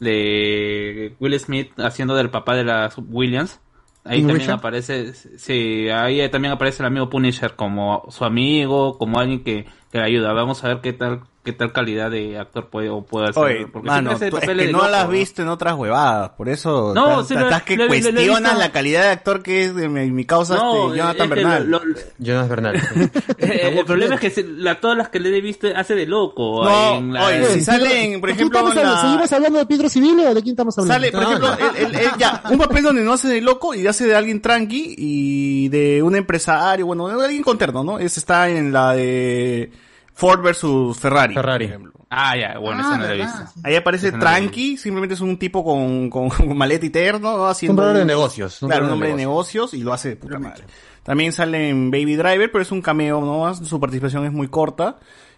de 0.00 1.14
Will 1.20 1.38
Smith 1.40 1.70
haciendo 1.78 2.14
del 2.14 2.30
papá 2.30 2.54
de 2.56 2.64
las 2.64 2.96
Williams? 2.98 3.60
Ahí 4.04 4.20
también 4.20 4.38
Richard. 4.40 4.54
aparece, 4.58 5.12
sí, 5.12 5.88
ahí 5.90 6.26
también 6.30 6.52
aparece 6.54 6.82
el 6.82 6.86
amigo 6.86 7.10
Punisher 7.10 7.54
como 7.56 8.04
su 8.08 8.24
amigo, 8.24 8.96
como 8.96 9.18
alguien 9.18 9.44
que, 9.44 9.66
que 9.92 9.98
le 9.98 10.04
ayuda. 10.04 10.32
Vamos 10.32 10.64
a 10.64 10.68
ver 10.68 10.80
qué 10.80 10.94
tal, 10.94 11.20
qué 11.48 11.52
tal 11.54 11.72
calidad 11.72 12.10
de 12.10 12.38
actor 12.38 12.68
puede, 12.68 12.90
o 12.90 13.02
puede 13.02 13.30
hacer. 13.30 13.42
Oye, 13.42 13.66
porque 13.72 13.88
mano, 13.88 14.10
tú- 14.18 14.24
es 14.36 14.44
que 14.46 14.54
no 14.66 14.78
loco, 14.78 14.88
la 14.88 15.00
has 15.00 15.06
¿no? 15.06 15.10
visto 15.12 15.40
en 15.42 15.48
otras 15.48 15.74
huevadas, 15.76 16.30
por 16.30 16.48
eso 16.50 16.92
No, 16.94 17.16
lo- 17.16 17.20
estás 17.22 17.62
que 17.62 17.76
lo- 17.76 17.84
lo- 17.84 17.88
lo 17.88 17.94
he 17.94 18.00
cuestiona 18.02 18.40
visto. 18.50 18.58
la 18.58 18.72
calidad 18.72 19.02
de 19.04 19.08
actor 19.08 19.42
que 19.42 19.62
es 19.64 19.74
de 19.74 19.88
mi, 19.88 20.10
mi 20.10 20.24
causa 20.26 20.56
No, 20.56 20.86
este, 20.88 20.98
Jonathan 20.98 21.24
es 21.24 21.30
Bernal. 21.30 21.70
lo- 21.70 21.84
lo- 21.84 21.94
Jonas 22.18 22.48
Bernal. 22.48 22.74
Eh, 23.38 23.74
el 23.78 23.84
problema 23.86 24.16
es 24.16 24.20
que 24.20 24.30
se- 24.30 24.42
la, 24.46 24.78
todas 24.80 24.96
las 24.98 25.08
que 25.08 25.20
le 25.20 25.36
he 25.36 25.40
visto 25.40 25.66
hace 25.74 25.94
de 25.94 26.06
loco. 26.06 26.64
No, 26.64 26.96
en 26.98 27.12
la- 27.12 27.24
oye, 27.26 27.46
si 27.54 27.64
salen, 27.64 28.20
por 28.20 28.28
¿De 28.30 28.36
quién 28.36 28.48
ejemplo, 28.48 28.58
estamos 28.68 28.74
la- 28.74 29.00
¿Seguimos 29.00 29.32
hablando 29.32 29.58
de 29.60 29.66
Pedro 29.66 29.88
Civil 29.88 30.20
o 30.20 30.34
de 30.34 30.42
quién 30.42 30.52
estamos 30.52 30.76
hablando? 30.78 30.94
Sale, 31.06 31.12
por 31.12 31.22
ejemplo, 31.22 31.52
él- 31.54 31.86
él- 31.86 31.94
él 32.00 32.10
ya, 32.18 32.42
un 32.50 32.58
papel 32.58 32.82
donde 32.82 33.02
no 33.02 33.12
hace 33.14 33.28
de 33.28 33.40
loco 33.40 33.74
y 33.74 33.86
hace 33.86 34.06
de 34.06 34.14
alguien 34.16 34.42
tranqui 34.42 34.94
y 34.98 35.68
de 35.68 36.02
un 36.02 36.16
empresario, 36.16 36.84
bueno, 36.86 37.08
de 37.08 37.24
alguien 37.24 37.42
conterno, 37.42 37.82
¿no? 37.84 37.98
Ese 37.98 38.20
está 38.20 38.48
en 38.48 38.72
la 38.72 38.92
de 38.92 39.70
Ford 40.18 40.42
versus 40.42 40.98
Ferrari. 40.98 41.32
Ferrari. 41.34 41.66
por 41.66 41.74
ejemplo. 41.74 41.92
Ah, 42.10 42.36
ya, 42.36 42.58
bueno, 42.58 42.80
Ah, 42.82 42.88
esa 42.88 42.96
no 42.98 43.04
la 43.04 43.12
he 43.14 43.16
visto. 43.18 43.38
Ahí 43.62 43.76
aparece 43.76 44.10
no 44.10 44.18
tranqui, 44.18 44.76
simplemente 44.76 45.14
es 45.14 45.20
un 45.20 45.38
tipo 45.38 45.62
con, 45.62 46.10
con, 46.10 46.28
con 46.30 46.56
maleta 46.56 46.84
y 46.86 46.90
terno, 46.90 47.36
¿no? 47.36 47.46
Haciendo 47.46 47.80
Un 47.82 47.88
hombre 47.88 48.00
de 48.00 48.06
negocios, 48.06 48.60
un 48.62 48.68
Claro, 48.68 48.86
un 48.86 48.90
hombre 48.92 49.08
de 49.10 49.14
de 49.14 49.18
negocios 49.18 49.74
y 49.74 49.82
lo 49.82 49.92
hace 49.92 50.08
de 50.10 50.16
puta 50.16 50.38
madre. 50.38 50.64
También 51.04 51.32
sale 51.32 51.68
en 51.68 51.90
Baby 51.90 52.16
Driver, 52.16 52.50
pero 52.50 52.62
es 52.62 52.72
un 52.72 52.82
cameo, 52.82 53.20
¿no? 53.20 53.54
Su 53.54 53.78
participación 53.78 54.24
es 54.26 54.32
muy 54.32 54.48
corta. 54.48 54.96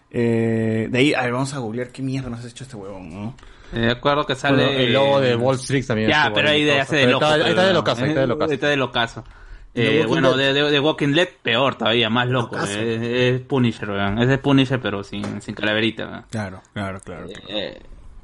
Eh, 0.09 0.87
de 0.89 0.97
ahí, 0.99 1.13
a 1.13 1.21
ver, 1.21 1.33
vamos 1.33 1.53
a 1.53 1.59
googlear 1.59 1.89
qué 1.89 2.01
mierda 2.01 2.29
nos 2.29 2.39
has 2.39 2.47
hecho 2.47 2.63
este 2.63 2.75
huevón, 2.75 3.09
¿no? 3.13 3.35
Eh, 3.73 3.79
De 3.81 3.91
acuerdo 3.91 4.25
que 4.25 4.35
sale. 4.35 4.63
Bueno, 4.65 4.79
el 4.79 4.93
logo 4.93 5.21
de 5.21 5.35
Wall 5.35 5.55
Street 5.57 5.85
también 5.85 6.09
Ya, 6.09 6.31
pero 6.33 6.49
ahí, 6.49 6.63
de, 6.63 6.81
hace 6.81 6.97
eso. 6.97 7.05
de 7.07 7.11
loco. 7.13 7.25
está- 7.25 7.35
ahí 7.45 7.49
está 7.51 7.65
de 7.67 7.73
locazo, 7.73 8.03
ahí 8.03 8.09
está 8.09 8.21
de 8.21 8.27
locazo. 8.27 8.49
Ahí 8.51 8.55
está 8.55 8.67
de 8.69 8.77
locazo. 8.77 9.23
Eh, 9.73 10.05
bueno, 10.07 10.35
de, 10.35 10.53
de, 10.53 10.69
de 10.69 10.79
Walking 10.79 11.13
Dead, 11.13 11.29
peor 11.41 11.75
todavía, 11.75 12.09
más 12.09 12.27
loco. 12.27 12.57
Es, 12.57 12.75
es 12.75 13.41
Punisher, 13.41 13.89
weón. 13.89 14.19
Es 14.19 14.27
de 14.27 14.37
Punisher, 14.37 14.81
pero 14.81 15.03
sin, 15.03 15.41
sin 15.41 15.55
calaverita. 15.55 16.25
Claro, 16.29 16.61
claro, 16.73 16.99
claro. 16.99 17.27
Eh, 17.47 17.81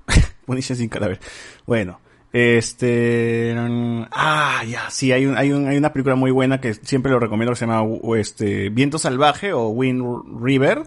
Punisher 0.46 0.76
sin 0.76 0.90
cadáver. 0.90 1.20
Bueno, 1.66 2.02
este, 2.34 3.56
mm, 3.58 4.04
ah, 4.12 4.64
ya, 4.68 4.90
sí, 4.90 5.12
hay 5.12 5.26
un, 5.26 5.38
hay 5.38 5.52
un, 5.52 5.68
hay 5.68 5.78
una 5.78 5.94
película 5.94 6.16
muy 6.16 6.32
buena 6.32 6.60
que 6.60 6.74
siempre 6.74 7.12
lo 7.12 7.20
recomiendo 7.20 7.54
que 7.54 7.60
se 7.60 7.66
llama, 7.66 7.88
este, 8.18 8.70
Viento 8.70 9.00
Salvaje 9.00 9.54
o 9.54 9.70
Wind 9.70 10.04
River, 10.42 10.84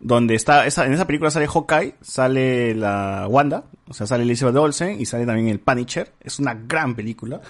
donde 0.00 0.34
está, 0.34 0.66
esa, 0.66 0.86
en 0.86 0.94
esa 0.94 1.06
película 1.06 1.30
sale 1.30 1.46
Hawkeye, 1.46 1.96
sale 2.00 2.74
la 2.74 3.26
Wanda, 3.28 3.64
o 3.88 3.92
sea, 3.92 4.06
sale 4.06 4.22
Elizabeth 4.22 4.56
Olsen 4.56 5.00
y 5.00 5.04
sale 5.04 5.26
también 5.26 5.48
el 5.48 5.60
Punisher. 5.60 6.12
Es 6.20 6.38
una 6.38 6.54
gran 6.54 6.94
película, 6.94 7.42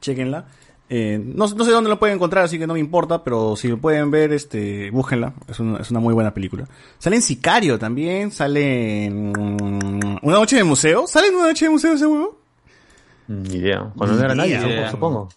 chequenla. 0.00 0.46
Eh, 0.90 1.18
no, 1.18 1.46
no 1.46 1.64
sé 1.64 1.70
dónde 1.70 1.88
lo 1.88 1.98
pueden 1.98 2.16
encontrar, 2.16 2.44
así 2.44 2.58
que 2.58 2.66
no 2.66 2.74
me 2.74 2.80
importa, 2.80 3.24
pero 3.24 3.56
si 3.56 3.68
lo 3.68 3.78
pueden 3.78 4.10
ver, 4.10 4.32
este, 4.32 4.90
búsquenla. 4.90 5.32
Es 5.48 5.58
una, 5.58 5.78
es 5.78 5.90
una 5.90 6.00
muy 6.00 6.12
buena 6.14 6.34
película. 6.34 6.68
Sale 6.98 7.16
en 7.16 7.22
Sicario 7.22 7.78
también, 7.78 8.30
sale 8.30 9.06
en 9.06 9.30
mm, 9.32 10.18
Una 10.22 10.36
Noche 10.36 10.56
de 10.56 10.64
Museo. 10.64 11.06
¿Sale 11.06 11.28
en 11.28 11.36
Una 11.36 11.48
Noche 11.48 11.64
de 11.64 11.70
Museo 11.70 11.94
ese 11.94 12.06
huevo? 12.06 12.38
Ni 13.28 13.54
idea. 13.56 13.90
Cuando 13.96 14.16
no 14.16 14.24
era 14.24 14.34
nadie, 14.34 14.58
idea. 14.58 14.90
supongo. 14.90 15.30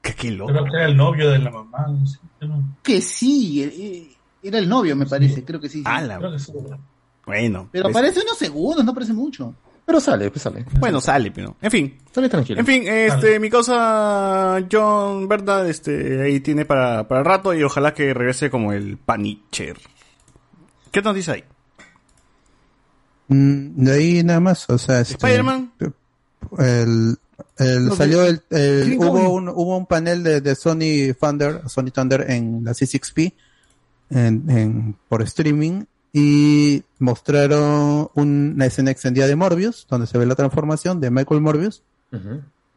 Qué, 0.00 0.14
qué 0.14 0.30
loco. 0.30 0.52
Creo 0.52 0.64
que 0.64 0.70
era 0.76 0.86
el 0.86 0.96
novio 0.96 1.28
de 1.30 1.38
la 1.40 1.50
mamá. 1.50 1.86
no 1.88 2.06
sé, 2.06 2.18
pero- 2.38 2.54
Que 2.82 3.00
sí, 3.02 3.62
eh, 3.64 4.16
era 4.42 4.58
el 4.58 4.68
novio, 4.68 4.94
me 4.94 5.06
parece, 5.06 5.44
creo 5.44 5.60
que 5.60 5.68
sí. 5.68 5.78
sí. 5.78 5.84
Ala, 5.84 6.18
creo 6.18 6.32
que 6.32 6.38
sí. 6.38 6.52
bueno. 7.26 7.68
Pero 7.72 7.82
pues- 7.84 7.96
aparece 7.96 8.20
unos 8.22 8.38
segundos, 8.38 8.84
no 8.84 8.94
parece 8.94 9.12
mucho. 9.12 9.52
Pero 9.88 10.00
sale, 10.00 10.30
pues 10.30 10.42
sale. 10.42 10.66
Bueno, 10.78 11.00
sale, 11.00 11.30
pero. 11.30 11.56
En 11.62 11.70
fin. 11.70 11.96
Sale 12.14 12.28
tranquilo. 12.28 12.60
En 12.60 12.66
fin, 12.66 12.82
este, 12.86 13.40
mi 13.40 13.48
causa 13.48 14.58
John 14.70 15.26
Verdad, 15.26 15.66
este, 15.66 16.20
ahí 16.20 16.40
tiene 16.40 16.66
para, 16.66 17.08
para 17.08 17.20
el 17.20 17.24
rato 17.24 17.54
y 17.54 17.62
ojalá 17.62 17.94
que 17.94 18.12
regrese 18.12 18.50
como 18.50 18.74
el 18.74 18.98
Panicher. 18.98 19.78
¿Qué 20.92 21.00
nos 21.00 21.14
dice 21.14 21.32
ahí? 21.32 21.44
Mm, 23.28 23.84
de 23.84 23.92
ahí 23.92 24.22
nada 24.24 24.40
más, 24.40 24.68
o 24.68 24.76
sea, 24.76 25.00
este, 25.00 25.14
Spider-Man. 25.14 25.72
el, 26.58 27.16
el- 27.58 27.86
No, 27.86 27.94
salió 27.96 28.24
el, 28.24 28.42
el- 28.50 28.98
hubo 28.98 29.32
un 29.32 29.48
hubo 29.48 29.76
un 29.78 29.86
panel 29.86 30.22
de, 30.22 30.40
de 30.42 30.54
Sony 30.54 31.14
Thunder, 31.18 31.62
Sony 31.66 31.90
Thunder 31.94 32.30
en 32.30 32.62
la 32.64 32.72
C6P 32.72 33.32
en, 34.10 34.50
en- 34.50 34.96
por 35.08 35.22
streaming 35.22 35.84
y 36.12 36.82
mostraron 36.98 38.08
una 38.14 38.66
escena 38.66 38.90
extendida 38.90 39.26
de 39.26 39.36
Morbius 39.36 39.86
donde 39.88 40.06
se 40.06 40.18
ve 40.18 40.26
la 40.26 40.34
transformación 40.34 41.00
de 41.00 41.10
Michael 41.10 41.40
Morbius 41.40 41.82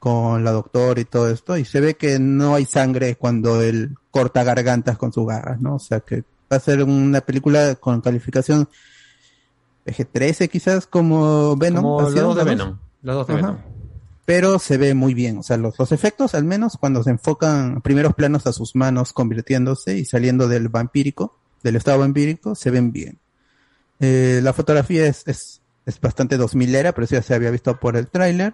con 0.02 0.44
la 0.44 0.52
doctora 0.52 1.00
y 1.00 1.06
todo 1.06 1.30
esto, 1.30 1.58
y 1.58 1.64
se 1.64 1.80
ve 1.80 1.94
que 1.94 2.18
no 2.18 2.56
hay 2.56 2.66
sangre 2.66 3.16
cuando 3.16 3.62
él 3.62 3.96
corta 4.10 4.44
gargantas 4.44 4.98
con 4.98 5.14
sus 5.14 5.28
garras, 5.28 5.62
¿no? 5.62 5.76
O 5.76 5.80
sea 5.80 6.00
que 6.00 6.24
va 6.52 6.58
a 6.58 6.60
ser 6.60 6.82
una 6.82 7.22
película 7.22 7.76
con 7.76 8.02
calificación 8.02 8.68
PG-13 9.86 10.50
quizás 10.50 10.88
como 10.88 11.56
Venom. 11.56 11.84
Como 11.84 12.02
los 12.02 12.16
dos 12.16 12.36
de 12.36 12.42
¿no? 12.44 12.50
Venom. 12.50 12.80
Los 13.04 13.16
dos 13.16 13.28
de. 13.28 13.36
Venom. 13.36 13.58
Pero 14.26 14.58
se 14.58 14.78
ve 14.78 14.96
muy 14.96 15.14
bien, 15.14 15.38
o 15.38 15.44
sea, 15.44 15.58
los, 15.58 15.78
los 15.78 15.92
efectos 15.92 16.34
al 16.34 16.46
menos 16.46 16.78
cuando 16.80 17.04
se 17.04 17.12
enfocan 17.12 17.82
primeros 17.82 18.16
planos 18.16 18.48
a 18.48 18.54
sus 18.54 18.76
manos 18.76 19.14
convirtiéndose 19.14 20.00
y 20.00 20.06
saliendo 20.06 20.48
del 20.48 20.70
vampírico, 20.70 21.38
del 21.62 21.76
estado 21.76 22.00
vampírico, 22.00 22.56
se 22.56 22.72
ven 22.72 22.92
bien. 22.92 23.21
Eh, 24.02 24.40
la 24.44 24.52
fotografía 24.52 25.06
es, 25.06 25.24
es, 25.28 25.62
es 25.86 26.02
bastante 26.02 26.36
2000 26.36 26.76
era, 26.76 26.92
pero 26.92 27.06
eso 27.06 27.16
ya 27.16 27.22
se 27.22 27.36
había 27.36 27.52
visto 27.52 27.80
por 27.80 27.96
el 27.96 28.08
tráiler. 28.08 28.54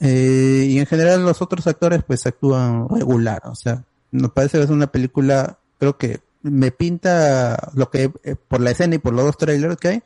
Eh, 0.00 0.66
y 0.68 0.78
en 0.78 0.86
general 0.86 1.24
los 1.24 1.42
otros 1.42 1.66
actores 1.66 2.02
pues 2.06 2.26
actúan 2.26 2.88
regular, 2.88 3.42
o 3.44 3.54
sea, 3.54 3.84
nos 4.10 4.32
parece 4.32 4.56
que 4.56 4.64
es 4.64 4.70
una 4.70 4.90
película, 4.90 5.58
creo 5.78 5.98
que 5.98 6.20
me 6.42 6.70
pinta 6.70 7.70
lo 7.74 7.90
que 7.90 8.10
eh, 8.24 8.34
por 8.48 8.62
la 8.62 8.70
escena 8.70 8.94
y 8.94 8.98
por 8.98 9.12
los 9.12 9.26
dos 9.26 9.36
trailers 9.36 9.76
que 9.76 9.88
hay, 9.88 10.02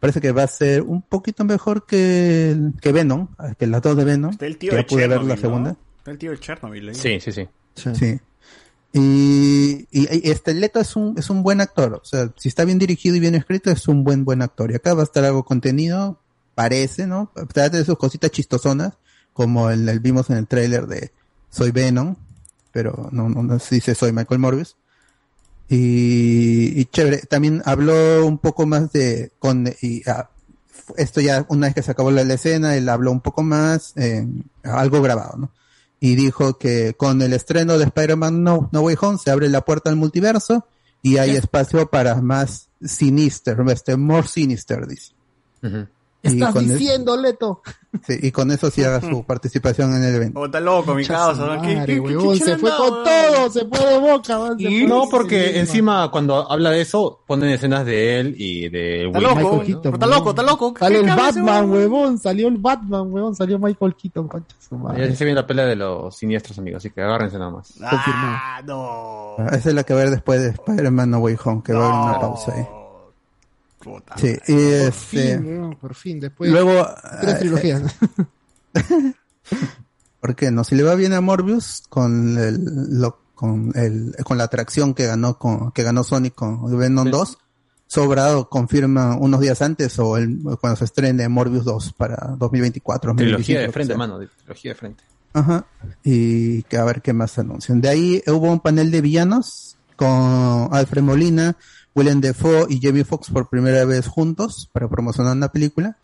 parece 0.00 0.22
que 0.22 0.32
va 0.32 0.44
a 0.44 0.46
ser 0.46 0.80
un 0.80 1.02
poquito 1.02 1.44
mejor 1.44 1.84
que, 1.84 2.56
que 2.80 2.92
Venom, 2.92 3.28
que 3.58 3.66
las 3.66 3.82
dos 3.82 3.96
de 3.98 4.04
Venom, 4.04 4.30
Está 4.30 4.46
el 4.46 4.56
tío 4.56 4.70
que 4.70 4.76
de 4.78 4.84
pude 4.84 5.08
ver 5.08 5.22
la 5.22 5.34
Chernobyl, 5.34 5.40
segunda. 5.40 5.70
¿no? 5.72 5.78
Está 5.98 6.10
el 6.10 6.18
tío 6.18 6.30
de 6.30 6.38
Chernobyl. 6.38 6.88
ahí. 6.88 6.94
Sí, 6.94 7.20
sí, 7.20 7.32
sí. 7.32 7.48
Sí. 7.74 8.20
Y, 8.96 9.88
y, 9.90 10.30
este 10.30 10.54
Leto 10.54 10.78
es 10.78 10.94
un, 10.94 11.18
es 11.18 11.28
un 11.28 11.42
buen 11.42 11.60
actor. 11.60 11.94
O 11.94 12.04
sea, 12.04 12.32
si 12.36 12.48
está 12.48 12.64
bien 12.64 12.78
dirigido 12.78 13.16
y 13.16 13.20
bien 13.20 13.34
escrito, 13.34 13.72
es 13.72 13.88
un 13.88 14.04
buen, 14.04 14.24
buen 14.24 14.40
actor. 14.40 14.70
Y 14.70 14.76
acá 14.76 14.94
va 14.94 15.00
a 15.00 15.04
estar 15.04 15.24
algo 15.24 15.44
contenido, 15.44 16.20
parece, 16.54 17.08
¿no? 17.08 17.32
Trata 17.52 17.76
de 17.76 17.84
sus 17.84 17.98
cositas 17.98 18.30
chistosonas, 18.30 18.94
como 19.32 19.68
el, 19.68 19.88
el 19.88 19.98
vimos 19.98 20.30
en 20.30 20.36
el 20.36 20.46
tráiler 20.46 20.86
de 20.86 21.10
Soy 21.50 21.72
Venom, 21.72 22.14
pero 22.70 23.08
no, 23.10 23.28
no, 23.28 23.58
dice 23.68 23.96
Soy 23.96 24.12
Michael 24.12 24.38
Morbius. 24.38 24.76
Y, 25.68 26.80
y 26.80 26.84
chévere, 26.84 27.18
también 27.22 27.62
habló 27.64 28.24
un 28.24 28.38
poco 28.38 28.64
más 28.64 28.92
de, 28.92 29.32
con, 29.40 29.66
y, 29.82 30.08
ah, 30.08 30.30
esto 30.96 31.20
ya 31.20 31.44
una 31.48 31.66
vez 31.66 31.74
que 31.74 31.82
se 31.82 31.90
acabó 31.90 32.12
la, 32.12 32.22
la 32.22 32.34
escena, 32.34 32.76
él 32.76 32.88
habló 32.88 33.10
un 33.10 33.20
poco 33.20 33.42
más, 33.42 33.92
eh, 33.96 34.24
algo 34.62 35.02
grabado, 35.02 35.36
¿no? 35.36 35.50
Y 36.04 36.16
dijo 36.16 36.58
que 36.58 36.92
con 36.92 37.22
el 37.22 37.32
estreno 37.32 37.78
de 37.78 37.84
Spider-Man 37.84 38.42
No, 38.42 38.68
no 38.72 38.82
Way 38.82 38.96
Home 39.00 39.16
se 39.16 39.30
abre 39.30 39.48
la 39.48 39.62
puerta 39.64 39.88
al 39.88 39.96
multiverso 39.96 40.66
y 41.00 41.16
hay 41.16 41.30
espacio 41.30 41.88
para 41.88 42.20
más 42.20 42.68
sinister, 42.82 43.56
este, 43.70 43.96
more 43.96 44.26
sinister, 44.26 44.86
dice. 44.86 45.14
Estás 46.24 46.54
diciendo, 46.54 47.16
Leto. 47.16 47.62
sí, 48.06 48.14
y 48.22 48.30
con 48.32 48.50
eso 48.50 48.70
cierra 48.70 49.00
su 49.00 49.22
participación 49.26 49.94
en 49.94 50.02
el 50.04 50.14
evento. 50.14 50.40
Oh, 50.40 50.46
está 50.46 50.58
loco, 50.60 50.94
mi 50.94 51.04
causa. 51.04 51.44
su 51.46 51.46
¿no? 51.54 51.60
¿Qué- 51.62 51.76
madre, 51.76 51.86
qué- 51.86 51.92
qué- 51.94 52.00
huevón, 52.00 52.38
qué 52.38 52.44
se 52.44 52.58
fue 52.58 52.70
con 52.76 52.88
todo, 53.04 53.50
se 53.50 53.64
fue 53.66 53.78
de 53.86 53.98
boca, 53.98 54.38
man, 54.38 54.58
se 54.58 54.64
fue- 54.68 54.86
No, 54.86 55.04
porque 55.10 55.58
encima 55.60 56.10
cuando 56.10 56.50
habla 56.50 56.70
de 56.70 56.80
eso, 56.80 57.20
ponen 57.26 57.50
escenas 57.50 57.84
de 57.86 58.20
él 58.20 58.34
y 58.38 58.68
de 58.68 59.06
Está 59.06 59.18
Will 59.18 59.28
loco, 59.28 59.62
está 59.62 60.06
loco, 60.06 60.30
está 60.30 60.42
loco. 60.42 60.74
Sale 60.78 61.00
¿Qué 61.02 61.10
el 61.10 61.16
Batman, 61.16 61.70
huevón? 61.70 62.18
salió 62.18 62.48
el 62.48 62.56
Batman, 62.58 63.12
huevón, 63.12 63.34
salió 63.36 63.58
Michael 63.58 63.94
Keaton, 63.94 64.28
concha 64.28 64.56
su 64.66 64.76
Ya 64.76 64.82
madre. 64.82 65.14
se 65.16 65.24
viene 65.24 65.40
la 65.40 65.46
pelea 65.46 65.66
de 65.66 65.76
los 65.76 66.16
siniestros, 66.16 66.58
amigos, 66.58 66.78
así 66.78 66.90
que 66.90 67.02
agárrense 67.02 67.38
nada 67.38 67.50
más. 67.50 67.74
Ah, 67.82 68.60
no. 68.66 69.36
Ah, 69.38 69.50
Esa 69.52 69.68
es 69.68 69.74
la 69.74 69.84
que 69.84 69.94
va 69.94 70.00
a 70.00 70.04
ver 70.04 70.12
después 70.12 70.40
de 70.40 70.48
Spider-Man 70.50 71.10
No 71.10 71.18
Way 71.18 71.36
Home, 71.44 71.62
que 71.64 71.72
va 71.72 71.86
a 71.86 71.88
haber 72.02 72.10
una 72.10 72.20
pausa 72.20 72.52
ahí. 72.54 72.66
Sí, 74.16 74.28
y 74.48 74.52
Por 74.52 74.60
este, 74.62 75.38
fin, 75.38 75.76
por 75.80 75.94
fin, 75.94 76.20
después 76.20 76.50
luego, 76.50 76.72
de 76.72 76.84
tres 77.20 77.34
eh, 77.34 77.38
trilogías. 77.38 77.82
¿Por 80.20 80.34
qué 80.34 80.50
no? 80.50 80.64
Si 80.64 80.74
le 80.74 80.82
va 80.82 80.94
bien 80.94 81.12
a 81.12 81.20
Morbius 81.20 81.82
con 81.88 82.38
el, 82.38 82.64
lo- 83.00 83.20
con 83.34 83.72
el, 83.74 84.14
con 84.24 84.38
la 84.38 84.44
atracción 84.44 84.94
que 84.94 85.06
ganó 85.06 85.38
con, 85.38 85.72
que 85.72 85.82
ganó 85.82 86.02
Sonic 86.04 86.34
con 86.34 86.78
Venom 86.78 87.10
2, 87.10 87.38
sobrado 87.86 88.48
confirma 88.48 89.16
unos 89.16 89.40
días 89.40 89.60
antes 89.60 89.98
o 89.98 90.16
el, 90.16 90.40
cuando 90.60 90.76
se 90.76 90.84
estrene 90.84 91.28
Morbius 91.28 91.64
2 91.64 91.92
para 91.94 92.34
2024. 92.38 93.14
Trilogía 93.16 93.60
de 93.60 93.66
2025, 93.66 93.72
frente, 93.72 93.92
o 93.92 93.96
sea. 93.96 93.98
mano, 93.98 94.18
de- 94.18 94.28
trilogía 94.28 94.70
de 94.70 94.74
frente. 94.76 95.04
Ajá. 95.34 95.66
Y 96.04 96.62
que 96.62 96.76
a 96.78 96.84
ver 96.84 97.02
qué 97.02 97.12
más 97.12 97.38
anuncian. 97.38 97.80
De 97.80 97.88
ahí 97.88 98.22
hubo 98.28 98.50
un 98.50 98.60
panel 98.60 98.90
de 98.90 99.00
villanos 99.00 99.76
con 99.96 100.68
Alfred 100.72 101.02
Molina, 101.02 101.56
Willem 101.94 102.20
Dafoe 102.20 102.66
y 102.68 102.80
Jamie 102.80 103.04
Foxx 103.04 103.30
por 103.30 103.48
primera 103.48 103.84
vez 103.84 104.06
juntos 104.08 104.68
para 104.72 104.88
promocionar 104.88 105.36
una 105.36 105.52
película. 105.52 105.96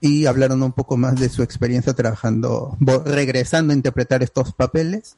Y 0.00 0.26
hablaron 0.26 0.62
un 0.62 0.72
poco 0.72 0.96
más 0.98 1.18
de 1.18 1.28
su 1.30 1.42
experiencia 1.42 1.94
trabajando, 1.94 2.76
regresando 3.06 3.72
a 3.72 3.76
interpretar 3.76 4.22
estos 4.22 4.52
papeles. 4.52 5.16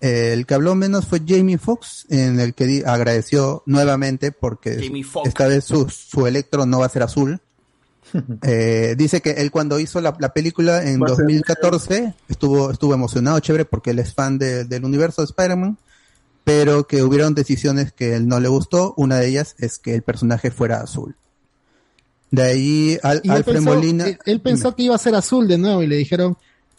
Eh, 0.00 0.32
el 0.32 0.46
que 0.46 0.54
habló 0.54 0.74
menos 0.74 1.06
fue 1.06 1.20
Jamie 1.26 1.58
Foxx, 1.58 2.06
en 2.10 2.40
el 2.40 2.54
que 2.54 2.82
agradeció 2.86 3.62
nuevamente 3.66 4.32
porque 4.32 4.78
Jamie 4.82 5.04
Foxx. 5.04 5.28
esta 5.28 5.46
vez 5.46 5.64
su, 5.64 5.88
su 5.90 6.26
electro 6.26 6.64
no 6.66 6.78
va 6.80 6.86
a 6.86 6.90
ser 6.90 7.02
azul. 7.02 7.40
Eh, 8.42 8.94
dice 8.96 9.20
que 9.22 9.30
él 9.32 9.50
cuando 9.50 9.80
hizo 9.80 10.00
la, 10.00 10.14
la 10.20 10.32
película 10.32 10.84
en 10.84 11.00
Va 11.02 11.06
a 11.06 11.08
ser 11.16 11.24
2014 11.24 12.14
estuvo, 12.28 12.70
estuvo 12.70 12.94
emocionado, 12.94 13.40
chévere, 13.40 13.64
porque 13.64 13.90
él 13.90 13.98
es 13.98 14.14
fan 14.14 14.38
de- 14.38 14.64
del 14.64 14.84
universo 14.84 15.22
de 15.22 15.26
Spider-Man, 15.26 15.76
pero 16.44 16.86
que 16.86 17.02
hubieron 17.02 17.34
decisiones 17.34 17.92
que 17.92 18.14
él 18.14 18.28
no 18.28 18.38
le 18.40 18.48
gustó. 18.48 18.94
Una 18.96 19.16
de 19.16 19.28
ellas 19.28 19.56
es 19.58 19.78
que 19.78 19.94
el 19.94 20.02
personaje 20.02 20.50
fuera 20.50 20.80
azul. 20.82 21.16
De 22.30 22.42
ahí 22.42 22.98
Al- 23.02 23.20
Y 23.24 23.28
él 23.30 23.36
Alfred 23.36 23.54
pensó, 23.54 23.74
Molina. 23.74 24.06
él, 24.06 24.18
él 24.26 24.40
pensó 24.40 24.74
que 24.74 24.82
iba 24.82 24.94
a 24.94 24.98
ser 24.98 25.14
azul 25.14 25.46
de 25.48 25.56
nuevo 25.58 25.82
y 25.82 25.86
le 25.86 25.96
dijeron, 25.96 26.36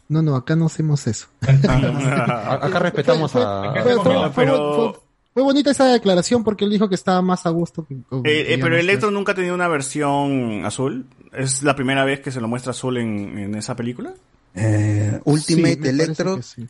no, 0.10 0.22
no, 0.22 0.36
acá 0.36 0.56
no 0.56 0.68
hacemos 0.68 1.08
eso. 1.08 1.28
Acá 1.42 2.80
respetamos 2.80 3.32
Fue- 3.32 3.44
a... 3.44 3.74
fue- 3.84 3.96
fue- 3.96 4.04
fue- 4.04 4.32
pero- 4.36 4.92
fue- 4.94 5.02
fue 5.34 5.44
bonita 5.44 5.72
esa 5.72 5.86
declaración 5.92 6.44
porque 6.44 6.64
él 6.66 6.72
dijo 6.72 6.88
que 6.88 6.96
estaba 6.96 7.22
más 7.22 7.46
a 7.46 7.50
gusto. 7.50 7.86
que- 7.86 7.96
Eh, 8.24 8.54
eh, 8.54 8.58
pero 8.62 8.78
Electro 8.78 9.12
nunca 9.12 9.32
ha 9.32 9.36
tenido 9.36 9.56
una 9.56 9.68
versión 9.68 10.64
azul. 10.66 11.06
¿Es 11.34 11.64
la 11.64 11.76
primera 11.76 12.06
vez 12.06 12.22
que 12.22 12.32
se 12.32 12.40
lo 12.40 12.48
muestra 12.48 12.72
azul 12.72 12.98
en, 12.98 13.38
en 13.38 13.56
esa 13.56 13.76
película? 13.76 14.14
Eh, 14.54 15.20
Ultimate 15.26 15.80
Sí, 15.82 15.88
Electro, 15.90 16.42
sí. 16.42 16.66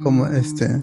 como 0.00 0.24
Mm. 0.26 0.36
este. 0.36 0.82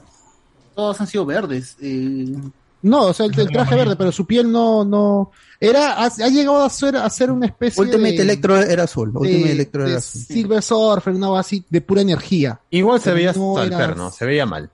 Todos 0.81 0.99
han 1.01 1.07
sido 1.07 1.25
verdes. 1.25 1.75
eh, 1.81 2.33
No, 2.81 3.01
o 3.07 3.13
sea, 3.13 3.27
el, 3.27 3.39
el 3.39 3.49
traje 3.51 3.75
verde, 3.75 3.95
pero 3.95 4.11
su 4.11 4.25
piel 4.25 4.51
no, 4.51 4.83
no, 4.83 5.31
era, 5.59 5.93
ha, 5.93 6.05
ha 6.07 6.27
llegado 6.29 6.63
a 6.63 6.69
ser, 6.71 6.95
a 6.95 7.07
ser 7.09 7.29
una 7.29 7.45
especie 7.45 7.79
Ultimate 7.83 8.13
de, 8.13 8.21
Electro 8.23 8.57
era 8.57 8.83
azul. 8.83 9.11
de- 9.13 9.19
Ultimate 9.19 9.51
Electro 9.51 9.87
era 9.87 9.97
azul. 9.99 10.21
Silver 10.23 10.61
Surfer, 10.63 11.13
una 11.13 11.39
así 11.39 11.63
de 11.69 11.81
pura 11.81 12.01
energía. 12.01 12.59
Igual 12.71 12.99
se 12.99 13.11
veía 13.13 13.33
no 13.33 13.61
era- 13.61 13.77
alterno, 13.77 14.09
se 14.09 14.25
veía 14.25 14.45
mal. 14.47 14.71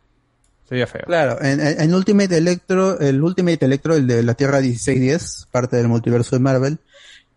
Se 0.69 0.75
veía 0.75 0.88
feo. 0.88 1.03
Claro, 1.05 1.41
en, 1.41 1.59
en- 1.59 1.81
en 1.81 1.93
Ultimate 1.93 2.38
Electro, 2.38 2.99
el 2.99 3.21
Ultimate 3.21 3.65
Electro, 3.65 3.95
el 3.95 4.07
de 4.07 4.23
la 4.23 4.34
Tierra 4.34 4.59
1610, 4.61 5.47
parte 5.51 5.75
del 5.77 5.88
multiverso 5.89 6.35
de 6.35 6.39
Marvel, 6.41 6.79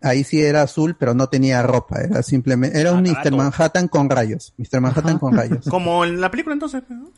ahí 0.01 0.23
sí 0.25 0.41
era 0.41 0.63
azul, 0.63 0.97
pero 0.99 1.15
no 1.15 1.29
tenía 1.29 1.61
ropa, 1.63 2.01
era 2.01 2.23
simplemente, 2.23 2.81
era 2.81 2.93
un 2.93 3.03
Mr. 3.03 3.33
Manhattan 3.33 3.89
con 3.89 4.09
rayos, 4.09 4.53
Mr. 4.57 4.81
Manhattan 4.81 5.19
con 5.19 5.37
rayos. 5.37 5.65
Como 5.69 6.05
en 6.05 6.21
la 6.21 6.31
película 6.31 6.55
entonces. 6.55 6.83
¿no? 6.89 7.11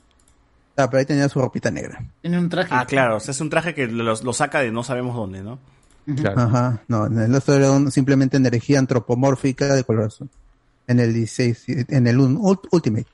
Ah, 0.77 0.89
pero 0.89 1.01
ahí 1.01 1.05
tenía 1.07 1.29
su 1.29 1.41
ropita 1.41 1.71
negra. 1.71 2.03
Tiene 2.23 2.39
un 2.39 2.49
traje. 2.49 2.71
Ah, 2.73 2.87
claro, 2.87 3.17
o 3.17 3.21
sea, 3.21 3.33
es 3.33 3.41
un 3.41 3.51
traje 3.51 3.75
que 3.75 3.87
lo, 3.87 4.15
lo 4.15 4.33
saca 4.33 4.61
de 4.61 4.71
no 4.73 4.83
sabemos 4.83 5.15
dónde, 5.15 5.43
¿no? 5.43 5.59
Ajá, 6.35 6.83
no, 6.89 7.07
en 7.07 7.19
el 7.19 7.35
otro 7.35 7.55
era 7.55 7.71
un- 7.71 7.91
simplemente 7.93 8.37
energía 8.37 8.79
antropomórfica 8.79 9.75
de 9.75 9.85
color 9.85 10.07
azul. 10.07 10.29
En 10.89 10.99
el 10.99 11.13
16, 11.15 11.65
en 11.89 12.07
el 12.07 12.19
un- 12.19 12.39
ult- 12.41 12.67
Ultimate. 12.73 13.07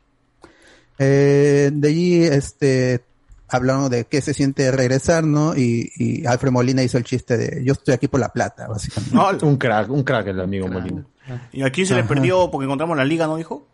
Eh, 0.98 1.70
de 1.72 1.88
allí, 1.88 2.24
este, 2.24 3.04
hablaron 3.48 3.90
de 3.90 4.04
qué 4.06 4.20
se 4.20 4.34
siente 4.34 4.70
regresar, 4.70 5.24
¿no? 5.24 5.56
Y, 5.56 5.90
y 5.96 6.26
Alfred 6.26 6.50
Molina 6.50 6.82
hizo 6.82 6.98
el 6.98 7.04
chiste 7.04 7.36
de, 7.36 7.64
yo 7.64 7.72
estoy 7.74 7.94
aquí 7.94 8.08
por 8.08 8.20
la 8.20 8.30
plata, 8.30 8.66
básicamente. 8.68 9.44
Un 9.44 9.56
crack, 9.56 9.90
un 9.90 10.02
crack 10.02 10.26
el 10.28 10.40
amigo 10.40 10.68
Molina. 10.68 11.04
¿Y 11.52 11.62
a 11.62 11.70
quién 11.70 11.86
se 11.86 11.94
le 11.94 12.00
Ajá. 12.00 12.08
perdió 12.08 12.50
porque 12.50 12.64
encontramos 12.64 12.96
la 12.96 13.04
liga, 13.04 13.26
no 13.26 13.36
dijo? 13.36 13.66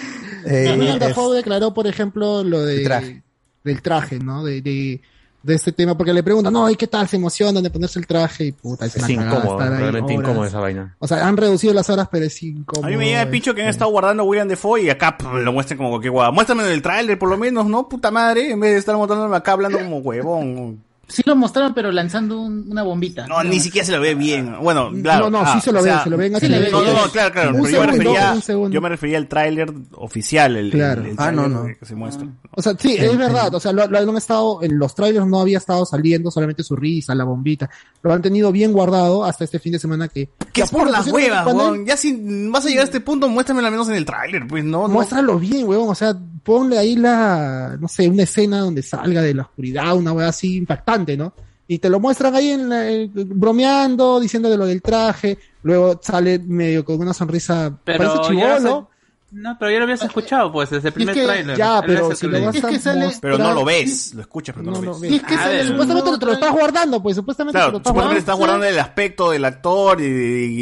Eh, 0.43 0.65
También 0.69 0.93
es- 0.93 0.99
Dafoe 0.99 1.37
declaró, 1.37 1.73
por 1.73 1.85
ejemplo, 1.85 2.43
lo 2.43 2.61
de, 2.65 2.83
traje. 2.83 3.21
del 3.63 3.81
traje, 3.83 4.17
¿no? 4.17 4.43
De, 4.43 4.59
de, 4.61 4.99
de 5.43 5.53
este 5.55 5.71
tema, 5.71 5.95
porque 5.95 6.13
le 6.13 6.23
preguntan, 6.23 6.51
no, 6.51 6.67
¿y 6.69 6.75
qué 6.75 6.87
tal? 6.87 7.07
Se 7.07 7.15
emocionan 7.17 7.61
de 7.61 7.69
ponerse 7.69 7.99
el 7.99 8.07
traje 8.07 8.45
y 8.45 8.51
puta, 8.51 8.85
es, 8.87 8.95
Es 8.95 9.07
incómodo, 9.07 9.53
estar 9.59 9.71
ahí 9.73 9.79
realmente 9.79 10.13
horas. 10.15 10.27
incómodo 10.29 10.45
esa 10.47 10.59
vaina. 10.59 10.95
O 10.97 11.07
sea, 11.07 11.27
han 11.27 11.37
reducido 11.37 11.73
las 11.75 11.89
horas, 11.91 12.07
pero 12.11 12.25
es 12.25 12.41
incómodo. 12.41 12.87
A 12.87 12.89
mí 12.89 12.97
me 12.97 13.05
llega 13.05 13.21
el 13.21 13.29
pincho 13.29 13.53
que 13.53 13.61
han 13.61 13.69
estado 13.69 13.91
guardando 13.91 14.23
William 14.23 14.47
Defoe 14.47 14.81
y 14.81 14.89
acá 14.89 15.15
pff, 15.17 15.27
lo 15.31 15.53
muestran 15.53 15.77
como 15.77 15.99
que 15.99 16.09
guau. 16.09 16.33
Muéstrame 16.33 16.71
el 16.73 16.81
tráiler 16.81 17.19
por 17.19 17.29
lo 17.29 17.37
menos, 17.37 17.67
¿no? 17.67 17.87
Puta 17.87 18.09
madre, 18.09 18.49
en 18.51 18.59
vez 18.59 18.71
de 18.73 18.79
estar 18.79 18.95
mostrándome 18.95 19.35
acá 19.37 19.51
hablando 19.51 19.77
como 19.77 19.97
huevón. 19.99 20.83
Sí 21.11 21.21
lo 21.25 21.35
mostraron, 21.35 21.73
pero 21.73 21.91
lanzando 21.91 22.39
un- 22.39 22.65
una 22.71 22.83
bombita. 22.83 23.27
No, 23.27 23.43
ni 23.43 23.59
siquiera 23.59 23.85
se 23.85 23.91
lo 23.91 23.99
ve 24.01 24.15
bien. 24.15 24.55
Bueno, 24.61 24.89
claro. 25.01 25.29
No, 25.29 25.39
no, 25.39 25.45
ah, 25.45 25.53
sí 25.55 25.61
se 25.61 25.71
lo 25.71 25.79
o 25.79 25.83
ve, 25.83 25.89
sea, 25.89 26.03
se 26.03 26.09
lo 26.09 26.17
ven 26.17 26.39
sí 26.39 26.47
le 26.47 26.59
ve 26.59 26.69
No, 26.71 26.79
no, 26.79 26.83
bien. 26.85 26.95
no, 26.95 27.11
claro, 27.11 27.31
claro. 27.33 27.49
Un 27.49 27.55
pero 27.55 27.65
yo, 27.65 27.71
me 27.71 27.71
segundo, 27.71 27.91
refería, 28.03 28.33
un 28.33 28.41
segundo. 28.41 28.73
yo 28.73 28.81
me 28.81 28.89
refería 28.89 29.17
al 29.17 29.27
tráiler 29.27 29.73
oficial, 29.93 30.55
el, 30.55 30.71
Claro. 30.71 31.01
el, 31.01 31.07
el 31.09 31.15
Ah, 31.17 31.31
no, 31.31 31.43
tráiler 31.43 31.71
no. 31.71 31.79
que 31.79 31.85
se 31.85 31.95
muestra. 31.95 32.27
O 32.51 32.61
sea, 32.61 32.73
sí, 32.79 32.95
es 32.97 33.17
verdad. 33.17 33.53
O 33.53 33.59
sea, 33.59 33.71
lo, 33.73 33.85
lo 33.87 33.97
han 33.97 34.17
estado, 34.17 34.63
en 34.63 34.77
los 34.79 34.95
trailers 34.95 35.25
no 35.27 35.39
había 35.41 35.57
estado 35.57 35.85
saliendo 35.85 36.31
solamente 36.31 36.63
su 36.63 36.75
risa, 36.75 37.13
la 37.13 37.23
bombita. 37.23 37.69
Lo 38.03 38.13
han 38.13 38.21
tenido 38.21 38.51
bien 38.51 38.71
guardado 38.73 39.23
hasta 39.25 39.43
este 39.43 39.59
fin 39.59 39.73
de 39.73 39.79
semana 39.79 40.07
que. 40.07 40.29
Que 40.53 40.61
es 40.61 40.69
por 40.71 40.89
las 40.89 41.07
pusieron 41.09 41.19
en 41.19 41.25
el 41.25 41.31
huevas, 41.31 41.45
panel. 41.45 41.61
weón. 41.71 41.85
Ya 41.85 41.97
si 41.97 42.47
vas 42.49 42.65
a 42.65 42.69
llegar 42.69 42.81
a 42.81 42.85
este 42.85 43.01
punto, 43.01 43.27
muéstramelo 43.29 43.67
al 43.67 43.71
menos 43.71 43.87
en 43.89 43.95
el 43.95 44.05
tráiler, 44.05 44.47
pues 44.47 44.63
no. 44.63 44.87
no. 44.87 44.93
Muéstralo 44.93 45.37
bien, 45.39 45.67
weón. 45.67 45.89
O 45.89 45.95
sea, 45.95 46.15
ponle 46.43 46.77
ahí 46.77 46.95
la, 46.95 47.77
no 47.79 47.87
sé, 47.87 48.07
una 48.09 48.23
escena 48.23 48.59
donde 48.61 48.81
salga 48.81 49.21
de 49.21 49.33
la 49.35 49.43
oscuridad, 49.43 49.95
una 49.95 50.11
weá 50.11 50.29
así 50.29 50.55
impactante, 50.57 51.00
¿no? 51.17 51.33
Y 51.67 51.79
te 51.79 51.89
lo 51.89 51.99
muestran 51.99 52.35
ahí 52.35 52.49
en 52.49 52.69
la- 52.69 52.89
eh, 52.89 53.09
bromeando, 53.13 54.19
diciendo 54.19 54.49
de 54.49 54.57
lo 54.57 54.65
del 54.65 54.81
traje. 54.81 55.37
Luego 55.63 55.99
sale 56.01 56.39
medio 56.39 56.83
con 56.83 56.99
una 56.99 57.13
sonrisa. 57.13 57.77
Pero 57.83 57.97
parece 58.13 58.17
chivolo. 58.27 58.89
No, 59.33 59.55
pero 59.57 59.71
ya 59.71 59.77
lo 59.77 59.83
habías 59.85 60.01
escuchado, 60.03 60.51
pues, 60.51 60.69
desde 60.71 60.89
el 60.89 60.93
primer 60.93 61.15
que- 61.15 61.23
tráiler. 61.23 61.55
ya, 61.57 61.81
pero 61.85 62.11
es 62.11 62.19
si 62.19 62.27
lo 62.27 62.33
le- 62.33 62.45
vas 62.47 62.55
Es 62.55 62.65
que 62.65 62.79
sale- 62.79 63.11
Pero 63.21 63.37
no 63.37 63.53
lo 63.53 63.63
ves, 63.63 64.13
lo 64.13 64.21
escuchas, 64.21 64.53
pero 64.57 64.69
no, 64.71 64.77
No 64.81 64.91
lo 64.91 64.99
ves. 64.99 65.13
es 65.13 65.23
que 65.23 65.35
A 65.35 65.37
sale 65.37 65.55
ver, 65.55 65.67
Supuestamente 65.67 66.17
te 66.19 66.25
lo 66.25 66.33
estás 66.33 66.51
guardando, 66.51 67.01
pues. 67.01 67.15
Supuestamente 67.15 67.57
te 67.57 67.59
Claro, 67.59 67.71
lo 67.71 67.77
estás 67.77 67.89
supuestamente 67.91 67.93
guardando. 67.93 68.19
estás 68.19 68.37
guardando 68.37 68.65
el 68.65 68.79
aspecto 68.79 69.31
del 69.31 69.45
actor 69.45 70.01
y, 70.01 70.05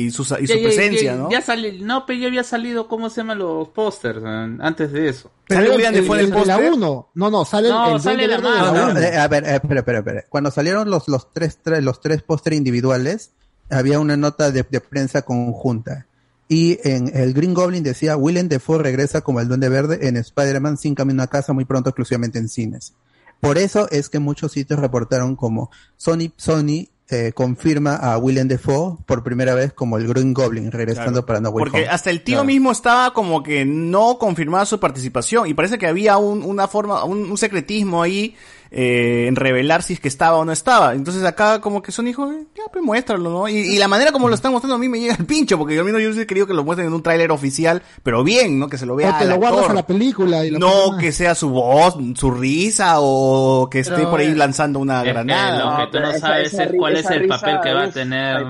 y 0.06 0.12
su, 0.12 0.22
y 0.22 0.26
su 0.26 0.54
Ya, 0.54 0.62
presencia, 0.62 1.02
ya, 1.14 1.16
¿no? 1.18 1.32
Ya 1.32 1.42
sali- 1.42 1.80
no, 1.82 2.06
pero 2.06 2.20
ya 2.20 2.28
había 2.28 2.44
salido, 2.44 2.88
¿cómo 2.88 3.10
se 3.10 3.22
llaman 3.22 3.40
los 3.40 3.70
pósters? 3.70 4.24
Antes 4.24 4.92
de 4.92 5.10
eso. 5.10 5.32
Pero 5.48 5.62
¿Sale 5.62 5.76
William 5.76 5.94
Dafoe 5.96 6.06
en 6.06 6.12
el 6.14 6.26
el 6.26 6.32
de 6.32 6.46
la 6.46 6.54
póster? 6.58 6.72
1. 6.74 7.10
No, 7.16 7.30
no, 7.32 7.46
sale 7.46 7.68
el- 7.70 7.74
No, 7.74 7.96
el, 7.96 8.02
sale 8.02 8.28
la 8.28 8.38
la 8.38 8.72
No, 8.94 9.00
eh, 9.00 9.18
a 9.18 9.28
ver, 9.28 9.44
eh, 9.46 9.56
espera, 9.56 9.80
espera, 9.80 9.98
espera. 10.00 10.26
Cuando 10.30 10.52
salieron 10.52 10.92
los, 10.92 11.08
los 11.08 11.34
tres, 11.34 11.58
tra- 11.64 11.82
los 11.82 12.02
tres 12.02 12.22
póster 12.22 12.54
individuales, 12.54 13.32
había 13.72 14.00
una 14.00 14.16
nota 14.16 14.52
de, 14.52 14.62
de 14.70 14.80
prensa 14.80 15.24
conjunta. 15.24 16.06
Y 16.52 16.80
en 16.84 17.16
el 17.16 17.34
Green 17.34 17.54
Goblin 17.54 17.84
decía, 17.84 18.18
Willem 18.18 18.50
Dafoe 18.50 18.80
regresa 18.80 19.22
como 19.22 19.40
el 19.40 19.48
Duende 19.48 19.70
Verde 19.70 20.08
en 20.08 20.18
Spider-Man 20.18 20.78
sin 20.78 20.96
camino 20.96 21.22
a 21.24 21.28
casa 21.28 21.54
muy 21.54 21.64
pronto 21.64 21.92
exclusivamente 21.92 22.40
en 22.40 22.50
cines. 22.50 22.94
Por 23.40 23.58
eso 23.60 23.88
es 23.92 24.10
que 24.10 24.18
muchos 24.20 24.52
sitios 24.52 24.80
reportaron 24.80 25.36
como 25.36 25.70
Sony, 25.96 26.32
Sony 26.38 26.90
eh, 27.12 27.32
confirma 27.34 27.96
a 27.96 28.18
Willem 28.18 28.48
Dafoe 28.48 28.98
por 29.06 29.24
primera 29.24 29.54
vez 29.56 29.74
como 29.74 29.98
el 29.98 30.08
Green 30.08 30.34
Goblin 30.34 30.72
regresando 30.72 31.12
Claro. 31.12 31.26
para 31.26 31.40
No 31.40 31.50
Way 31.50 31.64
Porque 31.66 31.78
Home. 31.82 31.88
hasta 31.90 32.10
el 32.10 32.24
tío 32.24 32.36
Claro. 32.38 32.46
mismo 32.46 32.72
estaba 32.72 33.14
como 33.14 33.42
que 33.44 33.64
no 33.66 34.18
confirmaba 34.20 34.66
su 34.66 34.80
participación 34.80 35.48
y 35.48 35.54
parece 35.54 35.78
que 35.78 35.88
había 35.88 36.18
un, 36.18 36.44
una 36.44 36.68
forma, 36.68 37.04
un, 37.06 37.32
un 37.32 37.38
secretismo 37.38 38.02
ahí 38.04 38.36
eh, 38.72 39.26
en 39.28 39.36
revelar 39.36 39.82
si 39.84 39.94
es 39.94 40.00
que 40.00 40.08
estaba 40.08 40.38
o 40.38 40.46
no 40.46 40.52
estaba. 40.52 40.94
Entonces 40.94 41.24
acá 41.24 41.60
como 41.62 41.82
que 41.82 41.92
son 41.92 42.08
hijos, 42.08 42.34
ya 42.56 42.64
pues 42.72 42.84
muéstralo, 42.84 43.30
¿no? 43.30 43.48
Y, 43.50 43.56
y 43.58 43.78
la 43.80 43.88
manera 43.88 44.12
como 44.12 44.28
lo 44.30 44.36
están 44.36 44.52
mostrando 44.52 44.76
a 44.76 44.78
mí 44.80 44.88
me 44.90 45.00
llega 45.00 45.16
al 45.16 45.26
pincho 45.26 45.58
porque 45.58 45.74
yo 45.76 45.82
al 45.82 45.86
menos 45.86 46.02
yo 46.02 46.10
hubiese 46.10 46.28
querido 46.28 46.46
que 46.48 46.54
lo 46.54 46.64
muestren 46.64 46.88
en 46.88 46.94
un 46.94 47.02
tráiler 47.04 47.32
oficial, 47.32 47.82
pero 48.04 48.24
bien, 48.24 48.60
¿no? 48.60 48.68
Que 48.70 48.78
se 48.78 48.86
lo 48.86 48.96
vea 48.96 49.10
O 49.10 49.18
te 49.18 49.24
al 49.24 49.30
lo 49.30 49.36
guardas 49.38 49.70
a 49.70 49.74
la 49.74 49.86
película. 49.88 50.46
Y 50.46 50.52
lo 50.52 50.60
No 50.60 50.98
que 50.98 51.12
sea 51.12 51.36
su 51.36 51.50
voz, 51.50 51.96
su 52.16 52.32
risa 52.32 52.96
o 53.00 53.68
que 53.70 53.80
esté 53.80 53.96
Pero, 53.96 54.10
por 54.12 54.20
ahí 54.20 54.28
eh, 54.28 54.36
lanzando 54.36 54.80
una 54.80 54.98
Es 55.00 55.04
que 55.04 55.10
granada. 55.14 55.58
lo 55.58 55.76
que 55.78 55.82
No, 55.84 55.90
tú 55.90 56.00
no 56.00 56.10
esa- 56.12 56.20
sabes 56.20 56.54
esa 56.54 56.64
es 56.66 56.72
cuál 56.78 56.96
es 56.98 57.10
el 57.10 57.28
papel 57.28 57.60
que 57.64 57.74
va 57.74 57.84
a 57.84 57.90
tener. 57.92 58.44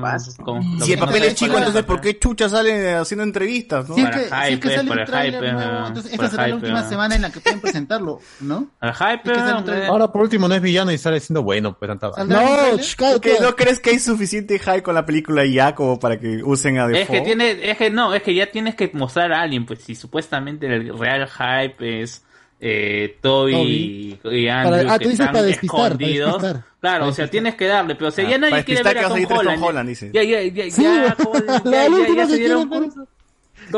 con- 0.44 0.62
Si 0.82 0.94
el 0.94 1.00
que 1.00 1.06
papel 1.06 1.22
no 1.22 1.28
es 1.28 1.36
chico, 1.36 1.58
entonces 1.58 1.84
¿por 1.84 2.02
qué 2.02 2.18
Chucha 2.20 2.50
sale 2.50 2.94
haciendo 2.96 3.24
entrevistas, 3.24 3.88
no? 3.88 3.96
Si 3.96 4.02
es 4.02 4.10
que, 4.10 4.24
el 4.24 4.28
si 4.30 4.34
es 4.34 4.48
hype, 4.50 4.60
que 4.60 4.76
sale 4.76 4.92
un 4.92 4.98
hype, 5.00 5.52
nuevo, 5.52 5.60
eh, 5.62 5.84
entonces 5.88 6.14
esta 6.14 6.30
será 6.30 6.44
la 6.44 6.48
hype, 6.50 6.56
última 6.58 6.80
eh. 6.82 6.90
semana 6.90 7.16
en 7.16 7.22
la 7.22 7.30
que 7.32 7.40
pueden 7.40 7.62
presentarlo, 7.62 8.20
¿no? 8.42 8.68
El 8.82 8.94
hype, 8.94 9.14
Es 9.16 9.38
que 9.38 9.40
sale 9.40 9.90
por 10.12 10.22
último 10.22 10.48
no 10.48 10.56
es 10.56 10.62
villano 10.62 10.92
y 10.92 10.98
sale 10.98 11.20
siendo 11.20 11.44
bueno, 11.44 11.78
pues 11.78 11.90
tanta 11.90 12.12
¿Saldrá 12.14 12.40
un 12.42 12.78
No. 12.78 13.22
¿Que 13.22 13.38
¿No 13.42 13.56
crees 13.56 13.80
que 13.80 13.92
hay 13.92 14.00
suficiente 14.00 14.60
hype 14.60 14.84
con 14.84 14.96
la 14.96 15.06
película 15.06 15.46
ya 15.46 15.76
como 15.76 16.00
para 16.00 16.20
que 16.20 16.44
usen 16.44 16.78
a 16.80 16.86
Es 16.86 16.92
Defoe? 16.92 17.18
que 17.18 17.22
tiene, 17.22 17.70
es 17.72 17.78
que 17.78 17.90
no, 17.90 18.14
es 18.14 18.24
que 18.24 18.34
ya 18.34 18.52
tienes 18.52 18.76
que 18.76 18.90
mostrar 18.94 19.32
a 19.34 19.42
alguien, 19.42 19.66
pues 19.66 19.80
si 19.82 19.96
supuestamente 19.96 20.68
el 20.68 20.98
real 20.98 21.28
hype 21.28 22.02
es 22.02 22.24
eh, 22.62 23.18
Toby 23.22 23.56
y, 23.56 24.20
y 24.30 24.48
Andrew 24.50 24.80
Para- 24.82 24.94
ah, 24.94 24.98
que 25.00 25.04
tú 25.06 25.10
dices 25.10 25.20
están 25.22 25.34
para 25.34 25.46
despistar, 25.46 25.78
para 25.80 25.88
escondidos. 25.94 26.42
despistar. 26.42 26.54
Claro, 26.54 26.66
Para 26.82 26.96
o 26.98 27.00
sea, 27.00 27.06
despistar. 27.24 27.30
tienes 27.30 27.56
que 27.56 27.66
darle, 27.68 27.96
pero 27.96 28.08
o 28.08 28.12
sea, 28.12 28.26
Ah, 28.26 28.30
ya 28.32 28.38
nadie 28.38 28.52
para 28.52 28.64
quiere 28.66 28.84
ver 28.84 28.98
a 28.98 29.02
Tom 29.04 29.14
tres 29.14 29.28
Tom 29.30 29.38
Holland. 29.40 29.64
Holland, 29.64 29.90
dice. 29.90 30.12
Ya, 30.14 30.24
ya, 30.24 30.42
ya, 30.44 30.64
Sí, 30.72 30.84
ya, 30.84 31.16
ya, 31.66 31.72
ya, 31.72 31.90
última 31.90 32.24
ya 32.24 32.28
se 32.28 32.36
dieron 32.38 32.68
cuenta. 32.68 32.96
Tom 32.96 33.06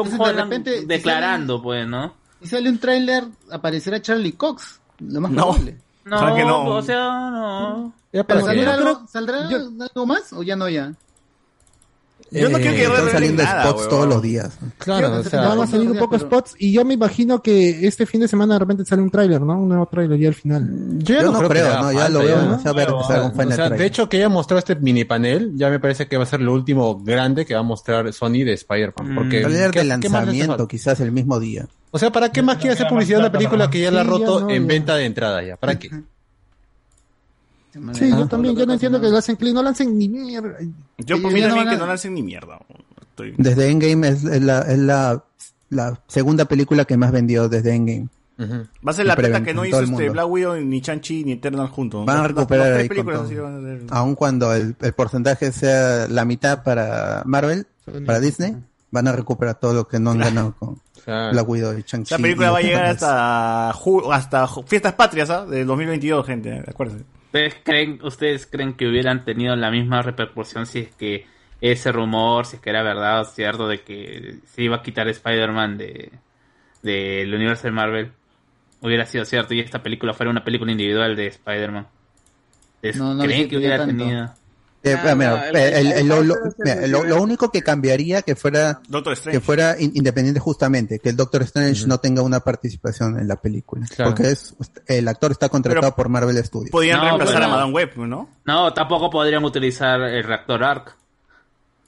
Entonces, 0.08 0.18
de 0.18 0.24
Holland 0.24 0.40
repente, 0.52 0.80
si 0.80 0.86
declarando, 0.88 1.62
pues, 1.62 1.88
¿no? 1.88 2.16
Si 2.42 2.48
sale 2.48 2.70
un 2.70 2.80
tráiler, 2.80 3.24
aparecerá 3.52 4.02
Charlie 4.02 4.32
Cox. 4.34 4.80
Lo 5.00 5.22
más 5.22 5.32
No. 5.32 5.44
probable. 5.48 5.78
No, 6.04 6.16
Ojalá 6.18 6.36
que 6.36 6.44
no. 6.46 6.66
o 6.66 6.82
sea, 6.82 7.30
no. 7.32 7.94
Ya, 8.12 8.24
¿Pero 8.24 8.42
saldrá, 8.42 8.64
yo 8.64 8.72
algo, 8.72 9.08
¿saldrá 9.08 9.48
algo 9.48 10.06
más 10.06 10.34
o 10.34 10.44
ya 10.44 10.56
no 10.56 10.68
ya? 10.68 10.94
Yo 12.32 12.50
no 12.50 12.58
quiero 12.60 12.76
que 12.76 12.84
están 12.84 13.12
saliendo 13.12 13.44
nada, 13.44 13.64
spots 13.70 13.90
todos 13.90 14.08
los 14.08 14.22
días. 14.22 14.58
Claro, 14.78 15.18
o 15.20 15.24
sea, 15.24 15.42
van 15.50 15.60
a 15.60 15.68
salir 15.68 15.90
un 15.92 15.98
poco 15.98 16.12
pero- 16.18 16.26
spots 16.28 16.56
y 16.58 16.72
yo 16.72 16.86
me 16.86 16.94
imagino 16.94 17.42
que 17.42 17.86
este 17.86 18.06
fin 18.06 18.22
de 18.22 18.28
semana 18.30 18.54
de 18.54 18.60
repente 18.60 18.86
sale 18.86 19.02
un 19.02 19.10
tráiler, 19.10 19.42
¿no? 19.42 19.60
Un 19.60 19.68
nuevo 19.70 19.86
tráiler 19.88 20.18
ya 20.18 20.30
al 20.30 20.34
final. 20.34 20.70
Yo, 21.00 21.22
Yo 21.22 21.32
no 21.32 21.48
creo, 21.48 21.82
no, 21.82 21.92
ya 21.92 22.08
lo 22.10 22.20
veo 22.20 22.36
ya. 22.38 22.42
demasiado 22.42 22.76
ver 22.76 22.88
que 22.88 23.04
salga 23.08 23.26
un 23.26 23.32
O 23.32 23.34
final 23.34 23.54
sea, 23.54 23.70
de 23.70 23.86
hecho 23.86 24.08
que 24.08 24.18
haya 24.18 24.30
mostrado 24.30 24.60
este 24.60 24.76
mini 24.76 25.04
panel, 25.04 25.52
ya 25.56 25.70
me 25.70 25.80
parece 25.80 26.08
que 26.08 26.16
va 26.16 26.24
a 26.24 26.28
ser 26.28 26.40
lo 26.42 26.54
último 26.54 27.04
grande 27.04 27.46
que 27.46 27.54
va 27.54 27.60
a 27.60 27.64
mostrar 27.64 28.12
Sony 28.14 28.44
de 28.46 28.54
Spider-Man. 28.54 29.12
Mm. 29.12 29.16
Porque 29.16 29.42
¿qué- 29.42 29.80
de 29.80 29.84
lanzamiento, 29.84 30.68
quizás 30.68 31.00
el 31.02 31.12
mismo 31.12 31.40
día. 31.40 31.68
O 31.92 32.00
sea, 32.00 32.12
¿para 32.12 32.32
qué 32.32 32.42
más 32.42 32.58
quiere 32.58 32.74
hacer 32.76 32.88
publicidad 32.88 33.18
de 33.18 33.24
una 33.26 33.32
película 33.34 33.70
que 33.70 33.82
ya 33.82 33.92
la 33.92 34.02
ha 34.02 34.04
roto 34.06 34.50
en 34.50 34.66
venta 34.68 34.96
de 34.96 35.06
entrada 35.06 35.44
ya? 35.44 35.58
¿Para 35.58 35.78
qué? 35.78 35.90
Sí, 37.94 38.10
yo 38.10 38.28
también, 38.28 38.56
yo 38.56 38.66
no 38.66 38.74
entiendo 38.74 39.00
que 39.00 39.08
lo 39.08 39.18
hacen 39.18 39.36
clic, 39.36 39.54
no 39.54 39.64
lancen 39.64 39.98
ni 39.98 40.10
mierda. 40.10 40.58
Yo 40.98 41.22
por 41.22 41.32
mí 41.32 41.42
también 41.42 41.70
que 41.70 41.78
no 41.78 41.88
lancen 41.88 42.14
ni 42.14 42.22
mierda. 42.22 42.60
Estoy... 43.02 43.34
Desde 43.38 43.70
Endgame 43.70 44.08
es, 44.10 44.24
la, 44.24 44.60
es 44.62 44.80
la, 44.80 45.24
la 45.70 46.00
segunda 46.08 46.46
película 46.46 46.86
que 46.86 46.98
más 46.98 47.12
vendió 47.12 47.48
desde 47.48 47.74
Endgame. 47.74 48.08
Ujú. 48.38 48.68
Va 48.86 48.92
a 48.92 48.94
ser 48.94 49.06
la 49.06 49.16
plata 49.16 49.44
que 49.44 49.54
no 49.54 49.66
hizo 49.66 49.82
este. 49.82 50.10
Black 50.10 50.28
Widow, 50.28 50.56
ni 50.58 50.82
Chanchi, 50.82 51.24
ni 51.24 51.34
Eternal 51.34 51.68
juntos. 51.68 52.06
Van 52.06 52.18
a 52.18 52.28
recuperar 52.28 52.74
ahí 52.74 52.88
van 52.88 53.88
a 53.90 54.00
Aun 54.00 54.16
cuando 54.16 54.54
el, 54.54 54.76
el 54.82 54.94
porcentaje 54.94 55.52
sea 55.52 56.08
la 56.08 56.26
mitad 56.26 56.64
para 56.64 57.22
Marvel, 57.26 57.68
para 58.06 58.20
Disney, 58.20 58.58
van 58.90 59.08
a 59.08 59.12
recuperar 59.12 59.60
todo 59.60 59.74
lo 59.74 59.88
que 59.88 60.00
no 60.00 60.12
han 60.12 60.20
ganado 60.20 60.56
con 60.58 60.82
Claro. 61.04 61.32
Black 61.32 61.50
Widow 61.50 61.78
y 61.78 61.82
Shang-Chi. 61.82 62.14
La 62.14 62.18
película 62.18 62.52
va 62.52 62.60
a 62.60 62.62
llegar 62.62 62.86
hasta 62.86 63.72
hasta 63.72 64.48
fiestas 64.66 64.94
patrias, 64.94 65.30
¿ah? 65.30 65.46
Del 65.46 65.66
2022, 65.66 66.26
gente, 66.26 66.64
acuérdense. 66.68 67.06
¿Ustedes 67.32 67.56
creen, 67.64 68.00
¿Ustedes 68.04 68.46
creen 68.46 68.74
que 68.74 68.88
hubieran 68.88 69.24
tenido 69.24 69.56
la 69.56 69.72
misma 69.72 70.02
repercusión 70.02 70.66
si 70.66 70.80
es 70.80 70.96
que 70.96 71.26
ese 71.62 71.94
rumor, 71.94 72.46
si 72.46 72.58
es 72.58 72.62
que 72.62 72.70
era 72.72 72.84
verdad 72.84 73.22
o 73.22 73.24
cierto, 73.24 73.70
de 73.70 73.82
que 73.84 74.40
se 74.48 74.64
iba 74.64 74.76
a 74.76 74.82
quitar 74.82 75.08
Spider-Man 75.08 75.78
de 75.78 76.12
del 76.84 77.34
universo 77.34 77.64
de 77.68 77.72
Marvel? 77.72 78.12
Hubiera 78.82 79.06
sido 79.06 79.24
cierto 79.24 79.54
y 79.54 79.62
esta 79.62 79.82
película 79.82 80.14
fuera 80.14 80.30
una 80.30 80.44
película 80.44 80.74
individual 80.74 81.16
de 81.16 81.28
Spider-Man. 81.28 81.88
¿Ustedes 82.76 82.98
No, 82.98 83.14
no 83.14 83.24
¿Creen 83.24 83.48
que 83.48 83.58
hubiera 83.58 83.78
tanto. 83.78 84.04
tenido? 84.04 84.34
Ah, 84.84 85.14
lo, 86.88 87.22
único 87.22 87.52
que 87.52 87.62
cambiaría 87.62 88.22
que 88.24 88.36
fuera 88.36 88.82
que 89.30 89.40
fuera 89.40 89.76
in- 89.80 89.92
independiente 89.96 90.40
justamente, 90.40 91.00
que 91.00 91.10
el 91.10 91.16
Doctor 91.16 91.44
Strange 91.44 91.86
no 91.88 92.00
tenga 92.00 92.22
una 92.24 92.40
participación 92.40 93.20
en 93.20 93.28
la 93.28 93.36
película, 93.36 93.86
Claro. 93.96 94.12
porque 94.12 94.32
es 94.32 94.56
el 94.88 95.08
actor 95.08 95.32
está 95.32 95.50
contratado 95.50 95.82
Pero- 95.88 95.96
por 95.96 96.10
Marvel 96.10 96.38
Studios. 96.44 96.72
Podían 96.72 96.98
No, 97.00 97.06
reemplazar 97.06 97.36
pero- 97.36 97.46
a 97.46 97.50
Madame 97.50 97.74
Web, 97.74 97.92
¿no? 97.98 98.30
No, 98.46 98.74
tampoco 98.74 99.10
podrían 99.10 99.44
utilizar 99.44 100.02
el 100.02 100.24
reactor 100.24 100.64
ARC. 100.64 100.96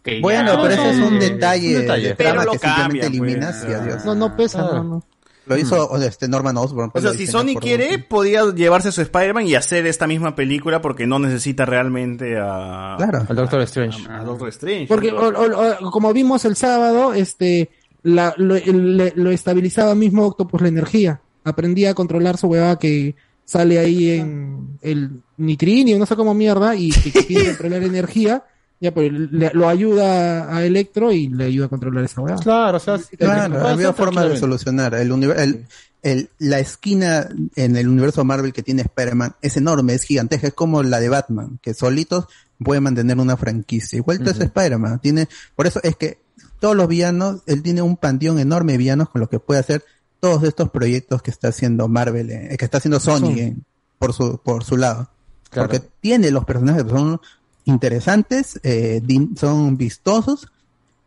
que 0.03 0.19
Bueno, 0.19 0.53
ya- 0.55 0.61
pero 0.61 0.73
ese 0.73 0.89
es 0.91 0.97
un 0.97 1.17
detalle, 1.17 1.75
un 1.75 1.81
detalle. 1.83 2.07
de 2.09 2.15
Pero 2.15 2.43
lo 2.43 2.51
que 2.51 2.57
simplemente 2.59 2.99
cambian, 2.99 3.07
pues. 3.07 3.29
eliminas 3.31 3.65
y 3.69 3.71
adiós. 3.73 4.03
No, 4.05 4.13
no 4.15 4.35
pesa, 4.35 4.59
Ah. 4.59 4.71
no, 4.73 4.83
no. 4.83 5.03
Lo 5.45 5.57
hizo 5.57 5.97
este 6.01 6.27
Norman 6.27 6.55
Osborn. 6.57 6.91
O 6.93 7.01
sea, 7.01 7.11
si 7.13 7.27
Sony 7.27 7.55
quiere, 7.59 7.99
podía 7.99 8.43
llevarse 8.53 8.89
a 8.89 8.91
su 8.91 9.01
Spider-Man 9.01 9.47
y 9.47 9.55
hacer 9.55 9.85
esta 9.87 10.07
misma 10.07 10.35
película 10.35 10.81
porque 10.81 11.05
no 11.05 11.19
necesita 11.19 11.65
realmente 11.65 12.37
a, 12.39 12.95
Claro. 12.97 13.25
Al 13.27 13.35
Doctor 13.35 13.61
Strange. 13.61 14.07
a 14.09 14.23
Doctor 14.23 14.49
Strange. 14.49 14.87
Porque, 14.87 15.11
o- 15.11 15.27
o- 15.29 15.87
o- 15.87 15.91
como 15.91 16.13
vimos 16.13 16.45
el 16.45 16.55
sábado, 16.55 17.13
este, 17.13 17.69
la, 18.03 18.33
lo, 18.37 18.55
le- 18.55 19.13
lo 19.15 19.31
estabilizaba 19.31 19.95
mismo 19.95 20.25
Octopus 20.27 20.61
la 20.61 20.67
energía. 20.69 21.21
Aprendía 21.43 21.89
a 21.91 21.93
controlar 21.93 22.37
su 22.37 22.47
huevada 22.47 22.79
que 22.79 23.15
sale 23.45 23.77
ahí 23.79 24.11
en 24.11 24.77
el 24.81 25.21
nitrinio, 25.35 25.99
no 25.99 26.05
sé 26.05 26.15
cómo 26.15 26.33
mierda, 26.33 26.75
y 26.75 26.89
que, 26.91 27.11
que 27.11 27.23
tiene 27.23 27.43
que 27.43 27.49
controlar 27.49 27.83
energía. 27.83 28.43
Ya, 28.83 28.93
pero 28.93 29.09
le- 29.31 29.51
lo 29.53 29.69
ayuda 29.69 30.53
a 30.53 30.65
Electro 30.65 31.13
y 31.13 31.29
le 31.29 31.45
ayuda 31.45 31.67
a 31.67 31.69
controlar 31.69 32.03
esa 32.03 32.19
huevada. 32.19 32.43
Claro, 32.43 32.77
o 32.77 32.79
sea, 32.81 32.99
Claro, 33.17 33.53
puede 33.61 33.73
había 33.73 33.93
forma 33.93 34.25
de 34.25 34.37
solucionar. 34.37 34.93
El, 34.95 35.09
univer- 35.13 35.39
el, 35.39 35.65
el- 36.01 36.29
la 36.37 36.59
esquina 36.59 37.29
en 37.55 37.77
el 37.77 37.87
universo 37.87 38.25
Marvel 38.25 38.51
que 38.51 38.61
tiene 38.61 38.81
Spider-Man 38.81 39.35
es 39.41 39.55
enorme, 39.55 39.93
es 39.93 40.03
gigantesca, 40.03 40.47
es 40.47 40.53
como 40.53 40.83
la 40.83 40.99
de 40.99 41.07
Batman, 41.07 41.59
que 41.61 41.73
solitos 41.73 42.25
puede 42.59 42.81
mantener 42.81 43.17
una 43.19 43.37
franquicia. 43.37 43.95
Igual 43.97 44.27
es 44.27 44.37
Spider-Man. 44.37 44.99
Tiene, 44.99 45.29
por 45.55 45.65
eso 45.65 45.79
es 45.81 45.95
que 45.95 46.19
todos 46.59 46.75
los 46.75 46.89
villanos, 46.89 47.41
él 47.45 47.63
tiene 47.63 47.81
un 47.81 47.95
panteón 47.95 48.37
enorme 48.39 48.73
de 48.73 48.79
villanos 48.79 49.07
con 49.07 49.21
lo 49.21 49.29
que 49.29 49.39
puede 49.39 49.61
hacer 49.61 49.81
todos 50.19 50.43
estos 50.43 50.69
proyectos 50.71 51.21
que 51.21 51.31
está 51.31 51.47
haciendo 51.47 51.87
Marvel, 51.87 52.29
eh, 52.31 52.55
que 52.59 52.65
está 52.65 52.79
haciendo 52.79 52.99
Sony 52.99 53.19
Sony. 53.19 53.37
eh, 53.39 53.55
por 53.97 54.11
su, 54.13 54.39
por 54.43 54.65
su 54.65 54.75
lado. 54.75 55.09
Claro. 55.49 55.69
Porque 55.69 55.87
tiene 56.01 56.31
los 56.31 56.43
personajes 56.43 56.83
que 56.83 56.89
son 56.89 57.21
interesantes, 57.65 58.59
eh, 58.63 59.01
son 59.35 59.77
vistosos 59.77 60.47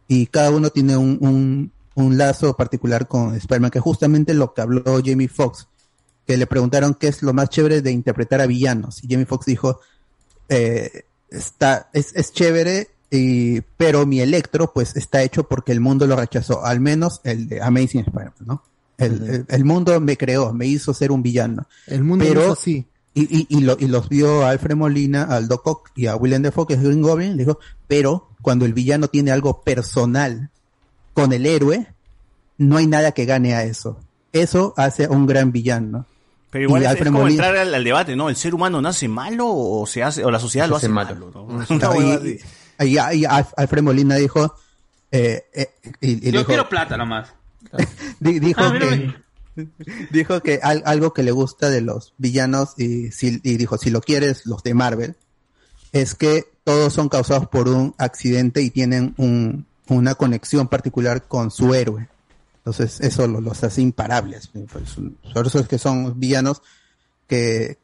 y 0.09 0.27
cada 0.27 0.51
uno 0.51 0.70
tiene 0.70 0.97
un, 0.97 1.19
un, 1.20 1.73
un 1.95 2.19
lazo 2.19 2.55
particular 2.57 3.09
con 3.09 3.35
Spider-Man, 3.35 3.70
que 3.70 3.78
es 3.78 3.85
justamente 3.85 4.35
lo 4.35 4.55
que 4.55 4.61
habló 4.62 4.83
Jamie 5.05 5.28
Foxx, 5.28 5.66
que 6.27 6.37
le 6.37 6.47
preguntaron 6.47 6.95
qué 6.95 7.09
es 7.09 7.23
lo 7.23 7.33
más 7.33 7.51
chévere 7.51 7.83
de 7.83 7.91
interpretar 7.93 8.41
a 8.41 8.47
villanos. 8.47 9.03
Y 9.05 9.09
Jamie 9.09 9.27
Foxx 9.27 9.47
dijo, 9.47 9.81
eh, 10.49 11.05
está, 11.31 11.89
es, 11.93 12.15
es 12.15 12.33
chévere, 12.33 12.89
y, 13.11 13.61
pero 13.77 14.05
mi 14.07 14.20
Electro 14.20 14.73
pues 14.73 14.97
está 14.97 15.23
hecho 15.23 15.45
porque 15.45 15.73
el 15.73 15.81
mundo 15.81 16.07
lo 16.07 16.16
rechazó, 16.16 16.65
al 16.65 16.81
menos 16.81 17.20
el 17.24 17.49
de 17.49 17.61
Amazing 17.62 18.01
Spider-Man, 18.01 18.35
¿no? 18.47 18.62
El, 18.99 19.12
el- 19.28 19.47
el 19.49 19.65
mundo 19.65 20.01
me 20.01 20.16
creó, 20.16 20.53
me 20.53 20.66
hizo 20.66 20.95
ser 20.95 21.12
un 21.12 21.23
villano. 21.23 21.66
El 21.87 22.03
mundo 22.03 22.24
pero, 22.24 22.41
lo 22.41 22.45
hizo 22.47 22.53
así. 22.55 22.87
Y, 23.18 23.22
y, 23.34 23.47
y, 23.48 23.60
lo- 23.62 23.76
y 23.80 23.88
los 23.88 24.09
vio 24.10 24.44
a 24.44 24.51
Alfred 24.51 24.76
Molina, 24.76 25.22
al 25.24 25.48
Doc 25.48 25.66
Ock 25.66 25.90
y 25.97 26.06
a 26.06 26.16
Willem 26.16 26.43
Dafoe, 26.43 26.66
que 26.66 26.74
es 26.74 26.82
Green 26.82 27.01
Goblin, 27.01 27.32
le 27.36 27.44
dijo, 27.44 27.59
pero 27.88 28.28
cuando 28.43 28.66
el 28.66 28.74
villano 28.74 29.09
tiene 29.09 29.30
algo 29.32 29.62
personal 29.62 30.51
con 31.14 31.32
el 31.32 31.47
héroe, 31.47 31.86
no 32.59 32.76
hay 32.76 32.86
nada 32.86 33.12
que 33.12 33.24
gane 33.24 33.55
a 33.55 33.64
eso. 33.64 33.98
Eso 34.34 34.74
hace 34.76 35.06
a 35.06 35.10
un 35.10 35.26
gran 35.26 35.51
villano. 35.51 36.05
Pero 36.51 36.64
igual 36.64 36.82
Y 36.82 36.84
es, 36.84 36.93
es 36.93 36.98
como 37.05 37.20
Molina- 37.20 37.44
entrar 37.47 37.56
al, 37.56 37.74
al 37.74 37.84
debate, 37.84 38.16
¿no? 38.16 38.28
¿El 38.28 38.36
ser 38.36 38.55
humano 38.55 38.82
nace 38.82 39.09
malo 39.09 39.47
o 39.48 39.86
se 39.86 40.02
hace 40.02 40.22
o 40.22 40.30
la 40.30 40.38
sociedad 40.38 40.68
lo 40.68 40.76
hace 40.76 40.88
malo. 40.90 41.32
malo? 41.32 41.66
¿no? 41.70 41.74
Y- 41.74 41.82
así. 42.18 42.38
y- 42.80 42.84
y- 42.84 42.93
y 42.93 43.24
Alf- 43.24 43.55
Alfred 43.56 43.82
Molina 43.82 44.16
dijo, 44.16 44.55
eh, 45.10 45.44
eh, 45.55 45.70
y, 46.02 46.12
y 46.28 46.32
Yo 46.32 46.38
dijo, 46.40 46.44
quiero 46.47 46.68
plata 46.68 46.97
nomás. 46.98 47.30
di- 48.20 48.38
dijo 48.40 48.60
Ah, 48.62 48.72
que 48.78 49.14
dijo 50.12 50.41
que 50.43 50.61
al- 50.62 50.83
algo 50.87 51.12
que 51.12 51.23
le 51.23 51.31
gusta 51.33 51.70
de 51.70 51.81
los 51.81 52.15
villanos 52.19 52.74
y, 52.77 53.11
si- 53.12 53.39
dijo 53.39 53.78
si 53.78 53.91
lo 53.91 54.01
quieres 54.01 54.47
los 54.47 54.62
de 54.62 54.74
Marvel 54.74 55.16
es 55.93 56.15
que 56.15 56.45
todos 56.65 56.93
son 56.93 57.09
causados 57.09 57.47
por 57.49 57.69
un 57.69 57.95
accidente 57.99 58.61
y 58.62 58.70
tienen 58.70 59.15
un- 59.19 59.66
una 59.89 60.15
conexión 60.16 60.69
particular 60.69 61.27
con 61.28 61.51
su 61.51 61.74
héroe. 61.74 62.09
Entonces 62.59 63.01
eso 63.01 63.27
lo- 63.28 63.41
los 63.41 63.62
hace 63.62 63.81
imparables. 63.83 64.49
Pues, 64.73 64.97
por 65.33 65.47
eso 65.47 65.61
es 65.61 65.69
que 65.69 65.78
son 65.78 66.19
villanos 66.19 66.61
que, 67.28 67.78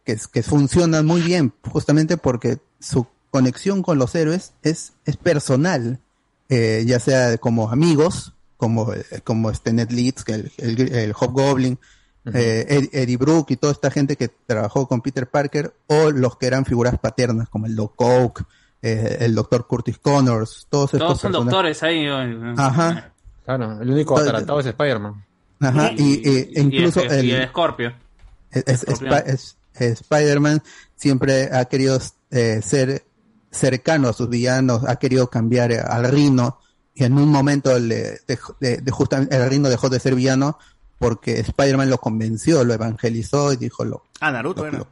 funcionan 0.44 1.06
muy 1.06 1.20
bien 1.20 1.52
justamente 1.70 2.16
porque 2.16 2.58
su 2.80 3.06
conexión 3.30 3.82
con 3.82 3.98
los 3.98 4.14
héroes 4.14 4.52
es, 4.62 4.92
es 5.04 5.16
personal 5.16 6.00
eh, 6.48 6.84
ya 6.86 6.98
sea 7.00 7.38
como 7.38 7.70
amigos, 7.70 8.34
como, 8.62 8.92
eh, 8.94 9.04
como 9.24 9.50
este 9.50 9.72
Ned 9.72 9.90
Leeds, 9.90 10.22
que 10.22 10.34
el, 10.34 10.52
el, 10.58 10.92
el 10.94 11.12
Hobgoblin, 11.14 11.76
eh, 12.32 12.64
Ed- 12.68 12.90
Eddie 12.92 13.16
Brooke 13.16 13.50
y 13.54 13.56
toda 13.56 13.72
esta 13.72 13.90
gente 13.90 14.14
que 14.14 14.28
trabajó 14.46 14.86
con 14.86 15.00
Peter 15.00 15.26
Parker, 15.28 15.74
o 15.88 16.12
los 16.12 16.36
que 16.38 16.46
eran 16.46 16.64
figuras 16.64 16.96
paternas, 17.00 17.48
como 17.48 17.66
el 17.66 17.74
Doc 17.74 17.94
Ock, 18.00 18.44
eh, 18.80 19.16
el 19.18 19.34
Doctor 19.34 19.66
Curtis 19.66 19.98
Connors, 19.98 20.68
todos 20.70 20.94
estos 20.94 21.00
Todos 21.00 21.20
son 21.20 21.32
personajes. 21.32 21.52
doctores 21.52 21.82
ahí. 21.82 22.04
eh, 22.06 22.54
Ajá. 22.56 23.12
Claro, 23.44 23.82
el 23.82 23.90
único 23.90 24.16
ataratado 24.16 24.60
es 24.60 24.66
Spider-Man. 24.66 25.24
Ajá, 25.58 25.90
y, 25.96 26.20
y- 26.28 26.52
e 26.54 26.60
incluso 26.60 27.02
y 27.04 27.08
el, 27.08 27.24
y 27.24 27.30
el 27.32 27.42
el, 27.42 27.48
Scorpio. 27.48 27.92
es- 28.52 28.64
es- 28.64 28.82
Escorpión. 28.84 29.12
Spi- 29.14 29.30
es- 29.32 29.56
Spider-Man 30.00 30.62
siempre 30.94 31.48
ha 31.52 31.64
querido 31.64 31.98
eh, 32.30 32.60
ser 32.62 33.04
cercano 33.50 34.08
a 34.08 34.12
sus 34.12 34.28
villanos, 34.28 34.84
ha 34.86 34.96
querido 34.96 35.28
cambiar 35.28 35.72
al 35.72 36.04
Rino 36.12 36.58
y 36.94 37.04
en 37.04 37.14
un 37.18 37.28
momento 37.30 37.78
le 37.78 38.20
de, 38.60 38.76
de 38.78 38.90
justamente 38.90 39.34
el 39.36 39.48
Rino 39.48 39.68
dejó 39.68 39.88
de 39.88 39.98
ser 40.00 40.14
villano 40.14 40.58
porque 40.98 41.40
Spider-Man 41.40 41.90
lo 41.90 41.98
convenció, 41.98 42.64
lo 42.64 42.74
evangelizó 42.74 43.52
y 43.52 43.56
dijo 43.56 43.84
lo, 43.84 44.04
Ah, 44.20 44.30
Naruto 44.30 44.62
lo- 44.62 44.68
era. 44.68 44.78
lo- 44.78 44.86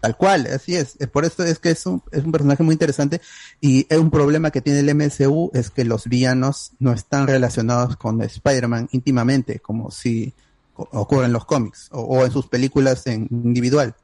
tal 0.00 0.16
cual, 0.16 0.46
así 0.48 0.74
es. 0.76 0.96
Por 1.12 1.24
eso 1.24 1.44
es 1.44 1.58
que 1.60 1.70
es 1.70 1.86
un, 1.86 2.02
es 2.10 2.24
un 2.24 2.32
personaje 2.32 2.62
muy 2.64 2.72
interesante 2.74 3.20
y 3.60 3.86
es 3.88 3.98
un 3.98 4.10
problema 4.10 4.50
que 4.50 4.60
tiene 4.60 4.80
el 4.80 4.88
MCU 4.94 5.50
es 5.54 5.70
que 5.70 5.84
los 5.84 6.06
villanos 6.06 6.72
no 6.80 6.92
están 6.92 7.26
relacionados 7.28 7.96
con 7.96 8.20
Spider-Man 8.20 8.88
íntimamente, 8.92 9.60
como 9.60 9.90
si 9.92 10.32
ocurre 10.74 11.26
en 11.26 11.32
los 11.32 11.44
cómics 11.44 11.88
o, 11.92 12.00
o 12.00 12.24
en 12.24 12.32
sus 12.32 12.46
películas 12.48 13.06
en 13.06 13.28
individual. 13.30 13.94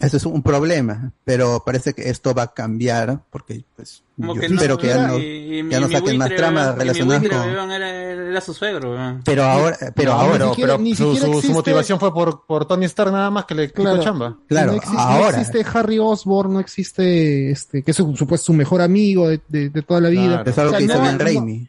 Eso 0.00 0.16
es 0.16 0.24
un 0.26 0.42
problema, 0.42 1.12
pero 1.24 1.62
parece 1.64 1.92
que 1.92 2.08
esto 2.08 2.32
va 2.34 2.42
a 2.44 2.54
cambiar 2.54 3.20
porque 3.30 3.64
pues 3.74 4.02
Como 4.16 4.34
yo 4.34 4.40
que 4.40 4.48
no, 4.48 4.54
espero 4.56 4.78
que 4.78 4.86
ya 4.88 5.06
no, 5.06 5.18
y- 5.18 5.60
y 5.60 5.68
ya 5.70 5.80
no 5.80 5.88
saquen 5.88 6.18
más 6.18 6.28
tramas 6.36 6.76
relacionadas 6.76 7.22
con... 7.28 7.70
era, 7.72 7.90
era 7.90 8.40
su 8.40 8.54
suegro. 8.54 8.92
weón. 8.92 9.22
Pero 9.24 9.44
ahora, 9.44 9.76
pero 9.94 10.12
No, 10.12 10.18
ahora, 10.20 10.32
pero, 10.34 10.48
siquiera- 10.50 10.72
pero 10.74 10.82
ni 10.84 10.94
su, 10.94 11.14
siquiera 11.14 11.34
su- 11.40 11.46
su 11.48 11.52
motivación 11.52 11.98
fue 11.98 12.12
por, 12.14 12.46
por 12.46 12.66
Tony 12.66 12.84
Stark 12.86 13.12
nada 13.12 13.30
más 13.30 13.44
que 13.44 13.54
le 13.54 13.68
quitó 13.68 13.82
Claro. 13.82 14.02
chamba. 14.02 14.36
Claro, 14.46 14.70
no 14.72 14.76
existe, 14.76 14.96
no 14.96 15.02
ahora. 15.02 15.40
existe 15.40 15.66
Harry 15.74 15.98
Osborn, 15.98 16.52
no 16.52 16.60
existe 16.60 17.50
este, 17.50 17.82
que 17.82 17.90
es 17.90 17.96
su, 17.96 18.14
supuesto 18.16 18.46
su 18.46 18.52
mejor 18.52 18.80
amigo 18.82 19.28
de, 19.28 19.40
de- 19.48 19.70
de 19.70 19.82
toda 19.82 20.00
la 20.00 20.08
vida. 20.10 20.42
es 20.46 20.58
algo 20.58 20.68
O 20.68 20.70
sea, 20.70 20.78
que 20.78 20.84
hizo 20.84 20.94
no- 20.94 21.02
bien 21.02 21.18
no- 21.18 21.24
Raimi. 21.24 21.68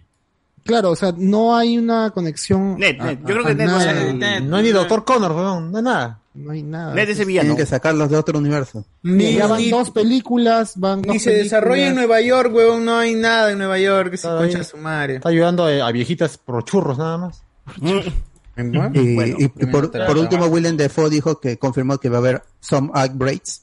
Claro, 0.63 0.91
o 0.91 0.95
sea, 0.95 1.13
no 1.17 1.55
hay 1.55 1.77
una 1.77 2.09
conexión. 2.11 2.77
Net, 2.77 2.99
a- 2.99 3.05
net. 3.05 3.19
Yo 3.21 3.25
a- 3.25 3.27
creo 3.31 3.43
que 3.45 3.55
Net 3.55 4.13
Net, 4.13 4.41
No 4.43 4.57
hay 4.57 4.63
ni 4.63 4.69
Doctor 4.71 5.03
Connor, 5.05 5.31
weón, 5.31 5.71
no 5.71 5.77
hay 5.77 5.83
nada. 5.83 6.19
No 6.35 6.51
hay 6.51 6.63
nada. 6.63 6.93
Net 6.93 7.09
ese 7.09 7.25
villano. 7.25 7.47
Tienen 7.47 7.57
que 7.57 7.65
sacarlos 7.65 8.09
de 8.09 8.15
otro 8.17 8.37
universo. 8.39 8.85
Ni, 9.03 9.33
ya 9.35 9.47
van 9.47 9.59
ni- 9.59 9.69
dos 9.71 9.91
películas, 9.91 10.73
van 10.77 11.01
dos 11.01 11.13
ni 11.13 11.19
se 11.19 11.31
desarrolla 11.31 11.87
en. 11.87 11.95
Nueva 11.95 12.21
York, 12.21 12.53
weón. 12.53 12.85
No 12.85 12.97
hay 12.97 13.15
nada 13.15 13.51
en 13.51 13.57
Nueva 13.57 13.77
York. 13.79 14.11
Que 14.11 14.17
se 14.17 14.27
ahí. 14.29 14.63
su 14.63 14.77
madre. 14.77 15.15
Está 15.15 15.29
ayudando 15.29 15.65
a, 15.65 15.87
a 15.87 15.91
viejitas 15.91 16.37
por 16.37 16.63
churros 16.63 16.97
nada 16.97 17.17
más. 17.17 17.43
Y, 17.81 19.15
Bueno, 19.15 19.35
y- 19.37 19.45
y 19.45 19.65
por, 19.67 19.89
por 19.91 20.17
último, 20.17 20.45
Willem 20.47 20.75
Dafoe 20.77 21.09
dijo 21.09 21.39
que 21.39 21.57
confirmó 21.57 21.97
que 21.97 22.09
va 22.09 22.17
a 22.17 22.19
haber 22.19 22.43
some 22.59 22.89
upgrades, 22.89 23.61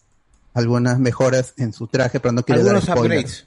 algunas 0.55 0.99
mejoras 0.99 1.53
en 1.59 1.73
su 1.73 1.87
traje, 1.87 2.19
pero 2.19 2.33
no 2.33 2.43
quiere 2.43 2.63
Algunos 2.63 2.87
dar 2.87 2.97
spoilers. 2.97 3.21
upgrades. 3.23 3.47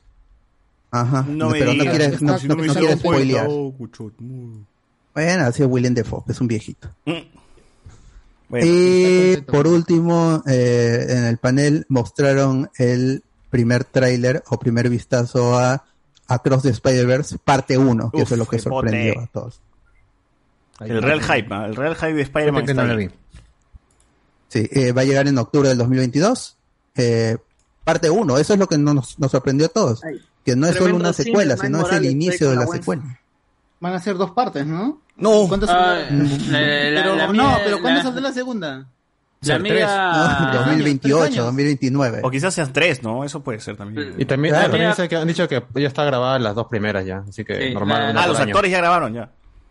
Ajá, 0.91 1.23
No 1.27 1.33
no, 1.45 1.49
me 1.51 1.59
pero 1.59 1.73
no 1.73 1.83
digas, 1.83 1.95
quiere, 1.95 2.17
no, 2.21 2.37
si 2.39 2.47
no- 2.47 2.55
no 2.55 2.65
hizo 2.65 2.73
quiere 2.73 2.87
algo 2.93 2.99
spoilear. 2.99 3.47
bueno, 3.47 4.15
mm. 4.19 5.47
Así 5.47 5.61
es 5.63 5.69
Willem 5.69 5.93
Dafoe, 5.93 6.23
es 6.27 6.41
un 6.41 6.47
viejito. 6.47 6.89
Bueno, 8.47 8.65
y 8.65 9.37
por 9.45 9.67
último, 9.67 10.41
eh, 10.47 11.05
en 11.09 11.25
el 11.25 11.37
panel 11.37 11.85
mostraron 11.89 12.69
el 12.77 13.23
primer 13.51 13.83
tráiler 13.83 14.43
o 14.49 14.57
primer 14.57 14.89
vistazo 14.89 15.57
a 15.59 15.83
Across 16.27 16.63
the 16.63 16.69
Spider-Verse, 16.69 17.37
parte 17.43 17.77
1, 17.77 18.09
que 18.11 18.17
Uf, 18.17 18.23
eso 18.23 18.33
es 18.35 18.39
lo 18.39 18.45
que 18.47 18.57
sorprendió 18.59 19.13
pote. 19.13 19.23
a 19.25 19.27
todos. 19.31 19.61
el 20.79 21.01
real 21.03 21.21
hype, 21.21 21.53
el 21.65 21.75
real 21.75 21.95
hype 21.95 22.13
de 22.13 22.21
Spider-Man 22.23 22.65
no. 22.75 23.11
Sí, 24.47 24.67
eh, 24.71 24.91
va 24.93 25.01
a 25.01 25.05
llegar 25.05 25.27
en 25.27 25.37
octubre 25.37 25.69
del 25.69 25.77
2022. 25.77 26.57
Eh, 26.95 27.37
parte 27.83 28.09
1, 28.09 28.37
eso 28.39 28.53
es 28.53 28.59
lo 28.59 28.65
que 28.67 28.77
nos, 28.79 29.19
nos 29.19 29.31
sorprendió 29.31 29.67
a 29.67 29.69
todos. 29.69 30.03
Ay, 30.03 30.19
Que 30.45 30.55
no 30.55 30.67
es 30.67 30.75
solo 30.75 30.95
una 30.95 31.13
secuela, 31.13 31.57
sino 31.57 31.85
es 31.85 31.91
el 31.93 32.05
inicio 32.05 32.49
de 32.51 32.55
la 32.55 32.67
secuela. 32.67 33.03
Van 33.79 33.93
a 33.93 33.99
ser 33.99 34.15
dos 34.17 34.31
partes, 34.31 34.65
¿no? 34.65 35.01
No. 35.15 35.47
¿Cuándo 35.47 35.65
Ah, 35.69 35.99
pero, 36.09 37.33
no, 37.33 37.57
pero 37.63 37.81
¿cuándo 37.81 38.01
saldrá 38.01 38.21
la 38.21 38.31
segunda? 38.31 38.87
La 39.41 39.55
amiga. 39.55 40.51
2028, 40.65 41.23
años. 41.23 41.45
2029. 41.45 42.19
O 42.23 42.29
quizás 42.31 42.53
sean 42.53 42.73
tres, 42.73 43.01
¿no? 43.03 43.23
Eso 43.23 43.41
puede 43.41 43.59
ser 43.61 43.77
también. 43.77 44.15
Y 44.17 44.25
también, 44.25 44.53
Claro. 44.53 44.71
también 44.71 44.93
sé 44.95 45.07
que 45.07 45.15
han 45.15 45.27
dicho 45.27 45.47
que 45.47 45.63
ya 45.75 45.87
está 45.87 46.03
grabada 46.03 46.39
las 46.39 46.55
dos 46.55 46.67
primeras 46.67 47.05
ya, 47.05 47.23
así 47.27 47.45
que 47.45 47.69
Sí, 47.69 47.73
normal. 47.73 48.13
la- 48.13 48.23
Ah, 48.23 48.27
los 48.27 48.37
año. 48.39 48.47
actores 48.49 48.71
ya 48.71 48.77
grabaron 48.79 49.13
ya. 49.13 49.29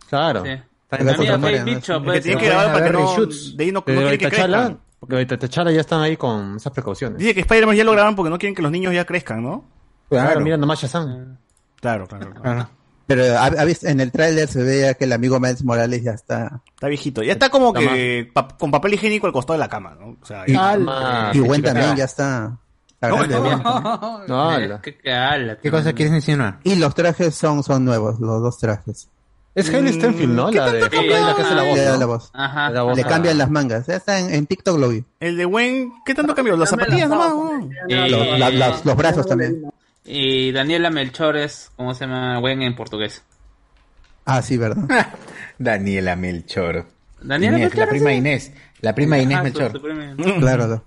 Claro. 0.08 0.42
Sí. 0.44 0.50
La 0.90 1.12
amiga 1.12 1.36
¿no? 1.36 1.64
Bicho, 1.66 1.92
Es 1.96 1.98
que 1.98 2.04
pues. 2.04 2.22
tienen 2.22 2.40
que 2.40 2.46
grabar 2.46 2.72
para 2.72 2.86
que 2.86 2.92
no, 2.92 3.10
reshoots. 3.10 3.56
de 3.58 3.64
ahí 3.64 3.72
no, 3.72 3.80
no 3.80 3.84
quieren 3.84 4.18
que 4.18 4.28
crezcan. 4.30 4.78
lo 5.06 5.16
de 5.18 5.26
T'Challa 5.26 5.70
ya 5.70 5.80
están 5.82 6.00
ahí 6.00 6.16
con 6.16 6.56
esas 6.56 6.72
precauciones. 6.72 7.18
Dice 7.18 7.34
que 7.34 7.40
Spider-Man 7.40 7.76
ya 7.76 7.84
lo 7.84 7.92
grabaron 7.92 8.16
porque 8.16 8.30
no 8.30 8.38
quieren 8.38 8.54
que 8.54 8.62
los 8.62 8.72
niños 8.72 8.94
ya 8.94 9.04
crezcan, 9.04 9.42
¿no? 9.42 9.64
Claro, 10.08 10.40
mira 10.40 10.56
nomás 10.56 10.80
Shazam. 10.80 11.36
Claro, 11.80 12.06
claro. 12.06 12.30
claro. 12.30 12.42
Claro. 12.42 12.68
Pero 13.06 13.22
en 13.88 14.00
el 14.00 14.12
tráiler 14.12 14.48
se 14.48 14.62
veía 14.62 14.92
que 14.94 15.04
el 15.04 15.12
amigo 15.14 15.40
Miles 15.40 15.64
Morales 15.64 16.02
ya 16.02 16.10
está. 16.12 16.60
Está 16.74 16.88
viejito. 16.88 17.22
Ya 17.22 17.32
está 17.32 17.48
como 17.48 17.72
que 17.72 18.28
pa- 18.34 18.48
con 18.58 18.70
papel 18.70 18.94
higiénico 18.94 19.26
al 19.26 19.32
costado 19.32 19.54
de 19.54 19.60
la 19.60 19.68
cama, 19.68 19.96
¿no? 19.98 20.16
O 20.20 20.26
sea, 20.26 20.44
Y, 20.46 20.52
ya- 20.52 20.76
y 21.32 21.32
qué 21.32 21.40
Gwen 21.40 21.62
también 21.62 21.96
ya 21.96 22.04
está. 22.04 22.58
está 22.90 23.08
No, 23.08 23.16
grande, 23.16 23.34
no, 23.36 23.42
bien. 23.44 23.62
No, 24.28 24.50
ala, 24.50 24.80
¿Qué 25.62 25.70
cosa 25.70 25.92
quieres 25.94 26.12
insinuar? 26.14 26.58
Y 26.64 26.74
los 26.74 26.94
trajes 26.94 27.34
son, 27.34 27.62
son 27.62 27.84
nuevos, 27.84 28.20
los 28.20 28.42
dos 28.42 28.58
trajes. 28.58 29.08
Es 29.54 29.70
Hailey 29.70 29.94
Stenfield, 29.94 30.34
¿no? 30.34 30.50
La 30.50 30.70
de 30.70 30.80
la 30.82 30.88
que 30.90 31.42
hace 31.42 31.54
la 31.54 31.62
voz. 31.64 31.76
Le 31.78 31.96
la 31.98 32.06
voz. 32.06 32.30
Ajá. 32.34 32.70
La 32.70 32.82
voz 32.82 32.96
Le 32.96 33.04
cambian 33.04 33.38
las 33.38 33.50
mangas. 33.50 33.86
Ya 33.86 33.96
está 33.96 34.18
en, 34.20 34.32
en 34.34 34.46
TikTok 34.46 34.78
lo 34.78 34.90
vi. 34.90 35.02
el 35.18 35.36
de 35.36 35.44
Gwen, 35.46 35.92
¿qué 36.04 36.14
tanto 36.14 36.34
cambió? 36.34 36.56
Las 36.58 36.68
zapatillas 36.68 37.08
nomás. 37.08 37.32
los 38.84 38.96
brazos 38.96 39.26
también. 39.26 39.62
Y 40.10 40.52
Daniela 40.52 40.90
Melchor 40.90 41.36
es, 41.36 41.70
¿cómo 41.76 41.92
se 41.94 42.06
llama? 42.06 42.38
Gwen 42.38 42.62
en 42.62 42.74
portugués. 42.74 43.22
Ah, 44.24 44.40
sí, 44.40 44.56
verdad. 44.56 44.84
Daniela 45.58 46.16
Melchor. 46.16 46.86
Daniela 47.20 47.58
Inés, 47.58 47.70
Melchor, 47.70 47.86
la 47.86 47.90
prima 47.90 48.10
sí. 48.10 48.16
Inés. 48.16 48.52
La 48.80 48.94
prima 48.94 49.18
Inés 49.18 49.42
Melchor. 49.42 49.72
su 49.72 49.82
prima. 49.82 50.14
claro. 50.38 50.66
Ya 50.68 50.82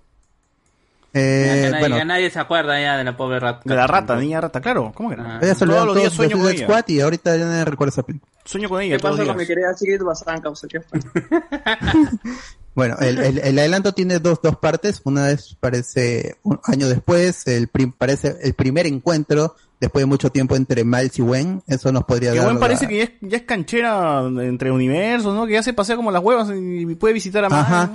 Eh, 1.14 1.62
que 1.66 1.70
nadie, 1.70 1.80
bueno, 1.82 1.98
ya 1.98 2.06
nadie 2.06 2.30
se 2.30 2.40
acuerda 2.40 2.82
ya 2.82 2.98
de 2.98 3.04
la 3.04 3.16
pobre 3.16 3.40
rata. 3.40 3.62
De 3.66 3.76
la 3.76 3.86
rata, 3.86 4.16
niña 4.16 4.42
rata, 4.42 4.60
claro. 4.60 4.92
¿Cómo 4.96 5.10
que 5.10 5.18
no? 5.18 5.24
Ah. 5.28 5.40
ella 5.42 5.54
Todos 5.56 5.86
los 5.86 5.96
días 5.96 6.14
sueño 6.14 6.38
con 6.38 6.50
ella. 6.50 6.66
Squad 6.66 6.88
y 6.88 7.02
ahorita 7.02 7.38
ya 7.38 7.46
no 7.46 7.66
recuerdo 7.66 7.90
esa 7.90 8.04
película. 8.04 8.32
Sueño 8.46 8.70
con 8.70 8.82
ella 8.82 8.98
¿Qué 8.98 9.04
pasó 9.04 9.26
con 9.26 9.38
mi 9.38 9.46
querida 9.46 9.74
Sigrid 9.76 10.02
Bazán, 10.02 10.42
causa? 10.42 10.68
¿Qué 10.68 10.80
fue? 10.80 11.00
Bueno, 12.74 12.96
el, 13.00 13.20
el, 13.20 13.38
el 13.40 13.60
adelanto 13.60 13.94
tiene 13.94 14.20
dos, 14.20 14.40
dos 14.42 14.56
partes. 14.58 15.02
Una 15.04 15.30
es, 15.32 15.56
parece, 15.60 16.38
un 16.44 16.60
año 16.64 16.88
después, 16.88 17.46
el 17.48 17.68
prim- 17.68 17.92
parece 17.92 18.38
el 18.42 18.54
primer 18.54 18.88
encuentro 18.88 19.56
después 19.80 20.04
de 20.04 20.06
mucho 20.06 20.30
tiempo 20.32 20.56
entre 20.56 20.84
Miles 20.86 21.20
y 21.20 21.22
Gwen. 21.22 21.64
Eso 21.68 21.92
nos 21.92 22.06
podría 22.06 22.32
Que 22.32 22.38
dar. 22.38 22.46
buen 22.48 22.60
parece 22.60 22.84
la- 22.84 22.90
que 22.90 22.98
ya 22.98 23.04
es, 23.04 23.12
ya 23.22 23.38
es 23.38 23.44
canchera 23.44 24.22
entre 24.26 24.72
universos, 24.72 25.36
¿no? 25.36 25.46
Que 25.48 25.54
ya 25.54 25.64
se 25.64 25.74
pasea 25.74 25.96
como 25.98 26.12
las 26.12 26.24
huevas 26.24 26.50
y 26.56 26.86
puede 26.96 27.14
visitar 27.14 27.44
a 27.44 27.50
más. 27.50 27.62
Ajá. 27.66 27.92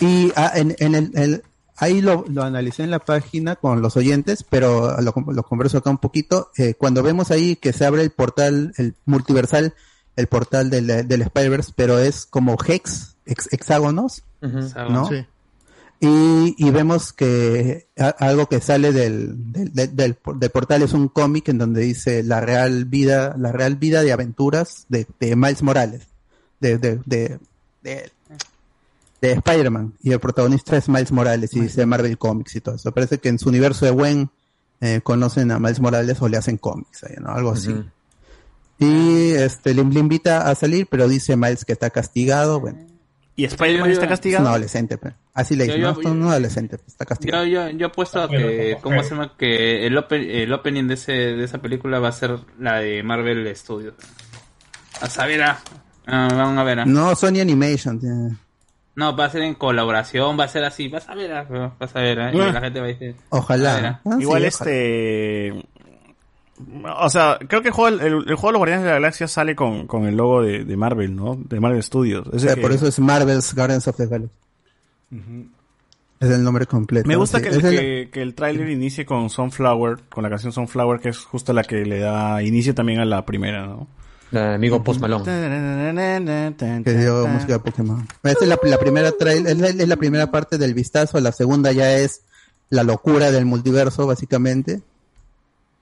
Y 0.00 0.32
ah, 0.36 0.52
en, 0.54 0.76
en 0.78 0.94
el, 0.94 1.10
el- 1.14 1.42
ahí 1.76 2.00
lo, 2.00 2.24
lo 2.28 2.44
analicé 2.44 2.84
en 2.84 2.90
la 2.92 3.00
página 3.00 3.56
con 3.56 3.82
los 3.82 3.96
oyentes, 3.96 4.44
pero 4.48 5.00
lo, 5.00 5.12
lo 5.32 5.42
converso 5.42 5.78
acá 5.78 5.90
un 5.90 5.98
poquito. 5.98 6.50
Eh, 6.56 6.74
cuando 6.74 7.02
vemos 7.02 7.30
ahí 7.32 7.56
que 7.56 7.72
se 7.72 7.84
abre 7.84 8.02
el 8.02 8.10
portal, 8.10 8.72
el 8.76 8.94
multiversal, 9.06 9.74
el 10.16 10.26
portal 10.28 10.70
del, 10.70 11.08
del 11.08 11.22
Spider-Verse, 11.22 11.72
pero 11.74 11.98
es 11.98 12.26
como 12.26 12.56
hex, 12.66 13.09
hex- 13.26 13.48
hexágonos, 13.52 14.22
¿no? 14.40 15.08
Sí. 15.08 15.26
Y, 16.02 16.54
y 16.56 16.70
vemos 16.70 17.12
que 17.12 17.88
a- 17.98 18.08
algo 18.08 18.46
que 18.46 18.60
sale 18.60 18.90
del, 18.92 19.52
del, 19.52 19.72
del- 19.74 19.94
del 19.96 20.14
por- 20.14 20.38
del 20.38 20.48
portal 20.50 20.82
es 20.82 20.94
un 20.94 21.08
cómic 21.08 21.48
en 21.48 21.58
donde 21.58 21.82
dice 21.82 22.22
la 22.22 22.40
real 22.40 22.86
vida, 22.86 23.34
la 23.38 23.52
real 23.52 23.76
vida 23.76 24.02
de 24.02 24.12
aventuras 24.12 24.86
de, 24.88 25.06
de 25.20 25.36
Miles 25.36 25.62
Morales, 25.62 26.06
de, 26.58 26.78
de, 26.78 27.00
de, 27.04 27.38
de, 27.82 28.10
de 29.20 29.32
Spider-Man. 29.32 29.92
Y 30.02 30.12
el 30.12 30.20
protagonista 30.20 30.76
es 30.78 30.88
Miles 30.88 31.12
Morales 31.12 31.52
y 31.54 31.60
dice 31.60 31.84
Marvel 31.84 32.16
Comics 32.16 32.56
y 32.56 32.60
todo 32.62 32.76
eso. 32.76 32.92
Parece 32.92 33.18
que 33.18 33.28
en 33.28 33.38
su 33.38 33.50
universo 33.50 33.84
de 33.84 33.90
Gwen 33.90 34.30
eh, 34.80 35.02
conocen 35.02 35.50
a 35.50 35.58
Miles 35.58 35.80
Morales 35.80 36.16
o 36.22 36.28
le 36.28 36.38
hacen 36.38 36.56
cómics, 36.56 37.04
¿no? 37.20 37.30
Algo 37.30 37.50
así. 37.50 37.72
Y 38.78 39.32
este 39.32 39.74
le, 39.74 39.84
le 39.84 40.00
invita 40.00 40.48
a 40.48 40.54
salir, 40.54 40.86
pero 40.90 41.06
dice 41.08 41.36
Miles 41.36 41.66
que 41.66 41.74
está 41.74 41.90
castigado, 41.90 42.58
bueno. 42.60 42.78
¿Y 43.40 43.44
Spider-Man 43.46 43.90
está 43.90 44.04
Es 44.04 44.10
castigado? 44.10 44.44
un 44.44 44.48
adolescente, 44.50 44.98
pues. 44.98 45.14
así 45.34 45.56
le 45.56 45.64
dicen, 45.64 45.80
yo- 45.80 45.92
¿no? 45.94 46.00
Es 46.00 46.06
un 46.06 46.22
adolescente, 46.24 46.76
pues, 46.78 46.88
está 46.88 47.06
castigado. 47.06 47.44
Yo, 47.44 47.68
yo, 47.68 47.76
yo 47.76 47.86
apuesto 47.86 48.22
a 48.22 48.28
que, 48.28 48.76
¿cómo 48.82 49.02
se 49.02 49.10
llama? 49.10 49.32
Que 49.38 49.86
el, 49.86 49.96
open, 49.96 50.22
el 50.30 50.52
opening 50.52 50.84
de, 50.88 50.94
ese, 50.94 51.12
de 51.12 51.44
esa 51.44 51.58
película 51.58 51.98
va 52.00 52.08
a 52.08 52.12
ser 52.12 52.38
la 52.58 52.80
de 52.80 53.02
Marvel 53.02 53.54
Studios. 53.56 53.94
A 55.00 55.08
saber, 55.08 55.42
ah, 55.42 55.58
ah, 56.06 56.28
vamos 56.32 56.58
a 56.58 56.64
ver. 56.64 56.80
ah. 56.80 56.84
No, 56.84 57.14
Sony 57.14 57.40
Animation. 57.40 57.98
tiene- 57.98 58.36
No, 58.96 59.16
va 59.16 59.24
a 59.26 59.30
ser 59.30 59.42
en 59.42 59.54
colaboración, 59.54 60.38
va 60.38 60.44
a 60.44 60.48
ser 60.48 60.64
así, 60.64 60.88
vas 60.88 61.08
a 61.08 61.14
ver, 61.14 61.32
ah, 61.32 61.72
vas 61.78 61.96
a 61.96 62.00
ver, 62.00 62.20
ah, 62.20 62.30
y 62.34 62.38
Ah. 62.40 62.52
la 62.52 62.60
gente 62.60 62.80
va 62.80 62.86
a 62.86 62.88
decir. 62.88 63.14
Ojalá. 63.30 63.72
a 63.72 63.76
ver, 63.76 63.86
ah. 63.86 64.00
Ah, 64.04 64.10
sí, 64.16 64.22
Igual 64.22 64.44
ojalá. 64.44 64.70
O 67.00 67.08
sea, 67.10 67.38
creo 67.48 67.62
que 67.62 67.68
el 67.68 67.74
juego, 67.74 67.96
el, 68.00 68.28
el 68.28 68.34
juego 68.34 68.48
de 68.48 68.52
los 68.52 68.58
Guardianes 68.58 68.84
de 68.84 68.88
la 68.90 68.94
Galaxia 68.96 69.28
sale 69.28 69.54
con, 69.56 69.86
con 69.86 70.04
el 70.06 70.16
logo 70.16 70.42
de, 70.42 70.64
de 70.64 70.76
Marvel, 70.76 71.14
¿no? 71.16 71.36
De 71.36 71.60
Marvel 71.60 71.82
Studios. 71.82 72.26
O 72.28 72.36
Ese 72.36 72.46
sea, 72.46 72.54
que- 72.56 72.60
Por 72.62 72.72
eso 72.72 72.86
es 72.86 72.98
Marvel's 72.98 73.54
Guardians 73.54 73.86
of 73.88 73.96
the 73.96 74.06
Galaxy. 74.06 74.34
Es 76.20 76.28
el 76.30 76.44
nombre 76.44 76.66
completo. 76.66 77.08
Me 77.08 77.16
gusta 77.16 77.38
sí. 77.38 77.44
que, 77.44 77.48
el, 77.50 77.64
el- 77.64 77.76
que, 77.78 78.08
que 78.12 78.22
el 78.22 78.34
tráiler 78.34 78.68
inicie 78.68 79.06
con 79.06 79.30
Sunflower, 79.30 80.00
con 80.10 80.22
la 80.22 80.28
canción 80.28 80.52
Sunflower, 80.52 81.00
que 81.00 81.08
es 81.08 81.18
justo 81.18 81.52
la 81.52 81.64
que 81.64 81.84
le 81.86 82.00
da 82.00 82.42
inicio 82.42 82.74
también 82.74 83.00
a 83.00 83.04
la 83.06 83.24
primera, 83.24 83.66
¿no? 83.66 83.88
La 84.30 84.54
amigo 84.54 84.84
Post 84.84 85.00
Malone. 85.00 85.24
que 86.84 86.92
dio 86.94 87.26
música 87.26 87.54
de 87.54 87.58
Pokémon. 87.58 88.06
Esta 88.22 88.44
es 88.44 88.48
la, 88.48 88.58
la 88.62 88.78
primera 88.78 89.10
trail, 89.12 89.46
es 89.46 89.58
la, 89.58 89.68
es 89.68 89.88
la 89.88 89.96
primera 89.96 90.30
parte 90.30 90.56
del 90.58 90.72
vistazo, 90.74 91.18
la 91.20 91.32
segunda 91.32 91.72
ya 91.72 91.92
es 91.96 92.22
la 92.68 92.84
locura 92.84 93.32
del 93.32 93.46
multiverso, 93.46 94.06
básicamente. 94.06 94.82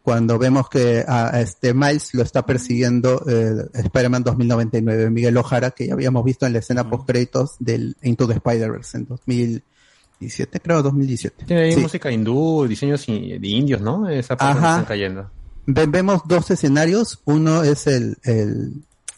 Cuando 0.08 0.38
vemos 0.38 0.70
que 0.70 1.04
a, 1.06 1.36
a 1.36 1.40
este 1.42 1.74
Miles 1.74 2.14
lo 2.14 2.22
está 2.22 2.46
persiguiendo 2.46 3.22
eh, 3.28 3.66
Spider-Man 3.74 4.22
2099, 4.22 5.10
Miguel 5.10 5.36
Ojara, 5.36 5.70
que 5.72 5.86
ya 5.88 5.92
habíamos 5.92 6.24
visto 6.24 6.46
en 6.46 6.54
la 6.54 6.60
escena 6.60 6.88
post 6.88 7.06
créditos 7.06 7.56
del 7.58 7.94
Into 8.02 8.26
the 8.26 8.32
Spider-Verse 8.32 8.96
en 8.96 9.04
2017, 9.06 10.60
creo, 10.60 10.82
2017. 10.82 11.44
Tiene 11.44 11.62
ahí 11.64 11.72
Sí. 11.74 11.80
música 11.80 12.10
hindú, 12.10 12.66
diseños 12.66 13.04
de 13.06 13.38
indios, 13.42 13.82
¿no? 13.82 14.08
Esa 14.08 14.34
parte 14.36 14.56
están 14.56 14.84
cayendo. 14.86 15.30
Ve- 15.66 15.84
vemos 15.86 16.22
dos 16.26 16.50
escenarios. 16.50 17.20
Uno 17.26 17.62
es 17.62 17.86
el, 17.86 18.16
el 18.22 18.72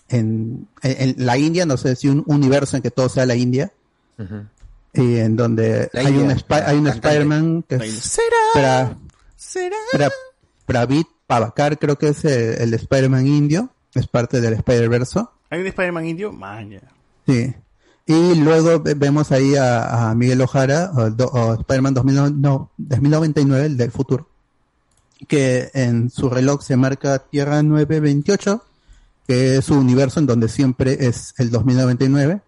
en, 0.09 0.67
en- 0.83 1.11
en 1.11 1.15
la 1.25 1.39
India, 1.39 1.67
no 1.67 1.77
sé 1.77 1.95
si 1.95 2.09
un 2.09 2.25
universo 2.27 2.77
en 2.77 2.83
que 2.83 2.91
todo 2.91 3.09
sea 3.09 3.27
la 3.27 3.37
India, 3.37 3.73
y 4.93 5.19
en 5.19 5.37
donde 5.37 5.89
La 5.93 6.01
hay 6.01 6.09
India, 6.09 6.23
un, 6.25 6.31
hay 6.67 6.77
un. 6.79 6.87
Spider-Man 6.89 7.65
que 7.69 7.77
India. 7.77 8.01
Pra, 8.53 8.97
¿Será? 9.37 9.77
Pra- 10.71 10.87
Pravit 10.87 11.07
Pavakar, 11.27 11.79
creo 11.79 11.97
que 11.97 12.09
es 12.09 12.25
el, 12.25 12.61
el 12.61 12.75
Spider-Man 12.75 13.27
indio, 13.27 13.71
es 13.95 14.07
parte 14.07 14.41
del 14.41 14.55
Spider-Verso. 14.55 15.31
¿Hay 15.51 15.61
un 15.61 15.67
Spider-Man 15.67 16.07
indio? 16.07 16.33
Man, 16.33 16.71
ya. 16.71 16.81
Sí. 17.27 17.55
Y 18.07 18.35
luego 18.37 18.81
ve- 18.81 18.95
vemos 18.95 19.31
ahí 19.31 19.55
a, 19.57 20.11
a 20.11 20.15
Miguel 20.15 20.41
Ojara, 20.41 20.91
o, 20.95 21.55
Spider-Man 21.55 21.95
2009 21.95 22.35
no, 22.37 22.71
2099, 22.79 23.67
el 23.67 23.77
del 23.77 23.91
futuro, 23.93 24.29
que 25.29 25.71
en 25.75 26.11
su 26.11 26.29
reloj 26.29 26.63
se 26.63 26.77
marca 26.77 27.19
Tierra 27.21 27.63
928, 27.63 28.65
que 29.29 29.57
es 29.59 29.65
su 29.65 29.75
universo 29.79 30.19
en 30.21 30.27
donde 30.27 30.49
siempre 30.49 31.07
es 31.07 31.35
el 31.39 31.51
2099, 31.51 32.41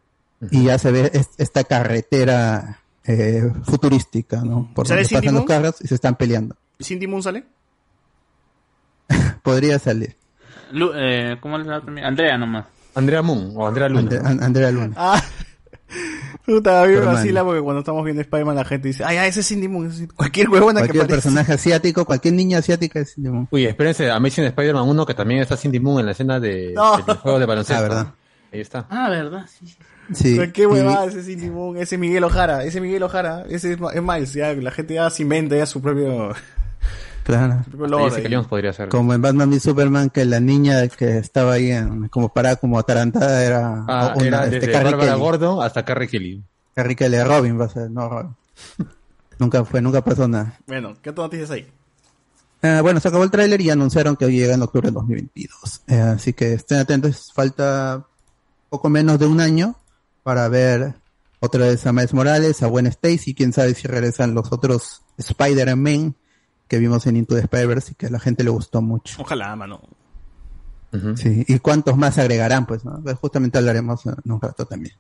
y 0.51 0.65
ya 0.65 0.79
se 0.79 0.91
ve 0.91 1.11
es- 1.15 1.31
esta 1.39 1.63
carretera 1.65 2.81
eh, 3.05 3.53
futurística, 3.65 4.43
¿no? 4.43 4.69
Por 4.75 4.89
¿Sale 4.89 5.03
donde 5.03 5.15
pasan 5.17 5.35
los 5.35 5.45
carros 5.45 5.75
y 5.81 5.87
se 5.89 5.95
están 5.95 6.17
peleando. 6.17 6.57
¿Y 6.79 6.85
Cindy 6.85 7.07
Moon 7.07 7.23
sale? 7.23 7.45
Podría 9.43 9.79
salir. 9.79 10.17
Lu- 10.73 10.93
eh, 10.95 11.37
¿Cómo 11.41 11.59
le 11.59 11.65
llama 11.65 11.85
también? 11.85 12.07
Andrea 12.07 12.39
nomás. 12.39 12.65
Andrea 12.95 13.23
Moon 13.23 13.53
o 13.57 13.67
Andrea 13.67 13.89
Luna. 13.89 14.03
Ande- 14.11 14.21
An- 14.27 14.43
Andrea 14.43 14.71
Luna. 14.71 14.95
Ah, 14.97 15.23
puta, 16.47 16.83
a 16.83 16.87
mí 16.87 16.95
me 16.95 17.01
vacila 17.01 17.45
porque 17.45 17.61
cuando 17.61 17.81
estamos 17.81 18.05
viendo 18.05 18.23
Spider-Man 18.23 18.57
la 18.57 18.65
gente 18.65 18.89
dice, 18.89 19.05
ay, 19.05 19.17
ah, 19.19 19.27
ese 19.27 19.41
es 19.41 19.49
Cindy 19.49 19.69
Moon. 19.69 19.91
Cualquier 20.17 20.49
huevona 20.49 20.81
que 20.83 20.89
Cualquier 20.89 21.07
personaje 21.09 21.53
asiático, 21.53 22.05
cualquier 22.05 22.35
niña 22.35 22.59
asiática 22.59 23.01
es 23.01 23.15
Cindy 23.15 23.31
Moon. 23.31 23.49
Uy, 23.51 23.65
espérense, 23.67 24.11
Amazing 24.11 24.45
Spider-Man 24.45 24.89
1 24.89 25.07
que 25.07 25.15
también 25.15 25.41
está 25.41 25.57
Cindy 25.57 25.81
Moon 25.81 26.01
en 26.01 26.07
la 26.07 26.13
escena 26.13 26.41
de, 26.41 26.73
No. 26.75 26.97
del 26.99 27.17
juego 27.17 27.39
de 27.39 27.47
baloncesto. 27.47 27.83
Ah, 27.85 27.89
¿verdad? 27.89 28.07
Ahí 28.53 28.61
está. 28.61 28.87
Ah, 28.91 29.09
¿verdad? 29.09 29.47
Sí. 29.49 29.75
sí. 30.13 30.37
Cualquier 30.37 30.69
Y- 30.69 30.73
huevada, 30.73 31.07
ese 31.07 31.21
es 31.21 31.27
Cindy 31.27 31.51
Moon, 31.51 31.77
ese 31.77 31.95
es 31.95 32.01
Miguel 32.01 32.25
Ojara, 32.25 32.65
ese 32.65 32.81
Miguel 32.81 33.03
Ojara, 33.03 33.45
ese 33.49 33.73
es, 33.73 33.79
es 33.95 34.03
Miles, 34.03 34.33
ya, 34.35 34.53
la 34.55 34.71
gente 34.71 34.95
ya 34.95 35.09
se 35.11 35.23
inventa 35.23 35.57
ya 35.57 35.65
su 35.67 35.81
propio, 35.81 36.35
Claro. 37.25 37.63
Jones 37.79 38.47
podría 38.49 38.73
ser. 38.73 38.89
Como 38.89 39.15
en 39.15 39.23
Batman 39.23 39.49
v 39.51 39.61
Superman, 39.61 40.11
que 40.11 40.25
la 40.25 40.41
niña 40.41 40.89
que 40.89 41.19
estaba 41.19 41.53
ahí 41.55 41.71
en- 41.71 42.09
como 42.09 42.29
parada, 42.31 42.57
como 42.57 42.79
atarantada, 42.79 43.45
era, 43.45 43.85
Ah, 43.89 44.13
una, 44.17 44.27
era 44.27 44.45
este, 44.47 44.61
desde 44.67 44.97
Kelly. 44.99 45.19
Gordo 45.19 45.63
hasta 45.63 45.85
Carrie 45.85 46.09
Kelly. 46.09 46.43
Carrie 46.75 46.97
Kelly, 46.97 47.23
Robin 47.23 47.61
va 47.61 47.67
a 47.67 47.69
ser, 47.69 47.91
no 47.91 48.09
Robin. 48.09 48.35
nunca 49.39 49.65
fue, 49.65 49.81
nunca 49.81 50.03
pasó 50.03 50.27
nada. 50.27 50.59
Bueno, 50.67 50.95
¿qué 51.03 51.13
noticias 51.13 51.51
hay? 51.51 51.67
Eh, 52.63 52.79
bueno, 52.81 53.01
se 53.01 53.09
acabó 53.09 53.25
el 53.25 53.31
tráiler 53.31 53.61
y 53.61 53.71
anunciaron 53.71 54.15
que 54.17 54.27
llega 54.29 54.55
en 54.55 54.63
octubre 54.63 54.87
del 54.87 54.95
2022. 54.95 55.83
Eh, 55.89 55.99
así 56.01 56.33
que 56.33 56.55
estén 56.55 56.79
atentos, 56.79 57.33
falta 57.35 58.05
poco 58.71 58.89
menos 58.89 59.19
de 59.19 59.27
un 59.27 59.41
año 59.41 59.75
para 60.23 60.49
ver 60.49 60.95
otra 61.41 61.67
vez 61.67 61.85
a 61.87 61.93
Miles 61.93 62.15
Morales, 62.15 62.63
a 62.63 62.69
Gwen 62.69 62.87
Stacy, 62.87 63.35
quién 63.35 63.53
sabe 63.53 63.75
si 63.75 63.89
regresan 63.89 64.33
los 64.35 64.53
otros 64.53 65.03
Spider-Man 65.19 66.15
que 66.73 66.79
vimos 66.79 67.07
en 67.07 67.19
Into 67.19 67.35
the 67.35 67.43
Spider-Verse 67.43 67.93
y 67.93 67.95
que 67.97 68.07
a 68.07 68.11
la 68.11 68.19
gente 68.19 68.43
le 68.43 68.49
gustó 68.49 68.81
mucho. 68.81 69.21
Ojalá, 69.21 69.55
mano. 69.55 69.83
Sí, 71.17 71.45
y 71.47 71.59
cuántos 71.59 71.99
más 71.99 72.17
agregarán, 72.17 72.65
pues, 72.65 72.83
¿no? 72.83 72.99
Pues 73.03 73.15
justamente 73.19 73.59
hablaremos 73.59 74.07
en 74.07 74.33
un 74.33 74.41
rato 74.41 74.65
también. 74.65 74.95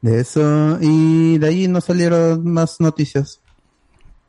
De 0.00 0.18
eso, 0.18 0.78
y 0.80 1.36
de 1.36 1.46
ahí 1.46 1.68
no 1.68 1.82
salieron 1.82 2.42
más 2.50 2.80
noticias. 2.80 3.42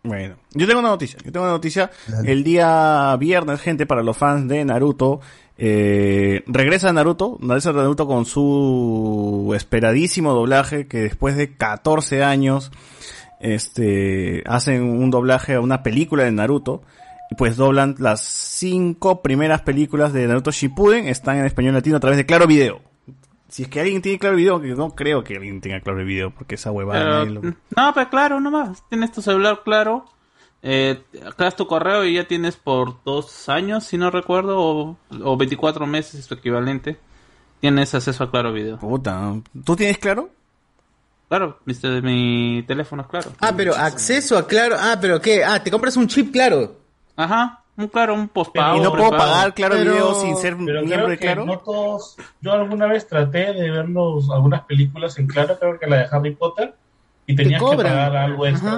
Bueno, 0.03 0.35
yo 0.51 0.67
tengo 0.67 0.81
una 0.81 0.89
noticia. 0.89 1.17
Yo 1.23 1.31
tengo 1.31 1.45
una 1.45 1.53
noticia. 1.53 1.91
El 2.25 2.43
día 2.43 3.15
viernes, 3.17 3.61
gente, 3.61 3.85
para 3.85 4.03
los 4.03 4.17
fans 4.17 4.49
de 4.49 4.65
Naruto, 4.65 5.21
eh, 5.57 6.43
regresa 6.45 6.91
Naruto, 6.91 7.37
regresa 7.41 7.71
Naruto 7.71 8.05
con 8.05 8.25
su 8.25 9.53
esperadísimo 9.55 10.33
doblaje 10.33 10.87
que 10.87 11.03
después 11.03 11.37
de 11.37 11.55
14 11.55 12.21
años, 12.21 12.69
este, 13.39 14.43
hacen 14.45 14.83
un 14.83 15.09
doblaje 15.11 15.55
a 15.55 15.61
una 15.61 15.83
película 15.83 16.23
de 16.23 16.31
Naruto. 16.31 16.81
Y 17.31 17.35
pues 17.35 17.57
doblan 17.57 17.95
las 17.99 18.21
cinco 18.21 19.21
primeras 19.21 19.61
películas 19.61 20.13
de 20.13 20.25
Naruto 20.27 20.49
Shippuden, 20.51 21.07
están 21.07 21.37
en 21.37 21.45
español 21.45 21.75
latino 21.75 21.97
a 21.97 21.99
través 21.99 22.17
de 22.17 22.25
Claro 22.25 22.47
Video. 22.47 22.81
Si 23.47 23.63
es 23.63 23.69
que 23.69 23.79
alguien 23.81 24.01
tiene 24.01 24.17
Claro 24.19 24.35
Video, 24.35 24.59
que 24.59 24.69
no 24.69 24.91
creo 24.95 25.23
que 25.23 25.35
alguien 25.35 25.61
tenga 25.61 25.79
Claro 25.79 26.03
Video, 26.03 26.31
porque 26.31 26.55
esa 26.55 26.71
huevada... 26.71 27.21
Pero, 27.23 27.25
lo- 27.25 27.41
No, 27.41 27.91
pero 27.93 28.09
claro, 28.09 28.39
nomás. 28.39 28.83
Tienes 28.89 29.11
tu 29.11 29.21
celular 29.21 29.61
claro. 29.63 30.05
Eh, 30.61 31.01
acá 31.25 31.49
tu 31.51 31.67
correo 31.67 32.03
y 32.03 32.15
ya 32.15 32.27
tienes 32.27 32.57
por 32.57 33.01
dos 33.05 33.47
años, 33.47 33.83
si 33.85 33.97
no 33.97 34.09
recuerdo, 34.11 34.57
o, 34.59 34.97
o 35.23 35.37
24 35.37 35.85
meses, 35.87 36.25
su 36.25 36.33
equivalente. 36.33 36.97
Tienes 37.61 37.93
acceso 37.93 38.23
a 38.23 38.31
Claro 38.31 38.51
Video. 38.53 38.77
Puta, 38.79 39.35
¿tú 39.63 39.75
tienes 39.75 39.99
Claro? 39.99 40.29
Claro, 41.29 41.59
viste 41.63 42.01
mi 42.01 42.63
teléfono 42.67 43.03
es 43.03 43.07
claro. 43.07 43.31
Ah, 43.39 43.53
pero 43.55 43.75
acceso 43.75 44.37
a 44.37 44.47
claro. 44.47 44.75
Ah, 44.79 44.97
pero 44.99 45.21
¿qué? 45.21 45.43
Ah, 45.45 45.63
te 45.63 45.69
compras 45.71 45.95
un 45.95 46.07
chip 46.07 46.31
claro. 46.31 46.75
Ajá. 47.15 47.63
Un 47.77 47.87
claro, 47.87 48.13
un 48.13 48.27
postpago. 48.27 48.77
Y 48.77 48.81
no 48.81 48.91
puedo 48.91 49.11
pagar 49.11 49.53
Claro 49.53 49.75
Pero- 49.77 49.91
Video 49.93 50.13
sin 50.15 50.35
ser 50.35 50.57
pero 50.57 50.81
miembro 50.81 50.97
creo 50.97 51.07
de 51.09 51.17
que 51.17 51.25
Claro. 51.25 51.45
No 51.45 51.59
todos, 51.59 52.17
yo 52.41 52.51
alguna 52.51 52.87
vez 52.87 53.07
traté 53.07 53.53
de 53.53 53.69
ver 53.71 53.87
los- 53.87 54.29
algunas 54.31 54.63
películas 54.65 55.17
en 55.17 55.27
Claro, 55.27 55.57
creo 55.57 55.79
que 55.79 55.87
la 55.87 55.97
de 55.99 56.07
Harry 56.11 56.35
Potter, 56.35 56.73
y 57.25 57.35
tenías 57.35 57.61
que 57.61 57.65
cobran. 57.65 57.93
pagar 57.93 58.15
algo 58.17 58.45
extra. 58.47 58.69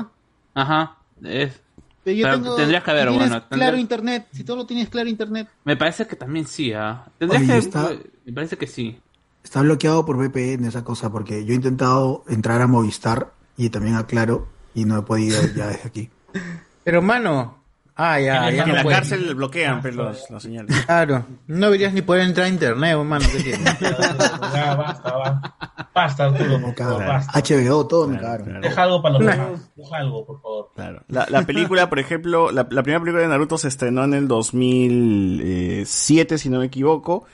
Ajá. 0.53 0.73
Ajá. 0.83 0.97
Es- 1.23 1.61
Pero 2.03 2.17
yo 2.17 2.23
Pero 2.27 2.35
tengo, 2.41 2.55
tendrías 2.57 2.83
que 2.83 2.91
tienes 2.91 3.15
bueno, 3.15 3.43
claro 3.49 3.77
internet, 3.77 4.27
si 4.33 4.43
tú 4.43 4.55
lo 4.55 4.65
tienes 4.65 4.89
claro 4.89 5.07
internet. 5.09 5.47
Me 5.63 5.77
parece 5.77 6.05
que 6.05 6.15
también 6.15 6.45
sí, 6.45 6.73
¿ah? 6.73 7.03
Tendrías 7.17 7.43
Oye, 7.43 7.51
que... 7.53 7.57
está- 7.59 7.91
Me 8.25 8.33
parece 8.33 8.57
que 8.57 8.67
sí. 8.67 8.99
Está 9.43 9.61
bloqueado 9.61 10.05
por 10.05 10.17
VPN 10.17 10.65
esa 10.65 10.83
cosa, 10.83 11.11
porque 11.11 11.45
yo 11.45 11.53
he 11.53 11.55
intentado 11.55 12.23
entrar 12.27 12.61
a 12.61 12.67
Movistar 12.67 13.31
y 13.57 13.69
también 13.69 13.95
a 13.95 14.05
Claro 14.05 14.47
y 14.73 14.85
no 14.85 14.99
he 14.99 15.01
podido 15.01 15.41
ya 15.55 15.67
desde 15.67 15.87
aquí. 15.87 16.09
Pero, 16.83 17.01
mano. 17.01 17.59
Ah, 17.93 18.17
ya, 18.19 18.49
ya 18.49 18.63
en 18.63 18.69
no 18.69 18.75
la 18.75 18.85
cárcel 18.85 19.35
bloquean 19.35 19.81
pues, 19.81 19.93
los, 19.93 20.29
las 20.31 20.41
señales. 20.41 20.85
Claro. 20.85 21.25
No 21.45 21.65
deberías 21.67 21.93
ni 21.93 22.01
poder 22.01 22.23
entrar 22.23 22.47
a 22.47 22.49
internet, 22.49 22.97
hermano. 22.97 23.25
¿Qué 23.31 23.37
tienes? 23.43 23.79
Ya, 23.79 24.75
basta, 24.75 25.17
basta. 25.17 25.55
Basta, 25.93 26.25
Arturo, 26.25 26.61
por 26.61 26.73
favor, 26.73 27.05
basta. 27.05 27.39
HBO, 27.39 27.85
todo 27.85 28.07
me 28.07 28.17
cagaron. 28.17 28.61
Deja 28.61 28.83
algo 28.83 29.01
para 29.03 29.19
los 29.19 29.27
demás. 29.27 29.71
Deja 29.75 29.97
algo, 29.97 30.25
por 30.25 30.41
favor. 30.41 30.69
Claro. 30.73 31.03
La, 31.09 31.27
la 31.29 31.41
película, 31.43 31.89
por 31.89 31.99
ejemplo, 31.99 32.49
la, 32.51 32.65
la 32.71 32.81
primera 32.81 33.01
película 33.01 33.21
de 33.21 33.27
Naruto 33.27 33.57
se 33.57 33.67
estrenó 33.67 34.05
en 34.05 34.13
el 34.13 34.27
2007, 34.27 36.37
si 36.37 36.49
no 36.49 36.59
me 36.59 36.67
equivoco. 36.67 37.25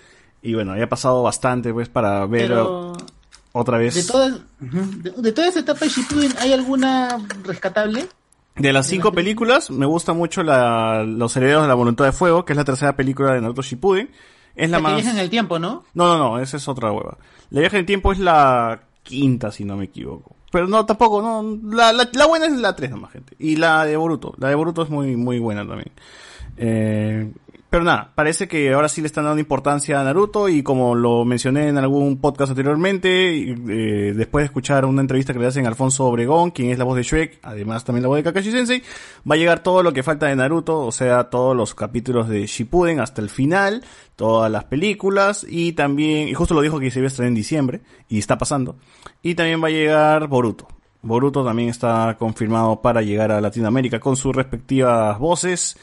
Y 0.48 0.54
bueno, 0.54 0.72
había 0.72 0.88
pasado 0.88 1.24
bastante, 1.24 1.74
pues, 1.74 1.90
para 1.90 2.26
ver 2.26 2.48
Pero 2.48 2.94
otra 3.52 3.78
vez. 3.78 3.96
de 3.96 4.04
todas, 4.04 4.40
de, 4.60 5.12
de 5.12 5.32
toda 5.34 5.48
esa 5.50 5.60
etapa 5.60 5.82
de 5.84 5.90
Shippuden, 5.90 6.34
¿hay 6.40 6.54
alguna 6.54 7.18
rescatable? 7.44 8.08
De 8.56 8.72
las 8.72 8.88
cinco 8.88 9.12
películas, 9.12 9.70
me 9.70 9.86
gusta 9.86 10.14
mucho 10.14 10.44
la, 10.44 11.04
Los 11.04 11.36
Herederos 11.36 11.64
de 11.64 11.68
la 11.68 11.74
Voluntad 11.74 12.06
de 12.06 12.14
Fuego, 12.14 12.46
que 12.46 12.54
es 12.54 12.58
la 12.58 12.64
tercera 12.64 12.96
película 12.96 13.34
de 13.34 13.42
Naruto 13.42 13.62
Shippuden. 13.62 14.10
Es 14.56 14.70
la 14.70 14.78
La 14.78 14.78
que 14.78 14.84
más... 14.84 14.96
viaja 14.96 15.12
en 15.12 15.20
el 15.20 15.30
tiempo, 15.30 15.60
¿no? 15.60 15.84
No, 15.94 16.08
no, 16.08 16.18
no, 16.18 16.40
esa 16.40 16.56
es 16.58 16.68
otra 16.70 16.92
hueva. 16.94 17.18
La 17.50 17.60
viaje 17.60 17.76
en 17.76 17.82
el 17.82 17.86
tiempo 17.86 18.14
es 18.14 18.20
la 18.20 18.84
quinta, 19.04 19.52
si 19.52 19.66
no 19.66 19.76
me 19.76 19.86
equivoco. 19.86 20.36
Pero 20.52 20.68
no, 20.68 20.86
tampoco, 20.86 21.22
no. 21.22 21.60
La, 21.76 21.92
la, 21.92 22.10
la 22.14 22.26
buena 22.26 22.46
es 22.46 22.54
la 22.54 22.74
3 22.74 22.90
nomás, 22.92 23.12
gente. 23.12 23.36
Y 23.38 23.58
la 23.58 23.84
de 23.86 23.98
Boruto. 23.98 24.34
La 24.38 24.48
de 24.48 24.56
Boruto 24.56 24.82
es 24.84 24.90
muy, 24.90 25.18
muy 25.18 25.40
buena 25.40 25.68
también. 25.68 25.92
Eh, 26.56 27.32
pero 27.78 27.86
nada, 27.86 28.12
parece 28.16 28.48
que 28.48 28.74
ahora 28.74 28.90
sí 28.90 29.02
le 29.02 29.06
están 29.06 29.26
dando 29.26 29.40
importancia 29.40 30.02
a 30.02 30.04
Naruto 30.04 30.50
y 30.50 30.64
como 30.64 30.96
lo 30.96 31.26
mencioné 31.26 31.68
en 31.68 31.78
algún 31.78 32.20
podcast 32.20 32.50
anteriormente, 32.50 33.52
eh, 33.52 34.14
después 34.16 34.42
de 34.42 34.46
escuchar 34.46 34.84
una 34.84 35.02
entrevista 35.02 35.32
que 35.32 35.38
le 35.38 35.46
hacen 35.46 35.66
a 35.66 35.68
Alfonso 35.68 36.08
Obregón, 36.08 36.50
quien 36.50 36.72
es 36.72 36.80
la 36.80 36.86
voz 36.86 36.96
de 36.96 37.04
Shrek, 37.04 37.38
además 37.44 37.84
también 37.84 38.02
la 38.02 38.08
voz 38.08 38.18
de 38.18 38.24
Kakashi 38.24 38.50
Sensei, 38.50 38.82
va 39.30 39.36
a 39.36 39.38
llegar 39.38 39.62
todo 39.62 39.84
lo 39.84 39.94
que 39.94 40.02
falta 40.02 40.26
de 40.26 40.36
Naruto, 40.36 40.80
o 40.80 40.92
sea, 40.92 41.26
todos 41.26 41.56
los 41.56 41.76
capítulos 41.76 42.28
de 42.30 42.48
Shippuden 42.48 43.00
hasta 43.00 43.22
el 43.22 43.30
final, 43.30 43.84
todas 44.16 44.52
las 44.52 44.64
películas 44.64 45.46
y 45.48 45.74
también, 45.74 46.30
y 46.30 46.34
justo 46.34 46.56
lo 46.56 46.62
dijo 46.62 46.80
que 46.80 46.90
se 46.90 46.98
iba 46.98 47.06
a 47.06 47.10
estrenar 47.10 47.28
en 47.28 47.36
diciembre, 47.36 47.82
y 48.10 48.18
está 48.18 48.40
pasando, 48.40 48.78
y 49.22 49.36
también 49.36 49.64
va 49.64 49.68
a 49.68 49.70
llegar 49.70 50.28
Boruto. 50.28 50.68
Boruto 51.04 51.46
también 51.46 51.70
está 51.70 52.16
confirmado 52.18 52.82
para 52.82 53.04
llegar 53.04 53.32
a 53.32 53.40
Latinoamérica 53.40 54.00
con 54.00 54.16
sus 54.16 54.36
respectivas 54.36 55.20
voces. 55.20 55.78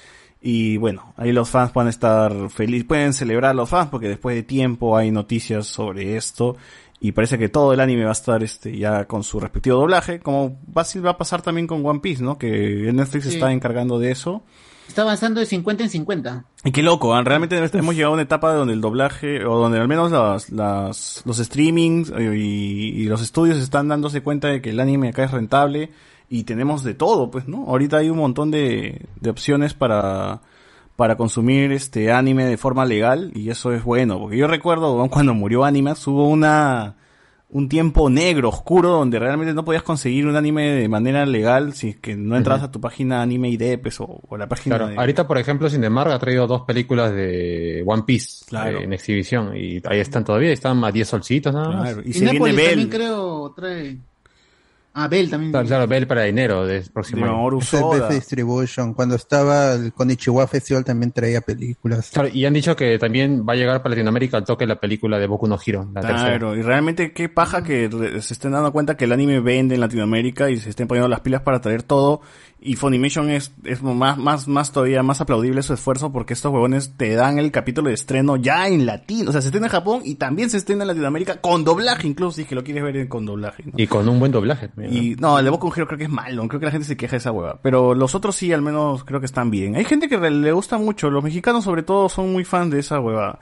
Y 0.46 0.76
bueno, 0.76 1.14
ahí 1.16 1.32
los 1.32 1.48
fans 1.48 1.72
pueden 1.72 1.88
estar 1.88 2.50
felices, 2.50 2.86
pueden 2.86 3.14
celebrar 3.14 3.54
los 3.54 3.70
fans 3.70 3.88
porque 3.90 4.08
después 4.08 4.36
de 4.36 4.42
tiempo 4.42 4.94
hay 4.94 5.10
noticias 5.10 5.66
sobre 5.66 6.18
esto. 6.18 6.58
Y 7.00 7.12
parece 7.12 7.38
que 7.38 7.48
todo 7.48 7.72
el 7.72 7.80
anime 7.80 8.04
va 8.04 8.10
a 8.10 8.12
estar 8.12 8.42
este 8.44 8.76
ya 8.76 9.06
con 9.06 9.24
su 9.24 9.40
respectivo 9.40 9.78
doblaje, 9.78 10.20
como 10.20 10.58
fácil 10.74 11.04
va 11.04 11.12
a 11.12 11.16
pasar 11.16 11.40
también 11.40 11.66
con 11.66 11.84
One 11.84 12.00
Piece, 12.00 12.22
¿no? 12.22 12.36
Que 12.36 12.90
Netflix 12.92 13.24
Sí. 13.24 13.30
está 13.34 13.52
encargando 13.52 13.98
de 13.98 14.10
eso. 14.10 14.42
Está 14.86 15.00
avanzando 15.00 15.40
de 15.40 15.46
50 15.46 15.84
en 15.84 15.88
50. 15.88 16.44
Y 16.62 16.72
qué 16.72 16.82
loco, 16.82 17.14
¿ah? 17.14 17.22
realmente 17.22 17.56
hemos 17.72 17.94
llegado 17.94 18.12
a 18.12 18.14
una 18.16 18.22
etapa 18.22 18.52
donde 18.52 18.74
el 18.74 18.82
doblaje, 18.82 19.46
o 19.46 19.58
donde 19.58 19.78
al 19.80 19.88
menos 19.88 20.12
las, 20.12 20.50
las, 20.50 21.22
los 21.24 21.38
streamings 21.38 22.10
eh, 22.10 22.36
y, 22.36 23.02
y 23.02 23.04
los 23.04 23.22
estudios 23.22 23.56
están 23.56 23.88
dándose 23.88 24.20
cuenta 24.20 24.48
de 24.48 24.60
que 24.60 24.70
el 24.70 24.80
anime 24.80 25.08
acá 25.08 25.24
es 25.24 25.30
rentable 25.30 25.90
y 26.38 26.44
tenemos 26.44 26.82
de 26.82 26.94
todo, 26.94 27.30
pues, 27.30 27.46
¿no? 27.46 27.64
Ahorita 27.68 27.98
hay 27.98 28.10
un 28.10 28.18
montón 28.18 28.50
de, 28.50 29.02
de 29.20 29.30
opciones 29.30 29.72
para, 29.74 30.40
para 30.96 31.16
consumir 31.16 31.70
este 31.72 32.10
anime 32.10 32.44
de 32.46 32.56
forma 32.56 32.84
legal 32.84 33.30
y 33.34 33.50
eso 33.50 33.72
es 33.72 33.84
bueno, 33.84 34.18
porque 34.18 34.36
yo 34.36 34.46
recuerdo 34.48 34.96
¿no? 34.98 35.08
cuando 35.10 35.32
murió 35.34 35.64
Animax 35.64 36.06
hubo 36.08 36.28
una, 36.28 36.96
un 37.50 37.68
tiempo 37.68 38.10
negro, 38.10 38.48
oscuro, 38.48 38.88
donde 38.90 39.18
realmente 39.20 39.54
no 39.54 39.64
podías 39.64 39.84
conseguir 39.84 40.26
un 40.26 40.34
anime 40.34 40.72
de 40.72 40.88
manera 40.88 41.24
legal 41.24 41.72
si 41.74 41.90
es 41.90 41.96
que 41.96 42.16
no 42.16 42.36
entras 42.36 42.62
a 42.64 42.70
tu 42.72 42.80
página 42.80 43.22
Anime 43.22 43.48
ID 43.50 43.78
pues, 43.80 44.00
o, 44.00 44.20
o 44.28 44.36
la 44.36 44.48
página 44.48 44.76
Claro, 44.76 44.90
de... 44.90 44.98
ahorita 44.98 45.28
por 45.28 45.38
ejemplo 45.38 45.68
Cinemark 45.70 46.10
ha 46.10 46.18
traído 46.18 46.48
dos 46.48 46.62
películas 46.62 47.12
de 47.12 47.84
One 47.86 48.02
Piece 48.04 48.44
Claro. 48.48 48.78
eh, 48.80 48.84
en 48.84 48.92
exhibición 48.92 49.56
y 49.56 49.80
ahí 49.84 50.00
están 50.00 50.24
todavía, 50.24 50.50
están 50.52 50.82
a 50.84 50.90
10 50.90 51.06
solcitos 51.08 51.54
nada 51.54 51.68
más. 51.68 51.92
Claro, 51.92 52.02
y 52.04 52.10
Y, 52.10 52.12
se 52.14 52.24
viene 52.28 52.52
Bell. 52.52 52.66
también 52.70 52.88
creo 52.88 53.52
trae... 53.56 53.98
Ah, 54.96 55.08
Bell 55.08 55.28
también. 55.28 55.50
Claro, 55.50 55.66
claro, 55.66 55.86
Bell 55.88 56.06
para 56.06 56.24
enero 56.28 56.64
del 56.64 56.88
próximo 56.88 57.26
año. 57.26 57.58
Es 57.58 57.72
BC 57.72 58.14
Distribution. 58.14 58.94
Cuando 58.94 59.16
estaba 59.16 59.72
el 59.72 59.92
Konichiwa 59.92 60.46
Festival 60.46 60.84
también 60.84 61.10
traía 61.10 61.40
películas. 61.40 62.10
Claro, 62.12 62.28
y 62.28 62.46
han 62.46 62.54
dicho 62.54 62.76
que 62.76 62.96
también 62.98 63.44
va 63.46 63.54
a 63.54 63.56
llegar 63.56 63.82
para 63.82 63.90
Latinoamérica 63.90 64.36
al 64.36 64.44
toque 64.44 64.66
la 64.66 64.78
película 64.78 65.18
de 65.18 65.26
Boku 65.26 65.48
no 65.48 65.58
Hero, 65.64 65.90
la 65.92 66.00
tercera. 66.00 66.38
Claro, 66.38 66.56
y 66.56 66.62
realmente 66.62 67.12
qué 67.12 67.28
paja 67.28 67.64
que 67.64 67.90
se 68.20 68.34
estén 68.34 68.52
dando 68.52 68.72
cuenta 68.72 68.96
que 68.96 69.06
el 69.06 69.12
anime 69.12 69.40
vende 69.40 69.74
en 69.74 69.80
Latinoamérica 69.80 70.48
y 70.48 70.58
se 70.58 70.70
estén 70.70 70.86
poniendo 70.86 71.08
las 71.08 71.20
pilas 71.20 71.42
para 71.42 71.60
traer 71.60 71.82
todo. 71.82 72.20
Y 72.66 72.76
Funimation 72.76 73.28
es, 73.28 73.52
es 73.64 73.82
más, 73.82 74.16
más, 74.16 74.48
más 74.48 74.72
todavía 74.72 75.02
más 75.02 75.20
aplaudible 75.20 75.62
su 75.62 75.74
esfuerzo 75.74 76.10
porque 76.10 76.32
estos 76.32 76.50
huevones 76.50 76.96
te 76.96 77.14
dan 77.14 77.38
el 77.38 77.50
capítulo 77.50 77.88
de 77.88 77.94
estreno 77.94 78.36
ya 78.36 78.68
en 78.68 78.86
latino. 78.86 79.28
O 79.28 79.32
sea, 79.32 79.42
se 79.42 79.48
estrena 79.48 79.66
en 79.66 79.72
Japón 79.72 80.00
y 80.02 80.14
también 80.14 80.48
se 80.48 80.56
estrena 80.56 80.84
en 80.84 80.88
Latinoamérica 80.88 81.42
con 81.42 81.62
doblaje 81.62 82.08
incluso, 82.08 82.36
si 82.36 82.42
es 82.42 82.48
que 82.48 82.54
lo 82.54 82.64
quieres 82.64 82.82
ver 82.82 83.06
con 83.06 83.26
doblaje. 83.26 83.64
¿no? 83.66 83.72
Y 83.76 83.86
con 83.86 84.08
un 84.08 84.18
buen 84.18 84.32
doblaje. 84.32 84.70
¿no? 84.76 84.84
Y 84.86 85.14
no, 85.16 85.38
el 85.38 85.44
de 85.44 85.50
Boku 85.50 85.70
Hero 85.76 85.86
creo 85.86 85.98
que 85.98 86.04
es 86.04 86.10
malo, 86.10 86.48
creo 86.48 86.58
que 86.58 86.64
la 86.64 86.72
gente 86.72 86.86
se 86.86 86.96
queja 86.96 87.10
de 87.10 87.18
esa 87.18 87.32
hueva. 87.32 87.60
Pero 87.60 87.94
los 87.94 88.14
otros 88.14 88.34
sí, 88.34 88.50
al 88.50 88.62
menos 88.62 89.04
creo 89.04 89.20
que 89.20 89.26
están 89.26 89.50
bien. 89.50 89.76
Hay 89.76 89.84
gente 89.84 90.08
que 90.08 90.16
le 90.16 90.52
gusta 90.52 90.78
mucho, 90.78 91.10
los 91.10 91.22
mexicanos 91.22 91.64
sobre 91.64 91.82
todo 91.82 92.08
son 92.08 92.32
muy 92.32 92.44
fans 92.44 92.70
de 92.70 92.80
esa 92.80 92.98
hueva. 92.98 93.40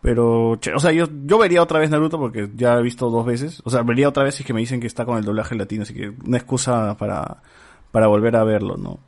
Pero, 0.00 0.56
che, 0.60 0.72
o 0.72 0.78
sea, 0.78 0.92
yo, 0.92 1.08
yo 1.24 1.36
vería 1.36 1.62
otra 1.62 1.80
vez 1.80 1.90
Naruto 1.90 2.16
porque 2.16 2.48
ya 2.54 2.78
he 2.78 2.82
visto 2.82 3.10
dos 3.10 3.26
veces. 3.26 3.60
O 3.64 3.70
sea, 3.70 3.82
vería 3.82 4.08
otra 4.08 4.22
vez 4.22 4.36
si 4.36 4.44
es 4.44 4.46
que 4.46 4.54
me 4.54 4.60
dicen 4.60 4.78
que 4.78 4.86
está 4.86 5.04
con 5.04 5.18
el 5.18 5.24
doblaje 5.24 5.56
latino, 5.56 5.82
así 5.82 5.94
que 5.94 6.12
una 6.24 6.36
excusa 6.36 6.96
para, 6.96 7.42
para 7.92 8.08
volver 8.08 8.34
a 8.34 8.42
verlo, 8.42 8.76
¿no? 8.76 8.98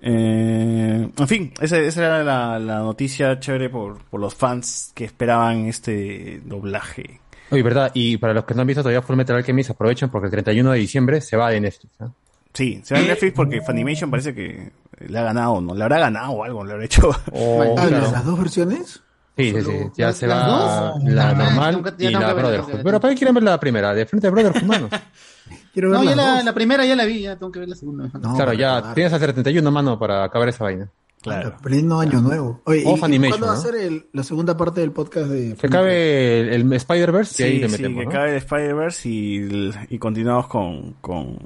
Eh, 0.00 1.08
en 1.16 1.28
fin, 1.28 1.52
esa, 1.60 1.78
esa 1.78 2.04
era 2.04 2.24
la, 2.24 2.58
la 2.58 2.78
noticia 2.80 3.38
chévere 3.38 3.70
por, 3.70 4.02
por 4.06 4.20
los 4.20 4.34
fans 4.34 4.90
que 4.94 5.04
esperaban 5.04 5.66
este 5.66 6.40
doblaje. 6.44 7.20
Oye, 7.50 7.62
verdad, 7.62 7.92
y 7.94 8.16
para 8.16 8.34
los 8.34 8.44
que 8.44 8.54
no 8.54 8.62
han 8.62 8.66
visto 8.66 8.82
todavía 8.82 9.02
Full 9.02 9.14
Metal 9.14 9.36
Alchemist, 9.36 9.70
aprovechen 9.70 10.08
porque 10.08 10.26
el 10.26 10.32
31 10.32 10.72
de 10.72 10.78
diciembre 10.78 11.20
se 11.20 11.36
va 11.36 11.50
de 11.50 11.60
Netflix. 11.60 12.00
¿ah? 12.00 12.10
Sí, 12.52 12.80
se 12.82 12.94
va 12.94 13.00
a 13.00 13.04
Netflix 13.04 13.32
porque 13.34 13.60
Funimation 13.60 14.10
parece 14.10 14.34
que 14.34 14.72
le 15.06 15.18
ha 15.18 15.22
ganado, 15.22 15.60
¿no? 15.60 15.74
Le 15.74 15.84
habrá 15.84 15.98
ganado 15.98 16.32
o 16.32 16.44
algo, 16.44 16.64
le 16.64 16.72
habrá 16.72 16.84
hecho. 16.84 17.10
Oh. 17.32 17.74
¿Las 17.76 18.24
dos 18.24 18.38
versiones? 18.38 19.02
Sí, 19.36 19.50
sí, 19.50 19.62
sí, 19.62 19.72
ya 19.96 20.06
¿Las- 20.08 20.16
se 20.16 20.26
va 20.26 20.46
dos? 20.46 21.02
la 21.04 21.30
Ah, 21.30 21.34
normal 21.34 21.94
y 21.98 22.10
ya 22.10 22.20
la 22.20 22.34
Brotherhood. 22.34 22.80
Pero 22.84 23.00
para 23.00 23.14
qué 23.14 23.18
quieren 23.18 23.34
ver 23.34 23.42
la 23.44 23.58
primera, 23.58 23.94
de 23.94 24.04
frente 24.06 24.28
Brotherhood, 24.30 24.62
mano. 24.64 24.88
Quiero 25.72 25.88
No, 25.90 26.00
ver 26.00 26.10
ya 26.10 26.16
las 26.16 26.36
la, 26.38 26.42
la 26.44 26.52
primera 26.54 26.84
ya 26.84 26.94
la 26.96 27.04
vi, 27.06 27.22
ya 27.22 27.36
tengo 27.36 27.50
que 27.50 27.60
ver 27.60 27.68
la 27.68 27.74
segunda. 27.74 28.10
No, 28.20 28.34
claro, 28.36 28.52
ya 28.52 28.76
acabar. 28.76 28.94
tienes 28.94 29.12
hasta 29.12 29.24
el 29.26 29.32
31, 29.32 29.70
mano, 29.70 29.98
para 29.98 30.22
acabar 30.24 30.48
esa 30.50 30.64
vaina. 30.64 30.88
Claro. 31.22 31.56
Pleno 31.62 32.00
año 32.00 32.20
nuevo. 32.20 32.60
Oye, 32.64 32.82
Off 32.84 32.96
¿y- 33.08 33.18
¿cuándo 33.18 33.46
va 33.46 33.52
a 33.52 33.56
¿no? 33.56 33.60
ser 33.60 33.74
el- 33.76 34.06
la 34.12 34.22
segunda 34.24 34.56
parte 34.56 34.80
del 34.80 34.90
podcast 34.92 35.28
de... 35.28 35.54
Que 35.54 35.66
acabe 35.68 36.40
el, 36.40 36.48
el 36.50 36.72
Spider-Verse 36.72 37.42
y 37.42 37.46
ahí 37.46 37.52
Sí, 37.54 37.58
le 37.60 37.68
sí, 37.68 37.72
metemos. 37.72 37.98
que 38.00 38.04
¿no? 38.04 38.10
acabe 38.10 38.30
el 38.32 38.36
Spider-Verse 38.36 39.08
y, 39.08 39.70
y 39.90 39.98
continuamos 39.98 40.48
con, 40.48 40.94
con 41.00 41.38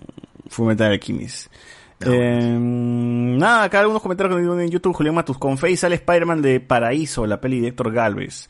Fullmetal 0.49 0.93
Alchemist. 0.93 1.53
Eh, 2.01 2.57
nada, 2.59 3.65
acá 3.65 3.81
algunos 3.81 4.03
comentarios 4.03 4.39
en 4.39 4.71
YouTube, 4.71 4.95
Julián 4.95 5.15
Matus, 5.15 5.39
con 5.39 5.57
Face 5.57 5.79
sale 5.79 5.95
Spider-Man 5.97 6.43
de 6.43 6.61
Paraíso, 6.61 7.27
la 7.27 7.41
peli 7.41 7.61
de 7.61 7.69
Héctor 7.69 7.93
Galvez. 7.93 8.49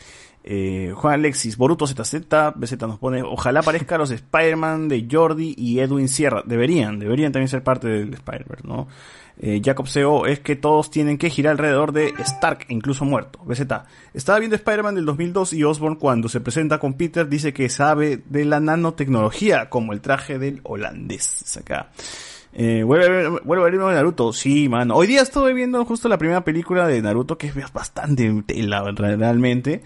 Eh, 0.49 0.93
Juan 0.95 1.15
Alexis, 1.15 1.57
Boruto 1.57 1.89
ZZ, 1.89 2.21
BZ 2.55 2.81
nos 2.83 3.01
pone, 3.01 3.23
ojalá 3.23 3.61
aparezcan 3.61 3.99
los 3.99 4.13
Spider-Man 4.13 4.89
de 4.89 5.09
Jordi 5.11 5.55
y 5.59 5.81
Edwin 5.81 6.09
Sierra. 6.09 6.43
Deberían, 6.47 7.01
deberían 7.01 7.33
también 7.33 7.49
ser 7.49 7.65
parte 7.65 7.89
del 7.89 8.15
Spider-Verse, 8.15 8.67
¿no? 8.67 8.87
Eh, 9.39 9.61
Jacob 9.63 9.87
CO, 9.93 10.27
es 10.27 10.41
que 10.41 10.55
todos 10.57 10.89
tienen 10.91 11.19
que 11.19 11.31
girar 11.31 11.53
alrededor 11.53 11.93
de 11.93 12.15
Stark, 12.19 12.67
incluso 12.69 13.05
muerto. 13.05 13.41
BZ, 13.45 13.63
estaba 14.15 14.39
viendo 14.39 14.55
Spider-Man 14.57 14.95
del 14.95 15.05
2002 15.05 15.53
y 15.53 15.65
Osborn 15.65 15.97
cuando 15.97 16.29
se 16.29 16.41
presenta 16.41 16.79
con 16.79 16.95
Peter 16.95 17.29
dice 17.29 17.53
que 17.53 17.69
sabe 17.69 18.23
de 18.25 18.45
la 18.45 18.61
nanotecnología, 18.61 19.69
como 19.69 19.93
el 19.93 20.01
traje 20.01 20.39
del 20.39 20.61
holandés. 20.63 21.57
Acá. 21.59 21.91
Eh, 22.59 22.83
vuelve, 22.85 23.05
a 23.05 23.09
ver, 23.11 23.31
vuelve 23.45 23.63
a 23.63 23.67
ver 23.67 23.75
uno 23.75 23.89
de 23.89 23.95
Naruto. 23.97 24.33
Sí, 24.33 24.67
mano. 24.69 24.97
Hoy 24.97 25.07
día 25.07 25.21
estuve 25.21 25.53
viendo 25.53 25.85
justo 25.85 26.09
la 26.09 26.17
primera 26.17 26.43
película 26.43 26.87
de 26.87 27.03
Naruto, 27.03 27.37
que 27.37 27.49
es 27.49 27.73
bastante 27.73 28.43
tela 28.47 28.83
re- 28.93 29.17
realmente. 29.17 29.83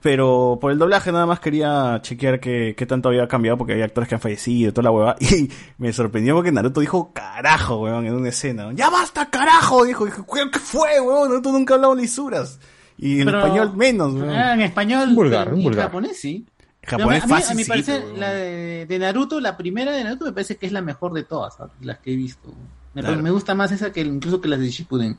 Pero 0.00 0.58
por 0.60 0.70
el 0.70 0.78
doblaje 0.78 1.10
nada 1.10 1.26
más 1.26 1.40
quería 1.40 1.98
chequear 2.02 2.38
qué, 2.38 2.74
qué 2.76 2.86
tanto 2.86 3.08
había 3.08 3.26
cambiado 3.26 3.58
porque 3.58 3.72
había 3.72 3.84
actores 3.84 4.08
que 4.08 4.14
han 4.14 4.20
fallecido 4.20 4.70
y 4.70 4.72
toda 4.72 4.84
la 4.84 4.90
hueva. 4.90 5.16
Y 5.20 5.48
me 5.78 5.92
sorprendió 5.92 6.34
porque 6.34 6.50
Naruto 6.52 6.80
dijo 6.80 7.12
carajo, 7.12 7.78
weón, 7.82 8.06
en 8.06 8.14
una 8.14 8.28
escena. 8.30 8.70
¡Ya 8.74 8.90
basta, 8.90 9.28
carajo! 9.30 9.84
Dijo, 9.84 10.04
Dije, 10.04 10.22
"¿Qué- 10.32 10.50
¿qué 10.52 10.58
fue, 10.58 11.00
weón? 11.00 11.28
Naruto 11.28 11.52
nunca 11.52 11.74
ha 11.74 11.76
hablado 11.76 11.94
lisuras. 11.94 12.58
Y 12.96 13.20
en 13.20 13.26
Pero- 13.26 13.38
español 13.38 13.76
menos, 13.76 14.12
weón. 14.14 14.30
Ah, 14.30 14.54
en 14.54 14.60
español. 14.62 15.08
Un 15.10 15.14
vulgar, 15.14 15.50
vulgar. 15.54 15.84
japonés 15.86 16.20
sí. 16.20 16.46
Japonés 16.88 17.22
a 17.22 17.26
mí, 17.26 17.32
fácil, 17.32 17.52
a 17.52 17.54
mi 17.54 17.62
sí, 17.64 17.68
parecer, 17.68 18.02
pero- 18.04 18.16
la 18.18 18.30
de, 18.32 18.86
de 18.86 18.98
Naruto, 18.98 19.40
la 19.40 19.56
primera 19.56 19.92
de 19.92 20.02
Naruto 20.04 20.24
me 20.24 20.32
parece 20.32 20.56
que 20.56 20.66
es 20.66 20.72
la 20.72 20.80
mejor 20.82 21.12
de 21.12 21.22
todas, 21.24 21.56
¿sabes? 21.56 21.72
las 21.82 21.98
que 21.98 22.12
he 22.12 22.16
visto. 22.16 22.52
Me, 22.94 23.02
Claro. 23.02 23.22
me 23.22 23.30
gusta 23.30 23.54
más 23.54 23.70
esa 23.72 23.92
que 23.92 24.00
incluso 24.00 24.40
que 24.40 24.48
las 24.48 24.58
de 24.60 24.70
Shippuden. 24.70 25.12
De 25.12 25.18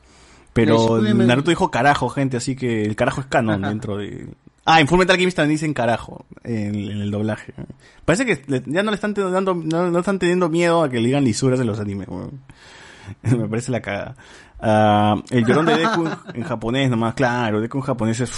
Pero 0.52 1.00
me- 1.00 1.14
Naruto 1.24 1.50
dijo 1.50 1.70
carajo, 1.70 2.08
gente, 2.10 2.36
así 2.36 2.56
que 2.56 2.82
el 2.82 2.96
carajo 2.96 3.20
es 3.20 3.26
canon 3.28 3.62
dentro 3.62 3.96
de... 3.96 4.28
Ah, 4.66 4.80
en 4.80 4.86
Fullmetal 4.88 5.14
Alchemist 5.14 5.36
también 5.36 5.54
dicen 5.56 5.72
carajo 5.72 6.26
en, 6.44 6.74
en 6.74 7.00
el 7.00 7.10
doblaje. 7.10 7.54
Parece 8.04 8.26
que 8.26 8.62
ya 8.66 8.82
no 8.82 8.90
le 8.90 8.94
están 8.96 9.14
dando- 9.14 9.54
no, 9.54 9.90
no 9.90 9.98
están 10.00 10.18
teniendo 10.18 10.48
miedo 10.50 10.82
a 10.82 10.90
que 10.90 10.98
le 11.00 11.06
digan 11.06 11.24
lisuras 11.24 11.58
en 11.60 11.66
los 11.66 11.80
animes. 11.80 12.08
Me 13.22 13.48
parece 13.48 13.72
la 13.72 13.80
cagada. 13.80 14.16
Ah, 14.60 15.16
el 15.30 15.46
llorón 15.46 15.66
de 15.66 15.78
Deku 15.78 16.04
en 16.34 16.42
japonés 16.42 16.90
nomás, 16.90 17.14
claro, 17.14 17.60
Deku 17.60 17.78
en 17.78 17.84
japonés 17.84 18.20
es... 18.20 18.30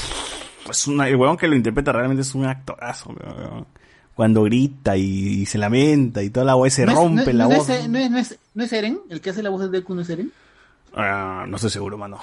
es 0.71 0.87
una, 0.87 1.09
el 1.09 1.17
weón 1.17 1.37
que 1.37 1.49
lo 1.49 1.57
interpreta 1.57 1.93
realmente 1.93 2.23
es 2.23 2.35
un 2.35 2.45
actorazo. 2.47 3.11
weón. 3.11 3.67
Cuando 4.15 4.43
grita 4.45 4.97
y, 4.97 5.03
y 5.41 5.47
se 5.47 5.57
lamenta 5.59 6.23
y 6.23 6.29
toda 6.31 6.45
la 6.45 6.55
voz 6.55 6.73
se 6.73 6.85
¿No 6.85 6.93
es- 6.93 6.99
rompe 6.99 7.33
no- 7.33 7.39
la 7.39 7.45
no 7.49 7.57
voz. 7.57 7.69
Es, 7.71 7.89
no, 7.89 7.99
es, 7.99 8.11
no, 8.11 8.19
es, 8.19 8.39
¿No 8.55 8.65
es 8.65 8.73
Eren? 8.73 9.01
¿El 9.09 9.21
que 9.21 9.31
hace 9.31 9.43
la 9.43 9.49
voz 9.51 9.63
de 9.63 9.69
Deku 9.69 9.95
no 9.95 10.03
es 10.03 10.11
Eren? 10.11 10.31
Ah, 10.95 11.47
no 11.49 11.57
estoy 11.57 11.71
seguro, 11.71 11.97
mano. 11.97 12.19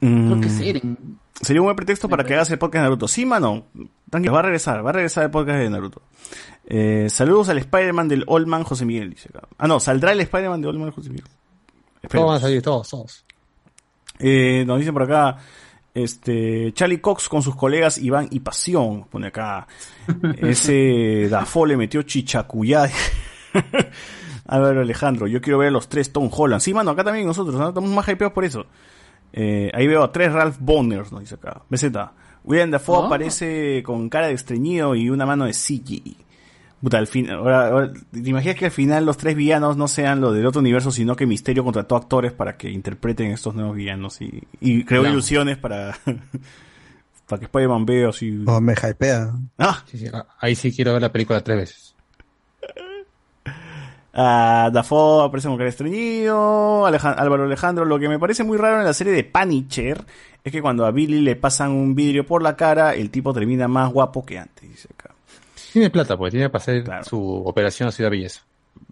Creo 0.00 0.40
que 0.40 0.46
es 0.46 0.58
Mm. 0.60 0.62
Eren. 0.62 1.18
Sería 1.40 1.60
un 1.60 1.66
buen 1.66 1.76
pretexto 1.76 2.08
para 2.08 2.24
que 2.24 2.34
hagas 2.34 2.48
el 2.52 2.58
podcast 2.58 2.82
de 2.82 2.82
Naruto. 2.84 3.08
Sí, 3.08 3.26
mano. 3.26 3.64
Tranquilo, 4.08 4.32
va 4.32 4.38
a 4.38 4.42
regresar, 4.42 4.86
va 4.86 4.90
a 4.90 4.92
regresar 4.92 5.24
el 5.24 5.30
podcast 5.32 5.58
de 5.58 5.68
Naruto. 5.70 6.00
Eh, 6.66 7.08
saludos 7.10 7.48
al 7.48 7.58
Spider-Man 7.58 8.06
del 8.06 8.22
Old 8.28 8.46
Man 8.46 8.62
José 8.62 8.84
Miguel, 8.86 9.10
dice 9.10 9.28
acá. 9.34 9.46
Ah, 9.58 9.66
no, 9.66 9.80
saldrá 9.80 10.12
el 10.12 10.20
Spider-Man 10.20 10.60
del 10.60 10.70
Old 10.70 10.78
Man 10.78 10.90
José 10.92 11.10
Miguel. 11.10 11.26
Todos 12.08 12.26
van 12.26 12.36
a 12.36 12.40
salir, 12.40 12.62
todos, 12.62 12.88
todos. 12.88 13.24
Eh, 14.20 14.62
nos 14.64 14.78
dicen 14.78 14.94
por 14.94 15.02
acá, 15.02 15.38
este, 15.94 16.72
Charlie 16.74 17.00
Cox 17.00 17.28
con 17.28 17.40
sus 17.42 17.54
colegas 17.56 17.98
Iván 17.98 18.28
y 18.30 18.40
Pasión, 18.40 19.04
pone 19.04 19.28
acá. 19.28 19.66
Ese 20.38 21.28
Dafo 21.30 21.64
le 21.64 21.76
metió 21.76 22.02
chichacuyá. 22.02 22.90
Álvaro 24.46 24.82
Alejandro, 24.82 25.26
yo 25.26 25.40
quiero 25.40 25.58
ver 25.58 25.68
a 25.68 25.70
los 25.70 25.88
tres 25.88 26.12
Tom 26.12 26.28
Holland. 26.30 26.60
Sí, 26.60 26.74
mano, 26.74 26.90
acá 26.90 27.04
también 27.04 27.26
nosotros, 27.26 27.56
¿no? 27.56 27.68
estamos 27.68 27.88
más 27.90 28.06
hypeados 28.08 28.34
por 28.34 28.44
eso. 28.44 28.66
Eh, 29.32 29.70
ahí 29.72 29.86
veo 29.86 30.02
a 30.02 30.12
tres 30.12 30.32
Ralph 30.32 30.56
Bonners, 30.60 31.10
nos 31.12 31.20
dice 31.22 31.36
acá. 31.36 31.62
BZ. 31.70 31.86
William 32.44 32.70
Dafoe 32.70 33.04
Ah. 33.04 33.06
aparece 33.06 33.82
con 33.82 34.08
cara 34.10 34.26
de 34.28 34.34
estreñido 34.34 34.94
y 34.94 35.08
una 35.08 35.24
mano 35.24 35.46
de 35.46 35.52
CGI. 35.52 36.16
Puta, 36.84 36.98
al 36.98 37.06
fin, 37.06 37.30
ahora, 37.30 37.68
ahora, 37.68 37.92
¿te 38.12 38.28
imaginas 38.28 38.56
que 38.56 38.66
al 38.66 38.70
final 38.70 39.06
los 39.06 39.16
tres 39.16 39.34
villanos 39.34 39.76
no 39.76 39.88
sean 39.88 40.20
los 40.20 40.34
del 40.34 40.44
otro 40.44 40.60
universo, 40.60 40.90
sino 40.90 41.16
que 41.16 41.24
Misterio 41.26 41.64
contrató 41.64 41.96
actores 41.96 42.32
para 42.32 42.56
que 42.58 42.70
interpreten 42.70 43.30
estos 43.30 43.54
nuevos 43.54 43.74
villanos 43.74 44.20
y, 44.20 44.42
y 44.60 44.84
creó 44.84 45.00
Claro. 45.00 45.14
ilusiones 45.14 45.56
para, 45.56 45.96
para 47.26 47.38
que 47.40 47.46
Spider-Man 47.46 47.86
vea 47.86 48.10
así. 48.10 48.44
Oh, 48.46 48.60
me 48.60 48.74
hypea. 48.74 49.32
Ah, 49.58 49.82
Sí, 49.90 49.96
sí, 49.98 50.06
ah, 50.12 50.26
ahí 50.38 50.54
sí 50.54 50.70
quiero 50.72 50.92
ver 50.92 51.00
la 51.02 51.10
película 51.10 51.40
tres 51.42 51.56
veces. 51.56 51.94
Ah, 54.16 54.70
Dafoe 54.72 55.24
aparece 55.26 55.48
con 55.48 55.56
cara 55.56 55.68
estreñido. 55.68 56.86
Álvaro 56.86 57.44
Alejandro. 57.46 57.84
Lo 57.84 57.98
que 57.98 58.08
me 58.08 58.20
parece 58.20 58.44
muy 58.44 58.56
raro 58.56 58.78
en 58.78 58.84
la 58.84 58.92
serie 58.94 59.12
de 59.12 59.24
Punisher 59.24 60.04
es 60.44 60.52
que 60.52 60.62
cuando 60.62 60.86
a 60.86 60.92
Billy 60.92 61.20
le 61.20 61.34
pasan 61.34 61.72
un 61.72 61.96
vidrio 61.96 62.24
por 62.24 62.40
la 62.40 62.54
cara, 62.54 62.94
el 62.94 63.10
tipo 63.10 63.34
termina 63.34 63.66
más 63.66 63.92
guapo 63.92 64.24
que 64.24 64.38
antes. 64.38 64.70
Dice 64.70 64.88
acá. 64.96 65.03
Tiene 65.74 65.90
plata, 65.90 66.16
pues 66.16 66.30
tiene 66.30 66.48
para 66.50 66.62
hacer 66.62 66.84
su 67.04 67.20
operación 67.20 67.88
a 67.88 67.90
Ciudad 67.90 68.08
Belleza. 68.08 68.42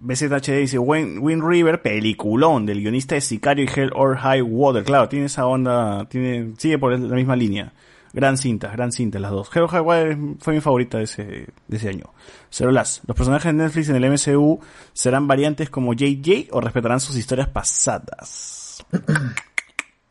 BZHD 0.00 0.58
dice 0.58 0.80
Win, 0.80 1.20
Wind 1.20 1.44
River, 1.46 1.80
peliculón 1.80 2.66
del 2.66 2.80
guionista 2.80 3.14
de 3.14 3.20
Sicario 3.20 3.64
y 3.64 3.68
Hell 3.68 3.92
or 3.94 4.16
High 4.16 4.42
Water. 4.42 4.82
Claro, 4.82 5.08
tiene 5.08 5.26
esa 5.26 5.46
onda, 5.46 6.08
tiene, 6.08 6.54
sigue 6.58 6.80
por 6.80 6.98
la 6.98 7.14
misma 7.14 7.36
línea. 7.36 7.72
Gran 8.12 8.36
cinta, 8.36 8.72
gran 8.72 8.90
cinta 8.90 9.20
las 9.20 9.30
dos. 9.30 9.48
Hell 9.54 9.62
or 9.62 9.68
High 9.68 9.80
Water 9.80 10.18
fue 10.40 10.54
mi 10.54 10.60
favorita 10.60 10.98
de 10.98 11.04
ese, 11.04 11.46
de 11.68 11.76
ese 11.76 11.88
año. 11.88 12.06
Cerolas, 12.50 13.00
¿los 13.06 13.16
personajes 13.16 13.52
de 13.52 13.62
Netflix 13.62 13.88
en 13.88 14.02
el 14.02 14.10
MCU 14.10 14.58
serán 14.92 15.28
variantes 15.28 15.70
como 15.70 15.94
JJ 15.94 16.48
o 16.50 16.60
respetarán 16.60 16.98
sus 16.98 17.14
historias 17.14 17.46
pasadas? 17.46 18.84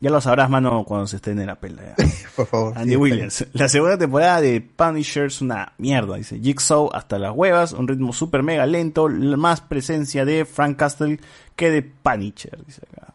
Ya 0.02 0.10
lo 0.10 0.20
sabrás, 0.20 0.50
mano, 0.50 0.82
cuando 0.84 1.06
se 1.06 1.16
esté 1.16 1.30
en 1.30 1.46
la 1.46 1.54
pela. 1.54 1.94
ya. 1.96 2.04
Por 2.36 2.46
favor. 2.46 2.76
Andy 2.76 2.90
sí, 2.90 2.96
Williams. 2.96 3.46
La 3.52 3.68
segunda 3.68 3.96
temporada 3.96 4.40
de 4.40 4.60
Punisher 4.60 5.26
es 5.26 5.40
una 5.40 5.74
mierda, 5.78 6.16
dice. 6.16 6.40
Jigsaw 6.40 6.90
hasta 6.92 7.20
las 7.20 7.32
huevas, 7.32 7.72
un 7.72 7.86
ritmo 7.86 8.12
super 8.12 8.42
mega 8.42 8.66
lento, 8.66 9.08
más 9.08 9.60
presencia 9.60 10.24
de 10.24 10.44
Frank 10.44 10.76
Castle 10.76 11.20
que 11.54 11.70
de 11.70 11.82
Punisher, 11.82 12.58
dice 12.66 12.82
acá. 12.90 13.14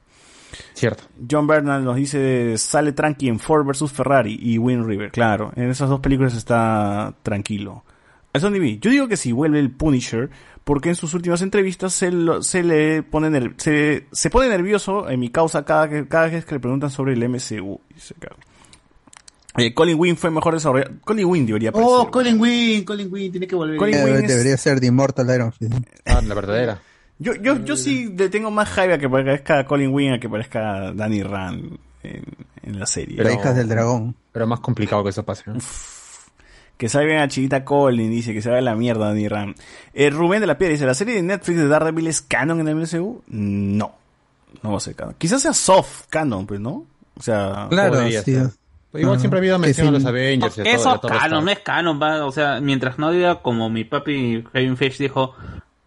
Cierto. 0.75 1.03
John 1.29 1.45
Bernal 1.45 1.83
nos 1.83 1.97
dice, 1.97 2.57
sale 2.57 2.93
tranqui 2.93 3.27
en 3.27 3.39
Ford 3.39 3.65
vs 3.65 3.91
Ferrari 3.91 4.39
y 4.41 4.57
Wind 4.57 4.85
River. 4.85 5.11
Claro, 5.11 5.51
en 5.57 5.69
esas 5.69 5.89
dos 5.89 5.99
películas 5.99 6.35
está 6.35 7.13
tranquilo. 7.21 7.83
Eso 8.31 8.49
ni 8.49 8.59
vi. 8.59 8.79
Yo 8.79 8.89
digo 8.91 9.09
que 9.09 9.17
si 9.17 9.33
vuelve 9.33 9.59
el 9.59 9.71
Punisher, 9.71 10.29
porque 10.67 10.89
en 10.89 10.95
sus 10.95 11.13
últimas 11.13 11.41
entrevistas 11.41 11.93
se, 11.93 12.11
lo- 12.11 12.43
se 12.43 12.61
le 12.61 13.01
pone 13.01 13.29
ner- 13.29 13.53
se, 13.55 14.05
se 14.11 14.29
pone 14.29 14.49
nervioso 14.49 15.09
en 15.09 15.17
mi 15.21 15.29
causa 15.29 15.63
cada, 15.63 15.87
que- 15.87 16.09
cada 16.09 16.27
vez 16.27 16.43
que 16.43 16.55
le 16.55 16.59
preguntan 16.59 16.89
sobre 16.91 17.13
el 17.13 17.23
MCU. 17.29 17.79
Dice. 17.95 18.13
Eh, 19.57 19.73
Colin 19.73 19.97
Wynn 19.97 20.17
fue 20.17 20.29
mejor 20.29 20.53
desarrollado. 20.55 20.91
Colin 21.05 21.25
Wynn 21.25 21.45
debería 21.45 21.69
aparecer. 21.69 21.93
Oh, 21.95 22.11
Colin 22.11 22.37
Wynn, 22.39 22.83
Colin 22.83 23.07
Wynn, 23.11 23.31
tiene 23.31 23.47
que 23.47 23.55
volver. 23.55 23.77
Colin 23.77 23.95
Eh, 23.95 24.03
Wynn 24.03 24.15
es- 24.17 24.27
Debería 24.27 24.57
ser 24.57 24.79
The 24.81 24.87
Immortal 24.87 25.33
Iron 25.33 25.53
Fist. 25.53 25.73
Ah, 26.05 26.21
la 26.21 26.35
verdadera. 26.35 26.81
Yo, 27.17 27.33
yo, 27.35 27.63
yo 27.63 27.77
sí 27.77 28.13
le 28.15 28.27
tengo 28.27 28.51
más 28.51 28.69
hype 28.69 28.93
a 28.93 28.97
que 28.99 29.09
parezca 29.09 29.65
Colin 29.65 29.91
Wynn 29.93 30.13
a 30.15 30.19
que 30.19 30.27
parezca 30.29 30.91
Danny 30.93 31.23
Rand 31.23 31.77
en, 32.03 32.23
en 32.61 32.79
la 32.79 32.85
serie. 32.85 33.23
Las 33.23 33.33
hijas 33.33 33.55
del 33.55 33.69
dragón. 33.69 34.15
Pero 34.33 34.45
más 34.47 34.59
complicado 34.59 35.01
que 35.03 35.11
eso 35.11 35.23
pase. 35.23 35.43
¿no? 35.47 35.57
Que 36.77 36.89
salga 36.89 37.23
a 37.23 37.27
Chiquita 37.27 37.65
Colin, 37.65 38.11
dice 38.11 38.33
que 38.33 38.41
se 38.41 38.49
vaya 38.49 38.59
a 38.59 38.61
la 38.61 38.75
mierda 38.75 39.07
Danny 39.07 39.27
Rand. 39.27 39.55
Eh, 39.93 40.09
Rubén 40.11 40.41
de 40.41 40.47
la 40.47 40.57
Piedra 40.57 40.73
dice, 40.73 40.85
¿la 40.85 40.93
serie 40.93 41.15
de 41.15 41.23
Netflix 41.23 41.57
de 41.57 41.67
Daredevil 41.67 42.07
es 42.07 42.21
canon 42.21 42.59
en 42.59 42.67
el 42.67 42.75
MCU? 42.75 43.23
No. 43.27 43.95
No 44.61 44.71
va 44.71 44.77
a 44.77 44.79
ser 44.79 44.95
canon. 44.95 45.15
Quizás 45.17 45.41
sea 45.41 45.53
soft 45.53 46.05
canon, 46.09 46.45
pues, 46.45 46.59
¿no? 46.59 46.85
O 47.17 47.21
sea... 47.21 47.67
Claro, 47.69 48.07
sí. 48.23 48.37
Igual 48.93 49.19
siempre 49.19 49.37
ha 49.37 49.41
habido 49.41 49.59
mención 49.59 49.87
a 49.89 49.91
los 49.91 50.05
Avengers. 50.05 50.57
y 50.57 50.61
a 50.61 50.63
todo- 50.63 50.73
Eso 50.73 50.89
a 50.89 50.95
es 50.95 51.01
todo 51.01 51.11
canon, 51.11 51.45
no 51.45 51.51
es 51.51 51.59
canon, 51.59 51.99
va. 52.01 52.25
O 52.25 52.31
sea, 52.31 52.59
mientras 52.61 52.97
no 52.97 53.11
diga 53.11 53.41
como 53.41 53.69
mi 53.69 53.83
papi 53.83 54.43
Kevin 54.51 54.77
Feige 54.77 55.03
dijo, 55.03 55.35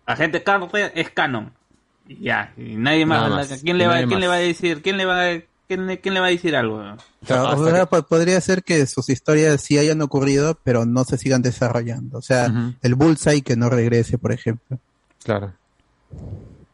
agente 0.07 0.43
Carter 0.43 0.93
es 0.95 1.11
canon. 1.11 1.53
Y 2.07 2.25
Ya, 2.25 2.53
y 2.57 2.77
nadie 2.77 3.07
más. 3.07 3.23
Nada 3.23 3.37
más. 3.37 3.63
¿Quién, 3.63 3.79
le 3.79 3.87
va, 3.87 3.95
Nadie 3.95 4.07
¿Quién 4.09 4.21
le 4.21 4.29
va 4.29 4.35
a 4.35 4.39
decir? 4.39 4.83
¿Quién 4.83 4.97
le 4.97 5.07
va 5.07 5.25
a, 5.25 5.39
quién, 5.71 5.87
le- 5.87 6.01
quién 6.01 6.15
le 6.15 6.21
va 6.21 6.27
a 6.27 6.31
decir 6.31 6.57
algo? 6.57 6.79
Claro, 7.25 7.47
Hasta 7.49 7.61
o 7.63 7.71
sea, 7.71 7.87
po- 7.87 8.03
podría 8.03 8.41
ser 8.41 8.65
que 8.65 8.85
sus 8.87 9.09
historias 9.09 9.61
sí 9.61 9.79
hayan 9.79 10.03
ocurrido, 10.03 10.59
pero 10.65 10.85
no 10.85 11.05
se 11.05 11.17
sigan 11.17 11.43
desarrollando. 11.43 12.19
O 12.19 12.23
sea, 12.23 12.49
Ujú. 12.49 12.75
el 12.83 12.95
Bullseye 12.97 13.43
que 13.43 13.55
no 13.57 13.71
regrese, 13.71 14.19
por 14.19 14.33
ejemplo, 14.33 14.79
Claro. 15.23 15.53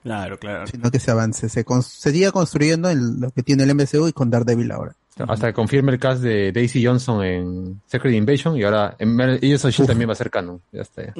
Claro, 0.02 0.38
claro. 0.38 0.66
sino 0.66 0.90
que 0.90 0.98
se 1.00 1.10
avance, 1.10 1.48
se, 1.48 1.64
siga 2.12 2.30
construyendo 2.32 2.88
en 2.88 3.20
lo 3.20 3.30
que 3.32 3.42
tiene 3.42 3.64
el 3.64 3.74
MCU 3.74 4.08
y 4.08 4.12
con 4.12 4.30
Daredevil 4.30 4.70
ahora. 4.70 4.94
Hasta 5.28 5.48
que 5.48 5.52
confirme 5.54 5.92
el 5.92 5.98
cast 5.98 6.22
de 6.22 6.52
Daisy 6.52 6.84
Johnson 6.84 7.24
en 7.24 7.80
Secret 7.86 8.14
Invasion 8.14 8.56
y 8.56 8.62
ahora 8.64 8.96
en 8.98 9.16
Shield 9.16 9.86
también 9.86 10.08
va 10.08 10.12
a 10.12 10.16
ser 10.16 10.30
canon. 10.30 10.60
Ya 10.72 10.82
está. 10.82 11.02
ya. 11.06 11.12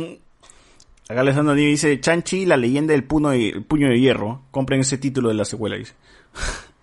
Acá 1.09 1.21
Alessandro 1.21 1.55
dice, 1.55 2.01
Chanchi, 2.01 2.47
la 2.47 2.57
leyenda 2.57 2.93
del 2.93 3.05
puño 3.05 3.31
de, 3.31 3.49
el 3.51 3.65
puño 3.65 3.89
de 3.89 3.99
hierro. 4.01 4.43
Compren 4.51 4.81
ese 4.81 4.99
título 4.99 5.29
de 5.29 5.35
la 5.35 5.45
secuela, 5.45 5.77
dice. 5.77 5.93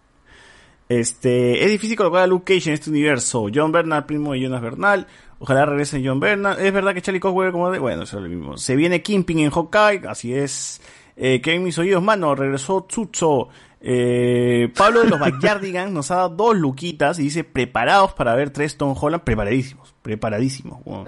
Este, 0.99 1.63
es 1.63 1.71
difícil 1.71 1.97
colocar 1.97 2.23
a 2.23 2.27
Luke 2.27 2.53
Cage 2.53 2.69
en 2.69 2.73
este 2.73 2.89
universo. 2.89 3.47
John 3.53 3.71
Bernal, 3.71 4.05
primo 4.05 4.33
de 4.33 4.41
Jonas 4.41 4.61
Bernal. 4.61 5.07
Ojalá 5.39 5.65
regrese 5.65 6.01
John 6.03 6.19
Bernal. 6.19 6.59
Es 6.59 6.71
verdad 6.73 6.93
que 6.93 7.01
Charlie 7.01 7.19
Cox 7.19 7.51
como 7.51 7.71
de... 7.71 7.79
Bueno, 7.79 8.03
eso 8.03 8.17
es 8.17 8.23
lo 8.23 8.29
mismo. 8.29 8.57
Se 8.57 8.75
viene 8.75 9.01
Kimping 9.01 9.39
en 9.39 9.51
Hawkeye, 9.51 10.07
así 10.07 10.33
es. 10.33 10.81
Eh, 11.15 11.41
que 11.41 11.53
en 11.53 11.63
mis 11.63 11.77
oídos, 11.77 12.01
mano, 12.01 12.35
regresó 12.35 12.85
Chucho. 12.87 13.49
Eh, 13.81 14.71
Pablo 14.77 15.03
de 15.03 15.09
los 15.09 15.19
Backyardigans 15.19 15.91
nos 15.91 16.11
ha 16.11 16.15
dado 16.15 16.29
dos 16.29 16.55
luquitas 16.55 17.19
y 17.19 17.23
dice, 17.23 17.43
preparados 17.43 18.13
para 18.13 18.35
ver 18.35 18.51
tres 18.51 18.77
Tom 18.77 18.95
Holland. 18.99 19.23
Preparadísimos, 19.23 19.93
preparadísimos. 20.01 20.83
Bueno, 20.85 21.03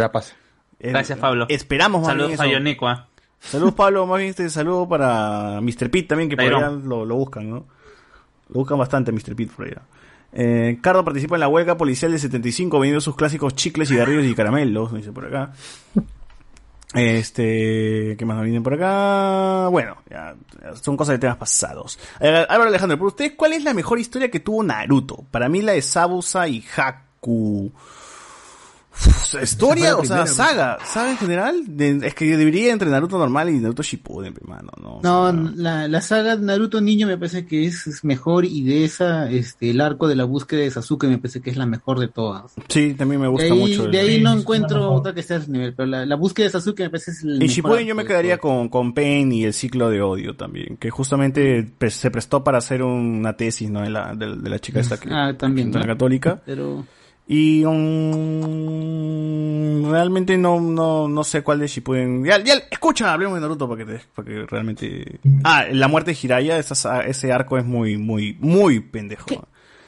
eh, 0.79 0.89
Gracias, 0.89 1.17
Pablo. 1.17 1.45
Esperamos 1.49 2.05
Saludos 2.05 2.31
a 2.31 2.45
eso. 2.45 2.45
Yonequa. 2.45 3.07
Saludos 3.39 3.75
Pablo, 3.75 4.07
más 4.07 4.17
bien 4.17 4.31
este 4.31 4.49
saludo 4.49 4.87
para 4.87 5.61
Mr. 5.61 5.91
Pete 5.91 6.03
también, 6.03 6.29
que 6.29 6.35
por 6.35 6.45
allá 6.45 6.71
lo 6.71 7.15
buscan, 7.15 7.49
¿no? 7.49 7.65
Lo 8.49 8.59
buscan 8.59 8.77
bastante 8.77 9.11
Mr. 9.11 9.35
Pete 9.35 9.51
allá. 9.59 9.81
Eh, 10.37 10.79
Cardo 10.81 11.05
participa 11.05 11.35
en 11.35 11.39
la 11.39 11.47
huelga 11.47 11.77
policial 11.77 12.11
del 12.11 12.19
75 12.19 12.79
vendiendo 12.79 13.01
sus 13.01 13.15
clásicos 13.15 13.55
chicles, 13.55 13.89
cigarrillos 13.89 14.25
y 14.25 14.35
caramelos, 14.35 14.93
dice 14.93 15.11
por 15.11 15.25
acá. 15.25 15.53
Este, 16.93 18.15
¿qué 18.17 18.25
más 18.25 18.37
nos 18.37 18.43
vienen 18.43 18.63
por 18.63 18.73
acá? 18.73 19.67
Bueno, 19.69 19.97
ya 20.09 20.35
son 20.81 20.95
cosas 20.95 21.15
de 21.15 21.19
temas 21.19 21.37
pasados. 21.37 21.99
Eh, 22.19 22.45
Álvaro 22.47 22.69
Alejandro, 22.69 22.97
¿por 22.97 23.07
ustedes 23.07 23.33
cuál 23.35 23.53
es 23.53 23.63
la 23.63 23.73
mejor 23.73 23.99
historia 23.99 24.31
que 24.31 24.39
tuvo 24.39 24.63
Naruto? 24.63 25.25
Para 25.31 25.49
mí 25.49 25.61
la 25.61 25.73
de 25.73 25.81
Sabusa 25.81 26.47
y 26.47 26.63
Haku. 26.75 27.71
Historia, 29.41 29.97
o 29.97 30.05
sea, 30.05 30.25
saga, 30.25 30.77
saga 30.85 31.11
en 31.11 31.17
general, 31.17 31.63
de- 31.67 31.99
es 32.07 32.15
que 32.15 32.37
debería 32.37 32.71
entre 32.71 32.89
Naruto 32.89 33.17
normal 33.17 33.49
y 33.49 33.59
Naruto 33.59 33.83
Shippuden, 33.83 34.33
hermano, 34.39 34.69
no. 34.81 34.99
No, 35.03 35.51
la, 35.55 35.87
la 35.87 36.01
saga 36.01 36.35
Naruto 36.37 36.79
Niño 36.81 37.05
me 37.07 37.17
parece 37.17 37.45
que 37.45 37.65
es, 37.65 37.85
es 37.87 38.03
mejor 38.03 38.45
y 38.45 38.63
de 38.63 38.85
esa, 38.85 39.29
este, 39.29 39.71
el 39.71 39.81
arco 39.81 40.07
de 40.07 40.15
la 40.15 40.23
búsqueda 40.23 40.61
de 40.61 40.71
Sasuke 40.71 41.03
me 41.07 41.17
parece 41.17 41.41
que 41.41 41.49
es 41.49 41.57
la 41.57 41.65
mejor 41.65 41.99
de 41.99 42.07
todas. 42.07 42.53
Sí, 42.69 42.93
también 42.93 43.21
me 43.21 43.27
gusta 43.27 43.45
de 43.45 43.51
ahí, 43.51 43.59
mucho. 43.59 43.85
el- 43.85 43.91
De 43.91 43.99
ahí 43.99 44.21
no 44.21 44.33
encuentro 44.33 44.91
otra 44.91 45.13
que 45.13 45.19
esté 45.19 45.33
a 45.35 45.37
ese 45.37 45.51
nivel, 45.51 45.73
pero 45.75 45.87
la, 45.87 46.05
la 46.05 46.15
búsqueda 46.15 46.45
de 46.45 46.51
Sasuke 46.51 46.79
me 46.81 46.89
parece 46.89 47.11
es 47.11 47.23
el 47.23 47.41
En 47.41 47.47
Shippuden 47.47 47.85
yo 47.85 47.95
me 47.95 48.05
quedaría 48.05 48.37
con, 48.37 48.69
con 48.69 48.93
Pain 48.93 49.31
y 49.31 49.43
el 49.43 49.53
ciclo 49.53 49.89
de 49.89 50.01
odio 50.01 50.35
también, 50.35 50.77
que 50.77 50.89
justamente 50.89 51.73
se 51.89 52.11
prestó 52.11 52.43
para 52.43 52.59
hacer 52.59 52.81
una 52.83 53.35
tesis, 53.35 53.69
¿no? 53.69 53.81
De 53.81 53.89
la, 53.89 54.15
de, 54.15 54.37
de 54.37 54.49
la 54.49 54.59
chica 54.59 54.79
esta 54.79 54.97
que, 54.97 55.09
Ah, 55.11 55.33
también, 55.37 55.71
de 55.71 55.79
la 55.79 55.85
¿no? 55.85 55.93
católica. 55.93 56.41
Pero 56.45 56.85
Y 57.27 57.63
um, 58.55 59.91
realmente 59.91 60.37
no, 60.37 60.59
no, 60.59 61.07
no 61.07 61.23
sé 61.23 61.41
cuál 61.41 61.59
de 61.59 61.67
Shippuden. 61.67 62.23
Ya, 62.23 62.43
ya, 62.43 62.53
escucha, 62.69 63.11
hablemos 63.13 63.35
de 63.35 63.41
Naruto 63.41 63.67
para 63.67 63.83
que, 63.85 63.93
te- 63.93 64.01
para 64.13 64.27
que 64.27 64.45
realmente. 64.45 65.19
Ah, 65.43 65.65
la 65.71 65.87
muerte 65.87 66.11
de 66.11 66.15
Jiraiya, 66.15 66.57
esa- 66.59 67.01
ese 67.01 67.31
arco 67.31 67.57
es 67.57 67.65
muy, 67.65 67.97
muy, 67.97 68.37
muy 68.39 68.79
pendejo. 68.79 69.25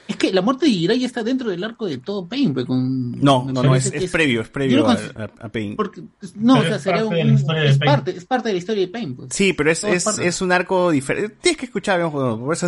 es 0.07 0.15
que 0.15 0.31
la 0.33 0.41
muerte 0.41 0.65
de 0.65 0.71
Jiraiya 0.71 1.05
está 1.05 1.21
dentro 1.21 1.49
del 1.51 1.63
arco 1.63 1.85
de 1.85 1.97
todo 1.99 2.27
Pain, 2.27 2.53
pues, 2.55 2.65
con, 2.65 3.11
No, 3.19 3.45
no, 3.51 3.61
no, 3.61 3.75
es, 3.75 3.91
previo, 4.11 4.41
es 4.41 4.49
previo 4.49 4.87
a, 4.87 4.97
a- 5.41 5.49
Pain. 5.49 5.75
porque, 5.75 6.01
no, 6.35 6.55
Pero 6.55 6.59
o 6.59 6.63
sea, 6.63 6.75
es 6.77 6.81
sería 6.81 7.01
parte 7.03 7.15
de 7.15 7.21
un, 7.21 7.27
la 7.27 7.33
historia 7.35 7.61
de 7.61 7.69
es 7.69 7.77
Pain. 7.77 7.91
parte, 7.91 8.11
es 8.17 8.25
parte 8.25 8.49
de 8.49 8.53
la 8.53 8.59
historia 8.59 8.81
de 8.81 8.87
Pain, 8.91 9.15
pues. 9.15 9.29
Sí, 9.31 9.53
pero 9.53 9.69
es, 9.69 9.83
es 9.83 10.41
un 10.41 10.51
arco 10.51 10.89
diferente. 10.91 11.35
Tienes 11.41 11.57
que 11.59 11.65
escuchar, 11.65 12.09
por 12.09 12.53
eso- 12.53 12.67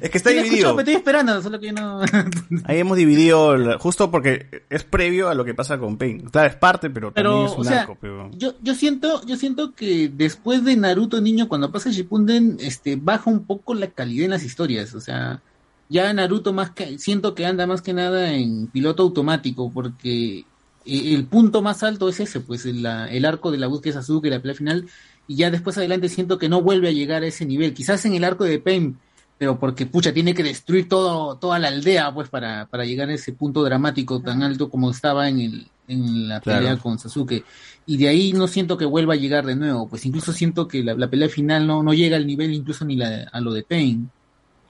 es 0.00 0.10
que 0.10 0.18
está 0.18 0.30
Sí, 0.30 0.36
dividido. 0.36 0.70
pero 0.70 0.80
estoy 0.80 0.94
esperando, 0.94 1.42
solo 1.42 1.58
que 1.58 1.66
yo 1.66 1.72
no... 1.72 2.00
Ahí 2.64 2.78
hemos 2.78 2.96
dividido, 2.96 3.56
justo 3.78 4.10
porque 4.10 4.64
es 4.70 4.84
previo 4.84 5.28
a 5.28 5.34
lo 5.34 5.44
que 5.44 5.54
pasa 5.54 5.78
con 5.78 5.96
Pain. 5.96 6.20
Claro, 6.30 6.48
es 6.48 6.56
parte, 6.56 6.90
pero, 6.90 7.12
también 7.12 7.34
Pero, 7.34 7.46
es 7.46 7.52
un 7.52 7.60
o 7.60 7.64
sea, 7.64 7.80
arco. 7.82 7.98
Pero... 8.00 8.30
yo, 8.32 8.54
yo 8.62 8.74
siento, 8.74 9.24
yo 9.26 9.36
siento 9.36 9.74
que 9.74 10.10
después 10.14 10.64
de 10.64 10.76
Naruto 10.76 11.20
niño, 11.20 11.48
cuando 11.48 11.72
pasa 11.72 11.90
Shippuden, 11.90 12.58
este, 12.60 12.96
baja 12.96 13.30
un 13.30 13.44
poco 13.44 13.74
la 13.74 13.88
calidad 13.88 14.24
en 14.26 14.30
las 14.30 14.44
historias, 14.44 14.94
o 14.94 15.00
sea, 15.00 15.42
ya 15.88 16.12
Naruto 16.12 16.52
más 16.52 16.70
que, 16.70 16.98
siento 16.98 17.34
que 17.34 17.46
anda 17.46 17.66
más 17.66 17.82
que 17.82 17.92
nada 17.92 18.32
en 18.32 18.68
piloto 18.68 19.02
automático, 19.02 19.70
porque 19.72 20.44
eh, 20.86 21.14
el 21.14 21.24
punto 21.26 21.62
más 21.62 21.82
alto 21.82 22.08
es 22.08 22.20
ese, 22.20 22.40
pues, 22.40 22.64
el, 22.66 22.86
el 22.86 23.24
arco 23.24 23.50
de 23.50 23.58
la 23.58 23.66
búsqueda 23.66 23.94
de 23.96 24.00
Sasuke, 24.00 24.26
la 24.30 24.40
pelea 24.40 24.54
final, 24.54 24.86
y 25.26 25.36
ya 25.36 25.50
después 25.50 25.76
adelante 25.78 26.08
siento 26.08 26.38
que 26.38 26.48
no 26.48 26.62
vuelve 26.62 26.88
a 26.88 26.92
llegar 26.92 27.22
a 27.22 27.26
ese 27.26 27.44
nivel, 27.44 27.74
quizás 27.74 28.04
en 28.04 28.14
el 28.14 28.24
arco 28.24 28.44
de 28.44 28.58
Pain, 28.58 28.98
pero 29.40 29.58
porque, 29.58 29.86
pucha, 29.86 30.12
tiene 30.12 30.34
que 30.34 30.42
destruir 30.42 30.86
todo, 30.86 31.36
toda 31.38 31.58
la 31.58 31.68
aldea, 31.68 32.12
pues, 32.12 32.28
para, 32.28 32.66
para 32.66 32.84
llegar 32.84 33.08
a 33.08 33.14
ese 33.14 33.32
punto 33.32 33.64
dramático 33.64 34.20
tan 34.20 34.42
alto 34.42 34.68
como 34.68 34.90
estaba 34.90 35.30
en 35.30 35.40
el, 35.40 35.66
en 35.88 36.28
la 36.28 36.42
pelea 36.42 36.60
Claro. 36.60 36.78
con 36.82 36.98
Sasuke. 36.98 37.42
Y 37.86 37.96
de 37.96 38.08
ahí 38.08 38.34
no 38.34 38.46
siento 38.48 38.76
que 38.76 38.84
vuelva 38.84 39.14
a 39.14 39.16
llegar 39.16 39.46
de 39.46 39.56
nuevo, 39.56 39.88
pues 39.88 40.04
incluso 40.04 40.34
siento 40.34 40.68
que 40.68 40.84
la, 40.84 40.92
la 40.92 41.08
pelea 41.08 41.30
final 41.30 41.66
no, 41.66 41.82
no 41.82 41.94
llega 41.94 42.18
al 42.18 42.26
nivel 42.26 42.52
incluso 42.52 42.84
ni 42.84 42.96
la, 42.96 43.30
a 43.32 43.40
lo 43.40 43.54
de 43.54 43.62
Pain. 43.62 44.10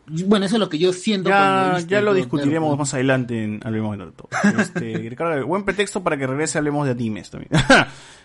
Bueno, 0.07 0.47
eso 0.47 0.55
es 0.55 0.61
lo 0.61 0.69
que 0.69 0.79
yo 0.79 0.93
siento. 0.93 1.31
Ya, 1.31 1.73
visto 1.75 1.91
ya 1.91 2.01
lo 2.01 2.07
todo, 2.07 2.15
discutiremos 2.15 2.69
claro, 2.69 2.77
más 2.79 2.95
adelante 2.95 3.43
en 3.43 3.61
Hablemos 3.65 3.91
de 3.91 3.97
Naruto. 3.99 4.29
Este, 4.57 4.97
Ricardo, 5.11 5.45
buen 5.49 5.65
pretexto 5.65 6.01
para 6.05 6.17
que 6.17 6.29
regrese 6.29 6.59
Hablemos 6.59 6.85
de 6.87 6.93
animes 6.93 7.29
también. 7.29 7.51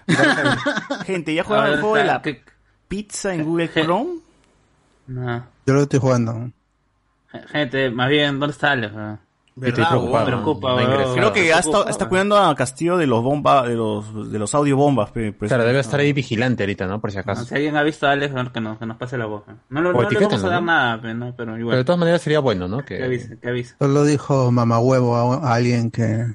Gente, 1.08 1.34
¿ya 1.34 1.44
jugaron 1.44 1.74
el 1.74 1.80
juego 1.82 1.96
de 1.96 2.04
la 2.06 2.22
¿qué- 2.22 2.44
pizza 2.88 3.34
en 3.34 3.44
Google 3.46 3.70
Chrome? 3.72 4.20
No. 5.08 5.46
Yo 5.66 5.74
lo 5.74 5.82
estoy 5.84 6.00
jugando. 6.00 6.52
Gente, 7.48 7.90
más 7.90 8.10
bien, 8.10 8.40
¿dónde 8.40 8.54
está 8.54 8.72
Alex? 8.72 8.94
weón? 8.96 9.20
¿Verdad, 9.58 9.88
preocupado. 9.90 10.26
Me 10.26 10.32
preocupa. 10.86 11.14
Creo 11.14 11.32
que 11.32 11.50
está, 11.50 12.10
cuidando 12.10 12.38
a 12.38 12.54
Castillo 12.56 12.98
de 12.98 13.08
los 13.08 13.24
bomba, 13.24 13.66
de 13.66 13.76
los, 13.76 14.30
de 14.30 14.38
los 14.38 14.54
audio 14.54 14.76
bombas. 14.76 15.12
pues. 15.12 15.34
Claro, 15.40 15.64
debe 15.64 15.80
estar 15.80 15.98
ahí 16.00 16.12
vigilante 16.12 16.64
ahorita, 16.64 16.88
¿no? 16.88 17.00
Por 17.00 17.12
si 17.12 17.20
acaso. 17.20 17.46
Si 17.46 17.56
alguien 17.56 17.78
ha 17.78 17.84
visto 17.84 18.06
a 18.06 18.12
Alex, 18.12 18.34
que 18.52 18.60
nos, 18.60 18.78
que 18.78 18.86
nos 18.86 18.98
pase 18.98 19.18
la 19.18 19.28
voz. 19.28 19.44
No, 19.70 19.82
lo- 19.82 19.94
no 19.94 20.10
le 20.10 20.20
vamos 20.20 20.44
a 20.44 20.48
dar 20.50 20.60
¿no? 20.62 20.66
nada, 20.68 21.00
pero 21.02 21.34
Pero 21.38 21.58
igual. 21.58 21.78
de 21.78 21.86
todas 21.86 22.00
maneras 22.00 22.22
sería 22.22 22.40
bueno, 22.40 22.68
¿no? 22.68 22.84
Que 22.84 22.98
Que, 22.98 23.04
avise, 23.06 23.38
que 23.40 23.48
avise. 23.48 23.76
Solo 23.80 24.04
dijo 24.04 24.52
mamahuevo 24.52 25.16
a, 25.16 25.36
a 25.50 25.54
alguien 25.56 25.90
que, 25.90 26.34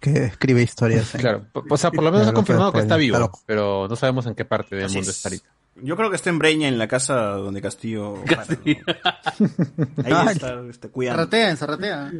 que 0.00 0.24
escribe 0.24 0.62
historias. 0.62 1.14
en- 1.14 1.20
Claro, 1.20 1.44
o 1.68 1.76
sea, 1.76 1.90
por 1.90 2.04
lo 2.04 2.10
menos 2.10 2.26
ha 2.26 2.32
confirmado 2.32 2.72
que 2.72 2.80
está 2.80 2.96
vivo, 2.96 3.30
pero 3.44 3.86
no 3.88 3.96
sabemos 3.96 4.24
en 4.26 4.34
qué 4.34 4.46
parte 4.46 4.76
del 4.76 4.86
Así 4.86 4.94
mundo 4.96 5.10
es. 5.10 5.16
está 5.18 5.28
ahorita. 5.28 5.48
Yo 5.82 5.96
creo 5.96 6.08
que 6.10 6.16
está 6.16 6.30
en 6.30 6.38
Breña, 6.38 6.68
en 6.68 6.78
la 6.78 6.88
casa 6.88 7.14
donde 7.32 7.60
Castillo. 7.60 8.14
para, 8.24 8.44
¿no? 8.46 10.18
Ahí 10.20 10.28
está, 10.32 10.60
está 10.70 10.88
cuidando. 10.88 11.18
Zarratea, 11.18 11.56
zarratea. 11.56 12.12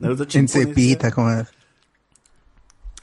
Naruto 0.00 0.26
En 0.38 0.48
cepita, 0.48 1.10
como 1.10 1.30
es. 1.30 1.46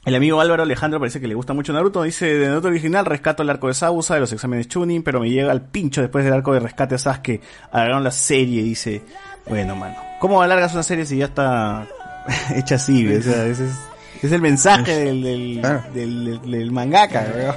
El 0.04 0.14
amigo 0.14 0.40
Álvaro 0.40 0.62
Alejandro 0.62 1.00
parece 1.00 1.20
que 1.20 1.26
le 1.26 1.34
gusta 1.34 1.52
mucho 1.52 1.72
Naruto. 1.72 2.02
Dice, 2.04 2.26
de 2.26 2.46
Naruto 2.48 2.68
original 2.68 3.04
rescato 3.06 3.42
el 3.42 3.50
arco 3.50 3.66
de 3.68 3.74
Sausa 3.74 4.14
de 4.14 4.20
los 4.20 4.32
exámenes 4.32 4.68
Chunin, 4.68 5.02
pero 5.02 5.20
me 5.20 5.28
llega 5.30 5.50
al 5.50 5.62
pincho 5.62 6.00
después 6.00 6.24
del 6.24 6.34
arco 6.34 6.52
de 6.52 6.60
rescate 6.60 6.94
a 6.94 6.98
Sasuke. 6.98 7.40
Alargaron 7.72 8.04
la 8.04 8.12
serie, 8.12 8.62
dice. 8.62 9.02
Bueno, 9.48 9.74
mano. 9.74 9.96
¿Cómo 10.20 10.42
alargas 10.42 10.72
una 10.74 10.82
serie 10.84 11.06
si 11.06 11.16
ya 11.18 11.24
está 11.26 11.86
hecha 12.54 12.76
así? 12.76 13.04
güey? 13.04 13.16
O 13.18 13.22
sea, 13.22 13.44
ese 13.46 13.66
es, 13.66 13.74
es 14.22 14.32
el 14.32 14.42
mensaje 14.42 14.92
del, 14.92 15.22
del, 15.22 15.62
del, 15.92 16.24
del- 16.40 16.50
del 16.50 16.70
mangaka, 16.72 17.26
weón. 17.34 17.56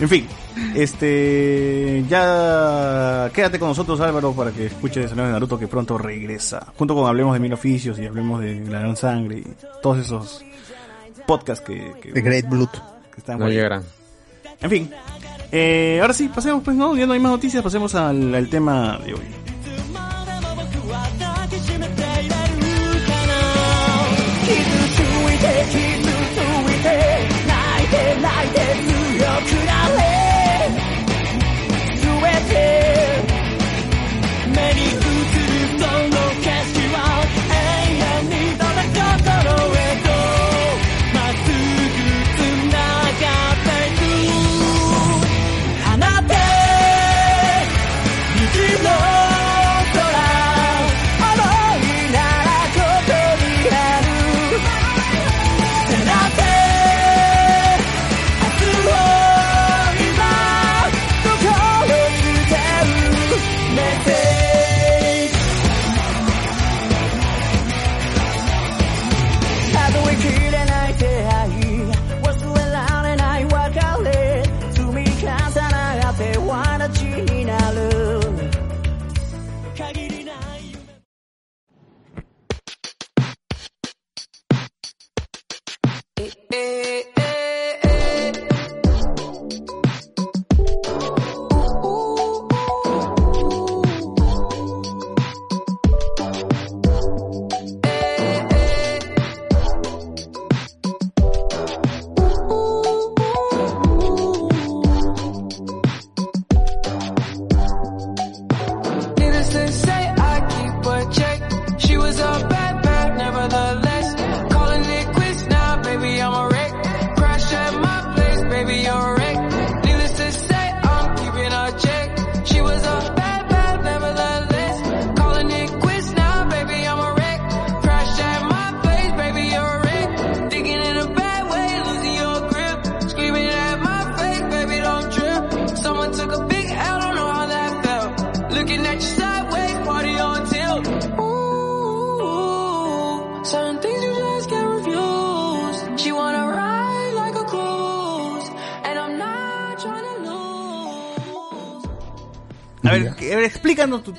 En 0.00 0.08
fin, 0.08 0.26
este 0.74 2.02
ya 2.08 3.30
quédate 3.34 3.58
con 3.58 3.68
nosotros 3.68 4.00
Álvaro 4.00 4.32
para 4.32 4.50
que 4.50 4.66
escuches 4.66 5.10
el 5.10 5.16
nuevo 5.16 5.26
de 5.28 5.32
Naruto 5.34 5.58
que 5.58 5.68
pronto 5.68 5.98
regresa. 5.98 6.72
Junto 6.76 6.94
con 6.94 7.06
Hablemos 7.06 7.34
de 7.34 7.40
Mil 7.40 7.52
Oficios 7.52 7.98
y 7.98 8.06
Hablemos 8.06 8.40
de 8.40 8.64
La 8.66 8.80
Gran 8.80 8.96
Sangre 8.96 9.38
y 9.38 9.46
todos 9.82 9.98
esos 9.98 10.42
podcasts 11.26 11.64
que, 11.64 11.92
que, 12.00 12.12
The 12.12 12.20
Great 12.22 12.48
Blood. 12.48 12.70
que 12.70 13.18
están 13.18 13.38
No 13.38 13.48
llegarán. 13.50 13.82
En 14.62 14.70
fin, 14.70 14.90
eh, 15.52 15.98
ahora 16.00 16.14
sí, 16.14 16.30
pasemos 16.34 16.62
pues, 16.62 16.76
no, 16.76 16.96
ya 16.96 17.06
no 17.06 17.12
hay 17.12 17.20
más 17.20 17.32
noticias, 17.32 17.62
pasemos 17.62 17.94
al, 17.94 18.34
al 18.34 18.48
tema 18.48 18.98
de 19.04 19.14
hoy. 19.14 19.49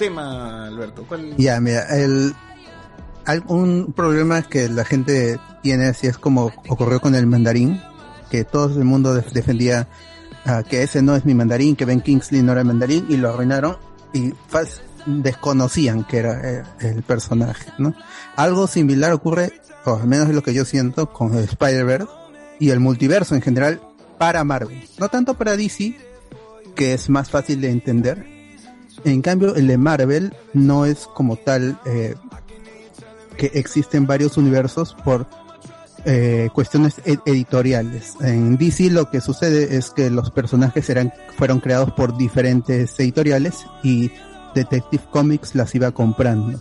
Tema, 0.02 0.66
Alberto. 0.68 1.06
¿Cuál- 1.08 1.36
Ya, 1.38 1.60
mira, 1.62 1.84
el, 1.96 2.34
un 3.48 3.94
problema 3.96 4.42
que 4.42 4.68
la 4.70 4.84
gente 4.84 5.40
tiene, 5.62 5.86
así 5.88 6.08
es 6.08 6.18
como 6.18 6.52
ocurrió 6.68 7.00
con 7.00 7.16
el 7.16 7.28
mandarín, 7.28 7.82
que 8.30 8.44
todo 8.44 8.78
el 8.78 8.86
mundo 8.86 9.14
def- 9.14 9.32
defendía 9.32 9.88
ah, 10.46 10.64
que 10.68 10.82
ese 10.84 11.02
no 11.02 11.16
es 11.16 11.24
mi 11.26 11.34
mandarín, 11.36 11.76
que 11.76 11.86
Ben 11.86 12.02
Kingsley 12.02 12.42
no 12.42 12.52
era 12.54 12.62
el 12.62 12.68
mandarín, 12.68 13.06
y 13.10 13.18
lo 13.18 13.30
arruinaron, 13.30 13.78
y 14.14 14.34
desconocían 15.06 16.04
que 16.04 16.18
era 16.18 16.42
eh, 16.60 16.64
el 16.80 17.04
personaje, 17.04 17.72
¿no? 17.78 17.94
Algo 18.36 18.68
similar 18.68 19.14
ocurre, 19.14 19.54
o 19.86 19.96
al 19.98 20.08
menos 20.08 20.30
es 20.30 20.36
lo 20.36 20.44
que 20.44 20.54
yo 20.54 20.66
siento, 20.66 21.12
con 21.12 21.38
Spider-Verse 21.38 22.08
y 22.60 22.70
el 22.70 22.80
multiverso 22.80 23.36
en 23.36 23.42
general 23.42 23.82
para 24.18 24.44
Marvel. 24.44 24.88
No 25.00 25.10
tanto 25.10 25.34
para 25.36 25.56
DC, 25.58 25.98
que 26.76 26.94
es 26.94 27.10
más 27.10 27.30
fácil 27.30 27.62
de 27.62 27.70
entender, 27.72 28.26
en 29.06 29.22
cambio, 29.22 29.56
el 29.56 29.68
de 29.68 29.78
Marvel 29.78 30.34
no 30.54 30.86
es 30.86 31.08
como 31.14 31.36
tal 31.38 31.80
eh, 31.86 32.16
que 33.38 33.52
existen 33.54 34.06
varios 34.08 34.38
universos 34.38 34.96
por 35.04 35.26
eh, 36.06 36.50
cuestiones 36.54 36.96
ed- 37.06 37.20
editoriales. 37.26 38.14
En 38.22 38.58
DC 38.58 38.90
lo 38.90 39.10
que 39.10 39.22
sucede 39.22 39.78
es 39.78 39.92
que 39.92 40.10
los 40.10 40.32
personajes 40.32 40.90
eran, 40.90 41.14
fueron 41.38 41.60
creados 41.60 41.92
por 41.92 42.18
diferentes 42.18 43.00
editoriales 43.00 43.66
y 43.84 44.12
Detective 44.56 45.04
Comics 45.12 45.56
las 45.56 45.74
iba 45.76 45.92
comprando. 45.92 46.60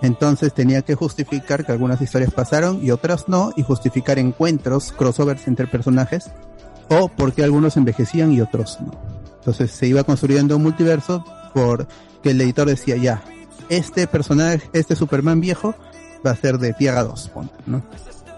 Entonces 0.00 0.52
tenía 0.52 0.82
que 0.82 0.94
justificar 0.96 1.64
que 1.64 1.72
algunas 1.72 2.00
historias 2.00 2.32
pasaron 2.32 2.84
y 2.84 2.90
otras 2.90 3.28
no, 3.28 3.52
y 3.56 3.62
justificar 3.62 4.18
encuentros, 4.18 4.90
crossovers 4.92 5.46
entre 5.46 5.66
personajes, 5.68 6.30
o 6.88 7.08
porque 7.08 7.44
algunos 7.44 7.76
envejecían 7.76 8.32
y 8.32 8.40
otros 8.40 8.78
no. 8.80 8.92
Entonces 9.38 9.70
se 9.70 9.86
iba 9.86 10.02
construyendo 10.04 10.56
un 10.56 10.62
multiverso 10.62 11.24
porque 11.54 12.30
el 12.30 12.40
editor 12.40 12.66
decía 12.68 12.96
ya, 12.96 13.22
este 13.68 14.06
personaje, 14.06 14.62
este 14.72 14.96
Superman 14.96 15.40
viejo 15.40 15.74
va 16.26 16.32
a 16.32 16.36
ser 16.36 16.58
de 16.58 16.72
Tierra 16.72 17.02
2, 17.04 17.28
ponte, 17.30 17.54
¿no? 17.66 17.82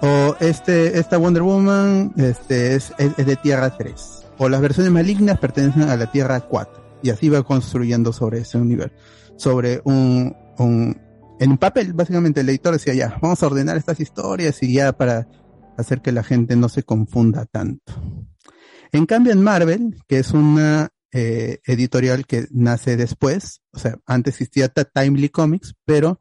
O 0.02 0.36
este, 0.40 0.98
esta 0.98 1.16
Wonder 1.16 1.42
Woman 1.42 2.12
este, 2.16 2.74
es, 2.74 2.92
es- 2.98 3.12
es 3.16 3.26
de 3.26 3.36
Tierra 3.36 3.76
3. 3.76 3.94
O 4.38 4.48
las 4.48 4.60
versiones 4.60 4.92
malignas 4.92 5.38
pertenecen 5.38 5.82
a 5.82 5.96
la 5.96 6.10
Tierra 6.10 6.40
4. 6.40 6.98
Y 7.02 7.10
así 7.10 7.28
va 7.28 7.42
construyendo 7.42 8.12
sobre 8.12 8.40
ese 8.40 8.58
universo. 8.58 8.94
Sobre 9.36 9.80
un, 9.84 10.34
un, 10.58 11.00
en 11.40 11.56
papel, 11.58 11.92
básicamente 11.94 12.40
el 12.40 12.48
editor 12.48 12.72
decía 12.74 12.94
ya, 12.94 13.18
vamos 13.22 13.42
a 13.42 13.46
ordenar 13.46 13.76
estas 13.76 14.00
historias 14.00 14.62
y 14.62 14.74
ya 14.74 14.92
para 14.92 15.26
hacer 15.78 16.00
que 16.02 16.12
la 16.12 16.22
gente 16.22 16.54
no 16.56 16.68
se 16.68 16.82
confunda 16.82 17.46
tanto. 17.46 17.92
En 18.92 19.06
cambio, 19.06 19.32
en 19.32 19.42
Marvel, 19.42 19.96
que 20.06 20.18
es 20.18 20.32
una 20.32 20.90
eh, 21.16 21.60
editorial 21.64 22.26
que 22.26 22.48
nace 22.50 22.96
después, 22.96 23.62
o 23.72 23.78
sea, 23.78 24.00
antes 24.04 24.34
existía 24.34 24.68
Timely 24.68 25.28
Comics, 25.28 25.76
pero 25.84 26.18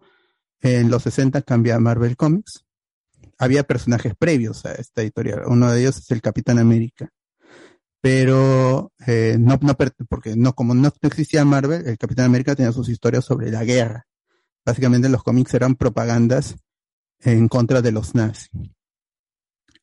en 0.62 0.92
los 0.92 1.02
60 1.02 1.42
cambia 1.42 1.76
a 1.76 1.80
Marvel 1.80 2.16
Comics. 2.16 2.64
Había 3.40 3.64
personajes 3.64 4.14
previos 4.16 4.66
a 4.66 4.74
esta 4.74 5.02
editorial. 5.02 5.46
Uno 5.48 5.72
de 5.72 5.82
ellos 5.82 5.98
es 5.98 6.12
el 6.12 6.22
Capitán 6.22 6.60
América. 6.60 7.10
Pero 8.02 8.92
eh, 9.08 9.38
no, 9.40 9.58
no, 9.64 9.76
porque 10.08 10.36
no, 10.36 10.54
como 10.54 10.76
no 10.76 10.94
existía 11.02 11.44
Marvel, 11.44 11.88
el 11.88 11.98
Capitán 11.98 12.26
América 12.26 12.56
tenía 12.56 12.72
sus 12.72 12.88
historias 12.88 13.26
sobre 13.26 13.50
la 13.50 13.64
guerra. 13.64 14.06
Básicamente 14.64 15.10
los 15.10 15.24
cómics 15.24 15.56
eran 15.56 15.74
propagandas 15.74 16.56
en 17.20 17.48
contra 17.48 17.82
de 17.82 17.92
los 17.92 18.14
nazis. 18.14 18.52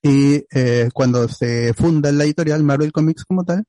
Y 0.02 0.44
eh, 0.52 0.88
cuando 0.94 1.26
se 1.26 1.74
funda 1.74 2.12
la 2.12 2.22
editorial 2.22 2.62
Marvel 2.62 2.92
Comics 2.92 3.24
como 3.24 3.44
tal, 3.44 3.64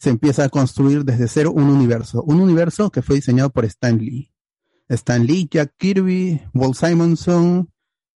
se 0.00 0.08
empieza 0.08 0.44
a 0.44 0.48
construir 0.48 1.04
desde 1.04 1.28
cero 1.28 1.52
un 1.52 1.64
universo. 1.64 2.22
Un 2.22 2.40
universo 2.40 2.90
que 2.90 3.02
fue 3.02 3.16
diseñado 3.16 3.50
por 3.50 3.66
Stan 3.66 3.98
Lee. 3.98 4.32
Stan 4.88 5.24
Lee, 5.26 5.46
Jack 5.50 5.74
Kirby, 5.76 6.40
Walt 6.54 6.74
Simonson, 6.74 7.70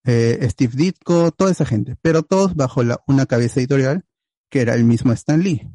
eh, 0.04 0.38
Steve 0.50 0.72
Ditko, 0.74 1.30
toda 1.30 1.50
esa 1.50 1.66
gente. 1.66 1.96
Pero 2.00 2.22
todos 2.22 2.56
bajo 2.56 2.80
una 3.06 3.26
cabeza 3.26 3.60
editorial 3.60 4.06
que 4.48 4.62
era 4.62 4.74
el 4.74 4.84
mismo 4.84 5.12
Stan 5.12 5.42
Lee. 5.42 5.70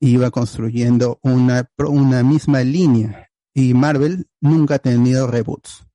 Iba 0.00 0.30
construyendo 0.30 1.18
una, 1.22 1.70
una 1.78 2.22
misma 2.22 2.62
línea. 2.62 3.30
Y 3.54 3.72
Marvel 3.72 4.28
nunca 4.40 4.74
ha 4.74 4.78
tenido 4.80 5.26
reboots. 5.28 5.86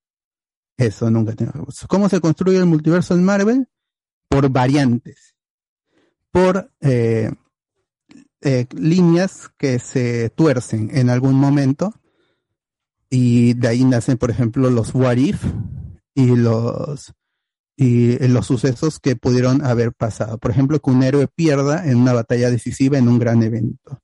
Eso 0.77 1.11
nunca 1.11 1.33
ha 1.33 1.35
tenido 1.35 1.53
reboots. 1.53 1.85
¿Cómo 1.87 2.09
se 2.09 2.21
construye 2.21 2.57
el 2.57 2.65
multiverso 2.65 3.13
en 3.13 3.23
Marvel? 3.23 3.67
Por 4.29 4.49
variantes. 4.49 5.35
Por 6.31 6.71
eh, 6.81 7.31
eh, 8.41 8.65
líneas 8.75 9.49
que 9.57 9.79
se 9.79 10.29
tuercen 10.29 10.89
en 10.93 11.09
algún 11.09 11.35
momento. 11.35 11.93
Y 13.09 13.53
de 13.53 13.67
ahí 13.69 13.85
nacen, 13.85 14.17
por 14.17 14.31
ejemplo, 14.31 14.69
los 14.69 14.93
What 14.93 15.17
If 15.17 15.43
y 16.13 16.35
los 16.35 17.13
y 17.79 18.17
los 18.27 18.47
sucesos 18.47 18.99
que 18.99 19.15
pudieron 19.15 19.63
haber 19.63 19.93
pasado. 19.93 20.39
Por 20.39 20.49
ejemplo, 20.49 20.79
que 20.79 20.89
un 20.89 21.03
héroe 21.03 21.27
pierda 21.27 21.87
en 21.87 21.97
una 21.97 22.11
batalla 22.11 22.49
decisiva 22.49 22.97
en 22.97 23.07
un 23.07 23.19
gran 23.19 23.43
evento. 23.43 24.01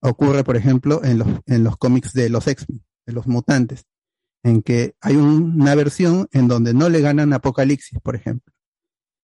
Ocurre, 0.00 0.42
por 0.42 0.56
ejemplo, 0.56 1.04
en 1.04 1.18
los, 1.18 1.28
en 1.46 1.62
los 1.62 1.76
cómics 1.76 2.12
de 2.14 2.28
los 2.30 2.48
X-Men, 2.48 2.82
de 3.06 3.12
los 3.12 3.28
mutantes, 3.28 3.84
en 4.42 4.60
que 4.60 4.96
hay 5.00 5.14
un- 5.14 5.60
una 5.60 5.76
versión 5.76 6.26
en 6.32 6.48
donde 6.48 6.74
no 6.74 6.88
le 6.88 7.00
ganan 7.00 7.32
Apocalipsis, 7.32 8.00
por 8.02 8.16
ejemplo. 8.16 8.52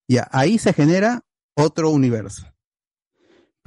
Ya, 0.08 0.28
ahí 0.30 0.58
se 0.58 0.72
genera 0.72 1.22
otro 1.56 1.90
universo. 1.90 2.46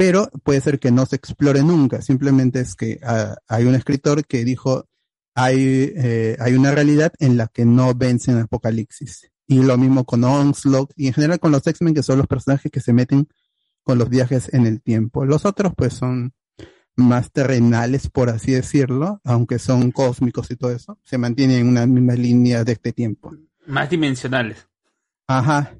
Pero 0.01 0.31
puede 0.43 0.61
ser 0.61 0.79
que 0.79 0.89
no 0.89 1.05
se 1.05 1.15
explore 1.15 1.61
nunca, 1.61 2.01
simplemente 2.01 2.59
es 2.59 2.73
que 2.73 2.99
ah, 3.03 3.37
hay 3.47 3.65
un 3.65 3.75
escritor 3.75 4.25
que 4.25 4.43
dijo, 4.43 4.87
hay, 5.35 5.93
eh, 5.95 6.37
hay 6.39 6.55
una 6.55 6.71
realidad 6.71 7.13
en 7.19 7.37
la 7.37 7.45
que 7.45 7.65
no 7.65 7.93
vencen 7.93 8.39
Apocalipsis. 8.39 9.31
Y 9.45 9.61
lo 9.61 9.77
mismo 9.77 10.03
con 10.03 10.23
Onslaught 10.23 10.91
y 10.95 11.05
en 11.05 11.13
general 11.13 11.39
con 11.39 11.51
los 11.51 11.67
X-Men, 11.67 11.93
que 11.93 12.01
son 12.01 12.17
los 12.17 12.25
personajes 12.25 12.71
que 12.71 12.79
se 12.79 12.93
meten 12.93 13.27
con 13.83 13.99
los 13.99 14.09
viajes 14.09 14.51
en 14.55 14.65
el 14.65 14.81
tiempo. 14.81 15.23
Los 15.23 15.45
otros, 15.45 15.73
pues, 15.77 15.93
son 15.93 16.33
más 16.95 17.31
terrenales, 17.31 18.09
por 18.09 18.31
así 18.31 18.53
decirlo, 18.53 19.21
aunque 19.23 19.59
son 19.59 19.91
cósmicos 19.91 20.49
y 20.49 20.55
todo 20.55 20.71
eso. 20.71 20.97
Se 21.03 21.19
mantienen 21.19 21.59
en 21.59 21.67
una 21.67 21.85
misma 21.85 22.15
línea 22.15 22.63
de 22.63 22.71
este 22.71 22.91
tiempo. 22.91 23.35
Más 23.67 23.87
dimensionales. 23.87 24.67
Ajá. 25.27 25.75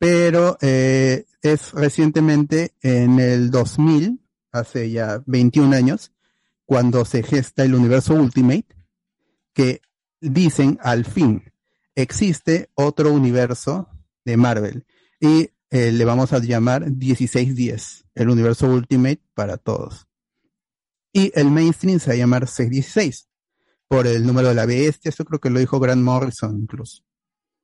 Pero 0.00 0.56
eh, 0.62 1.26
es 1.42 1.72
recientemente 1.72 2.72
en 2.80 3.20
el 3.20 3.50
2000, 3.50 4.18
hace 4.50 4.90
ya 4.90 5.22
21 5.26 5.76
años, 5.76 6.10
cuando 6.64 7.04
se 7.04 7.22
gesta 7.22 7.64
el 7.64 7.74
universo 7.74 8.14
Ultimate, 8.14 8.64
que 9.52 9.82
dicen 10.18 10.78
al 10.80 11.04
fin, 11.04 11.52
existe 11.94 12.70
otro 12.72 13.12
universo 13.12 13.90
de 14.24 14.38
Marvel 14.38 14.86
y 15.20 15.50
eh, 15.68 15.92
le 15.92 16.04
vamos 16.06 16.32
a 16.32 16.38
llamar 16.38 16.90
1610, 16.90 18.06
el 18.14 18.30
universo 18.30 18.68
Ultimate 18.68 19.20
para 19.34 19.58
todos. 19.58 20.08
Y 21.12 21.30
el 21.38 21.50
mainstream 21.50 22.00
se 22.00 22.08
va 22.08 22.14
a 22.14 22.16
llamar 22.16 22.48
616, 22.48 23.28
por 23.86 24.06
el 24.06 24.24
número 24.24 24.48
de 24.48 24.54
la 24.54 24.64
bestia, 24.64 25.10
eso 25.10 25.26
creo 25.26 25.40
que 25.40 25.50
lo 25.50 25.58
dijo 25.58 25.78
Grant 25.78 26.00
Morrison 26.00 26.58
incluso. 26.58 27.02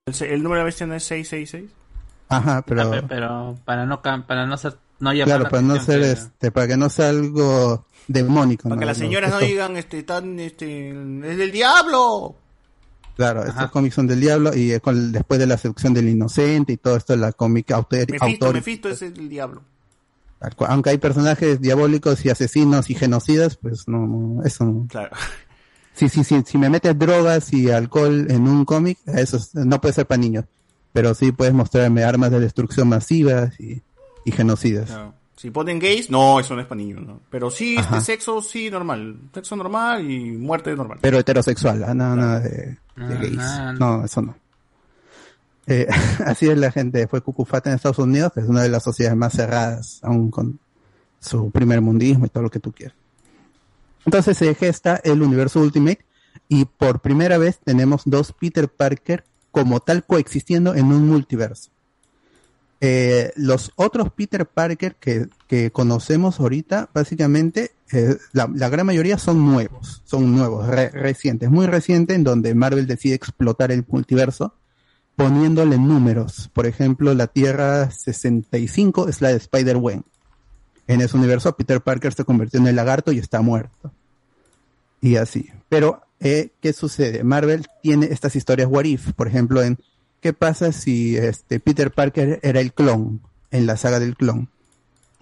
¿El, 0.05 0.15
el 0.29 0.43
número 0.43 0.57
de 0.57 0.65
la 0.65 0.65
bestia 0.67 0.87
no 0.87 0.95
es 0.95 1.05
666? 1.05 1.86
Ajá, 2.29 2.63
pero... 2.67 2.91
Pe- 2.91 3.03
pero 3.03 3.57
para 3.65 3.87
no 3.87 4.03
cam- 4.03 4.27
para 4.27 4.47
no 4.47 4.57
ser 4.57 4.77
no 4.99 5.13
llamar 5.13 5.27
Claro, 5.27 5.43
la 5.45 5.51
para 5.51 5.63
no 5.63 5.81
ser 5.83 6.01
que- 6.01 6.11
este, 6.13 6.51
para 6.51 6.67
que 6.69 6.77
no 6.77 6.89
sea 6.89 7.11
algo 7.11 7.85
demónico. 8.09 8.65
Para 8.65 8.77
¿no? 8.77 8.81
que 8.81 8.87
las 8.87 8.97
señoras 8.99 9.31
no 9.31 9.39
digan, 9.41 9.77
este, 9.77 10.03
tan, 10.03 10.39
este, 10.41 10.91
es 10.91 11.37
del 11.37 11.53
diablo. 11.53 12.35
Claro, 13.17 13.45
estos 13.45 13.71
cómics 13.71 13.95
son 13.95 14.07
del 14.07 14.21
diablo 14.21 14.53
y 14.55 14.79
con- 14.81 15.13
después 15.13 15.39
de 15.41 15.47
la 15.47 15.57
seducción 15.57 15.95
del 15.95 16.09
inocente 16.09 16.73
y 16.75 16.77
todo 16.77 16.97
esto, 16.97 17.17
la 17.17 17.33
cómic 17.33 17.71
autor, 17.73 18.01
Mefisto, 18.11 18.25
autor- 18.47 18.55
Mefisto 18.55 18.89
es 18.91 19.01
el 19.03 19.29
diablo. 19.29 19.63
aunque 20.69 20.91
hay 20.91 20.99
personajes 20.99 21.61
diabólicos 21.61 22.25
y 22.27 22.31
asesinos 22.31 22.91
y 22.91 22.95
genocidas, 22.95 23.57
pues 23.57 23.89
no, 23.89 24.07
no, 24.07 24.43
eso 24.45 24.65
no. 24.65 24.87
Claro. 24.89 25.17
Sí, 25.95 26.11
sí, 26.11 26.25
sí, 26.25 26.43
si 26.47 26.59
me 26.59 26.69
metes 26.69 26.99
drogas 26.99 27.53
y 27.55 27.71
alcohol 27.71 28.27
en 28.31 28.47
un 28.47 28.67
cómic, 28.67 28.99
eso 29.07 29.39
es- 29.39 29.55
no 29.55 29.81
puede 29.81 29.95
ser 29.95 30.07
para 30.07 30.19
niños, 30.19 30.45
pero 30.97 31.13
sí 31.15 31.31
puedes 31.31 31.53
mostrarme 31.53 32.05
armas 32.05 32.31
de 32.31 32.41
destrucción 32.41 32.89
masivas 32.89 33.61
y, 33.61 33.83
y 34.25 34.33
genocidas. 34.33 34.87
Claro. 34.89 35.13
Si 35.37 35.51
ponen 35.51 35.79
gays, 35.79 36.09
no, 36.09 36.41
eso 36.41 36.55
no 36.55 36.63
es 36.63 36.67
para 36.67 36.79
niños, 36.79 37.07
¿no? 37.07 37.21
Pero 37.29 37.51
sí, 37.51 37.77
este 37.77 38.01
sexo, 38.01 38.41
sí, 38.41 38.71
normal. 38.71 39.19
Sexo 39.35 39.57
normal 39.57 40.11
y 40.11 40.31
muerte 40.39 40.75
normal. 40.75 40.97
Pero 41.03 41.19
heterosexual, 41.19 41.85
¿ah? 41.85 41.93
nada, 41.93 42.17
nada 42.17 42.41
de, 42.41 42.49
de 42.49 42.79
Ah, 42.97 43.19
gays. 43.21 43.37
nada. 43.37 43.73
No, 43.75 44.05
eso 44.07 44.23
no. 44.23 44.37
Eh, 45.67 45.87
así 46.25 46.49
es 46.49 46.57
la 46.57 46.73
gente. 46.73 47.07
Fue 47.09 47.21
Cucufata 47.21 47.69
en 47.69 47.77
Estados 47.77 47.99
Unidos, 47.99 48.33
que 48.33 48.41
es 48.41 48.47
una 48.49 48.63
de 48.63 48.71
las 48.71 48.83
sociedades 48.83 49.19
más 49.19 49.35
cerradas, 49.35 50.01
aún 50.03 50.31
con 50.31 50.59
su 51.21 51.51
primer 51.51 51.83
mundismo 51.83 52.25
y 52.25 52.31
todo 52.31 52.45
lo 52.45 52.51
que 52.51 52.61
tú 52.61 52.73
quieras. 52.73 52.97
Entonces 54.07 54.39
se 54.39 54.55
gesta 54.55 54.99
el 55.05 55.21
universo 55.21 55.61
Ultimate 55.61 56.07
y 56.49 56.65
por 56.65 57.01
primera 57.01 57.37
vez 57.37 57.59
tenemos 57.63 58.01
dos 58.07 58.33
Peter 58.33 58.67
Parker 58.71 59.25
como 59.57 59.81
tal 59.81 60.05
coexistiendo 60.05 60.75
en 60.75 60.93
un 60.93 61.09
multiverso. 61.09 61.71
Eh, 62.83 63.33
los 63.37 63.73
otros 63.77 64.13
Peter 64.13 64.45
Parker 64.45 64.97
que, 64.97 65.29
que 65.47 65.71
conocemos 65.71 66.39
ahorita, 66.41 66.91
básicamente, 66.93 67.71
eh, 67.91 68.19
la, 68.35 68.47
gran 68.69 68.85
mayoría 68.85 69.17
son 69.17 69.47
nuevos, 69.47 70.03
son 70.05 70.37
nuevos, 70.37 70.67
re- 70.69 70.91
recientes, 70.91 71.49
muy 71.51 71.65
recientes, 71.65 72.15
en 72.17 72.23
donde 72.23 72.55
Marvel 72.55 72.87
decide 72.87 73.15
explotar 73.15 73.73
el 73.73 73.83
multiverso 73.89 74.53
poniéndole 75.17 75.79
números. 75.79 76.51
Por 76.53 76.67
ejemplo, 76.67 77.15
la 77.15 77.29
Tierra 77.29 77.91
65 77.91 79.09
es 79.09 79.23
la 79.23 79.31
de 79.31 79.37
Spider-Gwen. 79.37 80.05
En 80.87 81.01
ese 81.01 81.17
universo, 81.17 81.57
Peter 81.57 81.81
Parker 81.81 82.13
se 82.13 82.25
convirtió 82.25 82.61
en 82.61 82.67
el 82.67 82.77
lagarto 82.77 83.11
y 83.11 83.21
está 83.21 83.41
muerto. 83.41 83.91
Y 85.01 85.17
así. 85.17 85.49
Pero, 85.71 86.03
eh, 86.21 86.51
¿qué 86.61 86.73
sucede? 86.73 87.25
Marvel 87.25 87.67
tiene 87.83 88.07
estas 88.07 88.37
historias 88.37 88.69
what 88.71 88.85
if, 88.85 89.13
por 89.13 89.29
ejemplo, 89.29 89.63
en 89.63 89.79
¿qué 90.21 90.33
pasa 90.33 90.73
si 90.73 91.17
este 91.17 91.61
Peter 91.61 91.91
Parker 91.91 92.41
era 92.43 92.61
el 92.61 92.73
clon 92.73 93.21
en 93.51 93.67
la 93.67 93.77
saga 93.77 94.01
del 94.01 94.17
clon? 94.17 94.49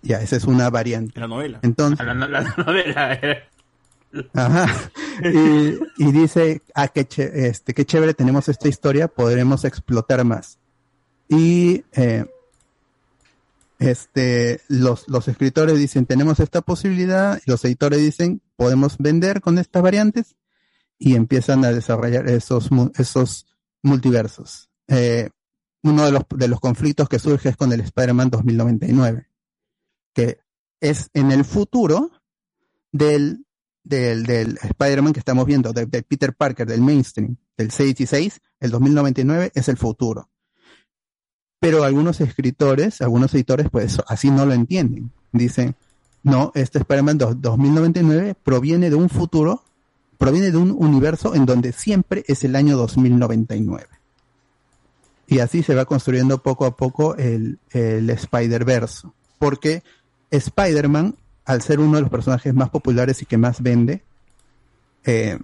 Ya, 0.02 0.20
esa 0.20 0.36
es 0.36 0.44
una 0.44 0.68
variante. 0.70 1.18
La 1.18 1.26
novela. 1.26 1.60
Entonces, 1.62 2.04
La, 2.06 2.14
la 2.14 2.42
novela 2.58 3.14
era- 3.14 3.48
Ajá. 4.34 4.66
Y, 5.24 5.78
y 5.98 6.12
dice, 6.12 6.62
ah, 6.74 6.86
qué, 6.88 7.06
este, 7.34 7.74
qué 7.74 7.84
chévere 7.84 8.14
tenemos 8.14 8.48
esta 8.48 8.68
historia, 8.68 9.08
podremos 9.08 9.64
explotar 9.64 10.24
más. 10.24 10.58
Y 11.28 11.84
eh, 11.94 12.24
este, 13.78 14.60
los, 14.68 15.08
los 15.08 15.26
escritores 15.28 15.78
dicen, 15.78 16.06
tenemos 16.06 16.38
esta 16.40 16.60
posibilidad, 16.62 17.40
y 17.44 17.50
los 17.50 17.64
editores 17.64 17.98
dicen, 18.00 18.40
podemos 18.56 18.96
vender 18.98 19.40
con 19.40 19.58
estas 19.58 19.82
variantes, 19.82 20.36
y 20.98 21.14
empiezan 21.16 21.64
a 21.64 21.70
desarrollar 21.72 22.28
esos, 22.28 22.70
esos 22.96 23.46
multiversos. 23.82 24.70
Eh, 24.88 25.30
uno 25.82 26.04
de 26.06 26.12
los, 26.12 26.22
de 26.36 26.48
los 26.48 26.60
conflictos 26.60 27.08
que 27.08 27.18
surge 27.18 27.50
es 27.50 27.56
con 27.56 27.72
el 27.72 27.80
Spider-Man 27.80 28.30
2099, 28.30 29.28
que 30.14 30.38
es 30.80 31.10
en 31.12 31.30
el 31.32 31.44
futuro 31.44 32.10
del, 32.92 33.44
del, 33.82 34.24
del 34.24 34.58
Spider-Man 34.62 35.12
que 35.12 35.18
estamos 35.20 35.44
viendo, 35.46 35.72
de, 35.72 35.86
Peter 35.86 36.34
Parker, 36.34 36.66
del 36.66 36.80
mainstream, 36.80 37.36
del 37.56 37.70
616, 37.70 38.40
el 38.60 38.70
2099 38.70 39.52
es 39.54 39.68
el 39.68 39.76
futuro. 39.76 40.30
Pero 41.60 41.84
algunos 41.84 42.20
escritores, 42.20 43.00
algunos 43.00 43.32
editores, 43.34 43.68
pues 43.70 43.98
así 44.06 44.30
no 44.30 44.44
lo 44.46 44.52
entienden. 44.52 45.12
Dicen, 45.32 45.76
no, 46.22 46.52
este 46.54 46.78
Spider-Man 46.78 47.18
do- 47.18 47.34
2099 47.34 48.34
proviene 48.42 48.90
de 48.90 48.96
un 48.96 49.08
futuro, 49.08 49.63
proviene 50.18 50.50
de 50.50 50.56
un 50.56 50.70
universo 50.70 51.34
en 51.34 51.46
donde 51.46 51.72
siempre 51.72 52.24
es 52.26 52.44
el 52.44 52.56
año 52.56 52.76
2099. 52.76 53.86
Y 55.26 55.38
así 55.38 55.62
se 55.62 55.74
va 55.74 55.84
construyendo 55.84 56.42
poco 56.42 56.66
a 56.66 56.76
poco 56.76 57.16
el, 57.16 57.58
el 57.70 58.10
Spider-Verse. 58.10 59.08
Porque 59.38 59.82
Spider-Man, 60.30 61.16
al 61.44 61.62
ser 61.62 61.80
uno 61.80 61.96
de 61.96 62.02
los 62.02 62.10
personajes 62.10 62.52
más 62.54 62.70
populares 62.70 63.22
y 63.22 63.26
que 63.26 63.38
más 63.38 63.62
vende, 63.62 64.04
eh, 65.04 65.38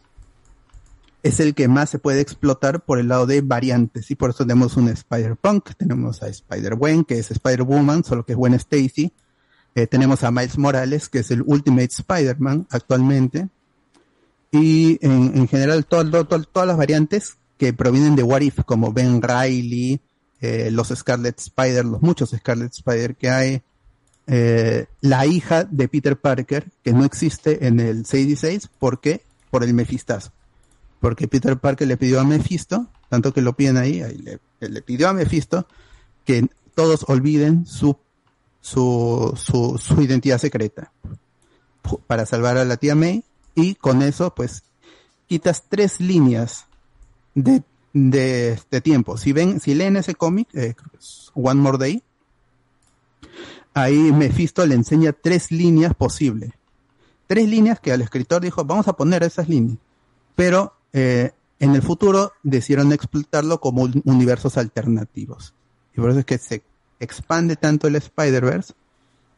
es 1.22 1.40
el 1.40 1.54
que 1.54 1.68
más 1.68 1.90
se 1.90 1.98
puede 1.98 2.20
explotar 2.20 2.80
por 2.80 2.98
el 2.98 3.08
lado 3.08 3.26
de 3.26 3.40
variantes. 3.42 4.10
Y 4.10 4.14
por 4.14 4.30
eso 4.30 4.44
tenemos 4.44 4.76
un 4.76 4.88
Spider-Punk, 4.88 5.74
tenemos 5.76 6.22
a 6.22 6.28
Spider-Gwen, 6.28 7.04
que 7.04 7.18
es 7.18 7.30
Spider-Woman, 7.30 8.04
solo 8.04 8.24
que 8.24 8.32
es 8.32 8.38
Gwen 8.38 8.54
Stacy. 8.54 9.12
Eh, 9.74 9.86
tenemos 9.86 10.24
a 10.24 10.30
Miles 10.30 10.58
Morales, 10.58 11.08
que 11.08 11.20
es 11.20 11.30
el 11.30 11.42
Ultimate 11.44 11.90
Spider-Man 11.90 12.66
actualmente. 12.70 13.48
Y 14.52 14.98
en, 15.04 15.36
en 15.36 15.48
general 15.48 15.86
todas 15.86 16.66
las 16.66 16.76
variantes 16.76 17.36
que 17.56 17.72
provienen 17.72 18.16
de 18.16 18.22
What 18.22 18.40
If, 18.40 18.60
como 18.64 18.92
Ben 18.92 19.20
Riley, 19.22 20.00
eh, 20.40 20.70
los 20.70 20.88
Scarlet 20.88 21.38
Spider, 21.38 21.84
los 21.84 22.00
muchos 22.00 22.30
Scarlet 22.30 22.72
Spider 22.72 23.14
que 23.14 23.28
hay, 23.28 23.62
eh, 24.26 24.86
la 25.02 25.26
hija 25.26 25.64
de 25.64 25.86
Peter 25.86 26.18
Parker, 26.18 26.70
que 26.82 26.92
no 26.92 27.04
existe 27.04 27.66
en 27.66 27.78
el 27.78 28.06
616, 28.06 28.68
¿por 28.78 29.00
qué? 29.00 29.22
Por 29.50 29.62
el 29.62 29.74
Mephistazo. 29.74 30.32
Porque 31.00 31.28
Peter 31.28 31.58
Parker 31.58 31.86
le 31.86 31.96
pidió 31.96 32.20
a 32.20 32.24
Mephisto, 32.24 32.86
tanto 33.08 33.34
que 33.34 33.42
lo 33.42 33.54
piden 33.54 33.76
ahí, 33.76 34.02
ahí 34.02 34.16
le, 34.16 34.40
le 34.60 34.82
pidió 34.82 35.08
a 35.08 35.12
Mephisto 35.12 35.66
que 36.24 36.48
todos 36.74 37.04
olviden 37.08 37.66
su, 37.66 37.98
su, 38.60 39.34
su, 39.36 39.78
su 39.78 40.00
identidad 40.00 40.38
secreta 40.38 40.92
para 42.06 42.24
salvar 42.24 42.56
a 42.56 42.64
la 42.64 42.76
tía 42.76 42.94
May 42.94 43.24
y 43.54 43.74
con 43.74 44.02
eso 44.02 44.34
pues 44.34 44.62
quitas 45.26 45.64
tres 45.68 46.00
líneas 46.00 46.66
de, 47.34 47.62
de, 47.92 48.80
tiempo. 48.82 49.16
Si 49.16 49.32
ven, 49.32 49.60
si 49.60 49.74
leen 49.74 49.96
ese 49.96 50.14
cómic, 50.14 50.48
eh, 50.54 50.74
One 51.34 51.60
More 51.60 51.78
Day, 51.78 52.02
ahí 53.74 54.12
Mephisto 54.12 54.66
le 54.66 54.74
enseña 54.74 55.12
tres 55.12 55.50
líneas 55.50 55.94
posibles. 55.94 56.52
Tres 57.26 57.48
líneas 57.48 57.78
que 57.78 57.92
al 57.92 58.02
escritor 58.02 58.42
dijo, 58.42 58.64
vamos 58.64 58.88
a 58.88 58.94
poner 58.94 59.22
esas 59.22 59.48
líneas. 59.48 59.78
Pero 60.34 60.74
eh, 60.92 61.32
en 61.60 61.74
el 61.74 61.82
futuro 61.82 62.32
decidieron 62.42 62.92
explotarlo 62.92 63.60
como 63.60 63.82
un- 63.82 64.02
universos 64.04 64.56
alternativos. 64.56 65.54
Y 65.96 66.00
por 66.00 66.10
eso 66.10 66.20
es 66.20 66.24
que 66.24 66.38
se 66.38 66.62
expande 66.98 67.56
tanto 67.56 67.86
el 67.86 67.96
Spider-Verse 67.96 68.74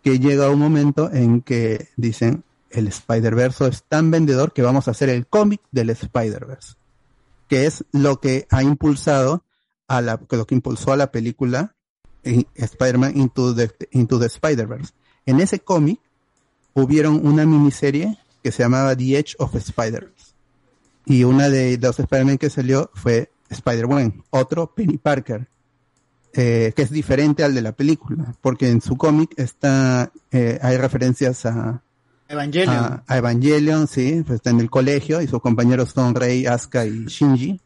que 0.02 0.18
llega 0.18 0.50
un 0.50 0.58
momento 0.58 1.10
en 1.12 1.42
que 1.42 1.88
dicen, 1.96 2.44
el 2.72 2.88
Spider-Verse 2.88 3.68
es 3.68 3.84
tan 3.84 4.10
vendedor 4.10 4.52
que 4.52 4.62
vamos 4.62 4.88
a 4.88 4.92
hacer 4.92 5.08
el 5.08 5.26
cómic 5.26 5.60
del 5.70 5.90
Spider-Verse. 5.90 6.74
Que 7.48 7.66
es 7.66 7.84
lo 7.92 8.20
que 8.20 8.46
ha 8.50 8.62
impulsado 8.62 9.44
a 9.88 10.00
la, 10.00 10.20
lo 10.30 10.46
que 10.46 10.54
impulsó 10.54 10.92
a 10.92 10.96
la 10.96 11.12
película 11.12 11.74
eh, 12.24 12.44
Spider-Man 12.54 13.16
Into 13.16 13.54
the, 13.54 13.70
Into 13.90 14.18
the 14.18 14.26
Spider-Verse. 14.26 14.92
En 15.26 15.40
ese 15.40 15.60
cómic 15.60 16.00
hubieron 16.74 17.26
una 17.26 17.44
miniserie 17.44 18.18
que 18.42 18.52
se 18.52 18.62
llamaba 18.62 18.96
The 18.96 19.18
Edge 19.18 19.34
of 19.38 19.54
Spider-Verse. 19.54 20.32
Y 21.04 21.24
una 21.24 21.48
de 21.48 21.78
los 21.78 21.98
Spider-Man 21.98 22.38
que 22.38 22.50
salió 22.50 22.90
fue 22.94 23.30
Spider-Man, 23.50 24.24
otro 24.30 24.72
Penny 24.74 24.98
Parker, 24.98 25.48
eh, 26.32 26.72
que 26.74 26.82
es 26.82 26.90
diferente 26.90 27.44
al 27.44 27.54
de 27.54 27.60
la 27.60 27.72
película, 27.72 28.34
porque 28.40 28.70
en 28.70 28.80
su 28.80 28.96
cómic 28.96 29.34
está, 29.36 30.10
eh, 30.30 30.58
hay 30.62 30.78
referencias 30.78 31.44
a, 31.44 31.82
Evangelion. 32.32 32.74
a, 32.74 33.04
a 33.06 33.16
Evangelion, 33.18 33.86
sí, 33.86 34.22
pues 34.26 34.36
está 34.36 34.50
en 34.50 34.60
el 34.60 34.70
colegio 34.70 35.20
y 35.20 35.26
sus 35.26 35.40
compañeros 35.40 35.90
son 35.90 36.14
Rei, 36.14 36.46
Asuka 36.46 36.86
y 36.86 37.06
Shinji. 37.06 37.60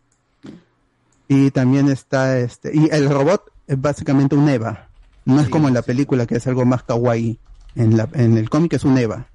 Y 1.28 1.50
también 1.50 1.88
está 1.88 2.38
este, 2.38 2.70
y 2.74 2.88
el 2.90 3.08
robot 3.08 3.50
es 3.66 3.80
básicamente 3.80 4.36
un 4.36 4.48
Eva. 4.48 4.88
No 5.24 5.40
es 5.40 5.48
como 5.48 5.66
en 5.68 5.74
la 5.74 5.82
película 5.82 6.26
que 6.26 6.36
es 6.36 6.46
algo 6.46 6.64
más 6.64 6.84
kawaii. 6.84 7.38
En, 7.74 7.96
la, 7.96 8.08
en 8.14 8.36
el 8.38 8.48
cómic 8.48 8.74
es 8.74 8.84
un 8.84 8.96
Eva. 8.96 9.26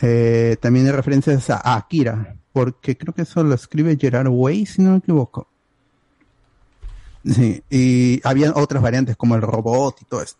Eh, 0.00 0.56
también 0.60 0.86
hay 0.86 0.92
referencias 0.92 1.48
a, 1.50 1.56
a 1.56 1.76
Akira, 1.76 2.36
porque 2.52 2.96
creo 2.96 3.14
que 3.14 3.22
eso 3.22 3.42
lo 3.42 3.54
escribe 3.54 3.96
Gerard 3.96 4.28
Way, 4.28 4.66
si 4.66 4.82
no 4.82 4.90
me 4.90 4.98
equivoco. 4.98 5.46
Sí, 7.24 7.62
y 7.70 8.20
había 8.24 8.52
otras 8.54 8.82
variantes 8.82 9.16
como 9.16 9.34
el 9.34 9.42
robot 9.42 10.02
y 10.02 10.04
todo 10.04 10.22
eso. 10.22 10.36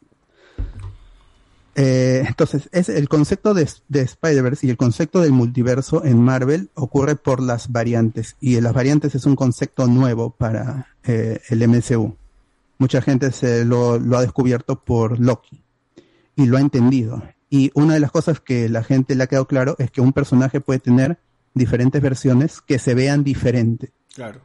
Eh, 1.77 2.25
entonces, 2.27 2.69
es 2.73 2.89
el 2.89 3.09
concepto 3.09 3.55
de, 3.55 3.69
de 3.89 4.03
Spider-Verse 4.03 4.67
y 4.67 4.71
el 4.71 4.77
concepto 4.77 5.21
del 5.21 5.33
multiverso 5.33 6.05
en 6.05 6.21
Marvel 6.21 6.71
ocurre 6.75 7.17
por 7.17 7.41
las 7.41 7.73
variantes. 7.73 8.37
Y 8.41 8.61
las 8.61 8.73
variantes 8.73 9.15
es 9.15 9.27
un 9.27 9.37
concepto 9.37 9.87
nuevo 9.87 10.31
para 10.31 10.89
eh, 11.05 11.41
el 11.49 11.67
MCU. 11.69 12.17
Mucha 12.79 13.03
gente 13.03 13.33
se 13.33 13.65
lo, 13.65 13.99
lo 13.99 14.19
ha 14.19 14.23
descubierto 14.23 14.81
por 14.81 15.19
Loki 15.19 15.63
y 16.37 16.47
lo 16.47 16.57
ha 16.57 16.61
entendido. 16.61 17.23
Y 17.51 17.71
una 17.75 17.95
de 17.95 18.01
las 18.01 18.11
cosas 18.11 18.41
que 18.41 18.69
la 18.69 18.83
gente 18.83 19.15
le 19.15 19.25
ha 19.25 19.27
quedado 19.27 19.47
claro 19.47 19.77
es 19.79 19.91
que 19.91 20.01
un 20.01 20.13
personaje 20.13 20.61
puede 20.61 20.81
tener 20.81 21.19
diferentes 21.55 22.03
versiones 22.03 22.61
que 22.61 22.79
se 22.79 22.95
vean 22.95 23.23
diferentes. 23.23 23.91
Claro. 24.15 24.41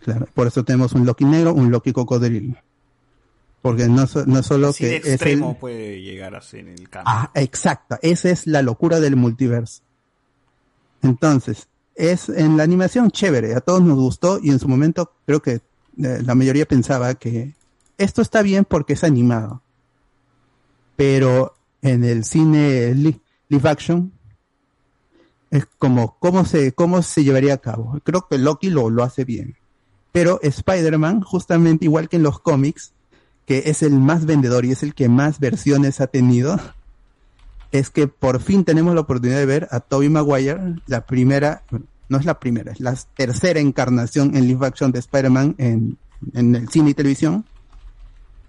Claro, 0.00 0.26
por 0.34 0.46
eso 0.46 0.64
tenemos 0.64 0.92
un 0.94 1.06
Loki 1.06 1.24
negro, 1.24 1.54
un 1.54 1.70
Loki 1.70 1.92
cocodrilo. 1.92 2.56
Porque 3.62 3.86
no, 3.88 4.06
no 4.26 4.42
solo 4.42 4.68
Así 4.68 4.84
de 4.84 4.90
que 4.90 4.96
es 4.96 5.04
el, 5.06 5.12
extremo 5.12 5.56
puede 5.58 6.02
llegar 6.02 6.34
a 6.34 6.42
ser 6.42 6.66
el 6.68 6.88
cambio. 6.90 7.04
Ah, 7.14 7.30
exacto. 7.34 7.96
Esa 8.02 8.28
es 8.30 8.46
la 8.48 8.60
locura 8.60 8.98
del 8.98 9.14
multiverso. 9.16 9.82
Entonces, 11.00 11.68
es 11.94 12.28
en 12.28 12.56
la 12.56 12.64
animación 12.64 13.10
chévere, 13.10 13.54
a 13.54 13.60
todos 13.60 13.82
nos 13.82 13.96
gustó 13.98 14.40
y 14.42 14.50
en 14.50 14.58
su 14.58 14.66
momento 14.68 15.12
creo 15.26 15.40
que 15.42 15.52
eh, 15.54 15.62
la 16.24 16.34
mayoría 16.34 16.66
pensaba 16.66 17.14
que 17.14 17.54
esto 17.98 18.20
está 18.22 18.42
bien 18.42 18.64
porque 18.64 18.94
es 18.94 19.04
animado. 19.04 19.62
Pero 20.96 21.54
en 21.82 22.04
el 22.04 22.24
cine 22.24 22.94
li- 22.94 23.20
live 23.48 23.68
action 23.68 24.12
es 25.50 25.66
como 25.78 26.16
cómo 26.18 26.44
se 26.44 26.72
cómo 26.72 27.02
se 27.02 27.24
llevaría 27.24 27.54
a 27.54 27.58
cabo. 27.58 27.98
Creo 28.04 28.26
que 28.28 28.38
Loki 28.38 28.70
lo, 28.70 28.90
lo 28.90 29.02
hace 29.04 29.24
bien. 29.24 29.56
Pero 30.12 30.40
Spider-Man, 30.42 31.22
justamente 31.22 31.84
igual 31.86 32.08
que 32.08 32.16
en 32.16 32.22
los 32.22 32.40
cómics, 32.40 32.92
que 33.46 33.64
es 33.66 33.82
el 33.82 33.98
más 33.98 34.26
vendedor 34.26 34.64
y 34.64 34.72
es 34.72 34.82
el 34.82 34.94
que 34.94 35.08
más 35.08 35.40
versiones 35.40 36.00
ha 36.00 36.06
tenido, 36.06 36.58
es 37.72 37.90
que 37.90 38.06
por 38.06 38.40
fin 38.40 38.64
tenemos 38.64 38.94
la 38.94 39.00
oportunidad 39.00 39.38
de 39.38 39.46
ver 39.46 39.68
a 39.70 39.80
Tobey 39.80 40.08
Maguire, 40.08 40.76
la 40.86 41.06
primera, 41.06 41.62
no 42.08 42.18
es 42.18 42.24
la 42.24 42.38
primera, 42.38 42.72
es 42.72 42.80
la 42.80 42.96
tercera 43.16 43.60
encarnación 43.60 44.36
en 44.36 44.46
live 44.46 44.66
action 44.66 44.92
de 44.92 44.98
Spider-Man 44.98 45.54
en, 45.58 45.98
en 46.34 46.54
el 46.54 46.68
cine 46.68 46.90
y 46.90 46.94
televisión. 46.94 47.44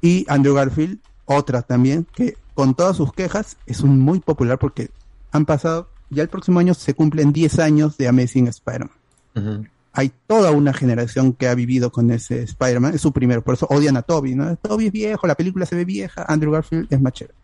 Y 0.02 0.26
Andrew 0.28 0.54
Garfield, 0.54 1.00
otra 1.26 1.62
también, 1.62 2.06
que 2.14 2.36
con 2.54 2.76
todas 2.76 2.98
sus 2.98 3.14
quejas 3.14 3.58
es 3.66 3.84
muy 3.84 4.20
popular 4.20 4.60
porque 4.60 4.92
han 5.32 5.46
pasado, 5.46 5.90
ya 6.10 6.22
el 6.22 6.30
próximo 6.30 6.60
año 6.60 6.74
se 6.74 6.94
cumplen 6.94 7.32
10 7.32 7.60
años 7.60 7.98
de 7.98 8.08
Amazing 8.10 8.48
Spider-Man. 8.48 9.70
Hay 9.94 10.12
toda 10.28 10.52
una 10.52 10.74
generación 10.74 11.34
que 11.34 11.48
ha 11.48 11.56
vivido 11.56 11.92
con 11.92 12.10
ese 12.12 12.42
Spider-Man, 12.44 12.96
es 12.96 13.02
su 13.02 13.12
primero, 13.14 13.44
por 13.44 13.54
eso 13.54 13.68
odian 13.70 13.96
a 13.96 14.02
Toby, 14.02 14.34
¿no? 14.36 14.56
Toby 14.58 14.88
es 14.88 14.92
viejo, 14.92 15.28
la 15.28 15.36
película 15.36 15.66
se 15.66 15.76
ve 15.76 15.86
vieja, 15.86 16.26
Andrew 16.28 16.52
Garfield 16.52 16.88
es 16.92 17.00
más 17.00 17.14
chévere. 17.14 17.36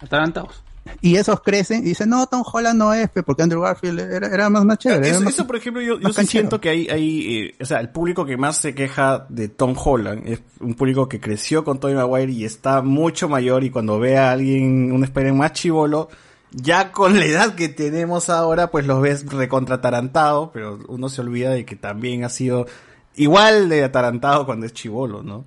Atarantados. 0.00 0.62
Y 1.00 1.16
esos 1.16 1.40
crecen 1.40 1.80
y 1.80 1.84
dicen, 1.90 2.10
no, 2.10 2.26
Tom 2.26 2.42
Holland 2.44 2.78
no 2.78 2.92
es, 2.92 3.08
porque 3.24 3.42
Andrew 3.42 3.62
Garfield 3.62 4.00
era, 4.00 4.26
era 4.26 4.50
más, 4.50 4.66
más 4.66 4.76
chévere. 4.76 5.06
era 5.06 5.16
Eso, 5.16 5.24
más- 5.24 5.32
eso, 5.32 5.46
por 5.46 5.56
ejemplo, 5.56 5.80
yo, 5.80 5.96
sí 6.12 6.26
siento 6.26 6.60
que 6.60 6.68
hay, 6.68 6.88
hay 6.88 7.36
eh, 7.36 7.54
o 7.58 7.64
sea, 7.64 7.80
el 7.80 7.88
público 7.88 8.26
que 8.26 8.36
más 8.36 8.58
se 8.58 8.74
queja 8.74 9.24
de 9.30 9.48
Tom 9.48 9.74
Holland 9.82 10.26
es 10.28 10.42
un 10.60 10.74
público 10.74 11.08
que 11.08 11.20
creció 11.20 11.64
con 11.64 11.80
Tobey 11.80 11.94
Maguire 11.96 12.32
y 12.32 12.44
está 12.44 12.82
mucho 12.82 13.30
mayor 13.30 13.64
y 13.64 13.70
cuando 13.70 13.98
ve 13.98 14.18
a 14.18 14.32
alguien, 14.32 14.92
un 14.92 15.02
Spider-Man 15.04 15.38
más 15.38 15.52
chivolo, 15.54 16.10
ya 16.54 16.92
con 16.92 17.18
la 17.18 17.26
edad 17.26 17.54
que 17.54 17.68
tenemos 17.68 18.30
ahora, 18.30 18.70
pues 18.70 18.86
los 18.86 19.00
ves 19.00 19.26
recontratarantado, 19.26 20.50
pero 20.52 20.78
uno 20.88 21.08
se 21.08 21.20
olvida 21.20 21.50
de 21.50 21.64
que 21.64 21.76
también 21.76 22.24
ha 22.24 22.28
sido 22.28 22.66
igual 23.16 23.68
de 23.68 23.84
atarantado 23.84 24.46
cuando 24.46 24.66
es 24.66 24.72
chivolo, 24.72 25.22
¿no? 25.22 25.44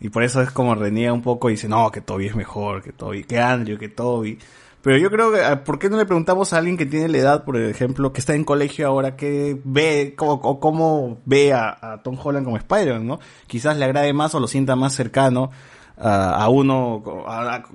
Y 0.00 0.10
por 0.10 0.22
eso 0.22 0.42
es 0.42 0.50
como 0.50 0.74
reniega 0.74 1.12
un 1.12 1.22
poco 1.22 1.48
y 1.48 1.52
dice, 1.54 1.68
no, 1.68 1.90
que 1.90 2.00
Toby 2.00 2.26
es 2.26 2.36
mejor, 2.36 2.82
que 2.82 2.92
Toby, 2.92 3.24
que 3.24 3.38
Andrew, 3.38 3.78
que 3.78 3.88
Toby. 3.88 4.38
Pero 4.82 4.98
yo 4.98 5.10
creo 5.10 5.32
que, 5.32 5.42
ah, 5.42 5.64
¿por 5.64 5.78
qué 5.78 5.88
no 5.88 5.96
le 5.96 6.04
preguntamos 6.04 6.52
a 6.52 6.58
alguien 6.58 6.76
que 6.76 6.84
tiene 6.84 7.08
la 7.08 7.18
edad, 7.18 7.44
por 7.44 7.56
ejemplo, 7.56 8.12
que 8.12 8.20
está 8.20 8.34
en 8.34 8.44
colegio 8.44 8.86
ahora, 8.86 9.16
que 9.16 9.58
ve, 9.64 10.14
o 10.18 10.60
cómo 10.60 11.22
ve 11.24 11.54
a, 11.54 11.78
a 11.80 12.02
Tom 12.02 12.18
Holland 12.22 12.44
como 12.44 12.58
Spider-Man, 12.58 13.06
¿no? 13.06 13.18
Quizás 13.46 13.78
le 13.78 13.84
agrade 13.86 14.12
más 14.12 14.34
o 14.34 14.40
lo 14.40 14.46
sienta 14.46 14.76
más 14.76 14.92
cercano 14.94 15.50
a, 15.96 16.42
a 16.44 16.48
uno, 16.48 17.02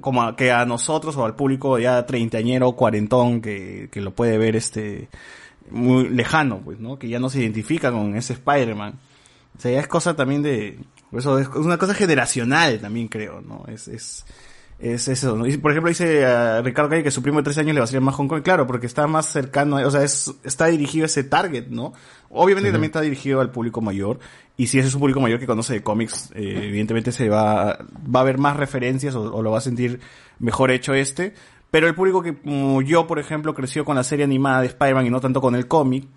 como 0.01 0.21
a- 0.23 0.35
que 0.35 0.51
a 0.51 0.65
nosotros 0.65 1.15
o 1.17 1.25
al 1.25 1.35
público 1.35 1.79
ya 1.79 2.05
treintañero, 2.05 2.73
cuarentón, 2.73 3.41
que, 3.41 3.89
que 3.91 4.01
lo 4.01 4.11
puede 4.11 4.37
ver 4.37 4.55
este, 4.55 5.09
muy 5.71 6.09
lejano, 6.09 6.59
pues, 6.59 6.79
¿no? 6.79 6.99
Que 6.99 7.09
ya 7.09 7.19
no 7.19 7.29
se 7.29 7.39
identifica 7.41 7.91
con 7.91 8.15
ese 8.15 8.33
Spider-Man. 8.33 8.93
O 9.57 9.61
sea, 9.61 9.71
ya 9.71 9.79
es 9.79 9.87
cosa 9.87 10.15
también 10.15 10.41
de, 10.41 10.79
eso 11.11 11.39
es 11.39 11.47
una 11.49 11.77
cosa 11.77 11.93
generacional 11.93 12.79
también 12.79 13.07
creo, 13.07 13.41
¿no? 13.41 13.65
Es, 13.67 13.87
es, 13.87 14.25
es 14.79 15.09
eso, 15.09 15.35
¿no? 15.35 15.45
Y, 15.45 15.57
por 15.57 15.71
ejemplo, 15.71 15.89
dice 15.89 16.25
a 16.25 16.61
Ricardo 16.61 16.89
Calle 16.89 17.03
que 17.03 17.11
su 17.11 17.21
primo 17.21 17.39
de 17.39 17.43
13 17.43 17.61
años 17.61 17.73
le 17.73 17.81
va 17.81 17.83
a 17.83 17.87
ser 17.87 17.99
más 17.99 18.15
Hong 18.15 18.27
Kong, 18.27 18.41
claro, 18.41 18.65
porque 18.65 18.85
está 18.85 19.07
más 19.07 19.25
cercano, 19.25 19.75
o 19.75 19.91
sea, 19.91 20.03
es, 20.03 20.33
está 20.43 20.67
dirigido 20.67 21.03
a 21.03 21.07
ese 21.07 21.23
target, 21.23 21.67
¿no? 21.67 21.93
Obviamente 22.29 22.71
también 22.71 22.89
está 22.89 23.01
dirigido 23.01 23.41
al 23.41 23.51
público 23.51 23.81
mayor, 23.81 24.19
y 24.55 24.67
si 24.67 24.79
ese 24.79 24.87
es 24.87 24.93
un 24.93 25.01
público 25.01 25.19
mayor 25.19 25.39
que 25.39 25.47
conoce 25.47 25.73
de 25.73 25.83
cómics, 25.83 26.31
eh, 26.33 26.61
evidentemente 26.63 27.11
se 27.11 27.27
va, 27.27 27.79
va 27.83 28.19
a 28.19 28.21
haber 28.21 28.37
más 28.37 28.55
referencias 28.55 29.15
o, 29.15 29.33
o 29.33 29.41
lo 29.41 29.51
va 29.51 29.57
a 29.57 29.61
sentir 29.61 29.99
mejor 30.39 30.71
hecho 30.71 30.93
este, 30.93 31.33
pero 31.71 31.87
el 31.87 31.93
público 31.93 32.23
que, 32.23 32.35
como 32.35 32.81
yo, 32.81 33.05
por 33.05 33.19
ejemplo, 33.19 33.53
creció 33.53 33.83
con 33.83 33.95
la 33.95 34.03
serie 34.03 34.25
animada 34.25 34.61
de 34.61 34.67
Spider-Man 34.67 35.05
y 35.05 35.09
no 35.09 35.19
tanto 35.19 35.41
con 35.41 35.55
el 35.55 35.67
cómic, 35.67 36.07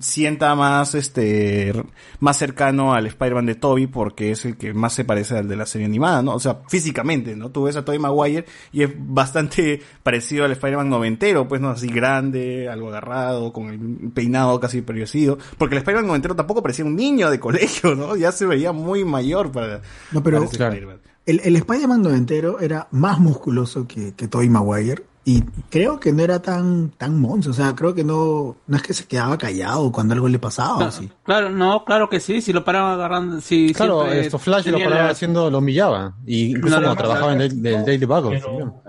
sienta 0.00 0.54
más 0.54 0.94
este 0.94 1.72
más 2.20 2.36
cercano 2.36 2.94
al 2.94 3.06
Spider-Man 3.06 3.46
de 3.46 3.54
Toby 3.54 3.86
porque 3.86 4.30
es 4.30 4.44
el 4.44 4.56
que 4.56 4.72
más 4.74 4.92
se 4.92 5.04
parece 5.04 5.38
al 5.38 5.48
de 5.48 5.56
la 5.56 5.66
serie 5.66 5.86
animada, 5.86 6.22
¿no? 6.22 6.34
O 6.34 6.40
sea, 6.40 6.60
físicamente, 6.68 7.36
¿no? 7.36 7.50
Tú 7.50 7.64
ves 7.64 7.76
a 7.76 7.84
Tobey 7.84 7.98
Maguire 7.98 8.44
y 8.72 8.82
es 8.82 8.90
bastante 8.96 9.80
parecido 10.02 10.44
al 10.44 10.52
Spider-Man 10.52 10.88
noventero, 10.88 11.48
pues 11.48 11.60
no 11.60 11.70
así 11.70 11.88
grande, 11.88 12.68
algo 12.68 12.88
agarrado, 12.88 13.52
con 13.52 13.68
el 13.68 14.10
peinado 14.12 14.58
casi 14.60 14.82
parecido, 14.82 15.38
porque 15.58 15.74
el 15.74 15.78
Spider-Man 15.78 16.06
noventero 16.06 16.36
tampoco 16.36 16.62
parecía 16.62 16.84
un 16.84 16.96
niño 16.96 17.30
de 17.30 17.40
colegio, 17.40 17.94
¿no? 17.94 18.16
Ya 18.16 18.32
se 18.32 18.46
veía 18.46 18.72
muy 18.72 19.04
mayor 19.04 19.50
para 19.52 19.82
No, 20.12 20.22
pero 20.22 20.38
para 20.38 20.46
ese 20.50 20.62
Spider-Man. 20.62 21.00
el, 21.26 21.40
el 21.44 21.56
Spider-Man 21.56 22.02
noventero 22.02 22.60
era 22.60 22.88
más 22.90 23.18
musculoso 23.18 23.86
que, 23.86 24.14
que 24.14 24.28
Tobey 24.28 24.48
Maguire 24.48 25.11
y 25.24 25.42
creo 25.70 26.00
que 26.00 26.12
no 26.12 26.22
era 26.22 26.42
tan 26.42 26.90
tan 26.90 27.20
monzo, 27.20 27.50
o 27.50 27.52
sea, 27.52 27.74
creo 27.76 27.94
que 27.94 28.02
no 28.02 28.56
no 28.66 28.76
es 28.76 28.82
que 28.82 28.92
se 28.92 29.06
quedaba 29.06 29.38
callado 29.38 29.92
cuando 29.92 30.14
algo 30.14 30.28
le 30.28 30.38
pasaba. 30.40 30.90
Claro, 31.22 31.48
no, 31.50 31.84
claro 31.84 32.08
que 32.08 32.18
sí, 32.18 32.40
si 32.40 32.52
lo 32.52 32.64
paraban 32.64 32.94
agarrando, 32.94 33.40
si 33.40 33.72
Claro, 33.72 34.04
esto 34.06 34.38
Flash 34.38 34.66
lo 34.66 34.78
paraba 34.78 35.04
la- 35.04 35.10
haciendo, 35.10 35.48
lo 35.50 35.58
humillaba. 35.58 36.14
Y 36.26 36.50
incluso 36.56 36.76
No, 36.80 36.82
cuando 36.86 37.02
trabajaba 37.04 37.32
en 37.34 37.40
el 37.42 37.62
del 37.62 37.84
Daily 37.84 38.04
Bugle. 38.06 38.42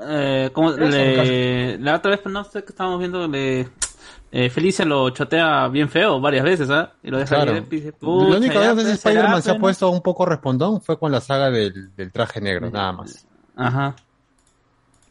Eh, 0.08 0.50
como 0.54 0.72
Eso, 0.72 0.80
le- 0.80 1.78
la 1.78 1.96
otra 1.98 2.12
vez, 2.12 2.22
no 2.26 2.44
sé 2.44 2.64
que 2.64 2.70
estábamos 2.72 2.98
viendo, 3.00 3.28
le, 3.28 3.70
eh, 4.32 4.50
Felicia 4.50 4.84
lo 4.86 5.12
chotea 5.12 5.68
bien 5.68 5.88
feo 5.88 6.20
varias 6.20 6.44
veces, 6.44 6.68
¿ah? 6.72 6.94
Y 7.04 7.12
lo 7.12 7.20
deja 7.20 7.36
Claro. 7.36 7.56
y 7.58 7.62
dice, 7.62 7.92
La 7.92 7.98
"Pucha, 8.00 8.38
única 8.38 8.74
vez 8.74 8.86
que 8.86 8.92
Spider-Man 8.94 9.42
se 9.44 9.50
ha 9.52 9.54
pues, 9.54 9.62
puesto 9.62 9.92
un 9.92 10.02
poco 10.02 10.26
respondón 10.26 10.82
fue 10.82 10.98
con 10.98 11.12
la 11.12 11.22
saga 11.22 11.52
del, 11.52 11.96
del 11.96 12.12
traje 12.12 12.42
negro, 12.42 12.72
nada 12.72 12.92
más. 12.94 13.28
Ajá. 13.56 13.96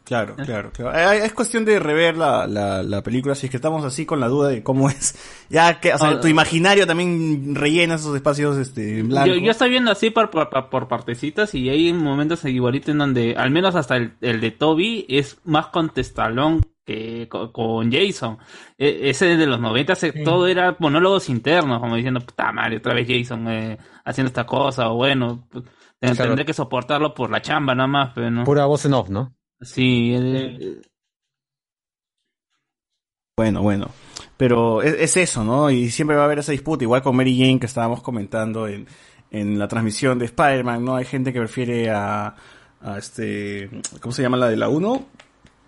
Claro, 0.05 0.35
claro, 0.35 0.69
claro. 0.73 0.97
Eh, 1.13 1.25
Es 1.25 1.31
cuestión 1.33 1.63
de 1.63 1.79
rever 1.79 2.17
la, 2.17 2.45
la, 2.45 2.83
la 2.83 3.01
película, 3.01 3.35
si 3.35 3.45
es 3.45 3.49
que 3.51 3.55
estamos 3.57 3.85
así 3.85 4.05
con 4.05 4.19
la 4.19 4.27
duda 4.27 4.49
de 4.49 4.61
cómo 4.63 4.89
es. 4.89 5.15
Ya 5.49 5.79
que, 5.79 5.93
o 5.93 5.97
sea, 5.97 6.09
Ah, 6.09 6.19
tu 6.19 6.27
imaginario 6.27 6.85
también 6.87 7.53
rellena 7.55 7.95
esos 7.95 8.15
espacios 8.15 8.57
este, 8.57 8.99
en 8.99 9.09
blanco. 9.09 9.27
Yo, 9.27 9.35
yo 9.35 9.51
estoy 9.51 9.69
viendo 9.69 9.91
así 9.91 10.09
por, 10.09 10.29
por, 10.29 10.49
por 10.69 10.87
partecitas 10.87 11.53
y 11.55 11.69
hay 11.69 11.93
momentos 11.93 12.43
igualitos 12.45 12.89
en 12.89 12.97
donde, 12.97 13.35
al 13.37 13.51
menos 13.51 13.75
hasta 13.75 13.95
el, 13.97 14.13
el 14.21 14.41
de 14.41 14.51
Toby, 14.51 15.05
es 15.07 15.37
más 15.45 15.67
contestalón 15.67 16.61
que 16.85 17.27
co- 17.29 17.53
con, 17.53 17.91
Jason. 17.91 18.39
E- 18.77 19.09
ese 19.09 19.37
de 19.37 19.45
los 19.45 19.59
90 19.61 19.95
se- 19.95 20.11
todo 20.11 20.47
era 20.47 20.75
monólogos 20.79 21.29
internos, 21.29 21.79
como 21.79 21.95
diciendo, 21.95 22.19
puta 22.19 22.51
madre, 22.51 22.77
otra 22.77 22.93
vez 22.93 23.07
Jason 23.07 23.47
eh, 23.47 23.77
haciendo 24.03 24.27
esta 24.27 24.45
cosa, 24.45 24.89
o 24.89 24.95
bueno, 24.95 25.47
Claro. 26.01 26.15
tendré 26.17 26.45
que 26.45 26.53
soportarlo 26.53 27.13
por 27.13 27.29
la 27.29 27.41
chamba 27.41 27.73
nada 27.75 27.87
más, 27.87 28.11
pero 28.13 28.29
no. 28.29 28.43
Pura 28.43 28.65
voz 28.65 28.83
en 28.85 28.93
off, 28.95 29.07
¿no? 29.09 29.33
Sí, 29.63 30.13
eh, 30.15 30.81
Bueno, 33.37 33.61
bueno. 33.61 33.89
Pero 34.37 34.81
es, 34.81 34.95
es 34.99 35.17
eso, 35.17 35.43
¿no? 35.43 35.69
Y 35.71 35.89
siempre 35.89 36.15
va 36.15 36.23
a 36.23 36.25
haber 36.25 36.39
esa 36.39 36.51
disputa, 36.51 36.83
igual 36.83 37.01
con 37.01 37.15
Mary 37.15 37.37
Jane 37.37 37.59
que 37.59 37.65
estábamos 37.65 38.01
comentando 38.01 38.67
en, 38.67 38.87
en 39.31 39.57
la 39.57 39.67
transmisión 39.67 40.19
de 40.19 40.25
Spider-Man, 40.25 40.83
¿no? 40.83 40.95
Hay 40.95 41.05
gente 41.05 41.31
que 41.33 41.39
prefiere 41.39 41.89
a, 41.89 42.35
a 42.81 42.97
este, 42.97 43.69
¿cómo 44.01 44.11
se 44.11 44.21
llama 44.21 44.37
la 44.37 44.47
de 44.49 44.57
la 44.57 44.69
1? 44.69 45.05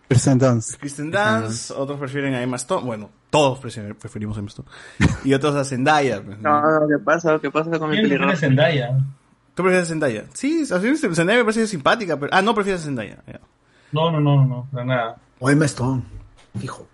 Kristen 0.07 0.38
Dunst. 0.38 0.75
Kristen 0.80 1.09
Dance, 1.09 1.74
otros 1.75 1.98
prefieren 1.99 2.35
a 2.35 2.41
Emma 2.43 2.57
Stone, 2.57 2.85
bueno, 2.85 3.09
todos 3.32 3.59
prefieren- 3.59 3.95
preferimos 3.95 4.38
a 4.38 4.40
Emma 4.40 4.49
Stone. 4.49 4.67
Y 5.24 5.33
otros 5.33 5.56
a 5.56 5.64
Zendaya. 5.65 6.22
pues, 6.24 6.38
¿no? 6.40 6.61
No, 6.61 6.80
no, 6.82 6.88
¿qué 6.88 7.03
pasa? 7.03 7.40
¿Qué 7.41 7.49
pasa 7.49 7.72
con 7.80 7.90
mi 7.90 7.95
¿Quién 7.98 8.09
prefiere 8.09 8.17
pelirroja? 8.19 8.35
Zendaya? 8.35 8.98
¿Tú 9.56 9.64
prefieres 9.64 9.88
a 9.88 9.90
Zendaya? 9.90 10.25
Sí, 10.33 10.64
a 10.72 10.77
mí 10.77 10.95
Zendaya 10.98 11.40
me 11.40 11.45
parece 11.45 11.65
simpática, 11.65 12.19
pero... 12.19 12.32
Ah, 12.33 12.41
no 12.43 12.53
prefieres 12.53 12.82
a 12.82 12.85
Zendaya. 12.85 13.24
ya. 13.25 13.40
No, 13.95 14.11
no, 14.11 14.19
no, 14.19 14.45
no, 14.45 14.67
para 14.72 14.85
nada. 14.85 15.17
O 15.40 15.49
Emma 15.49 15.65
Stone, 15.65 16.03
fijo. 16.59 16.85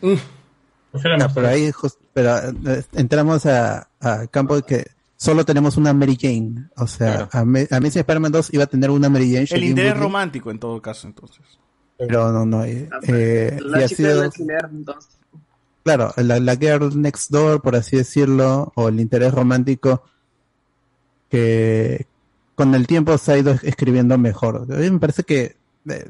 Prefiero 0.00 1.14
a 1.14 1.18
Emma 1.18 1.30
Pero 1.34 1.48
ahí 1.48 1.70
pero, 2.14 2.38
eh, 2.38 2.82
entramos 2.94 3.44
a, 3.44 3.88
a 4.00 4.26
campo 4.28 4.56
de 4.56 4.62
que 4.62 4.86
solo 5.16 5.44
tenemos 5.44 5.76
una 5.76 5.92
Mary 5.92 6.16
Jane. 6.18 6.70
O 6.76 6.86
sea, 6.86 7.28
a, 7.30 7.44
mí 7.44 7.60
a 7.70 7.78
mí 7.78 7.90
si 7.90 7.98
Spider-Man 7.98 8.32
2 8.32 8.54
iba 8.54 8.64
a 8.64 8.68
tener 8.68 8.88
una 8.90 9.10
Mary 9.10 9.30
Jane. 9.32 9.46
El 9.50 9.64
interés 9.64 9.92
Woodley, 9.92 10.02
romántico 10.02 10.50
en 10.50 10.58
todo 10.58 10.80
caso, 10.80 11.06
entonces. 11.06 11.44
Pero 11.98 12.32
no, 12.32 12.46
no. 12.46 12.64
eh, 12.64 12.88
eh, 13.02 13.58
La 13.60 13.78
alquiler, 13.78 14.68
entonces. 14.70 15.18
claro, 15.84 16.12
la, 16.16 16.40
la 16.40 16.56
girl 16.56 16.98
next 17.00 17.30
door, 17.30 17.60
por 17.60 17.76
así 17.76 17.96
decirlo, 17.98 18.72
o 18.76 18.88
el 18.88 18.98
interés 18.98 19.34
romántico 19.34 20.02
que 21.28 22.06
con 22.54 22.74
el 22.74 22.86
tiempo 22.86 23.18
se 23.18 23.32
ha 23.32 23.38
ido 23.38 23.54
escribiendo 23.62 24.16
mejor. 24.16 24.66
A 24.70 24.76
mí 24.76 24.90
me 24.90 24.98
parece 24.98 25.22
que 25.22 25.56
eh, 25.88 26.08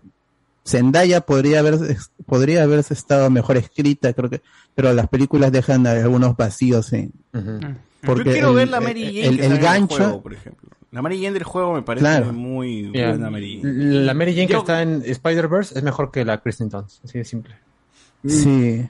Zendaya 0.67 1.21
podría 1.21 1.61
haber 1.61 1.79
podría 2.27 2.63
haberse 2.65 2.93
estado 2.95 3.31
mejor 3.31 3.57
escrita, 3.57 4.13
creo 4.13 4.29
que, 4.29 4.41
pero 4.75 4.93
las 4.93 5.09
películas 5.09 5.53
dejan 5.53 5.87
algunos 5.87 6.37
vacíos 6.37 6.93
en 6.93 7.13
Yo 7.33 8.15
quiero 8.25 8.51
el- 8.51 8.55
ver 8.57 8.69
la 8.69 8.81
Mary 8.81 9.05
Jane 9.23 9.47
el, 9.47 9.59
gancho 9.59 9.97
juego, 9.97 10.23
por 10.23 10.35
ejemplo. 10.35 10.69
La 10.93 11.03
Mary 11.03 11.19
Jane 11.21 11.33
del 11.35 11.45
juego 11.45 11.75
me 11.75 11.83
parece 11.83 12.05
Claro. 12.07 12.33
muy 12.33 12.89
buena 12.91 13.31
Mary 13.31 13.61
Jane. 13.63 13.75
La 14.05 14.15
Mary 14.15 14.35
Jane 14.35 14.47
que 14.49 14.57
está 14.57 14.83
en 14.83 15.03
Spider-Verse 15.05 15.79
es 15.79 15.85
mejor 15.85 16.11
que 16.11 16.25
la 16.25 16.41
Kristen 16.41 16.69
Dunst, 16.69 17.05
así 17.05 17.19
de 17.19 17.25
simple. 17.25 17.55
sí 18.27 18.89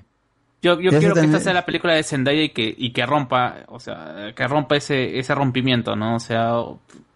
Yo, 0.63 0.81
yo 0.81 0.91
quiero 0.91 1.15
que 1.15 1.21
también- 1.21 1.25
esta 1.35 1.41
sea 1.45 1.53
la 1.53 1.67
película 1.67 1.95
de 1.95 2.03
Zendaya 2.03 2.43
y 2.43 2.49
que, 2.51 2.75
y 2.77 2.93
que 2.93 3.05
rompa, 3.07 3.65
o 3.69 3.79
sea, 3.81 4.33
que 4.35 4.47
rompa 4.49 4.77
ese, 4.77 5.19
ese 5.19 5.35
rompimiento, 5.35 5.95
¿no? 5.95 6.17
O 6.17 6.21
sea, 6.21 6.55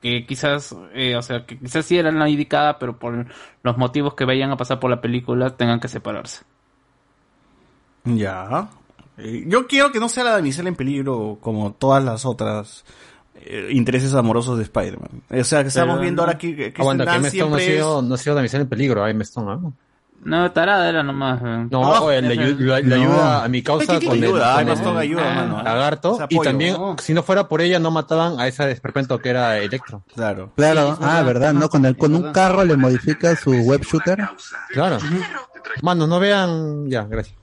que 0.01 0.27
quizás, 0.27 0.75
eh, 0.95 1.17
o 1.17 1.23
sea, 1.23 1.45
que 1.47 1.59
quizás 1.59 1.85
sí 1.85 1.99
era 1.99 2.11
la 2.11 2.29
indicada, 2.29 2.79
pero 2.79 2.99
por 2.99 3.27
los 3.63 3.77
motivos 3.77 4.15
que 4.15 4.25
vayan 4.25 4.51
a 4.51 4.57
pasar 4.57 4.81
por 4.81 4.91
la 4.91 5.01
película 5.01 5.57
tengan 5.57 5.81
que 5.81 5.89
separarse. 5.89 6.45
Ya. 8.05 8.69
Eh, 9.19 9.45
Yo 9.47 9.67
quiero 9.67 9.93
que 9.93 10.01
no 10.01 10.09
sea 10.09 10.25
la 10.25 10.31
damisela 10.33 10.69
en 10.69 10.77
peligro 10.77 11.39
como 11.41 11.73
todas 11.73 12.03
las 12.03 12.25
otras 12.25 12.85
eh, 13.35 13.69
intereses 13.73 14.15
amorosos 14.15 14.57
de 14.57 14.65
Spider-Man. 14.65 15.23
O 15.31 15.45
sea, 15.45 15.63
que 15.63 15.69
estamos 15.69 15.95
Pero 15.95 16.03
viendo 16.03 16.23
ahora 16.23 16.39
que, 16.39 16.73
que 16.73 16.81
Aguanta, 16.81 17.05
que 17.05 17.27
Stone 17.29 17.51
no 17.51 17.57
ha 17.57 17.61
es... 17.61 17.65
sido, 17.67 18.03
no 18.03 18.15
ha 18.15 18.19
sido 18.19 18.37
damisela 18.37 18.63
en 18.63 18.69
peligro, 18.69 19.05
a 19.05 19.11
Stone, 19.11 19.57
¿no? 19.61 19.75
No, 20.23 20.53
tarada 20.53 20.87
era 20.89 21.03
nomás. 21.03 21.41
eh. 21.43 21.67
No, 21.71 21.95
Ah, 21.95 22.03
oye, 22.03 22.21
le, 22.21 22.35
ese- 22.35 22.43
ayu- 22.43 22.57
le- 22.59 22.83
le 22.83 22.89
No. 22.89 22.95
ayuda 23.03 23.45
a 23.45 23.49
mi 23.49 23.63
causa 23.63 23.95
¿Qué- 23.95 24.01
qué- 24.01 24.07
con 24.07 24.17
el, 24.23 24.31
con 24.31 24.93
el 24.93 24.99
ayuda, 24.99 25.35
mano. 25.35 25.63
lagarto. 25.63 26.19
Y 26.29 26.39
también, 26.41 26.75
No. 26.75 26.97
si 27.03 27.15
no 27.15 27.23
fuera 27.23 27.49
por 27.49 27.63
ella, 27.63 27.79
no 27.79 27.91
mataban 27.91 28.39
a 28.39 28.47
ese 28.47 28.65
desperpento 28.67 29.19
que 29.19 29.31
era 29.31 29.57
Electro. 29.59 30.03
Claro. 30.15 30.53
Claro, 30.57 30.99
ah, 31.01 31.23
verdad, 31.23 31.55
¿no? 31.55 31.71
Con, 31.71 31.87
el, 31.87 31.97
con 31.97 32.15
un 32.15 32.33
carro 32.33 32.65
le 32.65 32.77
modifica 32.77 33.35
su 33.35 33.51
web 33.53 33.83
shooter. 33.83 34.19
Claro. 34.73 34.99
Manos, 35.83 36.09
no 36.09 36.21
vean. 36.21 36.89
Ya, 36.91 37.05
gracias. 37.05 37.37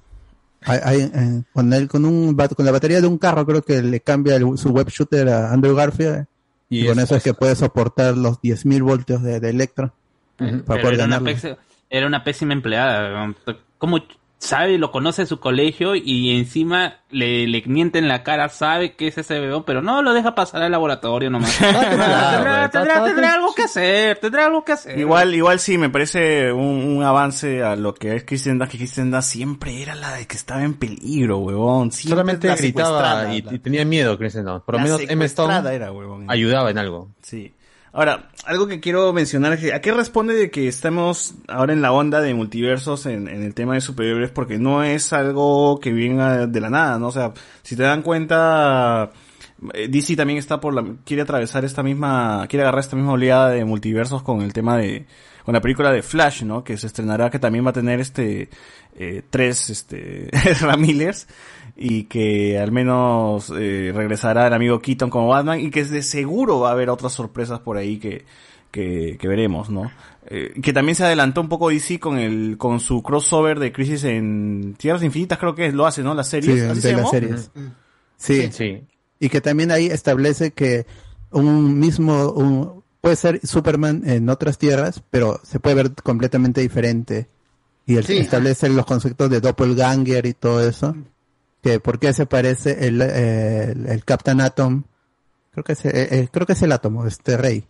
Hay- 0.65 0.79
hay, 0.83 1.01
eh, 1.13 1.43
con, 1.53 1.71
el, 1.73 1.87
con, 1.87 2.05
un, 2.05 2.35
bat- 2.35 2.53
con 2.53 2.65
la 2.65 2.71
batería 2.71 2.99
de 3.01 3.07
un 3.07 3.17
carro 3.17 3.45
creo 3.45 3.61
que 3.63 3.81
le 3.81 4.01
cambia 4.01 4.35
el- 4.35 4.57
su 4.57 4.69
web 4.69 4.87
shooter 4.89 5.29
a 5.29 5.51
Andrew 5.51 5.75
Garfield. 5.75 6.25
Y, 6.69 6.81
Y 6.83 6.87
con 6.87 6.97
es- 6.99 7.05
eso 7.05 7.15
es 7.15 7.23
que 7.23 7.33
puede 7.33 7.55
soportar 7.55 8.17
los 8.17 8.39
10.000 8.41 8.83
voltios 8.83 9.23
de, 9.23 9.39
de 9.39 9.49
Electro. 9.49 9.93
Para 10.35 10.51
Pero 10.51 10.63
poder 10.65 10.93
era 10.95 11.05
una, 11.05 11.15
ganarle. 11.19 11.33
pésima, 11.33 11.57
era 11.89 12.07
una 12.07 12.23
pésima 12.23 12.53
empleada. 12.53 13.33
¿Cómo 13.77 13.99
sabe, 14.39 14.77
lo 14.77 14.91
conoce 14.91 15.23
de 15.23 15.25
su 15.25 15.39
colegio 15.39 15.95
y 15.95 16.37
encima 16.37 16.97
le, 17.09 17.47
le 17.47 17.63
miente 17.65 17.97
en 17.97 18.07
la 18.07 18.21
cara, 18.21 18.49
sabe 18.49 18.95
que 18.95 19.07
es 19.07 19.17
ese 19.17 19.39
bebé, 19.39 19.63
pero 19.65 19.81
no 19.81 20.03
lo 20.03 20.13
deja 20.13 20.35
pasar 20.35 20.61
al 20.61 20.71
laboratorio 20.71 21.31
nomás. 21.31 21.57
tendrá, 21.59 22.69
tendrá- 22.69 23.03
tendrá 23.03 23.33
algo 23.33 23.53
que 23.55 23.63
hacer, 23.63 24.17
tendrá 24.19 24.45
algo 24.45 24.63
que 24.63 24.73
hacer. 24.73 24.97
Igual, 24.99 25.33
igual 25.33 25.59
sí, 25.59 25.79
me 25.79 25.89
parece 25.89 26.51
un, 26.51 26.61
un 26.97 27.03
avance 27.03 27.63
a 27.63 27.75
lo 27.75 27.95
que 27.95 28.15
es 28.15 28.23
Kristen 28.25 28.59
Dunst, 28.59 28.71
que 28.73 28.77
Kristen 28.77 29.09
Dunst 29.09 29.29
siempre 29.31 29.81
era 29.81 29.95
la 29.95 30.13
de 30.13 30.27
que 30.27 30.35
estaba 30.35 30.63
en 30.63 30.75
peligro, 30.75 31.39
huevón. 31.39 31.91
Siempre 31.91 32.11
Solamente 32.11 32.47
la 32.47 32.55
gritaba 32.55 33.33
y, 33.33 33.41
la- 33.41 33.53
y 33.55 33.59
tenía 33.59 33.85
miedo, 33.85 34.17
Kristen 34.19 34.45
Dunst. 34.45 34.65
Por 34.65 34.75
lo 34.75 34.81
menos 34.81 35.01
Emma 35.07 35.25
Stone 35.25 35.73
era, 35.75 35.91
huevón. 35.91 36.29
ayudaba 36.29 36.69
en 36.69 36.77
algo. 36.77 37.09
Sí. 37.23 37.53
Ahora, 37.93 38.29
algo 38.45 38.67
que 38.67 38.79
quiero 38.79 39.11
mencionar 39.13 39.53
es 39.53 39.59
que, 39.59 39.73
¿a 39.73 39.81
qué 39.81 39.91
responde 39.91 40.33
de 40.33 40.51
que 40.51 40.67
estamos 40.67 41.35
ahora 41.47 41.73
en 41.73 41.81
la 41.81 41.91
onda 41.91 42.21
de 42.21 42.33
multiversos 42.33 43.05
en, 43.05 43.27
en 43.27 43.43
el 43.43 43.53
tema 43.53 43.73
de 43.73 43.81
superhéroes? 43.81 44.31
Porque 44.31 44.57
no 44.59 44.83
es 44.83 45.13
algo 45.13 45.79
que 45.79 45.93
venga 45.93 46.47
de 46.47 46.61
la 46.61 46.69
nada, 46.69 46.99
¿no? 46.99 47.07
O 47.07 47.11
sea, 47.11 47.33
si 47.63 47.75
te 47.75 47.83
dan 47.83 48.01
cuenta, 48.01 49.11
eh, 49.73 49.87
DC 49.87 50.15
también 50.15 50.37
está 50.37 50.59
por 50.59 50.73
la, 50.73 50.85
quiere 51.05 51.23
atravesar 51.23 51.65
esta 51.65 51.81
misma, 51.81 52.45
quiere 52.47 52.63
agarrar 52.63 52.81
esta 52.81 52.95
misma 52.95 53.13
oleada 53.13 53.49
de 53.49 53.65
multiversos 53.65 54.21
con 54.21 54.41
el 54.41 54.53
tema 54.53 54.77
de, 54.77 55.05
con 55.43 55.53
la 55.53 55.61
película 55.61 55.91
de 55.91 56.03
Flash, 56.03 56.43
¿no? 56.43 56.63
Que 56.63 56.77
se 56.77 56.87
estrenará, 56.87 57.29
que 57.29 57.39
también 57.39 57.65
va 57.65 57.71
a 57.71 57.73
tener 57.73 57.99
este, 57.99 58.49
eh, 58.95 59.23
tres, 59.29 59.69
este, 59.69 60.29
Ramillers 60.61 61.27
y 61.77 62.05
que 62.05 62.57
al 62.59 62.71
menos 62.71 63.51
eh, 63.55 63.91
regresará 63.95 64.47
el 64.47 64.53
amigo 64.53 64.79
Keaton 64.79 65.09
como 65.11 65.27
Batman 65.27 65.59
y 65.59 65.69
que 65.69 65.83
de 65.85 66.01
seguro 66.01 66.59
va 66.61 66.69
a 66.69 66.71
haber 66.71 66.89
otras 66.89 67.13
sorpresas 67.13 67.59
por 67.59 67.77
ahí 67.77 67.97
que, 67.99 68.25
que, 68.71 69.17
que 69.19 69.27
veremos, 69.27 69.69
¿no? 69.69 69.91
Eh, 70.29 70.53
que 70.61 70.73
también 70.73 70.95
se 70.95 71.05
adelantó 71.05 71.39
un 71.39 71.49
poco 71.49 71.69
DC 71.69 71.99
con 71.99 72.17
el 72.17 72.57
con 72.57 72.79
su 72.79 73.01
crossover 73.03 73.59
de 73.59 73.71
Crisis 73.71 74.03
en 74.05 74.75
Tierras 74.77 75.03
Infinitas, 75.03 75.37
creo 75.37 75.55
que 75.55 75.67
es, 75.67 75.73
lo 75.73 75.85
hace, 75.85 76.03
¿no? 76.03 76.13
Las 76.15 76.27
series. 76.29 76.59
Sí, 76.59 76.65
¿Así 76.65 76.75
de 76.75 76.81
se 76.81 76.91
las 76.91 76.97
llamó? 76.97 77.11
series. 77.11 77.51
Sí. 78.17 78.49
Sí. 78.51 78.81
Y 79.19 79.29
que 79.29 79.39
también 79.41 79.71
ahí 79.71 79.85
establece 79.85 80.51
que 80.51 80.85
un 81.31 81.79
mismo, 81.79 82.31
un- 82.31 82.83
puede 83.01 83.15
ser 83.15 83.39
Superman 83.45 84.01
en 84.05 84.27
otras 84.29 84.57
tierras, 84.57 85.01
pero 85.11 85.39
se 85.43 85.59
puede 85.59 85.75
ver 85.75 85.91
completamente 86.03 86.59
diferente. 86.61 87.27
Y 87.85 87.95
Sí. 88.03 88.17
establece 88.17 88.67
los 88.67 88.85
conceptos 88.85 89.29
de 89.29 89.39
doppelganger 89.39 90.25
y 90.25 90.33
todo 90.33 90.67
eso. 90.67 90.93
Que 91.67 91.79
por 91.79 91.99
qué 91.99 92.13
se 92.13 92.25
parece 92.25 92.87
el, 92.87 93.01
el, 93.01 93.85
el 93.87 94.05
Captain 94.05 94.39
Atom, 94.41 94.83
creo 95.51 95.63
que 95.63 95.73
es, 95.73 95.85
eh, 95.85 95.91
eh, 95.93 96.27
creo 96.31 96.45
que 96.47 96.53
es 96.53 96.61
el 96.61 96.71
átomo, 96.71 97.05
este 97.05 97.35
rey. 97.35 97.65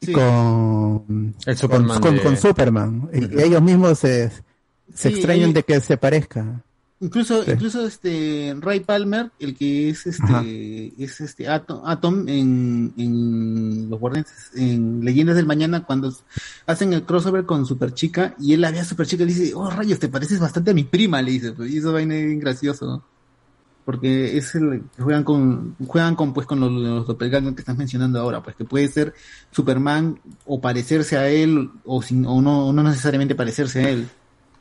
Sí. 0.00 0.12
Con, 0.12 1.34
El 1.46 1.56
Superman 1.56 1.88
con, 1.88 2.00
con- 2.00 2.16
de- 2.16 2.22
con 2.22 2.36
Superman. 2.36 3.08
Y 3.12 3.40
ellos 3.40 3.62
mismos 3.62 3.98
se, 3.98 4.28
se 4.30 5.08
Sí, 5.08 5.08
extrañan 5.08 5.52
de 5.52 5.62
que 5.62 5.80
se 5.80 5.96
parezca. 5.96 6.62
Incluso, 7.00 7.42
Sí. 7.42 7.50
incluso 7.50 7.84
este 7.84 8.54
Ray 8.60 8.78
Palmer, 8.80 9.32
el 9.40 9.56
que 9.56 9.88
es 9.90 10.06
Ajá. 10.20 10.40
este, 10.40 10.92
es 11.02 11.20
este 11.20 11.48
Atom, 11.48 11.80
Atom 11.84 12.28
en, 12.28 12.92
en 12.96 13.90
los 13.90 13.98
Guardianes, 13.98 14.30
en 14.54 15.04
Leyendas 15.04 15.34
del 15.34 15.46
Mañana, 15.46 15.84
cuando 15.84 16.14
hacen 16.66 16.92
el 16.92 17.02
crossover 17.02 17.44
con 17.44 17.66
Superchica, 17.66 18.36
y 18.38 18.52
él 18.54 18.60
la 18.60 18.70
ve 18.70 18.78
a 18.78 18.84
Superchica 18.84 19.24
y 19.24 19.26
le 19.26 19.32
dice, 19.34 19.52
oh 19.54 19.68
rayos, 19.68 19.98
te 19.98 20.08
pareces 20.08 20.38
bastante 20.38 20.70
a 20.70 20.74
mi 20.74 20.84
prima, 20.84 21.20
le 21.22 21.32
dice, 21.32 21.52
pues, 21.52 21.72
y 21.72 21.78
eso 21.78 21.92
vaina 21.92 22.14
es 22.14 22.24
bien 22.24 22.38
gracioso, 22.38 22.86
¿no? 22.86 23.11
Porque 23.84 24.36
es 24.36 24.54
el 24.54 24.82
que 24.96 25.02
juegan 25.02 25.24
con, 25.24 25.74
juegan 25.86 26.14
con 26.14 26.32
pues 26.32 26.46
con 26.46 26.60
los, 26.60 26.70
los 26.70 27.06
doppelganger 27.06 27.54
que 27.54 27.62
estás 27.62 27.76
mencionando 27.76 28.20
ahora, 28.20 28.40
pues 28.42 28.54
que 28.54 28.64
puede 28.64 28.86
ser 28.88 29.12
Superman 29.50 30.20
o 30.46 30.60
parecerse 30.60 31.16
a 31.16 31.28
él, 31.28 31.68
o 31.84 32.00
sin, 32.00 32.24
o 32.26 32.40
no, 32.40 32.68
o 32.68 32.72
no 32.72 32.82
necesariamente 32.84 33.34
parecerse 33.34 33.84
a 33.84 33.90
él, 33.90 34.08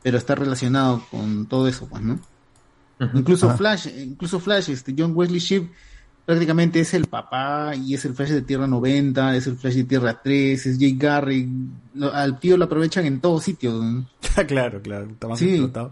pero 0.02 0.18
está 0.18 0.34
relacionado 0.34 1.04
con 1.12 1.46
todo 1.46 1.68
eso, 1.68 1.88
pues, 1.88 2.02
¿no? 2.02 2.20
Incluso 3.14 3.50
Ah. 3.50 3.56
Flash, 3.58 3.88
incluso 3.96 4.40
Flash, 4.40 4.70
este 4.70 4.94
John 4.98 5.12
Wesley 5.16 5.40
Shipp 5.40 5.72
prácticamente 6.26 6.80
es 6.80 6.94
el 6.94 7.06
papá 7.08 7.76
y 7.76 7.94
es 7.96 8.06
el 8.06 8.14
Flash 8.14 8.30
de 8.30 8.42
Tierra 8.44 8.68
90, 8.68 9.36
es 9.36 9.48
el 9.48 9.56
Flash 9.56 9.74
de 9.76 9.84
Tierra 9.86 10.20
3, 10.24 10.66
es 10.66 10.78
Jay 10.80 10.96
Garrick, 10.98 11.48
al 12.14 12.40
tío 12.40 12.58
lo 12.58 12.66
aprovechan 12.66 13.06
en 13.06 13.20
todos 13.20 13.44
sitios. 13.44 13.84
¿no? 13.84 14.06
claro, 14.48 14.82
claro, 14.82 15.08
está 15.12 15.28
más 15.28 15.40
Sí. 15.40 15.50
explotado. 15.50 15.92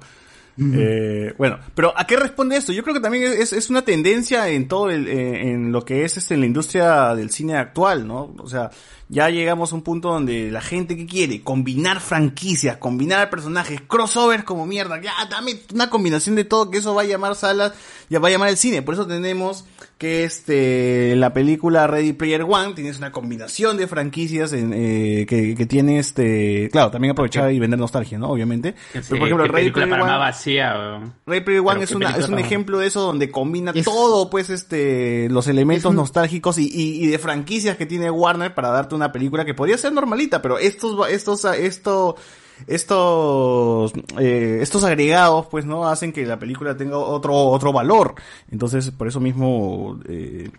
Eh, 0.61 1.33
bueno, 1.37 1.57
pero 1.73 1.93
¿a 1.95 2.05
qué 2.05 2.17
responde 2.17 2.57
esto? 2.57 2.73
Yo 2.73 2.83
creo 2.83 2.93
que 2.93 2.99
también 2.99 3.23
es, 3.23 3.53
es 3.53 3.69
una 3.69 3.83
tendencia 3.83 4.49
en 4.49 4.67
todo 4.67 4.89
el, 4.89 5.07
eh, 5.07 5.51
en 5.51 5.71
lo 5.71 5.85
que 5.85 6.03
es 6.03 6.17
este, 6.17 6.33
en 6.33 6.41
la 6.41 6.45
industria 6.47 7.15
del 7.15 7.29
cine 7.29 7.55
actual, 7.55 8.05
¿no? 8.05 8.35
O 8.39 8.47
sea, 8.47 8.69
ya 9.07 9.29
llegamos 9.29 9.71
a 9.71 9.75
un 9.75 9.81
punto 9.81 10.11
donde 10.11 10.51
la 10.51 10.61
gente 10.61 10.97
que 10.97 11.05
quiere 11.05 11.41
combinar 11.41 11.99
franquicias, 11.99 12.77
combinar 12.77 13.29
personajes, 13.29 13.81
crossovers 13.81 14.43
como 14.43 14.65
mierda, 14.65 15.01
ya 15.01 15.13
dame 15.29 15.61
una 15.73 15.89
combinación 15.89 16.35
de 16.35 16.43
todo, 16.43 16.69
que 16.69 16.79
eso 16.79 16.93
va 16.93 17.03
a 17.03 17.05
llamar 17.05 17.35
salas, 17.35 17.73
ya 18.09 18.19
va 18.19 18.27
a 18.27 18.31
llamar 18.31 18.49
el 18.49 18.57
cine. 18.57 18.81
Por 18.81 18.93
eso 18.93 19.07
tenemos 19.07 19.65
que 19.99 20.23
este, 20.23 21.13
la 21.17 21.33
película 21.33 21.85
Ready 21.85 22.13
Player 22.13 22.43
One, 22.43 22.73
tienes 22.73 22.97
una 22.97 23.11
combinación 23.11 23.75
de 23.75 23.85
franquicias 23.85 24.53
en, 24.53 24.71
eh, 24.73 25.25
que, 25.27 25.53
que 25.55 25.65
tiene 25.65 25.99
este, 25.99 26.69
claro, 26.71 26.89
también 26.89 27.11
aprovechar 27.11 27.51
y 27.51 27.59
vender 27.59 27.77
nostalgia, 27.77 28.17
¿no? 28.17 28.29
Obviamente. 28.29 28.73
Pero, 28.93 29.05
por 29.07 29.17
ejemplo, 29.17 29.43
¿Qué 29.43 29.51
Ready 29.51 29.63
película 29.71 29.85
Player 29.85 29.89
para 29.89 30.03
One, 30.03 30.11
más 30.13 30.19
vacía, 30.19 30.73
weón? 30.77 31.13
Ready 31.27 31.41
Player 31.41 31.61
One 31.65 31.83
es, 31.83 31.91
una, 31.91 32.09
es 32.17 32.25
un 32.29 32.35
para- 32.35 32.41
ejemplo 32.47 32.79
de 32.79 32.87
eso 32.87 33.01
donde 33.01 33.29
combina 33.29 33.73
todo, 33.73 34.29
pues, 34.29 34.49
este, 34.49 35.27
los 35.29 35.47
elementos 35.47 35.93
nostálgicos 35.93 36.57
y, 36.57 36.63
y, 36.73 37.03
y 37.03 37.07
de 37.07 37.19
franquicias 37.19 37.75
que 37.75 37.85
tiene 37.85 38.09
Warner 38.09 38.55
para 38.55 38.69
darte 38.69 38.95
una 38.95 39.11
película 39.11 39.43
que 39.43 39.53
podría 39.53 39.77
ser 39.77 39.91
normalita, 39.91 40.41
pero 40.41 40.57
estos, 40.57 40.97
va- 40.97 41.09
estos, 41.09 41.43
esto, 41.43 42.15
estos, 42.67 43.93
eh, 44.19 44.59
estos 44.61 44.83
agregados, 44.83 45.47
pues, 45.47 45.65
¿no? 45.65 45.87
Hacen 45.87 46.11
que 46.11 46.25
la 46.25 46.39
película 46.39 46.75
tenga 46.77 46.97
otro, 46.97 47.35
otro 47.35 47.73
valor. 47.73 48.15
Entonces, 48.51 48.91
por 48.91 49.07
eso 49.07 49.19
mismo, 49.19 49.99
eh, 50.07 50.49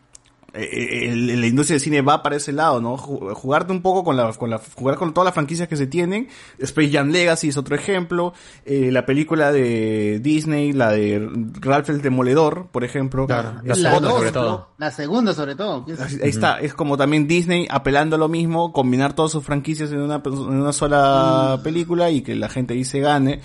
la 0.52 1.46
industria 1.46 1.74
del 1.74 1.80
cine 1.80 2.02
va 2.02 2.22
para 2.22 2.36
ese 2.36 2.52
lado, 2.52 2.80
¿no? 2.80 2.96
Ju- 2.96 3.34
Jugarte 3.34 3.72
un 3.72 3.82
poco 3.82 4.04
con 4.04 4.16
la, 4.16 4.32
con 4.32 4.50
la, 4.50 4.60
jugar 4.74 4.96
con 4.96 5.12
todas 5.14 5.26
las 5.26 5.34
franquicias 5.34 5.68
que 5.68 5.76
se 5.76 5.86
tienen. 5.86 6.28
Space 6.58 6.90
Jam 6.90 7.10
Legacy 7.10 7.48
es 7.48 7.56
otro 7.56 7.76
ejemplo. 7.76 8.32
Eh, 8.64 8.90
la 8.92 9.06
película 9.06 9.52
de 9.52 10.18
Disney, 10.20 10.72
la 10.72 10.90
de 10.90 11.28
Ralph 11.60 11.88
el 11.90 12.02
Demoledor, 12.02 12.68
por 12.72 12.84
ejemplo. 12.84 13.26
la 13.64 13.72
Es 13.72 13.78
segunda 13.80 14.08
otro 14.08 14.18
sobre 14.18 14.32
todo. 14.32 14.68
La 14.78 14.90
segunda 14.90 15.34
sobre 15.34 15.54
todo. 15.54 15.86
Ahí 16.22 16.28
está, 16.30 16.60
es 16.60 16.74
como 16.74 16.96
también 16.96 17.26
Disney 17.26 17.66
apelando 17.70 18.16
a 18.16 18.18
lo 18.18 18.28
mismo, 18.28 18.72
combinar 18.72 19.14
todas 19.14 19.32
sus 19.32 19.44
franquicias 19.44 19.90
en 19.92 20.00
una, 20.00 20.22
en 20.24 20.32
una 20.32 20.72
sola 20.72 21.60
película 21.62 22.10
y 22.10 22.22
que 22.22 22.34
la 22.34 22.48
gente 22.48 22.74
ahí 22.74 22.84
se 22.84 23.00
gane. 23.00 23.40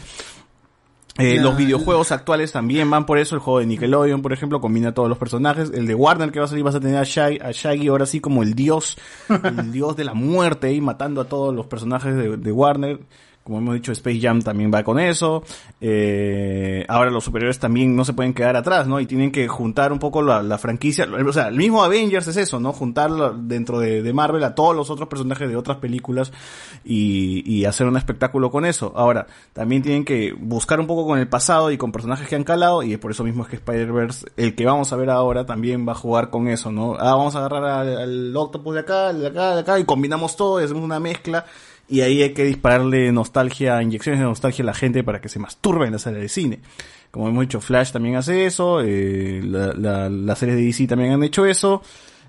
Eh. 1.18 1.40
Los 1.40 1.56
videojuegos 1.56 2.12
actuales 2.12 2.52
también 2.52 2.90
van 2.90 3.06
por 3.06 3.18
eso. 3.18 3.36
El 3.36 3.42
juego 3.42 3.60
de 3.60 3.66
Nickelodeon, 3.66 4.22
por 4.22 4.34
ejemplo, 4.34 4.60
combina 4.60 4.94
todos 4.94 5.08
los 5.08 5.18
personajes. 5.18 5.72
El 5.74 5.88
de 5.88 5.96
Warner 5.96 6.32
que 6.32 6.40
va 6.40 6.46
a 6.46 6.48
salir, 6.48 6.64
vas 6.64 6.76
a 6.76 6.80
tener 6.80 6.98
a 6.98 7.04
Shaggy, 7.04 7.40
a 7.42 7.52
Shaggy 7.52 7.88
ahora 7.88 8.06
sí 8.06 8.20
como 8.20 8.44
el 8.44 8.54
dios, 8.54 8.98
el 9.30 9.72
dios 9.72 9.96
de 9.96 10.04
la 10.04 10.14
muerte 10.14 10.74
y 10.74 10.82
matando 10.82 11.22
a 11.22 11.26
todos 11.26 11.56
los 11.56 11.68
personajes 11.68 12.16
de, 12.16 12.38
de 12.38 12.52
Warner. 12.52 13.00
Como 13.46 13.60
hemos 13.60 13.76
dicho, 13.76 13.92
Space 13.92 14.20
Jam 14.20 14.42
también 14.42 14.72
va 14.74 14.84
con 14.84 15.00
eso. 15.00 15.44
Eh, 15.80 16.84
ahora 16.88 17.12
los 17.12 17.24
superiores 17.24 17.60
también 17.60 17.96
no 17.96 18.04
se 18.04 18.14
pueden 18.14 18.34
quedar 18.34 18.56
atrás, 18.56 18.88
¿no? 18.88 19.00
Y 19.00 19.06
tienen 19.06 19.32
que 19.32 19.48
juntar 19.48 19.94
un 19.94 20.00
poco 20.00 20.24
la, 20.24 20.42
la 20.42 20.58
franquicia. 20.58 21.08
O 21.24 21.32
sea, 21.32 21.50
el 21.50 21.56
mismo 21.56 21.84
Avengers 21.84 22.26
es 22.26 22.38
eso, 22.38 22.60
¿no? 22.60 22.74
Juntar 22.74 23.12
dentro 23.36 23.80
de, 23.80 24.02
de 24.02 24.14
Marvel 24.14 24.44
a 24.44 24.56
todos 24.56 24.76
los 24.76 24.90
otros 24.90 25.08
personajes 25.08 25.48
de 25.48 25.56
otras 25.56 25.78
películas 25.78 26.34
y, 26.84 27.44
y 27.46 27.66
hacer 27.66 27.86
un 27.86 27.98
espectáculo 27.98 28.50
con 28.50 28.66
eso. 28.66 28.94
Ahora, 28.96 29.28
también 29.54 29.84
tienen 29.84 30.06
que 30.06 30.34
buscar 30.34 30.80
un 30.80 30.88
poco 30.88 31.06
con 31.06 31.20
el 31.20 31.28
pasado 31.28 31.70
y 31.70 31.78
con 31.78 31.92
personajes 31.92 32.28
que 32.28 32.36
han 32.36 32.46
calado 32.46 32.82
y 32.82 32.98
por 32.98 33.12
eso 33.12 33.24
mismo 33.24 33.44
es 33.44 33.50
que 33.50 33.58
Spider-Verse, 33.58 34.26
el 34.38 34.56
que 34.56 34.66
vamos 34.66 34.92
a 34.92 34.96
ver 34.96 35.12
ahora, 35.12 35.46
también 35.46 35.88
va 35.88 35.92
a 35.92 35.96
jugar 35.96 36.32
con 36.32 36.48
eso, 36.48 36.72
¿no? 36.72 36.96
Ah, 36.96 37.14
vamos 37.14 37.36
a 37.36 37.46
agarrar 37.46 37.64
al, 37.64 37.96
al 37.96 38.36
Octopus 38.36 38.74
de 38.74 38.80
acá, 38.80 39.14
de 39.14 39.28
acá, 39.28 39.54
de 39.54 39.62
acá 39.62 39.78
y 39.78 39.86
combinamos 39.86 40.36
todo 40.36 40.60
y 40.60 40.64
hacemos 40.64 40.84
una 40.84 41.00
mezcla 41.00 41.46
y 41.88 42.02
ahí 42.02 42.22
hay 42.24 42.34
que 42.34 42.44
dispararle 42.44 43.12
nostalgia, 43.12 43.82
inyecciones 43.82 44.20
de 44.20 44.26
nostalgia 44.26 44.64
a 44.64 44.66
la 44.68 44.74
gente 44.74 45.04
para 45.04 45.22
que 45.22 45.30
se 45.30 45.40
masturbe 45.40 45.86
en 45.86 45.94
la 45.94 46.00
sala 46.00 46.18
de 46.18 46.30
cine. 46.30 46.60
Como 47.12 47.30
hemos 47.30 47.42
dicho, 47.42 47.62
Flash 47.62 47.92
también 47.92 48.16
hace 48.16 48.46
eso, 48.46 48.82
eh, 48.82 49.42
la, 49.44 49.74
la, 49.74 50.10
las 50.10 50.40
series 50.40 50.58
de 50.58 50.64
DC 50.64 50.88
también 50.88 51.14
han 51.14 51.24
hecho 51.24 51.46
eso. 51.46 51.82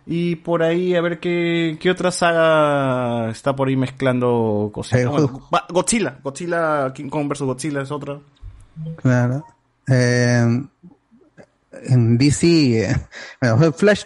Y 0.07 0.37
por 0.37 0.63
ahí, 0.63 0.95
a 0.95 1.01
ver 1.01 1.19
qué, 1.19 1.77
qué 1.81 1.91
otra 1.91 2.13
saga 2.13 3.29
está 3.31 3.57
por 3.57 3.67
ahí 3.67 3.77
mezclando 3.77 4.71
cosas. 4.73 5.01
Eh, 5.01 5.07
Bueno, 5.07 5.49
Godzilla. 5.71 6.19
Godzilla, 6.23 6.93
King 6.95 7.09
Kong 7.09 7.29
vs. 7.29 7.41
Godzilla 7.41 7.83
es 7.83 7.91
otra. 7.91 8.21
Claro. 9.03 9.45
Eh, 9.89 10.47
en 11.83 12.19
DC, 12.19 12.97
bueno, 13.41 13.73
Flash, 13.73 14.05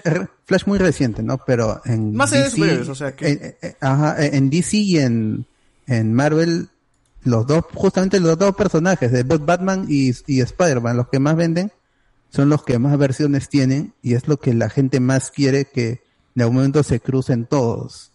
Flash 0.51 0.67
muy 0.67 0.79
reciente, 0.79 1.23
¿no? 1.23 1.39
Pero 1.47 1.81
en 1.85 2.13
Más 2.15 2.33
DC, 2.33 2.51
superhéroes, 2.51 2.89
o 2.89 2.95
sea 2.97 3.15
que- 3.15 3.29
eh, 3.31 3.57
eh, 3.63 3.75
ajá, 3.81 4.21
eh, 4.23 4.31
en 4.35 4.51
DC 4.51 4.77
y 4.79 4.99
en, 4.99 5.47
en 5.87 6.13
Marvel, 6.13 6.69
los 7.23 7.47
dos, 7.47 7.65
justamente 7.73 8.19
los 8.19 8.37
dos 8.37 8.55
personajes 8.57 9.13
de 9.13 9.25
Bat- 9.25 9.45
Batman 9.45 9.87
y, 9.89 10.11
y 10.27 10.41
Spider-Man, 10.41 10.97
los 10.97 11.09
que 11.09 11.21
más 11.21 11.37
venden, 11.37 11.71
son 12.31 12.49
los 12.49 12.65
que 12.65 12.79
más 12.81 12.99
versiones 12.99 13.49
tienen 13.49 13.95
y 14.03 14.15
es 14.15 14.27
lo 14.27 14.39
que 14.39 14.53
la 14.55 14.69
gente 14.71 14.99
más 15.01 15.31
quiere 15.31 15.67
que 15.67 16.03
de 16.35 16.43
algún 16.43 16.57
momento 16.57 16.83
se 16.83 16.99
crucen 17.01 17.47
todos. 17.47 18.11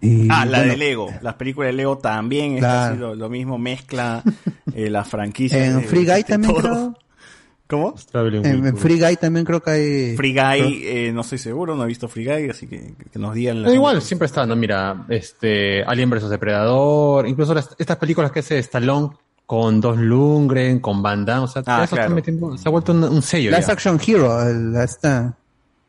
Y, 0.00 0.28
ah, 0.30 0.44
la 0.46 0.58
bueno, 0.58 0.72
de 0.72 0.76
Lego. 0.78 1.08
Las 1.20 1.34
películas 1.34 1.68
de 1.70 1.72
Lego 1.72 1.98
también 1.98 2.52
es 2.54 2.58
Claro. 2.60 2.90
casi 2.90 3.00
lo, 3.00 3.14
lo 3.16 3.28
mismo. 3.28 3.58
Mezcla 3.58 4.22
eh, 4.72 4.88
la 4.88 5.04
franquicia. 5.04 5.64
En 5.66 5.80
de- 5.80 5.82
Free 5.88 6.04
Guy 6.04 6.14
de 6.14 6.22
también 6.24 6.52
todo. 6.54 6.62
creo. 6.62 6.98
¿Cómo? 7.68 7.94
En, 8.14 8.66
en 8.66 8.76
Free 8.78 8.98
Guy 8.98 9.16
también 9.16 9.44
creo 9.44 9.62
que 9.62 9.70
hay. 9.70 10.16
Free 10.16 10.32
Guy, 10.32 10.82
eh, 10.86 11.12
no 11.12 11.20
estoy 11.20 11.36
seguro, 11.38 11.76
no 11.76 11.84
he 11.84 11.86
visto 11.86 12.08
Free 12.08 12.24
Guy, 12.24 12.48
así 12.48 12.66
que, 12.66 12.94
que 13.12 13.18
nos 13.18 13.34
digan 13.34 13.60
la 13.62 13.68
No, 13.68 13.74
igual, 13.74 14.00
siempre 14.00 14.24
está, 14.26 14.46
¿no? 14.46 14.56
Mira, 14.56 15.04
este, 15.10 15.82
Alien 15.84 16.08
vs. 16.08 16.30
Depredador, 16.30 17.28
incluso 17.28 17.52
las- 17.52 17.76
estas 17.78 17.98
películas 17.98 18.32
que 18.32 18.40
hace 18.40 18.58
Stallone 18.60 19.10
con 19.44 19.80
Dos 19.82 19.98
Lundgren, 19.98 20.80
con 20.80 21.02
Van 21.02 21.24
Damme, 21.26 21.44
o 21.44 21.46
sea, 21.48 21.62
Ah, 21.66 21.86
claro. 21.88 22.14
metiendo- 22.14 22.56
se 22.56 22.66
ha 22.68 22.70
vuelto 22.72 22.92
un, 22.92 23.04
un 23.04 23.20
sello 23.22 23.50
Last 23.50 23.68
ya. 23.68 23.72
Action 23.74 24.00
Hero, 24.06 24.42
el- 24.48 24.72
la, 24.72 24.84
esta, 24.84 25.36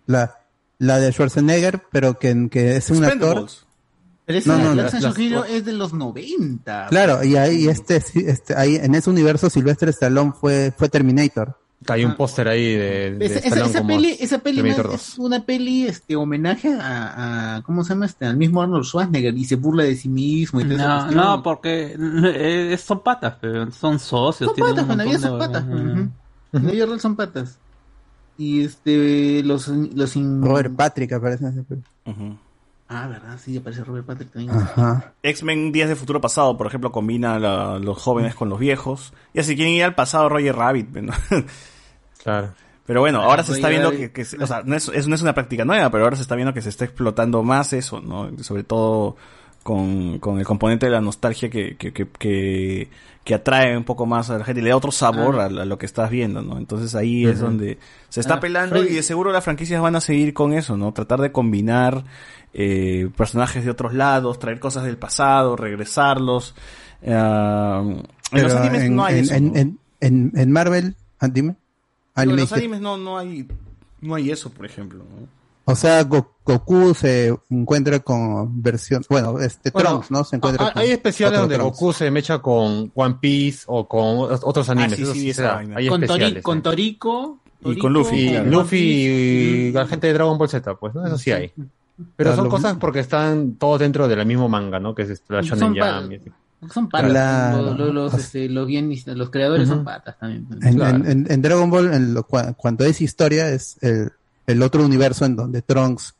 la, 0.05 0.35
la 0.79 0.99
de 0.99 1.11
Schwarzenegger, 1.13 1.81
pero 1.91 2.19
que, 2.19 2.49
que 2.51 2.75
es 2.75 2.89
un 2.89 3.05
actor. 3.05 3.47
Expendables. 4.27 4.45
No, 4.45 4.57
no, 4.57 4.75
la 4.75 4.83
las- 4.83 4.93
Last 4.93 5.03
las- 5.05 5.17
Hero 5.17 5.45
es 5.45 5.63
de 5.65 5.73
los 5.73 5.93
90. 5.93 6.87
Claro, 6.89 7.23
y 7.23 7.35
ahí 7.37 7.67
este, 7.67 7.99
sí, 8.01 8.23
este, 8.27 8.53
ahí 8.55 8.75
en 8.75 8.93
ese 8.95 9.09
universo 9.09 9.49
Sylvester 9.49 9.89
Stallone 9.89 10.33
fue, 10.39 10.71
fue 10.77 10.87
Terminator. 10.89 11.57
Hay 11.87 12.03
un 12.03 12.15
póster 12.15 12.47
ahí 12.49 12.73
de, 12.75 13.15
de 13.17 13.25
Esa, 13.25 13.39
esa- 13.39 13.87
peli, 13.87 14.15
esa 14.19 14.39
peli 14.39 14.57
no 14.61 14.67
es, 14.67 14.75
Terminator 14.75 14.91
2. 14.91 14.95
es 15.09 15.17
una 15.17 15.45
peli 15.45 15.85
este 15.87 16.15
homenaje 16.17 16.73
a, 16.73 17.55
a 17.55 17.61
¿cómo 17.61 17.83
se 17.85 17.93
llama 17.93 18.05
este? 18.05 18.25
al 18.25 18.35
mismo 18.35 18.61
Arnold 18.61 18.83
Schwarzenegger 18.83 19.35
y 19.37 19.45
se 19.45 19.55
burla 19.55 19.83
de 19.83 19.95
sí 19.95 20.09
mismo 20.09 20.59
y 20.59 20.65
No, 20.65 21.09
no, 21.11 21.41
porque 21.41 21.95
eh, 21.97 22.77
son 22.77 22.99
patas, 23.01 23.35
pero 23.39 23.71
son 23.71 23.97
socios. 23.97 24.51
son 24.51 24.59
patas, 24.59 24.85
vida 24.87 24.95
montón 24.95 25.21
son 25.21 25.39
patas. 25.39 25.63
En 25.63 26.11
la 26.65 26.71
vida 26.71 26.85
real 26.85 26.99
son 26.99 27.15
patas. 27.15 27.57
Y 28.37 28.61
este 28.63 29.41
los 29.43 29.67
los 29.69 30.15
in- 30.15 30.41
Robert 30.41 30.75
Patrick 30.75 31.13
aparece 31.13 31.45
en 31.45 31.51
esa 31.53 31.63
película. 31.63 32.37
Ah, 32.91 33.07
verdad, 33.07 33.37
sí, 33.39 33.55
aparece 33.57 33.83
Robert 33.83 34.05
Patrick 34.07 34.31
también. 34.31 34.51
X-Men 35.21 35.71
Días 35.71 35.89
de 35.89 35.95
Futuro 35.95 36.19
Pasado, 36.19 36.57
por 36.57 36.65
ejemplo, 36.65 36.91
combina 36.91 37.37
la- 37.37 37.77
los 37.77 38.01
jóvenes 38.01 38.33
con 38.33 38.49
los 38.49 38.57
viejos. 38.59 39.13
Y 39.33 39.39
así 39.39 39.55
quieren 39.55 39.75
ir 39.75 39.83
al 39.83 39.93
pasado 39.93 40.27
Roger 40.27 40.55
Rabbit. 40.55 40.89
¿no? 41.01 41.13
Claro. 42.23 42.49
Pero 42.85 43.01
bueno, 43.01 43.21
ahora 43.21 43.43
se 43.43 43.51
está 43.53 43.69
viendo 43.69 43.91
que, 43.91 44.11
o 44.41 44.47
sea, 44.47 44.63
no 44.65 44.75
es, 44.75 44.89
no 45.07 45.13
es 45.15 45.21
una 45.21 45.35
práctica 45.35 45.63
nueva, 45.63 45.91
pero 45.91 46.05
ahora 46.05 46.15
se 46.15 46.23
está 46.23 46.33
viendo 46.35 46.53
que 46.55 46.63
se 46.63 46.69
está 46.69 46.85
explotando 46.85 47.43
más 47.43 47.71
eso, 47.73 48.01
¿no? 48.01 48.31
Sobre 48.41 48.63
todo 48.63 49.15
con, 49.61 50.17
con 50.17 50.39
el 50.39 50.45
componente 50.45 50.87
de 50.87 50.93
la 50.93 51.01
nostalgia 51.01 51.51
que, 51.51 51.77
que, 51.77 51.93
que, 51.93 52.07
que, 52.07 52.89
que 53.23 53.33
atrae 53.35 53.77
un 53.77 53.83
poco 53.83 54.07
más 54.07 54.31
a 54.31 54.39
la 54.39 54.43
gente 54.45 54.61
y 54.61 54.63
le 54.63 54.71
da 54.71 54.77
otro 54.77 54.91
sabor 54.91 55.39
Ah. 55.39 55.43
a, 55.43 55.45
a 55.45 55.65
lo 55.65 55.77
que 55.77 55.85
estás 55.85 56.09
viendo, 56.09 56.41
¿no? 56.41 56.57
Entonces 56.57 56.95
ahí 56.95 57.27
es 57.27 57.39
donde 57.39 57.77
se 58.09 58.21
está 58.21 58.35
Ah, 58.35 58.39
pelando 58.39 58.77
Freddy. 58.77 58.93
y 58.93 58.95
de 58.95 59.03
seguro 59.03 59.31
las 59.31 59.43
franquicias 59.43 59.79
van 59.83 59.95
a 59.95 60.01
seguir 60.01 60.33
con 60.33 60.53
eso, 60.53 60.75
¿no? 60.75 60.91
Tratar 60.91 61.21
de 61.21 61.31
combinar 61.31 62.03
eh, 62.53 63.09
personajes 63.15 63.63
de 63.65 63.71
otros 63.71 63.93
lados, 63.93 64.39
traer 64.39 64.59
cosas 64.59 64.83
del 64.83 64.97
pasado, 64.97 65.55
regresarlos. 65.55 66.55
Eh, 67.01 67.11
en 68.31 68.43
los 68.43 68.53
animes 68.53 68.83
en, 68.83 68.95
no 68.95 69.05
hay 69.05 69.17
en, 69.19 69.23
eso, 69.25 69.33
en, 69.33 69.45
¿no? 69.47 69.55
en, 69.59 69.79
en- 70.01 70.31
en 70.35 70.51
Marvel, 70.51 70.95
ah, 71.19 71.27
dime. 71.27 71.55
En 72.15 72.35
los 72.35 72.51
animes 72.51 72.81
no, 72.81 72.97
no 72.97 73.17
hay 73.17 73.47
no 74.01 74.15
hay 74.15 74.31
eso, 74.31 74.49
por 74.49 74.65
ejemplo. 74.65 74.99
¿no? 74.99 75.27
O 75.65 75.75
sea, 75.75 76.03
Go- 76.03 76.35
Goku 76.45 76.93
se 76.95 77.33
encuentra 77.49 77.99
con 77.99 78.61
versión, 78.61 79.03
bueno, 79.09 79.39
este 79.39 79.69
Bueno, 79.71 79.89
Trunks, 79.89 80.11
¿no? 80.11 80.23
Se 80.23 80.35
encuentra 80.37 80.67
hay- 80.67 80.73
con 80.73 80.81
hay 80.81 80.91
especiales 80.91 81.39
donde 81.39 81.55
Trunks. 81.55 81.79
Goku 81.79 81.93
se 81.93 82.09
mecha 82.11 82.39
con 82.39 82.91
One 82.95 83.15
Piece 83.21 83.63
o 83.67 83.87
con 83.87 84.31
otros 84.43 84.67
animes. 84.69 84.93
Ah, 84.93 85.13
sí, 85.13 85.33
sí. 85.33 85.41
Hay 85.75 85.87
con, 85.87 86.01
Tori- 86.01 86.05
especiales. 86.05 86.43
con 86.43 86.57
¿eh? 86.57 86.61
Torico, 86.61 87.39
Y 87.63 87.77
con 87.77 87.93
Luffy, 87.93 88.29
Y. 88.29 88.39
Luffy 88.45 88.77
y 88.77 89.71
la 89.71 89.85
gente 89.85 90.07
de 90.07 90.13
Dragon 90.13 90.37
Ball 90.37 90.49
Z, 90.49 90.75
pues, 90.75 90.95
¿no? 90.95 91.05
Eso 91.05 91.17
sí 91.17 91.31
hay. 91.31 91.51
Pero 92.15 92.35
son 92.35 92.49
cosas 92.49 92.77
porque 92.77 92.99
están 92.99 93.53
todos 93.55 93.79
dentro 93.79 94.07
del 94.07 94.25
mismo 94.25 94.47
manga, 94.49 94.79
¿no? 94.79 94.95
Que 94.95 95.03
es 95.03 95.09
este, 95.09 95.33
la 95.33 95.43
Son 95.43 95.73
Shonen 95.73 95.83
así. 96.21 96.31
Son 96.73 96.89
patas. 96.89 97.55
Los, 97.57 97.77
los, 97.77 97.93
los, 97.93 98.13
este, 98.13 98.49
los 98.49 98.67
guionistas, 98.67 99.15
los 99.15 99.29
creadores 99.29 99.67
son 99.67 99.83
patas 99.85 100.17
también. 100.19 100.45
En, 100.61 100.75
Claro. 100.75 100.97
en- 100.97 101.05
en- 101.07 101.31
en 101.31 101.41
Dragon 101.41 101.69
Ball, 101.69 101.93
en 101.93 102.13
lo 102.13 102.27
cua- 102.27 102.55
cuando 102.57 102.83
es 102.85 102.99
historia, 103.01 103.49
es 103.49 103.77
el, 103.81 104.11
el 104.47 104.61
otro 104.61 104.83
universo 104.83 105.23
en 105.25 105.35
donde 105.37 105.61
Trunks, 105.61 106.15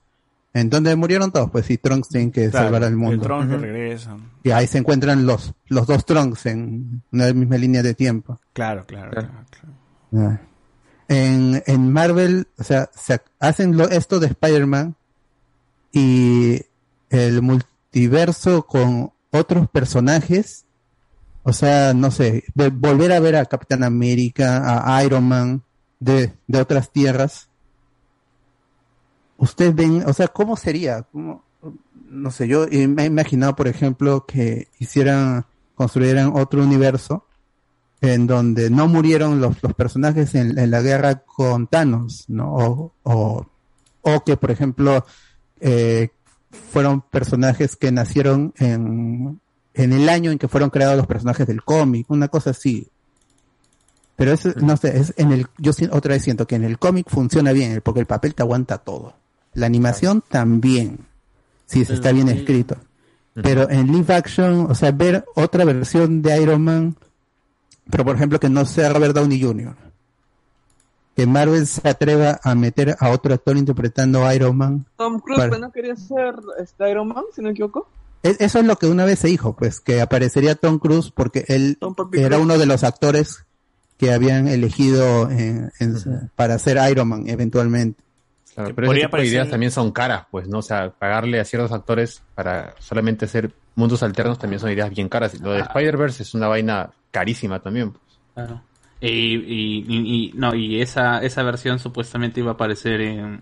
en 0.53 0.69
donde 0.69 0.95
murieron 0.95 1.31
todos, 1.31 1.51
pues 1.51 1.65
sí, 1.65 1.77
Trunks 1.77 2.07
tiene 2.09 2.31
que 2.31 2.49
Claro, 2.49 2.67
salvar 2.67 2.83
al 2.85 2.91
El 2.91 2.97
mundo. 2.97 3.21
tron 3.21 3.49
que 3.49 3.55
Ujú. 3.55 3.63
regresa. 3.63 4.17
Y 4.43 4.51
ahí 4.51 4.65
se 4.67 4.77
encuentran 4.77 5.25
los, 5.25 5.53
los 5.67 5.85
dos 5.87 6.05
Trunks 6.05 6.45
en 6.45 7.01
una 7.11 7.33
misma 7.33 7.57
línea 7.57 7.83
de 7.83 7.93
tiempo. 7.93 8.39
Claro, 8.53 8.85
claro, 8.85 9.11
claro. 9.11 9.27
claro. 9.49 9.73
Ah. 10.33 10.39
En, 11.07 11.61
en 11.65 11.91
Marvel, 11.91 12.47
o 12.57 12.63
sea, 12.63 12.89
se 12.95 13.19
hacen 13.39 13.75
lo, 13.75 13.89
esto 13.89 14.19
de 14.19 14.27
Spider-Man 14.27 14.95
y 15.91 16.61
el 17.09 17.41
multiverso 17.41 18.65
con 18.65 19.11
otros 19.31 19.69
personajes, 19.69 20.65
o 21.43 21.53
sea, 21.53 21.93
no 21.93 22.11
sé, 22.11 22.43
de- 22.53 22.69
volver 22.69 23.11
a 23.11 23.19
ver 23.19 23.35
a 23.35 23.45
Capitán 23.45 23.83
América, 23.83 24.85
a 24.95 25.03
Iron 25.03 25.27
Man 25.27 25.63
de, 25.99 26.33
de 26.47 26.61
otras 26.61 26.91
tierras. 26.91 27.49
Ustedes 29.37 29.73
ven, 29.73 30.03
o 30.05 30.13
sea, 30.13 30.27
¿cómo 30.27 30.57
sería? 30.57 31.07
No 31.13 32.31
sé, 32.31 32.47
yo 32.47 32.65
me 32.67 33.03
he 33.03 33.05
imaginado, 33.05 33.55
por 33.55 33.67
ejemplo, 33.67 34.25
que 34.25 34.67
hicieran, 34.79 35.45
construyeran 35.75 36.33
otro 36.35 36.61
universo 36.61 37.25
en 38.01 38.27
donde 38.27 38.69
no 38.69 38.87
murieron 38.87 39.41
los, 39.41 39.61
los 39.61 39.73
personajes 39.73 40.33
en, 40.35 40.71
la 40.71 40.81
guerra 40.81 41.19
con 41.19 41.67
Thanos, 41.67 42.25
¿no? 42.27 42.93
O, 43.03 43.45
o 44.01 44.23
que, 44.23 44.37
por 44.37 44.51
ejemplo, 44.51 45.05
eh, 45.59 46.09
fueron 46.71 47.01
personajes 47.01 47.75
que 47.75 47.91
nacieron 47.91 48.53
en, 48.57 49.39
en 49.73 49.93
el 49.93 50.09
año 50.09 50.31
en 50.31 50.37
que 50.37 50.47
fueron 50.47 50.69
creados 50.69 50.97
los 50.97 51.07
personajes 51.07 51.47
del 51.47 51.63
cómic, 51.63 52.09
una 52.09 52.27
cosa 52.27 52.51
así. 52.51 52.87
Pero 54.15 54.33
es, 54.33 54.57
no 54.57 54.75
sé, 54.75 54.97
es 54.97 55.13
en 55.17 55.31
el, 55.31 55.47
yo 55.57 55.71
otra 55.91 56.13
vez 56.13 56.23
siento 56.23 56.45
que 56.45 56.55
en 56.55 56.65
el 56.65 56.77
cómic 56.77 57.09
funciona 57.09 57.53
bien, 57.53 57.81
porque 57.83 58.01
el 58.01 58.05
papel 58.05 58.35
te 58.35 58.43
aguanta 58.43 58.79
todo. 58.79 59.13
La 59.53 59.65
animación 59.65 60.23
también, 60.27 60.99
si 61.65 61.85
se 61.85 61.93
está 61.93 62.11
bien 62.11 62.27
escrito. 62.27 62.75
Pero 63.33 63.69
en 63.69 63.87
live 63.87 64.13
action, 64.13 64.67
o 64.69 64.75
sea, 64.75 64.91
ver 64.91 65.23
otra 65.35 65.63
versión 65.63 66.21
de 66.21 66.41
Iron 66.41 66.61
Man, 66.61 66.97
pero 67.89 68.03
por 68.03 68.15
ejemplo 68.15 68.39
que 68.39 68.49
no 68.49 68.65
sea 68.65 68.91
Robert 68.91 69.15
Downey 69.15 69.41
Jr. 69.41 69.75
Que 71.19 71.27
Marvel 71.27 71.67
se 71.67 71.85
atreva 71.85 72.39
a 72.41 72.55
meter 72.55 72.95
a 72.97 73.09
otro 73.09 73.33
actor 73.33 73.57
interpretando 73.57 74.25
a 74.25 74.33
Iron 74.33 74.55
Man. 74.55 74.85
Tom 74.95 75.19
Cruise, 75.19 75.37
Para- 75.37 75.49
pues, 75.49 75.59
¿no 75.59 75.69
quería 75.73 75.95
ser 75.97 76.33
este, 76.61 76.89
Iron 76.89 77.09
Man, 77.09 77.25
si 77.35 77.41
no 77.41 77.47
me 77.47 77.51
equivoco? 77.51 77.89
Eso 78.23 78.59
es 78.59 78.65
lo 78.65 78.77
que 78.77 78.85
una 78.87 79.03
vez 79.03 79.19
se 79.19 79.27
dijo, 79.27 79.53
pues, 79.53 79.81
que 79.81 79.99
aparecería 79.99 80.55
Tom 80.55 80.79
Cruise 80.79 81.11
porque 81.11 81.43
él 81.49 81.77
era 82.13 82.37
uno 82.37 82.57
de 82.57 82.65
los 82.65 82.85
actores 82.85 83.43
que 83.97 84.13
habían 84.13 84.47
elegido 84.47 85.29
en- 85.29 85.71
en- 85.81 86.29
para 86.37 86.57
ser 86.57 86.77
Iron 86.89 87.09
Man 87.09 87.23
eventualmente. 87.27 88.01
Claro, 88.55 88.73
pero 88.75 88.89
de 88.93 89.27
ideas 89.27 89.49
también 89.49 89.71
son 89.73 89.91
caras, 89.91 90.25
pues, 90.31 90.47
¿no? 90.47 90.59
O 90.59 90.61
sea, 90.61 90.89
pagarle 90.89 91.41
a 91.41 91.45
ciertos 91.45 91.73
actores 91.73 92.21
para 92.33 92.75
solamente 92.79 93.25
hacer 93.25 93.51
mundos 93.75 94.03
alternos 94.03 94.39
también 94.39 94.61
son 94.61 94.71
ideas 94.71 94.89
bien 94.89 95.09
caras. 95.09 95.37
Lo 95.41 95.51
de 95.51 95.59
Spider-Verse 95.59 96.23
es 96.23 96.33
una 96.33 96.47
vaina 96.47 96.91
carísima 97.11 97.59
también. 97.59 97.91
pues. 97.91 98.03
Claro. 98.35 98.61
Y, 99.01 99.07
y, 99.07 99.85
y- 99.87 100.25
y- 100.27 100.31
no, 100.35 100.53
y 100.55 100.81
esa, 100.81 101.19
esa 101.23 101.43
versión 101.43 101.79
supuestamente 101.79 102.39
iba 102.41 102.51
a 102.51 102.53
aparecer 102.55 102.99
en 103.01 103.41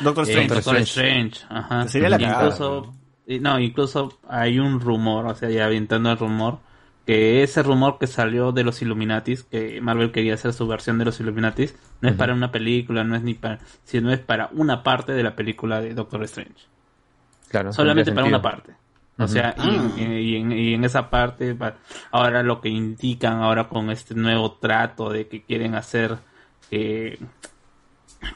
Doctor 0.00 0.24
en 0.24 0.30
Strange. 0.30 0.54
Doctor 0.54 0.76
Strange. 0.78 1.40
Ajá. 1.48 1.88
Sería 1.88 2.08
la 2.08 2.20
incluso, 2.20 2.94
no, 3.40 3.58
incluso 3.58 4.18
hay 4.28 4.58
un 4.60 4.80
rumor, 4.80 5.26
o 5.26 5.34
sea, 5.34 5.50
ya 5.50 5.64
aventando 5.66 6.10
el 6.12 6.18
rumor, 6.18 6.58
que 7.04 7.42
ese 7.42 7.62
rumor 7.62 7.98
que 7.98 8.06
salió 8.06 8.52
de 8.52 8.62
los 8.64 8.80
Illuminatis, 8.82 9.44
que 9.44 9.80
Marvel 9.80 10.12
quería 10.12 10.34
hacer 10.34 10.52
su 10.52 10.66
versión 10.66 10.98
de 10.98 11.04
los 11.06 11.18
Illuminatis, 11.20 11.74
no 12.00 12.08
es 12.08 12.14
para 12.16 12.34
una 12.34 12.50
película, 12.52 13.04
no 13.04 13.16
es 13.16 13.22
ni 13.22 13.34
para, 13.34 13.58
sino 13.84 14.12
es 14.12 14.18
para 14.20 14.50
una 14.52 14.82
parte 14.82 15.12
de 15.12 15.22
la 15.22 15.34
película 15.34 15.80
de 15.80 15.94
Doctor 15.94 16.22
Strange. 16.24 16.66
Claro, 17.48 17.72
Solamente 17.72 18.12
para 18.12 18.26
una 18.26 18.42
parte. 18.42 18.72
O 19.18 19.26
sea, 19.28 19.54
y, 19.58 19.68
en- 20.02 20.12
y 20.18 20.36
en, 20.36 20.52
y 20.52 20.74
en 20.74 20.84
esa 20.84 21.08
parte, 21.08 21.56
ahora 22.10 22.42
lo 22.42 22.60
que 22.60 22.68
indican 22.68 23.38
ahora 23.42 23.68
con 23.68 23.90
este 23.90 24.14
nuevo 24.14 24.52
trato 24.52 25.08
de 25.10 25.26
que 25.26 25.42
quieren 25.42 25.74
hacer 25.74 26.16
que 26.70 27.18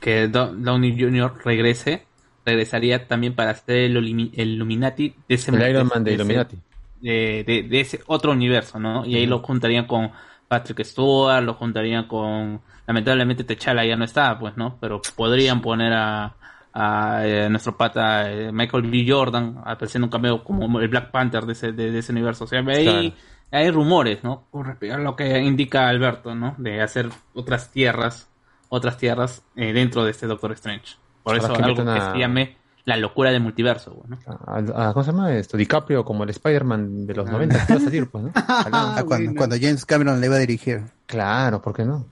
que 0.01 0.29
Do- 0.29 0.55
Downey 0.55 0.99
Jr. 0.99 1.35
regrese, 1.45 2.07
regresaría 2.45 3.07
también 3.07 3.35
para 3.35 3.55
ser 3.55 3.77
el, 3.77 3.97
el 3.97 4.49
Illuminati 4.53 5.15
de 5.29 5.35
ese 5.35 5.51
El 5.51 5.71
Iron 5.71 5.89
Man 5.89 6.05
de 6.05 6.15
ese- 6.15 6.23
Illuminati. 6.23 6.59
de, 7.01 7.45
de- 7.47 7.63
de 7.65 7.81
ese 7.81 8.01
otro 8.07 8.33
universo, 8.33 8.79
¿no? 8.79 9.05
Y 9.05 9.17
ahí 9.17 9.27
lo 9.27 9.41
juntarían 9.41 9.87
con 9.87 10.11
Patrick 10.49 10.85
Stewart, 10.85 11.43
lo 11.45 11.55
juntarían 11.55 12.07
con... 12.07 12.61
Lamentablemente 12.87 13.45
T'Challa 13.45 13.85
ya 13.85 13.97
no 13.97 14.05
está, 14.05 14.39
pues, 14.39 14.57
¿no? 14.57 14.77
Pero 14.81 15.01
podrían 15.15 15.61
poner 15.61 15.93
a, 15.93 16.35
a, 16.73 17.23
eh, 17.27 17.49
nuestro 17.51 17.77
pata 17.77 18.31
eh, 18.31 18.53
Michael 18.53 18.91
B. 18.91 19.05
Jordan 19.09 19.61
apareciendo 19.65 20.07
un 20.07 20.11
cameo 20.11 20.45
como 20.45 20.81
el 20.81 20.89
Black 20.89 21.11
Panther 21.11 21.45
de 21.47 21.53
ese, 21.53 21.73
de, 21.73 21.91
de 21.91 21.99
ese 21.99 22.13
universo. 22.13 22.45
O 22.45 22.47
sea, 22.47 22.61
ahí 22.61 22.85
Claro. 22.85 23.13
hay 23.51 23.71
rumores, 23.71 24.23
¿no? 24.23 24.47
Con 24.51 24.65
respecto 24.67 24.95
a 24.97 24.99
lo 24.99 25.17
que 25.17 25.39
indica 25.41 25.89
Alberto, 25.89 26.35
¿no? 26.35 26.55
De 26.59 26.81
hacer 26.81 27.09
otras 27.35 27.71
tierras, 27.71 28.29
otras 28.69 28.97
tierras 28.99 29.43
eh, 29.57 29.73
dentro 29.73 30.05
de 30.05 30.13
este 30.13 30.27
Doctor 30.27 30.53
Strange. 30.53 30.97
Por 31.25 31.37
eso 31.37 31.53
que 31.53 31.63
algo 31.63 31.85
que 31.85 32.01
se 32.01 32.19
llame 32.19 32.57
la 32.87 32.97
locura 32.97 33.31
del 33.31 33.43
multiverso, 33.43 34.03
¿no? 34.09 34.19
A- 34.47 34.89
a- 34.89 34.93
¿Cómo 34.95 35.05
se 35.05 35.13
llama 35.13 35.33
esto? 35.35 35.57
DiCaprio 35.57 36.05
como 36.05 36.25
el 36.25 36.31
Spider-Man 36.31 37.07
de 37.07 37.15
los 37.15 37.29
90 37.31 37.67
que 37.67 37.73
iba 37.75 37.81
a 37.83 37.85
salir, 37.85 38.09
pues, 38.11 38.25
¿no? 38.25 38.33
Ah, 38.35 39.05
cuando, 39.07 39.35
cuando 39.35 39.57
James 39.61 39.85
Cameron 39.85 40.19
le 40.21 40.27
iba 40.27 40.37
a 40.37 40.39
dirigir. 40.41 40.83
Claro, 41.07 41.61
¿por 41.61 41.75
qué 41.75 41.85
no? 41.85 42.07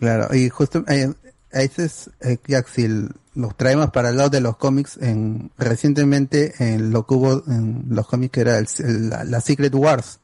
Claro, 0.00 0.34
y 0.34 0.48
justo 0.48 0.84
eh, 0.88 1.12
a 1.52 1.60
ese 1.60 1.84
es, 1.84 2.10
eh, 2.22 2.38
el- 2.78 3.10
los 3.34 3.56
traemos 3.56 3.90
para 3.90 4.10
el 4.10 4.16
lado 4.16 4.30
de 4.30 4.40
los 4.40 4.56
cómics, 4.56 4.96
en, 5.00 5.50
recientemente 5.58 6.54
en 6.58 6.90
lo 6.92 7.06
que 7.06 7.14
hubo 7.14 7.42
en 7.48 7.84
los 7.88 8.06
cómics 8.06 8.32
que 8.32 8.40
era 8.42 8.58
el- 8.58 9.10
la 9.10 9.40
Secret 9.40 9.74
Wars, 9.74 10.20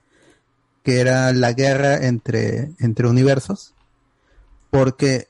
que 0.82 1.00
era 1.00 1.32
la 1.32 1.52
guerra 1.52 2.06
entre, 2.06 2.70
entre 2.78 3.08
universos, 3.08 3.74
porque 4.70 5.26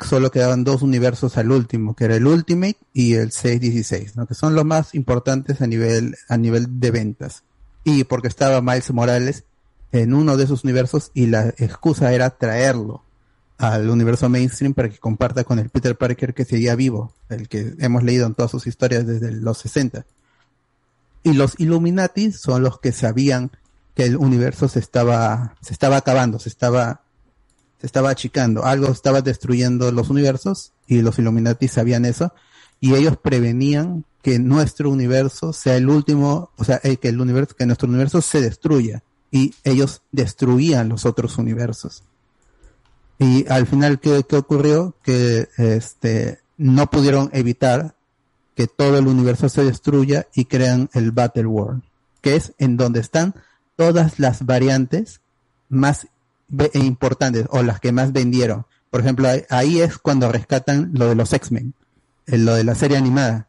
solo 0.00 0.30
quedaban 0.30 0.64
dos 0.64 0.82
universos 0.82 1.36
al 1.38 1.52
último, 1.52 1.94
que 1.94 2.04
era 2.06 2.16
el 2.16 2.26
Ultimate 2.26 2.76
y 2.92 3.14
el 3.14 3.30
616, 3.30 4.16
¿no? 4.16 4.26
que 4.26 4.34
son 4.34 4.54
los 4.54 4.64
más 4.64 4.94
importantes 4.94 5.60
a 5.60 5.66
nivel, 5.66 6.16
a 6.28 6.36
nivel 6.36 6.80
de 6.80 6.90
ventas. 6.90 7.44
Y 7.84 8.04
porque 8.04 8.28
estaba 8.28 8.60
Miles 8.60 8.90
Morales 8.92 9.44
en 9.92 10.12
uno 10.14 10.36
de 10.36 10.44
esos 10.44 10.64
universos 10.64 11.10
y 11.14 11.26
la 11.26 11.48
excusa 11.58 12.12
era 12.12 12.30
traerlo 12.30 13.02
al 13.58 13.88
universo 13.88 14.28
mainstream 14.28 14.74
para 14.74 14.88
que 14.88 14.98
comparta 14.98 15.44
con 15.44 15.58
el 15.58 15.70
Peter 15.70 15.96
Parker 15.96 16.34
que 16.34 16.44
seguía 16.44 16.74
vivo, 16.74 17.12
el 17.28 17.48
que 17.48 17.74
hemos 17.78 18.02
leído 18.02 18.26
en 18.26 18.34
todas 18.34 18.50
sus 18.50 18.66
historias 18.66 19.06
desde 19.06 19.32
los 19.32 19.58
60. 19.58 20.04
Y 21.22 21.32
los 21.34 21.58
Illuminati 21.58 22.32
son 22.32 22.62
los 22.62 22.80
que 22.80 22.92
sabían 22.92 23.50
que 23.94 24.04
el 24.04 24.16
universo 24.16 24.68
se 24.68 24.80
estaba, 24.80 25.54
se 25.60 25.72
estaba 25.72 25.96
acabando, 25.96 26.38
se 26.38 26.48
estaba, 26.48 27.02
se 27.80 27.86
estaba 27.86 28.10
achicando, 28.10 28.64
algo 28.64 28.88
estaba 28.88 29.22
destruyendo 29.22 29.90
los 29.92 30.10
universos 30.10 30.72
y 30.86 31.00
los 31.00 31.18
Illuminati 31.18 31.68
sabían 31.68 32.04
eso 32.04 32.34
y 32.80 32.94
ellos 32.94 33.16
prevenían 33.16 34.04
que 34.20 34.38
nuestro 34.38 34.90
universo 34.90 35.52
sea 35.52 35.76
el 35.76 35.88
último, 35.88 36.50
o 36.56 36.64
sea, 36.64 36.80
eh, 36.82 36.96
que 36.96 37.08
el 37.08 37.20
universo, 37.20 37.54
que 37.56 37.66
nuestro 37.66 37.88
universo 37.88 38.20
se 38.20 38.40
destruya 38.40 39.02
y 39.30 39.54
ellos 39.64 40.02
destruían 40.12 40.88
los 40.88 41.06
otros 41.06 41.38
universos. 41.38 42.02
Y 43.18 43.46
al 43.48 43.66
final, 43.66 44.00
¿qué, 44.00 44.24
qué 44.28 44.36
ocurrió? 44.36 44.94
Que 45.02 45.48
este, 45.56 46.40
no 46.56 46.88
pudieron 46.90 47.30
evitar 47.32 47.94
que 48.54 48.66
todo 48.66 48.98
el 48.98 49.06
universo 49.06 49.48
se 49.48 49.64
destruya 49.64 50.26
y 50.34 50.44
crean 50.44 50.88
el 50.92 51.10
Battle 51.10 51.46
World, 51.46 51.82
que 52.20 52.36
es 52.36 52.52
en 52.58 52.76
donde 52.76 53.00
están 53.00 53.34
todas 53.76 54.18
las 54.18 54.46
variantes 54.46 55.20
más 55.68 56.06
e 56.72 56.78
importantes 56.78 57.46
o 57.50 57.62
las 57.62 57.80
que 57.80 57.92
más 57.92 58.12
vendieron. 58.12 58.66
Por 58.90 59.00
ejemplo, 59.00 59.28
ahí, 59.28 59.42
ahí 59.50 59.80
es 59.80 59.98
cuando 59.98 60.30
rescatan 60.30 60.90
lo 60.94 61.08
de 61.08 61.16
los 61.16 61.32
X-Men, 61.32 61.74
eh, 62.26 62.38
lo 62.38 62.54
de 62.54 62.64
la 62.64 62.74
serie 62.74 62.96
animada. 62.96 63.48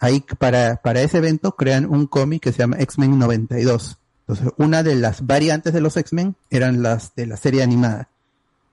Ahí 0.00 0.24
para, 0.38 0.76
para 0.76 1.02
ese 1.02 1.18
evento 1.18 1.52
crean 1.52 1.86
un 1.86 2.06
cómic 2.06 2.42
que 2.42 2.52
se 2.52 2.58
llama 2.58 2.78
X-Men 2.80 3.18
92. 3.18 3.98
Entonces, 4.26 4.52
una 4.56 4.82
de 4.82 4.96
las 4.96 5.24
variantes 5.26 5.72
de 5.72 5.80
los 5.80 5.96
X-Men 5.96 6.34
eran 6.50 6.82
las 6.82 7.14
de 7.14 7.26
la 7.26 7.36
serie 7.36 7.62
animada. 7.62 8.08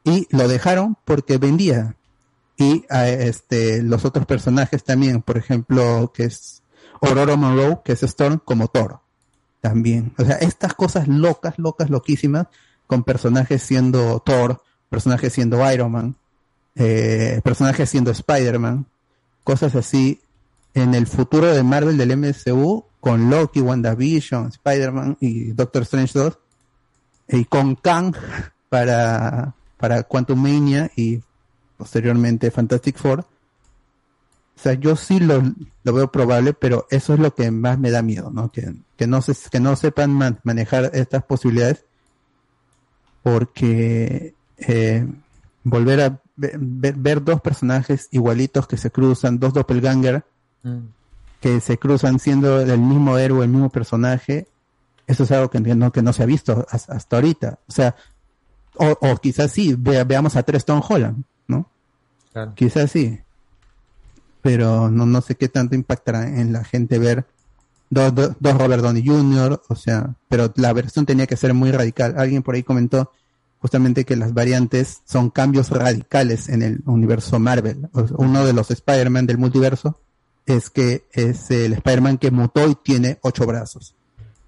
Y 0.03 0.27
lo 0.31 0.47
dejaron 0.47 0.97
porque 1.05 1.37
vendía. 1.37 1.95
Y 2.57 2.85
eh, 2.89 3.25
este, 3.27 3.81
los 3.83 4.05
otros 4.05 4.25
personajes 4.25 4.83
también, 4.83 5.21
por 5.21 5.37
ejemplo, 5.37 6.11
que 6.13 6.25
es 6.25 6.63
Aurora 7.01 7.35
Monroe, 7.35 7.79
que 7.83 7.93
es 7.93 8.03
Storm, 8.03 8.39
como 8.43 8.67
Thor. 8.67 8.99
También. 9.61 10.13
O 10.17 10.25
sea, 10.25 10.35
estas 10.37 10.73
cosas 10.73 11.07
locas, 11.07 11.55
locas, 11.57 11.89
loquísimas, 11.89 12.47
con 12.87 13.03
personajes 13.03 13.61
siendo 13.61 14.19
Thor, 14.19 14.61
personajes 14.89 15.33
siendo 15.33 15.71
Iron 15.71 15.91
Man, 15.91 16.15
eh, 16.75 17.41
personajes 17.43 17.89
siendo 17.89 18.11
Spider-Man, 18.11 18.85
cosas 19.43 19.75
así. 19.75 20.21
En 20.73 20.93
el 20.95 21.07
futuro 21.07 21.47
de 21.47 21.63
Marvel 21.63 21.97
del 21.97 22.15
MCU, 22.15 22.85
con 22.99 23.29
Loki, 23.29 23.61
WandaVision, 23.61 24.47
Spider-Man 24.47 25.17
y 25.19 25.51
Doctor 25.51 25.83
Strange 25.83 26.17
2, 26.17 26.39
y 27.29 27.45
con 27.45 27.75
Kang 27.75 28.15
para, 28.69 29.55
para 29.79 30.03
Quantum 30.03 30.39
Mania 30.41 30.91
y 30.95 31.21
posteriormente 31.77 32.51
Fantastic 32.51 32.97
Four. 32.97 33.21
O 33.21 34.61
sea, 34.61 34.73
yo 34.73 34.95
sí 34.97 35.19
lo, 35.21 35.41
lo 35.83 35.93
veo 35.93 36.11
probable, 36.11 36.53
pero 36.53 36.85
eso 36.91 37.13
es 37.13 37.19
lo 37.19 37.33
que 37.33 37.49
más 37.49 37.79
me 37.79 37.91
da 37.91 38.01
miedo, 38.01 38.29
¿no? 38.29 38.51
Que, 38.51 38.75
que 38.97 39.07
no 39.07 39.21
se, 39.21 39.33
que 39.49 39.61
no 39.61 39.75
sepan 39.77 40.11
man- 40.13 40.39
manejar 40.43 40.91
estas 40.93 41.23
posibilidades, 41.23 41.85
porque 43.23 44.33
eh, 44.57 45.07
volver 45.63 46.01
a 46.01 46.21
ve- 46.35 46.55
ver, 46.59 46.95
ver 46.95 47.23
dos 47.23 47.41
personajes 47.41 48.07
igualitos 48.11 48.67
que 48.67 48.77
se 48.77 48.91
cruzan, 48.91 49.39
dos 49.39 49.53
doppelganger, 49.53 50.23
que 51.39 51.61
se 51.61 51.77
cruzan 51.77 52.19
siendo 52.19 52.59
el 52.59 52.79
mismo 52.79 53.17
héroe, 53.17 53.45
el 53.45 53.51
mismo 53.51 53.69
personaje, 53.69 54.47
eso 55.07 55.23
es 55.23 55.31
algo 55.31 55.49
que 55.49 55.59
no, 55.61 55.91
que 55.91 56.01
no 56.01 56.11
se 56.13 56.23
ha 56.23 56.25
visto 56.25 56.65
has- 56.69 56.89
hasta 56.89 57.15
ahorita. 57.15 57.59
O 57.67 57.71
sea, 57.71 57.95
o, 58.79 58.97
o 59.01 59.17
quizás 59.17 59.51
sí, 59.51 59.75
vea- 59.77 60.03
veamos 60.03 60.35
a 60.35 60.43
tres 60.43 60.65
Tom 60.65 60.81
Holland, 60.87 61.23
¿no? 61.47 61.69
Claro. 62.33 62.53
Quizás 62.55 62.91
sí. 62.91 63.19
Pero 64.41 64.89
no, 64.89 65.05
no 65.05 65.21
sé 65.21 65.35
qué 65.35 65.49
tanto 65.49 65.75
impactará 65.75 66.27
en 66.39 66.53
la 66.53 66.63
gente 66.63 66.97
ver 66.97 67.25
dos, 67.89 68.15
dos, 68.15 68.31
dos 68.39 68.57
Robert 68.57 68.81
Downey 68.81 69.05
Jr., 69.05 69.61
o 69.67 69.75
sea, 69.75 70.15
pero 70.29 70.51
la 70.55 70.71
versión 70.73 71.05
tenía 71.05 71.27
que 71.27 71.35
ser 71.35 71.53
muy 71.53 71.71
radical. 71.71 72.15
Alguien 72.17 72.41
por 72.41 72.55
ahí 72.55 72.63
comentó 72.63 73.11
justamente 73.61 74.05
que 74.05 74.15
las 74.15 74.33
variantes 74.33 75.01
son 75.05 75.29
cambios 75.29 75.69
radicales 75.69 76.47
en 76.47 76.61
el 76.61 76.81
universo 76.85 77.39
Marvel. 77.39 77.89
Uno 78.17 78.45
de 78.45 78.53
los 78.53 78.71
Spider-Man 78.71 79.25
del 79.25 79.37
multiverso 79.37 79.99
es 80.45 80.69
que 80.69 81.03
es 81.11 81.51
el 81.51 81.73
Spider-Man 81.73 82.17
que 82.17 82.31
mutó 82.31 82.67
y 82.69 82.75
tiene 82.75 83.19
ocho 83.21 83.45
brazos. 83.45 83.93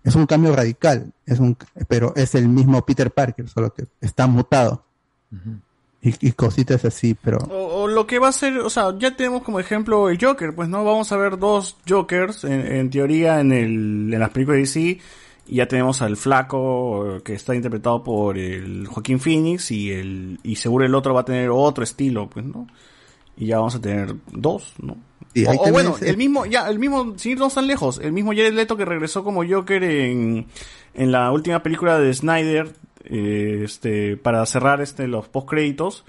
Es 0.03 0.15
un 0.15 0.25
cambio 0.25 0.55
radical, 0.55 1.11
es 1.25 1.39
un, 1.39 1.55
pero 1.87 2.13
es 2.15 2.33
el 2.35 2.47
mismo 2.47 2.83
Peter 2.85 3.11
Parker, 3.11 3.47
solo 3.47 3.73
que 3.73 3.85
está 4.01 4.27
mutado. 4.27 4.83
y, 6.01 6.27
y 6.27 6.31
cositas 6.31 6.83
así, 6.85 7.13
pero 7.13 7.37
O, 7.49 7.83
o 7.83 7.87
lo 7.87 8.07
que 8.07 8.17
va 8.19 8.29
a 8.29 8.31
ser, 8.31 8.57
o 8.59 8.69
sea, 8.69 8.97
ya 8.97 9.15
tenemos 9.15 9.43
como 9.43 9.59
ejemplo 9.59 10.09
el 10.09 10.17
Joker, 10.19 10.55
pues 10.55 10.67
no, 10.69 10.83
vamos 10.83 11.11
a 11.11 11.17
ver 11.17 11.37
dos 11.37 11.77
Jokers 11.87 12.43
en, 12.43 12.65
en 12.65 12.89
teoría 12.89 13.39
en, 13.39 13.51
el, 13.51 14.13
en 14.13 14.19
las 14.19 14.31
películas 14.31 14.57
de 14.57 14.61
DC. 14.61 14.99
Y 15.47 15.55
ya 15.55 15.67
tenemos 15.67 16.01
al 16.01 16.17
flaco 16.17 17.17
eh, 17.17 17.21
que 17.23 17.33
está 17.33 17.53
interpretado 17.55 18.03
por 18.03 18.37
el 18.37 18.87
Joaquín 18.87 19.19
Phoenix 19.19 19.71
y 19.71 19.91
el 19.91 20.39
y 20.43 20.55
seguro 20.55 20.85
el 20.85 20.95
otro 20.95 21.13
va 21.13 21.21
a 21.21 21.25
tener 21.25 21.49
otro 21.49 21.83
estilo, 21.83 22.29
pues, 22.29 22.45
¿no? 22.45 22.67
Y 23.35 23.47
ya 23.47 23.57
vamos 23.57 23.75
a 23.75 23.81
tener 23.81 24.15
dos, 24.31 24.73
¿no? 24.81 24.97
Sí, 25.33 25.45
o, 25.47 25.71
bueno, 25.71 25.95
es- 26.01 26.07
el 26.09 26.17
mismo, 26.17 26.45
ya, 26.45 26.69
el 26.69 26.79
mismo, 26.79 27.13
sin 27.17 27.33
irnos 27.33 27.53
tan 27.53 27.67
lejos, 27.67 27.99
el 28.03 28.11
mismo 28.11 28.31
Jared 28.31 28.53
Leto 28.53 28.75
que 28.77 28.85
regresó 28.85 29.23
como 29.23 29.45
Joker 29.47 29.83
en, 29.83 30.45
en 30.93 31.11
la 31.11 31.31
última 31.31 31.63
película 31.63 31.97
de 31.99 32.13
Snyder, 32.13 32.73
eh, 33.05 33.61
este, 33.63 34.17
para 34.17 34.45
cerrar 34.45 34.81
este, 34.81 35.07
los 35.07 35.27
post 35.27 35.49
créditos. 35.49 36.03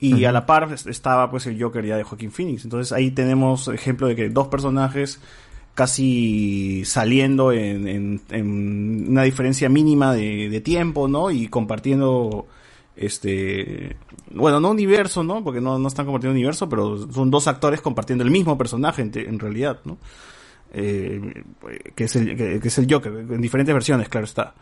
Y 0.00 0.24
a 0.26 0.32
la 0.32 0.44
par 0.44 0.70
es- 0.74 0.86
estaba 0.86 1.30
pues 1.30 1.46
el 1.46 1.62
Joker 1.62 1.84
ya 1.86 1.96
de 1.96 2.02
Joaquín 2.02 2.30
Phoenix. 2.32 2.64
Entonces 2.64 2.92
ahí 2.92 3.10
tenemos 3.12 3.68
ejemplo 3.68 4.06
de 4.06 4.16
que 4.16 4.28
dos 4.28 4.48
personajes 4.48 5.18
casi 5.74 6.82
saliendo 6.84 7.52
en, 7.52 7.88
en- 7.88 8.20
en 8.30 9.06
una 9.10 9.22
diferencia 9.22 9.68
mínima 9.68 10.14
de, 10.14 10.48
de 10.48 10.60
tiempo, 10.60 11.08
¿no? 11.08 11.30
Y 11.30 11.48
compartiendo 11.48 12.46
este 12.96 13.96
bueno, 14.30 14.60
no 14.60 14.70
universo, 14.70 15.22
¿no? 15.22 15.42
Porque 15.42 15.60
no, 15.60 15.78
no 15.78 15.88
están 15.88 16.06
compartiendo 16.06 16.34
universo, 16.34 16.68
pero 16.68 17.10
son 17.12 17.30
dos 17.30 17.46
actores 17.48 17.80
compartiendo 17.80 18.24
el 18.24 18.30
mismo 18.30 18.56
personaje 18.58 19.02
en, 19.02 19.10
te- 19.10 19.28
en 19.28 19.38
realidad, 19.38 19.80
¿no? 19.84 19.98
Eh, 20.72 21.44
que, 21.94 22.04
es 22.04 22.16
el, 22.16 22.36
que, 22.36 22.58
que 22.60 22.68
es 22.68 22.78
el 22.78 22.92
Joker, 22.92 23.12
en 23.12 23.40
diferentes 23.40 23.72
versiones, 23.72 24.08
claro 24.08 24.24
está. 24.24 24.54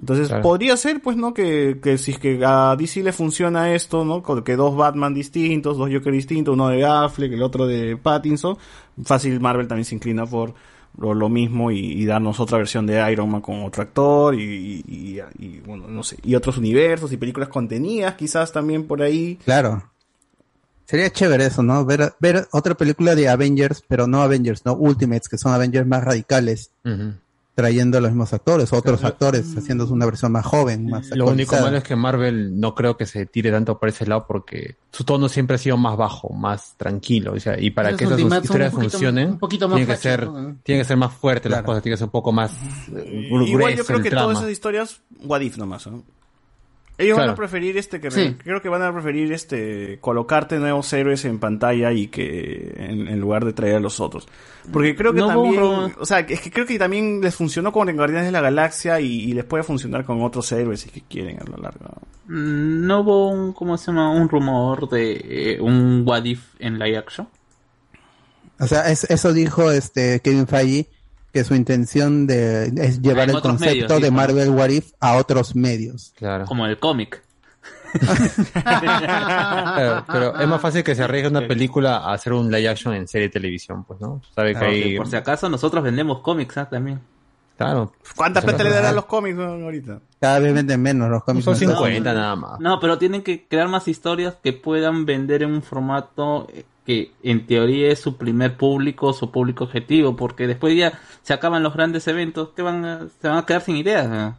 Entonces, 0.00 0.28
Claro. 0.28 0.42
podría 0.42 0.76
ser, 0.76 1.00
pues, 1.00 1.16
¿no? 1.16 1.32
Que, 1.32 1.78
que 1.82 1.96
si 1.98 2.10
es 2.10 2.18
que 2.18 2.40
a 2.44 2.74
DC 2.76 3.02
le 3.02 3.12
funciona 3.12 3.72
esto, 3.74 4.04
¿no? 4.04 4.22
Que 4.44 4.56
dos 4.56 4.76
Batman 4.76 5.14
distintos, 5.14 5.78
dos 5.78 5.88
Joker 5.90 6.12
distintos, 6.12 6.52
uno 6.54 6.68
de 6.68 6.84
Affleck, 6.84 7.32
el 7.32 7.42
otro 7.42 7.66
de 7.66 7.96
Pattinson, 7.96 8.58
fácil 9.04 9.40
Marvel 9.40 9.68
también 9.68 9.84
se 9.84 9.94
inclina 9.94 10.26
por 10.26 10.52
lo, 10.98 11.12
lo 11.14 11.28
mismo 11.28 11.70
y, 11.70 11.78
y 11.80 12.04
darnos 12.06 12.38
otra 12.40 12.58
versión 12.58 12.86
de 12.86 13.10
Iron 13.12 13.30
Man 13.30 13.40
con 13.40 13.64
otro 13.64 13.82
actor 13.82 14.34
y, 14.34 14.42
y- 14.42 14.84
y- 14.86 15.20
y, 15.44 15.60
bueno, 15.66 15.86
no 15.88 16.02
sé, 16.02 16.16
y 16.22 16.34
otros 16.34 16.58
universos 16.58 17.12
y 17.12 17.16
películas 17.16 17.48
contenidas 17.48 18.14
quizás 18.14 18.52
también 18.52 18.86
por 18.86 19.02
ahí. 19.02 19.38
claro. 19.44 19.90
Sería 20.86 21.08
chévere 21.10 21.46
eso, 21.46 21.62
¿no? 21.62 21.82
Ver, 21.86 22.12
ver 22.20 22.46
otra 22.52 22.74
película 22.74 23.14
de 23.14 23.26
Avengers, 23.30 23.82
pero 23.88 24.06
no 24.06 24.20
Avengers, 24.20 24.66
no 24.66 24.74
Ultimates, 24.74 25.30
que 25.30 25.38
son 25.38 25.52
Avengers 25.54 25.86
más 25.86 26.04
radicales, 26.04 26.70
trayendo 27.54 27.98
a 27.98 28.00
los 28.00 28.10
mismos 28.10 28.32
actores, 28.32 28.72
otros 28.72 29.04
actores, 29.04 29.56
haciendo 29.56 29.86
una 29.86 30.06
versión 30.06 30.32
más 30.32 30.44
joven, 30.44 30.88
más 30.90 31.10
Lo 31.10 31.26
único 31.28 31.54
malo 31.56 31.76
es 31.76 31.84
que 31.84 31.94
Marvel 31.94 32.58
no 32.58 32.74
creo 32.74 32.96
que 32.96 33.06
se 33.06 33.26
tire 33.26 33.50
tanto 33.52 33.78
por 33.78 33.88
ese 33.88 34.06
lado 34.06 34.26
porque 34.26 34.76
su 34.90 35.04
tono 35.04 35.28
siempre 35.28 35.54
ha 35.54 35.58
sido 35.58 35.76
más 35.76 35.96
bajo, 35.96 36.30
más 36.30 36.74
tranquilo. 36.76 37.32
O 37.32 37.38
sea, 37.40 37.58
y 37.60 37.70
para 37.70 37.90
Esos 37.90 37.98
que 37.98 38.04
esas 38.06 38.20
historias 38.44 38.72
un 38.72 38.78
poquito- 38.80 38.90
funcionen, 38.90 39.30
un 39.30 39.38
poquito 39.38 39.68
más 39.68 39.76
tiene 39.76 39.92
que 39.94 40.00
ser, 40.00 40.26
¿no? 40.26 40.56
tiene 40.64 40.80
que 40.80 40.84
ser 40.88 40.96
más 40.96 41.12
fuerte 41.14 41.48
las 41.48 41.62
cosas, 41.62 41.82
tiene 41.82 41.94
que 41.94 41.98
ser 41.98 42.06
un 42.06 42.10
poco 42.12 42.32
más 42.32 42.52
gru- 42.90 43.46
Igual 43.46 43.76
yo 43.76 43.84
creo 43.84 43.98
el 43.98 44.02
que 44.02 44.10
trama. 44.10 44.24
todas 44.26 44.38
esas 44.38 44.50
historias, 44.50 45.00
what 45.24 45.40
if 45.40 45.56
nomás, 45.56 45.86
¿no? 45.86 46.02
Ellos 46.96 47.18
van 47.18 47.30
a 47.30 47.34
preferir 47.34 47.76
este 47.76 48.00
que 48.00 48.10
Sí. 48.12 48.36
creo 48.42 48.62
que 48.62 48.68
van 48.68 48.82
a 48.82 48.92
preferir 48.92 49.32
este 49.32 49.98
colocarte 50.00 50.58
nuevos 50.60 50.92
héroes 50.92 51.24
en 51.24 51.40
pantalla 51.40 51.90
y 51.92 52.06
que 52.06 52.72
en, 52.76 53.08
en 53.08 53.18
lugar 53.20 53.44
de 53.44 53.52
traer 53.52 53.76
a 53.76 53.80
los 53.80 53.98
otros. 53.98 54.28
Porque 54.72 54.94
creo 54.94 55.12
que 55.12 55.18
No, 55.18 55.26
también, 55.26 55.60
o 55.98 56.04
sea, 56.06 56.20
es 56.20 56.40
que 56.40 56.50
creo 56.52 56.66
que 56.66 56.78
también 56.78 57.20
les 57.20 57.34
funcionó 57.34 57.72
con 57.72 57.88
en 57.88 57.96
Guardianes 57.96 58.26
de 58.26 58.32
la 58.32 58.40
Galaxia 58.40 59.00
y, 59.00 59.06
y 59.22 59.32
les 59.32 59.44
puede 59.44 59.64
funcionar 59.64 60.04
con 60.04 60.22
otros 60.22 60.50
héroes 60.52 60.82
si 60.82 60.90
que 60.90 61.02
quieren 61.02 61.40
a 61.40 61.44
lo 61.44 61.56
largo. 61.56 61.84
Mm, 62.28 62.86
¿No 62.86 63.00
hubo 63.00 63.28
un, 63.30 63.52
¿cómo 63.54 63.76
se 63.76 63.86
llama? 63.86 64.10
Un 64.12 64.28
rumor 64.28 64.88
de 64.88 65.54
eh, 65.56 65.60
un 65.60 66.04
What 66.06 66.24
If 66.24 66.54
en 66.60 66.78
live 66.78 66.96
action? 66.98 67.28
O 68.60 68.66
sea, 68.68 68.88
es- 68.90 69.10
eso 69.10 69.32
dijo 69.32 69.70
este 69.72 70.20
Kevin 70.20 70.46
Feige, 70.46 70.88
que 71.34 71.42
su 71.42 71.56
intención 71.56 72.28
de, 72.28 72.72
es 72.76 73.02
llevar 73.02 73.28
el 73.28 73.40
concepto 73.40 73.94
medios, 73.94 74.00
de. 74.00 74.10
Marvel 74.12 74.50
What 74.50 74.68
If 74.68 74.92
a 75.00 75.16
otros 75.16 75.56
medios. 75.56 76.14
Claro. 76.16 76.44
Como 76.44 76.64
el 76.64 76.78
cómic. 76.78 77.24
Pero 80.06 80.40
es 80.40 80.46
más 80.46 80.60
fácil 80.60 80.84
que 80.84 80.94
se 80.94 81.02
arriesgue 81.02 81.28
una 81.28 81.48
película 81.48 81.96
a 81.96 82.12
hacer 82.12 82.32
un 82.32 82.52
live 82.52 82.68
action 82.68 82.94
en 82.94 83.08
serie 83.08 83.26
de 83.26 83.32
televisión, 83.32 83.82
pues, 83.82 84.00
¿no? 84.00 84.22
Sabe 84.32 84.54
que 84.54 84.64
hay... 84.64 84.96
Por 84.96 85.08
si 85.08 85.16
acaso 85.16 85.48
nosotros 85.48 85.82
vendemos 85.82 86.20
cómics 86.20 86.56
¿ah? 86.56 86.68
también. 86.70 87.00
Claro. 87.56 87.92
¿Cuánta 88.14 88.40
Por 88.40 88.50
si 88.50 88.56
plata 88.56 88.70
le 88.70 88.76
darán 88.76 88.94
los 88.94 89.06
cómics 89.06 89.36
no, 89.36 89.44
ahorita? 89.44 89.98
Cada 90.20 90.38
vez 90.38 90.54
venden 90.54 90.80
menos 90.82 91.10
los 91.10 91.24
cómics. 91.24 91.44
Son 91.44 91.52
más 91.52 91.58
50 91.58 92.04
caros. 92.04 92.20
nada 92.20 92.36
más. 92.36 92.60
No, 92.60 92.78
pero 92.78 92.96
tienen 92.96 93.22
que 93.22 93.48
crear 93.48 93.66
más 93.66 93.88
historias 93.88 94.36
que 94.40 94.52
puedan 94.52 95.04
vender 95.04 95.42
en 95.42 95.50
un 95.50 95.62
formato 95.62 96.46
eh, 96.52 96.64
que 96.86 97.12
en 97.22 97.46
teoría 97.46 97.90
es 97.90 97.98
su 98.00 98.16
primer 98.16 98.56
público, 98.56 99.12
su 99.12 99.30
público 99.30 99.64
objetivo, 99.64 100.16
porque 100.16 100.46
después 100.46 100.76
ya 100.76 100.98
se 101.22 101.32
acaban 101.32 101.62
los 101.62 101.72
grandes 101.74 102.06
eventos, 102.08 102.50
que 102.50 102.62
van 102.62 102.84
a- 102.84 103.06
se 103.20 103.28
van 103.28 103.38
a 103.38 103.46
quedar 103.46 103.62
sin 103.62 103.76
ideas. 103.76 104.08
¿no? 104.08 104.36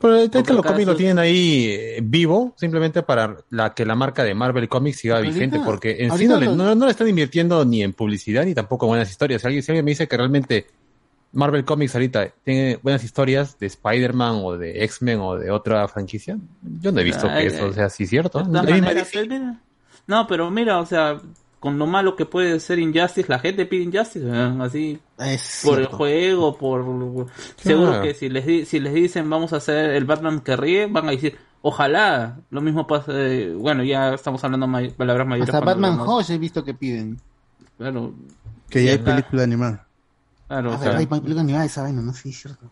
Pero 0.00 0.16
es 0.16 0.30
que 0.30 0.52
los 0.54 0.64
cómics 0.64 0.86
lo 0.86 0.94
tienen 0.96 1.18
ahí 1.18 1.66
eh, 1.68 1.98
vivo, 2.02 2.54
simplemente 2.56 3.02
para 3.02 3.36
la 3.50 3.74
que 3.74 3.84
la 3.84 3.94
marca 3.96 4.22
de 4.24 4.32
Marvel 4.32 4.68
Comics 4.68 4.98
siga 5.00 5.16
Ahorita- 5.16 5.34
vigente, 5.34 5.60
porque 5.64 5.96
en 6.04 6.16
sí 6.16 6.26
no 6.26 6.38
le, 6.38 6.46
no, 6.46 6.74
no 6.74 6.84
le 6.86 6.90
están 6.92 7.08
invirtiendo 7.08 7.64
ni 7.64 7.82
en 7.82 7.92
publicidad 7.92 8.44
ni 8.46 8.54
tampoco 8.54 8.86
en 8.86 8.90
buenas 8.90 9.10
historias. 9.10 9.40
Si 9.42 9.46
alguien, 9.48 9.62
si 9.62 9.72
alguien 9.72 9.84
me 9.84 9.90
dice 9.90 10.06
que 10.06 10.16
realmente 10.16 10.66
Marvel 11.32 11.64
Comics 11.64 11.94
ahorita 11.94 12.28
tiene 12.44 12.78
buenas 12.82 13.02
historias 13.04 13.58
de 13.58 13.66
Spider-Man 13.66 14.40
o 14.44 14.56
de 14.56 14.84
X-Men 14.84 15.18
o 15.20 15.36
de 15.36 15.50
otra 15.50 15.88
franquicia, 15.88 16.38
yo 16.80 16.92
no 16.92 17.00
he 17.00 17.04
visto 17.04 17.26
Ay, 17.28 17.48
que 17.48 17.54
eso 17.54 17.72
sea 17.72 17.86
así 17.86 18.06
cierto. 18.06 18.44
No, 20.06 20.26
pero 20.26 20.50
mira, 20.50 20.78
o 20.78 20.86
sea, 20.86 21.20
con 21.62 21.78
lo 21.78 21.86
malo 21.86 22.16
que 22.16 22.26
puede 22.26 22.58
ser 22.58 22.80
Injustice, 22.80 23.28
la 23.28 23.38
gente 23.38 23.66
pide 23.66 23.84
Injustice, 23.84 24.28
así 24.60 24.98
por 25.64 25.78
el 25.78 25.86
juego, 25.86 26.58
por 26.58 27.28
seguro 27.56 28.02
que 28.02 28.14
si 28.14 28.28
les 28.28 28.44
di- 28.44 28.64
si 28.64 28.80
les 28.80 28.92
dicen 28.92 29.30
vamos 29.30 29.52
a 29.52 29.58
hacer 29.58 29.90
el 29.90 30.04
Batman 30.04 30.40
que 30.40 30.56
ríe, 30.56 30.86
van 30.86 31.06
a 31.06 31.12
decir 31.12 31.36
ojalá. 31.62 32.40
Lo 32.50 32.60
mismo 32.60 32.88
pasa, 32.88 33.12
eh, 33.14 33.54
bueno, 33.56 33.84
ya 33.84 34.12
estamos 34.14 34.42
hablando 34.42 34.66
may- 34.66 34.90
palabras 34.90 35.24
mayores. 35.28 35.54
Hasta 35.54 35.64
Batman 35.64 36.00
Hush 36.00 36.32
he 36.32 36.38
visto 36.38 36.64
que 36.64 36.74
piden. 36.74 37.20
Claro, 37.78 38.12
Que 38.68 38.84
ya 38.84 38.90
hay 38.92 38.98
película 38.98 39.44
animada. 39.44 39.86
claro, 40.48 40.70
o 40.70 40.72
sea, 40.72 40.80
verdad, 40.80 40.98
hay 40.98 41.06
película 41.06 41.40
animada 41.42 41.62
de 41.62 41.66
esa 41.68 41.82
vaina, 41.82 42.02
¿no? 42.02 42.12
Sí, 42.12 42.30
es 42.30 42.40
cierto. 42.42 42.66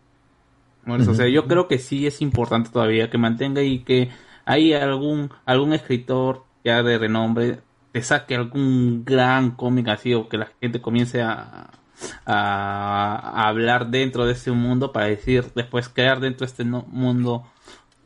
Eso, 0.99 1.13
o 1.13 1.15
sea, 1.15 1.29
yo 1.29 1.47
creo 1.47 1.69
que 1.69 1.79
sí 1.79 2.09
es 2.09 2.21
importante 2.23 2.71
todavía 2.71 3.09
que 3.09 3.19
mantenga 3.19 3.63
y 3.63 3.85
que 3.85 4.11
hay 4.45 4.73
algún 4.73 5.31
algún 5.45 5.73
escritor 5.75 6.43
ya 6.65 6.83
de 6.83 6.99
renombre 6.99 7.61
te 7.93 8.03
saque 8.03 8.35
algún 8.37 9.05
gran 9.05 9.51
cómic 9.53 9.89
así 9.89 10.15
o 10.15 10.29
que 10.29 10.39
la 10.39 10.49
gente 10.61 10.81
comience 10.81 11.23
a, 11.23 11.71
a, 12.25 13.15
a 13.45 13.49
hablar 13.49 13.89
dentro 13.91 14.27
de 14.27 14.33
ese 14.33 14.53
mundo 14.53 14.93
para 14.93 15.07
decir 15.07 15.47
después 15.55 15.89
crear 15.89 16.21
dentro 16.21 16.47
de 16.47 16.51
este 16.51 16.65
no- 16.65 16.87
mundo 16.91 17.45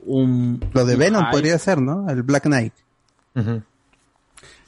un 0.07 0.61
Lo 0.73 0.85
de 0.85 0.95
un 0.95 0.99
Venom 1.01 1.23
hype. 1.23 1.31
podría 1.33 1.59
ser, 1.59 1.81
¿no? 1.81 2.09
El 2.11 2.23
Black 2.23 2.45
Knight. 2.45 2.73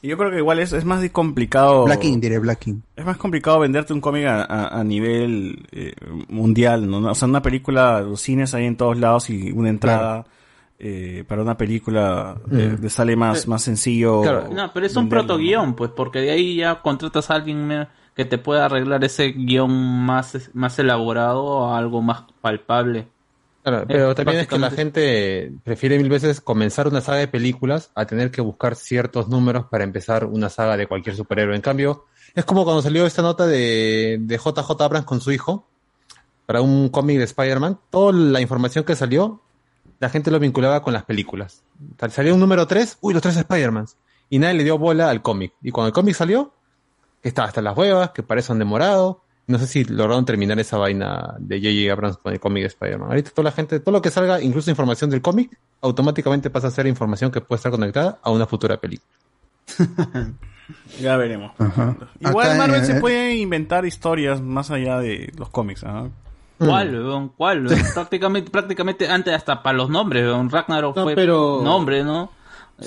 Y 0.01 0.09
yo 0.09 0.17
creo 0.17 0.29
que 0.29 0.37
igual 0.37 0.59
es, 0.59 0.73
es 0.73 0.85
más 0.85 1.07
complicado. 1.09 1.85
Black 1.85 2.01
King, 2.01 2.19
diré 2.19 2.37
Black 2.39 2.59
King. 2.59 2.81
Es 2.95 3.03
más 3.05 3.17
complicado 3.17 3.59
venderte 3.59 3.93
un 3.93 4.01
cómic 4.01 4.25
a, 4.27 4.43
a- 4.43 4.79
a 4.79 4.83
nivel 4.83 5.65
eh, 5.71 5.93
mundial, 6.29 6.89
¿no? 6.89 6.97
O 7.09 7.15
sea, 7.15 7.27
una 7.27 7.41
película, 7.41 8.01
los 8.01 8.21
cines 8.21 8.53
hay 8.53 8.65
en 8.65 8.77
todos 8.77 8.97
lados 8.97 9.29
y 9.31 9.51
una 9.51 9.69
entrada 9.69 10.25
eh, 10.79 11.23
para 11.27 11.41
una 11.41 11.57
película 11.57 12.37
eh, 12.51 12.77
le 12.79 12.89
sale 12.89 13.15
más, 13.15 13.47
más 13.47 13.63
sencillo. 13.63 14.23
No, 14.51 14.71
pero 14.73 14.85
es 14.85 14.95
un 14.95 15.09
protoguión, 15.09 15.75
pues, 15.75 15.91
porque 15.91 16.19
de 16.19 16.31
ahí 16.31 16.57
ya 16.57 16.81
contratas 16.81 17.29
a 17.31 17.35
alguien 17.35 17.87
que 18.15 18.25
te 18.25 18.37
pueda 18.37 18.65
arreglar 18.65 19.03
ese 19.03 19.31
guion 19.31 19.71
más, 19.71 20.49
más 20.53 20.79
elaborado 20.79 21.67
a 21.67 21.77
algo 21.77 22.01
más 22.01 22.23
palpable. 22.41 23.07
Claro, 23.61 23.85
pero 23.87 24.11
Eh, 24.11 24.15
también 24.15 24.39
es 24.39 24.47
que 24.47 24.57
la 24.57 24.71
gente 24.71 25.51
prefiere 25.63 25.97
mil 25.97 26.09
veces 26.09 26.41
comenzar 26.41 26.87
una 26.87 27.01
saga 27.01 27.19
de 27.19 27.27
películas 27.27 27.91
a 27.95 28.05
tener 28.05 28.31
que 28.31 28.41
buscar 28.41 28.75
ciertos 28.75 29.27
números 29.27 29.65
para 29.69 29.83
empezar 29.83 30.25
una 30.25 30.49
saga 30.49 30.77
de 30.77 30.87
cualquier 30.87 31.15
superhéroe. 31.15 31.55
En 31.55 31.61
cambio, 31.61 32.05
es 32.33 32.45
como 32.45 32.63
cuando 32.63 32.81
salió 32.81 33.05
esta 33.05 33.21
nota 33.21 33.45
de, 33.45 34.17
de 34.21 34.37
JJ 34.37 34.81
Abrams 34.81 35.05
con 35.05 35.21
su 35.21 35.31
hijo 35.31 35.67
para 36.45 36.61
un 36.61 36.89
cómic 36.89 37.17
de 37.17 37.25
Spider-Man. 37.25 37.77
Toda 37.89 38.13
la 38.13 38.41
información 38.41 38.85
que 38.85 38.95
salió, 38.95 39.41
la 39.99 40.09
gente 40.09 40.31
lo 40.31 40.39
vinculaba 40.39 40.81
con 40.83 40.93
las 40.93 41.03
películas. 41.03 41.63
Sal- 41.99 42.11
Salió 42.11 42.33
un 42.33 42.39
número 42.39 42.67
3, 42.67 42.97
uy, 43.01 43.13
los 43.13 43.21
tres 43.23 43.37
Spider-Mans. 43.37 43.97
Y 44.29 44.39
nadie 44.39 44.55
le 44.55 44.63
dio 44.63 44.77
bola 44.77 45.09
al 45.09 45.21
cómic. 45.21 45.53
Y 45.61 45.71
cuando 45.71 45.87
el 45.87 45.93
cómic 45.93 46.15
salió, 46.15 46.53
que 47.21 47.29
estaba 47.29 47.47
hasta 47.47 47.61
las 47.61 47.75
huevas, 47.77 48.11
que 48.11 48.23
parece 48.23 48.51
un 48.51 48.59
demorado. 48.59 49.23
No 49.47 49.57
sé 49.59 49.65
si 49.67 49.85
lograron 49.85 50.25
terminar 50.25 50.59
esa 50.59 50.77
vaina 50.77 51.35
de 51.39 51.59
J.J. 51.59 51.93
Abrams 51.93 52.17
con 52.17 52.33
el 52.33 52.39
cómic 52.39 52.63
de 52.63 52.67
Spider-Man. 52.67 53.07
Ahorita 53.09 53.31
toda 53.31 53.45
la 53.45 53.51
gente, 53.53 53.79
todo 53.79 53.93
lo 53.93 54.01
que 54.01 54.11
salga, 54.11 54.41
incluso 54.41 54.69
información 54.69 55.09
del 55.09 55.21
cómic, 55.21 55.57
automáticamente 55.81 56.49
pasa 56.49 56.67
a 56.67 56.71
ser 56.71 56.85
información 56.87 57.31
que 57.31 57.39
puede 57.39 57.57
estar 57.57 57.71
conectada 57.71 58.19
a 58.21 58.29
una 58.31 58.45
futura 58.45 58.77
película. 58.77 59.09
Ya 60.99 61.15
veremos. 61.15 61.53
Ajá. 61.59 61.95
Igual 62.19 62.47
Acá, 62.47 62.57
Marvel 62.57 62.81
eh, 62.81 62.85
se 62.85 62.99
puede 62.99 63.35
inventar 63.37 63.85
historias 63.85 64.41
más 64.41 64.69
allá 64.69 64.99
de 64.99 65.31
los 65.37 65.49
cómics. 65.49 65.85
¿ah? 65.85 66.09
¿Cuál, 66.57 66.93
weón? 66.95 67.29
¿Cuál? 67.29 67.67
weón? 67.67 67.79
prácticamente, 67.93 68.51
prácticamente 68.51 69.07
antes 69.09 69.33
hasta 69.33 69.61
para 69.63 69.77
los 69.77 69.89
nombres, 69.89 70.23
weón. 70.25 70.49
Ragnarok 70.49 70.95
No, 70.95 71.03
fue 71.03 71.15
pero- 71.15 71.61
nombre, 71.63 72.03
¿no? 72.03 72.31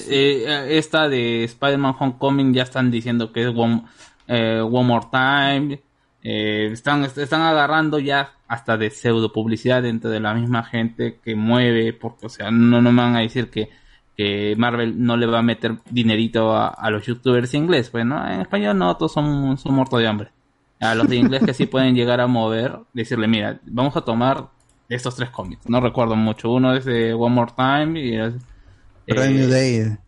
Eh, 0.09 0.67
esta 0.79 1.09
de 1.09 1.43
Spider-Man 1.45 1.97
Homecoming 1.99 2.55
ya 2.55 2.63
están 2.63 2.91
diciendo 2.93 3.33
que 3.33 3.43
es 3.43 3.49
One, 3.55 3.83
eh, 4.29 4.61
One 4.61 4.87
More 4.87 5.07
Time. 5.11 5.81
Eh, 6.23 6.69
están, 6.73 7.03
están 7.05 7.41
agarrando 7.43 7.99
ya 7.99 8.31
hasta 8.47 8.77
de 8.77 8.91
pseudo 8.91 9.33
publicidad 9.33 9.83
dentro 9.83 10.11
de 10.11 10.21
la 10.21 10.35
misma 10.35 10.63
gente 10.63 11.19
que 11.25 11.35
mueve, 11.35 11.93
porque, 11.93 12.27
o 12.27 12.29
sea, 12.29 12.51
no, 12.51 12.81
no 12.83 12.93
me 12.93 13.03
van 13.03 13.17
a 13.17 13.21
decir 13.21 13.49
que, 13.51 13.71
que 14.17 14.55
Marvel 14.59 15.03
no 15.03 15.17
le 15.17 15.27
va 15.27 15.39
a 15.39 15.43
meter 15.43 15.79
dinerito 15.91 16.53
a, 16.55 16.69
a 16.69 16.91
los 16.91 17.07
youtubers 17.07 17.55
inglés, 17.55 17.91
pues, 17.91 18.05
¿no? 18.05 18.25
En 18.31 18.43
español 18.43 18.77
no, 18.79 18.97
todos 18.97 19.13
son, 19.13 19.57
son 19.57 19.75
muertos 19.75 19.99
de 20.01 20.07
hambre. 20.09 20.31
A 20.81 20.95
los 20.95 21.09
de 21.09 21.17
inglés 21.17 21.43
que 21.45 21.55
sí 21.55 21.67
pueden 21.67 21.95
llegar 21.95 22.21
a 22.21 22.27
mover, 22.27 22.79
decirle, 22.95 23.29
mira, 23.29 23.61
vamos 23.67 23.97
a 23.97 24.01
tomar 24.01 24.49
estos 24.89 25.15
tres 25.15 25.31
cómics. 25.31 25.69
No 25.69 25.81
recuerdo 25.81 26.17
mucho. 26.17 26.51
Uno 26.51 26.75
es 26.75 26.85
de 26.85 27.13
One 27.15 27.35
More 27.35 27.53
Time 27.57 28.01
y 28.01 28.17
es, 28.19 28.35
Brand 29.07 29.37
New 29.37 29.49
Day. 29.49 29.77
eh, 29.77 29.99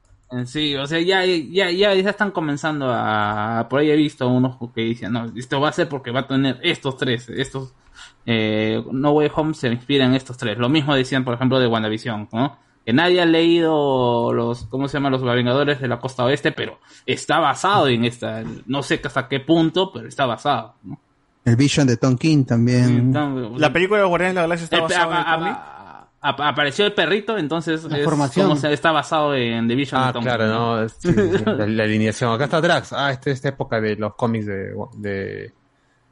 Sí, 0.47 0.75
o 0.76 0.86
sea, 0.86 0.99
ya, 1.01 1.25
ya, 1.26 1.70
ya, 1.70 1.94
ya 1.94 2.10
están 2.10 2.31
comenzando 2.31 2.86
a... 2.91 3.67
Por 3.68 3.81
ahí 3.81 3.91
he 3.91 3.97
visto 3.97 4.26
unos 4.28 4.57
que 4.75 4.81
dicen, 4.81 5.12
no, 5.12 5.31
esto 5.36 5.60
va 5.60 5.68
a 5.68 5.73
ser 5.73 5.91
porque 5.91 6.10
va 6.10 6.20
a 6.20 6.26
tener 6.26 6.59
estos 6.62 6.97
tres, 6.97 7.28
estos... 7.28 7.75
Eh, 8.25 8.83
no 8.91 9.10
Way 9.12 9.31
Home 9.34 9.52
se 9.52 9.68
inspira 9.68 10.07
en 10.07 10.15
estos 10.15 10.39
tres. 10.39 10.57
Lo 10.57 10.70
mismo 10.70 10.94
decían, 10.94 11.25
por 11.25 11.34
ejemplo, 11.34 11.60
de 11.60 11.67
WandaVision, 11.67 12.28
¿no? 12.33 12.57
Que 12.85 12.93
nadie 12.93 13.20
ha 13.20 13.27
leído 13.27 14.33
los, 14.33 14.65
¿cómo 14.67 14.89
se 14.89 14.94
llama? 14.99 15.11
Los 15.11 15.23
Vengadores 15.23 15.81
de 15.81 15.89
la 15.89 15.99
Costa 16.01 16.25
Oeste, 16.25 16.51
pero 16.52 16.78
está 17.07 17.39
basado 17.39 17.86
en 17.89 18.05
esta. 18.05 18.43
No 18.67 18.83
sé 18.83 19.01
hasta 19.05 19.28
qué 19.28 19.41
punto, 19.41 19.93
pero 19.93 20.09
está 20.09 20.27
basado. 20.27 20.75
¿no? 20.83 20.99
El 21.44 21.57
Vision 21.57 21.86
de 21.86 21.97
Tom 21.97 22.17
King 22.17 22.44
también. 22.44 23.12
La 23.57 23.73
película 23.73 24.01
de 24.01 24.07
Guardianes 24.07 24.35
de 24.35 24.41
la 24.41 24.43
Galaxia 24.43 24.65
está 24.65 24.81
basada 24.81 25.35
en 25.36 25.47
el 25.47 25.55
apareció 26.25 26.86
el 26.86 26.93
perrito, 26.93 27.36
entonces 27.36 27.85
es 27.85 28.05
formación. 28.05 28.47
como 28.47 28.57
se- 28.61 28.73
está 28.73 28.93
basado 28.93 29.35
en 29.35 29.67
The 29.67 29.75
Vision. 29.75 30.01
Ah, 30.01 30.07
de 30.09 30.12
Tom 30.12 30.23
claro, 30.23 30.44
King, 30.44 30.51
¿no? 30.52 30.89
Sí, 30.89 31.12
sí, 31.39 31.44
la, 31.44 31.67
la 31.67 31.85
alineación. 31.85 32.33
Acá 32.33 32.44
está 32.44 32.61
Drax. 32.61 32.93
Ah, 32.93 33.11
este, 33.11 33.33
esta 33.33 33.49
época 33.49 33.81
de 33.81 33.97
los 33.97 34.15
cómics 34.15 34.47
de, 34.47 34.73
de, 34.99 35.52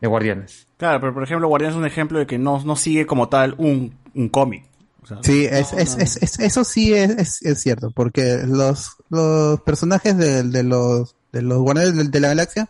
de 0.01 0.09
Guardianes. 0.09 0.67
Claro, 0.77 1.01
pero 1.01 1.15
por 1.15 1.23
ejemplo, 1.23 1.47
Guardianes 1.49 1.77
es 1.77 1.81
un 1.81 1.87
ejemplo 1.87 2.19
de 2.19 2.27
que 2.27 2.39
no, 2.39 2.61
no 2.65 2.75
sigue 2.75 3.07
como 3.07 3.29
tal 3.29 3.55
un, 3.59 3.95
un 4.15 4.29
cómic. 4.29 4.65
O 5.03 5.07
sea, 5.07 5.19
Sí, 5.23 5.45
es, 5.45 5.73
es, 5.73 5.97
es, 5.99 6.17
es- 6.23 6.39
eso 6.41 6.65
sí 6.65 6.93
es, 6.95 7.11
es, 7.11 7.43
es 7.43 7.61
cierto, 7.61 7.91
porque 7.91 8.43
los, 8.47 8.93
los 9.09 9.61
personajes 9.63 10.17
de, 10.17 10.43
de 10.43 10.63
los 10.63 11.15
de 11.33 11.43
los 11.43 11.59
Guardianes 11.59 11.97
de, 11.97 12.05
de 12.05 12.21
la 12.21 12.29
Galaxia 12.29 12.69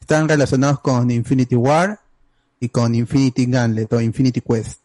están 0.00 0.28
relacionados 0.28 0.80
con 0.80 1.10
Infinity 1.10 1.56
War 1.56 2.00
y 2.60 2.68
con 2.68 2.94
Infinity 2.94 3.46
Gauntlet 3.46 3.92
o 3.92 4.00
Infinity 4.00 4.40
Quest. 4.40 4.80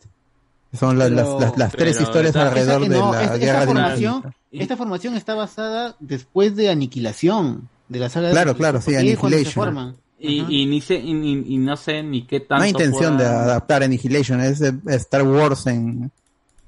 Son 0.77 0.97
las, 0.97 1.09
Pero- 1.09 1.39
las, 1.39 1.41
las, 1.49 1.57
las 1.57 1.71
tres 1.71 1.95
pero 1.97 2.07
historias 2.07 2.35
esta- 2.35 2.47
alrededor 2.47 2.81
esa- 2.83 2.91
de 2.93 2.97
no, 2.99 3.11
la 3.13 3.23
esta- 3.23 3.37
guerra 3.37 3.51
esta 3.51 3.59
de 3.59 3.65
formación, 3.67 4.15
Infinito. 4.15 4.37
esta 4.63 4.77
formación 4.77 5.15
está 5.15 5.35
basada 5.35 5.95
después 5.99 6.55
de 6.55 6.69
Aniquilación, 6.69 7.69
de 7.89 7.99
la 7.99 8.09
saga 8.09 8.27
de 8.27 8.33
Claro, 8.33 8.51
Aniquilación, 8.51 8.81
claro, 8.81 8.81
sí, 8.81 8.95
Annihilation. 8.95 9.95
Y, 10.19 10.61
y, 10.63 10.65
ni 10.65 10.81
sé, 10.81 10.95
y, 10.95 11.57
no 11.59 11.77
sé 11.77 12.01
ni 12.01 12.25
qué 12.25 12.39
tanto. 12.39 12.55
No 12.57 12.63
hay 12.63 12.71
intención 12.71 13.17
de 13.19 13.25
adaptar 13.25 13.83
Annihilation, 13.83 14.41
es 14.41 14.57
de 14.59 14.73
Star 14.95 15.21
Wars 15.23 15.67
en... 15.67 16.11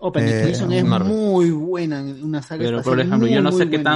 Annihilation 0.02 0.72
eh, 0.72 0.80
es 0.80 0.86
Marvel. 0.86 1.12
muy 1.14 1.52
buena, 1.52 2.02
una 2.02 2.42
saga 2.42 2.64
Pero, 2.64 2.82
por 2.82 3.00
ejemplo, 3.00 3.28
yo 3.28 3.42
no 3.42 3.52
sé 3.52 3.70
qué 3.70 3.78
buena. 3.78 3.92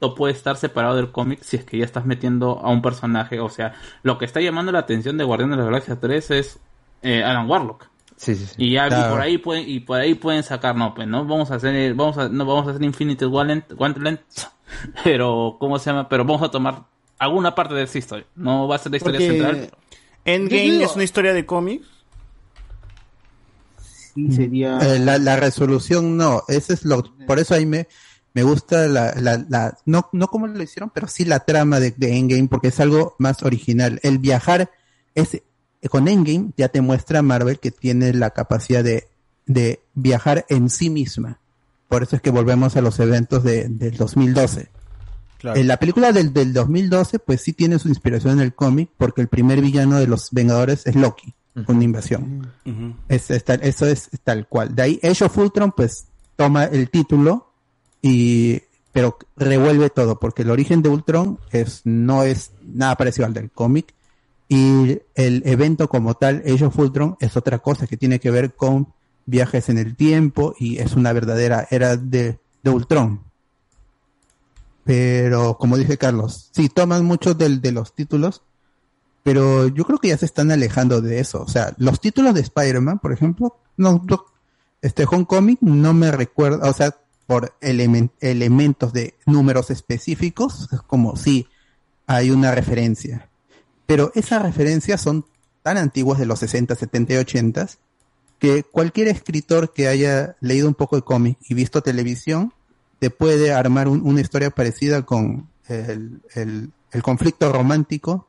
tanto 0.00 0.14
puede 0.14 0.32
estar 0.32 0.56
separado 0.56 0.96
del 0.96 1.10
cómic 1.12 1.40
si 1.42 1.56
es 1.56 1.64
que 1.64 1.78
ya 1.78 1.84
estás 1.84 2.06
metiendo 2.06 2.58
a 2.58 2.70
un 2.70 2.82
personaje. 2.82 3.38
O 3.40 3.48
sea, 3.48 3.74
lo 4.02 4.18
que 4.18 4.24
está 4.24 4.40
llamando 4.40 4.72
la 4.72 4.80
atención 4.80 5.16
de 5.18 5.24
Guardianes 5.24 5.56
de 5.56 5.62
la 5.62 5.66
Galaxia 5.68 6.00
3 6.00 6.30
es 6.32 6.58
eh, 7.02 7.22
Alan 7.22 7.48
Warlock. 7.48 7.86
Sí, 8.16 8.34
sí, 8.36 8.46
sí. 8.46 8.54
Y 8.58 8.72
ya 8.72 8.86
y 8.86 9.10
por 9.10 9.20
ahí 9.20 9.38
pueden 9.38 9.68
y 9.68 9.80
por 9.80 9.98
ahí 10.00 10.14
pueden 10.14 10.42
sacar 10.44 10.76
no 10.76 10.94
pues 10.94 11.08
no 11.08 11.24
vamos 11.24 11.50
a 11.50 11.56
hacer 11.56 11.92
vamos 11.94 12.16
a 12.18 12.28
no 12.28 12.44
vamos 12.44 12.68
a 12.68 12.70
hacer 12.70 12.82
Infinite 12.84 13.26
Gauntlet, 13.26 13.72
Gauntlet, 13.76 14.20
pero 15.04 15.56
cómo 15.58 15.78
se 15.78 15.90
llama 15.90 16.08
pero 16.08 16.24
vamos 16.24 16.42
a 16.42 16.50
tomar 16.50 16.84
alguna 17.18 17.54
parte 17.54 17.74
de 17.74 17.82
esa 17.82 17.98
historia 17.98 18.24
no 18.36 18.68
va 18.68 18.76
a 18.76 18.78
ser 18.78 18.92
la 18.92 18.98
historia 18.98 19.18
Porque 19.18 19.32
central 19.38 19.70
Endgame 20.24 20.62
digo- 20.62 20.84
es 20.84 20.94
una 20.94 21.02
historia 21.04 21.32
de 21.32 21.44
cómics. 21.46 21.86
Sí, 24.14 24.30
sería... 24.32 24.78
Eh, 24.78 24.98
la, 24.98 25.18
la 25.18 25.36
resolución 25.36 26.16
no, 26.16 26.42
ese 26.48 26.74
es 26.74 26.84
lo, 26.84 27.02
por 27.26 27.38
eso 27.38 27.54
ahí 27.54 27.66
me, 27.66 27.88
me 28.34 28.42
gusta 28.42 28.88
la, 28.88 29.14
la, 29.14 29.44
la 29.48 29.78
no, 29.84 30.08
no 30.12 30.28
como 30.28 30.46
lo 30.46 30.62
hicieron, 30.62 30.90
pero 30.94 31.06
sí 31.08 31.24
la 31.24 31.40
trama 31.40 31.80
de, 31.80 31.92
de 31.96 32.16
Endgame, 32.16 32.48
porque 32.48 32.68
es 32.68 32.80
algo 32.80 33.14
más 33.18 33.42
original. 33.42 34.00
El 34.02 34.18
viajar, 34.18 34.70
es, 35.14 35.42
con 35.90 36.08
Endgame 36.08 36.50
ya 36.56 36.68
te 36.68 36.80
muestra 36.80 37.22
Marvel 37.22 37.58
que 37.58 37.70
tiene 37.70 38.12
la 38.14 38.30
capacidad 38.30 38.82
de, 38.82 39.08
de 39.46 39.80
viajar 39.94 40.46
en 40.48 40.70
sí 40.70 40.90
misma. 40.90 41.40
Por 41.88 42.04
eso 42.04 42.16
es 42.16 42.22
que 42.22 42.30
volvemos 42.30 42.76
a 42.76 42.80
los 42.80 42.98
eventos 43.00 43.44
de, 43.44 43.68
del 43.68 43.96
2012. 43.96 44.70
Claro. 45.38 45.60
En 45.60 45.66
la 45.66 45.76
película 45.76 46.12
del, 46.12 46.32
del 46.32 46.52
2012, 46.54 47.18
pues 47.18 47.42
sí 47.42 47.52
tiene 47.52 47.78
su 47.78 47.88
inspiración 47.88 48.34
en 48.34 48.40
el 48.40 48.54
cómic, 48.54 48.90
porque 48.96 49.20
el 49.20 49.28
primer 49.28 49.60
villano 49.60 49.98
de 49.98 50.06
los 50.06 50.30
Vengadores 50.30 50.86
es 50.86 50.94
Loki, 50.94 51.34
una 51.54 51.84
invasión. 51.84 52.50
Es, 53.08 53.30
es 53.30 53.44
tal- 53.44 53.60
eso 53.62 53.86
es 53.86 54.08
tal 54.24 54.46
cual. 54.48 54.74
De 54.74 54.82
ahí 54.82 55.00
Age 55.02 55.24
of 55.24 55.36
Ultron 55.38 55.72
pues 55.72 56.06
toma 56.36 56.64
el 56.64 56.88
título 56.90 57.50
y 58.00 58.62
pero 58.92 59.16
revuelve 59.36 59.88
todo 59.90 60.18
porque 60.20 60.42
el 60.42 60.50
origen 60.50 60.82
de 60.82 60.88
Ultron 60.90 61.38
es 61.50 61.82
no 61.84 62.22
es 62.24 62.52
nada 62.62 62.96
parecido 62.96 63.26
al 63.26 63.32
del 63.34 63.50
cómic 63.50 63.94
y 64.48 64.98
el 65.14 65.42
evento 65.46 65.88
como 65.88 66.14
tal 66.14 66.42
Age 66.46 66.64
of 66.66 66.78
Ultron 66.78 67.16
es 67.20 67.36
otra 67.36 67.58
cosa 67.60 67.86
que 67.86 67.96
tiene 67.96 68.18
que 68.20 68.30
ver 68.30 68.54
con 68.54 68.92
viajes 69.24 69.68
en 69.68 69.78
el 69.78 69.94
tiempo 69.96 70.54
y 70.58 70.78
es 70.78 70.94
una 70.94 71.12
verdadera 71.12 71.66
era 71.70 71.96
de, 71.96 72.38
de 72.62 72.70
Ultron. 72.70 73.20
Pero 74.84 75.56
como 75.58 75.76
dice 75.76 75.96
Carlos, 75.96 76.50
sí 76.52 76.68
toman 76.68 77.04
muchos 77.04 77.38
del, 77.38 77.60
de 77.60 77.72
los 77.72 77.94
títulos, 77.94 78.42
pero 79.22 79.68
yo 79.68 79.84
creo 79.84 79.98
que 79.98 80.08
ya 80.08 80.16
se 80.18 80.26
están 80.26 80.50
alejando 80.50 81.00
de 81.00 81.20
eso. 81.20 81.42
O 81.42 81.48
sea, 81.48 81.74
los 81.78 82.00
títulos 82.00 82.34
de 82.34 82.40
Spider-Man, 82.40 82.98
por 82.98 83.12
ejemplo, 83.12 83.56
no, 83.76 84.02
no- 84.08 84.24
este 84.80 85.04
Homecoming 85.08 85.58
no 85.60 85.94
me 85.94 86.10
recuerda, 86.10 86.68
o 86.68 86.72
sea, 86.72 86.96
por 87.26 87.54
elemen- 87.60 88.10
elementos 88.20 88.92
de 88.92 89.14
números 89.26 89.70
específicos, 89.70 90.68
es 90.72 90.80
como 90.82 91.16
si 91.16 91.46
hay 92.06 92.30
una 92.30 92.52
referencia. 92.52 93.28
Pero 93.86 94.10
esas 94.14 94.42
referencias 94.42 95.00
son 95.00 95.24
tan 95.62 95.76
antiguas 95.78 96.18
de 96.18 96.26
los 96.26 96.40
60, 96.40 96.74
70 96.74 97.12
y 97.12 97.16
80 97.18 97.68
que 98.40 98.64
cualquier 98.64 99.06
escritor 99.06 99.72
que 99.72 99.86
haya 99.86 100.34
leído 100.40 100.66
un 100.66 100.74
poco 100.74 100.96
de 100.96 101.02
cómic 101.02 101.38
y 101.48 101.54
visto 101.54 101.80
televisión 101.80 102.52
te 102.98 103.10
puede 103.10 103.52
armar 103.52 103.86
un- 103.86 104.02
una 104.04 104.20
historia 104.20 104.50
parecida 104.50 105.02
con 105.02 105.48
el, 105.68 106.20
el- 106.34 106.72
el 106.90 107.02
conflicto 107.04 107.52
romántico 107.52 108.26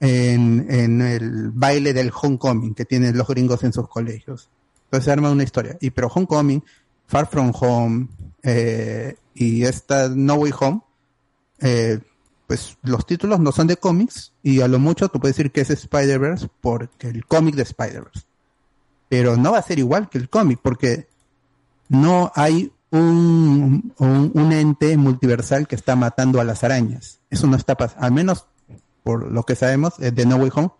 en, 0.00 1.00
el 1.00 1.50
baile 1.50 1.92
del 1.92 2.12
homecoming 2.12 2.74
que 2.74 2.84
tienen 2.84 3.16
los 3.16 3.26
gringos 3.26 3.62
en 3.64 3.72
sus 3.72 3.88
colegios. 3.88 4.50
Entonces 4.84 5.04
se 5.04 5.12
arma 5.12 5.30
una 5.30 5.42
historia. 5.42 5.76
Y 5.80 5.90
pero 5.90 6.08
homecoming, 6.08 6.62
Far 7.06 7.28
From 7.28 7.52
Home 7.58 8.08
eh, 8.42 9.16
y 9.34 9.64
esta 9.64 10.08
No 10.08 10.34
Way 10.34 10.52
Home, 10.60 10.80
eh, 11.60 12.00
pues 12.46 12.76
los 12.82 13.06
títulos 13.06 13.40
no 13.40 13.50
son 13.50 13.66
de 13.66 13.76
cómics 13.76 14.32
y 14.42 14.60
a 14.60 14.68
lo 14.68 14.78
mucho 14.78 15.08
tú 15.08 15.18
puedes 15.18 15.36
decir 15.36 15.50
que 15.50 15.62
es 15.62 15.70
Spider-Verse 15.70 16.48
porque 16.60 17.08
el 17.08 17.26
cómic 17.26 17.54
de 17.56 17.62
Spider-Verse. 17.62 18.24
Pero 19.08 19.36
no 19.36 19.52
va 19.52 19.58
a 19.58 19.62
ser 19.62 19.78
igual 19.78 20.08
que 20.08 20.18
el 20.18 20.28
cómic 20.28 20.60
porque 20.62 21.08
no 21.88 22.32
hay 22.34 22.72
un, 22.90 23.92
un, 23.98 24.30
un 24.34 24.52
ente 24.52 24.96
multiversal 24.96 25.66
que 25.66 25.74
está 25.74 25.96
matando 25.96 26.40
a 26.40 26.44
las 26.44 26.62
arañas. 26.64 27.20
Eso 27.30 27.46
no 27.46 27.56
está 27.56 27.76
pasando. 27.76 28.04
Al 28.04 28.12
menos 28.12 28.46
por 29.06 29.30
lo 29.30 29.44
que 29.44 29.54
sabemos 29.54 29.94
eh, 30.00 30.10
de 30.10 30.26
No 30.26 30.34
Way 30.34 30.50
Home, 30.56 30.70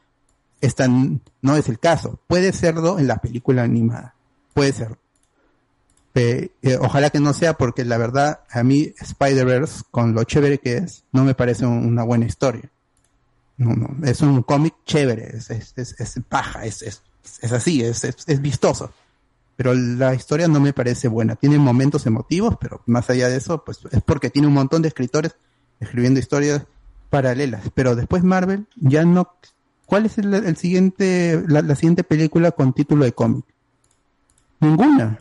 esta 0.61 0.89
no 0.89 1.57
es 1.57 1.69
el 1.69 1.79
caso. 1.79 2.19
Puede 2.27 2.53
serlo 2.53 2.99
en 2.99 3.07
la 3.07 3.19
película 3.19 3.63
animada. 3.63 4.17
Puede 4.53 4.73
serlo. 4.73 4.99
Pe- 6.13 6.51
eh, 6.63 6.77
ojalá 6.81 7.11
que 7.11 7.21
no 7.21 7.33
sea 7.33 7.55
porque 7.55 7.85
la 7.85 7.99
verdad 7.99 8.41
a 8.51 8.65
mí 8.65 8.93
Spider-Verse, 8.99 9.85
con 9.93 10.13
lo 10.13 10.25
chévere 10.25 10.59
que 10.59 10.79
es, 10.79 11.05
no 11.13 11.23
me 11.23 11.35
parece 11.37 11.67
un- 11.67 11.87
una 11.87 12.03
buena 12.03 12.27
historia. 12.27 12.69
No, 13.59 13.75
no, 13.75 13.97
es 14.05 14.21
un 14.23 14.43
cómic 14.43 14.75
chévere, 14.85 15.37
es, 15.37 15.51
es, 15.51 15.73
es, 15.77 15.95
es 16.01 16.21
paja, 16.29 16.65
es, 16.65 17.01
así, 17.53 17.83
es 17.85 18.41
vistoso. 18.43 18.91
Pero 19.55 19.73
la 19.73 20.15
historia 20.15 20.49
no 20.49 20.59
me 20.59 20.73
parece 20.73 21.07
buena. 21.07 21.37
Tiene 21.37 21.59
momentos 21.59 22.05
emotivos, 22.07 22.57
pero 22.61 22.83
más 22.87 23.09
allá 23.09 23.29
de 23.29 23.37
eso, 23.37 23.63
pues 23.65 23.79
es 23.93 24.03
porque 24.03 24.31
tiene 24.31 24.49
un 24.49 24.55
montón 24.55 24.83
de 24.83 24.89
escritores 24.89 25.37
escribiendo 25.79 26.19
historias 26.19 26.65
paralelas. 27.11 27.63
Pero 27.75 27.95
después 27.97 28.23
Marvel 28.25 28.67
ya 28.77 29.05
no. 29.05 29.29
¿Cuál 29.87 30.07
es 30.07 30.19
el, 30.19 30.33
el 30.35 30.57
siguiente, 30.57 31.43
la, 31.49 31.63
la 31.63 31.75
siguiente 31.77 32.03
película 32.05 32.51
con 32.53 32.73
título 32.73 33.05
de 33.05 33.13
cómic? 33.13 33.45
Ninguna. 34.61 35.19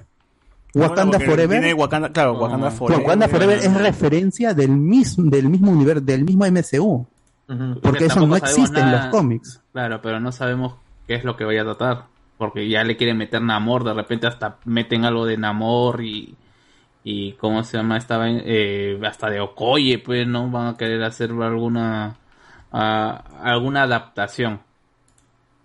Wakanda 0.74 1.18
porque 1.18 1.26
Forever. 1.26 1.60
tiene 1.62 1.74
Wakanda- 1.76 2.12
claro, 2.12 2.34
Wakanda 2.34 2.72
Forever. 2.72 3.04
Wakanda 3.04 3.28
Forever 3.30 3.58
es 3.60 3.74
referencia 3.74 4.54
del 4.54 4.72
mismo, 4.72 5.30
del 5.30 5.50
mismo 5.50 5.72
universo, 5.72 6.04
del 6.04 6.26
mismo 6.26 6.46
MCU. 6.46 7.06
Porque 7.82 8.06
eso 8.06 8.26
no 8.26 8.36
existe 8.36 8.80
en 8.80 8.92
los 8.92 9.06
cómics. 9.08 9.62
claro 9.72 10.02
pero 10.02 10.20
no 10.20 10.32
sabemos 10.32 10.74
qué 11.08 11.14
es 11.16 11.24
lo 11.24 11.38
que 11.38 11.44
vaya 11.46 11.62
a 11.62 11.66
tratar 11.66 12.06
porque 12.40 12.68
ya 12.68 12.84
le 12.84 12.98
quieren 12.98 13.18
meter 13.18 13.40
Namor 13.42 13.84
de 13.84 13.94
repente 13.94 14.26
hasta 14.26 14.58
meten 14.66 15.06
algo 15.06 15.26
de 15.28 15.38
Namor 15.38 16.04
y 16.04 16.34
y 17.08 17.34
cómo 17.34 17.64
se 17.64 17.78
llama 17.78 17.98
estaba 17.98 18.26
eh, 18.28 19.00
hasta 19.06 19.30
de 19.30 19.40
Okoye 19.40 20.00
pues 20.00 20.28
no 20.28 20.50
van 20.50 20.74
a 20.74 20.76
querer 20.76 21.04
hacer 21.04 21.30
alguna 21.32 22.18
alguna 22.72 23.84
adaptación. 23.84 24.60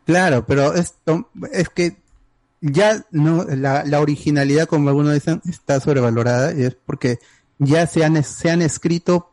Claro, 0.05 0.45
pero 0.47 0.75
esto 0.75 1.29
es 1.51 1.69
que 1.71 1.97
ya 2.61 3.05
no 3.11 3.45
la, 3.45 3.85
la 3.85 4.01
originalidad, 4.01 4.69
como 4.69 4.91
algunos 4.91 5.15
dicen, 5.15 5.41
está 5.49 5.81
sobrevalorada 5.81 6.53
y 6.53 6.65
es 6.65 6.75
porque 6.75 7.19
ya 7.59 7.87
se 7.87 8.05
han, 8.05 8.23
se 8.23 8.51
han 8.51 8.63
escrito 8.63 9.33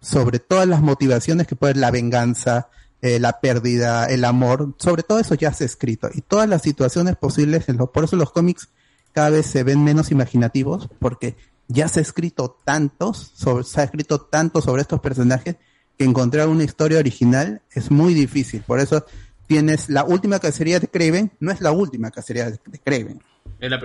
sobre 0.00 0.38
todas 0.38 0.66
las 0.66 0.80
motivaciones 0.80 1.46
que 1.46 1.54
puede 1.54 1.74
la 1.74 1.90
venganza, 1.90 2.70
eh, 3.02 3.20
la 3.20 3.40
pérdida, 3.40 4.06
el 4.06 4.24
amor, 4.24 4.74
sobre 4.78 5.02
todo 5.02 5.18
eso 5.18 5.34
ya 5.34 5.52
se 5.52 5.64
ha 5.64 5.66
escrito 5.66 6.08
y 6.12 6.22
todas 6.22 6.48
las 6.48 6.62
situaciones 6.62 7.16
posibles, 7.16 7.68
en 7.68 7.76
los, 7.76 7.90
por 7.90 8.04
eso 8.04 8.16
los 8.16 8.32
cómics 8.32 8.68
cada 9.12 9.30
vez 9.30 9.46
se 9.46 9.62
ven 9.62 9.84
menos 9.84 10.10
imaginativos 10.10 10.88
porque 10.98 11.36
ya 11.68 11.88
se 11.88 12.00
ha 12.00 12.02
escrito 12.02 12.58
tantos, 12.64 13.32
sobre, 13.34 13.64
se 13.64 13.80
ha 13.80 13.84
escrito 13.84 14.20
tanto 14.20 14.60
sobre 14.60 14.82
estos 14.82 15.00
personajes 15.00 15.56
que 15.96 16.04
encontrar 16.04 16.48
una 16.48 16.64
historia 16.64 16.98
original 16.98 17.62
es 17.72 17.90
muy 17.90 18.14
difícil. 18.14 18.62
Por 18.66 18.80
eso 18.80 19.04
tienes 19.46 19.88
la 19.88 20.04
última 20.04 20.38
cacería 20.38 20.80
de 20.80 20.88
Craven, 20.88 21.32
no 21.40 21.50
es 21.50 21.60
la 21.60 21.72
última 21.72 22.10
cacería 22.10 22.50
de, 22.50 22.58
Craven. 22.82 23.22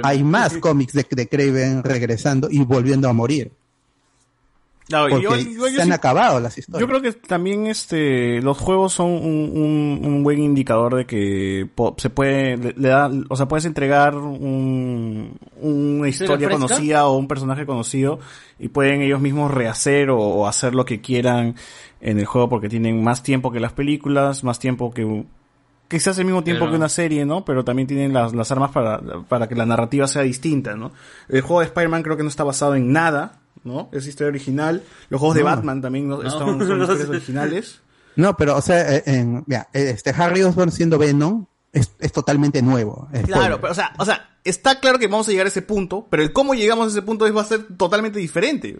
Hay 0.04 0.24
más 0.24 0.58
cómics 0.58 0.94
de, 0.94 1.06
de 1.10 1.28
Craven 1.28 1.84
regresando 1.84 2.50
y 2.50 2.60
volviendo 2.60 3.10
a 3.10 3.14
morir. 3.14 3.52
Claro, 4.88 5.09
Porque 5.09 5.24
yo 5.24 5.32
se 5.32 5.82
han 5.82 5.88
sí- 5.88 5.93
acabado 5.93 6.40
las 6.40 6.57
historias. 6.57 6.80
Yo 6.82 6.88
creo 6.88 7.01
que 7.01 7.11
también 7.11 7.67
este 7.67 8.41
los 8.41 8.57
juegos 8.57 8.93
son 8.93 9.07
un, 9.11 9.51
un, 9.53 10.01
un 10.03 10.24
buen 10.24 10.40
indicador 10.40 10.95
de 10.95 11.06
que 11.06 11.67
po- 11.75 11.95
se 11.98 12.09
puede 12.09 12.56
le, 12.57 12.74
le 12.77 12.88
da, 12.90 13.11
o 13.30 13.35
sea, 13.35 13.48
puedes 13.48 13.66
entregar 13.66 14.16
un, 14.16 15.38
una 15.61 16.07
historia 16.07 16.48
conocida 16.49 17.07
o 17.07 17.17
un 17.17 17.27
personaje 17.27 17.66
conocido 17.66 18.19
y 18.59 18.69
pueden 18.69 19.01
ellos 19.01 19.19
mismos 19.19 19.51
rehacer 19.51 20.09
o, 20.09 20.17
o 20.19 20.48
hacer 20.48 20.74
lo 20.74 20.85
que 20.85 21.01
quieran 21.01 21.56
en 21.99 22.19
el 22.19 22.25
juego 22.25 22.48
porque 22.49 22.69
tienen 22.69 23.03
más 23.03 23.24
tiempo 23.24 23.51
que 23.51 23.59
las 23.59 23.74
películas, 23.74 24.43
más 24.43 24.59
tiempo 24.59 24.93
que 24.93 25.25
quizás 25.90 26.17
el 26.19 26.25
mismo 26.25 26.43
tiempo 26.43 26.61
Pero- 26.61 26.72
que 26.72 26.77
una 26.77 26.90
serie, 26.90 27.25
¿no? 27.25 27.43
Pero 27.43 27.64
también 27.66 27.88
tienen 27.88 28.14
las, 28.14 28.33
las 28.33 28.51
armas 28.51 28.72
para, 28.72 29.01
para 29.27 29.48
que 29.49 29.56
la 29.56 29.66
narrativa 29.66 30.07
sea 30.07 30.22
distinta, 30.22 30.75
¿no? 30.75 30.91
El 31.27 31.41
juego 31.41 31.59
de 31.61 31.66
Spider-Man 31.67 32.03
creo 32.03 32.17
que 32.17 32.24
no 32.24 32.30
está 32.30 32.43
basado 32.43 32.75
en 32.75 32.91
nada 32.93 33.40
¿no? 33.64 33.90
Es 33.92 34.08
historia 34.08 34.30
original. 34.30 34.84
Los 35.10 35.19
juegos 35.19 35.36
de 35.36 35.42
No. 35.44 35.48
Batman 35.48 35.82
también 35.82 36.08
¿no? 36.08 36.22
Están- 36.22 36.60
son 36.60 36.82
historias 36.82 37.10
originales. 37.10 37.82
No, 38.16 38.36
pero, 38.36 38.58
o 38.58 38.61
sea, 38.61 38.95
eh, 38.95 39.03
en, 39.06 39.45
este 39.74 40.10
Harry 40.10 40.42
Osborn 40.44 40.72
siendo 40.72 40.98
Venom 40.98 41.45
es, 41.72 41.92
es 42.00 42.11
totalmente 42.11 42.61
nuevo. 42.61 43.08
Claro, 43.26 43.60
pero, 43.61 43.72
o 43.72 43.76
sea, 43.76 43.94
o 44.00 44.06
sea, 44.06 44.38
está 44.44 44.80
claro 44.80 44.98
que 44.98 45.08
vamos 45.08 45.27
a 45.27 45.32
llegar 45.32 45.45
a 45.45 45.50
ese 45.50 45.61
punto, 45.61 46.08
pero 46.10 46.24
el 46.24 46.34
cómo 46.34 46.56
llegamos 46.56 46.88
a 46.88 46.90
ese 46.90 47.02
punto 47.03 47.27
es, 47.27 47.36
va 47.36 47.42
a 47.42 47.45
ser 47.45 47.66
totalmente 47.77 48.18
diferente. 48.19 48.77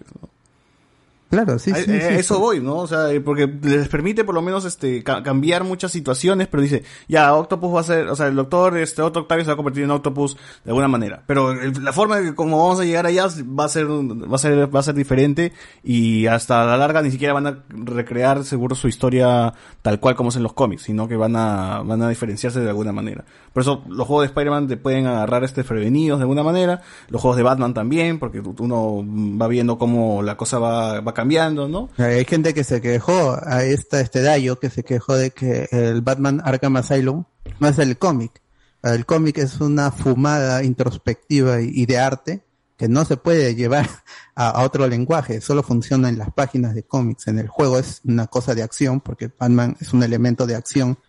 Claro, 1.30 1.60
sí, 1.60 1.72
A- 1.72 1.76
sí, 1.76 1.82
a 1.82 1.86
sí, 2.10 2.14
eso 2.16 2.36
sí. 2.36 2.40
voy, 2.42 2.60
¿no? 2.62 2.78
O 2.78 2.88
sea, 2.88 3.12
eh, 3.12 3.20
porque 3.20 3.48
les 3.64 3.90
permite 3.90 4.24
por 4.24 4.34
lo 4.34 4.42
menos 4.42 4.64
este 4.64 5.04
ca- 5.04 5.24
cambiar 5.24 5.66
muchas 5.66 5.92
situaciones, 5.92 6.48
pero 6.48 6.64
dice, 6.64 6.84
ya 7.10 7.34
Octopus 7.36 7.76
va 7.76 7.80
a 7.82 7.84
ser, 7.84 8.08
o 8.08 8.16
sea, 8.16 8.28
el 8.28 8.36
doctor 8.38 8.78
este 8.78 9.02
Otto 9.02 9.20
Octavio 9.20 9.44
se 9.44 9.50
va 9.50 9.54
a 9.54 9.58
convertir 9.58 9.84
en 9.84 9.92
Octopus 9.92 10.38
de 10.64 10.72
alguna 10.72 10.88
manera, 10.88 11.24
pero 11.28 11.52
el- 11.52 11.84
la 11.84 11.92
forma 11.92 12.22
de 12.22 12.34
como 12.34 12.58
vamos 12.64 12.80
a 12.80 12.86
llegar 12.86 13.06
allá 13.06 13.28
va 13.28 13.66
a 13.66 13.70
ser 13.70 13.88
va 13.90 14.36
a 14.36 14.40
ser 14.40 14.74
va 14.74 14.80
a 14.80 14.84
ser 14.84 14.96
diferente 14.96 15.52
y 15.84 16.28
hasta 16.28 16.64
la 16.66 16.78
larga 16.78 17.02
ni 17.02 17.12
siquiera 17.12 17.34
van 17.34 17.48
a 17.48 17.64
recrear 17.70 18.46
seguro 18.46 18.76
su 18.76 18.88
historia 18.88 19.54
tal 19.82 20.00
cual 20.00 20.16
como 20.16 20.30
es 20.30 20.38
en 20.38 20.44
los 20.44 20.54
cómics, 20.54 20.84
sino 20.84 21.08
que 21.10 21.18
van 21.18 21.36
a 21.36 21.82
van 21.84 22.02
a 22.04 22.10
diferenciarse 22.10 22.62
de 22.62 22.70
alguna 22.70 22.94
manera. 22.94 23.26
Por 23.52 23.62
eso 23.64 23.84
los 23.90 24.08
juegos 24.08 24.24
de 24.24 24.28
Spider-Man 24.28 24.68
te 24.68 24.78
pueden 24.78 25.08
agarrar 25.08 25.44
este 25.44 25.64
prevenidos 25.66 26.20
de 26.20 26.24
alguna 26.24 26.44
manera, 26.44 26.82
los 27.10 27.22
juegos 27.22 27.36
de 27.38 27.44
Batman 27.44 27.74
también, 27.74 28.18
porque 28.20 28.40
uno 28.40 29.04
va 29.38 29.48
viendo 29.48 29.78
cómo 29.78 30.22
la 30.22 30.38
cosa 30.38 30.60
va, 30.60 31.02
va 31.02 31.14
cambiando, 31.18 31.68
¿no? 31.68 31.90
Hay 31.98 32.26
gente 32.26 32.54
que 32.54 32.64
se 32.64 32.80
quejó, 32.80 33.40
a 33.44 33.64
esta, 33.64 34.02
este 34.02 34.22
Dayo, 34.22 34.60
que 34.60 34.70
se 34.70 34.84
quejó 34.84 35.16
de 35.16 35.32
que 35.32 35.68
el 35.72 36.02
Batman 36.02 36.44
Arkham 36.46 36.76
Asylum 36.76 37.24
no 37.60 37.68
es 37.68 37.80
el 37.80 37.98
cómic. 37.98 38.40
El 38.84 39.08
cómic 39.08 39.40
es 39.40 39.60
una 39.60 39.90
fumada 39.90 40.64
introspectiva 40.64 41.60
y, 41.60 41.72
y 41.74 41.88
de 41.88 41.98
arte 41.98 42.44
que 42.78 42.88
no 42.88 43.04
se 43.04 43.18
puede 43.18 43.56
llevar 43.56 43.90
a, 44.36 44.50
a 44.50 44.64
otro 44.64 44.88
lenguaje, 44.88 45.42
solo 45.42 45.64
funciona 45.64 46.08
en 46.08 46.20
las 46.20 46.32
páginas 46.32 46.76
de 46.76 46.84
cómics. 46.84 47.28
En 47.28 47.40
el 47.40 47.48
juego 47.48 47.80
es 47.80 48.02
una 48.06 48.28
cosa 48.28 48.54
de 48.54 48.62
acción, 48.62 49.02
porque 49.02 49.32
Batman 49.40 49.76
es 49.80 49.94
un 49.94 50.04
elemento 50.04 50.46
de 50.46 50.54
acción 50.54 51.00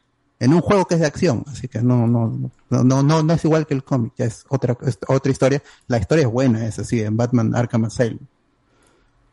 en 0.41 0.55
un 0.55 0.63
juego 0.63 0.87
que 0.87 0.95
es 0.95 1.01
de 1.01 1.07
acción, 1.07 1.45
así 1.49 1.69
que 1.69 1.83
no, 1.83 2.07
no, 2.07 2.51
no, 2.71 2.83
no, 2.83 3.03
no, 3.03 3.23
no 3.23 3.33
es 3.35 3.45
igual 3.45 3.67
que 3.67 3.75
el 3.75 3.85
cómic, 3.85 4.15
ya 4.17 4.25
es 4.25 4.47
otra, 4.49 4.75
es 4.87 4.99
otra 5.07 5.31
historia. 5.31 5.63
La 5.87 5.99
historia 5.99 6.25
es 6.25 6.33
buena, 6.33 6.67
es 6.67 6.79
así, 6.79 7.03
en 7.03 7.15
Batman 7.15 7.55
Arkham 7.55 7.85
Asylum. 7.85 8.21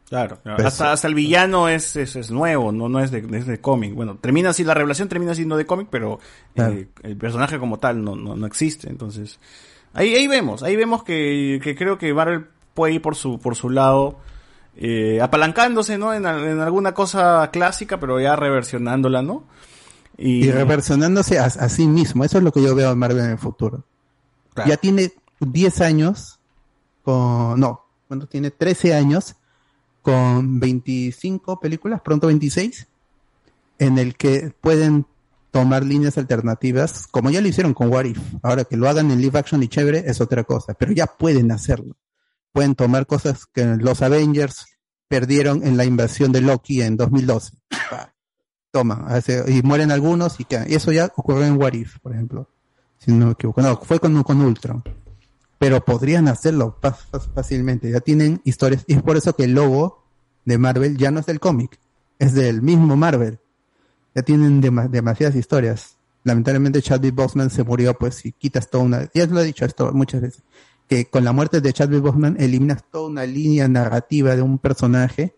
Claro, 0.08 0.40
claro. 0.42 0.58
Pues, 0.58 0.68
hasta, 0.68 0.92
hasta 0.92 1.08
el 1.08 1.16
villano 1.16 1.68
es, 1.68 1.96
es, 1.96 2.16
es 2.16 2.30
nuevo, 2.30 2.72
no, 2.72 2.88
no 2.90 3.00
es 3.00 3.10
de, 3.12 3.26
es 3.38 3.48
de 3.48 3.60
cómic. 3.60 3.94
Bueno, 3.96 4.18
termina 4.18 4.52
así, 4.52 4.64
la 4.64 4.74
revelación 4.74 5.10
termina 5.10 5.34
siendo 5.34 5.58
de 5.58 5.66
cómic, 5.66 5.88
pero 5.90 6.20
eh, 6.56 6.88
el 7.02 7.18
personaje 7.18 7.58
como 7.58 7.80
tal 7.80 8.04
no, 8.04 8.16
no, 8.16 8.36
no 8.36 8.46
existe. 8.46 8.90
Entonces, 8.90 9.40
ahí, 9.94 10.14
ahí 10.14 10.28
vemos, 10.28 10.62
ahí 10.62 10.76
vemos 10.76 11.04
que, 11.04 11.60
que 11.64 11.76
creo 11.76 11.98
que 11.98 12.14
Marvel 12.14 12.48
puede 12.74 12.94
ir 12.94 13.02
por 13.02 13.16
su, 13.16 13.40
por 13.40 13.56
su 13.56 13.72
lado, 13.72 14.20
eh, 14.76 15.20
apalancándose, 15.22 15.98
¿no? 15.98 16.14
En, 16.14 16.26
en 16.26 16.60
alguna 16.60 16.94
cosa 16.94 17.50
clásica, 17.52 18.00
pero 18.00 18.20
ya 18.20 18.36
reversionándola, 18.36 19.24
¿no? 19.24 19.46
y, 20.18 20.50
reversionándose 20.52 21.40
a, 21.40 21.46
a 21.46 21.70
sí 21.70 21.88
mismo. 21.88 22.24
Eso 22.24 22.38
es 22.38 22.44
lo 22.44 22.52
que 22.52 22.62
yo 22.62 22.76
veo 22.76 22.92
en 22.92 22.98
Marvel 22.98 23.26
en 23.26 23.32
el 23.32 23.38
futuro. 23.38 23.84
Ya 24.66 24.78
tiene 24.78 25.12
10 25.42 25.82
años 25.82 26.40
con, 27.04 27.60
no, 27.60 27.86
¿cuánto 28.08 28.28
tiene? 28.28 28.52
13 28.52 28.94
años 28.94 29.36
con 30.06 30.60
25 30.60 31.60
películas, 31.60 32.00
pronto 32.02 32.28
26, 32.28 32.88
en 33.80 33.98
el 33.98 34.16
que 34.16 34.54
pueden 34.62 35.08
tomar 35.50 35.84
líneas 35.84 36.20
alternativas, 36.20 37.08
como 37.08 37.32
ya 37.32 37.42
lo 37.42 37.48
hicieron 37.48 37.74
con 37.74 37.90
What 37.92 38.06
If. 38.06 38.20
Ahora 38.44 38.66
que 38.66 38.78
lo 38.78 38.88
hagan 38.88 39.10
en 39.10 39.20
live 39.20 39.40
action 39.40 39.64
y 39.64 39.68
chévere 39.68 40.04
es 40.06 40.22
otra 40.22 40.44
cosa, 40.44 40.76
pero 40.76 40.92
ya 40.92 41.08
pueden 41.08 41.52
hacerlo. 41.52 41.96
Pueden 42.54 42.76
tomar 42.76 43.08
cosas 43.08 43.48
que 43.48 43.66
los 43.66 44.04
Avengers 44.04 44.68
perdieron 45.08 45.66
en 45.66 45.76
la 45.76 45.86
invasión 45.86 46.32
de 46.32 46.42
Loki 46.42 46.84
en 46.84 46.98
2012. 46.98 47.58
Pa, 47.90 48.14
Toma, 48.70 49.06
hace- 49.08 49.44
y 49.52 49.64
mueren 49.64 49.90
algunos 49.92 50.40
y, 50.40 50.46
eso 50.68 50.92
ya 50.92 51.12
ocurrió 51.16 51.46
en 51.46 51.58
What 51.60 51.74
If, 51.74 51.98
por 52.00 52.14
ejemplo. 52.14 52.48
Si 53.00 53.12
no 53.12 53.26
me 53.26 53.32
equivoco. 53.32 53.60
No, 53.62 53.76
fue 53.78 54.00
con 54.00 54.16
Ultron. 54.16 54.84
Pero 55.58 55.84
podrían 55.86 56.28
hacerlo 56.28 56.78
fácilmente. 57.34 57.90
Ya 57.90 58.02
tienen 58.02 58.42
historias. 58.44 58.84
Y 58.88 58.94
es 58.96 59.02
por 59.02 59.18
eso 59.18 59.36
que 59.36 59.46
el 59.46 59.54
logo 59.54 60.04
de 60.44 60.58
Marvel 60.58 60.98
ya 60.98 61.12
no 61.12 61.20
es 61.22 61.26
del 61.26 61.40
cómic. 61.40 61.80
Es 62.20 62.34
del 62.34 62.62
mismo 62.62 62.96
Marvel. 62.96 63.40
Ya 64.14 64.22
tienen 64.22 64.62
dema- 64.62 64.90
demasiadas 64.90 65.36
historias. 65.36 65.98
Lamentablemente 66.24 66.82
Chadwick 66.82 67.14
Boseman 67.16 67.50
se 67.50 67.64
murió, 67.64 67.94
pues, 67.94 68.16
si 68.16 68.32
quitas 68.32 68.70
toda 68.70 68.84
una... 68.84 69.10
Ya 69.14 69.26
lo 69.28 69.40
he 69.40 69.44
dicho 69.46 69.64
esto 69.66 69.92
muchas 69.94 70.22
veces. 70.22 70.44
Que 70.88 71.06
con 71.06 71.24
la 71.24 71.32
muerte 71.32 71.62
de 71.62 71.74
Chadwick 71.74 72.02
Boseman 72.02 72.36
eliminas 72.40 72.84
toda 72.92 73.08
una 73.08 73.26
línea 73.26 73.68
narrativa 73.68 74.36
de 74.36 74.42
un 74.42 74.58
personaje 74.60 75.36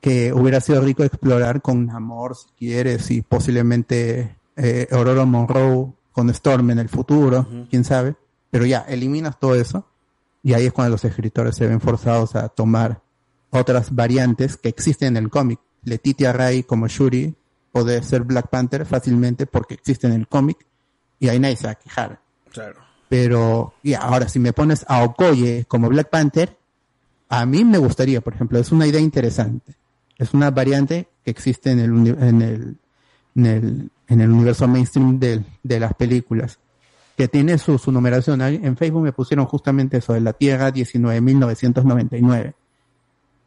que 0.00 0.32
hubiera 0.32 0.60
sido 0.60 0.80
rico 0.80 1.04
explorar 1.04 1.62
con 1.62 1.86
Namor, 1.86 2.36
si 2.36 2.48
quieres, 2.58 3.10
y 3.12 3.22
posiblemente 3.22 4.36
eh, 4.56 4.88
Aurora 4.90 5.24
Monroe 5.24 5.92
con 6.10 6.28
Storm 6.30 6.70
en 6.72 6.80
el 6.80 6.88
futuro, 6.88 7.46
quién 7.70 7.84
sabe. 7.84 8.16
Pero 8.52 8.66
ya, 8.66 8.80
eliminas 8.80 9.40
todo 9.40 9.54
eso 9.54 9.88
y 10.42 10.52
ahí 10.52 10.66
es 10.66 10.72
cuando 10.72 10.92
los 10.92 11.04
escritores 11.04 11.56
se 11.56 11.66
ven 11.66 11.80
forzados 11.80 12.36
a 12.36 12.48
tomar 12.50 13.00
otras 13.50 13.94
variantes 13.94 14.56
que 14.58 14.68
existen 14.68 15.16
en 15.16 15.24
el 15.24 15.30
cómic. 15.30 15.58
Letitia 15.84 16.32
Ray 16.32 16.62
como 16.62 16.86
Shuri 16.86 17.34
puede 17.72 18.02
ser 18.02 18.22
Black 18.22 18.50
Panther 18.50 18.84
fácilmente 18.84 19.46
porque 19.46 19.74
existe 19.74 20.06
en 20.06 20.12
el 20.12 20.28
cómic 20.28 20.58
y 21.18 21.30
ahí 21.30 21.40
nadie 21.40 21.56
se 21.56 21.66
va 21.66 21.72
a 21.72 21.76
quejar. 21.76 22.20
Claro. 22.52 22.80
Pero, 23.08 23.72
ya, 23.82 24.00
ahora 24.00 24.28
si 24.28 24.38
me 24.38 24.52
pones 24.52 24.84
a 24.86 25.02
Okoye 25.02 25.64
como 25.66 25.88
Black 25.88 26.10
Panther, 26.10 26.56
a 27.30 27.46
mí 27.46 27.64
me 27.64 27.78
gustaría, 27.78 28.20
por 28.20 28.34
ejemplo, 28.34 28.58
es 28.58 28.70
una 28.70 28.86
idea 28.86 29.00
interesante. 29.00 29.74
Es 30.18 30.34
una 30.34 30.50
variante 30.50 31.08
que 31.24 31.30
existe 31.30 31.70
en 31.70 31.78
el, 31.80 31.90
en 31.90 32.42
el, 32.42 32.76
en 33.34 33.46
el, 33.46 33.90
en 34.08 34.20
el 34.20 34.30
universo 34.30 34.68
mainstream 34.68 35.18
de, 35.18 35.42
las 35.80 35.94
películas, 35.94 36.58
que 37.16 37.28
tiene 37.28 37.58
su, 37.58 37.78
su 37.78 37.92
numeración. 37.92 38.40
En 38.40 38.76
Facebook 38.76 39.02
me 39.02 39.12
pusieron 39.12 39.46
justamente 39.46 39.98
eso, 39.98 40.12
de 40.14 40.20
la 40.20 40.32
Tierra 40.32 40.72
19.999, 40.72 42.54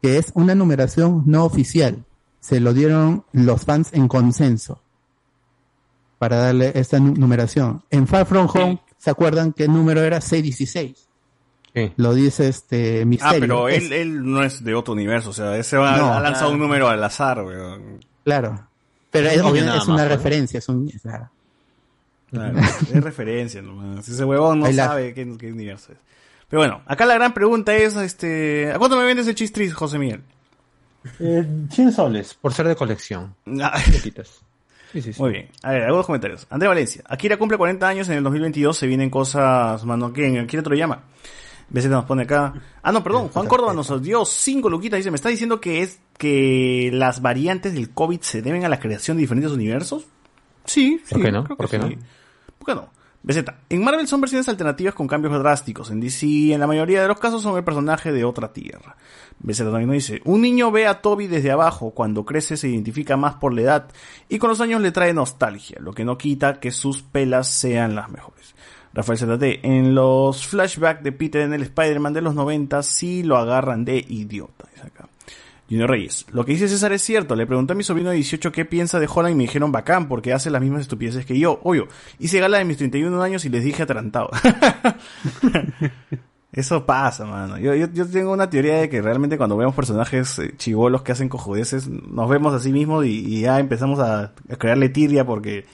que 0.02 0.18
es 0.18 0.30
una 0.34 0.54
numeración 0.54 1.22
no 1.26 1.44
oficial. 1.44 2.04
Se 2.40 2.60
lo 2.60 2.72
dieron 2.72 3.24
los 3.32 3.64
fans 3.64 3.88
en 3.92 4.06
consenso 4.08 4.80
para 6.18 6.36
darle 6.36 6.72
esta 6.76 6.98
nu- 7.00 7.14
numeración. 7.14 7.82
En 7.90 8.06
Far 8.06 8.24
From 8.26 8.48
Home, 8.54 8.80
¿se 8.98 9.10
acuerdan 9.10 9.52
que 9.52 9.64
el 9.64 9.72
número 9.72 10.02
era 10.02 10.20
616? 10.20 11.04
Lo 11.96 12.14
dice 12.14 12.48
este 12.48 13.02
Ah, 13.02 13.04
Misterio. 13.04 13.40
pero 13.40 13.68
Es- 13.68 13.84
él, 13.84 13.92
él 13.92 14.24
no 14.32 14.42
es 14.42 14.64
de 14.64 14.74
otro 14.74 14.94
universo, 14.94 15.30
o 15.30 15.32
sea, 15.34 15.56
ese 15.58 15.76
va, 15.76 15.96
No. 15.98 16.12
ha 16.12 16.20
lanzado 16.20 16.50
Ah. 16.50 16.54
un 16.54 16.58
número 16.60 16.88
al 16.88 17.02
azar, 17.04 17.42
weón. 17.44 17.98
Claro. 18.24 18.66
Pero 19.10 19.28
es, 19.28 19.40
obviamente 19.42 19.62
una 19.70 19.76
más, 19.76 19.88
¿no? 19.88 20.08
referencia, 20.08 20.58
es 20.58 20.68
un... 20.70 20.90
Claro, 22.36 22.58
es 22.92 23.04
referencia 23.04 23.62
nomás. 23.62 24.08
Ese 24.08 24.24
huevón 24.24 24.60
no 24.60 24.72
sabe 24.72 25.14
qué, 25.14 25.36
qué 25.38 25.52
universo 25.52 25.92
es. 25.92 25.98
Pero 26.48 26.60
bueno, 26.60 26.82
acá 26.86 27.06
la 27.06 27.14
gran 27.14 27.34
pregunta 27.34 27.74
es, 27.74 27.96
este, 27.96 28.70
¿a 28.72 28.78
cuánto 28.78 28.96
me 28.96 29.04
vendes 29.04 29.26
el 29.26 29.34
chistris, 29.34 29.74
José 29.74 29.98
Miguel? 29.98 30.22
Eh, 31.18 31.44
100 31.70 31.92
soles, 31.92 32.34
por 32.34 32.52
ser 32.52 32.68
de 32.68 32.76
colección. 32.76 33.34
Ah. 33.60 33.80
Le 33.90 34.00
quitas. 34.00 34.40
Sí, 34.92 35.02
sí, 35.02 35.12
sí. 35.12 35.20
Muy 35.20 35.32
bien. 35.32 35.48
A 35.62 35.72
ver, 35.72 35.82
algunos 35.82 36.06
comentarios. 36.06 36.46
Andrea 36.50 36.68
Valencia. 36.68 37.02
Akira 37.06 37.36
cumple 37.36 37.58
40 37.58 37.86
años 37.86 38.08
en 38.08 38.18
el 38.18 38.22
2022. 38.22 38.76
Se 38.76 38.86
vienen 38.86 39.10
cosas, 39.10 39.84
mano. 39.84 40.12
¿Quién? 40.12 40.38
Akira 40.38 40.62
llama. 40.74 41.02
BZ 41.68 41.86
nos 41.86 42.04
pone 42.04 42.22
acá. 42.22 42.54
Ah, 42.82 42.92
no, 42.92 43.02
perdón. 43.02 43.28
Juan 43.28 43.46
Córdoba 43.46 43.74
nos 43.74 44.02
dio 44.02 44.24
5 44.24 44.70
luquitas. 44.70 44.98
Dice, 44.98 45.10
¿me 45.10 45.16
está 45.16 45.28
diciendo 45.28 45.60
que 45.60 45.82
es 45.82 45.98
que 46.16 46.90
las 46.92 47.20
variantes 47.20 47.74
del 47.74 47.90
COVID 47.90 48.20
se 48.20 48.40
deben 48.42 48.64
a 48.64 48.68
la 48.68 48.78
creación 48.78 49.16
de 49.16 49.22
diferentes 49.22 49.50
universos? 49.50 50.06
Sí, 50.64 51.00
sí. 51.04 51.14
¿Por 51.14 51.22
qué 51.22 51.32
no? 51.32 51.44
creo 51.44 51.56
que 51.56 51.56
¿Por 51.56 51.68
qué 51.68 51.78
no? 51.78 52.02
¿Por 52.58 52.66
qué 52.66 52.74
no? 52.74 52.90
BZ. 53.22 53.44
En 53.70 53.82
Marvel 53.82 54.06
son 54.06 54.20
versiones 54.20 54.48
alternativas 54.48 54.94
con 54.94 55.08
cambios 55.08 55.36
drásticos. 55.36 55.90
En 55.90 55.98
DC, 55.98 56.52
en 56.52 56.60
la 56.60 56.68
mayoría 56.68 57.02
de 57.02 57.08
los 57.08 57.18
casos, 57.18 57.42
son 57.42 57.56
el 57.56 57.64
personaje 57.64 58.12
de 58.12 58.24
otra 58.24 58.52
tierra. 58.52 58.96
BZ 59.40 59.58
también 59.64 59.88
nos 59.88 59.94
dice, 59.94 60.20
un 60.24 60.42
niño 60.42 60.70
ve 60.70 60.86
a 60.86 61.02
Toby 61.02 61.26
desde 61.26 61.50
abajo, 61.50 61.90
cuando 61.90 62.24
crece 62.24 62.56
se 62.56 62.68
identifica 62.68 63.16
más 63.16 63.34
por 63.34 63.52
la 63.52 63.62
edad 63.62 63.88
y 64.28 64.38
con 64.38 64.48
los 64.48 64.60
años 64.60 64.80
le 64.80 64.92
trae 64.92 65.12
nostalgia, 65.12 65.78
lo 65.80 65.92
que 65.92 66.04
no 66.04 66.16
quita 66.16 66.60
que 66.60 66.70
sus 66.70 67.02
pelas 67.02 67.48
sean 67.48 67.96
las 67.96 68.10
mejores. 68.10 68.54
Rafael 68.94 69.18
ZT, 69.18 69.64
en 69.64 69.94
los 69.94 70.46
flashbacks 70.46 71.02
de 71.02 71.12
Peter 71.12 71.42
en 71.42 71.52
el 71.52 71.62
Spider-Man 71.62 72.14
de 72.14 72.22
los 72.22 72.34
90 72.34 72.82
sí 72.82 73.24
lo 73.24 73.36
agarran 73.36 73.84
de 73.84 73.98
idiota. 74.08 74.66
Junior 75.68 75.90
Reyes, 75.90 76.26
lo 76.30 76.44
que 76.44 76.52
dice 76.52 76.68
César 76.68 76.92
es 76.92 77.02
cierto. 77.02 77.34
Le 77.34 77.46
pregunté 77.46 77.72
a 77.72 77.76
mi 77.76 77.82
sobrino 77.82 78.10
de 78.10 78.16
18 78.16 78.52
qué 78.52 78.64
piensa 78.64 79.00
de 79.00 79.08
Holland 79.12 79.32
y 79.32 79.36
me 79.36 79.42
dijeron 79.44 79.72
bacán 79.72 80.06
porque 80.08 80.32
hace 80.32 80.50
las 80.50 80.62
mismas 80.62 80.82
estupideces 80.82 81.26
que 81.26 81.38
yo. 81.38 81.60
Obvio, 81.64 81.88
hice 82.18 82.38
gala 82.38 82.58
de 82.58 82.64
mis 82.64 82.76
31 82.76 83.20
años 83.20 83.44
y 83.44 83.48
les 83.48 83.64
dije 83.64 83.82
atarantado. 83.82 84.30
Eso 86.52 86.86
pasa, 86.86 87.26
mano. 87.26 87.58
Yo, 87.58 87.74
yo, 87.74 87.88
yo 87.92 88.08
tengo 88.08 88.32
una 88.32 88.48
teoría 88.48 88.76
de 88.76 88.88
que 88.88 89.02
realmente 89.02 89.36
cuando 89.36 89.56
vemos 89.56 89.74
personajes 89.74 90.38
eh, 90.38 90.54
chivolos 90.56 91.02
que 91.02 91.12
hacen 91.12 91.28
cojudeces, 91.28 91.88
nos 91.88 92.30
vemos 92.30 92.54
a 92.54 92.60
sí 92.60 92.72
mismos 92.72 93.04
y, 93.04 93.10
y 93.26 93.40
ya 93.42 93.58
empezamos 93.58 93.98
a, 93.98 94.32
a 94.50 94.56
crearle 94.56 94.88
tiria 94.88 95.26
porque, 95.26 95.66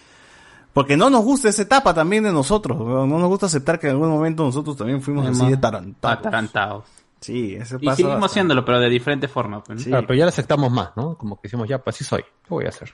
porque 0.73 0.97
no 0.97 1.09
nos 1.09 1.23
gusta 1.23 1.51
esa 1.51 1.63
etapa 1.63 1.95
también 1.95 2.25
de 2.25 2.33
nosotros. 2.33 2.79
No 2.79 3.07
nos 3.07 3.29
gusta 3.29 3.47
aceptar 3.47 3.79
que 3.79 3.87
en 3.89 3.93
algún 3.93 4.09
momento 4.09 4.43
nosotros 4.43 4.77
también 4.77 5.03
fuimos 5.03 5.27
así 5.27 5.49
de 5.49 5.57
tarantados. 5.57 6.19
Atarantados. 6.19 6.85
Sí, 7.23 7.55
eso 7.55 7.79
Y 7.81 7.89
seguimos 7.91 8.31
haciéndolo, 8.31 8.65
pero 8.65 8.81
de 8.81 8.89
diferente 8.89 9.29
forma. 9.29 9.63
pues, 9.63 9.79
¿no? 9.79 9.85
Claro, 9.85 10.07
pero 10.07 10.19
ya 10.19 10.25
lo 10.25 10.31
aceptamos 10.31 10.71
más, 10.71 10.91
¿no? 10.97 11.17
Como 11.17 11.37
que 11.37 11.43
decimos, 11.45 11.69
ya, 11.69 11.79
pues 11.79 11.97
así 11.97 12.05
soy. 12.05 12.23
¿Qué 12.23 12.49
voy 12.51 12.67
a 12.67 12.69
hacer? 12.69 12.93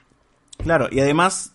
Claro, 0.59 0.87
y 0.91 0.99
además 0.99 1.53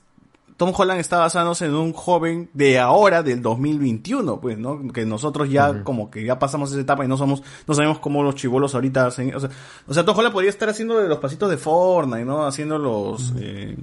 Tom 0.56 0.72
Holland 0.76 1.00
está 1.00 1.18
basándose 1.18 1.66
en 1.66 1.74
un 1.74 1.92
joven 1.92 2.50
de 2.52 2.78
ahora, 2.78 3.22
del 3.22 3.42
2021, 3.42 4.40
pues, 4.40 4.58
¿no? 4.58 4.88
Que 4.92 5.06
nosotros 5.06 5.50
ya 5.50 5.84
como 5.84 6.10
que 6.10 6.24
ya 6.24 6.38
pasamos 6.38 6.72
esa 6.72 6.80
etapa 6.80 7.04
y 7.04 7.08
no 7.08 7.16
somos, 7.16 7.42
no 7.66 7.74
sabemos 7.74 8.00
cómo 8.00 8.22
los 8.22 8.34
chivolos 8.34 8.74
ahorita 8.74 9.06
hacen, 9.06 9.34
o 9.34 9.40
sea, 9.40 9.50
o 9.86 9.94
sea, 9.94 10.04
Tom 10.04 10.16
Holland 10.16 10.32
podría 10.32 10.50
estar 10.50 10.68
haciendo 10.68 11.00
los 11.00 11.18
pasitos 11.18 11.50
de 11.50 11.56
Fortnite, 11.56 12.24
¿no? 12.24 12.46
Haciendo 12.46 12.78
los, 12.78 13.32
eh, 13.38 13.76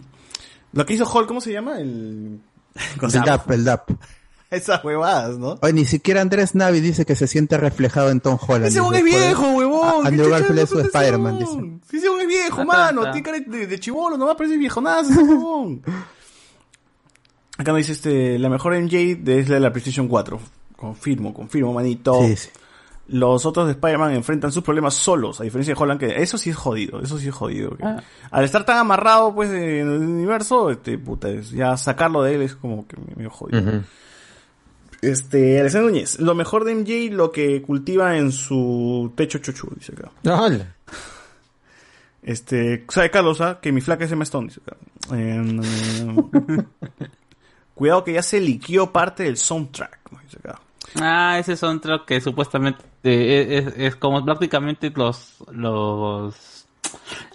lo 0.74 0.86
que 0.86 0.94
hizo 0.94 1.10
Hulk, 1.10 1.28
¿cómo 1.28 1.42
se 1.42 1.54
llama? 1.54 1.80
El, 1.80 2.40
El 3.02 3.12
DAP, 3.12 3.52
el 3.52 3.64
DAP. 3.66 3.90
Esas 4.58 4.84
huevadas, 4.84 5.38
¿no? 5.38 5.58
Oye, 5.62 5.74
ni 5.74 5.86
siquiera 5.86 6.22
Andrés 6.22 6.56
Navi 6.56 6.82
dice 6.82 7.06
que 7.06 7.16
se 7.16 7.26
siente 7.28 7.58
reflejado 7.58 8.10
en 8.10 8.20
Tom 8.20 8.38
Holland. 8.46 8.66
Ese 8.66 8.80
es 8.80 9.04
viejo, 9.04 9.50
huevón. 9.54 10.06
A- 10.06 10.10
Andrew 10.10 10.26
¿Qué 10.26 10.32
Garfield 10.32 10.60
es 10.60 10.70
su 10.70 10.80
Spider-Man, 10.80 11.40
dice. 11.40 11.98
ese 11.98 12.08
huevón 12.10 12.22
es 12.22 12.28
viejo, 12.28 12.66
mano. 12.66 13.02
Tiene 13.12 13.24
cara 13.24 13.40
de, 13.40 13.68
de 13.68 13.80
chivolo, 13.80 14.18
nomás 14.18 14.36
parece 14.36 14.58
viejonazo 14.58 15.12
ese 15.12 15.24
huevón. 15.24 15.82
Acá 17.58 17.74
me 17.74 17.80
dice 17.80 17.92
este, 17.92 18.40
la 18.40 18.50
mejor 18.50 18.74
MJ 18.80 18.96
es 19.26 19.50
la 19.50 19.56
de 19.56 19.60
la 19.62 19.72
PlayStation 19.72 20.08
4. 20.08 20.40
Confirmo, 20.76 21.34
confirmo, 21.34 21.74
manito. 21.74 22.22
Sí, 22.26 22.36
sí. 22.36 22.50
Los 23.08 23.46
otros 23.46 23.66
de 23.68 23.74
Spider-Man 23.74 24.14
enfrentan 24.14 24.52
sus 24.52 24.64
problemas 24.64 24.94
solos, 24.94 25.40
a 25.42 25.44
diferencia 25.44 25.74
de 25.76 25.82
Holland, 25.82 26.00
que 26.00 26.22
eso 26.24 26.38
sí 26.38 26.50
es 26.50 26.56
jodido, 26.56 27.02
eso 27.02 27.20
sí 27.20 27.28
es 27.28 27.34
jodido. 27.34 27.76
que- 27.76 27.84
Ah. 27.84 28.02
Al 28.32 28.46
estar 28.46 28.64
tan 28.66 28.78
amarrado, 28.78 29.36
pues, 29.36 29.50
en 29.50 29.58
el 29.80 29.88
universo, 29.90 30.70
este, 30.72 30.98
puta, 30.98 31.30
es- 31.30 31.52
ya 31.52 31.76
sacarlo 31.78 32.24
de 32.24 32.36
él 32.36 32.42
es 32.44 32.56
como 32.56 32.88
que 32.88 32.96
medio 33.16 33.30
jodido. 33.30 33.84
Este, 35.02 35.60
Alexander 35.60 35.92
Núñez, 35.92 36.20
lo 36.20 36.36
mejor 36.36 36.64
de 36.64 36.76
MJ, 36.76 37.14
lo 37.16 37.32
que 37.32 37.62
cultiva 37.64 38.18
en 38.18 38.32
su 38.32 39.12
techo 39.16 39.40
chuchu, 39.40 39.70
dice 39.76 39.94
acá. 39.94 40.12
Dale. 40.22 40.68
Este, 42.22 42.86
sabe 42.88 43.10
Carlos, 43.10 43.42
¿ah? 43.42 43.60
que 43.60 43.72
mi 43.72 43.82
flaca 43.82 44.06
es 44.06 44.12
Emma 44.12 44.24
Stone, 44.24 44.48
dice 44.48 44.62
acá. 44.66 44.78
Em, 45.16 45.60
cuidado 47.74 48.04
que 48.04 48.14
ya 48.14 48.22
se 48.22 48.40
liqueó 48.40 48.92
parte 48.92 49.24
del 49.24 49.38
soundtrack, 49.38 50.00
dice 50.24 50.38
acá. 50.38 50.62
Ah, 51.00 51.40
ese 51.40 51.56
soundtrack 51.56 52.06
que 52.06 52.22
supuestamente 52.22 52.84
eh, 53.04 53.58
es, 53.58 53.74
es 53.78 53.96
como 53.96 54.24
prácticamente 54.24 54.92
los, 54.96 55.38
los, 55.52 56.68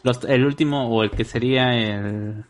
los, 0.04 0.24
el 0.24 0.44
último 0.46 0.88
o 0.88 1.02
el 1.02 1.10
que 1.10 1.24
sería 1.24 1.74
el, 1.74 2.44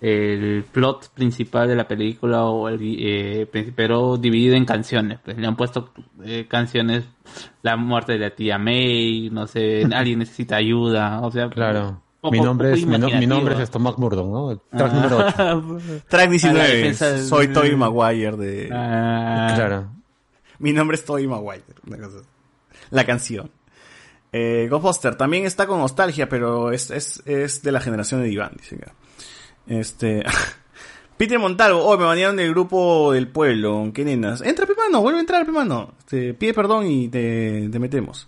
el 0.00 0.64
plot 0.72 1.10
principal 1.14 1.68
de 1.68 1.76
la 1.76 1.86
película 1.86 2.44
o 2.44 2.68
el, 2.68 2.78
eh, 2.82 3.46
pero 3.76 4.16
dividido 4.16 4.54
en 4.56 4.64
canciones. 4.64 5.18
Pues 5.24 5.36
le 5.36 5.46
han 5.46 5.56
puesto 5.56 5.90
eh, 6.24 6.46
canciones, 6.48 7.04
la 7.62 7.76
muerte 7.76 8.12
de 8.12 8.18
la 8.18 8.30
tía 8.30 8.58
May, 8.58 9.28
no 9.30 9.46
sé, 9.46 9.82
alguien 9.92 10.20
necesita 10.20 10.56
ayuda, 10.56 11.20
o 11.20 11.30
sea, 11.30 11.48
Claro. 11.50 12.00
poco- 12.20 12.32
mi 12.32 12.40
nombre 12.40 12.72
es 12.72 12.86
mi, 12.86 12.98
no- 12.98 13.08
mi 13.10 13.26
nombre 13.26 13.54
es 13.60 13.68
Stomach 13.68 13.98
Murdoch, 13.98 14.26
¿no? 14.26 14.50
El 14.52 14.60
track 14.70 14.92
Ah. 14.92 14.94
número 14.94 15.18
8. 15.98 16.02
Track 16.08 16.22
A 16.22 16.24
la 16.24 16.30
19, 16.30 16.68
defensa 16.76 17.10
del- 17.12 17.24
soy 17.24 17.48
Toby 17.48 17.76
Maguire 17.76 18.36
de... 18.36 18.68
Ah. 18.72 19.52
Claro. 19.54 19.88
Mi 20.58 20.72
nombre 20.72 20.96
es 20.96 21.04
Toby 21.04 21.26
Maguire. 21.26 21.62
una 21.86 21.96
cosa 21.98 22.18
así. 22.18 22.26
La 22.90 23.04
canción. 23.04 23.50
Eh, 24.32 24.68
Ghostbuster 24.70 25.16
también 25.16 25.44
está 25.44 25.66
con 25.66 25.78
nostalgia, 25.80 26.28
pero 26.28 26.70
es, 26.72 26.90
es, 26.90 27.22
es 27.26 27.62
de 27.62 27.72
la 27.72 27.80
generación 27.80 28.22
de 28.22 28.30
Iván, 28.30 28.52
dice 28.56 28.76
acá. 28.76 28.92
Este. 29.70 30.24
Peter 31.16 31.38
Montalvo, 31.38 31.84
oh, 31.84 31.96
me 31.98 32.04
banearon 32.04 32.36
del 32.36 32.50
grupo 32.50 33.12
del 33.12 33.28
pueblo. 33.28 33.90
¿Qué 33.94 34.04
nenas? 34.04 34.40
Entra, 34.40 34.66
Pimano, 34.66 35.00
vuelve 35.00 35.18
a 35.18 35.20
entrar, 35.20 35.46
Pimano. 35.46 35.92
Este, 35.98 36.34
pide 36.34 36.54
perdón 36.54 36.86
y 36.86 37.08
te, 37.08 37.68
te 37.70 37.78
metemos. 37.78 38.26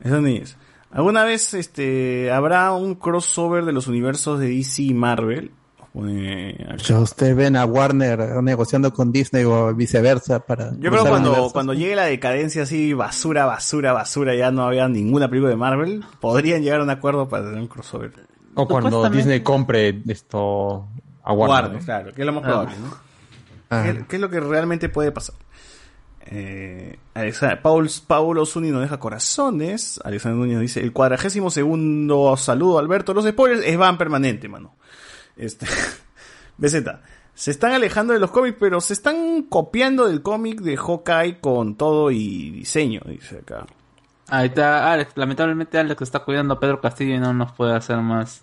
Eso 0.00 0.20
ni 0.20 0.38
es. 0.38 0.56
¿Alguna 0.90 1.24
vez 1.24 1.54
este, 1.54 2.30
habrá 2.30 2.72
un 2.72 2.96
crossover 2.96 3.64
de 3.64 3.72
los 3.72 3.86
universos 3.86 4.38
de 4.38 4.48
DC 4.48 4.82
y 4.82 4.94
Marvel? 4.94 5.52
Ya 5.94 6.98
ustedes 6.98 7.36
ven 7.36 7.54
a 7.54 7.66
Warner 7.66 8.42
negociando 8.42 8.92
con 8.94 9.12
Disney 9.12 9.44
o 9.44 9.74
viceversa 9.74 10.40
para. 10.40 10.72
Yo 10.78 10.90
creo 10.90 11.06
cuando, 11.06 11.50
cuando 11.52 11.74
llegue 11.74 11.94
la 11.96 12.06
decadencia 12.06 12.62
así, 12.62 12.94
basura, 12.94 13.44
basura, 13.44 13.92
basura, 13.92 14.34
ya 14.34 14.50
no 14.50 14.64
había 14.64 14.88
ninguna 14.88 15.28
película 15.28 15.50
de 15.50 15.56
Marvel, 15.56 16.04
podrían 16.18 16.62
llegar 16.62 16.80
a 16.80 16.84
un 16.84 16.90
acuerdo 16.90 17.28
para 17.28 17.44
tener 17.44 17.60
un 17.60 17.68
crossover. 17.68 18.12
O 18.54 18.66
cuando 18.68 18.90
Supuestamente- 18.90 19.16
Disney 19.18 19.40
compre 19.40 20.02
esto 20.08 20.86
a 21.22 21.32
Warner. 21.32 21.62
Warner, 21.64 21.80
¿no? 21.80 21.84
claro, 21.84 22.12
que 22.12 22.20
es 22.22 22.26
lo 22.26 22.32
más 22.32 22.44
Ah. 22.44 22.46
probable, 22.46 22.74
¿no? 22.78 22.94
Ah. 23.70 23.82
¿Qué, 23.84 24.04
qué 24.08 24.16
es 24.16 24.22
lo 24.22 24.28
que 24.30 24.40
realmente 24.40 24.88
puede 24.88 25.12
pasar? 25.12 25.34
Eh, 26.26 26.98
Alexa- 27.14 27.60
Paul, 27.62 27.90
Paulo 28.06 28.46
Zuni 28.46 28.70
nos 28.70 28.82
deja 28.82 28.98
corazones. 28.98 30.00
Alexander 30.04 30.38
Núñez 30.38 30.60
dice: 30.60 30.80
El 30.80 30.92
cuadragésimo 30.92 31.50
segundo 31.50 32.36
saludo, 32.36 32.78
Alberto. 32.78 33.12
Los 33.14 33.26
spoilers 33.26 33.62
es 33.66 33.76
van 33.76 33.98
permanente, 33.98 34.48
mano. 34.48 34.76
Este. 35.36 35.66
BZ. 36.58 36.84
Se 37.34 37.50
están 37.50 37.72
alejando 37.72 38.12
de 38.12 38.20
los 38.20 38.30
cómics, 38.30 38.56
pero 38.60 38.80
se 38.80 38.92
están 38.92 39.44
copiando 39.44 40.06
del 40.06 40.20
cómic 40.22 40.60
de 40.60 40.76
Hawkeye 40.76 41.40
con 41.40 41.76
todo 41.76 42.10
y 42.10 42.50
diseño, 42.50 43.00
dice 43.06 43.38
acá. 43.38 43.66
Ahí 44.34 44.46
está 44.48 44.92
Alex. 44.92 45.12
Lamentablemente 45.16 45.78
Alex 45.78 46.00
está 46.02 46.20
cuidando 46.20 46.54
a 46.54 46.60
Pedro 46.60 46.80
Castillo 46.80 47.14
y 47.14 47.18
no 47.18 47.34
nos 47.34 47.52
puede 47.52 47.74
hacer 47.74 47.98
más 47.98 48.42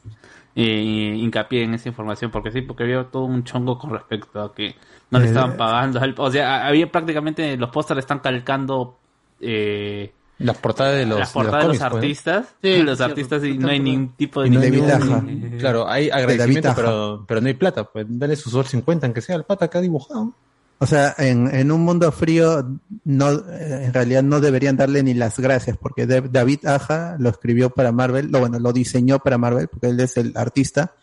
eh, 0.56 1.16
hincapié 1.18 1.64
en 1.64 1.74
esa 1.74 1.90
información. 1.90 2.30
Porque 2.32 2.52
sí, 2.52 2.62
porque 2.62 2.84
había 2.84 3.04
todo 3.06 3.24
un 3.24 3.44
chongo 3.44 3.78
con 3.80 3.90
respecto 3.92 4.42
a 4.42 4.54
que 4.54 4.76
no 5.10 5.18
le 5.20 5.26
Eh, 5.26 5.28
estaban 5.30 5.58
pagando. 5.58 6.00
O 6.18 6.32
sea, 6.32 6.68
había 6.68 6.92
prácticamente 6.92 7.58
los 7.58 7.70
pósteres 7.72 8.04
están 8.04 8.20
calcando 8.20 9.00
eh, 9.42 10.12
Las 10.38 10.58
portadas 10.58 10.96
de 10.96 11.06
los, 11.08 11.20
las 11.20 11.32
portadas 11.32 11.64
de 11.64 11.68
los, 11.70 11.78
pues, 11.80 11.94
artistas. 11.94 12.56
Sí, 12.62 12.78
los 12.84 12.98
cierto. 12.98 13.04
artistas 13.06 13.44
y 13.46 13.58
no 13.58 13.70
hay 13.70 13.80
ningún 13.80 14.10
tipo 14.10 14.44
de... 14.44 14.50
No 14.52 14.60
hay 14.60 14.70
David 14.70 14.84
ningún- 14.84 15.50
Aja. 15.52 15.58
Claro, 15.60 15.90
hay 15.90 16.10
agradecimiento, 16.12 16.72
pero, 16.76 17.26
pero 17.28 17.42
no 17.42 17.48
hay 17.48 17.54
plata. 17.56 17.84
Pues 17.86 18.06
dale 18.08 18.36
su 18.36 18.50
sol 18.52 18.66
50, 18.66 19.08
aunque 19.08 19.22
sea 19.22 19.36
el 19.38 19.44
pata 19.44 19.68
que 19.70 19.78
ha 19.78 19.82
dibujado. 19.82 20.34
O 20.82 20.86
sea, 20.86 21.14
en, 21.18 21.54
en 21.54 21.72
un 21.72 21.82
mundo 21.82 22.10
frío, 22.12 22.80
no, 23.04 23.32
en 23.32 23.94
realidad 23.94 24.24
no 24.24 24.40
deberían 24.40 24.78
darle 24.78 25.04
ni 25.04 25.14
las 25.14 25.38
gracias, 25.38 25.78
porque 25.78 26.08
David 26.08 26.66
Aja 26.66 27.18
lo 27.20 27.30
escribió 27.30 27.70
para 27.70 27.92
Marvel, 27.92 28.32
lo, 28.32 28.40
bueno, 28.40 28.60
lo 28.60 28.72
diseñó 28.72 29.20
para 29.20 29.38
Marvel, 29.38 29.68
porque 29.68 29.88
él 29.88 30.00
es 30.00 30.16
el 30.16 30.32
artista 30.38 30.94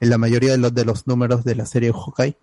en 0.00 0.08
la 0.08 0.16
mayoría 0.16 0.52
de 0.52 0.58
los, 0.58 0.74
de 0.74 0.86
los 0.86 1.06
números 1.06 1.44
de 1.44 1.54
la 1.54 1.66
serie 1.66 1.92
Hawkeye, 1.92 2.36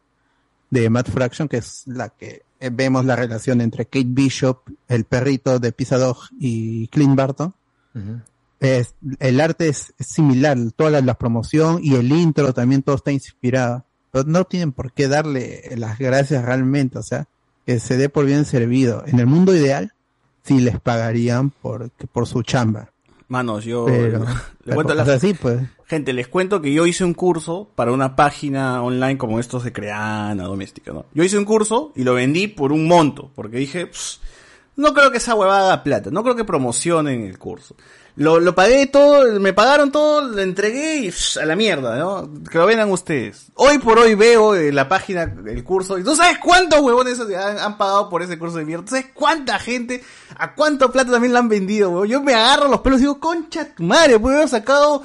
de 0.70 0.90
Matt 0.92 1.10
Fraction, 1.10 1.48
que 1.48 1.58
es 1.58 1.84
la 1.88 2.10
que 2.10 2.44
eh, 2.60 2.70
vemos 2.72 3.06
la 3.06 3.16
relación 3.16 3.62
entre 3.62 3.86
Kate 3.86 4.06
Bishop, 4.08 4.70
el 4.88 5.06
perrito 5.06 5.58
de 5.58 5.72
Pizza 5.72 5.98
Dog 5.98 6.18
y 6.40 6.88
Clint 6.90 7.16
Barton. 7.16 7.54
Es, 8.60 8.96
el 9.20 9.42
arte 9.42 9.68
es, 9.68 9.94
es 9.98 10.08
similar, 10.08 10.58
toda 10.76 10.92
la, 10.92 11.02
la 11.02 11.16
promoción 11.16 11.80
y 11.82 11.96
el 11.96 12.12
intro 12.12 12.54
también 12.54 12.84
todo 12.84 12.96
está 12.96 13.12
inspirado. 13.12 13.84
Pero 14.14 14.26
no 14.28 14.46
tienen 14.46 14.72
por 14.74 14.92
qué 14.94 15.08
darle 15.08 15.72
las 15.76 15.98
gracias 15.98 16.46
realmente, 16.46 17.00
o 17.00 17.04
sea, 17.04 17.26
que 17.66 17.80
se 17.80 17.98
dé 17.98 18.10
por 18.10 18.26
bien 18.28 18.46
servido. 18.46 19.04
En 19.08 19.18
el 19.20 19.26
mundo 19.26 19.56
ideal, 19.56 19.92
sí 20.44 20.60
les 20.62 20.80
pagarían 20.80 21.50
por, 21.50 21.90
por 22.12 22.28
su 22.28 22.44
chamba. 22.44 22.92
Manos, 23.28 23.66
yo 23.66 23.86
Pero, 23.86 24.24
le 24.66 24.76
cuento 24.76 24.94
o 24.94 24.96
la- 24.96 25.06
sea, 25.06 25.20
sí, 25.20 25.34
pues. 25.34 25.62
Gente, 25.88 26.14
les 26.14 26.28
cuento 26.28 26.62
que 26.62 26.72
yo 26.72 26.86
hice 26.86 27.04
un 27.04 27.16
curso 27.16 27.72
para 27.74 27.92
una 27.92 28.16
página 28.16 28.84
online 28.84 29.18
como 29.18 29.40
estos 29.40 29.64
de 29.64 29.74
Creana 29.74 30.44
Doméstica, 30.44 30.94
¿no? 30.94 31.06
Yo 31.16 31.24
hice 31.24 31.40
un 31.40 31.46
curso 31.46 31.92
y 31.96 32.04
lo 32.04 32.14
vendí 32.14 32.48
por 32.48 32.72
un 32.72 32.88
monto, 32.88 33.32
porque 33.34 33.58
dije, 33.58 33.88
"Pss, 33.88 34.20
no 34.76 34.94
creo 34.94 35.10
que 35.10 35.18
esa 35.18 35.34
huevada 35.34 35.66
haga 35.74 35.84
plata, 35.84 36.12
no 36.12 36.22
creo 36.22 36.36
que 36.36 36.46
promocionen 36.46 37.24
el 37.24 37.40
curso. 37.40 37.76
Lo, 38.16 38.40
lo 38.40 38.54
pagué 38.54 38.86
todo, 38.86 39.40
me 39.40 39.54
pagaron 39.54 39.92
todo, 39.92 40.22
lo 40.22 40.40
entregué 40.40 40.98
y 40.98 41.12
pss, 41.12 41.38
a 41.38 41.46
la 41.46 41.56
mierda, 41.56 41.98
¿no? 41.98 42.30
Que 42.50 42.60
lo 42.60 42.68
vendan 42.68 42.92
ustedes. 42.92 43.48
Hoy 43.56 43.80
por 43.80 43.98
hoy 43.98 44.14
veo 44.14 44.54
eh, 44.54 44.72
la 44.72 44.88
página, 44.88 45.24
el 45.24 45.64
curso, 45.64 45.98
y 45.98 46.04
tú 46.04 46.16
sabes 46.16 46.38
cuántos 46.38 46.80
huevones 46.82 47.20
han, 47.20 47.78
pagado 47.78 48.10
por 48.10 48.22
ese 48.22 48.38
curso 48.38 48.58
de 48.58 48.66
mierda, 48.66 48.86
tú 48.86 48.92
sabes 48.92 49.08
cuánta 49.16 49.58
gente, 49.58 50.04
a 50.38 50.54
cuánto 50.54 50.92
plata 50.92 51.12
también 51.12 51.34
la 51.34 51.40
han 51.40 51.50
vendido, 51.50 51.90
huevón. 51.90 52.08
Yo 52.08 52.22
me 52.22 52.36
agarro 52.36 52.68
los 52.68 52.82
pelos 52.82 53.00
y 53.00 53.04
digo, 53.04 53.20
concha 53.20 53.70
madre, 53.80 54.20
puedo 54.20 54.36
haber 54.36 54.50
sacado 54.50 55.04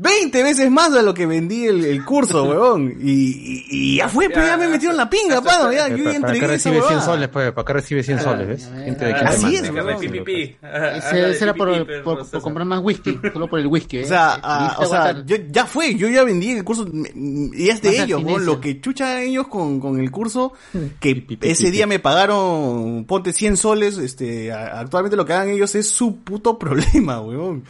20 0.00 0.42
veces 0.44 0.70
más 0.70 0.92
de 0.92 1.02
lo 1.02 1.12
que 1.12 1.26
vendí 1.26 1.66
el, 1.66 1.84
el 1.84 2.04
curso, 2.04 2.44
huevón. 2.48 2.94
Y, 3.02 3.10
y, 3.10 3.64
y 3.68 3.96
ya 3.96 4.08
fue, 4.08 4.28
pero 4.30 4.46
ya 4.46 4.56
me 4.56 4.68
metieron 4.68 4.96
la 4.96 5.10
pinga, 5.10 5.42
pano, 5.42 5.72
ya, 5.72 5.88
yo 5.88 5.96
ya 6.10 6.20
¿Para, 6.20 6.32
qué 6.34 6.46
recibe 6.46 6.76
100 6.76 6.84
huevada. 6.84 7.00
soles? 7.04 7.28
Pues? 7.28 7.52
¿Para 7.52 7.64
qué 7.66 7.72
recibe 7.72 8.02
100 8.04 8.20
soles? 8.20 8.46
¿ves? 8.48 8.70
Gente 8.84 9.04
de 9.06 9.12
Así 9.12 9.56
es, 9.56 9.68
huevón. 9.70 10.04
Ese, 10.04 11.42
era 11.44 11.52
por, 11.54 12.02
por- 12.04 12.30
por 12.30 12.40
comprar 12.42 12.64
más 12.66 12.80
whisky, 12.80 13.18
solo 13.32 13.48
por 13.48 13.58
el 13.58 13.66
whisky. 13.66 13.98
O 13.98 14.00
¿eh? 14.02 14.04
sea, 14.06 14.36
Y 14.36 14.40
ah, 14.44 14.76
o 14.78 14.86
sea, 14.86 15.24
ya 15.50 15.66
fue, 15.66 15.94
yo 15.96 16.08
ya 16.08 16.22
vendí 16.22 16.52
el 16.52 16.62
curso 16.62 16.86
y 16.92 17.68
es 17.68 17.82
de 17.82 17.88
Más 17.90 17.98
ellos. 17.98 18.22
¿no? 18.22 18.38
lo 18.38 18.60
que 18.60 18.80
chucha 18.80 19.20
ellos 19.22 19.48
con, 19.48 19.80
con 19.80 19.98
el 19.98 20.10
curso, 20.12 20.52
que 21.00 21.26
ese 21.42 21.70
día 21.72 21.86
me 21.88 21.98
pagaron, 21.98 23.04
ponte 23.06 23.32
100 23.32 23.56
soles, 23.56 23.98
este, 23.98 24.52
actualmente 24.52 25.16
lo 25.16 25.24
que 25.24 25.32
hagan 25.32 25.48
ellos 25.48 25.74
es 25.74 25.88
su 25.90 26.18
puto 26.20 26.56
problema, 26.58 27.20
weón. 27.20 27.64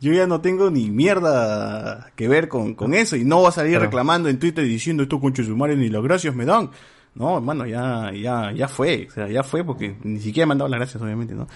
Yo 0.00 0.12
ya 0.12 0.26
no 0.26 0.40
tengo 0.40 0.70
ni 0.70 0.90
mierda 0.90 2.10
que 2.16 2.26
ver 2.26 2.48
con, 2.48 2.74
con 2.74 2.94
eso 2.94 3.16
y 3.16 3.24
no 3.24 3.36
voy 3.38 3.48
a 3.48 3.52
salir 3.52 3.72
Claro. 3.72 3.84
reclamando 3.86 4.28
en 4.28 4.38
Twitter 4.38 4.64
diciendo 4.64 5.02
esto 5.02 5.20
concha 5.20 5.42
de 5.42 5.48
su 5.48 5.56
madre 5.56 5.76
ni 5.76 5.88
las 5.90 6.02
gracias 6.02 6.34
me 6.34 6.44
dan. 6.46 6.70
No, 7.14 7.36
hermano, 7.36 7.66
ya, 7.66 8.10
ya, 8.12 8.52
ya 8.52 8.68
fue, 8.68 9.06
o 9.10 9.12
sea, 9.12 9.28
ya 9.28 9.42
fue 9.42 9.64
porque 9.64 9.96
ni 10.04 10.20
siquiera 10.20 10.44
he 10.44 10.46
mandado 10.46 10.68
las 10.70 10.78
gracias, 10.78 11.02
obviamente, 11.02 11.34
¿no? 11.34 11.48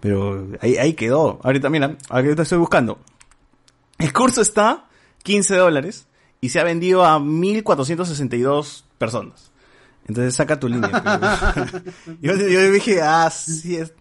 Pero 0.00 0.48
ahí, 0.60 0.76
ahí 0.78 0.94
quedó. 0.94 1.38
Ahorita, 1.44 1.68
mira, 1.70 1.96
ahorita 2.08 2.42
estoy 2.42 2.58
buscando. 2.58 2.98
El 3.98 4.12
curso 4.12 4.40
está 4.40 4.86
15 5.22 5.54
dólares 5.56 6.06
y 6.40 6.48
se 6.48 6.58
ha 6.58 6.64
vendido 6.64 7.04
a 7.04 7.20
1462 7.20 8.84
personas. 8.98 9.52
Entonces 10.08 10.34
saca 10.34 10.58
tu 10.58 10.68
línea. 10.68 10.90
yo, 12.20 12.34
yo 12.34 12.70
dije, 12.72 13.00
ah, 13.02 13.30
sí, 13.30 13.76
es 13.76 13.92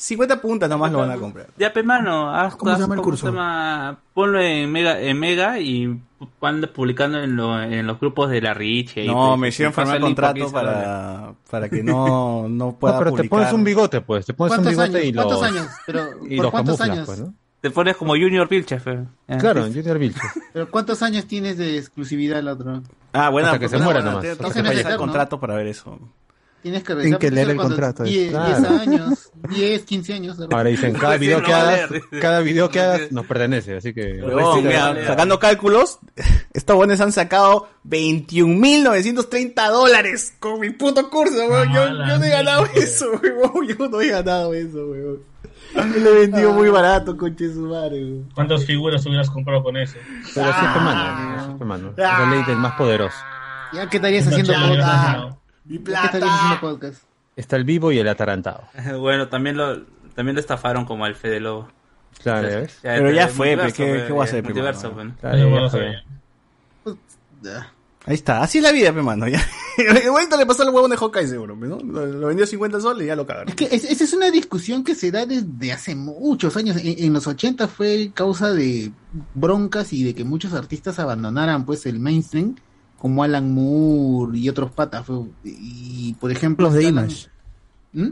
50 0.00 0.40
puntas 0.40 0.68
nomás 0.70 0.90
lo 0.92 0.98
van 0.98 1.10
a 1.10 1.16
comprar. 1.16 1.48
Ya, 1.58 1.72
pe 1.74 1.82
mano, 1.82 2.34
haz, 2.34 2.56
¿Cómo 2.56 2.74
se 2.74 2.80
llama 2.80 2.94
el 2.94 3.00
curso? 3.02 3.26
se 3.26 3.32
llama? 3.32 3.98
Ponlo 4.14 4.40
en 4.40 4.72
Mega, 4.72 4.98
en 4.98 5.18
Mega 5.20 5.58
y 5.60 6.00
anda 6.40 6.72
publicando 6.72 7.18
en, 7.20 7.36
lo- 7.36 7.62
en 7.62 7.86
los 7.86 8.00
grupos 8.00 8.30
de 8.30 8.40
la 8.40 8.54
Rich. 8.54 8.96
y 8.96 9.00
ahí 9.00 9.06
No, 9.08 9.32
te- 9.34 9.40
me 9.40 9.44
te 9.44 9.48
hicieron 9.50 9.74
firmar 9.74 9.96
el 9.96 10.02
contrato 10.02 10.34
15 10.34 10.52
dólares. 10.56 10.82
para, 10.84 11.32
para 11.50 11.68
que 11.68 11.82
no, 11.82 12.48
no 12.48 12.72
pueda 12.78 12.94
No, 12.94 12.98
pero 13.00 13.10
te 13.10 13.16
publicar. 13.18 13.38
pones 13.38 13.52
un 13.52 13.64
bigote, 13.64 14.00
pues. 14.00 14.24
Te 14.24 14.32
pones 14.32 14.52
un 14.56 14.64
¿Cuántos 14.64 14.72
bigote 14.84 14.98
años? 14.98 15.08
y 15.08 15.12
lo, 15.12 15.22
¿Cuántos 15.24 15.42
años? 15.42 15.66
Pero, 15.86 16.00
y 16.28 16.36
¿por 16.36 16.44
lo 16.46 16.50
cuántos 16.50 16.78
camuflas, 16.78 16.90
años? 16.98 17.06
pues, 17.06 17.20
¿no? 17.20 17.34
Te 17.60 17.70
pones 17.70 17.94
como 17.98 18.12
Junior 18.12 18.48
Vilches, 18.48 18.82
fe. 18.82 19.00
Ya. 19.28 19.36
Claro, 19.38 19.64
Junior 19.66 19.98
Vilches. 19.98 20.22
Pero 20.54 20.70
¿cuántos 20.70 21.02
años 21.02 21.26
tienes 21.26 21.58
de 21.58 21.76
exclusividad 21.76 22.38
el 22.38 22.48
otro? 22.48 22.82
Ah, 23.12 23.28
bueno, 23.28 23.48
Hasta 23.48 23.58
que 23.58 23.68
se 23.68 23.76
bueno, 23.76 23.84
muera 23.90 24.00
nomás. 24.02 24.22
Se 24.24 24.34
revisar 24.34 24.64
fallezca, 24.64 24.88
el 24.88 24.94
¿no? 24.94 24.98
contrato 25.00 25.38
para 25.40 25.54
ver 25.56 25.66
eso. 25.66 25.98
Tienes 26.62 26.82
que 26.84 26.94
Tienen 26.94 27.18
que 27.18 27.30
revisar 27.30 27.32
leer 27.46 27.50
el 27.50 27.56
contrato, 27.56 28.02
10, 28.04 28.30
claro. 28.30 28.58
10 28.68 28.80
años, 28.80 29.30
10, 29.48 29.82
15 29.84 30.12
años. 30.12 30.36
de 30.36 30.42
repente. 30.44 30.56
Ahora 30.56 30.68
dicen, 30.70 30.92
cada 30.94 31.14
Sí, 31.14 31.20
video 31.20 31.40
no 31.40 31.46
que 31.46 31.52
hagas, 31.54 31.90
cada 32.20 32.40
video 32.40 32.68
que 32.70 32.80
hagas 32.80 33.12
nos 33.12 33.26
pertenece, 33.26 33.76
así 33.78 33.94
que... 33.94 34.14
Sí, 34.20 34.62
mira, 34.62 34.86
vale. 34.88 35.06
sacando 35.06 35.38
cálculos, 35.38 35.98
estos 36.52 36.76
buenos 36.76 37.00
han 37.00 37.12
sacado 37.12 37.68
21.930 37.88 39.70
dólares 39.70 40.34
con 40.38 40.60
mi 40.60 40.70
puto 40.70 41.08
curso, 41.10 41.46
weón. 41.48 41.72
Yo, 41.72 41.80
Ah, 41.82 42.06
yo 42.08 42.18
no 42.18 42.24
he 42.24 42.30
ganado 42.30 42.66
eso, 42.74 43.06
weón. 43.22 43.66
Yo 43.68 43.88
no 43.88 44.00
he 44.00 44.08
ganado 44.08 44.54
eso, 44.54 44.86
weón. 44.86 45.18
Yo 45.74 46.00
lo 46.00 46.10
he 46.10 46.26
vendido 46.26 46.52
muy 46.52 46.68
barato, 46.68 47.16
conche 47.16 47.52
su 47.52 47.60
madre. 47.60 48.22
¿Cuántas 48.34 48.64
figuras 48.66 49.04
hubieras 49.06 49.30
comprado 49.30 49.62
con 49.62 49.76
eso? 49.76 49.94
Pero 50.34 50.46
sí, 50.52 50.60
pe, 50.74 50.80
mano, 50.80 51.44
sí, 51.46 51.54
pe, 51.58 51.64
mano. 51.64 51.90
Es 51.90 51.96
la 51.98 52.26
ley 52.30 52.42
del 52.44 52.56
más 52.56 52.74
poderoso. 52.74 53.16
Ya 53.72 53.88
que 53.88 53.98
estarías 53.98 54.26
haciendo 54.26 54.52
gracias. 54.52 55.36
Mi 55.64 55.78
Ya 55.84 56.58
podcast. 56.60 57.02
Está 57.36 57.56
el 57.56 57.64
vivo 57.64 57.92
y 57.92 57.98
el 57.98 58.08
atarantado. 58.08 58.64
Bueno, 58.98 59.28
también 59.28 59.56
lo, 59.56 59.82
también 60.14 60.34
lo 60.34 60.40
estafaron 60.40 60.84
como 60.84 61.04
al 61.04 61.14
Fede 61.14 61.40
Lobo. 61.40 61.68
Claro, 62.22 62.48
¿ya 62.50 62.56
ves? 62.60 62.78
Pero 62.82 63.10
ya 63.12 63.28
fue, 63.28 63.56
¿qué- 63.56 64.04
qué 64.06 64.12
voy 64.12 64.20
a 64.20 64.24
hacer, 64.24 64.42
multiverso, 64.42 64.90
pe. 64.90 65.02
Claro, 65.02 65.14
Pero 65.20 65.36
ya 65.38 65.46
bueno, 65.46 65.70
fue. 65.70 65.94
Ahí 68.06 68.14
está, 68.14 68.42
así 68.42 68.58
es 68.58 68.64
la 68.64 68.72
vida, 68.72 68.92
pe, 68.92 69.02
mano. 69.02 69.28
Ya. 69.28 69.40
Igualito 70.04 70.36
le 70.36 70.46
pasó 70.46 70.62
al 70.62 70.70
huevón 70.70 70.90
de 70.90 70.96
Hawkeye, 70.96 71.28
seguro, 71.28 71.58
pe, 71.58 71.66
¿no? 71.66 71.76
Lo, 71.78 72.06
lo 72.06 72.26
vendió 72.28 72.44
a 72.44 72.48
50 72.48 72.80
soles 72.80 73.04
y 73.04 73.06
ya 73.06 73.16
lo 73.16 73.26
cagaron. 73.26 73.50
Es 73.50 73.54
que 73.54 73.64
es- 73.70 73.84
esa 73.84 74.04
es 74.04 74.12
una 74.12 74.30
discusión 74.30 74.82
que 74.84 74.94
se 74.94 75.10
da 75.10 75.24
desde 75.26 75.72
hace 75.72 75.94
muchos 75.94 76.56
años. 76.56 76.76
En, 76.78 77.04
en 77.04 77.12
los 77.12 77.26
80 77.26 77.68
fue 77.68 78.10
causa 78.14 78.52
de 78.52 78.90
broncas 79.34 79.92
y 79.92 80.02
de 80.02 80.14
que 80.14 80.24
muchos 80.24 80.52
artistas 80.54 80.98
abandonaran 80.98 81.64
pues 81.64 81.86
el 81.86 82.00
mainstream, 82.00 82.56
como 83.00 83.24
Alan 83.24 83.52
Moore 83.52 84.38
y 84.38 84.48
otros 84.48 84.70
patas. 84.70 85.06
y 85.42 86.14
por 86.20 86.30
ejemplo, 86.30 86.66
Los 86.66 86.74
de 86.74 86.86
Alan- 86.86 87.04
Image. 87.06 87.28
¿Mm? 87.92 88.08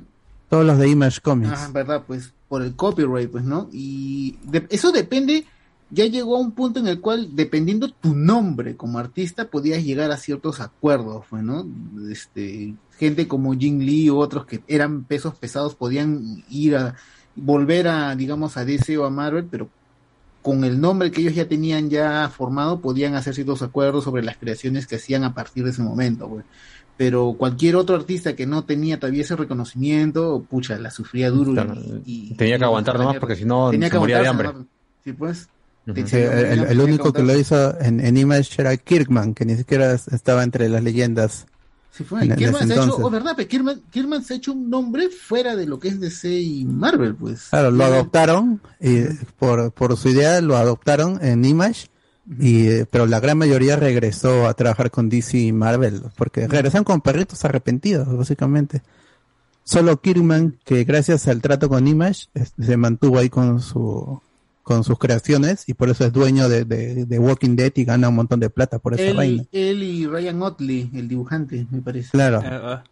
Todos 0.48 0.64
los 0.66 0.78
de 0.78 0.88
Image 0.88 1.20
Comics. 1.20 1.52
Ah, 1.54 1.70
verdad, 1.72 2.04
pues 2.06 2.32
por 2.48 2.62
el 2.62 2.74
copyright, 2.74 3.30
pues, 3.30 3.44
¿no? 3.44 3.68
Y 3.72 4.36
de- 4.44 4.66
eso 4.70 4.90
depende, 4.90 5.44
ya 5.90 6.06
llegó 6.06 6.36
a 6.36 6.40
un 6.40 6.52
punto 6.52 6.80
en 6.80 6.88
el 6.88 7.00
cual, 7.00 7.36
dependiendo 7.36 7.90
tu 7.90 8.14
nombre 8.14 8.74
como 8.74 8.98
artista, 8.98 9.48
podías 9.50 9.84
llegar 9.84 10.10
a 10.10 10.16
ciertos 10.16 10.60
acuerdos, 10.60 11.26
pues, 11.28 11.42
¿no? 11.42 11.66
Este, 12.10 12.74
gente 12.98 13.28
como 13.28 13.52
Jing 13.54 13.80
Lee 13.82 14.08
u 14.10 14.16
otros 14.18 14.46
que 14.46 14.62
eran 14.66 15.04
pesos 15.04 15.34
pesados 15.34 15.74
podían 15.74 16.42
ir 16.50 16.76
a, 16.76 16.94
volver 17.36 17.86
a, 17.88 18.16
digamos, 18.16 18.56
a 18.56 18.64
DC 18.64 18.96
o 18.98 19.04
a 19.04 19.10
Marvel, 19.10 19.44
pero 19.50 19.68
con 20.42 20.64
el 20.64 20.80
nombre 20.80 21.10
que 21.10 21.20
ellos 21.20 21.34
ya 21.34 21.46
tenían 21.48 21.90
ya 21.90 22.28
formado, 22.34 22.80
podían 22.80 23.14
hacer 23.14 23.34
ciertos 23.34 23.62
acuerdos 23.62 24.04
sobre 24.04 24.22
las 24.22 24.36
creaciones 24.36 24.86
que 24.86 24.96
hacían 24.96 25.24
a 25.24 25.34
partir 25.34 25.64
de 25.64 25.70
ese 25.70 25.82
momento, 25.82 26.28
pues 26.28 26.44
pero 26.96 27.34
cualquier 27.38 27.76
otro 27.76 27.94
artista 27.94 28.34
que 28.34 28.44
no 28.44 28.64
tenía 28.64 28.98
todavía 28.98 29.22
ese 29.22 29.36
reconocimiento, 29.36 30.44
pucha, 30.50 30.76
la 30.78 30.90
sufría 30.90 31.30
duro. 31.30 31.52
y- 31.52 31.54
Claro, 31.54 31.74
y- 32.04 32.34
Tenía 32.34 32.56
y 32.56 32.58
que 32.58 32.64
aguantar 32.64 32.98
nomás 32.98 33.16
porque 33.20 33.36
si 33.36 33.44
no 33.44 33.70
Tenía 33.70 33.88
se 33.88 33.98
moría 34.00 34.20
de 34.20 34.26
hambre. 34.28 34.48
¿no? 34.52 34.66
Sí, 35.04 35.12
pues. 35.12 35.48
Sí, 35.86 35.92
el, 36.16 36.22
el- 36.22 36.58
el 36.60 36.66
tenía 36.66 36.84
único 36.84 37.12
que 37.12 37.22
lo 37.22 37.38
hizo 37.38 37.78
en, 37.80 38.00
en 38.00 38.16
Image 38.16 38.60
era 38.60 38.76
Kirkman, 38.76 39.32
que 39.34 39.44
ni 39.44 39.54
siquiera 39.56 39.92
estaba 39.94 40.42
entre 40.42 40.68
las 40.68 40.82
leyendas. 40.82 41.46
Sí, 41.98 42.04
fue. 42.04 42.24
ese 42.24 42.36
se 42.38 42.74
ha 42.74 42.84
hecho, 42.84 42.96
oh, 42.96 43.10
¿verdad? 43.10 43.36
Kirkman 43.36 44.22
se 44.22 44.34
ha 44.34 44.36
hecho 44.36 44.52
un 44.52 44.70
nombre 44.70 45.08
fuera 45.08 45.56
de 45.56 45.66
lo 45.66 45.80
que 45.80 45.88
es 45.88 45.98
DC 45.98 46.30
y 46.30 46.64
Marvel, 46.64 47.16
pues. 47.16 47.48
Claro, 47.50 47.72
lo 47.72 47.82
adoptaron 47.82 48.60
y 48.80 49.02
por, 49.36 49.72
por 49.72 49.96
su 49.96 50.10
idea 50.10 50.40
lo 50.40 50.56
adoptaron 50.56 51.18
en 51.24 51.44
Image, 51.44 51.88
y, 52.38 52.68
eh, 52.68 52.86
pero 52.88 53.06
la 53.06 53.18
gran 53.18 53.36
mayoría 53.36 53.74
regresó 53.74 54.46
a 54.46 54.54
trabajar 54.54 54.92
con 54.92 55.08
DC 55.08 55.38
y 55.38 55.52
Marvel, 55.52 56.02
porque 56.14 56.46
regresan 56.46 56.84
con 56.84 57.00
perritos 57.00 57.44
arrepentidos, 57.44 58.16
básicamente. 58.16 58.82
Solo 59.64 60.00
Kirkman, 60.00 60.56
que 60.64 60.84
gracias 60.84 61.26
al 61.26 61.42
trato 61.42 61.68
con 61.68 61.88
Image, 61.88 62.28
se 62.60 62.76
mantuvo 62.76 63.18
ahí 63.18 63.28
con 63.28 63.60
su 63.60 64.22
con 64.68 64.84
sus 64.84 64.98
creaciones 64.98 65.66
y 65.66 65.72
por 65.72 65.88
eso 65.88 66.04
es 66.04 66.12
dueño 66.12 66.46
de, 66.46 66.66
de, 66.66 67.06
de 67.06 67.18
Walking 67.18 67.56
Dead 67.56 67.72
y 67.74 67.84
gana 67.84 68.10
un 68.10 68.16
montón 68.16 68.38
de 68.38 68.50
plata 68.50 68.78
por 68.78 68.92
esa 68.92 69.02
él, 69.02 69.16
vaina. 69.16 69.44
él 69.50 69.82
y 69.82 70.06
Ryan 70.06 70.42
Otley, 70.42 70.90
el 70.92 71.08
dibujante, 71.08 71.66
me 71.70 71.80
parece. 71.80 72.10
Claro. 72.10 72.42
Eh, 72.42 72.50
ah, 72.50 72.82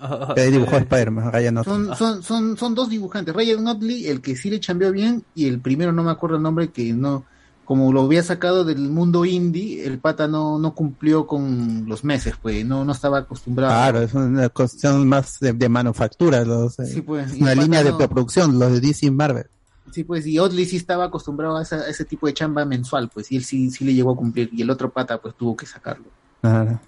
ah, 0.00 0.32
Que 0.36 0.52
dibujó 0.52 0.76
Spider-Man, 0.76 1.32
Ryan 1.32 1.58
Otley. 1.58 1.74
Son, 1.74 1.96
son, 1.96 2.22
son, 2.22 2.56
son 2.56 2.74
dos 2.76 2.88
dibujantes. 2.90 3.34
Ryan 3.34 3.66
Otley, 3.66 4.06
el 4.06 4.20
que 4.20 4.36
sí 4.36 4.50
le 4.50 4.60
chambeó 4.60 4.92
bien, 4.92 5.24
y 5.34 5.48
el 5.48 5.58
primero 5.58 5.90
no 5.90 6.04
me 6.04 6.12
acuerdo 6.12 6.36
el 6.36 6.44
nombre, 6.44 6.68
que 6.68 6.92
no, 6.92 7.24
como 7.64 7.92
lo 7.92 8.02
había 8.02 8.22
sacado 8.22 8.64
del 8.64 8.88
mundo 8.88 9.24
indie, 9.24 9.84
el 9.84 9.98
pata 9.98 10.28
no, 10.28 10.60
no 10.60 10.74
cumplió 10.76 11.26
con 11.26 11.86
los 11.88 12.04
meses, 12.04 12.34
pues, 12.40 12.64
no, 12.64 12.84
no 12.84 12.92
estaba 12.92 13.18
acostumbrado. 13.18 13.72
Claro, 13.72 14.02
es 14.02 14.14
una 14.14 14.48
cuestión 14.50 15.08
más 15.08 15.40
de, 15.40 15.54
de 15.54 15.68
manufactura, 15.68 16.44
los, 16.44 16.76
Sí, 16.76 17.00
pues, 17.02 17.32
una 17.32 17.56
línea 17.56 17.82
de 17.82 17.92
producción, 17.94 18.60
los 18.60 18.70
de 18.70 18.80
DC 18.80 19.06
y 19.06 19.10
Marvel. 19.10 19.46
Sí, 19.92 20.04
pues, 20.04 20.26
y 20.26 20.38
Otley 20.38 20.66
sí 20.66 20.76
estaba 20.76 21.04
acostumbrado 21.04 21.56
a, 21.56 21.62
esa- 21.62 21.76
a 21.82 21.88
ese 21.88 22.04
tipo 22.04 22.26
de 22.26 22.34
chamba 22.34 22.64
mensual, 22.64 23.08
pues, 23.08 23.30
y 23.32 23.36
él 23.36 23.44
sí, 23.44 23.70
sí 23.70 23.84
le 23.84 23.94
llegó 23.94 24.12
a 24.12 24.16
cumplir, 24.16 24.50
y 24.52 24.62
el 24.62 24.70
otro 24.70 24.90
pata, 24.90 25.18
pues, 25.20 25.34
tuvo 25.34 25.56
que 25.56 25.66
sacarlo. 25.66 26.06
Claro. 26.40 26.80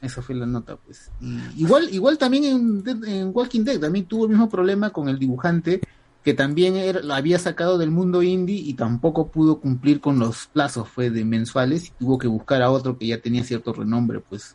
Esa 0.00 0.22
fue 0.22 0.34
la 0.34 0.46
nota, 0.46 0.76
pues. 0.76 1.10
Y 1.20 1.62
igual, 1.62 1.88
igual 1.92 2.18
también 2.18 2.82
en, 3.04 3.30
Walking 3.34 3.64
Dead 3.64 3.80
también 3.80 4.06
tuvo 4.06 4.24
el 4.24 4.30
mismo 4.30 4.48
problema 4.48 4.90
con 4.90 5.08
el 5.08 5.18
dibujante, 5.18 5.80
que 6.22 6.34
también 6.34 6.76
era, 6.76 7.00
lo 7.00 7.14
había 7.14 7.38
sacado 7.38 7.78
del 7.78 7.90
mundo 7.90 8.22
indie 8.22 8.56
y 8.56 8.74
tampoco 8.74 9.28
pudo 9.28 9.60
cumplir 9.60 10.00
con 10.00 10.18
los 10.18 10.46
plazos, 10.46 10.88
fue 10.88 11.10
de 11.10 11.24
mensuales, 11.24 11.86
y 11.86 11.90
tuvo 11.98 12.18
que 12.18 12.28
buscar 12.28 12.62
a 12.62 12.70
otro 12.70 12.98
que 12.98 13.06
ya 13.06 13.20
tenía 13.20 13.42
cierto 13.44 13.72
renombre, 13.72 14.20
pues. 14.20 14.54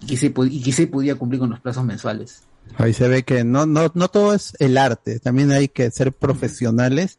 Y 0.00 0.06
que 0.06 0.16
se, 0.16 0.32
y 0.50 0.62
que 0.62 0.72
se 0.72 0.86
podía 0.86 1.14
cumplir 1.16 1.40
con 1.40 1.50
los 1.50 1.60
plazos 1.60 1.84
mensuales. 1.84 2.42
Ahí 2.76 2.94
se 2.94 3.06
ve 3.08 3.22
que 3.22 3.44
no, 3.44 3.66
no, 3.66 3.90
no 3.94 4.08
todo 4.08 4.34
es 4.34 4.54
el 4.58 4.78
arte, 4.78 5.20
también 5.20 5.52
hay 5.52 5.68
que 5.68 5.90
ser 5.90 6.12
profesionales 6.12 7.18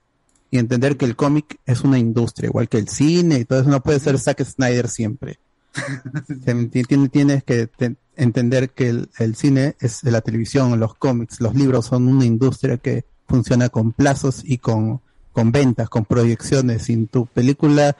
y 0.50 0.58
entender 0.58 0.98
que 0.98 1.06
el 1.06 1.16
cómic 1.16 1.60
es 1.66 1.82
una 1.82 2.00
industria, 2.00 2.48
igual 2.48 2.70
que 2.70 2.78
el 2.78 2.88
cine 2.88 3.40
y 3.40 3.46
todo 3.46 3.62
eso, 3.62 3.70
no 3.70 3.82
puede 3.82 4.00
ser 4.00 4.20
Zack 4.20 4.44
Snyder 4.44 4.88
siempre. 4.88 5.40
Tien- 6.46 6.70
tien- 6.72 7.10
Tienes 7.10 7.44
que 7.44 7.68
te- 7.68 7.96
entender 8.16 8.70
que 8.72 8.90
el, 8.90 9.10
el 9.20 9.36
cine 9.36 9.76
es 9.80 10.04
la 10.04 10.22
televisión, 10.22 10.80
los 10.80 10.96
cómics, 10.96 11.40
los 11.42 11.56
libros 11.56 11.86
son 11.88 12.08
una 12.08 12.26
industria 12.26 12.78
que 12.78 13.06
funciona 13.28 13.70
con 13.70 13.92
plazos 13.94 14.42
y 14.44 14.58
con, 14.60 15.02
con 15.32 15.52
ventas, 15.52 15.90
con 15.90 16.06
proyecciones. 16.06 16.84
Si 16.84 17.06
tu 17.08 17.26
película 17.26 17.96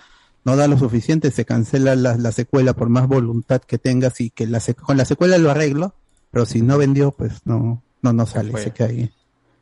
no 0.46 0.56
da 0.56 0.68
lo 0.68 0.78
suficiente, 0.78 1.32
se 1.32 1.46
cancela 1.46 1.96
la, 1.96 2.18
la 2.18 2.32
secuela 2.32 2.74
por 2.74 2.90
más 2.90 3.08
voluntad 3.08 3.62
que 3.62 3.78
tengas 3.80 4.22
y 4.22 4.30
que 4.30 4.46
la 4.46 4.60
con 4.82 4.98
la 4.98 5.06
secuela 5.06 5.38
lo 5.40 5.50
arreglo, 5.50 5.96
pero 6.34 6.46
si 6.46 6.62
no 6.62 6.78
vendió, 6.78 7.12
pues 7.12 7.40
no, 7.46 7.82
no, 8.02 8.12
no 8.14 8.26
sale, 8.26 8.52
se 8.58 8.72
queda 8.72 8.88
ahí. 8.90 9.10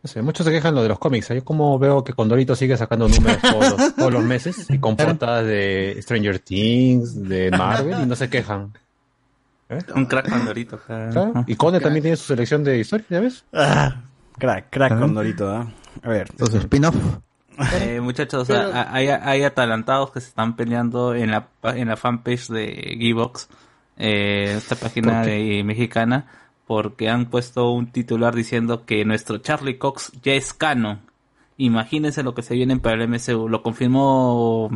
No 0.04 0.08
sé, 0.08 0.22
muchos 0.24 0.48
se 0.48 0.52
quejan 0.52 0.74
lo 0.74 0.82
de 0.82 0.90
los 0.90 0.98
cómics. 0.98 1.30
Yo 1.30 1.44
como 1.46 1.78
veo 1.78 2.04
que 2.04 2.14
Condorito 2.14 2.56
sigue 2.56 2.76
sacando 2.76 3.08
números 3.08 3.38
todos 3.40 3.70
los, 3.78 3.96
todos 3.96 4.12
los 4.14 4.24
meses 4.24 4.66
y 4.70 4.80
con 4.80 4.96
portadas 4.96 5.46
de 5.46 5.96
Stranger 6.02 6.40
Things, 6.40 7.22
de 7.30 7.52
Marvel 7.52 8.02
y 8.02 8.06
no 8.08 8.16
se 8.16 8.28
quejan. 8.30 8.74
¿Eh? 9.70 9.78
Un 9.96 10.06
crack 10.08 10.28
Pandorito. 10.30 10.80
Claro. 10.88 11.44
Y 11.46 11.56
Conde 11.56 11.80
también 11.80 12.02
tiene 12.02 12.18
su 12.18 12.26
selección 12.26 12.64
de 12.64 12.80
historias, 12.80 13.10
¿ya 13.10 13.20
ves? 13.20 13.44
Ah, 13.54 14.02
crack, 14.40 14.70
crack 14.72 14.94
Ah. 14.94 15.00
con 15.00 15.14
Dorito, 15.14 15.48
¿ah? 15.50 15.72
A 16.02 16.10
ver. 16.10 16.28
Entonces, 16.32 16.62
spin-off. 16.62 16.96
Eh, 17.80 18.00
muchachos, 18.02 18.48
Pero- 18.48 18.72
sea, 18.72 18.88
hay, 18.92 19.08
hay 19.10 19.44
atalantados 19.44 20.12
que 20.12 20.20
se 20.20 20.30
están 20.30 20.56
peleando 20.56 21.14
en 21.14 21.30
la, 21.32 21.48
pa- 21.48 21.78
en 21.78 21.90
la 21.90 21.96
fanpage 21.96 22.48
de 22.48 22.98
Gearbox, 23.00 23.50
eh, 23.98 24.56
esta 24.58 24.76
página 24.76 25.20
¿Por 25.22 25.30
de, 25.30 25.64
mexicana, 25.64 26.26
porque 26.72 27.10
han 27.10 27.26
puesto 27.26 27.70
un 27.70 27.92
titular 27.92 28.34
diciendo 28.34 28.86
que 28.86 29.04
nuestro 29.04 29.40
Charlie 29.40 29.78
Cox 29.78 30.14
ya 30.24 30.36
es 30.36 30.54
canon. 30.54 31.02
Imagínense 31.58 32.24
lo 32.24 32.34
que 32.34 32.44
se 32.44 32.54
viene 32.54 32.80
para 32.80 33.04
el 33.04 33.10
MCU. 33.10 33.50
Lo 33.50 33.62
confirmó 33.62 34.70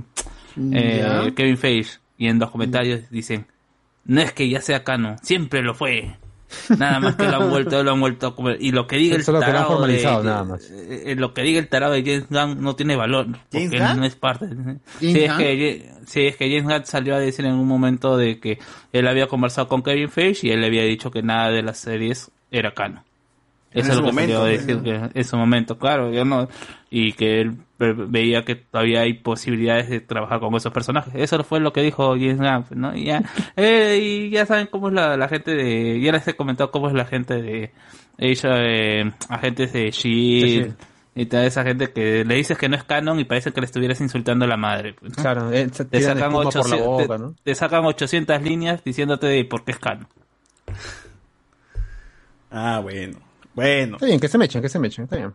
eh. 0.57 1.31
Kevin 1.37 1.57
Feige. 1.57 1.99
Y 2.17 2.27
en 2.27 2.37
los 2.37 2.51
comentarios 2.51 3.09
dicen, 3.09 3.47
no 4.03 4.19
es 4.19 4.33
que 4.33 4.49
ya 4.49 4.59
sea 4.59 4.83
canon, 4.83 5.19
siempre 5.19 5.61
lo 5.61 5.73
fue. 5.73 6.17
Nada 6.77 6.99
más 6.99 7.15
que 7.15 7.23
lo 7.27 7.35
han 7.43 7.49
vuelto, 7.49 7.83
lo 7.83 7.91
han 7.91 7.99
vuelto 7.99 8.27
a 8.27 8.35
comer. 8.35 8.57
Y 8.59 8.71
lo 8.71 8.87
que 8.87 8.97
diga 8.97 9.15
el 9.15 9.23
lo 9.25 9.39
tarado 9.39 9.69
de, 9.69 9.75
formalizado, 9.75 10.23
de- 10.23 10.29
nada 10.29 10.43
más. 10.43 10.69
eh, 10.71 11.03
eh, 11.07 11.15
lo 11.15 11.33
que 11.33 11.41
diga 11.43 11.59
el 11.59 11.67
tarado 11.67 11.93
de 11.93 12.03
James 12.03 12.25
Gunn 12.29 12.61
no 12.63 12.75
tiene 12.75 12.95
valor. 12.95 13.25
¿James 13.51 13.69
Porque 13.69 13.79
Gunn? 13.79 13.97
no 13.99 14.05
es 14.05 14.15
parte. 14.15 14.47
Sí, 14.99 15.13
¿James 15.13 15.15
es 15.23 15.29
Gunn? 15.29 15.37
que, 15.37 15.91
sí, 16.05 16.21
es 16.27 16.35
que 16.37 16.49
James 16.49 16.63
Gunn 16.63 16.85
salió 16.85 17.15
a 17.15 17.19
decir 17.19 17.45
en 17.45 17.53
un 17.53 17.67
momento 17.67 18.17
de 18.17 18.39
que 18.39 18.59
él 18.93 19.07
había 19.07 19.27
conversado 19.27 19.67
con 19.67 19.81
Kevin 19.83 20.09
Feige 20.09 20.47
y 20.47 20.51
él 20.51 20.61
le 20.61 20.67
había 20.67 20.83
dicho 20.83 21.11
que 21.11 21.21
nada 21.23 21.49
de 21.51 21.61
las 21.63 21.77
series 21.77 22.31
era 22.51 22.73
canon. 22.73 23.01
Eso 23.75 23.91
es 23.91 23.95
lo 23.97 24.03
que 24.05 24.11
momento, 24.11 24.43
decir 24.45 24.81
que 24.81 24.95
en 24.95 25.11
ese 25.13 25.35
momento, 25.35 25.77
claro, 25.77 26.11
yo 26.11 26.23
no, 26.25 26.47
y 26.89 27.11
que 27.13 27.41
él 27.41 27.51
ve- 27.77 27.93
veía 27.93 28.43
que 28.43 28.55
todavía 28.55 29.01
hay 29.01 29.13
posibilidades 29.13 29.89
de 29.89 29.99
trabajar 29.99 30.39
con 30.39 30.53
esos 30.55 30.71
personajes. 30.73 31.13
Eso 31.15 31.43
fue 31.43 31.59
lo 31.59 31.73
que 31.73 31.81
dijo 31.81 32.11
James 32.11 32.37
Gunn, 32.39 32.65
¿no? 32.81 32.95
Y 32.95 33.05
ya, 33.05 33.21
eh, 33.55 33.99
y 34.01 34.29
ya 34.29 34.45
saben 34.45 34.67
cómo 34.71 34.87
es 34.87 34.93
la, 34.93 35.17
la 35.17 35.27
gente 35.27 35.53
de, 35.55 35.99
ya 36.01 36.11
les 36.13 36.27
he 36.27 36.35
comentado 36.35 36.71
cómo 36.71 36.87
es 36.87 36.93
la 36.93 37.05
gente 37.05 37.41
de, 37.41 37.71
ellos, 38.17 38.43
eh, 38.45 39.11
agentes 39.29 39.73
de 39.73 39.91
Shield. 39.91 40.75
Y 41.17 41.27
toda 41.27 41.45
esa 41.45 41.63
gente 41.63 41.93
que 41.93 42.25
le 42.25 42.35
dices 42.35 42.57
que 42.57 42.67
no 42.67 42.75
es 42.75 42.83
canon 42.83 43.17
y 43.21 43.23
parece 43.23 43.53
que 43.53 43.61
le 43.61 43.65
estuvieras 43.67 44.01
insultando 44.01 44.43
a 44.43 44.49
la 44.49 44.57
madre. 44.57 44.93
pues, 44.99 45.15
¿no? 45.17 45.23
Claro, 45.23 45.49
eh, 45.51 45.69
se 45.71 45.85
te 45.85 45.97
sacan, 46.01 46.23
espuma 46.23 46.43
por 46.43 46.69
la 46.69 46.75
800, 46.75 46.85
boca, 46.87 47.15
te- 47.17 47.23
¿no? 47.23 47.35
te 47.41 47.55
sacan 47.55 47.85
800 47.85 48.41
líneas 48.41 48.83
diciéndote 48.83 49.27
de 49.27 49.45
por 49.45 49.63
qué 49.63 49.71
es 49.71 49.79
canon. 49.79 50.07
Ah, 52.51 52.79
bueno. 52.81 53.17
Bueno. 53.55 53.95
Está 53.95 54.05
bien, 54.05 54.19
que 54.19 54.27
se 54.27 54.37
me 54.37 54.45
echen, 54.45 54.61
que 54.61 54.69
se 54.69 54.79
me 54.79 54.87
echen, 54.87 55.05
está 55.05 55.15
bien. 55.17 55.33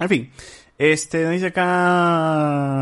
En 0.00 0.08
fin, 0.08 0.30
este 0.78 1.24
nos 1.24 1.32
dice 1.32 1.46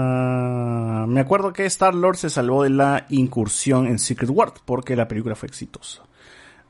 acá. 0.06 1.06
Me 1.08 1.20
acuerdo 1.20 1.52
que 1.52 1.64
Star 1.66 1.94
Lord 1.94 2.16
se 2.16 2.30
salvó 2.30 2.62
de 2.64 2.70
la 2.70 3.06
incursión 3.10 3.86
en 3.86 3.98
Secret 3.98 4.30
World 4.30 4.54
porque 4.64 4.96
la 4.96 5.08
película 5.08 5.34
fue 5.34 5.48
exitosa. 5.48 6.02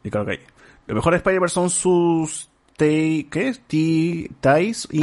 Y 0.05 0.11
claro 0.11 0.27
que 0.27 0.33
hay. 0.33 0.39
Lo 0.87 0.95
mejor 0.95 1.13
de 1.15 1.17
Spider-Man 1.19 1.49
son 1.49 1.71
sus 1.71 2.49
te- 2.77 3.27
¿qué? 3.31 3.55
Ti- 3.67 4.29
ties 4.41 4.87
y, 4.93 5.01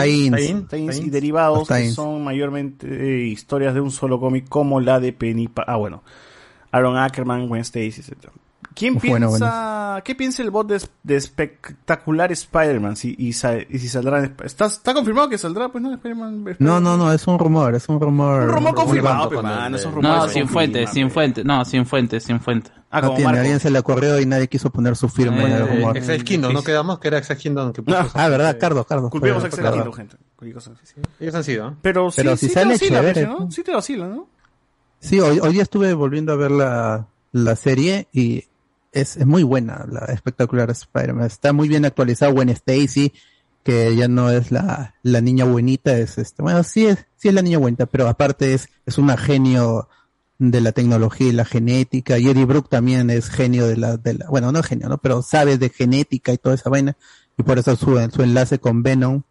Tie-ins. 0.70 1.00
y 1.00 1.10
derivados 1.10 1.68
que 1.68 1.74
son 1.92 2.24
mayormente 2.24 2.88
eh, 2.88 3.26
historias 3.26 3.74
de 3.74 3.82
un 3.82 3.92
solo 3.92 4.20
cómic 4.20 4.48
como 4.48 4.80
la 4.80 5.00
de 5.00 5.12
Penny 5.12 5.48
Pa- 5.48 5.66
ah 5.68 5.76
bueno 5.78 6.04
Aaron 6.72 6.98
Ackerman, 6.98 7.52
Stacy, 7.58 8.02
etc. 8.02 8.30
¿Quién 8.76 8.98
piensa, 8.98 9.28
bueno, 9.28 10.02
qué 10.04 10.16
piensa 10.16 10.42
el 10.44 10.50
bot 10.52 10.68
de, 10.68 10.82
de 11.04 11.16
espectacular 11.16 12.32
Spider-Man 12.32 12.96
si, 12.96 13.16
y, 13.18 13.34
si 13.34 13.88
saldrá 13.88 14.24
¿Está, 14.44 14.66
está 14.66 14.94
confirmado 14.94 15.30
que 15.30 15.38
saldrá 15.38 15.70
pues 15.70 15.82
no 15.84 15.94
Spider-Man 15.94 16.56
No, 16.60 16.80
no, 16.80 16.98
no, 16.98 17.12
es 17.14 17.26
un 17.28 17.38
rumor, 17.40 17.76
es 17.76 17.88
un 17.90 18.00
rumor. 18.00 18.44
Un 18.44 18.50
rumor 18.50 18.76
confirmado, 18.76 19.30
Cuando- 19.30 19.42
pe, 19.42 19.42
mano, 19.42 19.76
esos 19.78 19.92
No, 19.94 20.02
rumores 20.02 20.32
sin 20.34 20.48
se 20.48 20.54
fuente, 20.54 20.88
sin 20.88 21.08
pe. 21.08 21.14
fuente, 21.14 21.44
no, 21.44 21.64
sin 21.66 21.86
fuente, 21.86 22.20
sin 22.20 22.40
fuente. 22.40 22.72
Ah, 22.90 23.02
no 23.02 23.10
tiene, 23.10 23.24
Marco. 23.26 23.40
alguien 23.40 23.60
se 23.60 23.72
le 23.72 23.80
ocurrió 23.80 24.20
y 24.20 24.26
nadie 24.28 24.48
quiso 24.48 24.70
poner 24.70 24.96
su 24.96 25.10
firma 25.10 25.42
en 25.44 25.52
el 25.52 25.68
rumor. 25.68 25.98
Ex 25.98 26.24
Kingdom, 26.24 26.54
¿no 26.54 26.64
quedamos? 26.64 27.00
Que 27.00 27.08
era 27.08 27.18
Ex 27.18 27.28
Kingdom 27.36 27.74
que 27.74 27.82
puso 27.82 28.00
esa- 28.00 28.24
Ah, 28.24 28.30
¿verdad? 28.30 28.58
Cardo, 28.60 28.84
Cardo. 28.86 29.10
Culpemos 29.10 29.44
a 29.44 29.48
Excel 29.48 29.66
Kingdom, 29.72 29.94
gente. 29.94 30.18
Ellos 31.20 31.36
han 31.36 31.44
sido, 31.44 31.70
¿eh? 31.70 31.74
Pero 31.82 32.12
sí, 32.12 32.18
Pero 32.22 32.36
sí, 32.38 32.48
si 32.48 32.54
te 32.54 32.60
sale 32.60 32.74
vacila, 32.74 33.00
chévere, 33.00 33.26
pues, 33.26 33.40
¿no? 33.40 33.52
Sí 33.52 33.64
te 33.64 33.72
vacila, 33.74 34.08
¿no? 34.08 34.28
Sí, 35.00 35.20
hoy, 35.20 35.40
hoy 35.42 35.54
día 35.54 35.64
estuve 35.64 35.94
volviendo 35.94 36.34
a 36.34 36.36
ver 36.36 36.52
la, 36.52 37.08
la 37.32 37.56
serie 37.56 38.08
y 38.14 38.44
es, 38.94 39.18
es 39.18 39.26
muy 39.26 39.44
buena, 39.44 39.86
la 39.90 40.06
espectacular 40.06 40.70
Spider-Man. 40.70 41.26
Está 41.26 41.52
muy 41.52 41.68
bien 41.68 41.86
actualizado 41.86 42.34
Gwen 42.34 42.50
Stacy, 42.50 43.12
que 43.64 43.96
ya 43.96 44.08
no 44.08 44.30
es 44.30 44.52
la, 44.52 44.96
la 45.04 45.22
niña 45.22 45.46
buenita, 45.46 45.98
es 45.98 46.18
este, 46.18 46.42
bueno, 46.44 46.64
sí 46.64 46.86
es, 46.86 47.06
sí 47.16 47.30
es 47.30 47.34
la 47.34 47.42
niña 47.42 47.58
buenita, 47.58 47.86
pero 47.86 48.08
aparte 48.08 48.54
es, 48.54 48.70
es 48.86 48.98
una 48.98 49.18
genio 49.18 49.90
de 50.38 50.62
la 50.62 50.74
tecnología 50.74 51.28
y 51.28 51.32
la 51.32 51.46
genética, 51.46 52.18
y 52.18 52.28
Eddie 52.28 52.46
Brooke 52.46 52.70
también 52.70 53.10
es 53.10 53.30
genio 53.30 53.66
de 53.68 53.78
la, 53.78 53.98
de 53.98 54.16
la, 54.16 54.30
bueno, 54.30 54.52
no 54.52 54.62
genio, 54.64 54.90
¿no? 54.90 54.98
Pero 54.98 55.22
sabe 55.22 55.58
de 55.58 55.70
genética 55.70 56.34
y 56.34 56.38
toda 56.38 56.56
esa 56.56 56.70
vaina, 56.70 56.98
y 57.38 57.44
por 57.44 57.58
eso 57.58 57.76
su, 57.76 57.98
su 58.14 58.22
enlace 58.22 58.60
con 58.60 58.84
Venom 58.84 59.24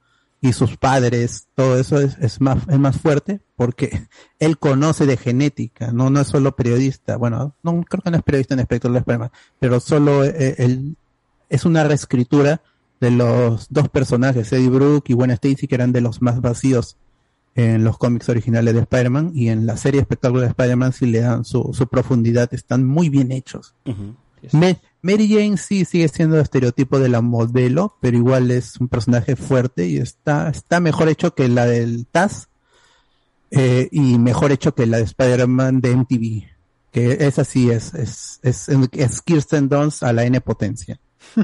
y 0.45 0.53
sus 0.53 0.77
padres, 0.77 1.47
todo 1.55 1.79
eso 1.79 2.01
es, 2.01 2.19
es 2.19 2.41
más, 2.41 2.59
es 2.69 2.79
más 2.79 2.99
fuerte, 2.99 3.41
porque 3.55 4.09
él 4.41 4.59
conoce 4.59 5.07
de 5.07 5.17
genética, 5.17 5.93
no, 5.93 6.11
no 6.11 6.21
es 6.21 6.27
solo 6.27 6.57
periodista, 6.57 7.17
bueno, 7.17 7.55
no 7.63 7.81
creo 7.89 8.03
que 8.03 8.11
no 8.11 8.17
es 8.17 8.25
periodista 8.25 8.55
en 8.55 8.61
aspecto 8.61 8.91
de 8.91 8.99
Spider-Man, 8.99 9.31
pero 9.61 9.79
solo 9.79 10.25
eh, 10.25 10.57
él 10.59 10.97
es 11.49 11.65
una 11.65 11.85
reescritura 11.85 12.61
de 13.01 13.13
los 13.13 13.69
dos 13.71 13.89
personajes, 13.89 14.53
Eddie 14.53 14.69
Brooke 14.69 15.11
y 15.11 15.15
Gwen 15.15 15.31
Stacy, 15.31 15.69
que 15.69 15.77
eran 15.77 15.93
de 15.93 16.01
los 16.01 16.21
más 16.21 16.41
vacíos 16.41 16.97
en 17.55 17.85
los 17.85 17.97
cómics 17.97 18.29
originales 18.29 18.75
de 18.75 18.81
Spider-Man, 18.81 19.31
y 19.35 19.49
en 19.49 19.65
la 19.65 19.77
serie 19.77 20.01
espectacular 20.01 20.47
de 20.47 20.51
Spider-Man 20.51 20.93
sí 20.93 21.07
le 21.07 21.21
dan 21.21 21.45
su, 21.45 21.71
su 21.73 21.87
profundidad, 21.87 22.53
están 22.53 22.85
muy 22.85 23.11
bien 23.11 23.31
hechos. 23.31 23.77
Ma- 24.53 24.77
Mary 25.03 25.29
Jane 25.29 25.57
sí 25.57 25.85
sigue 25.85 26.09
siendo 26.09 26.37
el 26.37 26.43
estereotipo 26.43 26.99
de 26.99 27.09
la 27.09 27.21
modelo, 27.21 27.97
pero 28.01 28.17
igual 28.17 28.51
es 28.51 28.77
un 28.81 28.89
personaje 28.89 29.37
fuerte 29.37 29.87
y 29.87 29.97
está, 29.99 30.49
está 30.49 30.81
mejor 30.81 31.09
hecho 31.09 31.35
que 31.35 31.49
la 31.49 31.67
del 31.67 32.07
Taz 32.07 32.49
eh, 33.51 33.89
y 33.91 34.19
mejor 34.19 34.53
hecho 34.53 34.75
que 34.75 34.87
la 34.87 34.99
de 34.99 35.05
Spider-Man 35.05 35.81
de 35.81 35.97
MTV. 35.97 36.45
Que 36.93 37.13
esa 37.27 37.45
sí 37.45 37.71
es, 37.71 37.95
es, 37.95 38.39
es, 38.43 38.69
es 38.93 39.23
Kirsten 39.23 39.69
Dunst 39.69 40.03
a 40.03 40.13
la 40.13 40.25
N 40.25 40.41
potencia. 40.41 40.99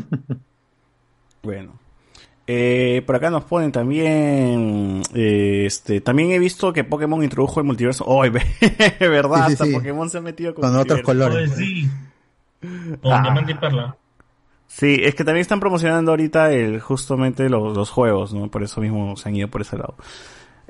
Bueno. 1.42 1.78
Eh, 2.46 3.02
por 3.06 3.14
acá 3.14 3.28
nos 3.30 3.44
ponen 3.44 3.70
también, 3.72 5.02
eh, 5.14 5.64
este, 5.66 6.00
también 6.00 6.30
he 6.30 6.38
visto 6.38 6.72
que 6.72 6.82
Pokémon 6.82 7.22
introdujo 7.22 7.60
el 7.60 7.66
multiverso. 7.66 8.04
Oh, 8.06 8.22
verdad, 9.00 9.46
Sí, 9.46 9.46
sí, 9.48 9.52
hasta 9.52 9.64
sí. 9.66 9.72
Pokémon 9.72 10.08
se 10.08 10.18
ha 10.18 10.20
metido 10.22 10.54
con, 10.54 10.62
Con 10.62 10.76
otros 10.76 11.02
colores. 11.02 11.52
Pues 11.54 11.60
Con 12.60 13.12
Ah. 13.12 13.22
diamante 13.22 13.52
y 13.52 13.54
perla. 13.54 13.96
Sí, 14.66 15.00
es 15.02 15.14
que 15.14 15.24
también 15.24 15.40
están 15.42 15.60
promocionando 15.60 16.10
ahorita 16.10 16.52
el, 16.52 16.80
justamente 16.80 17.48
los, 17.48 17.74
los 17.76 17.90
juegos, 17.90 18.34
¿no? 18.34 18.50
Por 18.50 18.62
eso 18.62 18.80
mismo 18.82 19.16
se 19.16 19.28
han 19.28 19.36
ido 19.36 19.48
por 19.48 19.62
ese 19.62 19.76
lado. 19.78 19.94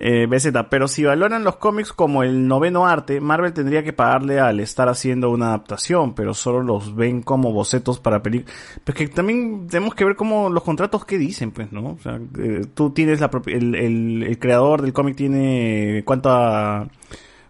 Eh, 0.00 0.26
BZ, 0.26 0.52
pero 0.70 0.86
si 0.86 1.02
valoran 1.02 1.42
los 1.42 1.57
cómics 1.57 1.92
como 1.92 2.23
el 2.23 2.47
noveno 2.47 2.86
arte, 2.86 3.20
Marvel 3.20 3.52
tendría 3.52 3.83
que 3.83 3.92
pagarle 3.92 4.39
al 4.39 4.60
estar 4.60 4.89
haciendo 4.89 5.28
una 5.31 5.49
adaptación, 5.49 6.15
pero 6.15 6.34
solo 6.34 6.62
los 6.62 6.94
ven 6.94 7.20
como 7.23 7.50
bocetos 7.52 7.99
para 7.99 8.23
películas. 8.23 8.55
Pues 8.84 8.97
que 8.97 9.08
también 9.08 9.67
tenemos 9.67 9.97
que 9.97 10.05
ver 10.05 10.15
como 10.15 10.50
los 10.50 10.62
contratos 10.62 11.05
que 11.05 11.18
dicen, 11.18 11.50
pues, 11.50 11.73
¿no? 11.73 11.94
O 11.94 11.99
sea, 11.99 12.20
eh, 12.39 12.67
tú 12.73 12.91
tienes 12.91 13.18
la 13.20 13.28
el, 13.47 13.75
el, 13.75 14.23
el 14.23 14.39
creador 14.39 14.83
del 14.83 14.92
cómic 14.92 15.17
tiene 15.17 16.02
cuánta, 16.05 16.86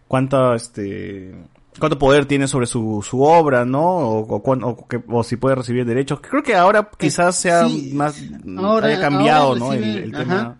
cuánta, 0.07 0.55
este, 0.55 1.35
cuánto 1.79 1.99
poder 1.99 2.27
tiene 2.27 2.49
sobre 2.49 2.67
su, 2.67 3.05
su 3.09 3.23
obra, 3.23 3.65
¿no? 3.65 3.83
O, 3.83 4.19
o, 4.37 4.37
o 4.69 4.89
que- 4.89 5.03
o 5.09 5.23
si 5.23 5.37
puede 5.37 5.55
recibir 5.57 5.85
derechos. 5.85 6.21
Creo 6.21 6.43
que 6.43 6.55
ahora 6.55 6.91
quizás 6.99 7.37
sea 7.39 7.69
sí, 7.69 7.93
más, 7.95 8.23
ahora- 8.57 8.89
haya 8.89 9.01
cambiado, 9.01 9.49
ahora 9.49 9.61
¿no? 9.61 9.73
El, 9.73 10.13
tema. 10.13 10.59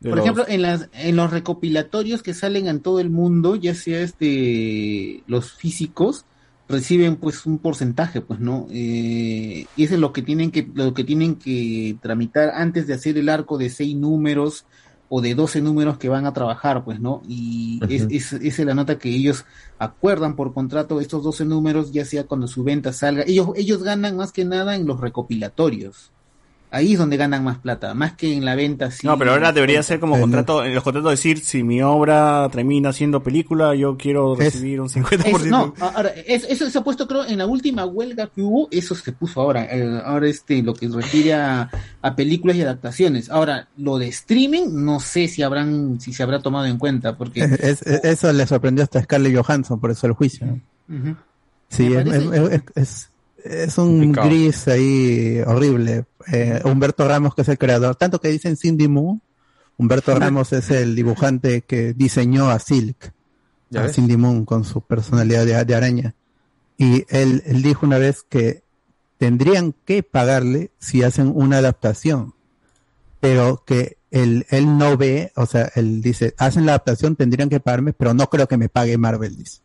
Por 0.00 0.10
los- 0.16 0.20
ejemplo, 0.20 0.44
en 0.46 0.62
las 0.62 0.88
en 0.92 1.16
los 1.16 1.30
recopilatorios 1.32 2.22
que 2.22 2.32
salen 2.34 2.68
en 2.68 2.80
todo 2.80 3.00
el 3.00 3.10
mundo, 3.10 3.56
ya 3.56 3.74
sea 3.74 4.00
este 4.00 5.22
los 5.26 5.52
físicos 5.52 6.24
reciben 6.68 7.16
pues 7.16 7.46
un 7.46 7.58
porcentaje, 7.58 8.20
pues 8.20 8.40
no, 8.40 8.66
eh, 8.70 9.66
y 9.74 9.82
eso 9.82 9.94
es 9.94 10.00
lo 10.00 10.12
que 10.12 10.22
tienen 10.22 10.50
que 10.50 10.68
lo 10.74 10.92
que 10.94 11.02
tienen 11.02 11.34
que 11.36 11.96
tramitar 12.02 12.50
antes 12.50 12.86
de 12.86 12.94
hacer 12.94 13.16
el 13.18 13.28
arco 13.30 13.56
de 13.58 13.70
seis 13.70 13.96
números 13.96 14.66
o 15.10 15.20
de 15.22 15.34
12 15.34 15.60
números 15.62 15.96
que 15.98 16.08
van 16.08 16.26
a 16.26 16.32
trabajar, 16.34 16.84
pues 16.84 17.00
no, 17.00 17.22
y 17.26 17.80
es, 17.88 18.02
es- 18.10 18.32
esa 18.34 18.62
es 18.62 18.66
la 18.66 18.74
nota 18.74 18.98
que 18.98 19.08
ellos 19.08 19.44
acuerdan 19.78 20.36
por 20.36 20.52
contrato 20.52 21.00
estos 21.00 21.22
12 21.22 21.44
números, 21.44 21.92
ya 21.92 22.04
sea 22.04 22.24
cuando 22.26 22.46
su 22.46 22.62
venta 22.64 22.92
salga, 22.92 23.22
ellos 23.26 23.48
ellos 23.56 23.82
ganan 23.82 24.16
más 24.16 24.32
que 24.32 24.44
nada 24.44 24.76
en 24.76 24.86
los 24.86 25.00
recopilatorios. 25.00 26.12
Ahí 26.70 26.92
es 26.92 26.98
donde 26.98 27.16
ganan 27.16 27.42
más 27.44 27.58
plata, 27.58 27.94
más 27.94 28.12
que 28.12 28.34
en 28.34 28.44
la 28.44 28.54
venta. 28.54 28.90
No, 29.02 29.16
pero 29.18 29.32
ahora 29.32 29.52
debería 29.52 29.82
ser 29.82 30.00
como 30.00 30.20
contrato, 30.20 30.64
en 30.64 30.74
los 30.74 30.84
contratos 30.84 31.10
decir, 31.10 31.38
si 31.40 31.62
mi 31.62 31.80
obra 31.80 32.48
termina 32.52 32.92
siendo 32.92 33.22
película, 33.22 33.74
yo 33.74 33.96
quiero 33.96 34.34
recibir 34.34 34.80
un 34.80 34.88
50%. 34.88 35.24
Es- 35.26 35.46
no, 35.46 35.72
ahora, 35.80 36.10
es- 36.26 36.44
eso 36.44 36.68
se 36.68 36.78
ha 36.78 36.84
puesto, 36.84 37.08
creo, 37.08 37.24
en 37.24 37.38
la 37.38 37.46
última 37.46 37.86
huelga 37.86 38.26
que 38.26 38.42
hubo, 38.42 38.68
eso 38.70 38.94
se 38.94 39.12
puso 39.12 39.40
ahora. 39.40 39.64
eh, 39.64 40.00
ahora, 40.04 40.28
este, 40.28 40.62
lo 40.62 40.74
que 40.74 40.88
refiere 40.88 41.34
a, 41.34 41.70
a 42.02 42.14
películas 42.14 42.56
y 42.56 42.62
adaptaciones. 42.62 43.30
Ahora, 43.30 43.68
lo 43.78 43.96
de 43.98 44.08
streaming, 44.08 44.66
no 44.72 45.00
sé 45.00 45.28
si 45.28 45.42
habrán, 45.42 45.98
si 46.00 46.12
se 46.12 46.22
habrá 46.22 46.40
tomado 46.40 46.66
en 46.66 46.76
cuenta, 46.78 47.16
porque. 47.16 47.40
Es- 47.44 47.80
es- 47.82 48.04
eso 48.04 48.32
le 48.32 48.46
sorprendió 48.46 48.84
hasta 48.84 49.02
Scarlett 49.02 49.34
Johansson, 49.36 49.80
por 49.80 49.90
eso 49.90 50.06
el 50.06 50.12
juicio. 50.12 50.46
¿no? 50.88 51.16
Sí, 51.70 51.88
Me 51.90 52.00
es, 52.00 52.04
parece- 52.24 52.62
es- 52.74 53.10
es- 53.48 53.78
un 53.78 53.98
Complicado. 53.98 54.28
gris 54.28 54.68
ahí 54.68 55.40
horrible. 55.46 56.04
Eh, 56.32 56.60
Humberto 56.64 57.06
Ramos, 57.08 57.34
que 57.34 57.42
es 57.42 57.48
el 57.48 57.58
creador, 57.58 57.96
tanto 57.96 58.20
que 58.20 58.28
dicen 58.28 58.56
Cindy 58.56 58.88
Moon, 58.88 59.20
Humberto 59.76 60.14
Ramos 60.18 60.52
es 60.52 60.70
el 60.70 60.94
dibujante 60.96 61.62
que 61.62 61.92
diseñó 61.94 62.50
a 62.50 62.58
Silk, 62.58 63.12
¿Ya 63.70 63.84
a? 63.84 63.88
Cindy 63.88 64.16
Moon 64.16 64.44
con 64.44 64.64
su 64.64 64.80
personalidad 64.82 65.46
de, 65.46 65.64
de 65.64 65.74
araña. 65.74 66.14
Y 66.76 67.04
él, 67.08 67.42
él 67.46 67.62
dijo 67.62 67.86
una 67.86 67.98
vez 67.98 68.24
que 68.28 68.62
tendrían 69.18 69.74
que 69.84 70.02
pagarle 70.02 70.70
si 70.78 71.02
hacen 71.02 71.32
una 71.34 71.58
adaptación, 71.58 72.34
pero 73.20 73.62
que 73.66 73.96
él, 74.10 74.46
él 74.50 74.78
no 74.78 74.96
ve, 74.96 75.32
o 75.36 75.46
sea, 75.46 75.70
él 75.74 76.00
dice, 76.02 76.34
hacen 76.38 76.66
la 76.66 76.72
adaptación, 76.72 77.16
tendrían 77.16 77.48
que 77.48 77.60
pagarme, 77.60 77.92
pero 77.92 78.14
no 78.14 78.28
creo 78.30 78.46
que 78.48 78.56
me 78.56 78.68
pague 78.68 78.96
Marvel, 78.98 79.36
dice. 79.36 79.60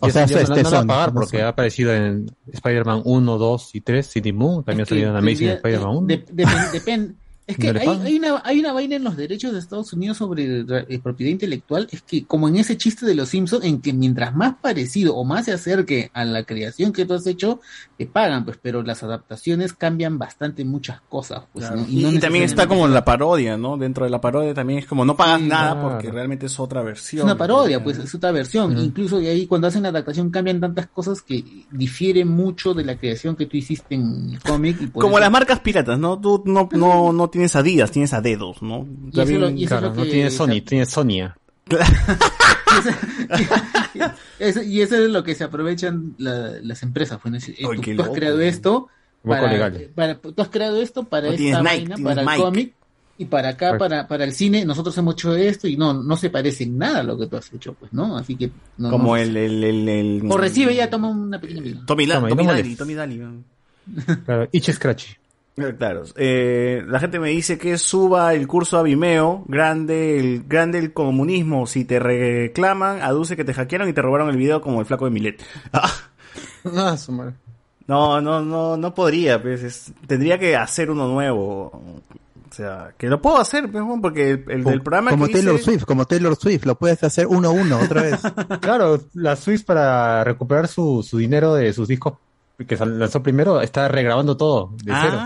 O 0.00 0.10
sea, 0.10 0.24
eso 0.24 0.34
no, 0.34 0.56
es 0.56 0.64
no 0.64 0.86
pagar 0.86 1.12
porque 1.14 1.42
ha 1.42 1.48
aparecido 1.48 1.94
en 1.94 2.26
Spider-Man 2.52 3.02
1, 3.04 3.38
2 3.38 3.74
y 3.74 3.80
3, 3.80 4.06
City 4.06 4.32
Moon, 4.32 4.62
también 4.64 4.82
ha 4.82 4.86
salido 4.88 5.10
en 5.10 5.16
Amazing 5.16 5.48
Spider-Man 5.56 5.96
1. 5.96 6.06
de- 6.06 6.24
depen- 6.26 6.70
depen- 6.72 7.14
Es 7.46 7.56
que 7.58 7.68
¿No 7.68 7.72
le 7.74 7.80
hay, 7.82 7.88
hay 8.02 8.16
una, 8.18 8.42
hay 8.44 8.58
una 8.58 8.72
vaina 8.72 8.96
en 8.96 9.04
los 9.04 9.16
derechos 9.16 9.52
de 9.52 9.60
Estados 9.60 9.92
Unidos 9.92 10.16
sobre 10.16 10.60
eh, 10.68 10.98
propiedad 11.00 11.30
intelectual, 11.30 11.86
es 11.92 12.02
que 12.02 12.24
como 12.24 12.48
en 12.48 12.56
ese 12.56 12.76
chiste 12.76 13.06
de 13.06 13.14
los 13.14 13.28
Simpsons, 13.28 13.64
en 13.64 13.80
que 13.80 13.92
mientras 13.92 14.34
más 14.34 14.54
parecido 14.60 15.14
o 15.14 15.24
más 15.24 15.44
se 15.44 15.52
acerque 15.52 16.10
a 16.12 16.24
la 16.24 16.42
creación 16.42 16.92
que 16.92 17.06
tú 17.06 17.14
has 17.14 17.24
hecho, 17.28 17.60
te 17.96 18.06
pagan, 18.06 18.44
pues, 18.44 18.58
pero 18.60 18.82
las 18.82 19.04
adaptaciones 19.04 19.74
cambian 19.74 20.18
bastante 20.18 20.64
muchas 20.64 21.00
cosas. 21.02 21.42
Pues, 21.52 21.66
Claro. 21.66 21.82
¿no? 21.82 21.88
Y, 21.88 22.02
no 22.02 22.12
y 22.12 22.18
también 22.18 22.42
está 22.44 22.66
como 22.66 22.88
la 22.88 23.04
parodia, 23.04 23.56
¿no? 23.56 23.76
Dentro 23.76 24.04
de 24.04 24.10
la 24.10 24.20
parodia 24.20 24.52
también 24.52 24.80
es 24.80 24.86
como 24.86 25.04
no 25.04 25.16
pagas 25.16 25.40
nada 25.40 25.74
claro. 25.74 25.88
porque 25.90 26.10
realmente 26.10 26.46
es 26.46 26.58
otra 26.58 26.80
Es 26.80 26.86
versión. 26.86 27.24
una 27.26 27.38
parodia, 27.38 27.82
pues 27.84 27.98
es 27.98 28.12
otra 28.12 28.32
versión. 28.32 28.76
Incluso 28.76 29.18
de 29.18 29.28
ahí 29.30 29.46
cuando 29.46 29.68
hacen 29.68 29.84
la 29.84 29.90
adaptación 29.90 30.30
cambian 30.30 30.58
tantas 30.60 30.88
cosas 30.88 31.22
que 31.22 31.44
difieren 31.70 32.26
mucho 32.26 32.74
de 32.74 32.84
la 32.84 32.96
creación 32.96 33.36
que 33.36 33.46
tú 33.46 33.56
hiciste 33.56 33.94
en 33.94 34.30
el 34.32 34.40
cómic. 34.40 34.78
y 34.80 34.88
Como 34.88 35.10
eso- 35.10 35.20
las 35.20 35.30
marcas 35.30 35.60
piratas, 35.60 35.96
¿no? 35.96 36.20
Tú 36.20 36.42
no, 36.44 36.68
no, 36.72 37.12
no 37.12 37.30
tienes 37.36 37.54
Adidas, 37.56 37.90
tienes 37.90 38.12
a 38.12 38.20
dedos, 38.20 38.60
¿no? 38.62 38.86
Lo- 39.12 39.24
Claro, 39.66 39.94
no 39.94 40.02
que- 40.02 40.10
tiene 40.10 40.30
Sony, 40.30 40.60
tiene 40.64 40.86
Sonia. 40.86 41.36
Eso- 44.38 44.62
y 44.62 44.80
eso 44.82 44.96
es 44.96 45.10
lo 45.10 45.22
que 45.24 45.34
se 45.34 45.44
aprovechan 45.44 46.14
la- 46.18 46.52
las 46.62 46.82
empresas. 46.82 47.18
Pues, 47.20 47.32
¿no? 47.32 47.38
Es 47.38 47.46
decir, 47.46 47.64
eh, 47.64 47.68
Ay, 47.70 47.96
tú, 47.96 48.02
has 48.02 48.08
creado 48.10 48.40
esto 48.40 48.88
para, 49.22 50.18
tú 50.20 50.42
has 50.42 50.48
creado 50.48 50.80
esto 50.80 51.04
para 51.04 51.28
No 51.28 51.32
esta 51.32 51.38
tienes 51.42 51.58
Nike, 51.62 51.68
vaina, 51.68 51.94
tienes 51.96 52.14
para 52.14 52.34
el 52.36 52.40
cómic 52.42 52.72
y 53.18 53.24
para 53.24 53.48
acá, 53.50 53.78
para, 53.78 54.06
para 54.06 54.24
el 54.24 54.32
cine, 54.32 54.64
nosotros 54.66 54.96
hemos 54.98 55.14
hecho 55.14 55.34
esto 55.34 55.66
y 55.66 55.76
no, 55.76 55.94
no 55.94 56.16
se 56.16 56.28
parece 56.30 56.64
en 56.64 56.76
nada 56.78 57.00
a 57.00 57.02
lo 57.02 57.18
que 57.18 57.26
tú 57.26 57.36
has 57.36 57.50
hecho, 57.52 57.72
pues, 57.74 57.92
¿no? 57.92 58.16
Así 58.18 58.36
que 58.36 58.50
no, 58.76 58.90
Como 58.90 59.08
no- 59.08 59.16
el, 59.16 59.36
el, 59.36 59.64
el, 59.64 59.88
el- 59.88 60.22
o 60.30 60.36
recibe 60.36 60.74
ya 60.74 60.90
toma 60.90 61.08
una 61.08 61.40
pequeña 61.40 61.62
vida. 61.62 61.80
Tommy, 61.86 62.06
La- 62.06 62.16
Toma, 62.16 62.28
y 62.28 62.30
Tommy 62.30 62.44
no 62.44 62.52
Daly. 62.52 62.76
Tommy 62.76 62.94
Daly. 62.94 63.22
Claro, 64.26 64.48
Itchy 64.52 64.72
Scratchy. 64.72 65.14
Eh, 65.58 65.74
Claro, 65.78 66.02
eh, 66.16 66.82
la 66.86 67.00
gente 67.00 67.18
me 67.18 67.30
dice 67.30 67.56
que 67.56 67.78
suba 67.78 68.34
el 68.34 68.46
curso 68.46 68.76
a 68.78 68.82
Vimeo, 68.82 69.42
grande 69.48 70.18
el, 70.18 70.44
grande 70.46 70.78
el 70.78 70.92
comunismo, 70.92 71.66
si 71.66 71.84
te 71.86 71.98
reclaman, 71.98 73.00
aduce 73.00 73.36
que 73.36 73.44
te 73.44 73.54
hackearon 73.54 73.88
y 73.88 73.94
te 73.94 74.02
robaron 74.02 74.28
el 74.28 74.36
video 74.36 74.60
como 74.60 74.80
el 74.80 74.86
flaco 74.86 75.06
de 75.06 75.10
Milet. 75.12 75.42
Ah, 75.72 75.90
Ah, 76.76 76.96
su 76.98 77.12
madre. 77.12 77.34
no, 77.86 78.20
no, 78.20 78.42
no, 78.44 78.76
no 78.76 78.94
podría, 78.94 79.40
pues, 79.40 79.62
es- 79.62 79.92
tendría 80.06 80.38
que 80.38 80.56
hacer 80.56 80.90
uno 80.90 81.08
nuevo. 81.08 81.66
O 82.48 82.54
sea, 82.56 82.92
que 82.98 83.08
lo 83.08 83.20
puedo 83.22 83.38
hacer, 83.38 83.70
pues, 83.70 83.82
porque 84.02 84.30
el, 84.32 84.44
el 84.48 84.64
del 84.64 84.82
programa 84.82 85.10
como 85.10 85.26
que 85.26 85.32
Taylor 85.34 85.54
hice- 85.54 85.64
Swift, 85.64 85.84
como 85.84 86.04
Taylor 86.06 86.36
Swift, 86.36 86.64
lo 86.66 86.74
puedes 86.76 87.02
hacer 87.04 87.26
uno 87.28 87.48
a 87.48 87.52
uno 87.52 87.78
otra 87.80 88.02
vez. 88.02 88.20
Claro, 88.60 89.00
la 89.14 89.36
Swiss 89.36 89.62
para 89.62 90.22
recuperar 90.24 90.68
su, 90.68 91.02
su 91.08 91.16
dinero 91.18 91.54
de 91.54 91.72
sus 91.72 91.88
discos 91.88 92.14
que 92.66 92.76
lanzó 92.76 93.22
primero, 93.22 93.60
está 93.60 93.86
regrabando 93.88 94.36
todo 94.36 94.70
de 94.82 94.92
cero. 95.00 95.20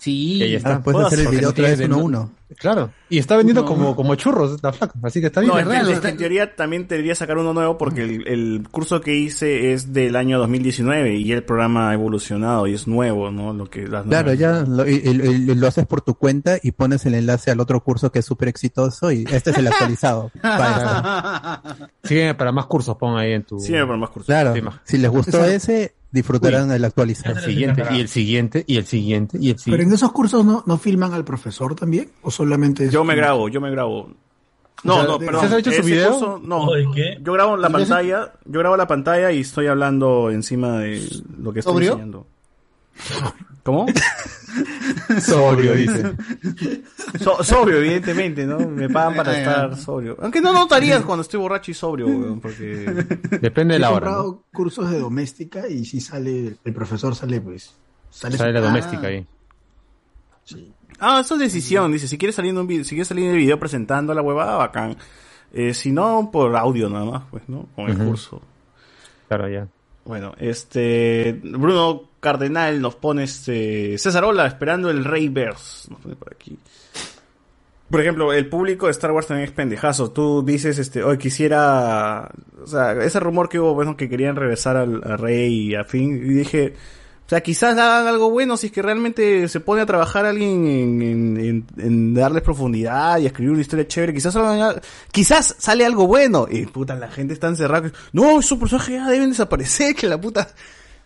Sí, 0.00 0.38
Y 0.38 0.42
ahí 0.42 0.54
está. 0.56 0.76
Ah, 0.76 0.82
puedes 0.82 1.06
hacer 1.06 1.20
el 1.20 1.28
video 1.28 1.50
otra 1.50 1.68
vez 1.68 1.78
tiene- 1.78 1.94
uno 1.94 2.02
a 2.02 2.06
uno. 2.06 2.30
Claro. 2.58 2.90
Y 3.08 3.18
está 3.18 3.36
vendiendo 3.36 3.60
Uno, 3.62 3.68
como, 3.70 3.86
uno. 3.88 3.96
como 3.96 4.14
churros 4.16 4.60
la 4.60 4.72
flaca, 4.72 4.94
así 5.04 5.20
que 5.20 5.26
está 5.28 5.40
bien. 5.40 5.52
No, 5.52 5.58
es 5.60 5.66
que, 5.66 5.70
verdad, 5.72 5.90
es 5.92 6.00
que 6.00 6.08
en 6.08 6.16
teoría 6.16 6.56
también 6.56 6.88
debería 6.88 7.14
sacar 7.14 7.38
uno 7.38 7.52
nuevo 7.54 7.78
porque 7.78 8.02
el, 8.02 8.26
el 8.26 8.66
curso 8.72 9.00
que 9.00 9.14
hice 9.14 9.72
es 9.72 9.92
del 9.92 10.16
año 10.16 10.36
2019 10.40 11.14
y 11.16 11.30
el 11.30 11.44
programa 11.44 11.90
ha 11.90 11.94
evolucionado 11.94 12.66
y 12.66 12.74
es 12.74 12.88
nuevo, 12.88 13.30
¿no? 13.30 13.52
Lo 13.52 13.70
que 13.70 13.86
las 13.86 14.04
Claro, 14.04 14.34
ya 14.34 14.64
lo, 14.66 14.88
y- 14.88 14.94
y- 14.96 15.50
y 15.50 15.54
lo 15.54 15.68
haces 15.68 15.86
por 15.86 16.00
tu 16.00 16.14
cuenta 16.16 16.58
y 16.60 16.72
pones 16.72 17.06
el 17.06 17.14
enlace 17.14 17.52
al 17.52 17.60
otro 17.60 17.84
curso 17.84 18.10
que 18.10 18.18
es 18.18 18.24
súper 18.24 18.48
exitoso 18.48 19.12
y 19.12 19.24
este 19.30 19.50
es 19.50 19.58
el 19.58 19.68
actualizado. 19.68 20.32
Para- 20.42 21.62
Sígueme 22.02 22.34
para 22.34 22.50
más 22.52 22.66
cursos, 22.66 22.96
pon 22.96 23.16
ahí 23.16 23.32
en 23.32 23.44
tu. 23.44 23.60
Sí, 23.60 23.72
para 23.74 23.96
más 23.96 24.10
cursos. 24.10 24.26
claro, 24.26 24.54
si 24.84 24.98
les 24.98 25.10
gustó 25.10 25.44
ese, 25.44 25.94
disfrutarán 26.10 26.70
el 26.72 26.84
actualizado. 26.84 27.36
El 27.38 27.44
siguiente, 27.44 27.82
y 27.90 28.00
el 28.00 28.08
siguiente, 28.08 28.64
y 28.66 28.76
el 28.76 28.86
siguiente, 28.86 29.38
y 29.40 29.50
el 29.50 29.54
Pero 29.56 29.56
en 29.56 29.60
siguiente. 29.80 29.94
esos 29.94 30.12
cursos 30.12 30.44
no, 30.44 30.62
no 30.66 30.78
filman 30.78 31.12
al 31.12 31.24
profesor 31.24 31.74
también 31.74 32.10
o 32.22 32.30
solamente 32.30 32.90
Yo 32.90 33.04
me 33.04 33.14
grabo, 33.14 33.48
yo 33.48 33.60
me 33.60 33.70
grabo. 33.70 34.10
No, 34.82 34.94
O 34.94 34.96
sea, 34.96 35.04
no, 35.06 35.18
perdón. 35.18 35.40
¿César 35.42 35.56
ha 35.56 35.60
hecho 35.60 35.72
su 35.72 35.82
video? 35.82 36.10
curso, 36.12 36.40
no. 36.42 36.68
¿qué? 36.94 37.18
Yo 37.22 37.32
grabo 37.34 37.56
la 37.56 37.68
pantalla, 37.68 38.32
yo 38.46 38.60
grabo 38.60 38.76
la 38.76 38.86
pantalla 38.86 39.30
y 39.30 39.40
estoy 39.40 39.66
hablando 39.66 40.30
encima 40.30 40.78
de 40.78 41.06
lo 41.38 41.52
que 41.52 41.58
estoy 41.60 41.72
¿Sobrio? 41.74 41.90
enseñando. 41.92 42.26
¿Cómo? 43.62 43.86
Sobrio, 45.20 45.74
dice. 45.74 46.14
So- 47.20 47.42
sobrio, 47.44 47.78
evidentemente, 47.78 48.46
¿no? 48.46 48.58
Me 48.58 48.88
pagan 48.88 49.14
para 49.14 49.38
estar 49.38 49.76
sobrio. 49.76 50.16
Aunque 50.20 50.40
no 50.40 50.52
notarías 50.52 51.02
cuando 51.04 51.22
estoy 51.22 51.38
borracho 51.40 51.70
y 51.70 51.74
sobrio, 51.74 52.06
weón, 52.08 52.40
porque... 52.40 53.06
Depende 53.40 53.74
de 53.74 53.76
he 53.76 53.80
la 53.80 53.90
hora. 53.90 54.06
comprado 54.06 54.32
¿no? 54.32 54.44
cursos 54.52 54.90
de 54.90 54.98
doméstica 54.98 55.68
y 55.68 55.84
si 55.84 56.00
sale, 56.00 56.56
el 56.64 56.72
profesor 56.74 57.14
sale 57.14 57.40
pues. 57.40 57.74
Sale, 58.10 58.36
Sale 58.36 58.52
la 58.52 58.60
doméstica 58.60 59.06
ahí. 59.06 59.24
Ah, 60.98 61.20
eso 61.20 61.34
es 61.34 61.40
decisión, 61.40 61.92
dice, 61.92 62.08
si 62.08 62.18
quieres 62.18 62.34
salir 62.34 62.50
en 62.50 62.58
un 62.58 62.66
video, 62.66 62.82
si 62.84 62.90
quieres 62.90 63.08
salir 63.08 63.24
en 63.26 63.30
el 63.32 63.36
video 63.36 63.58
presentando 63.58 64.12
la 64.14 64.22
huevada, 64.22 64.56
bacán. 64.56 64.96
Eh, 65.52 65.74
si 65.74 65.92
no, 65.92 66.30
por 66.32 66.54
audio 66.56 66.88
nada 66.90 67.04
más, 67.04 67.22
pues, 67.30 67.48
¿no? 67.48 67.66
Con 67.74 67.88
el 67.88 67.96
curso. 67.96 68.42
Claro, 69.28 69.48
ya. 69.48 69.68
Bueno, 70.04 70.32
este 70.38 71.40
Bruno 71.42 72.09
Cardenal 72.20 72.80
nos 72.80 72.94
pone 72.96 73.24
este 73.24 73.96
César 73.98 74.24
Ola 74.24 74.46
esperando 74.46 74.90
el 74.90 75.04
Rey 75.04 75.28
Verse. 75.28 75.88
Por 76.18 76.32
aquí. 76.32 76.58
Por 77.90 78.00
ejemplo, 78.00 78.32
el 78.32 78.48
público 78.48 78.86
de 78.86 78.92
Star 78.92 79.10
Wars 79.10 79.26
también 79.26 79.48
es 79.48 79.54
pendejazo. 79.54 80.12
Tú 80.12 80.44
dices, 80.44 80.78
este, 80.78 81.02
hoy 81.02 81.18
quisiera, 81.18 82.30
o 82.62 82.66
sea, 82.66 82.92
ese 82.92 83.18
rumor 83.18 83.48
que 83.48 83.58
hubo, 83.58 83.74
bueno, 83.74 83.96
que 83.96 84.08
querían 84.08 84.36
regresar 84.36 84.76
al, 84.76 85.02
Rey 85.02 85.70
y 85.70 85.74
a 85.74 85.82
Finn, 85.82 86.14
y 86.24 86.34
dije, 86.34 86.74
o 87.26 87.28
sea, 87.28 87.40
quizás 87.42 87.76
hagan 87.76 88.06
algo 88.06 88.30
bueno 88.30 88.56
si 88.56 88.66
es 88.68 88.72
que 88.72 88.82
realmente 88.82 89.48
se 89.48 89.58
pone 89.58 89.82
a 89.82 89.86
trabajar 89.86 90.24
alguien 90.24 90.66
en, 90.66 91.02
en, 91.02 91.36
en- 91.40 91.66
en 91.78 92.14
darles 92.14 92.42
profundidad 92.42 93.18
y 93.18 93.26
escribir 93.26 93.52
una 93.52 93.60
historia 93.60 93.88
chévere. 93.88 94.14
Quizás, 94.14 94.36
hagan- 94.36 94.80
quizás 95.10 95.56
sale 95.58 95.84
algo 95.84 96.06
bueno. 96.06 96.46
Y 96.48 96.66
puta, 96.66 96.94
la 96.94 97.08
gente 97.08 97.34
está 97.34 97.48
encerrada. 97.48 97.90
No, 98.12 98.38
esos 98.38 98.56
personajes 98.58 98.94
ya 98.96 99.08
deben 99.08 99.30
desaparecer, 99.30 99.94
que 99.96 100.06
la 100.06 100.20
puta. 100.20 100.48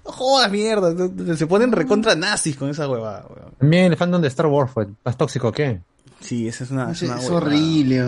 No 0.04 0.12
jodas, 0.12 0.50
mierda. 0.50 0.94
Se 1.36 1.46
ponen 1.46 1.72
recontra 1.72 2.14
nazis 2.14 2.56
con 2.56 2.68
esa 2.68 2.88
huevada, 2.88 3.26
weón. 3.28 3.52
También 3.58 3.92
el 3.92 3.96
fandom 3.96 4.20
de 4.20 4.28
Star 4.28 4.46
Wars 4.46 4.70
fue 4.70 4.86
más 5.04 5.16
tóxico 5.16 5.50
que. 5.50 5.80
Sí, 6.20 6.46
esa 6.46 6.64
es 6.64 6.70
una. 6.70 6.92
Es, 6.92 7.02
una 7.02 7.16
es 7.16 7.24
huevada. 7.24 7.46
horrible. 7.46 8.02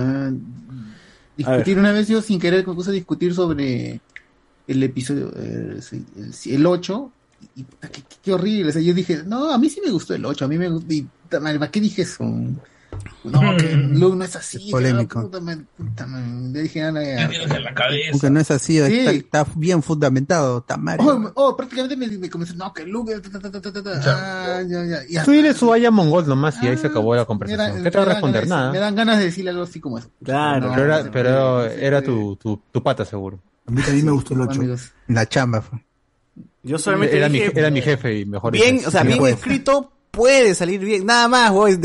Discutir 1.37 1.79
una 1.79 1.93
vez 1.93 2.09
yo 2.09 2.23
sin 2.23 2.41
querer 2.41 2.67
me 2.67 2.75
puse 2.75 2.91
a 2.91 2.93
discutir 2.95 3.35
sobre 3.35 4.01
el 4.67 4.83
episodio 4.83 5.33
el, 5.35 5.83
el 6.47 6.67
8 6.67 7.13
y 7.55 7.63
puta, 7.65 7.91
qué, 8.23 8.33
horrible. 8.33 8.71
O 8.71 8.73
sea, 8.73 8.83
yo 8.83 8.95
dije, 8.95 9.23
no, 9.25 9.53
a 9.53 9.59
mí 9.59 9.69
sí 9.69 9.81
me 9.85 9.91
gustó 9.91 10.15
el 10.15 10.25
8, 10.25 10.45
a 10.45 10.49
mí 10.49 10.59
me 10.59 10.69
gustó. 10.69 10.93
Y, 10.93 11.07
¿para 11.29 11.71
qué 11.71 11.81
dije 11.81 12.03
eso? 12.03 12.25
No, 13.25 13.57
que 13.57 13.73
Luke 13.75 14.17
no 14.17 14.25
es 14.25 14.37
así. 14.37 14.71
Polémico. 14.71 15.19
ah, 15.21 15.23
puta. 15.77 16.07
Le 16.07 16.63
dije, 16.63 16.83
ah, 16.83 16.93
ya. 16.93 17.59
la 17.59 17.75
cabeza. 17.75 18.31
No 18.31 18.41
es 18.41 18.51
así, 18.51 18.79
Sí. 18.79 18.99
está, 18.99 19.11
está 19.13 19.47
bien 19.57 19.83
fundamentado, 19.83 20.59
está 20.59 20.77
mal. 20.77 20.99
Oh, 21.01 21.31
oh, 21.35 21.57
prácticamente 21.57 21.97
me, 21.97 22.07
me 22.19 22.31
comenzó, 22.31 22.55
no, 22.55 22.73
que 22.73 22.85
Luke, 22.85 23.19
ta, 23.21 23.31
ta, 23.41 23.51
ta, 23.51 23.61
ta, 23.61 23.73
ta, 23.73 23.83
ta, 23.83 23.91
ah, 24.59 24.63
ya, 24.63 24.85
ya, 24.85 24.99
y 25.09 25.25
Tú 25.25 25.31
dile 25.33 25.53
su 25.55 25.73
haya 25.73 25.91
mongol 25.91 26.27
nomás 26.29 26.63
y 26.63 26.69
ahí 26.69 26.77
se 26.77 26.87
acabó 26.89 27.15
la 27.15 27.25
conversación. 27.25 27.75
dan- 27.75 27.83
¿Qué 27.85 27.91
te 27.91 27.99
va 27.99 28.05
a 28.05 28.09
responder? 28.09 28.43
ganas- 28.47 28.49
Nada. 28.59 28.73
Me 28.73 28.79
dan 28.79 28.95
ganas 28.95 29.19
de 29.19 29.25
decirle 29.25 29.51
algo 29.51 29.63
así 29.65 29.81
como 29.81 29.99
eso. 29.99 30.09
Claro. 30.23 30.69
No, 30.69 30.75
Pero 30.75 30.85
era, 30.87 31.11
pero 31.11 31.65
era 31.65 32.01
puede. 32.03 32.13
tu, 32.19 32.37
tu, 32.37 32.63
tu 32.73 32.83
pata 32.83 33.05
seguro. 33.05 33.41
A 33.67 33.71
mí 33.73 33.83
también 33.83 34.07
me 34.07 34.13
gustó 34.13 34.35
el 34.35 34.43
8. 34.43 34.61
Amigos. 34.61 34.93
La 35.09 35.29
chamba 35.29 35.61
fue. 35.63 35.85
Yo 36.63 36.79
solamente 36.79 37.17
Era 37.17 37.29
mi, 37.29 37.39
era 37.41 37.71
mi 37.71 37.81
jefe 37.81 38.19
y 38.21 38.25
mejor. 38.27 38.53
bien, 38.53 38.81
o 38.87 38.91
sea, 38.91 39.03
bien 39.05 39.25
escrito 39.27 39.93
puede 40.17 40.55
salir 40.57 40.81
bien. 40.81 41.07
Nada 41.07 41.29
más, 41.29 41.51
weón. 41.53 41.81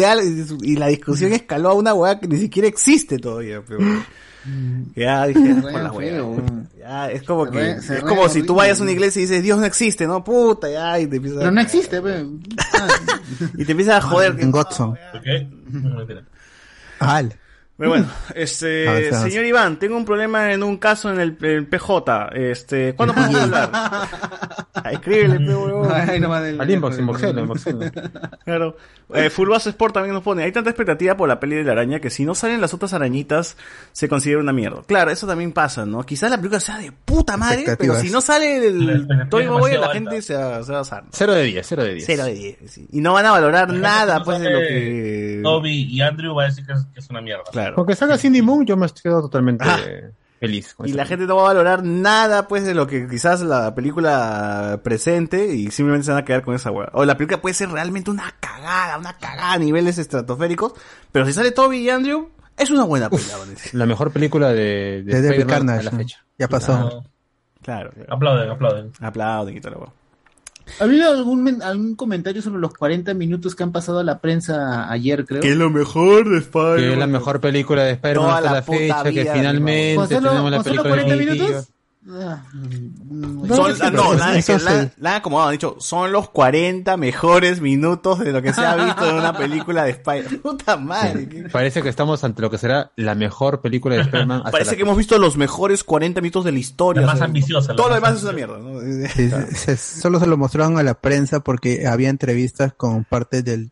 Y 0.63 0.75
la 0.77 0.87
discusión 0.87 1.33
escaló 1.33 1.69
a 1.69 1.73
una 1.73 1.93
hueá 1.93 2.19
que 2.19 2.27
ni 2.27 2.37
siquiera 2.39 2.67
existe 2.67 3.19
todavía, 3.19 3.61
pero. 3.67 3.81
Ya 4.95 5.27
dije, 5.27 5.53
por 5.61 5.71
la 5.73 5.91
hueá. 5.91 6.23
weón. 6.23 6.67
Ya, 6.79 7.11
es 7.11 7.21
como 7.21 7.45
Se 7.45 7.51
que, 7.51 7.57
re- 7.59 7.71
es 7.73 7.87
re 7.89 8.01
como 8.01 8.27
si 8.27 8.41
tú 8.41 8.55
vayas 8.55 8.79
a 8.79 8.83
una 8.83 8.91
iglesia 8.91 9.19
y 9.19 9.23
dices, 9.25 9.43
Dios 9.43 9.59
no 9.59 9.65
existe, 9.65 10.07
¿no? 10.07 10.23
Puta, 10.23 10.67
ya, 10.69 10.99
y 10.99 11.05
te 11.05 11.17
empiezas 11.17 11.39
Pero 11.39 11.51
no 11.51 11.61
existe. 11.61 11.97
Ah, 11.97 12.87
y 13.57 13.65
te 13.65 13.71
empiezas 13.73 14.03
a 14.03 14.07
joder. 14.07 14.35
que- 14.35 14.41
En 14.41 14.49
Godson. 14.51 14.97
No, 15.69 15.95
mentira. 15.97 16.23
Al. 16.99 17.35
Pero 17.81 17.93
bueno, 17.93 18.07
este, 18.35 18.87
Avanza, 18.87 19.07
avanza. 19.09 19.29
señor 19.29 19.43
Iván, 19.45 19.79
tengo 19.79 19.97
un 19.97 20.05
problema 20.05 20.53
en 20.53 20.61
un 20.61 20.77
caso 20.77 21.11
en 21.11 21.19
el, 21.19 21.35
el 21.41 21.65
PJ. 21.65 22.29
Este, 22.35 22.93
¿cuándo 22.93 23.15
podemos 23.15 23.41
hablar? 23.41 23.69
Ah, 23.73 24.91
Escríbele, 24.91 25.33
Al 26.59 26.69
inbox, 26.69 26.99
inboxelo, 26.99 27.41
inboxelo. 27.41 27.79
Claro. 28.45 28.77
Eh, 29.15 29.31
Fulbazo 29.31 29.69
Sport 29.69 29.95
también 29.95 30.13
nos 30.13 30.21
pone, 30.21 30.43
hay 30.43 30.51
tanta 30.51 30.69
expectativa 30.69 31.17
por 31.17 31.27
la 31.27 31.39
peli 31.39 31.55
de 31.55 31.63
la 31.63 31.71
araña 31.71 31.99
que 31.99 32.11
si 32.11 32.23
no 32.23 32.35
salen 32.35 32.61
las 32.61 32.71
otras 32.75 32.93
arañitas 32.93 33.57
se 33.93 34.07
considera 34.07 34.39
una 34.39 34.53
mierda. 34.53 34.83
Claro, 34.85 35.09
eso 35.09 35.25
también 35.25 35.51
pasa, 35.51 35.83
¿no? 35.83 36.03
Quizás 36.03 36.29
la 36.29 36.37
película 36.37 36.59
sea 36.59 36.77
de 36.77 36.91
puta 36.91 37.35
madre, 37.35 37.65
pero 37.79 37.95
si 37.95 38.11
no 38.11 38.21
sale 38.21 38.67
el 38.67 39.07
Toy 39.27 39.47
Maguire, 39.47 39.79
la 39.79 39.89
gente 39.89 40.21
se 40.21 40.35
va, 40.35 40.61
se 40.63 40.71
va 40.71 40.77
a 40.77 40.81
asar. 40.81 41.05
Cero 41.11 41.33
de 41.33 41.45
10, 41.45 41.67
cero 41.67 41.83
de 41.83 41.93
10. 41.95 42.05
Cero 42.05 42.25
de 42.25 42.33
10. 42.35 42.57
sí. 42.67 42.87
Y 42.91 43.01
no 43.01 43.13
van 43.13 43.25
a 43.25 43.31
valorar 43.31 43.73
nada, 43.73 44.23
pues, 44.23 44.39
de 44.39 44.49
lo 44.51 44.59
que... 44.59 45.39
Toby 45.41 45.87
y 45.89 46.01
Andrew 46.01 46.35
va 46.35 46.43
a 46.43 46.45
decir 46.45 46.65
que 46.65 46.73
es, 46.73 46.85
que 46.93 46.99
es 46.99 47.09
una 47.09 47.21
mierda. 47.21 47.43
Claro. 47.51 47.70
Con 47.75 47.85
que 47.85 47.95
salga 47.95 48.17
Cindy 48.17 48.41
Moon, 48.41 48.65
yo 48.65 48.77
me 48.77 48.87
quedo 48.89 49.21
totalmente. 49.21 49.65
feliz. 50.39 50.73
con 50.73 50.87
Y 50.87 50.93
la 50.93 51.05
gente 51.05 51.25
no 51.25 51.35
va 51.35 51.43
a 51.43 51.45
valorar 51.53 51.83
nada, 51.83 52.47
pues, 52.47 52.65
de 52.65 52.73
lo 52.73 52.87
que 52.87 53.07
quizás 53.07 53.41
la 53.41 53.73
película 53.75 54.79
presente 54.83 55.53
y 55.53 55.69
simplemente 55.71 56.05
se 56.05 56.11
van 56.11 56.21
a 56.21 56.25
quedar 56.25 56.43
con 56.43 56.55
esa 56.55 56.71
hueá. 56.71 56.89
O 56.93 57.05
la 57.05 57.15
película 57.17 57.41
puede 57.41 57.53
ser 57.53 57.69
realmente 57.69 58.09
una 58.11 58.33
cagada, 58.39 58.97
una 58.97 59.13
cagada 59.17 59.53
a 59.53 59.57
niveles 59.57 59.97
estratosféricos, 59.97 60.73
pero 61.11 61.25
si 61.25 61.33
sale 61.33 61.51
Toby 61.51 61.77
y 61.77 61.89
Andrew, 61.89 62.29
es 62.57 62.69
una 62.69 62.83
buena 62.83 63.09
película. 63.09 63.37
La 63.73 63.85
mejor 63.85 64.11
película 64.11 64.49
de, 64.49 65.03
de 65.03 65.21
De 65.21 65.29
David 65.29 65.47
Carnage, 65.47 65.79
a 65.79 65.83
la 65.83 65.91
¿no? 65.91 65.97
fecha. 65.97 66.25
Ya 66.37 66.47
pasó. 66.47 67.03
Claro. 67.61 67.91
Aplauden, 68.09 68.49
aplauden. 68.49 68.91
Aplauden 68.99 69.57
y 69.57 69.59
la 69.59 69.77
hueá. 69.77 69.93
¿Ha 70.79 70.83
habido 70.83 71.11
algún, 71.11 71.43
men- 71.43 71.61
algún 71.61 71.95
comentario 71.95 72.41
sobre 72.41 72.59
los 72.59 72.73
40 72.73 73.13
minutos 73.13 73.55
que 73.55 73.63
han 73.63 73.71
pasado 73.71 73.99
a 73.99 74.03
la 74.03 74.19
prensa 74.19 74.89
ayer, 74.91 75.25
creo? 75.25 75.41
Que 75.41 75.51
es 75.51 75.57
lo 75.57 75.69
mejor 75.69 76.29
de 76.29 76.37
Spider-Man. 76.39 76.77
Que 76.77 76.93
es 76.93 76.97
la 76.99 77.07
mejor 77.07 77.41
película 77.41 77.83
de 77.83 77.91
Spider-Man 77.91 78.29
hasta 78.29 78.41
la 78.41 78.51
la, 78.53 78.61
fecha, 78.63 79.03
que 79.03 79.09
vida, 79.21 79.33
finalmente 79.33 79.95
¿Con 79.95 80.09
solo- 80.09 80.29
tenemos 80.29 80.51
la 80.51 80.63
película 80.63 80.89
40 80.89 81.11
definitiva. 81.15 81.45
minutos? 81.47 81.69
Ah, 82.09 82.41
Son, 83.47 83.73
ah, 83.81 83.91
no, 83.91 84.17
que 84.33 84.53
es 84.53 84.63
la, 84.63 84.89
la 84.97 85.09
han 85.11 85.15
acomodado, 85.17 85.49
han 85.49 85.53
dicho, 85.53 85.75
son 85.79 86.11
los 86.11 86.29
40 86.29 86.97
mejores 86.97 87.61
minutos 87.61 88.19
de 88.19 88.31
lo 88.31 88.41
que 88.41 88.53
se 88.53 88.61
ha 88.65 88.75
visto 88.75 89.07
en 89.07 89.17
una 89.17 89.37
película 89.37 89.83
de 89.83 89.91
Spider-Man. 89.91 90.39
Puta 90.43 90.77
madre. 90.77 91.29
qué- 91.29 91.43
Parece 91.51 91.83
que 91.83 91.89
estamos 91.89 92.23
ante 92.23 92.41
lo 92.41 92.49
que 92.49 92.57
será 92.57 92.91
la 92.95 93.13
mejor 93.13 93.61
película 93.61 93.95
de 93.95 94.01
Spider-Man 94.01 94.39
hasta 94.39 94.51
Parece 94.51 94.71
la 94.71 94.77
que 94.77 94.81
hemos 94.83 94.97
visto 94.97 95.17
los 95.19 95.37
mejores 95.37 95.83
40 95.83 96.21
minutos 96.21 96.43
de 96.45 96.51
la 96.51 96.59
historia. 96.59 97.01
La 97.01 97.07
más 97.07 97.15
o 97.15 97.17
sea, 97.19 97.25
ambiciosa, 97.27 97.75
Todo 97.75 97.89
lo 97.89 98.01
más 98.01 98.01
demás 98.01 98.17
es 98.17 98.23
una 98.23 98.33
mierda. 98.33 98.57
¿no? 98.57 98.81
Sí, 99.09 99.29
se- 99.29 99.55
se- 99.55 99.77
solo 99.77 100.19
se 100.19 100.25
lo 100.25 100.37
mostraron 100.37 100.79
a 100.79 100.83
la 100.83 100.95
prensa 100.95 101.41
porque 101.41 101.87
había 101.87 102.09
entrevistas 102.09 102.73
con 102.73 103.03
parte 103.03 103.43
del, 103.43 103.69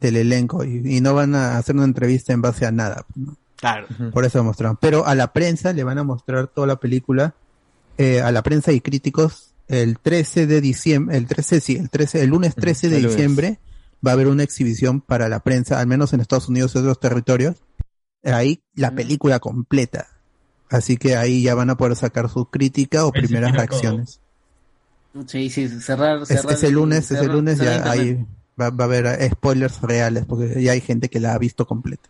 del 0.00 0.16
elenco 0.16 0.64
y, 0.64 0.82
y 0.96 1.00
no 1.00 1.14
van 1.14 1.36
a 1.36 1.56
hacer 1.58 1.76
una 1.76 1.84
entrevista 1.84 2.32
en 2.32 2.42
base 2.42 2.66
a 2.66 2.72
nada. 2.72 3.04
¿no? 3.14 3.36
Claro. 3.56 3.86
Por 4.12 4.24
eso 4.24 4.38
lo 4.38 4.44
mostraron. 4.44 4.76
Pero 4.80 5.06
a 5.06 5.14
la 5.14 5.32
prensa 5.32 5.72
le 5.72 5.84
van 5.84 5.98
a 5.98 6.02
mostrar 6.04 6.46
toda 6.48 6.66
la 6.66 6.76
película, 6.76 7.34
eh, 8.02 8.20
a 8.22 8.30
la 8.32 8.42
prensa 8.42 8.72
y 8.72 8.80
críticos, 8.80 9.52
el 9.68 9.98
13 9.98 10.46
de 10.46 10.60
diciembre, 10.60 11.16
el 11.16 11.26
13, 11.26 11.60
sí, 11.60 11.76
el 11.76 11.90
13, 11.90 12.22
el 12.22 12.30
lunes 12.30 12.54
13 12.54 12.88
de 12.88 12.96
el 12.96 13.02
lunes. 13.02 13.16
diciembre 13.16 13.58
va 14.06 14.12
a 14.12 14.14
haber 14.14 14.28
una 14.28 14.42
exhibición 14.42 15.00
para 15.00 15.28
la 15.28 15.40
prensa, 15.40 15.78
al 15.80 15.86
menos 15.86 16.12
en 16.12 16.20
Estados 16.20 16.48
Unidos 16.48 16.74
y 16.74 16.78
otros 16.78 16.98
territorios. 17.00 17.56
Ahí 18.24 18.62
la 18.74 18.90
película 18.92 19.38
completa. 19.40 20.08
Así 20.70 20.96
que 20.96 21.16
ahí 21.16 21.42
ya 21.42 21.54
van 21.54 21.68
a 21.70 21.76
poder 21.76 21.96
sacar 21.96 22.28
su 22.30 22.46
crítica 22.46 23.04
o 23.04 23.12
primeras 23.12 23.52
reacciones. 23.52 24.20
Sí, 25.26 25.50
sí, 25.50 25.68
cerrar, 25.80 26.22
Es- 26.22 26.28
cerrar 26.28 26.52
ese 26.54 26.70
lunes, 26.70 27.04
ese 27.10 27.16
cerrar- 27.16 27.34
lunes 27.34 27.58
cerrar 27.58 27.84
ya 27.84 27.94
internet. 27.96 28.18
ahí 28.18 28.26
va, 28.60 28.70
va 28.70 28.84
a 28.84 28.86
haber 28.86 29.06
eh, 29.06 29.30
spoilers 29.30 29.80
reales 29.82 30.24
porque 30.26 30.62
ya 30.62 30.72
hay 30.72 30.80
gente 30.80 31.08
que 31.08 31.18
la 31.20 31.34
ha 31.34 31.38
visto 31.38 31.66
completa. 31.66 32.08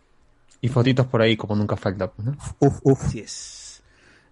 Y 0.61 0.67
fotitos 0.69 1.07
por 1.07 1.21
ahí, 1.23 1.35
como 1.35 1.55
nunca 1.55 1.75
falta. 1.75 2.11
¿no? 2.23 2.37
Uf, 2.59 2.79
uf. 2.83 3.03
Así 3.05 3.19
es. 3.19 3.57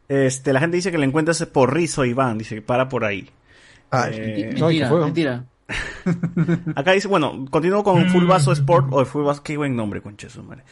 Este, 0.09 0.51
la 0.51 0.59
gente 0.59 0.75
dice 0.75 0.91
que 0.91 0.97
le 0.97 1.05
encuentras 1.05 1.45
por 1.45 1.73
Rizo 1.73 2.03
Iván, 2.03 2.37
dice 2.37 2.55
que 2.55 2.61
para 2.61 2.89
por 2.89 3.05
ahí. 3.05 3.29
Ah, 3.91 4.07
Eh, 4.11 4.49
Ay, 4.55 4.61
Mentira, 4.61 4.89
mentira. 4.91 5.45
Acá 6.75 6.91
dice, 6.93 7.07
bueno, 7.07 7.45
continúo 7.49 7.83
con 7.83 8.05
Full 8.09 8.25
Vaso 8.25 8.51
Sport 8.53 8.87
o 8.91 9.05
Full 9.05 9.23
Vaso, 9.23 9.43
qué 9.43 9.55
buen 9.57 9.75
nombre, 9.75 10.01
concha 10.01 10.29
su 10.29 10.43
madre. 10.43 10.63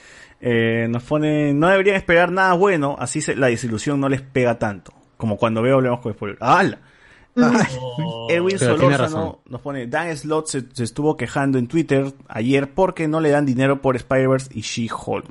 Eh, 0.42 0.88
nos 0.90 1.04
pone, 1.04 1.54
no 1.54 1.68
deberían 1.70 1.96
esperar 1.96 2.32
nada 2.32 2.54
bueno, 2.54 2.96
así 3.00 3.22
se- 3.22 3.36
la 3.36 3.48
desilusión 3.48 4.00
no 4.00 4.10
les 4.10 4.22
pega 4.22 4.58
tanto. 4.60 4.92
Como 5.18 5.38
cuando 5.38 5.62
veo 5.62 5.76
hablemos 5.78 6.00
con 6.00 6.14
spoiler. 6.14 6.38
¡Hala! 6.42 6.80
Oh, 7.40 8.28
Edwin 8.32 8.58
Solórzano 8.58 9.42
nos 9.48 9.62
pone, 9.62 9.86
Dan 9.86 10.18
Slot 10.18 10.48
se, 10.48 10.64
se 10.74 10.84
estuvo 10.84 11.16
quejando 11.16 11.60
en 11.60 11.68
Twitter 11.68 12.12
ayer 12.28 12.72
porque 12.74 13.08
no 13.08 13.20
le 13.20 13.30
dan 13.30 13.46
dinero 13.46 13.80
por 13.80 13.96
Spider-Verse 13.96 14.50
y 14.56 14.62
She-Hulk. 14.62 15.26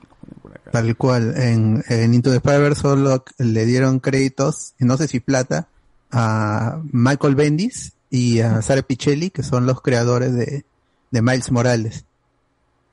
Tal 0.72 0.96
cual, 0.96 1.34
en, 1.36 1.84
Into 2.12 2.30
the 2.30 2.36
Spider-Verse 2.36 2.82
solo 2.82 3.24
le 3.38 3.66
dieron 3.66 4.00
créditos, 4.00 4.74
no 4.78 4.96
sé 4.96 5.08
si 5.08 5.20
plata, 5.20 5.68
a 6.10 6.80
Michael 6.92 7.34
Bendis 7.34 7.92
y 8.10 8.40
a 8.40 8.62
Sara 8.62 8.82
Pichelli, 8.82 9.30
que 9.30 9.42
son 9.42 9.66
los 9.66 9.80
creadores 9.80 10.34
de, 10.34 10.64
de 11.10 11.22
Miles 11.22 11.50
Morales. 11.50 12.04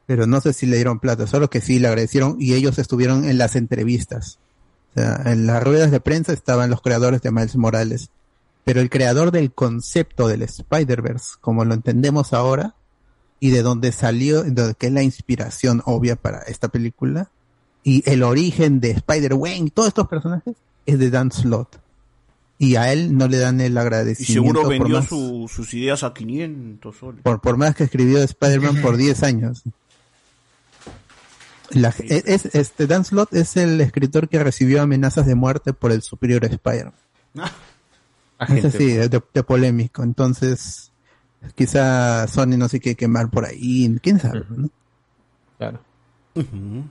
Pero 0.05 0.27
no 0.27 0.41
sé 0.41 0.53
si 0.53 0.65
le 0.65 0.75
dieron 0.75 0.99
plata, 0.99 1.27
solo 1.27 1.49
que 1.49 1.61
sí 1.61 1.79
le 1.79 1.87
agradecieron 1.87 2.37
y 2.39 2.53
ellos 2.53 2.77
estuvieron 2.77 3.25
en 3.25 3.37
las 3.37 3.55
entrevistas. 3.55 4.39
O 4.91 4.99
sea, 4.99 5.21
en 5.25 5.47
las 5.47 5.63
ruedas 5.63 5.91
de 5.91 5.99
prensa 5.99 6.33
estaban 6.33 6.69
los 6.69 6.81
creadores 6.81 7.21
de 7.21 7.31
Miles 7.31 7.55
Morales. 7.55 8.09
Pero 8.63 8.79
el 8.79 8.89
creador 8.89 9.31
del 9.31 9.51
concepto 9.51 10.27
del 10.27 10.43
Spider-Verse, 10.43 11.35
como 11.41 11.65
lo 11.65 11.73
entendemos 11.73 12.33
ahora, 12.33 12.75
y 13.39 13.49
de 13.49 13.61
donde 13.61 13.91
salió, 13.91 14.43
de 14.43 14.73
que 14.75 14.87
es 14.87 14.93
la 14.93 15.03
inspiración 15.03 15.81
obvia 15.85 16.15
para 16.15 16.39
esta 16.43 16.69
película, 16.69 17.29
y 17.83 18.03
el 18.09 18.23
origen 18.23 18.79
de 18.79 18.91
Spider-Gwen 18.91 19.67
y 19.67 19.69
todos 19.69 19.89
estos 19.89 20.07
personajes, 20.07 20.55
es 20.85 20.99
de 20.99 21.09
Dan 21.09 21.31
Slott. 21.31 21.77
Y 22.59 22.75
a 22.77 22.93
él 22.93 23.17
no 23.17 23.27
le 23.27 23.37
dan 23.39 23.59
el 23.61 23.73
Y 23.73 23.77
agradecimiento 23.77 24.41
seguro 24.43 24.61
por 24.63 24.69
vendió 24.71 24.99
más, 24.99 25.09
su- 25.09 25.49
sus 25.53 25.73
ideas 25.73 26.03
a 26.03 26.13
500 26.13 26.95
soles. 26.95 27.21
por, 27.23 27.41
por 27.41 27.57
más 27.57 27.75
que 27.75 27.83
escribió 27.83 28.19
Spider-Man 28.23 28.81
por 28.81 28.95
10 28.95 29.21
años. 29.23 29.63
La- 31.71 31.89
es, 31.89 32.23
es- 32.45 32.55
este 32.55 32.87
Dan 32.87 33.03
Slott 33.03 33.33
es 33.33 33.57
el 33.57 33.81
escritor 33.81 34.29
que 34.29 34.41
recibió 34.43 34.81
amenazas 34.81 35.25
de 35.25 35.35
muerte 35.35 35.73
por 35.73 35.91
el 35.91 36.01
superior 36.03 36.45
Spider-Man. 36.45 36.93
Es 38.49 38.65
así, 38.65 38.85
de, 38.93 39.09
de 39.09 39.43
polémico. 39.43 40.03
Entonces, 40.03 40.91
quizá 41.55 42.27
Sony 42.27 42.57
no 42.57 42.67
sé 42.69 42.79
qué 42.79 42.95
quemar 42.95 43.29
por 43.29 43.45
ahí. 43.45 43.97
¿Quién 44.01 44.19
sabe? 44.19 44.43
no? 44.49 44.69
Claro. 45.57 45.79
Ujú. 46.35 46.83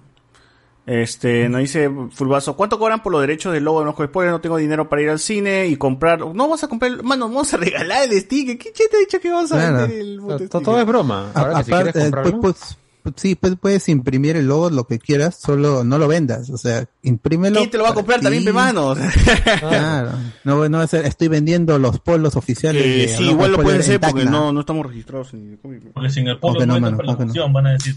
Este, 0.85 1.49
nos 1.49 1.61
dice 1.61 1.89
Fulbazo, 2.11 2.57
¿cuánto 2.57 2.79
cobran 2.79 3.03
por 3.05 3.13
los 3.13 3.21
derechos 3.21 3.53
del 3.53 3.63
logo 3.65 3.79
de 3.81 3.85
Enojo 3.85 4.05
Spoiler? 4.05 4.33
No 4.33 4.41
tengo 4.41 4.57
dinero 4.57 4.89
para 4.89 5.03
ir 5.03 5.11
al 5.11 5.21
cine 5.21 5.69
y 5.69 5.77
comprar. 5.77 6.19
No 6.35 6.49
vas 6.49 6.65
a 6.65 6.69
comprar, 6.69 7.03
mano, 7.05 7.29
vamos 7.29 7.55
a 7.55 7.57
regalar 7.57 8.05
el 8.11 8.21
sticker. 8.21 8.59
¿Qué 8.59 8.73
che 8.73 8.89
te 8.91 8.97
ha 8.97 9.01
dicho 9.01 9.21
que 9.21 9.31
vamos 9.31 9.53
a 9.53 9.57
Claro. 9.57 9.79
vender 9.87 9.99
el 10.01 10.19
puto 10.21 10.61
Todo, 10.61 10.81
es 10.81 10.87
broma. 10.87 11.31
A- 11.35 11.41
Ahora 11.41 11.63
si 11.63 11.71
aparte, 11.71 11.93
quieres 11.93 12.03
comprarlo, 12.11 12.41
pues, 12.41 12.55
pues, 12.59 12.77
pues, 13.05 13.15
sí, 13.19 13.35
pues, 13.37 13.55
puedes 13.61 13.89
imprimir 13.89 14.37
el 14.37 14.47
logo, 14.49 14.71
lo 14.71 14.85
que 14.89 14.99
quieras, 14.99 15.37
solo 15.41 15.85
no 15.85 15.99
lo 15.99 16.09
vendas. 16.09 16.51
O 16.51 16.59
sea, 16.59 16.85
imprímelo. 17.03 17.59
¿Quién 17.59 17.71
te 17.71 17.79
lo 17.79 17.85
va 17.85 17.91
a 17.91 17.95
comprar 17.95 18.19
ti. 18.19 18.25
también, 18.25 18.45
pe 18.45 18.53
mano? 18.53 18.95
Claro. 19.61 20.11
No, 20.45 20.69
no 20.69 20.79
va 20.79 20.85
a 20.85 20.89
ser, 20.89 21.05
estoy 21.07 21.29
vendiendo 21.29 21.79
los 21.79 22.01
polos 22.01 22.35
oficiales. 22.35 22.83
Eh, 22.85 22.89
de 22.89 23.09
sí, 23.17 23.25
igual 23.31 23.53
lo 23.53 23.59
pueden 23.63 23.81
en 23.81 23.87
ser 23.87 24.01
porque 24.01 24.25
no, 24.25 24.53
no 24.53 24.61
estamos 24.61 24.85
registrados 24.87 25.33
en 25.35 25.53
el 25.53 25.59
cómic. 25.61 25.83
Porque 25.95 26.11
sin 26.11 26.27
el 26.27 26.39
pueblo 26.41 26.59
¿Cómo 26.61 26.75
que 26.75 26.81
no, 26.81 26.91
no, 26.91 27.03
no? 27.03 27.17
función, 27.17 27.53
van 27.53 27.67
a 27.69 27.73
decir. 27.73 27.95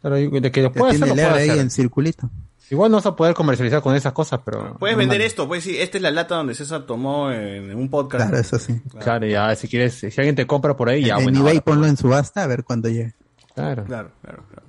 Claro, 0.00 0.16
de 0.16 0.50
que 0.50 0.62
lo 0.62 0.72
puede 0.72 0.92
hacer, 0.92 1.08
lo 1.08 1.14
ahí 1.14 1.50
hacer. 1.50 1.58
en 1.58 1.70
circulito. 1.70 2.30
Igual 2.70 2.90
no 2.90 2.98
vas 2.98 3.06
a 3.06 3.16
poder 3.16 3.34
comercializar 3.34 3.82
con 3.82 3.96
esas 3.96 4.12
cosas, 4.12 4.40
pero... 4.44 4.76
Puedes 4.78 4.96
normal. 4.96 4.96
vender 4.96 5.20
esto, 5.22 5.48
pues 5.48 5.64
sí, 5.64 5.76
esta 5.76 5.98
es 5.98 6.02
la 6.02 6.12
lata 6.12 6.36
donde 6.36 6.54
César 6.54 6.86
tomó 6.86 7.32
en 7.32 7.74
un 7.74 7.90
podcast. 7.90 8.28
Claro, 8.28 8.40
eso 8.40 8.58
sí. 8.60 8.80
Claro, 9.00 9.26
ya, 9.26 9.54
si 9.56 9.66
quieres, 9.66 9.94
si 9.94 10.06
alguien 10.06 10.36
te 10.36 10.46
compra 10.46 10.76
por 10.76 10.88
ahí, 10.88 11.04
ya, 11.04 11.16
en 11.16 11.24
bueno. 11.24 11.40
eBay 11.40 11.56
ahora, 11.56 11.64
ponlo 11.64 11.86
en 11.86 11.96
subasta 11.96 12.44
a 12.44 12.46
ver 12.46 12.62
cuándo 12.62 12.88
llegue. 12.88 13.14
Claro. 13.54 13.84
Claro, 13.84 14.12
claro, 14.22 14.44
claro. 14.48 14.62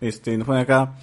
Este, 0.00 0.36
nos 0.36 0.46
pone 0.46 0.60
acá. 0.60 0.94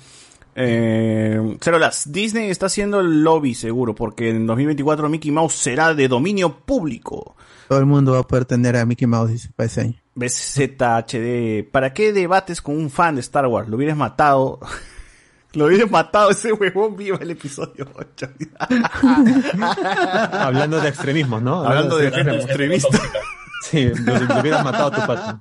Eh, 0.55 1.57
Cero 1.61 1.79
las 1.79 2.11
Disney 2.11 2.49
está 2.49 2.65
haciendo 2.67 2.99
el 2.99 3.23
lobby 3.23 3.55
seguro, 3.55 3.95
porque 3.95 4.29
en 4.29 4.45
2024 4.45 5.09
Mickey 5.09 5.31
Mouse 5.31 5.53
será 5.55 5.93
de 5.95 6.07
dominio 6.07 6.59
público. 6.59 7.35
Todo 7.69 7.79
el 7.79 7.85
mundo 7.85 8.13
va 8.13 8.19
a 8.19 8.23
poder 8.23 8.45
tener 8.45 8.75
a 8.75 8.85
Mickey 8.85 9.07
Mouse 9.07 9.49
para 9.55 9.67
ese 9.67 9.81
año. 9.81 10.01
BZHD. 10.19 11.69
¿Para 11.71 11.93
qué 11.93 12.11
debates 12.13 12.61
con 12.61 12.77
un 12.77 12.89
fan 12.89 13.15
de 13.15 13.21
Star 13.21 13.47
Wars? 13.47 13.69
Lo 13.69 13.77
hubieras 13.77 13.97
matado. 13.97 14.59
Lo 15.53 15.65
hubieras 15.65 15.89
matado 15.89 16.29
ese 16.29 16.53
huevón 16.53 16.95
viva 16.95 17.17
el 17.19 17.31
episodio 17.31 17.87
8. 17.95 18.29
Hablando 20.31 20.79
de 20.79 20.89
extremismos, 20.89 21.41
¿no? 21.41 21.63
Hablando 21.63 21.97
de 21.97 22.07
extremos. 22.07 22.45
extremistas. 22.45 23.01
Sí, 23.61 23.83
lo, 23.87 24.17
lo 24.17 24.39
hubieras 24.39 24.63
matado 24.63 24.87
a 24.87 24.95
tu 24.95 25.05
pato. 25.05 25.39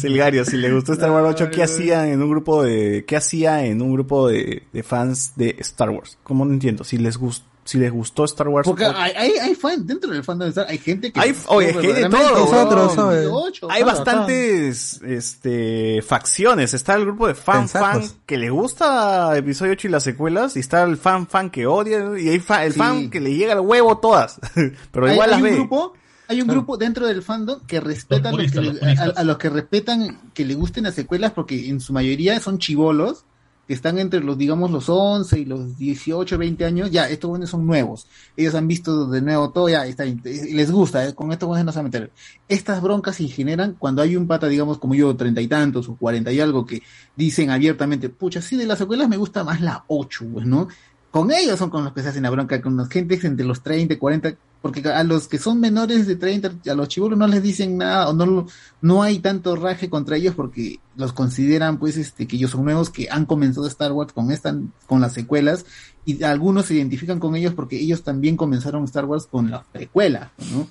Silgario, 0.00 0.44
si 0.44 0.56
le 0.56 0.72
gustó 0.72 0.92
Star 0.92 1.10
Wars 1.12 1.36
8, 1.40 1.50
¿qué 1.52 1.62
hacía 1.62 2.08
en 2.08 2.20
un 2.20 2.28
grupo 2.28 2.64
de, 2.64 3.04
qué 3.06 3.16
hacía 3.16 3.64
en 3.64 3.80
un 3.80 3.92
grupo 3.94 4.28
de, 4.28 4.64
de 4.72 4.82
fans 4.82 5.34
de 5.36 5.54
Star 5.60 5.90
Wars? 5.90 6.18
¿Cómo 6.24 6.44
no 6.44 6.52
entiendo? 6.52 6.82
Si 6.82 6.98
les 6.98 7.16
gustó, 7.16 7.46
si 7.68 7.76
les 7.76 7.92
gustó 7.92 8.24
Star 8.24 8.48
Wars 8.48 8.66
Porque 8.66 8.86
8. 8.86 8.96
hay, 8.98 9.12
hay, 9.14 9.32
hay 9.32 9.54
fan, 9.54 9.86
dentro 9.86 10.10
del 10.10 10.24
fandom 10.24 10.46
de 10.46 10.50
Star, 10.50 10.66
hay 10.70 10.78
gente 10.78 11.12
que. 11.12 11.20
Hay, 11.20 11.34
oye, 11.48 11.68
es 11.68 11.76
que 11.76 11.86
hay 11.88 11.92
de 12.04 12.08
todo. 12.08 12.18
Hay 13.68 13.82
claro, 13.82 13.86
bastantes 13.86 15.00
este, 15.02 16.00
facciones. 16.02 16.72
Está 16.74 16.94
el 16.94 17.04
grupo 17.04 17.26
de 17.26 17.34
fan 17.34 17.68
fan 17.68 18.02
que 18.26 18.38
le 18.38 18.50
gusta 18.50 19.36
episodio 19.36 19.72
8 19.72 19.88
y 19.88 19.90
las 19.90 20.02
secuelas. 20.02 20.56
Y 20.56 20.60
está 20.60 20.82
el 20.84 20.96
fan 20.96 21.26
fan 21.26 21.50
que 21.50 21.66
odia. 21.66 22.18
Y 22.18 22.28
hay 22.28 22.38
fa- 22.38 22.64
el 22.64 22.72
Sí. 22.72 22.78
fan 22.78 23.10
que 23.10 23.20
le 23.20 23.34
llega 23.34 23.52
al 23.52 23.60
huevo 23.60 23.98
todas. 23.98 24.38
Pero 24.92 25.12
igual 25.12 25.30
hay 25.34 25.34
las 25.34 25.38
un 25.38 25.42
ve. 25.44 25.54
grupo 25.56 25.92
hay 26.30 26.42
un 26.42 26.48
grupo 26.48 26.76
dentro 26.76 27.06
del 27.06 27.22
fandom 27.22 27.60
que 27.66 27.80
respeta 27.80 28.30
Los 28.32 28.46
lo 28.46 28.52
que 28.52 28.60
le- 28.60 28.72
los 28.74 28.98
a, 28.98 29.20
a 29.20 29.24
los 29.24 29.38
que 29.38 29.48
respetan 29.48 30.30
que 30.34 30.44
le 30.44 30.54
gusten 30.54 30.84
las 30.84 30.94
secuelas 30.94 31.32
porque 31.32 31.68
en 31.68 31.80
su 31.80 31.92
mayoría 31.94 32.38
son 32.40 32.58
chivolos 32.58 33.24
que 33.68 33.74
están 33.74 33.98
entre 33.98 34.20
los 34.20 34.38
digamos 34.38 34.70
los 34.70 34.88
11 34.88 35.40
y 35.40 35.44
los 35.44 35.76
18 35.76 36.38
20 36.38 36.64
años 36.64 36.90
ya 36.90 37.08
estos 37.08 37.28
jóvenes 37.28 37.50
son 37.50 37.66
nuevos. 37.66 38.06
Ellos 38.34 38.54
han 38.54 38.66
visto 38.66 39.06
de 39.06 39.20
nuevo 39.20 39.50
todo 39.50 39.68
ya 39.68 39.86
está 39.86 40.04
les 40.04 40.70
gusta 40.72 41.06
eh, 41.06 41.14
con 41.14 41.30
estos 41.30 41.46
jóvenes 41.46 41.66
no 41.66 41.72
se 41.72 41.78
van 41.78 41.86
a 41.86 41.88
meter. 41.90 42.10
Estas 42.48 42.80
broncas 42.80 43.16
se 43.16 43.28
generan 43.28 43.76
cuando 43.78 44.00
hay 44.00 44.16
un 44.16 44.26
pata 44.26 44.48
digamos 44.48 44.78
como 44.78 44.94
yo 44.94 45.14
treinta 45.14 45.42
y 45.42 45.48
tantos 45.48 45.86
o 45.90 45.96
cuarenta 45.96 46.32
y 46.32 46.40
algo 46.40 46.64
que 46.64 46.82
dicen 47.14 47.50
abiertamente 47.50 48.08
pucha 48.08 48.40
sí 48.40 48.56
de 48.56 48.64
las 48.64 48.78
secuelas 48.78 49.08
me 49.08 49.18
gusta 49.18 49.44
más 49.44 49.60
la 49.60 49.84
8 49.88 50.24
pues 50.32 50.46
no 50.46 50.68
con 51.10 51.32
ellos 51.32 51.58
son 51.58 51.70
con 51.70 51.84
los 51.84 51.92
que 51.92 52.02
se 52.02 52.08
hacen 52.08 52.22
la 52.22 52.30
bronca, 52.30 52.60
con 52.60 52.76
los 52.76 52.88
gentes 52.88 53.24
entre 53.24 53.46
los 53.46 53.62
30 53.62 53.94
y 53.94 53.96
40, 53.96 54.34
porque 54.60 54.86
a 54.88 55.04
los 55.04 55.28
que 55.28 55.38
son 55.38 55.60
menores 55.60 56.06
de 56.06 56.16
30, 56.16 56.70
a 56.70 56.74
los 56.74 56.88
chivolos 56.88 57.18
no 57.18 57.26
les 57.26 57.42
dicen 57.42 57.78
nada, 57.78 58.08
o 58.08 58.12
no, 58.12 58.46
no 58.82 59.02
hay 59.02 59.20
tanto 59.20 59.56
raje 59.56 59.88
contra 59.88 60.16
ellos 60.16 60.34
porque 60.34 60.80
los 60.96 61.12
consideran, 61.12 61.78
pues, 61.78 61.96
este, 61.96 62.26
que 62.26 62.36
ellos 62.36 62.50
son 62.50 62.64
nuevos, 62.64 62.90
que 62.90 63.08
han 63.10 63.24
comenzado 63.24 63.66
Star 63.66 63.92
Wars 63.92 64.12
con 64.12 64.30
esta, 64.30 64.54
con 64.86 65.00
las 65.00 65.12
secuelas, 65.12 65.64
y 66.04 66.22
algunos 66.24 66.66
se 66.66 66.74
identifican 66.74 67.20
con 67.20 67.36
ellos 67.36 67.54
porque 67.54 67.80
ellos 67.80 68.02
también 68.02 68.36
comenzaron 68.36 68.84
Star 68.84 69.04
Wars 69.04 69.26
con 69.26 69.50
la 69.50 69.62
precuela, 69.62 70.32
¿no? 70.52 70.68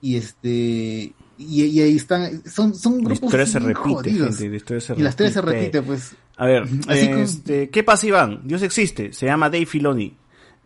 Y 0.00 0.16
este, 0.16 1.14
y, 1.38 1.64
y 1.64 1.80
ahí 1.80 1.96
están, 1.96 2.42
son, 2.50 2.74
son 2.74 2.98
La 2.98 3.04
grupos 3.10 3.22
historia 3.24 3.46
se 3.46 3.58
bien 3.60 3.68
repite, 3.74 3.88
jodidos. 3.94 4.28
gente, 4.36 4.48
la 4.50 4.56
historia 4.56 4.80
se 4.80 4.92
y 4.94 4.98
la 5.02 5.08
historia 5.10 5.32
se 5.32 5.40
repite. 5.40 5.82
pues. 5.82 6.12
A 6.36 6.46
ver, 6.46 6.62
Así 6.88 7.06
como- 7.08 7.18
este, 7.22 7.70
¿qué 7.70 7.82
pasa, 7.82 8.06
Iván? 8.06 8.40
Dios 8.44 8.62
existe, 8.62 9.12
se 9.12 9.26
llama 9.26 9.48
Dave 9.50 9.66
Filoni. 9.66 10.16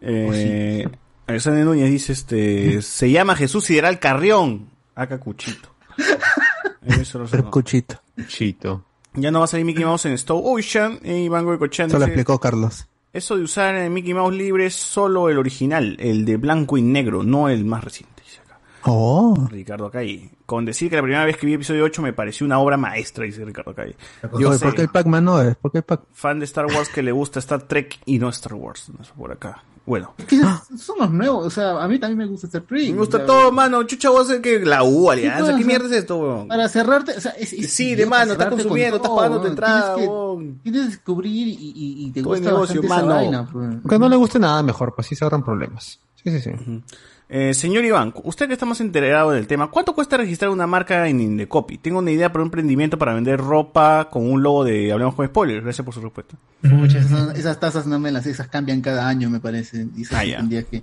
Eh, 0.01 0.87
Alexander 1.27 1.65
Núñez 1.65 1.91
dice, 1.91 2.13
este, 2.13 2.83
se 2.83 3.11
llama 3.11 3.37
Jesús 3.37 3.65
Sideral 3.65 3.99
Carrión. 3.99 4.69
Acá 4.95 5.19
Cuchito. 5.21 5.69
Eso 6.87 7.19
lo. 7.21 7.51
Cuchito. 7.51 8.01
Cuchito. 8.17 8.85
Ya 9.15 9.31
no 9.31 9.39
va 9.41 9.45
a 9.45 9.49
salir 9.49 9.65
Mickey 9.67 9.85
Mouse 9.85 10.07
en 10.07 10.19
Stove 10.19 10.43
Ocean. 10.45 10.99
Y 11.05 11.25
Iván 11.25 11.45
Goycochán 11.45 11.89
Eso 11.89 11.99
lo 11.99 12.07
explicó 12.07 12.39
Carlos. 12.41 12.87
eso 13.13 13.37
de 13.37 13.43
usar 13.45 13.75
el 13.75 13.91
Mickey 13.91 14.15
Mouse 14.15 14.35
libre 14.35 14.67
es 14.67 14.75
solo 14.75 15.29
el 15.29 15.39
original, 15.39 15.97
el 16.01 16.25
de 16.25 16.37
blanco 16.39 16.77
y 16.79 16.83
negro, 16.83 17.23
no 17.23 17.49
el 17.49 17.65
más 17.65 17.85
reciente. 17.85 18.12
Oh. 18.85 19.47
Ricardo 19.51 19.87
Acay. 19.87 20.31
Con 20.47 20.65
decir 20.65 20.91
que 20.91 20.97
la 20.97 21.03
primera 21.03 21.25
vez 21.25 21.37
que 21.37 21.47
vi 21.47 21.55
episodio 21.55 21.85
8 21.85 22.03
me 22.03 22.13
pareció 22.13 22.47
una 22.47 22.59
obra 22.59 22.77
maestra, 22.77 23.25
dice 23.25 23.45
Ricardo 23.45 23.71
Acay. 23.73 23.95
Yo 24.39 24.51
Oye, 24.51 24.59
sé, 24.59 24.65
¿Por 24.65 24.75
qué 24.75 24.83
el 24.83 24.89
Pac-Man 24.89 25.25
no 25.25 25.41
es? 25.41 25.57
¿Por 25.57 25.73
qué 25.73 25.79
el 25.79 25.85
Pac 25.85 26.03
fan 26.13 26.39
de 26.39 26.45
Star 26.45 26.67
Wars 26.67 26.89
que 26.89 27.03
le 27.03 27.13
gusta 27.13 27.39
Star 27.39 27.63
Trek 27.63 28.01
y 28.07 28.19
no 28.19 28.29
Star 28.31 28.55
Wars. 28.55 28.91
No 28.97 29.05
sé, 29.05 29.13
por 29.17 29.33
acá. 29.33 29.63
Bueno. 29.85 30.15
Que 30.29 30.39
son 30.79 30.99
los 31.01 31.11
nuevos, 31.11 31.45
o 31.45 31.51
sea, 31.51 31.83
a 31.83 31.89
mí 31.89 31.99
también 31.99 32.19
me 32.19 32.27
gusta 32.27 32.47
Star 32.47 32.63
Trek. 32.63 32.91
Me 32.91 32.99
gusta 32.99 33.27
todo, 33.27 33.51
mano. 33.51 33.83
Chucha, 33.85 34.11
vos 34.11 34.31
es 34.31 34.41
que 34.41 34.61
la 34.61 34.85
U, 34.85 35.11
alianza. 35.11 35.39
Sí, 35.39 35.45
¿Qué 35.47 35.53
pues, 35.55 35.67
mierda 35.67 35.87
es 35.87 35.93
esto, 35.93 36.19
weón? 36.19 36.49
Para 36.49 36.69
cerrarte, 36.69 37.17
o 37.17 37.21
sea, 37.21 37.33
es, 37.33 37.53
es 37.53 37.73
Sí, 37.73 37.95
de 37.97 38.07
mano, 38.07 38.33
estás 38.33 38.37
cerrarte 38.37 38.51
con 38.51 38.63
consumiendo, 38.63 38.97
estás 38.97 39.09
todo, 39.09 39.17
pagando 39.17 39.41
tu 39.41 39.47
entrada, 39.49 39.95
Tienes 39.97 40.11
que, 40.11 40.61
tienes 40.63 40.81
que 40.83 40.87
descubrir 40.89 41.49
y, 41.49 41.53
y, 41.53 42.07
y 42.07 42.11
te 42.13 42.23
Todo 42.23 42.31
gusta 42.31 42.51
negocio, 42.51 42.81
bastante 42.83 42.87
esa 42.87 42.97
mano. 42.97 43.15
vaina, 43.15 43.49
pues. 43.53 43.91
Que 43.91 43.99
no 43.99 44.09
le 44.09 44.17
guste 44.17 44.39
nada 44.39 44.63
mejor, 44.63 44.95
pues 44.95 45.09
sí 45.09 45.17
se 45.17 45.25
ahorran 45.25 45.45
problemas. 45.45 45.99
Sí, 46.15 46.31
sí, 46.31 46.41
sí. 46.41 46.51
Eh, 47.35 47.55
señor 47.55 47.83
Iván, 47.87 48.13
usted 48.25 48.47
que 48.47 48.53
está 48.53 48.67
más 48.67 48.83
enterado 48.83 49.31
del 49.31 49.47
tema, 49.47 49.71
¿cuánto 49.71 49.95
cuesta 49.95 50.19
registrar 50.19 50.51
una 50.51 50.67
marca 50.67 51.09
en 51.09 51.19
Indecopy? 51.19 51.79
Tengo 51.79 52.01
una 52.01 52.11
idea 52.11 52.31
para 52.31 52.43
un 52.43 52.49
emprendimiento 52.49 52.99
para 52.99 53.15
vender 53.15 53.41
ropa 53.41 54.11
con 54.11 54.31
un 54.31 54.43
logo 54.43 54.65
de 54.65 54.93
Hablemos 54.93 55.15
con 55.15 55.27
Spoilers. 55.27 55.65
Gracias 55.65 55.83
por 55.83 55.95
su 55.95 56.03
respuesta. 56.03 56.37
Pucha, 56.61 56.99
esas, 56.99 57.39
esas 57.39 57.59
tasas 57.59 57.87
no 57.87 57.99
me 57.99 58.13
las 58.13 58.27
esas 58.27 58.49
cambian 58.49 58.83
cada 58.83 59.09
año, 59.09 59.31
me 59.31 59.41
parece. 59.41 59.87
Y 59.97 60.03
Ah, 60.15 60.25
ya. 60.27 60.47
que, 60.47 60.83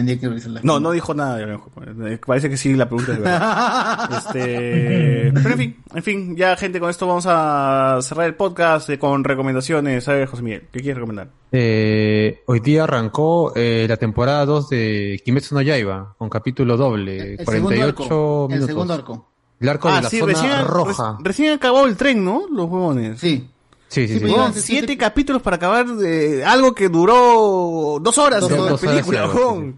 tendría 0.00 0.18
que 0.20 0.28
revisarlas. 0.28 0.64
No, 0.64 0.80
no 0.80 0.90
dijo 0.90 1.14
nada 1.14 1.36
de 1.36 1.56
Spoilers. 1.56 1.98
Eh, 2.14 2.20
Parece 2.26 2.50
que 2.50 2.56
sí, 2.56 2.74
la 2.74 2.88
pregunta 2.88 3.12
es 3.12 3.18
verdad. 3.20 4.10
este, 4.18 5.32
pero 5.34 5.50
en 5.50 5.58
fin, 5.58 5.76
en 5.94 6.02
fin, 6.02 6.36
ya 6.36 6.56
gente, 6.56 6.80
con 6.80 6.90
esto 6.90 7.06
vamos 7.06 7.24
a 7.28 7.98
cerrar 8.02 8.26
el 8.26 8.34
podcast 8.34 8.90
eh, 8.90 8.98
con 8.98 9.22
recomendaciones. 9.24 10.04
¿Sabes, 10.04 10.28
José 10.28 10.42
Miguel? 10.42 10.62
¿Qué 10.72 10.80
quieres 10.80 10.96
recomendar? 10.96 11.28
Eh, 11.52 12.42
hoy 12.46 12.60
día 12.60 12.84
arrancó 12.84 13.52
eh, 13.54 13.86
la 13.88 13.96
temporada 13.96 14.44
2 14.46 14.68
de 14.68 15.20
Kimetsu 15.24 15.54
no 15.54 15.62
Yaiba, 15.62 16.14
con 16.18 16.28
capítulo 16.28 16.76
doble, 16.76 17.34
El 17.34 17.44
48 17.44 17.46
segundo 17.52 17.84
arco. 17.84 18.44
El 18.44 18.48
minutos. 18.54 18.66
segundo 18.68 18.94
arco. 18.94 19.26
El 19.60 19.68
arco 19.68 19.88
ah, 19.88 19.96
de 19.96 20.02
la 20.02 20.08
sí, 20.10 20.18
zona 20.20 20.32
recién, 20.32 20.64
roja. 20.66 21.16
re- 21.18 21.24
recién 21.24 21.52
acabó 21.52 21.86
el 21.86 21.96
tren, 21.96 22.24
¿no? 22.24 22.44
Los 22.50 22.66
huevones. 22.70 23.20
Sí. 23.20 23.50
Sí, 23.90 24.06
sí, 24.06 24.18
sí. 24.20 24.24
Huevón, 24.24 24.54
siete 24.54 24.96
capítulos 24.96 25.42
para 25.42 25.56
acabar 25.56 25.84
de 25.86 26.44
algo 26.44 26.72
que 26.74 26.88
duró 26.88 27.98
dos 28.00 28.18
horas 28.18 28.40
Dos 28.40 28.52
horas, 28.52 28.80
película, 28.80 29.24
sí, 29.26 29.30
sí, 29.32 29.36
huevón. 29.36 29.76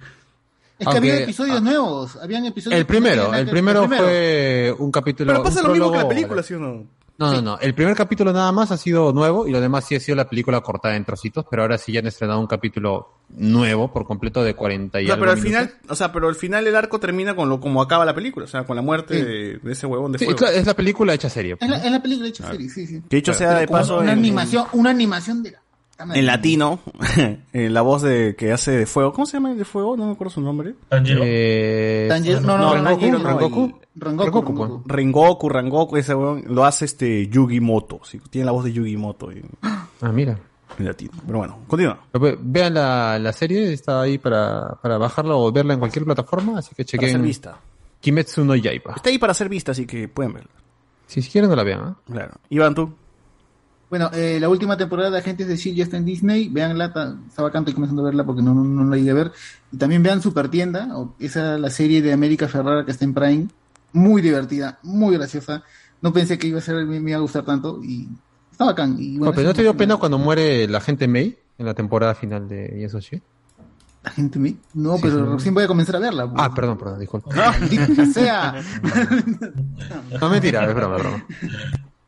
Es 0.79 0.79
que 0.79 0.85
Aunque- 0.85 0.99
había 0.99 1.23
episodios 1.25 1.63
nuevos, 1.63 2.17
habían 2.17 2.45
episodios 2.45 2.79
El 2.79 2.87
primero, 2.87 3.31
que- 3.31 3.39
el 3.39 3.49
primero 3.51 3.89
fue 3.89 4.75
un 4.79 4.91
capítulo. 4.93 5.33
Pero 5.33 5.43
pasa 5.43 5.63
lo 5.63 5.71
mismo 5.71 5.91
que 5.93 5.99
la 5.99 6.09
película, 6.09 6.43
¿sí 6.43 6.55
o 6.55 6.59
no? 6.59 6.85
No, 7.19 7.31
no, 7.33 7.43
no. 7.43 7.59
El 7.61 7.75
primer 7.75 7.95
capítulo 7.95 8.33
nada 8.33 8.51
más 8.53 8.73
ha 8.73 8.77
sido 8.77 9.13
nuevo 9.13 9.47
y 9.47 9.53
lo 9.53 9.61
demás 9.61 9.85
sí 9.87 9.95
ha 9.95 10.01
sido 10.01 10.17
la 10.17 10.29
película 10.29 10.61
cortada 10.61 10.97
en 10.97 11.05
trocitos, 11.05 11.45
pero 11.49 11.63
ahora 11.63 11.79
sí 11.79 11.93
ya 11.93 12.01
han 12.01 12.07
estrenado 12.07 12.41
un 12.41 12.47
capítulo 12.49 13.11
nuevo 13.29 13.93
por 13.93 14.05
completo 14.07 14.43
de 14.43 14.55
40 14.55 15.01
y 15.01 15.05
O 15.05 15.07
sea, 15.07 15.15
algo 15.15 15.23
pero 15.23 15.33
al 15.33 15.43
minutos. 15.43 15.63
final, 15.69 15.81
o 15.89 15.95
sea, 15.95 16.13
pero 16.13 16.29
al 16.29 16.35
final 16.35 16.67
el 16.67 16.75
arco 16.77 16.99
termina 16.99 17.37
con 17.37 17.49
lo 17.49 17.61
como 17.61 17.81
acaba 17.81 18.05
la 18.05 18.15
película, 18.15 18.45
o 18.45 18.49
sea, 18.49 18.65
con 18.65 18.77
la 18.77 18.83
muerte 18.83 19.15
Sí. 19.19 19.25
de, 19.25 19.59
de 19.59 19.73
ese 19.73 19.87
huevón 19.87 20.13
de 20.13 20.19
Sí, 20.19 20.25
fuego. 20.25 20.39
claro, 20.39 20.55
es 20.57 20.67
la 20.67 20.75
película 20.75 21.15
hecha 21.15 21.29
serie. 21.31 21.57
Es 21.61 21.69
la, 21.69 21.77
es 21.85 21.91
la 21.93 22.03
película 22.03 22.29
hecha 22.29 22.51
serie, 22.51 22.69
sí, 22.69 22.87
sí. 22.87 23.03
Que 23.09 23.17
dicho 23.17 23.33
sea 23.35 23.55
de 23.55 23.69
paso, 23.69 23.99
una 24.01 24.13
en- 24.13 24.19
animación, 24.19 24.67
una 24.73 24.91
animación 24.91 25.43
de 25.43 25.53
la. 25.53 25.62
En 26.15 26.27
latino, 26.27 26.81
en 27.53 27.75
la 27.75 27.83
voz 27.83 28.03
de 28.03 28.35
que 28.37 28.53
hace 28.53 28.71
de 28.73 28.87
fuego, 28.87 29.13
¿cómo 29.13 29.27
se 29.27 29.35
llama 29.37 29.53
el 29.53 29.59
de 29.59 29.65
fuego? 29.65 29.97
No 29.97 30.07
me 30.07 30.13
acuerdo 30.13 30.31
su 30.33 30.41
nombre. 30.41 30.75
Eh, 30.91 32.09
Tanjiro- 32.11 32.41
no, 32.41 32.59
no, 32.59 32.83
Tanjiro, 32.83 33.19
Rengoku, 33.19 33.23
no, 33.23 33.29
Rengoku. 33.29 33.65
el- 33.65 33.75
Rengoku, 33.95 34.25
Rengoku, 34.25 34.55
pues. 34.55 34.69
Rengoku. 34.71 34.89
Rengoku, 34.89 35.49
Rengoku, 35.49 35.97
ese 35.97 36.15
huevón, 36.15 36.45
lo 36.49 36.65
hace 36.65 36.85
este 36.87 37.29
Yugi 37.29 37.61
Moto, 37.61 38.01
sí, 38.05 38.21
tiene 38.31 38.47
la 38.47 38.53
voz 38.53 38.65
de 38.65 38.73
Yugi 38.73 38.97
Moto 38.97 39.31
en, 39.31 39.45
Ah, 39.63 40.11
mira. 40.13 40.39
en 40.79 40.85
latino. 40.87 41.13
Pero 41.27 41.39
bueno, 41.39 41.59
continúa. 41.67 41.99
Ve- 42.15 42.39
Vean 42.41 42.75
la, 42.75 43.19
la 43.19 43.33
serie, 43.33 43.73
está 43.73 44.01
ahí 44.01 44.19
para, 44.19 44.77
para 44.83 44.97
bajarla 44.99 45.35
o 45.37 45.53
verla 45.53 45.75
en 45.75 45.79
cualquier 45.81 46.05
plataforma, 46.05 46.59
así 46.59 46.71
que 46.75 46.85
Para 46.85 46.91
ser 46.91 47.01
chequen 47.01 47.23
vista. 47.23 47.59
Kimetsu 48.01 48.45
no 48.45 48.57
Yaiba. 48.57 48.95
Está 48.97 49.11
ahí 49.11 49.19
para 49.19 49.35
ser 49.35 49.49
vista, 49.49 49.73
así 49.73 49.87
que 49.87 50.09
pueden 50.09 50.33
verla. 50.33 50.51
Si, 51.07 51.21
si 51.21 51.31
quieren 51.31 51.51
no 51.51 51.57
la 51.57 51.63
vean, 51.63 51.91
¿eh? 51.91 51.95
Claro. 52.11 52.33
Iván, 52.49 52.75
tú. 52.75 52.95
Bueno, 53.93 54.09
eh, 54.15 54.39
la 54.41 54.49
última 54.49 54.79
temporada 54.79 55.11
de 55.11 55.19
Agentes 55.19 55.47
de 55.47 55.53
S.H.I.E.L.D. 55.53 55.77
ya 55.77 55.85
está 55.85 55.99
en 55.99 56.07
Disney. 56.07 56.49
Veanla, 56.49 56.87
estaba 57.29 57.49
acá, 57.49 57.59
estoy 57.59 57.75
comenzando 57.75 58.01
a 58.01 58.07
verla 58.07 58.25
porque 58.25 58.41
no, 58.41 58.55
no, 58.55 58.65
no 58.65 58.85
la 58.89 58.97
iba 58.97 59.12
a 59.12 59.15
ver. 59.17 59.33
Y 59.71 59.77
también 59.77 60.03
vean 60.03 60.23
Super 60.23 60.49
Tienda, 60.49 60.89
o 60.97 61.15
esa 61.19 61.59
la 61.59 61.69
serie 61.69 62.01
de 62.01 62.11
América 62.15 62.49
Ferrara 62.49 62.87
que 62.87 62.91
está 62.91 63.05
en 63.05 63.12
Prime. 63.12 63.49
Muy 63.93 64.23
divertida, 64.23 64.79
muy 64.83 65.15
graciosa. 65.15 65.62
No 66.01 66.11
pensé 66.11 66.39
que 66.39 66.47
iba 66.47 66.57
a 66.59 66.62
ser, 66.62 66.87
me, 66.87 67.01
me 67.01 67.11
iba 67.11 67.19
a 67.19 67.21
gustar 67.21 67.45
tanto 67.45 67.85
y 67.85 68.09
está 68.51 68.65
bacán. 68.65 68.97
Y 68.99 69.19
bueno, 69.19 69.27
No, 69.31 69.37
pero 69.37 69.49
¿no 69.49 69.53
te 69.55 69.61
dio 69.61 69.77
pena 69.77 69.99
cuando 69.99 70.17
muere 70.17 70.67
la 70.69 70.81
gente 70.81 71.07
May 71.07 71.37
en 71.59 71.67
la 71.67 71.75
temporada 71.75 72.15
final 72.15 72.49
de 72.49 72.75
Yes 72.79 72.95
or 72.95 73.03
She? 73.03 73.21
La 74.05 74.11
gente 74.11 74.39
me... 74.39 74.55
No, 74.73 74.97
Sí, 74.97 75.01
pero 75.03 75.27
sí. 75.27 75.33
recién 75.35 75.53
voy 75.53 75.65
a 75.65 75.69
comenzar 75.69 75.97
a 75.97 75.99
verla. 75.99 76.31
pues. 76.31 76.43
Ah, 76.43 76.55
perdón, 76.55 76.79
perdón, 76.79 76.99
disculpa. 76.99 77.29
Maldita 77.61 78.07
sea. 78.07 78.55
No, 80.19 80.31
mentira, 80.31 80.65
es 80.67 80.75
broma, 80.75 80.97
broma. 80.97 81.27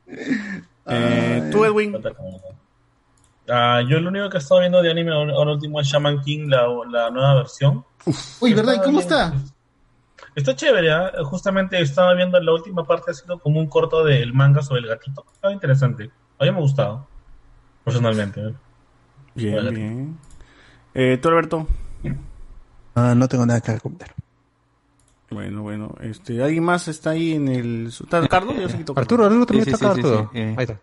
Eh, 0.86 1.48
tú, 1.50 1.64
Edwin. 1.64 1.96
Ah, 3.48 3.82
yo 3.86 4.00
lo 4.00 4.08
único 4.08 4.30
que 4.30 4.38
he 4.38 4.40
estado 4.40 4.60
viendo 4.60 4.80
de 4.80 4.90
anime 4.90 5.12
ahora 5.12 5.52
último 5.52 5.80
es 5.80 5.86
Shaman 5.86 6.22
King, 6.22 6.48
la, 6.48 6.66
la 6.90 7.10
nueva 7.10 7.34
versión. 7.34 7.84
Uy, 8.40 8.54
¿verdad? 8.54 8.74
¿Y 8.74 8.80
cómo 8.80 9.00
Está 9.00 9.34
está? 10.34 10.54
Chévere, 10.54 10.92
¿ah? 10.92 11.12
justamente 11.24 11.80
estaba 11.80 12.14
viendo 12.14 12.40
la 12.40 12.52
última 12.52 12.84
parte, 12.84 13.10
ha 13.10 13.14
sido 13.14 13.38
como 13.38 13.60
un 13.60 13.68
corto 13.68 14.04
del 14.04 14.32
manga 14.32 14.62
sobre 14.62 14.80
el 14.80 14.88
gatito. 14.88 15.24
Estaba 15.32 15.52
interesante. 15.52 16.10
A 16.38 16.44
mí 16.44 16.50
me 16.50 16.56
ha 16.56 16.60
gustado, 16.60 17.06
personalmente. 17.84 18.40
¿eh? 18.40 18.54
Bien, 19.34 19.74
bien. 19.74 20.18
Eh, 20.94 21.18
tú, 21.20 21.28
Alberto. 21.28 21.66
Ah, 22.94 23.14
no 23.14 23.28
tengo 23.28 23.44
nada 23.44 23.60
que 23.60 23.72
recomendar. 23.72 24.14
Bueno, 25.30 25.62
bueno. 25.62 25.94
Este, 26.00 26.42
¿Alguien 26.42 26.64
más 26.64 26.86
está 26.88 27.10
ahí 27.10 27.32
en 27.34 27.48
el... 27.48 27.86
¿Está 27.88 28.26
Carlos? 28.28 28.56
Ya 28.58 28.68
se 28.68 28.78
quitó 28.78 28.94
Carlos. 28.94 29.04
Arturo, 29.06 29.24
Arturo 29.24 29.46
también 29.46 29.64
sí, 29.64 29.70
está 29.72 29.78
sí, 29.78 29.84
acá, 29.84 29.94
sí, 29.94 30.00
Arturo. 30.00 30.30
sí, 30.32 30.38
eh. 30.38 30.54
Ahí 30.56 30.64
está. 30.64 30.80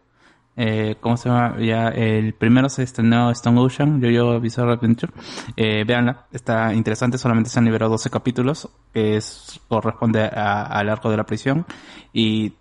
Eh, 0.58 0.96
¿Cómo 1.00 1.16
se 1.16 1.30
llama? 1.30 1.56
Ya, 1.62 1.88
el 1.88 2.34
primero 2.34 2.68
se 2.68 2.84
estrenó 2.84 3.32
Stone 3.32 3.60
Ocean, 3.62 4.02
Yo-Yo 4.02 4.40
Bizarre 4.42 4.74
Adventure. 4.74 5.14
Eh, 5.56 5.86
véanla, 5.88 6.28
está 6.34 6.74
interesante, 6.74 7.18
solamente 7.18 7.50
se 7.50 7.58
han 7.60 7.66
liberado 7.66 7.92
12 7.92 8.10
capítulos, 8.10 8.70
que 8.94 9.16
es, 9.16 9.62
corresponde 9.70 10.24
a- 10.24 10.64
al 10.64 10.90
arco 10.90 11.10
de 11.10 11.16
la 11.18 11.24
prisión. 11.26 11.66
Y 12.12 12.52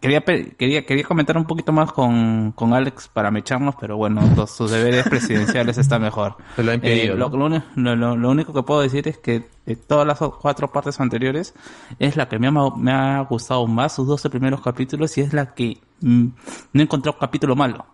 quería, 0.00 0.20
quería, 0.22 0.84
quería 0.86 1.04
comentar 1.04 1.36
un 1.36 1.44
poquito 1.46 1.72
más 1.72 1.92
con, 1.92 2.52
con 2.52 2.72
Alex 2.74 3.08
para 3.08 3.30
mecharnos, 3.30 3.74
pero 3.80 3.96
bueno, 3.96 4.20
los- 4.36 4.50
sus 4.50 4.70
deberes 4.70 5.08
presidenciales 5.08 5.78
está 5.78 5.98
mejor. 5.98 6.36
Se 6.56 6.62
lo 6.62 6.72
han 6.72 6.80
pedido, 6.80 7.14
Eh, 7.14 7.16
lo, 7.18 7.28
¿no? 7.76 8.16
lo 8.16 8.30
único 8.30 8.52
que 8.52 8.62
puedo 8.62 8.80
decir 8.80 9.06
es 9.08 9.18
que 9.18 9.48
de 9.66 9.76
todas 9.76 10.06
las 10.06 10.18
cuatro 10.18 10.68
partes 10.72 10.98
anteriores 11.00 11.54
es 11.98 12.16
la 12.16 12.28
que 12.28 12.38
me 12.38 12.48
ha, 12.48 12.52
me 12.76 12.92
ha 12.92 13.20
gustado 13.20 13.66
más, 13.66 13.94
sus 13.94 14.06
12 14.06 14.30
primeros 14.30 14.60
capítulos, 14.62 15.16
y 15.18 15.20
es 15.22 15.32
la 15.32 15.54
que 15.54 15.78
mm, 16.00 16.24
no 16.72 16.80
he 16.80 16.84
encontrado 16.84 17.18
capítulo 17.18 17.54
malo. 17.56 17.86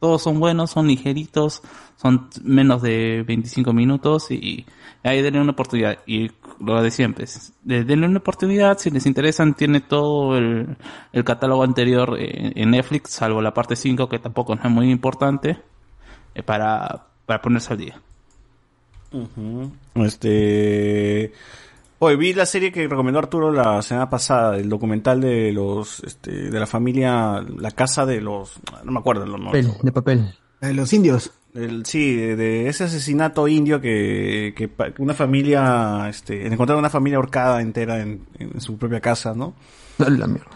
Todos 0.00 0.22
son 0.22 0.40
buenos, 0.40 0.70
son 0.70 0.86
ligeritos, 0.86 1.62
son 1.96 2.30
menos 2.42 2.80
de 2.80 3.22
25 3.28 3.74
minutos 3.74 4.30
y 4.30 4.64
ahí 5.02 5.20
denle 5.20 5.42
una 5.42 5.50
oportunidad. 5.52 5.98
Y 6.06 6.30
lo 6.60 6.82
de 6.82 6.90
siempre, 6.90 7.26
denle 7.64 8.06
una 8.06 8.18
oportunidad, 8.18 8.78
si 8.78 8.90
les 8.90 9.06
interesan, 9.06 9.54
tiene 9.54 9.80
todo 9.80 10.36
el, 10.36 10.76
el 11.12 11.24
catálogo 11.24 11.62
anterior 11.62 12.16
en, 12.18 12.52
en 12.56 12.70
Netflix, 12.70 13.12
salvo 13.12 13.40
la 13.40 13.54
parte 13.54 13.76
5 13.76 14.08
que 14.08 14.18
tampoco 14.18 14.54
no 14.54 14.62
es 14.62 14.70
muy 14.70 14.90
importante, 14.90 15.58
eh, 16.34 16.42
para, 16.42 17.06
para 17.26 17.42
ponerse 17.42 17.72
al 17.72 17.78
día. 17.78 18.00
Este. 19.94 21.32
Hoy 21.98 22.16
vi 22.16 22.32
la 22.32 22.46
serie 22.46 22.72
que 22.72 22.86
recomendó 22.86 23.18
Arturo 23.18 23.52
la 23.52 23.82
semana 23.82 24.08
pasada, 24.08 24.56
el 24.56 24.68
documental 24.68 25.20
de 25.20 25.52
los, 25.52 26.02
este, 26.04 26.50
de 26.50 26.60
la 26.60 26.66
familia, 26.66 27.44
la 27.58 27.72
casa 27.72 28.06
de 28.06 28.20
los, 28.20 28.58
no 28.84 28.92
me 28.92 29.00
acuerdo 29.00 29.26
los 29.26 29.40
nombres. 29.40 29.82
De 29.82 29.92
papel. 29.92 30.34
De 30.60 30.72
los 30.72 30.92
indios. 30.92 31.32
El, 31.54 31.84
sí, 31.84 32.14
de, 32.14 32.36
de 32.36 32.68
ese 32.68 32.84
asesinato 32.84 33.48
indio 33.48 33.80
que, 33.80 34.54
que 34.56 34.70
una 34.98 35.14
familia, 35.14 36.06
este, 36.08 36.46
encontraron 36.46 36.78
una 36.78 36.90
familia 36.90 37.16
ahorcada 37.16 37.60
entera 37.60 38.00
en, 38.00 38.24
en 38.38 38.60
su 38.60 38.78
propia 38.78 39.00
casa, 39.00 39.34
¿no? 39.34 39.54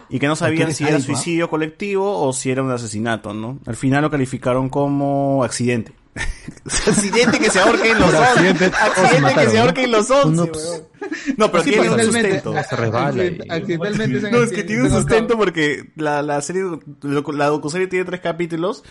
Y 0.09 0.19
que 0.19 0.27
no 0.27 0.35
sabían 0.35 0.73
si 0.73 0.85
era 0.85 0.99
suicidio 0.99 1.49
colectivo 1.49 2.21
o 2.21 2.33
si 2.33 2.49
era 2.49 2.63
un 2.63 2.71
asesinato, 2.71 3.33
¿no? 3.33 3.59
Al 3.65 3.75
final 3.75 4.01
lo 4.01 4.09
calificaron 4.09 4.69
como 4.69 5.43
accidente. 5.43 5.93
accidente 6.65 7.39
que 7.39 7.49
se 7.49 7.59
ahorque 7.59 7.91
en 7.91 7.99
los 7.99 8.11
Por 8.11 8.21
11. 8.21 8.65
accidente, 8.65 8.71
que 9.35 9.49
se 9.49 9.55
¿no? 9.57 9.61
ahorque 9.61 9.83
en 9.83 9.91
los 9.91 10.09
11, 10.09 10.27
Un 10.27 10.39
weón. 10.39 10.83
No, 11.37 11.51
pero 11.51 11.63
Sí, 11.63 11.71
tiene 11.71 11.87
un 11.89 11.93
accidentalmente. 11.99 12.41
sustento. 12.41 12.69
Se 12.69 12.75
resbala 12.75 13.25
y- 13.25 13.37
Accidentalmente 13.49 14.31
No, 14.31 14.41
es 14.43 14.51
que 14.51 14.63
tiene 14.63 14.83
un 14.83 14.89
sustento 14.91 15.37
porque 15.37 15.91
la, 15.95 16.21
la 16.21 16.41
serie, 16.41 16.63
la 17.01 17.47
docuserie 17.47 17.87
tiene 17.87 18.05
tres 18.05 18.21
capítulos 18.21 18.83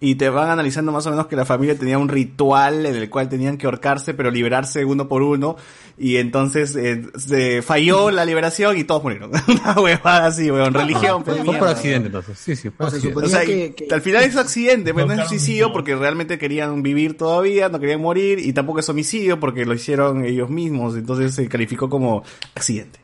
y 0.00 0.14
te 0.14 0.28
van 0.28 0.48
analizando 0.48 0.92
más 0.92 1.04
o 1.06 1.10
menos 1.10 1.26
que 1.26 1.34
la 1.34 1.44
familia 1.44 1.76
tenía 1.76 1.98
un 1.98 2.08
ritual 2.08 2.86
en 2.86 2.94
el 2.94 3.10
cual 3.10 3.28
tenían 3.28 3.56
que 3.58 3.66
ahorcarse 3.66 4.14
pero 4.14 4.30
liberarse 4.30 4.84
uno 4.84 5.08
por 5.08 5.22
uno 5.22 5.56
y 5.96 6.18
entonces 6.18 6.76
eh, 6.76 7.02
se 7.16 7.62
falló 7.62 8.12
la 8.12 8.24
liberación 8.24 8.78
y 8.78 8.84
todos 8.84 9.02
murieron. 9.02 9.32
Una 9.48 9.80
huevada 9.80 10.26
así, 10.26 10.48
weón, 10.50 10.72
religión. 10.72 11.24
Fue 11.24 11.34
pues, 11.34 11.44
por 11.44 11.54
mierda. 11.54 11.70
accidente 11.70 12.06
entonces. 12.06 12.38
Sí, 12.38 12.54
sí, 12.54 12.70
fue 12.70 12.86
O 12.86 12.90
sea, 12.90 12.98
accidente. 12.98 13.24
O 13.24 13.28
sea, 13.28 13.44
que- 13.44 13.74
y 13.90 13.92
al 13.92 14.00
final 14.00 14.22
es 14.22 14.36
accidente, 14.36 14.94
pues 14.94 15.06
no 15.06 15.12
es 15.14 15.18
Tocaron 15.18 15.28
suicidio 15.40 15.72
porque 15.72 15.96
realmente 15.96 16.38
querían 16.38 16.82
vivir 16.84 17.16
todavía, 17.16 17.68
no 17.68 17.80
querían 17.80 18.00
morir 18.00 18.38
y 18.38 18.52
tampoco 18.52 18.78
es 18.78 18.88
homicidio 18.88 19.40
porque 19.40 19.64
lo 19.64 19.74
hicieron 19.74 20.24
ellos 20.24 20.48
mismos, 20.48 20.94
entonces 20.96 21.34
se 21.34 21.48
calificó 21.58 21.88
como 21.90 22.22
accidente. 22.54 23.00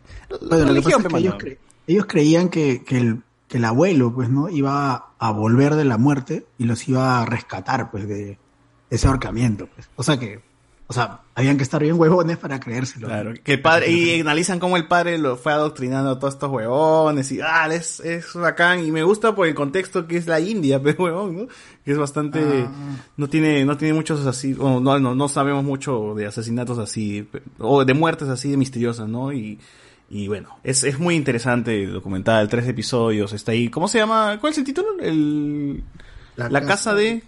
Bueno, 0.48 0.64
lo 0.66 0.74
que 0.74 0.82
pasa 0.82 0.98
Religión, 0.98 1.00
es 1.00 1.06
que 1.06 1.12
pe, 1.12 1.18
ellos, 1.18 1.34
mano. 1.34 1.44
cre- 1.44 1.58
ellos 1.88 2.06
creían 2.06 2.48
que, 2.48 2.82
que 2.84 2.98
el, 2.98 3.22
que 3.48 3.58
el 3.58 3.64
abuelo, 3.64 4.14
pues, 4.14 4.28
¿no? 4.30 4.48
Iba 4.48 5.10
a 5.18 5.30
volver 5.32 5.74
de 5.74 5.84
la 5.84 5.98
muerte 5.98 6.46
y 6.58 6.64
los 6.64 6.88
iba 6.88 7.20
a 7.20 7.26
rescatar, 7.26 7.90
pues, 7.90 8.06
de 8.08 8.38
ese 8.90 9.06
ahorcamiento, 9.08 9.66
pues. 9.74 9.88
O 9.96 10.02
sea 10.02 10.18
que, 10.18 10.40
o 10.86 10.92
sea, 10.92 11.20
habían 11.34 11.56
que 11.56 11.62
estar 11.62 11.82
bien 11.82 11.98
huevones 11.98 12.36
para 12.36 12.60
creérselo. 12.60 13.08
Claro, 13.08 13.32
que 13.42 13.56
padre, 13.58 13.90
y 13.90 14.20
analizan 14.20 14.58
cómo 14.60 14.76
el 14.76 14.86
padre 14.86 15.16
lo 15.18 15.36
fue 15.36 15.52
adoctrinando 15.52 16.10
a 16.10 16.18
todos 16.18 16.34
estos 16.34 16.50
huevones 16.50 17.32
y 17.32 17.40
ah, 17.40 17.66
es, 17.72 18.00
es 18.00 18.34
bacán 18.34 18.84
y 18.84 18.92
me 18.92 19.02
gusta 19.02 19.34
por 19.34 19.46
el 19.46 19.54
contexto 19.54 20.06
que 20.06 20.18
es 20.18 20.26
la 20.26 20.40
India, 20.40 20.78
pero 20.82 21.04
huevón, 21.04 21.36
¿no? 21.36 21.46
Que 21.84 21.92
es 21.92 21.98
bastante, 21.98 22.40
Ah. 22.66 22.70
no 23.16 23.28
tiene, 23.28 23.64
no 23.64 23.76
tiene 23.76 23.94
muchos 23.94 24.26
así, 24.26 24.54
o 24.58 24.78
no, 24.80 24.98
no, 25.00 25.14
no 25.14 25.28
sabemos 25.28 25.64
mucho 25.64 26.14
de 26.14 26.26
asesinatos 26.26 26.78
así, 26.78 27.26
o 27.58 27.84
de 27.84 27.94
muertes 27.94 28.28
así 28.28 28.50
de 28.50 28.56
misteriosas, 28.58 29.08
¿no? 29.08 29.32
Y, 29.32 29.58
y 30.10 30.28
bueno, 30.28 30.50
es, 30.62 30.84
es 30.84 30.98
muy 30.98 31.14
interesante 31.14 31.82
el 31.82 31.94
documental, 31.94 32.46
tres 32.48 32.68
episodios, 32.68 33.32
está 33.32 33.52
ahí, 33.52 33.70
¿cómo 33.70 33.88
se 33.88 33.98
llama? 33.98 34.36
¿Cuál 34.38 34.52
es 34.52 34.58
el 34.58 34.64
título? 34.64 34.88
El, 35.00 35.82
la, 36.36 36.60
casa, 36.66 36.94
de, 36.94 37.22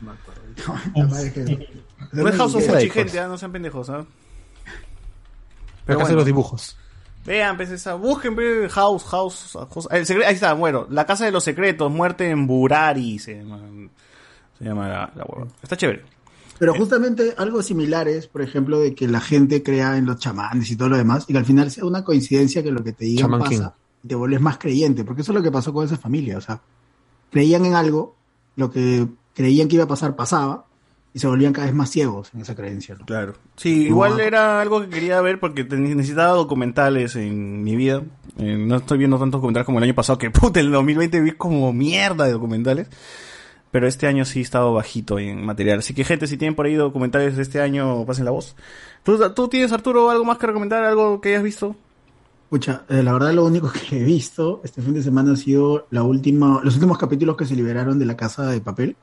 La 0.94 1.06
madre 1.06 1.32
que- 1.32 1.83
no 2.22 2.28
es 2.28 2.36
House 2.36 2.54
of 2.54 2.66
Gucci, 2.66 2.90
gente, 2.90 3.18
ah, 3.20 3.28
no 3.28 3.36
sean 3.38 3.52
pendejos, 3.52 3.90
¿ah? 3.90 4.04
Casa 5.86 6.08
de 6.08 6.14
los 6.14 6.24
dibujos. 6.24 6.76
Vean, 7.26 7.56
pues 7.56 7.70
esa, 7.70 7.94
busquen 7.94 8.34
pues, 8.34 8.70
House, 8.72 9.04
House, 9.04 9.56
House- 9.72 9.88
el 9.90 10.04
secre- 10.06 10.24
ahí 10.26 10.34
está, 10.34 10.52
bueno, 10.52 10.86
La 10.90 11.06
Casa 11.06 11.24
de 11.24 11.30
los 11.30 11.42
Secretos, 11.44 11.90
Muerte 11.90 12.28
en 12.28 12.46
Burari, 12.46 13.18
se 13.18 13.36
llama, 13.38 13.60
se 14.58 14.64
llama 14.64 14.88
la, 14.88 15.12
la 15.14 15.24
hueva. 15.24 15.46
Está 15.62 15.76
chévere. 15.76 16.02
Pero 16.58 16.74
justamente 16.74 17.34
algo 17.36 17.62
similar 17.62 18.08
es, 18.08 18.26
por 18.28 18.40
ejemplo, 18.42 18.78
de 18.78 18.94
que 18.94 19.08
la 19.08 19.20
gente 19.20 19.62
crea 19.62 19.96
en 19.96 20.06
los 20.06 20.18
chamanes 20.18 20.70
y 20.70 20.76
todo 20.76 20.88
lo 20.90 20.96
demás, 20.96 21.24
y 21.26 21.32
que 21.32 21.38
al 21.38 21.44
final 21.46 21.70
sea 21.70 21.84
una 21.84 22.04
coincidencia 22.04 22.62
que 22.62 22.70
lo 22.70 22.84
que 22.84 22.92
te 22.92 23.06
digan 23.06 23.30
pasa, 23.30 23.48
King. 23.48 23.60
y 24.04 24.08
te 24.08 24.14
vuelves 24.14 24.40
más 24.40 24.58
creyente, 24.58 25.02
porque 25.04 25.22
eso 25.22 25.32
es 25.32 25.36
lo 25.36 25.42
que 25.42 25.50
pasó 25.50 25.72
con 25.72 25.84
esa 25.84 25.96
familia, 25.96 26.38
o 26.38 26.40
sea, 26.40 26.60
creían 27.30 27.64
en 27.64 27.74
algo, 27.74 28.14
lo 28.56 28.70
que 28.70 29.06
creían 29.34 29.66
que 29.66 29.76
iba 29.76 29.84
a 29.84 29.88
pasar 29.88 30.14
pasaba, 30.14 30.66
y 31.14 31.20
se 31.20 31.28
volvían 31.28 31.52
cada 31.52 31.68
vez 31.68 31.74
más 31.76 31.90
ciegos 31.90 32.30
en 32.34 32.40
esa 32.40 32.56
creencia. 32.56 32.96
¿no? 32.98 33.06
Claro. 33.06 33.34
Sí, 33.56 33.86
igual 33.86 34.18
era 34.18 34.60
algo 34.60 34.80
que 34.80 34.88
quería 34.88 35.20
ver 35.20 35.38
porque 35.38 35.62
necesitaba 35.62 36.32
documentales 36.32 37.14
en 37.14 37.62
mi 37.62 37.76
vida. 37.76 38.02
Eh, 38.36 38.58
no 38.58 38.76
estoy 38.76 38.98
viendo 38.98 39.16
tantos 39.16 39.38
documentales 39.38 39.64
como 39.64 39.78
el 39.78 39.84
año 39.84 39.94
pasado, 39.94 40.18
que 40.18 40.30
puta, 40.32 40.58
en 40.58 40.66
el 40.66 40.72
2020 40.72 41.20
vi 41.20 41.30
como 41.32 41.72
mierda 41.72 42.24
de 42.24 42.32
documentales. 42.32 42.88
Pero 43.70 43.86
este 43.86 44.08
año 44.08 44.24
sí 44.24 44.40
he 44.40 44.42
estado 44.42 44.72
bajito 44.72 45.20
en 45.20 45.46
material. 45.46 45.78
Así 45.78 45.94
que 45.94 46.04
gente, 46.04 46.26
si 46.26 46.36
tienen 46.36 46.56
por 46.56 46.66
ahí 46.66 46.74
documentales 46.74 47.36
de 47.36 47.42
este 47.42 47.60
año, 47.60 48.04
pasen 48.06 48.24
la 48.24 48.32
voz. 48.32 48.56
¿Tú, 49.04 49.18
tú 49.34 49.48
tienes, 49.48 49.70
Arturo, 49.70 50.10
algo 50.10 50.24
más 50.24 50.38
que 50.38 50.48
recomendar? 50.48 50.82
¿Algo 50.84 51.20
que 51.20 51.30
hayas 51.30 51.44
visto? 51.44 51.76
Escucha, 52.44 52.84
eh, 52.88 53.02
la 53.04 53.12
verdad 53.12 53.32
lo 53.32 53.44
único 53.44 53.70
que 53.88 54.00
he 54.00 54.04
visto 54.04 54.60
este 54.64 54.82
fin 54.82 54.94
de 54.94 55.02
semana 55.02 55.32
ha 55.32 55.36
sido 55.36 55.86
la 55.90 56.02
última, 56.02 56.60
los 56.64 56.74
últimos 56.74 56.98
capítulos 56.98 57.36
que 57.36 57.46
se 57.46 57.54
liberaron 57.54 58.00
de 58.00 58.06
la 58.06 58.16
casa 58.16 58.46
de 58.46 58.60
papel. 58.60 58.96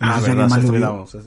No 0.00 0.06
Ah, 0.06 0.20
verdad, 0.20 0.48
se 0.48 0.60
estrenamos, 0.60 1.10
se 1.10 1.18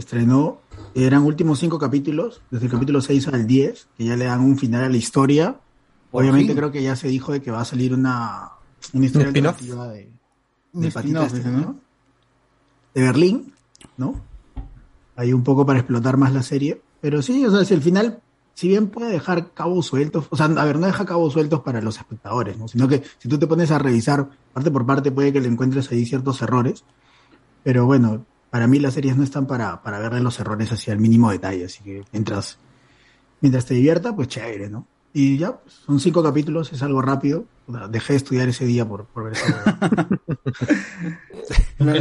estrenó, 0.00 0.60
eran 0.94 1.22
últimos 1.22 1.58
cinco 1.58 1.78
capítulos, 1.78 2.42
desde 2.50 2.66
el 2.66 2.72
capítulo 2.72 3.00
6 3.00 3.28
al 3.28 3.46
10, 3.46 3.88
que 3.96 4.04
ya 4.04 4.16
le 4.16 4.26
dan 4.26 4.40
un 4.40 4.58
final 4.58 4.84
a 4.84 4.88
la 4.88 4.96
historia. 4.96 5.56
Obviamente 6.10 6.48
fin. 6.48 6.56
creo 6.56 6.72
que 6.72 6.82
ya 6.82 6.96
se 6.96 7.08
dijo 7.08 7.32
de 7.32 7.40
que 7.40 7.50
va 7.50 7.60
a 7.60 7.64
salir 7.64 7.94
una, 7.94 8.50
una 8.92 9.06
historia 9.06 9.28
alternativa 9.28 9.88
de, 9.88 10.10
de 10.72 10.88
este. 10.88 11.50
¿no? 11.50 11.76
De 12.94 13.02
Berlín, 13.02 13.52
¿no? 13.96 14.20
Hay 15.16 15.32
un 15.32 15.42
poco 15.42 15.64
para 15.66 15.78
explotar 15.78 16.16
más 16.16 16.32
la 16.32 16.42
serie. 16.42 16.80
Pero 17.00 17.22
sí, 17.22 17.44
o 17.44 17.50
sea, 17.50 17.64
si 17.64 17.74
el 17.74 17.82
final, 17.82 18.20
si 18.54 18.68
bien 18.68 18.88
puede 18.88 19.10
dejar 19.10 19.52
cabos 19.52 19.86
sueltos, 19.86 20.26
o 20.30 20.36
sea, 20.36 20.46
a 20.46 20.64
ver, 20.64 20.78
no 20.78 20.86
deja 20.86 21.04
cabos 21.04 21.32
sueltos 21.32 21.60
para 21.60 21.80
los 21.80 21.96
espectadores, 21.98 22.56
¿no? 22.58 22.68
Sino 22.68 22.88
que 22.88 23.02
si 23.18 23.28
tú 23.28 23.38
te 23.38 23.46
pones 23.46 23.70
a 23.70 23.78
revisar 23.78 24.28
parte 24.52 24.70
por 24.70 24.84
parte, 24.86 25.10
puede 25.10 25.32
que 25.32 25.40
le 25.40 25.48
encuentres 25.48 25.90
ahí 25.90 26.04
ciertos 26.06 26.40
errores. 26.42 26.84
Pero 27.66 27.84
bueno, 27.84 28.24
para 28.50 28.68
mí 28.68 28.78
las 28.78 28.94
series 28.94 29.16
no 29.16 29.24
están 29.24 29.48
para, 29.48 29.82
para 29.82 29.98
verle 29.98 30.20
los 30.20 30.38
errores 30.38 30.70
hacia 30.70 30.92
el 30.92 31.00
mínimo 31.00 31.32
detalle, 31.32 31.64
así 31.64 31.82
que 31.82 32.04
mientras, 32.12 32.58
mientras 33.40 33.66
te 33.66 33.74
divierta, 33.74 34.14
pues 34.14 34.28
chévere, 34.28 34.70
¿no? 34.70 34.86
Y 35.12 35.36
ya, 35.36 35.56
pues, 35.56 35.74
son 35.84 35.98
cinco 35.98 36.22
capítulos, 36.22 36.72
es 36.72 36.80
algo 36.82 37.02
rápido. 37.02 37.44
Dejé 37.90 38.12
de 38.12 38.16
estudiar 38.18 38.48
ese 38.48 38.66
día 38.66 38.86
por, 38.86 39.06
por 39.06 39.24
ver 39.24 39.32
eso. 39.32 39.46
Lo, 41.78 41.92
¿Qué 41.92 42.00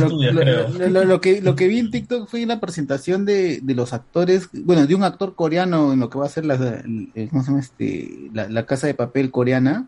lo- 1.06 1.22
que, 1.22 1.42
lo 1.42 1.56
que 1.56 1.68
vi 1.68 1.80
en 1.80 1.90
TikTok 1.92 2.30
fue 2.30 2.45
la 2.45 2.60
presentación 2.60 3.26
de, 3.26 3.60
de 3.61 3.74
los 3.76 3.94
actores, 3.94 4.50
bueno, 4.53 4.85
de 4.85 4.94
un 4.95 5.03
actor 5.03 5.34
coreano 5.35 5.94
en 5.94 6.00
lo 6.00 6.10
que 6.10 6.18
va 6.19 6.26
a 6.26 6.30
ser 6.30 6.45
la, 6.45 6.56
el- 6.56 7.10
el- 7.16 7.30
¿cómo 7.30 7.42
se 7.42 7.48
llama 7.50 7.60
este? 7.61 8.30
La, 8.34 8.48
la 8.50 8.66
casa 8.68 8.85
de 8.88 8.94
papel 8.94 9.32
coreana. 9.32 9.88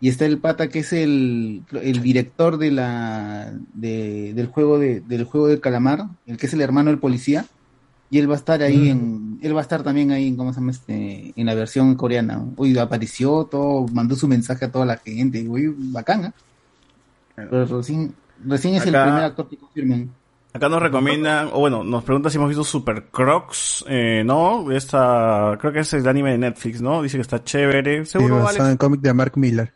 Y 0.00 0.08
está 0.08 0.26
el 0.26 0.38
pata 0.38 0.68
que 0.68 0.78
es 0.80 0.92
el, 0.92 1.62
el 1.82 2.02
director 2.02 2.56
de 2.56 2.70
la, 2.70 3.52
de- 3.74 4.32
del 4.34 4.46
juego 4.46 4.78
de, 4.78 5.00
del 5.00 5.24
juego 5.24 5.48
de 5.48 5.58
calamar, 5.60 6.04
el 6.26 6.36
que 6.36 6.46
es 6.46 6.52
el 6.54 6.60
hermano 6.60 6.90
del 6.90 6.98
policía. 7.00 7.46
Y 8.10 8.18
él 8.18 8.30
va 8.30 8.34
a 8.34 8.38
estar 8.38 8.62
ahí 8.62 8.88
en, 8.88 9.38
él 9.42 9.54
va 9.54 9.58
a 9.58 9.62
estar 9.62 9.82
también 9.82 10.12
ahí 10.12 10.28
en, 10.28 10.36
¿cómo 10.36 10.52
se 10.54 10.60
llama 10.60 10.70
este? 10.72 11.32
En 11.36 11.44
la 11.46 11.54
versión 11.54 11.94
coreana. 11.94 12.42
Uy, 12.56 12.78
apareció 12.78 13.44
todo, 13.50 13.86
mandó 13.92 14.14
su 14.16 14.26
mensaje 14.28 14.64
a 14.64 14.72
toda 14.72 14.86
la 14.86 14.96
gente. 14.96 15.46
Uy, 15.46 15.74
bacana. 15.76 16.32
Pero 17.34 17.66
recién, 17.66 18.14
recién 18.46 18.74
es 18.76 18.86
el 18.86 18.92
primer 18.92 19.24
actor 19.24 19.48
que 19.48 19.56
confirman. 19.58 20.10
Acá 20.54 20.68
nos 20.70 20.80
recomiendan, 20.80 21.48
o 21.52 21.60
bueno, 21.60 21.84
nos 21.84 22.02
preguntan 22.02 22.32
si 22.32 22.38
hemos 22.38 22.48
visto 22.48 22.64
Super 22.64 23.04
Crocs, 23.12 23.84
eh, 23.86 24.22
¿no? 24.24 24.72
Esta, 24.72 25.56
creo 25.60 25.72
que 25.72 25.80
es 25.80 25.92
el 25.92 26.08
anime 26.08 26.30
de 26.32 26.38
Netflix, 26.38 26.80
¿no? 26.80 27.02
Dice 27.02 27.18
que 27.18 27.22
está 27.22 27.44
chévere. 27.44 28.06
Sí, 28.06 28.12
Seguro, 28.12 28.36
basado 28.36 28.62
Alex. 28.64 28.70
en 28.72 28.76
cómic 28.78 29.00
de 29.02 29.12
Mark 29.12 29.32
Miller. 29.36 29.72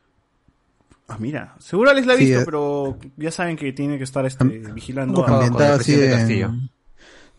Ah, 1.08 1.16
mira, 1.18 1.54
seguro 1.58 1.90
Alex 1.90 2.06
la 2.06 2.14
ha 2.14 2.16
Sí, 2.16 2.24
visto, 2.24 2.40
eh. 2.40 2.44
pero 2.44 2.98
ya 3.16 3.30
saben 3.30 3.56
que 3.56 3.72
tiene 3.72 3.98
que 3.98 4.04
estar 4.04 4.24
este, 4.24 4.44
vigilando. 4.44 5.26
A- 5.26 5.74
así 5.74 5.92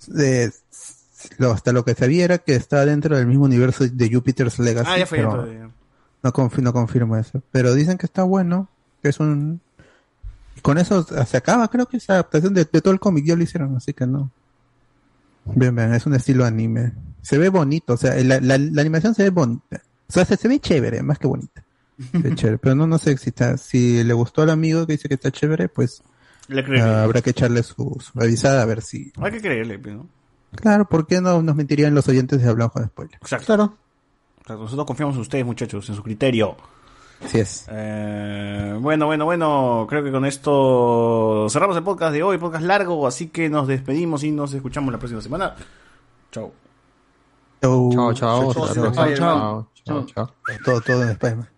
de- 0.07 0.51
lo- 1.37 1.51
hasta 1.51 1.71
lo 1.71 1.85
que 1.85 1.95
sabía 1.95 2.25
era 2.25 2.37
que 2.39 2.55
está 2.55 2.85
dentro 2.85 3.15
del 3.17 3.25
mismo 3.25 3.45
universo 3.45 3.85
de 3.87 4.11
Jupiter's 4.13 4.59
Legacy. 4.59 4.89
Ah, 4.91 4.97
ya 4.99 5.05
fue. 5.05 5.19
pero 5.19 5.51
ya 5.51 5.69
no, 6.21 6.31
confi- 6.33 6.61
no 6.61 6.73
confirmo 6.73 7.17
eso. 7.17 7.41
Pero 7.51 7.73
dicen 7.73 7.97
que 7.97 8.05
está 8.05 8.23
bueno, 8.23 8.67
que 9.01 9.09
es 9.09 9.19
un... 9.19 9.59
y 10.55 10.61
con 10.61 10.77
eso 10.77 11.03
se 11.25 11.37
acaba, 11.37 11.67
creo 11.69 11.85
que 11.87 11.97
esa 11.97 12.13
adaptación 12.13 12.53
de, 12.53 12.67
de 12.71 12.81
todo 12.81 12.93
el 12.93 12.99
cómic 12.99 13.25
ya 13.25 13.35
lo 13.35 13.43
hicieron, 13.43 13.75
así 13.77 13.93
que 13.93 14.05
no. 14.05 14.29
Bien, 15.45 15.75
bien, 15.75 15.93
es 15.93 16.05
un 16.05 16.13
estilo 16.13 16.45
anime. 16.45 16.91
Se 17.21 17.37
ve 17.37 17.49
bonito, 17.49 17.93
o 17.93 17.97
sea, 17.97 18.15
la, 18.23 18.39
la- 18.39 18.57
la 18.57 18.81
animación 18.81 19.15
se 19.15 19.23
ve 19.23 19.29
bonita. 19.29 19.81
O 20.07 20.11
sea, 20.13 20.25
se, 20.25 20.35
se 20.37 20.47
ve 20.47 20.59
chévere, 20.59 21.01
más 21.01 21.17
que 21.17 21.27
bonita. 21.27 21.62
Chévere, 22.35 22.57
pero 22.57 22.75
no, 22.75 22.87
no 22.87 22.97
sé 22.97 23.17
si, 23.17 23.29
está- 23.29 23.57
si 23.57 24.03
le 24.03 24.13
gustó 24.13 24.41
al 24.41 24.49
amigo 24.49 24.85
que 24.87 24.93
dice 24.93 25.07
que 25.07 25.13
está 25.15 25.31
chévere, 25.31 25.69
pues 25.69 26.03
Le 26.47 26.81
ah, 26.81 27.03
habrá 27.03 27.21
que 27.21 27.29
echarle 27.29 27.63
su, 27.63 27.97
su 28.01 28.19
revisada 28.19 28.61
a 28.61 28.65
ver 28.65 28.81
si... 28.81 29.11
Hay 29.21 29.31
que 29.31 29.41
creerle, 29.41 29.79
pues, 29.79 29.95
¿no? 29.95 30.07
Claro, 30.55 30.85
¿por 30.85 31.07
qué 31.07 31.21
no 31.21 31.41
nos 31.41 31.55
mentirían 31.55 31.95
los 31.95 32.07
oyentes 32.07 32.41
de 32.41 32.49
Hablamos 32.49 32.73
con 32.73 32.85
Spoiler? 32.85 33.15
Exacto. 33.21 33.45
Claro. 33.45 33.77
Exacto, 34.41 34.63
Nosotros 34.63 34.85
confiamos 34.87 35.15
en 35.15 35.21
ustedes, 35.21 35.45
muchachos, 35.45 35.87
en 35.89 35.95
su 35.95 36.03
criterio. 36.03 36.57
Así 37.23 37.39
es. 37.39 37.65
Eh, 37.69 38.77
bueno, 38.81 39.05
bueno, 39.05 39.23
bueno, 39.25 39.85
creo 39.89 40.03
que 40.03 40.11
con 40.11 40.25
esto 40.25 41.47
cerramos 41.49 41.77
el 41.77 41.83
podcast 41.83 42.11
de 42.13 42.21
hoy, 42.23 42.37
podcast 42.37 42.65
largo, 42.65 43.07
así 43.07 43.27
que 43.27 43.49
nos 43.49 43.67
despedimos 43.67 44.23
y 44.23 44.31
nos 44.31 44.53
escuchamos 44.53 44.91
la 44.91 44.99
próxima 44.99 45.21
semana. 45.21 45.55
Chau. 46.31 46.51
Chau. 47.61 47.91
Chao, 47.93 48.13
chao. 48.13 48.53
Chau, 48.53 49.67
chau, 49.85 50.05
chau. 50.05 50.27
Todo, 50.65 50.81
todo 50.81 51.03
en 51.03 51.09
Spider-Man. 51.09 51.52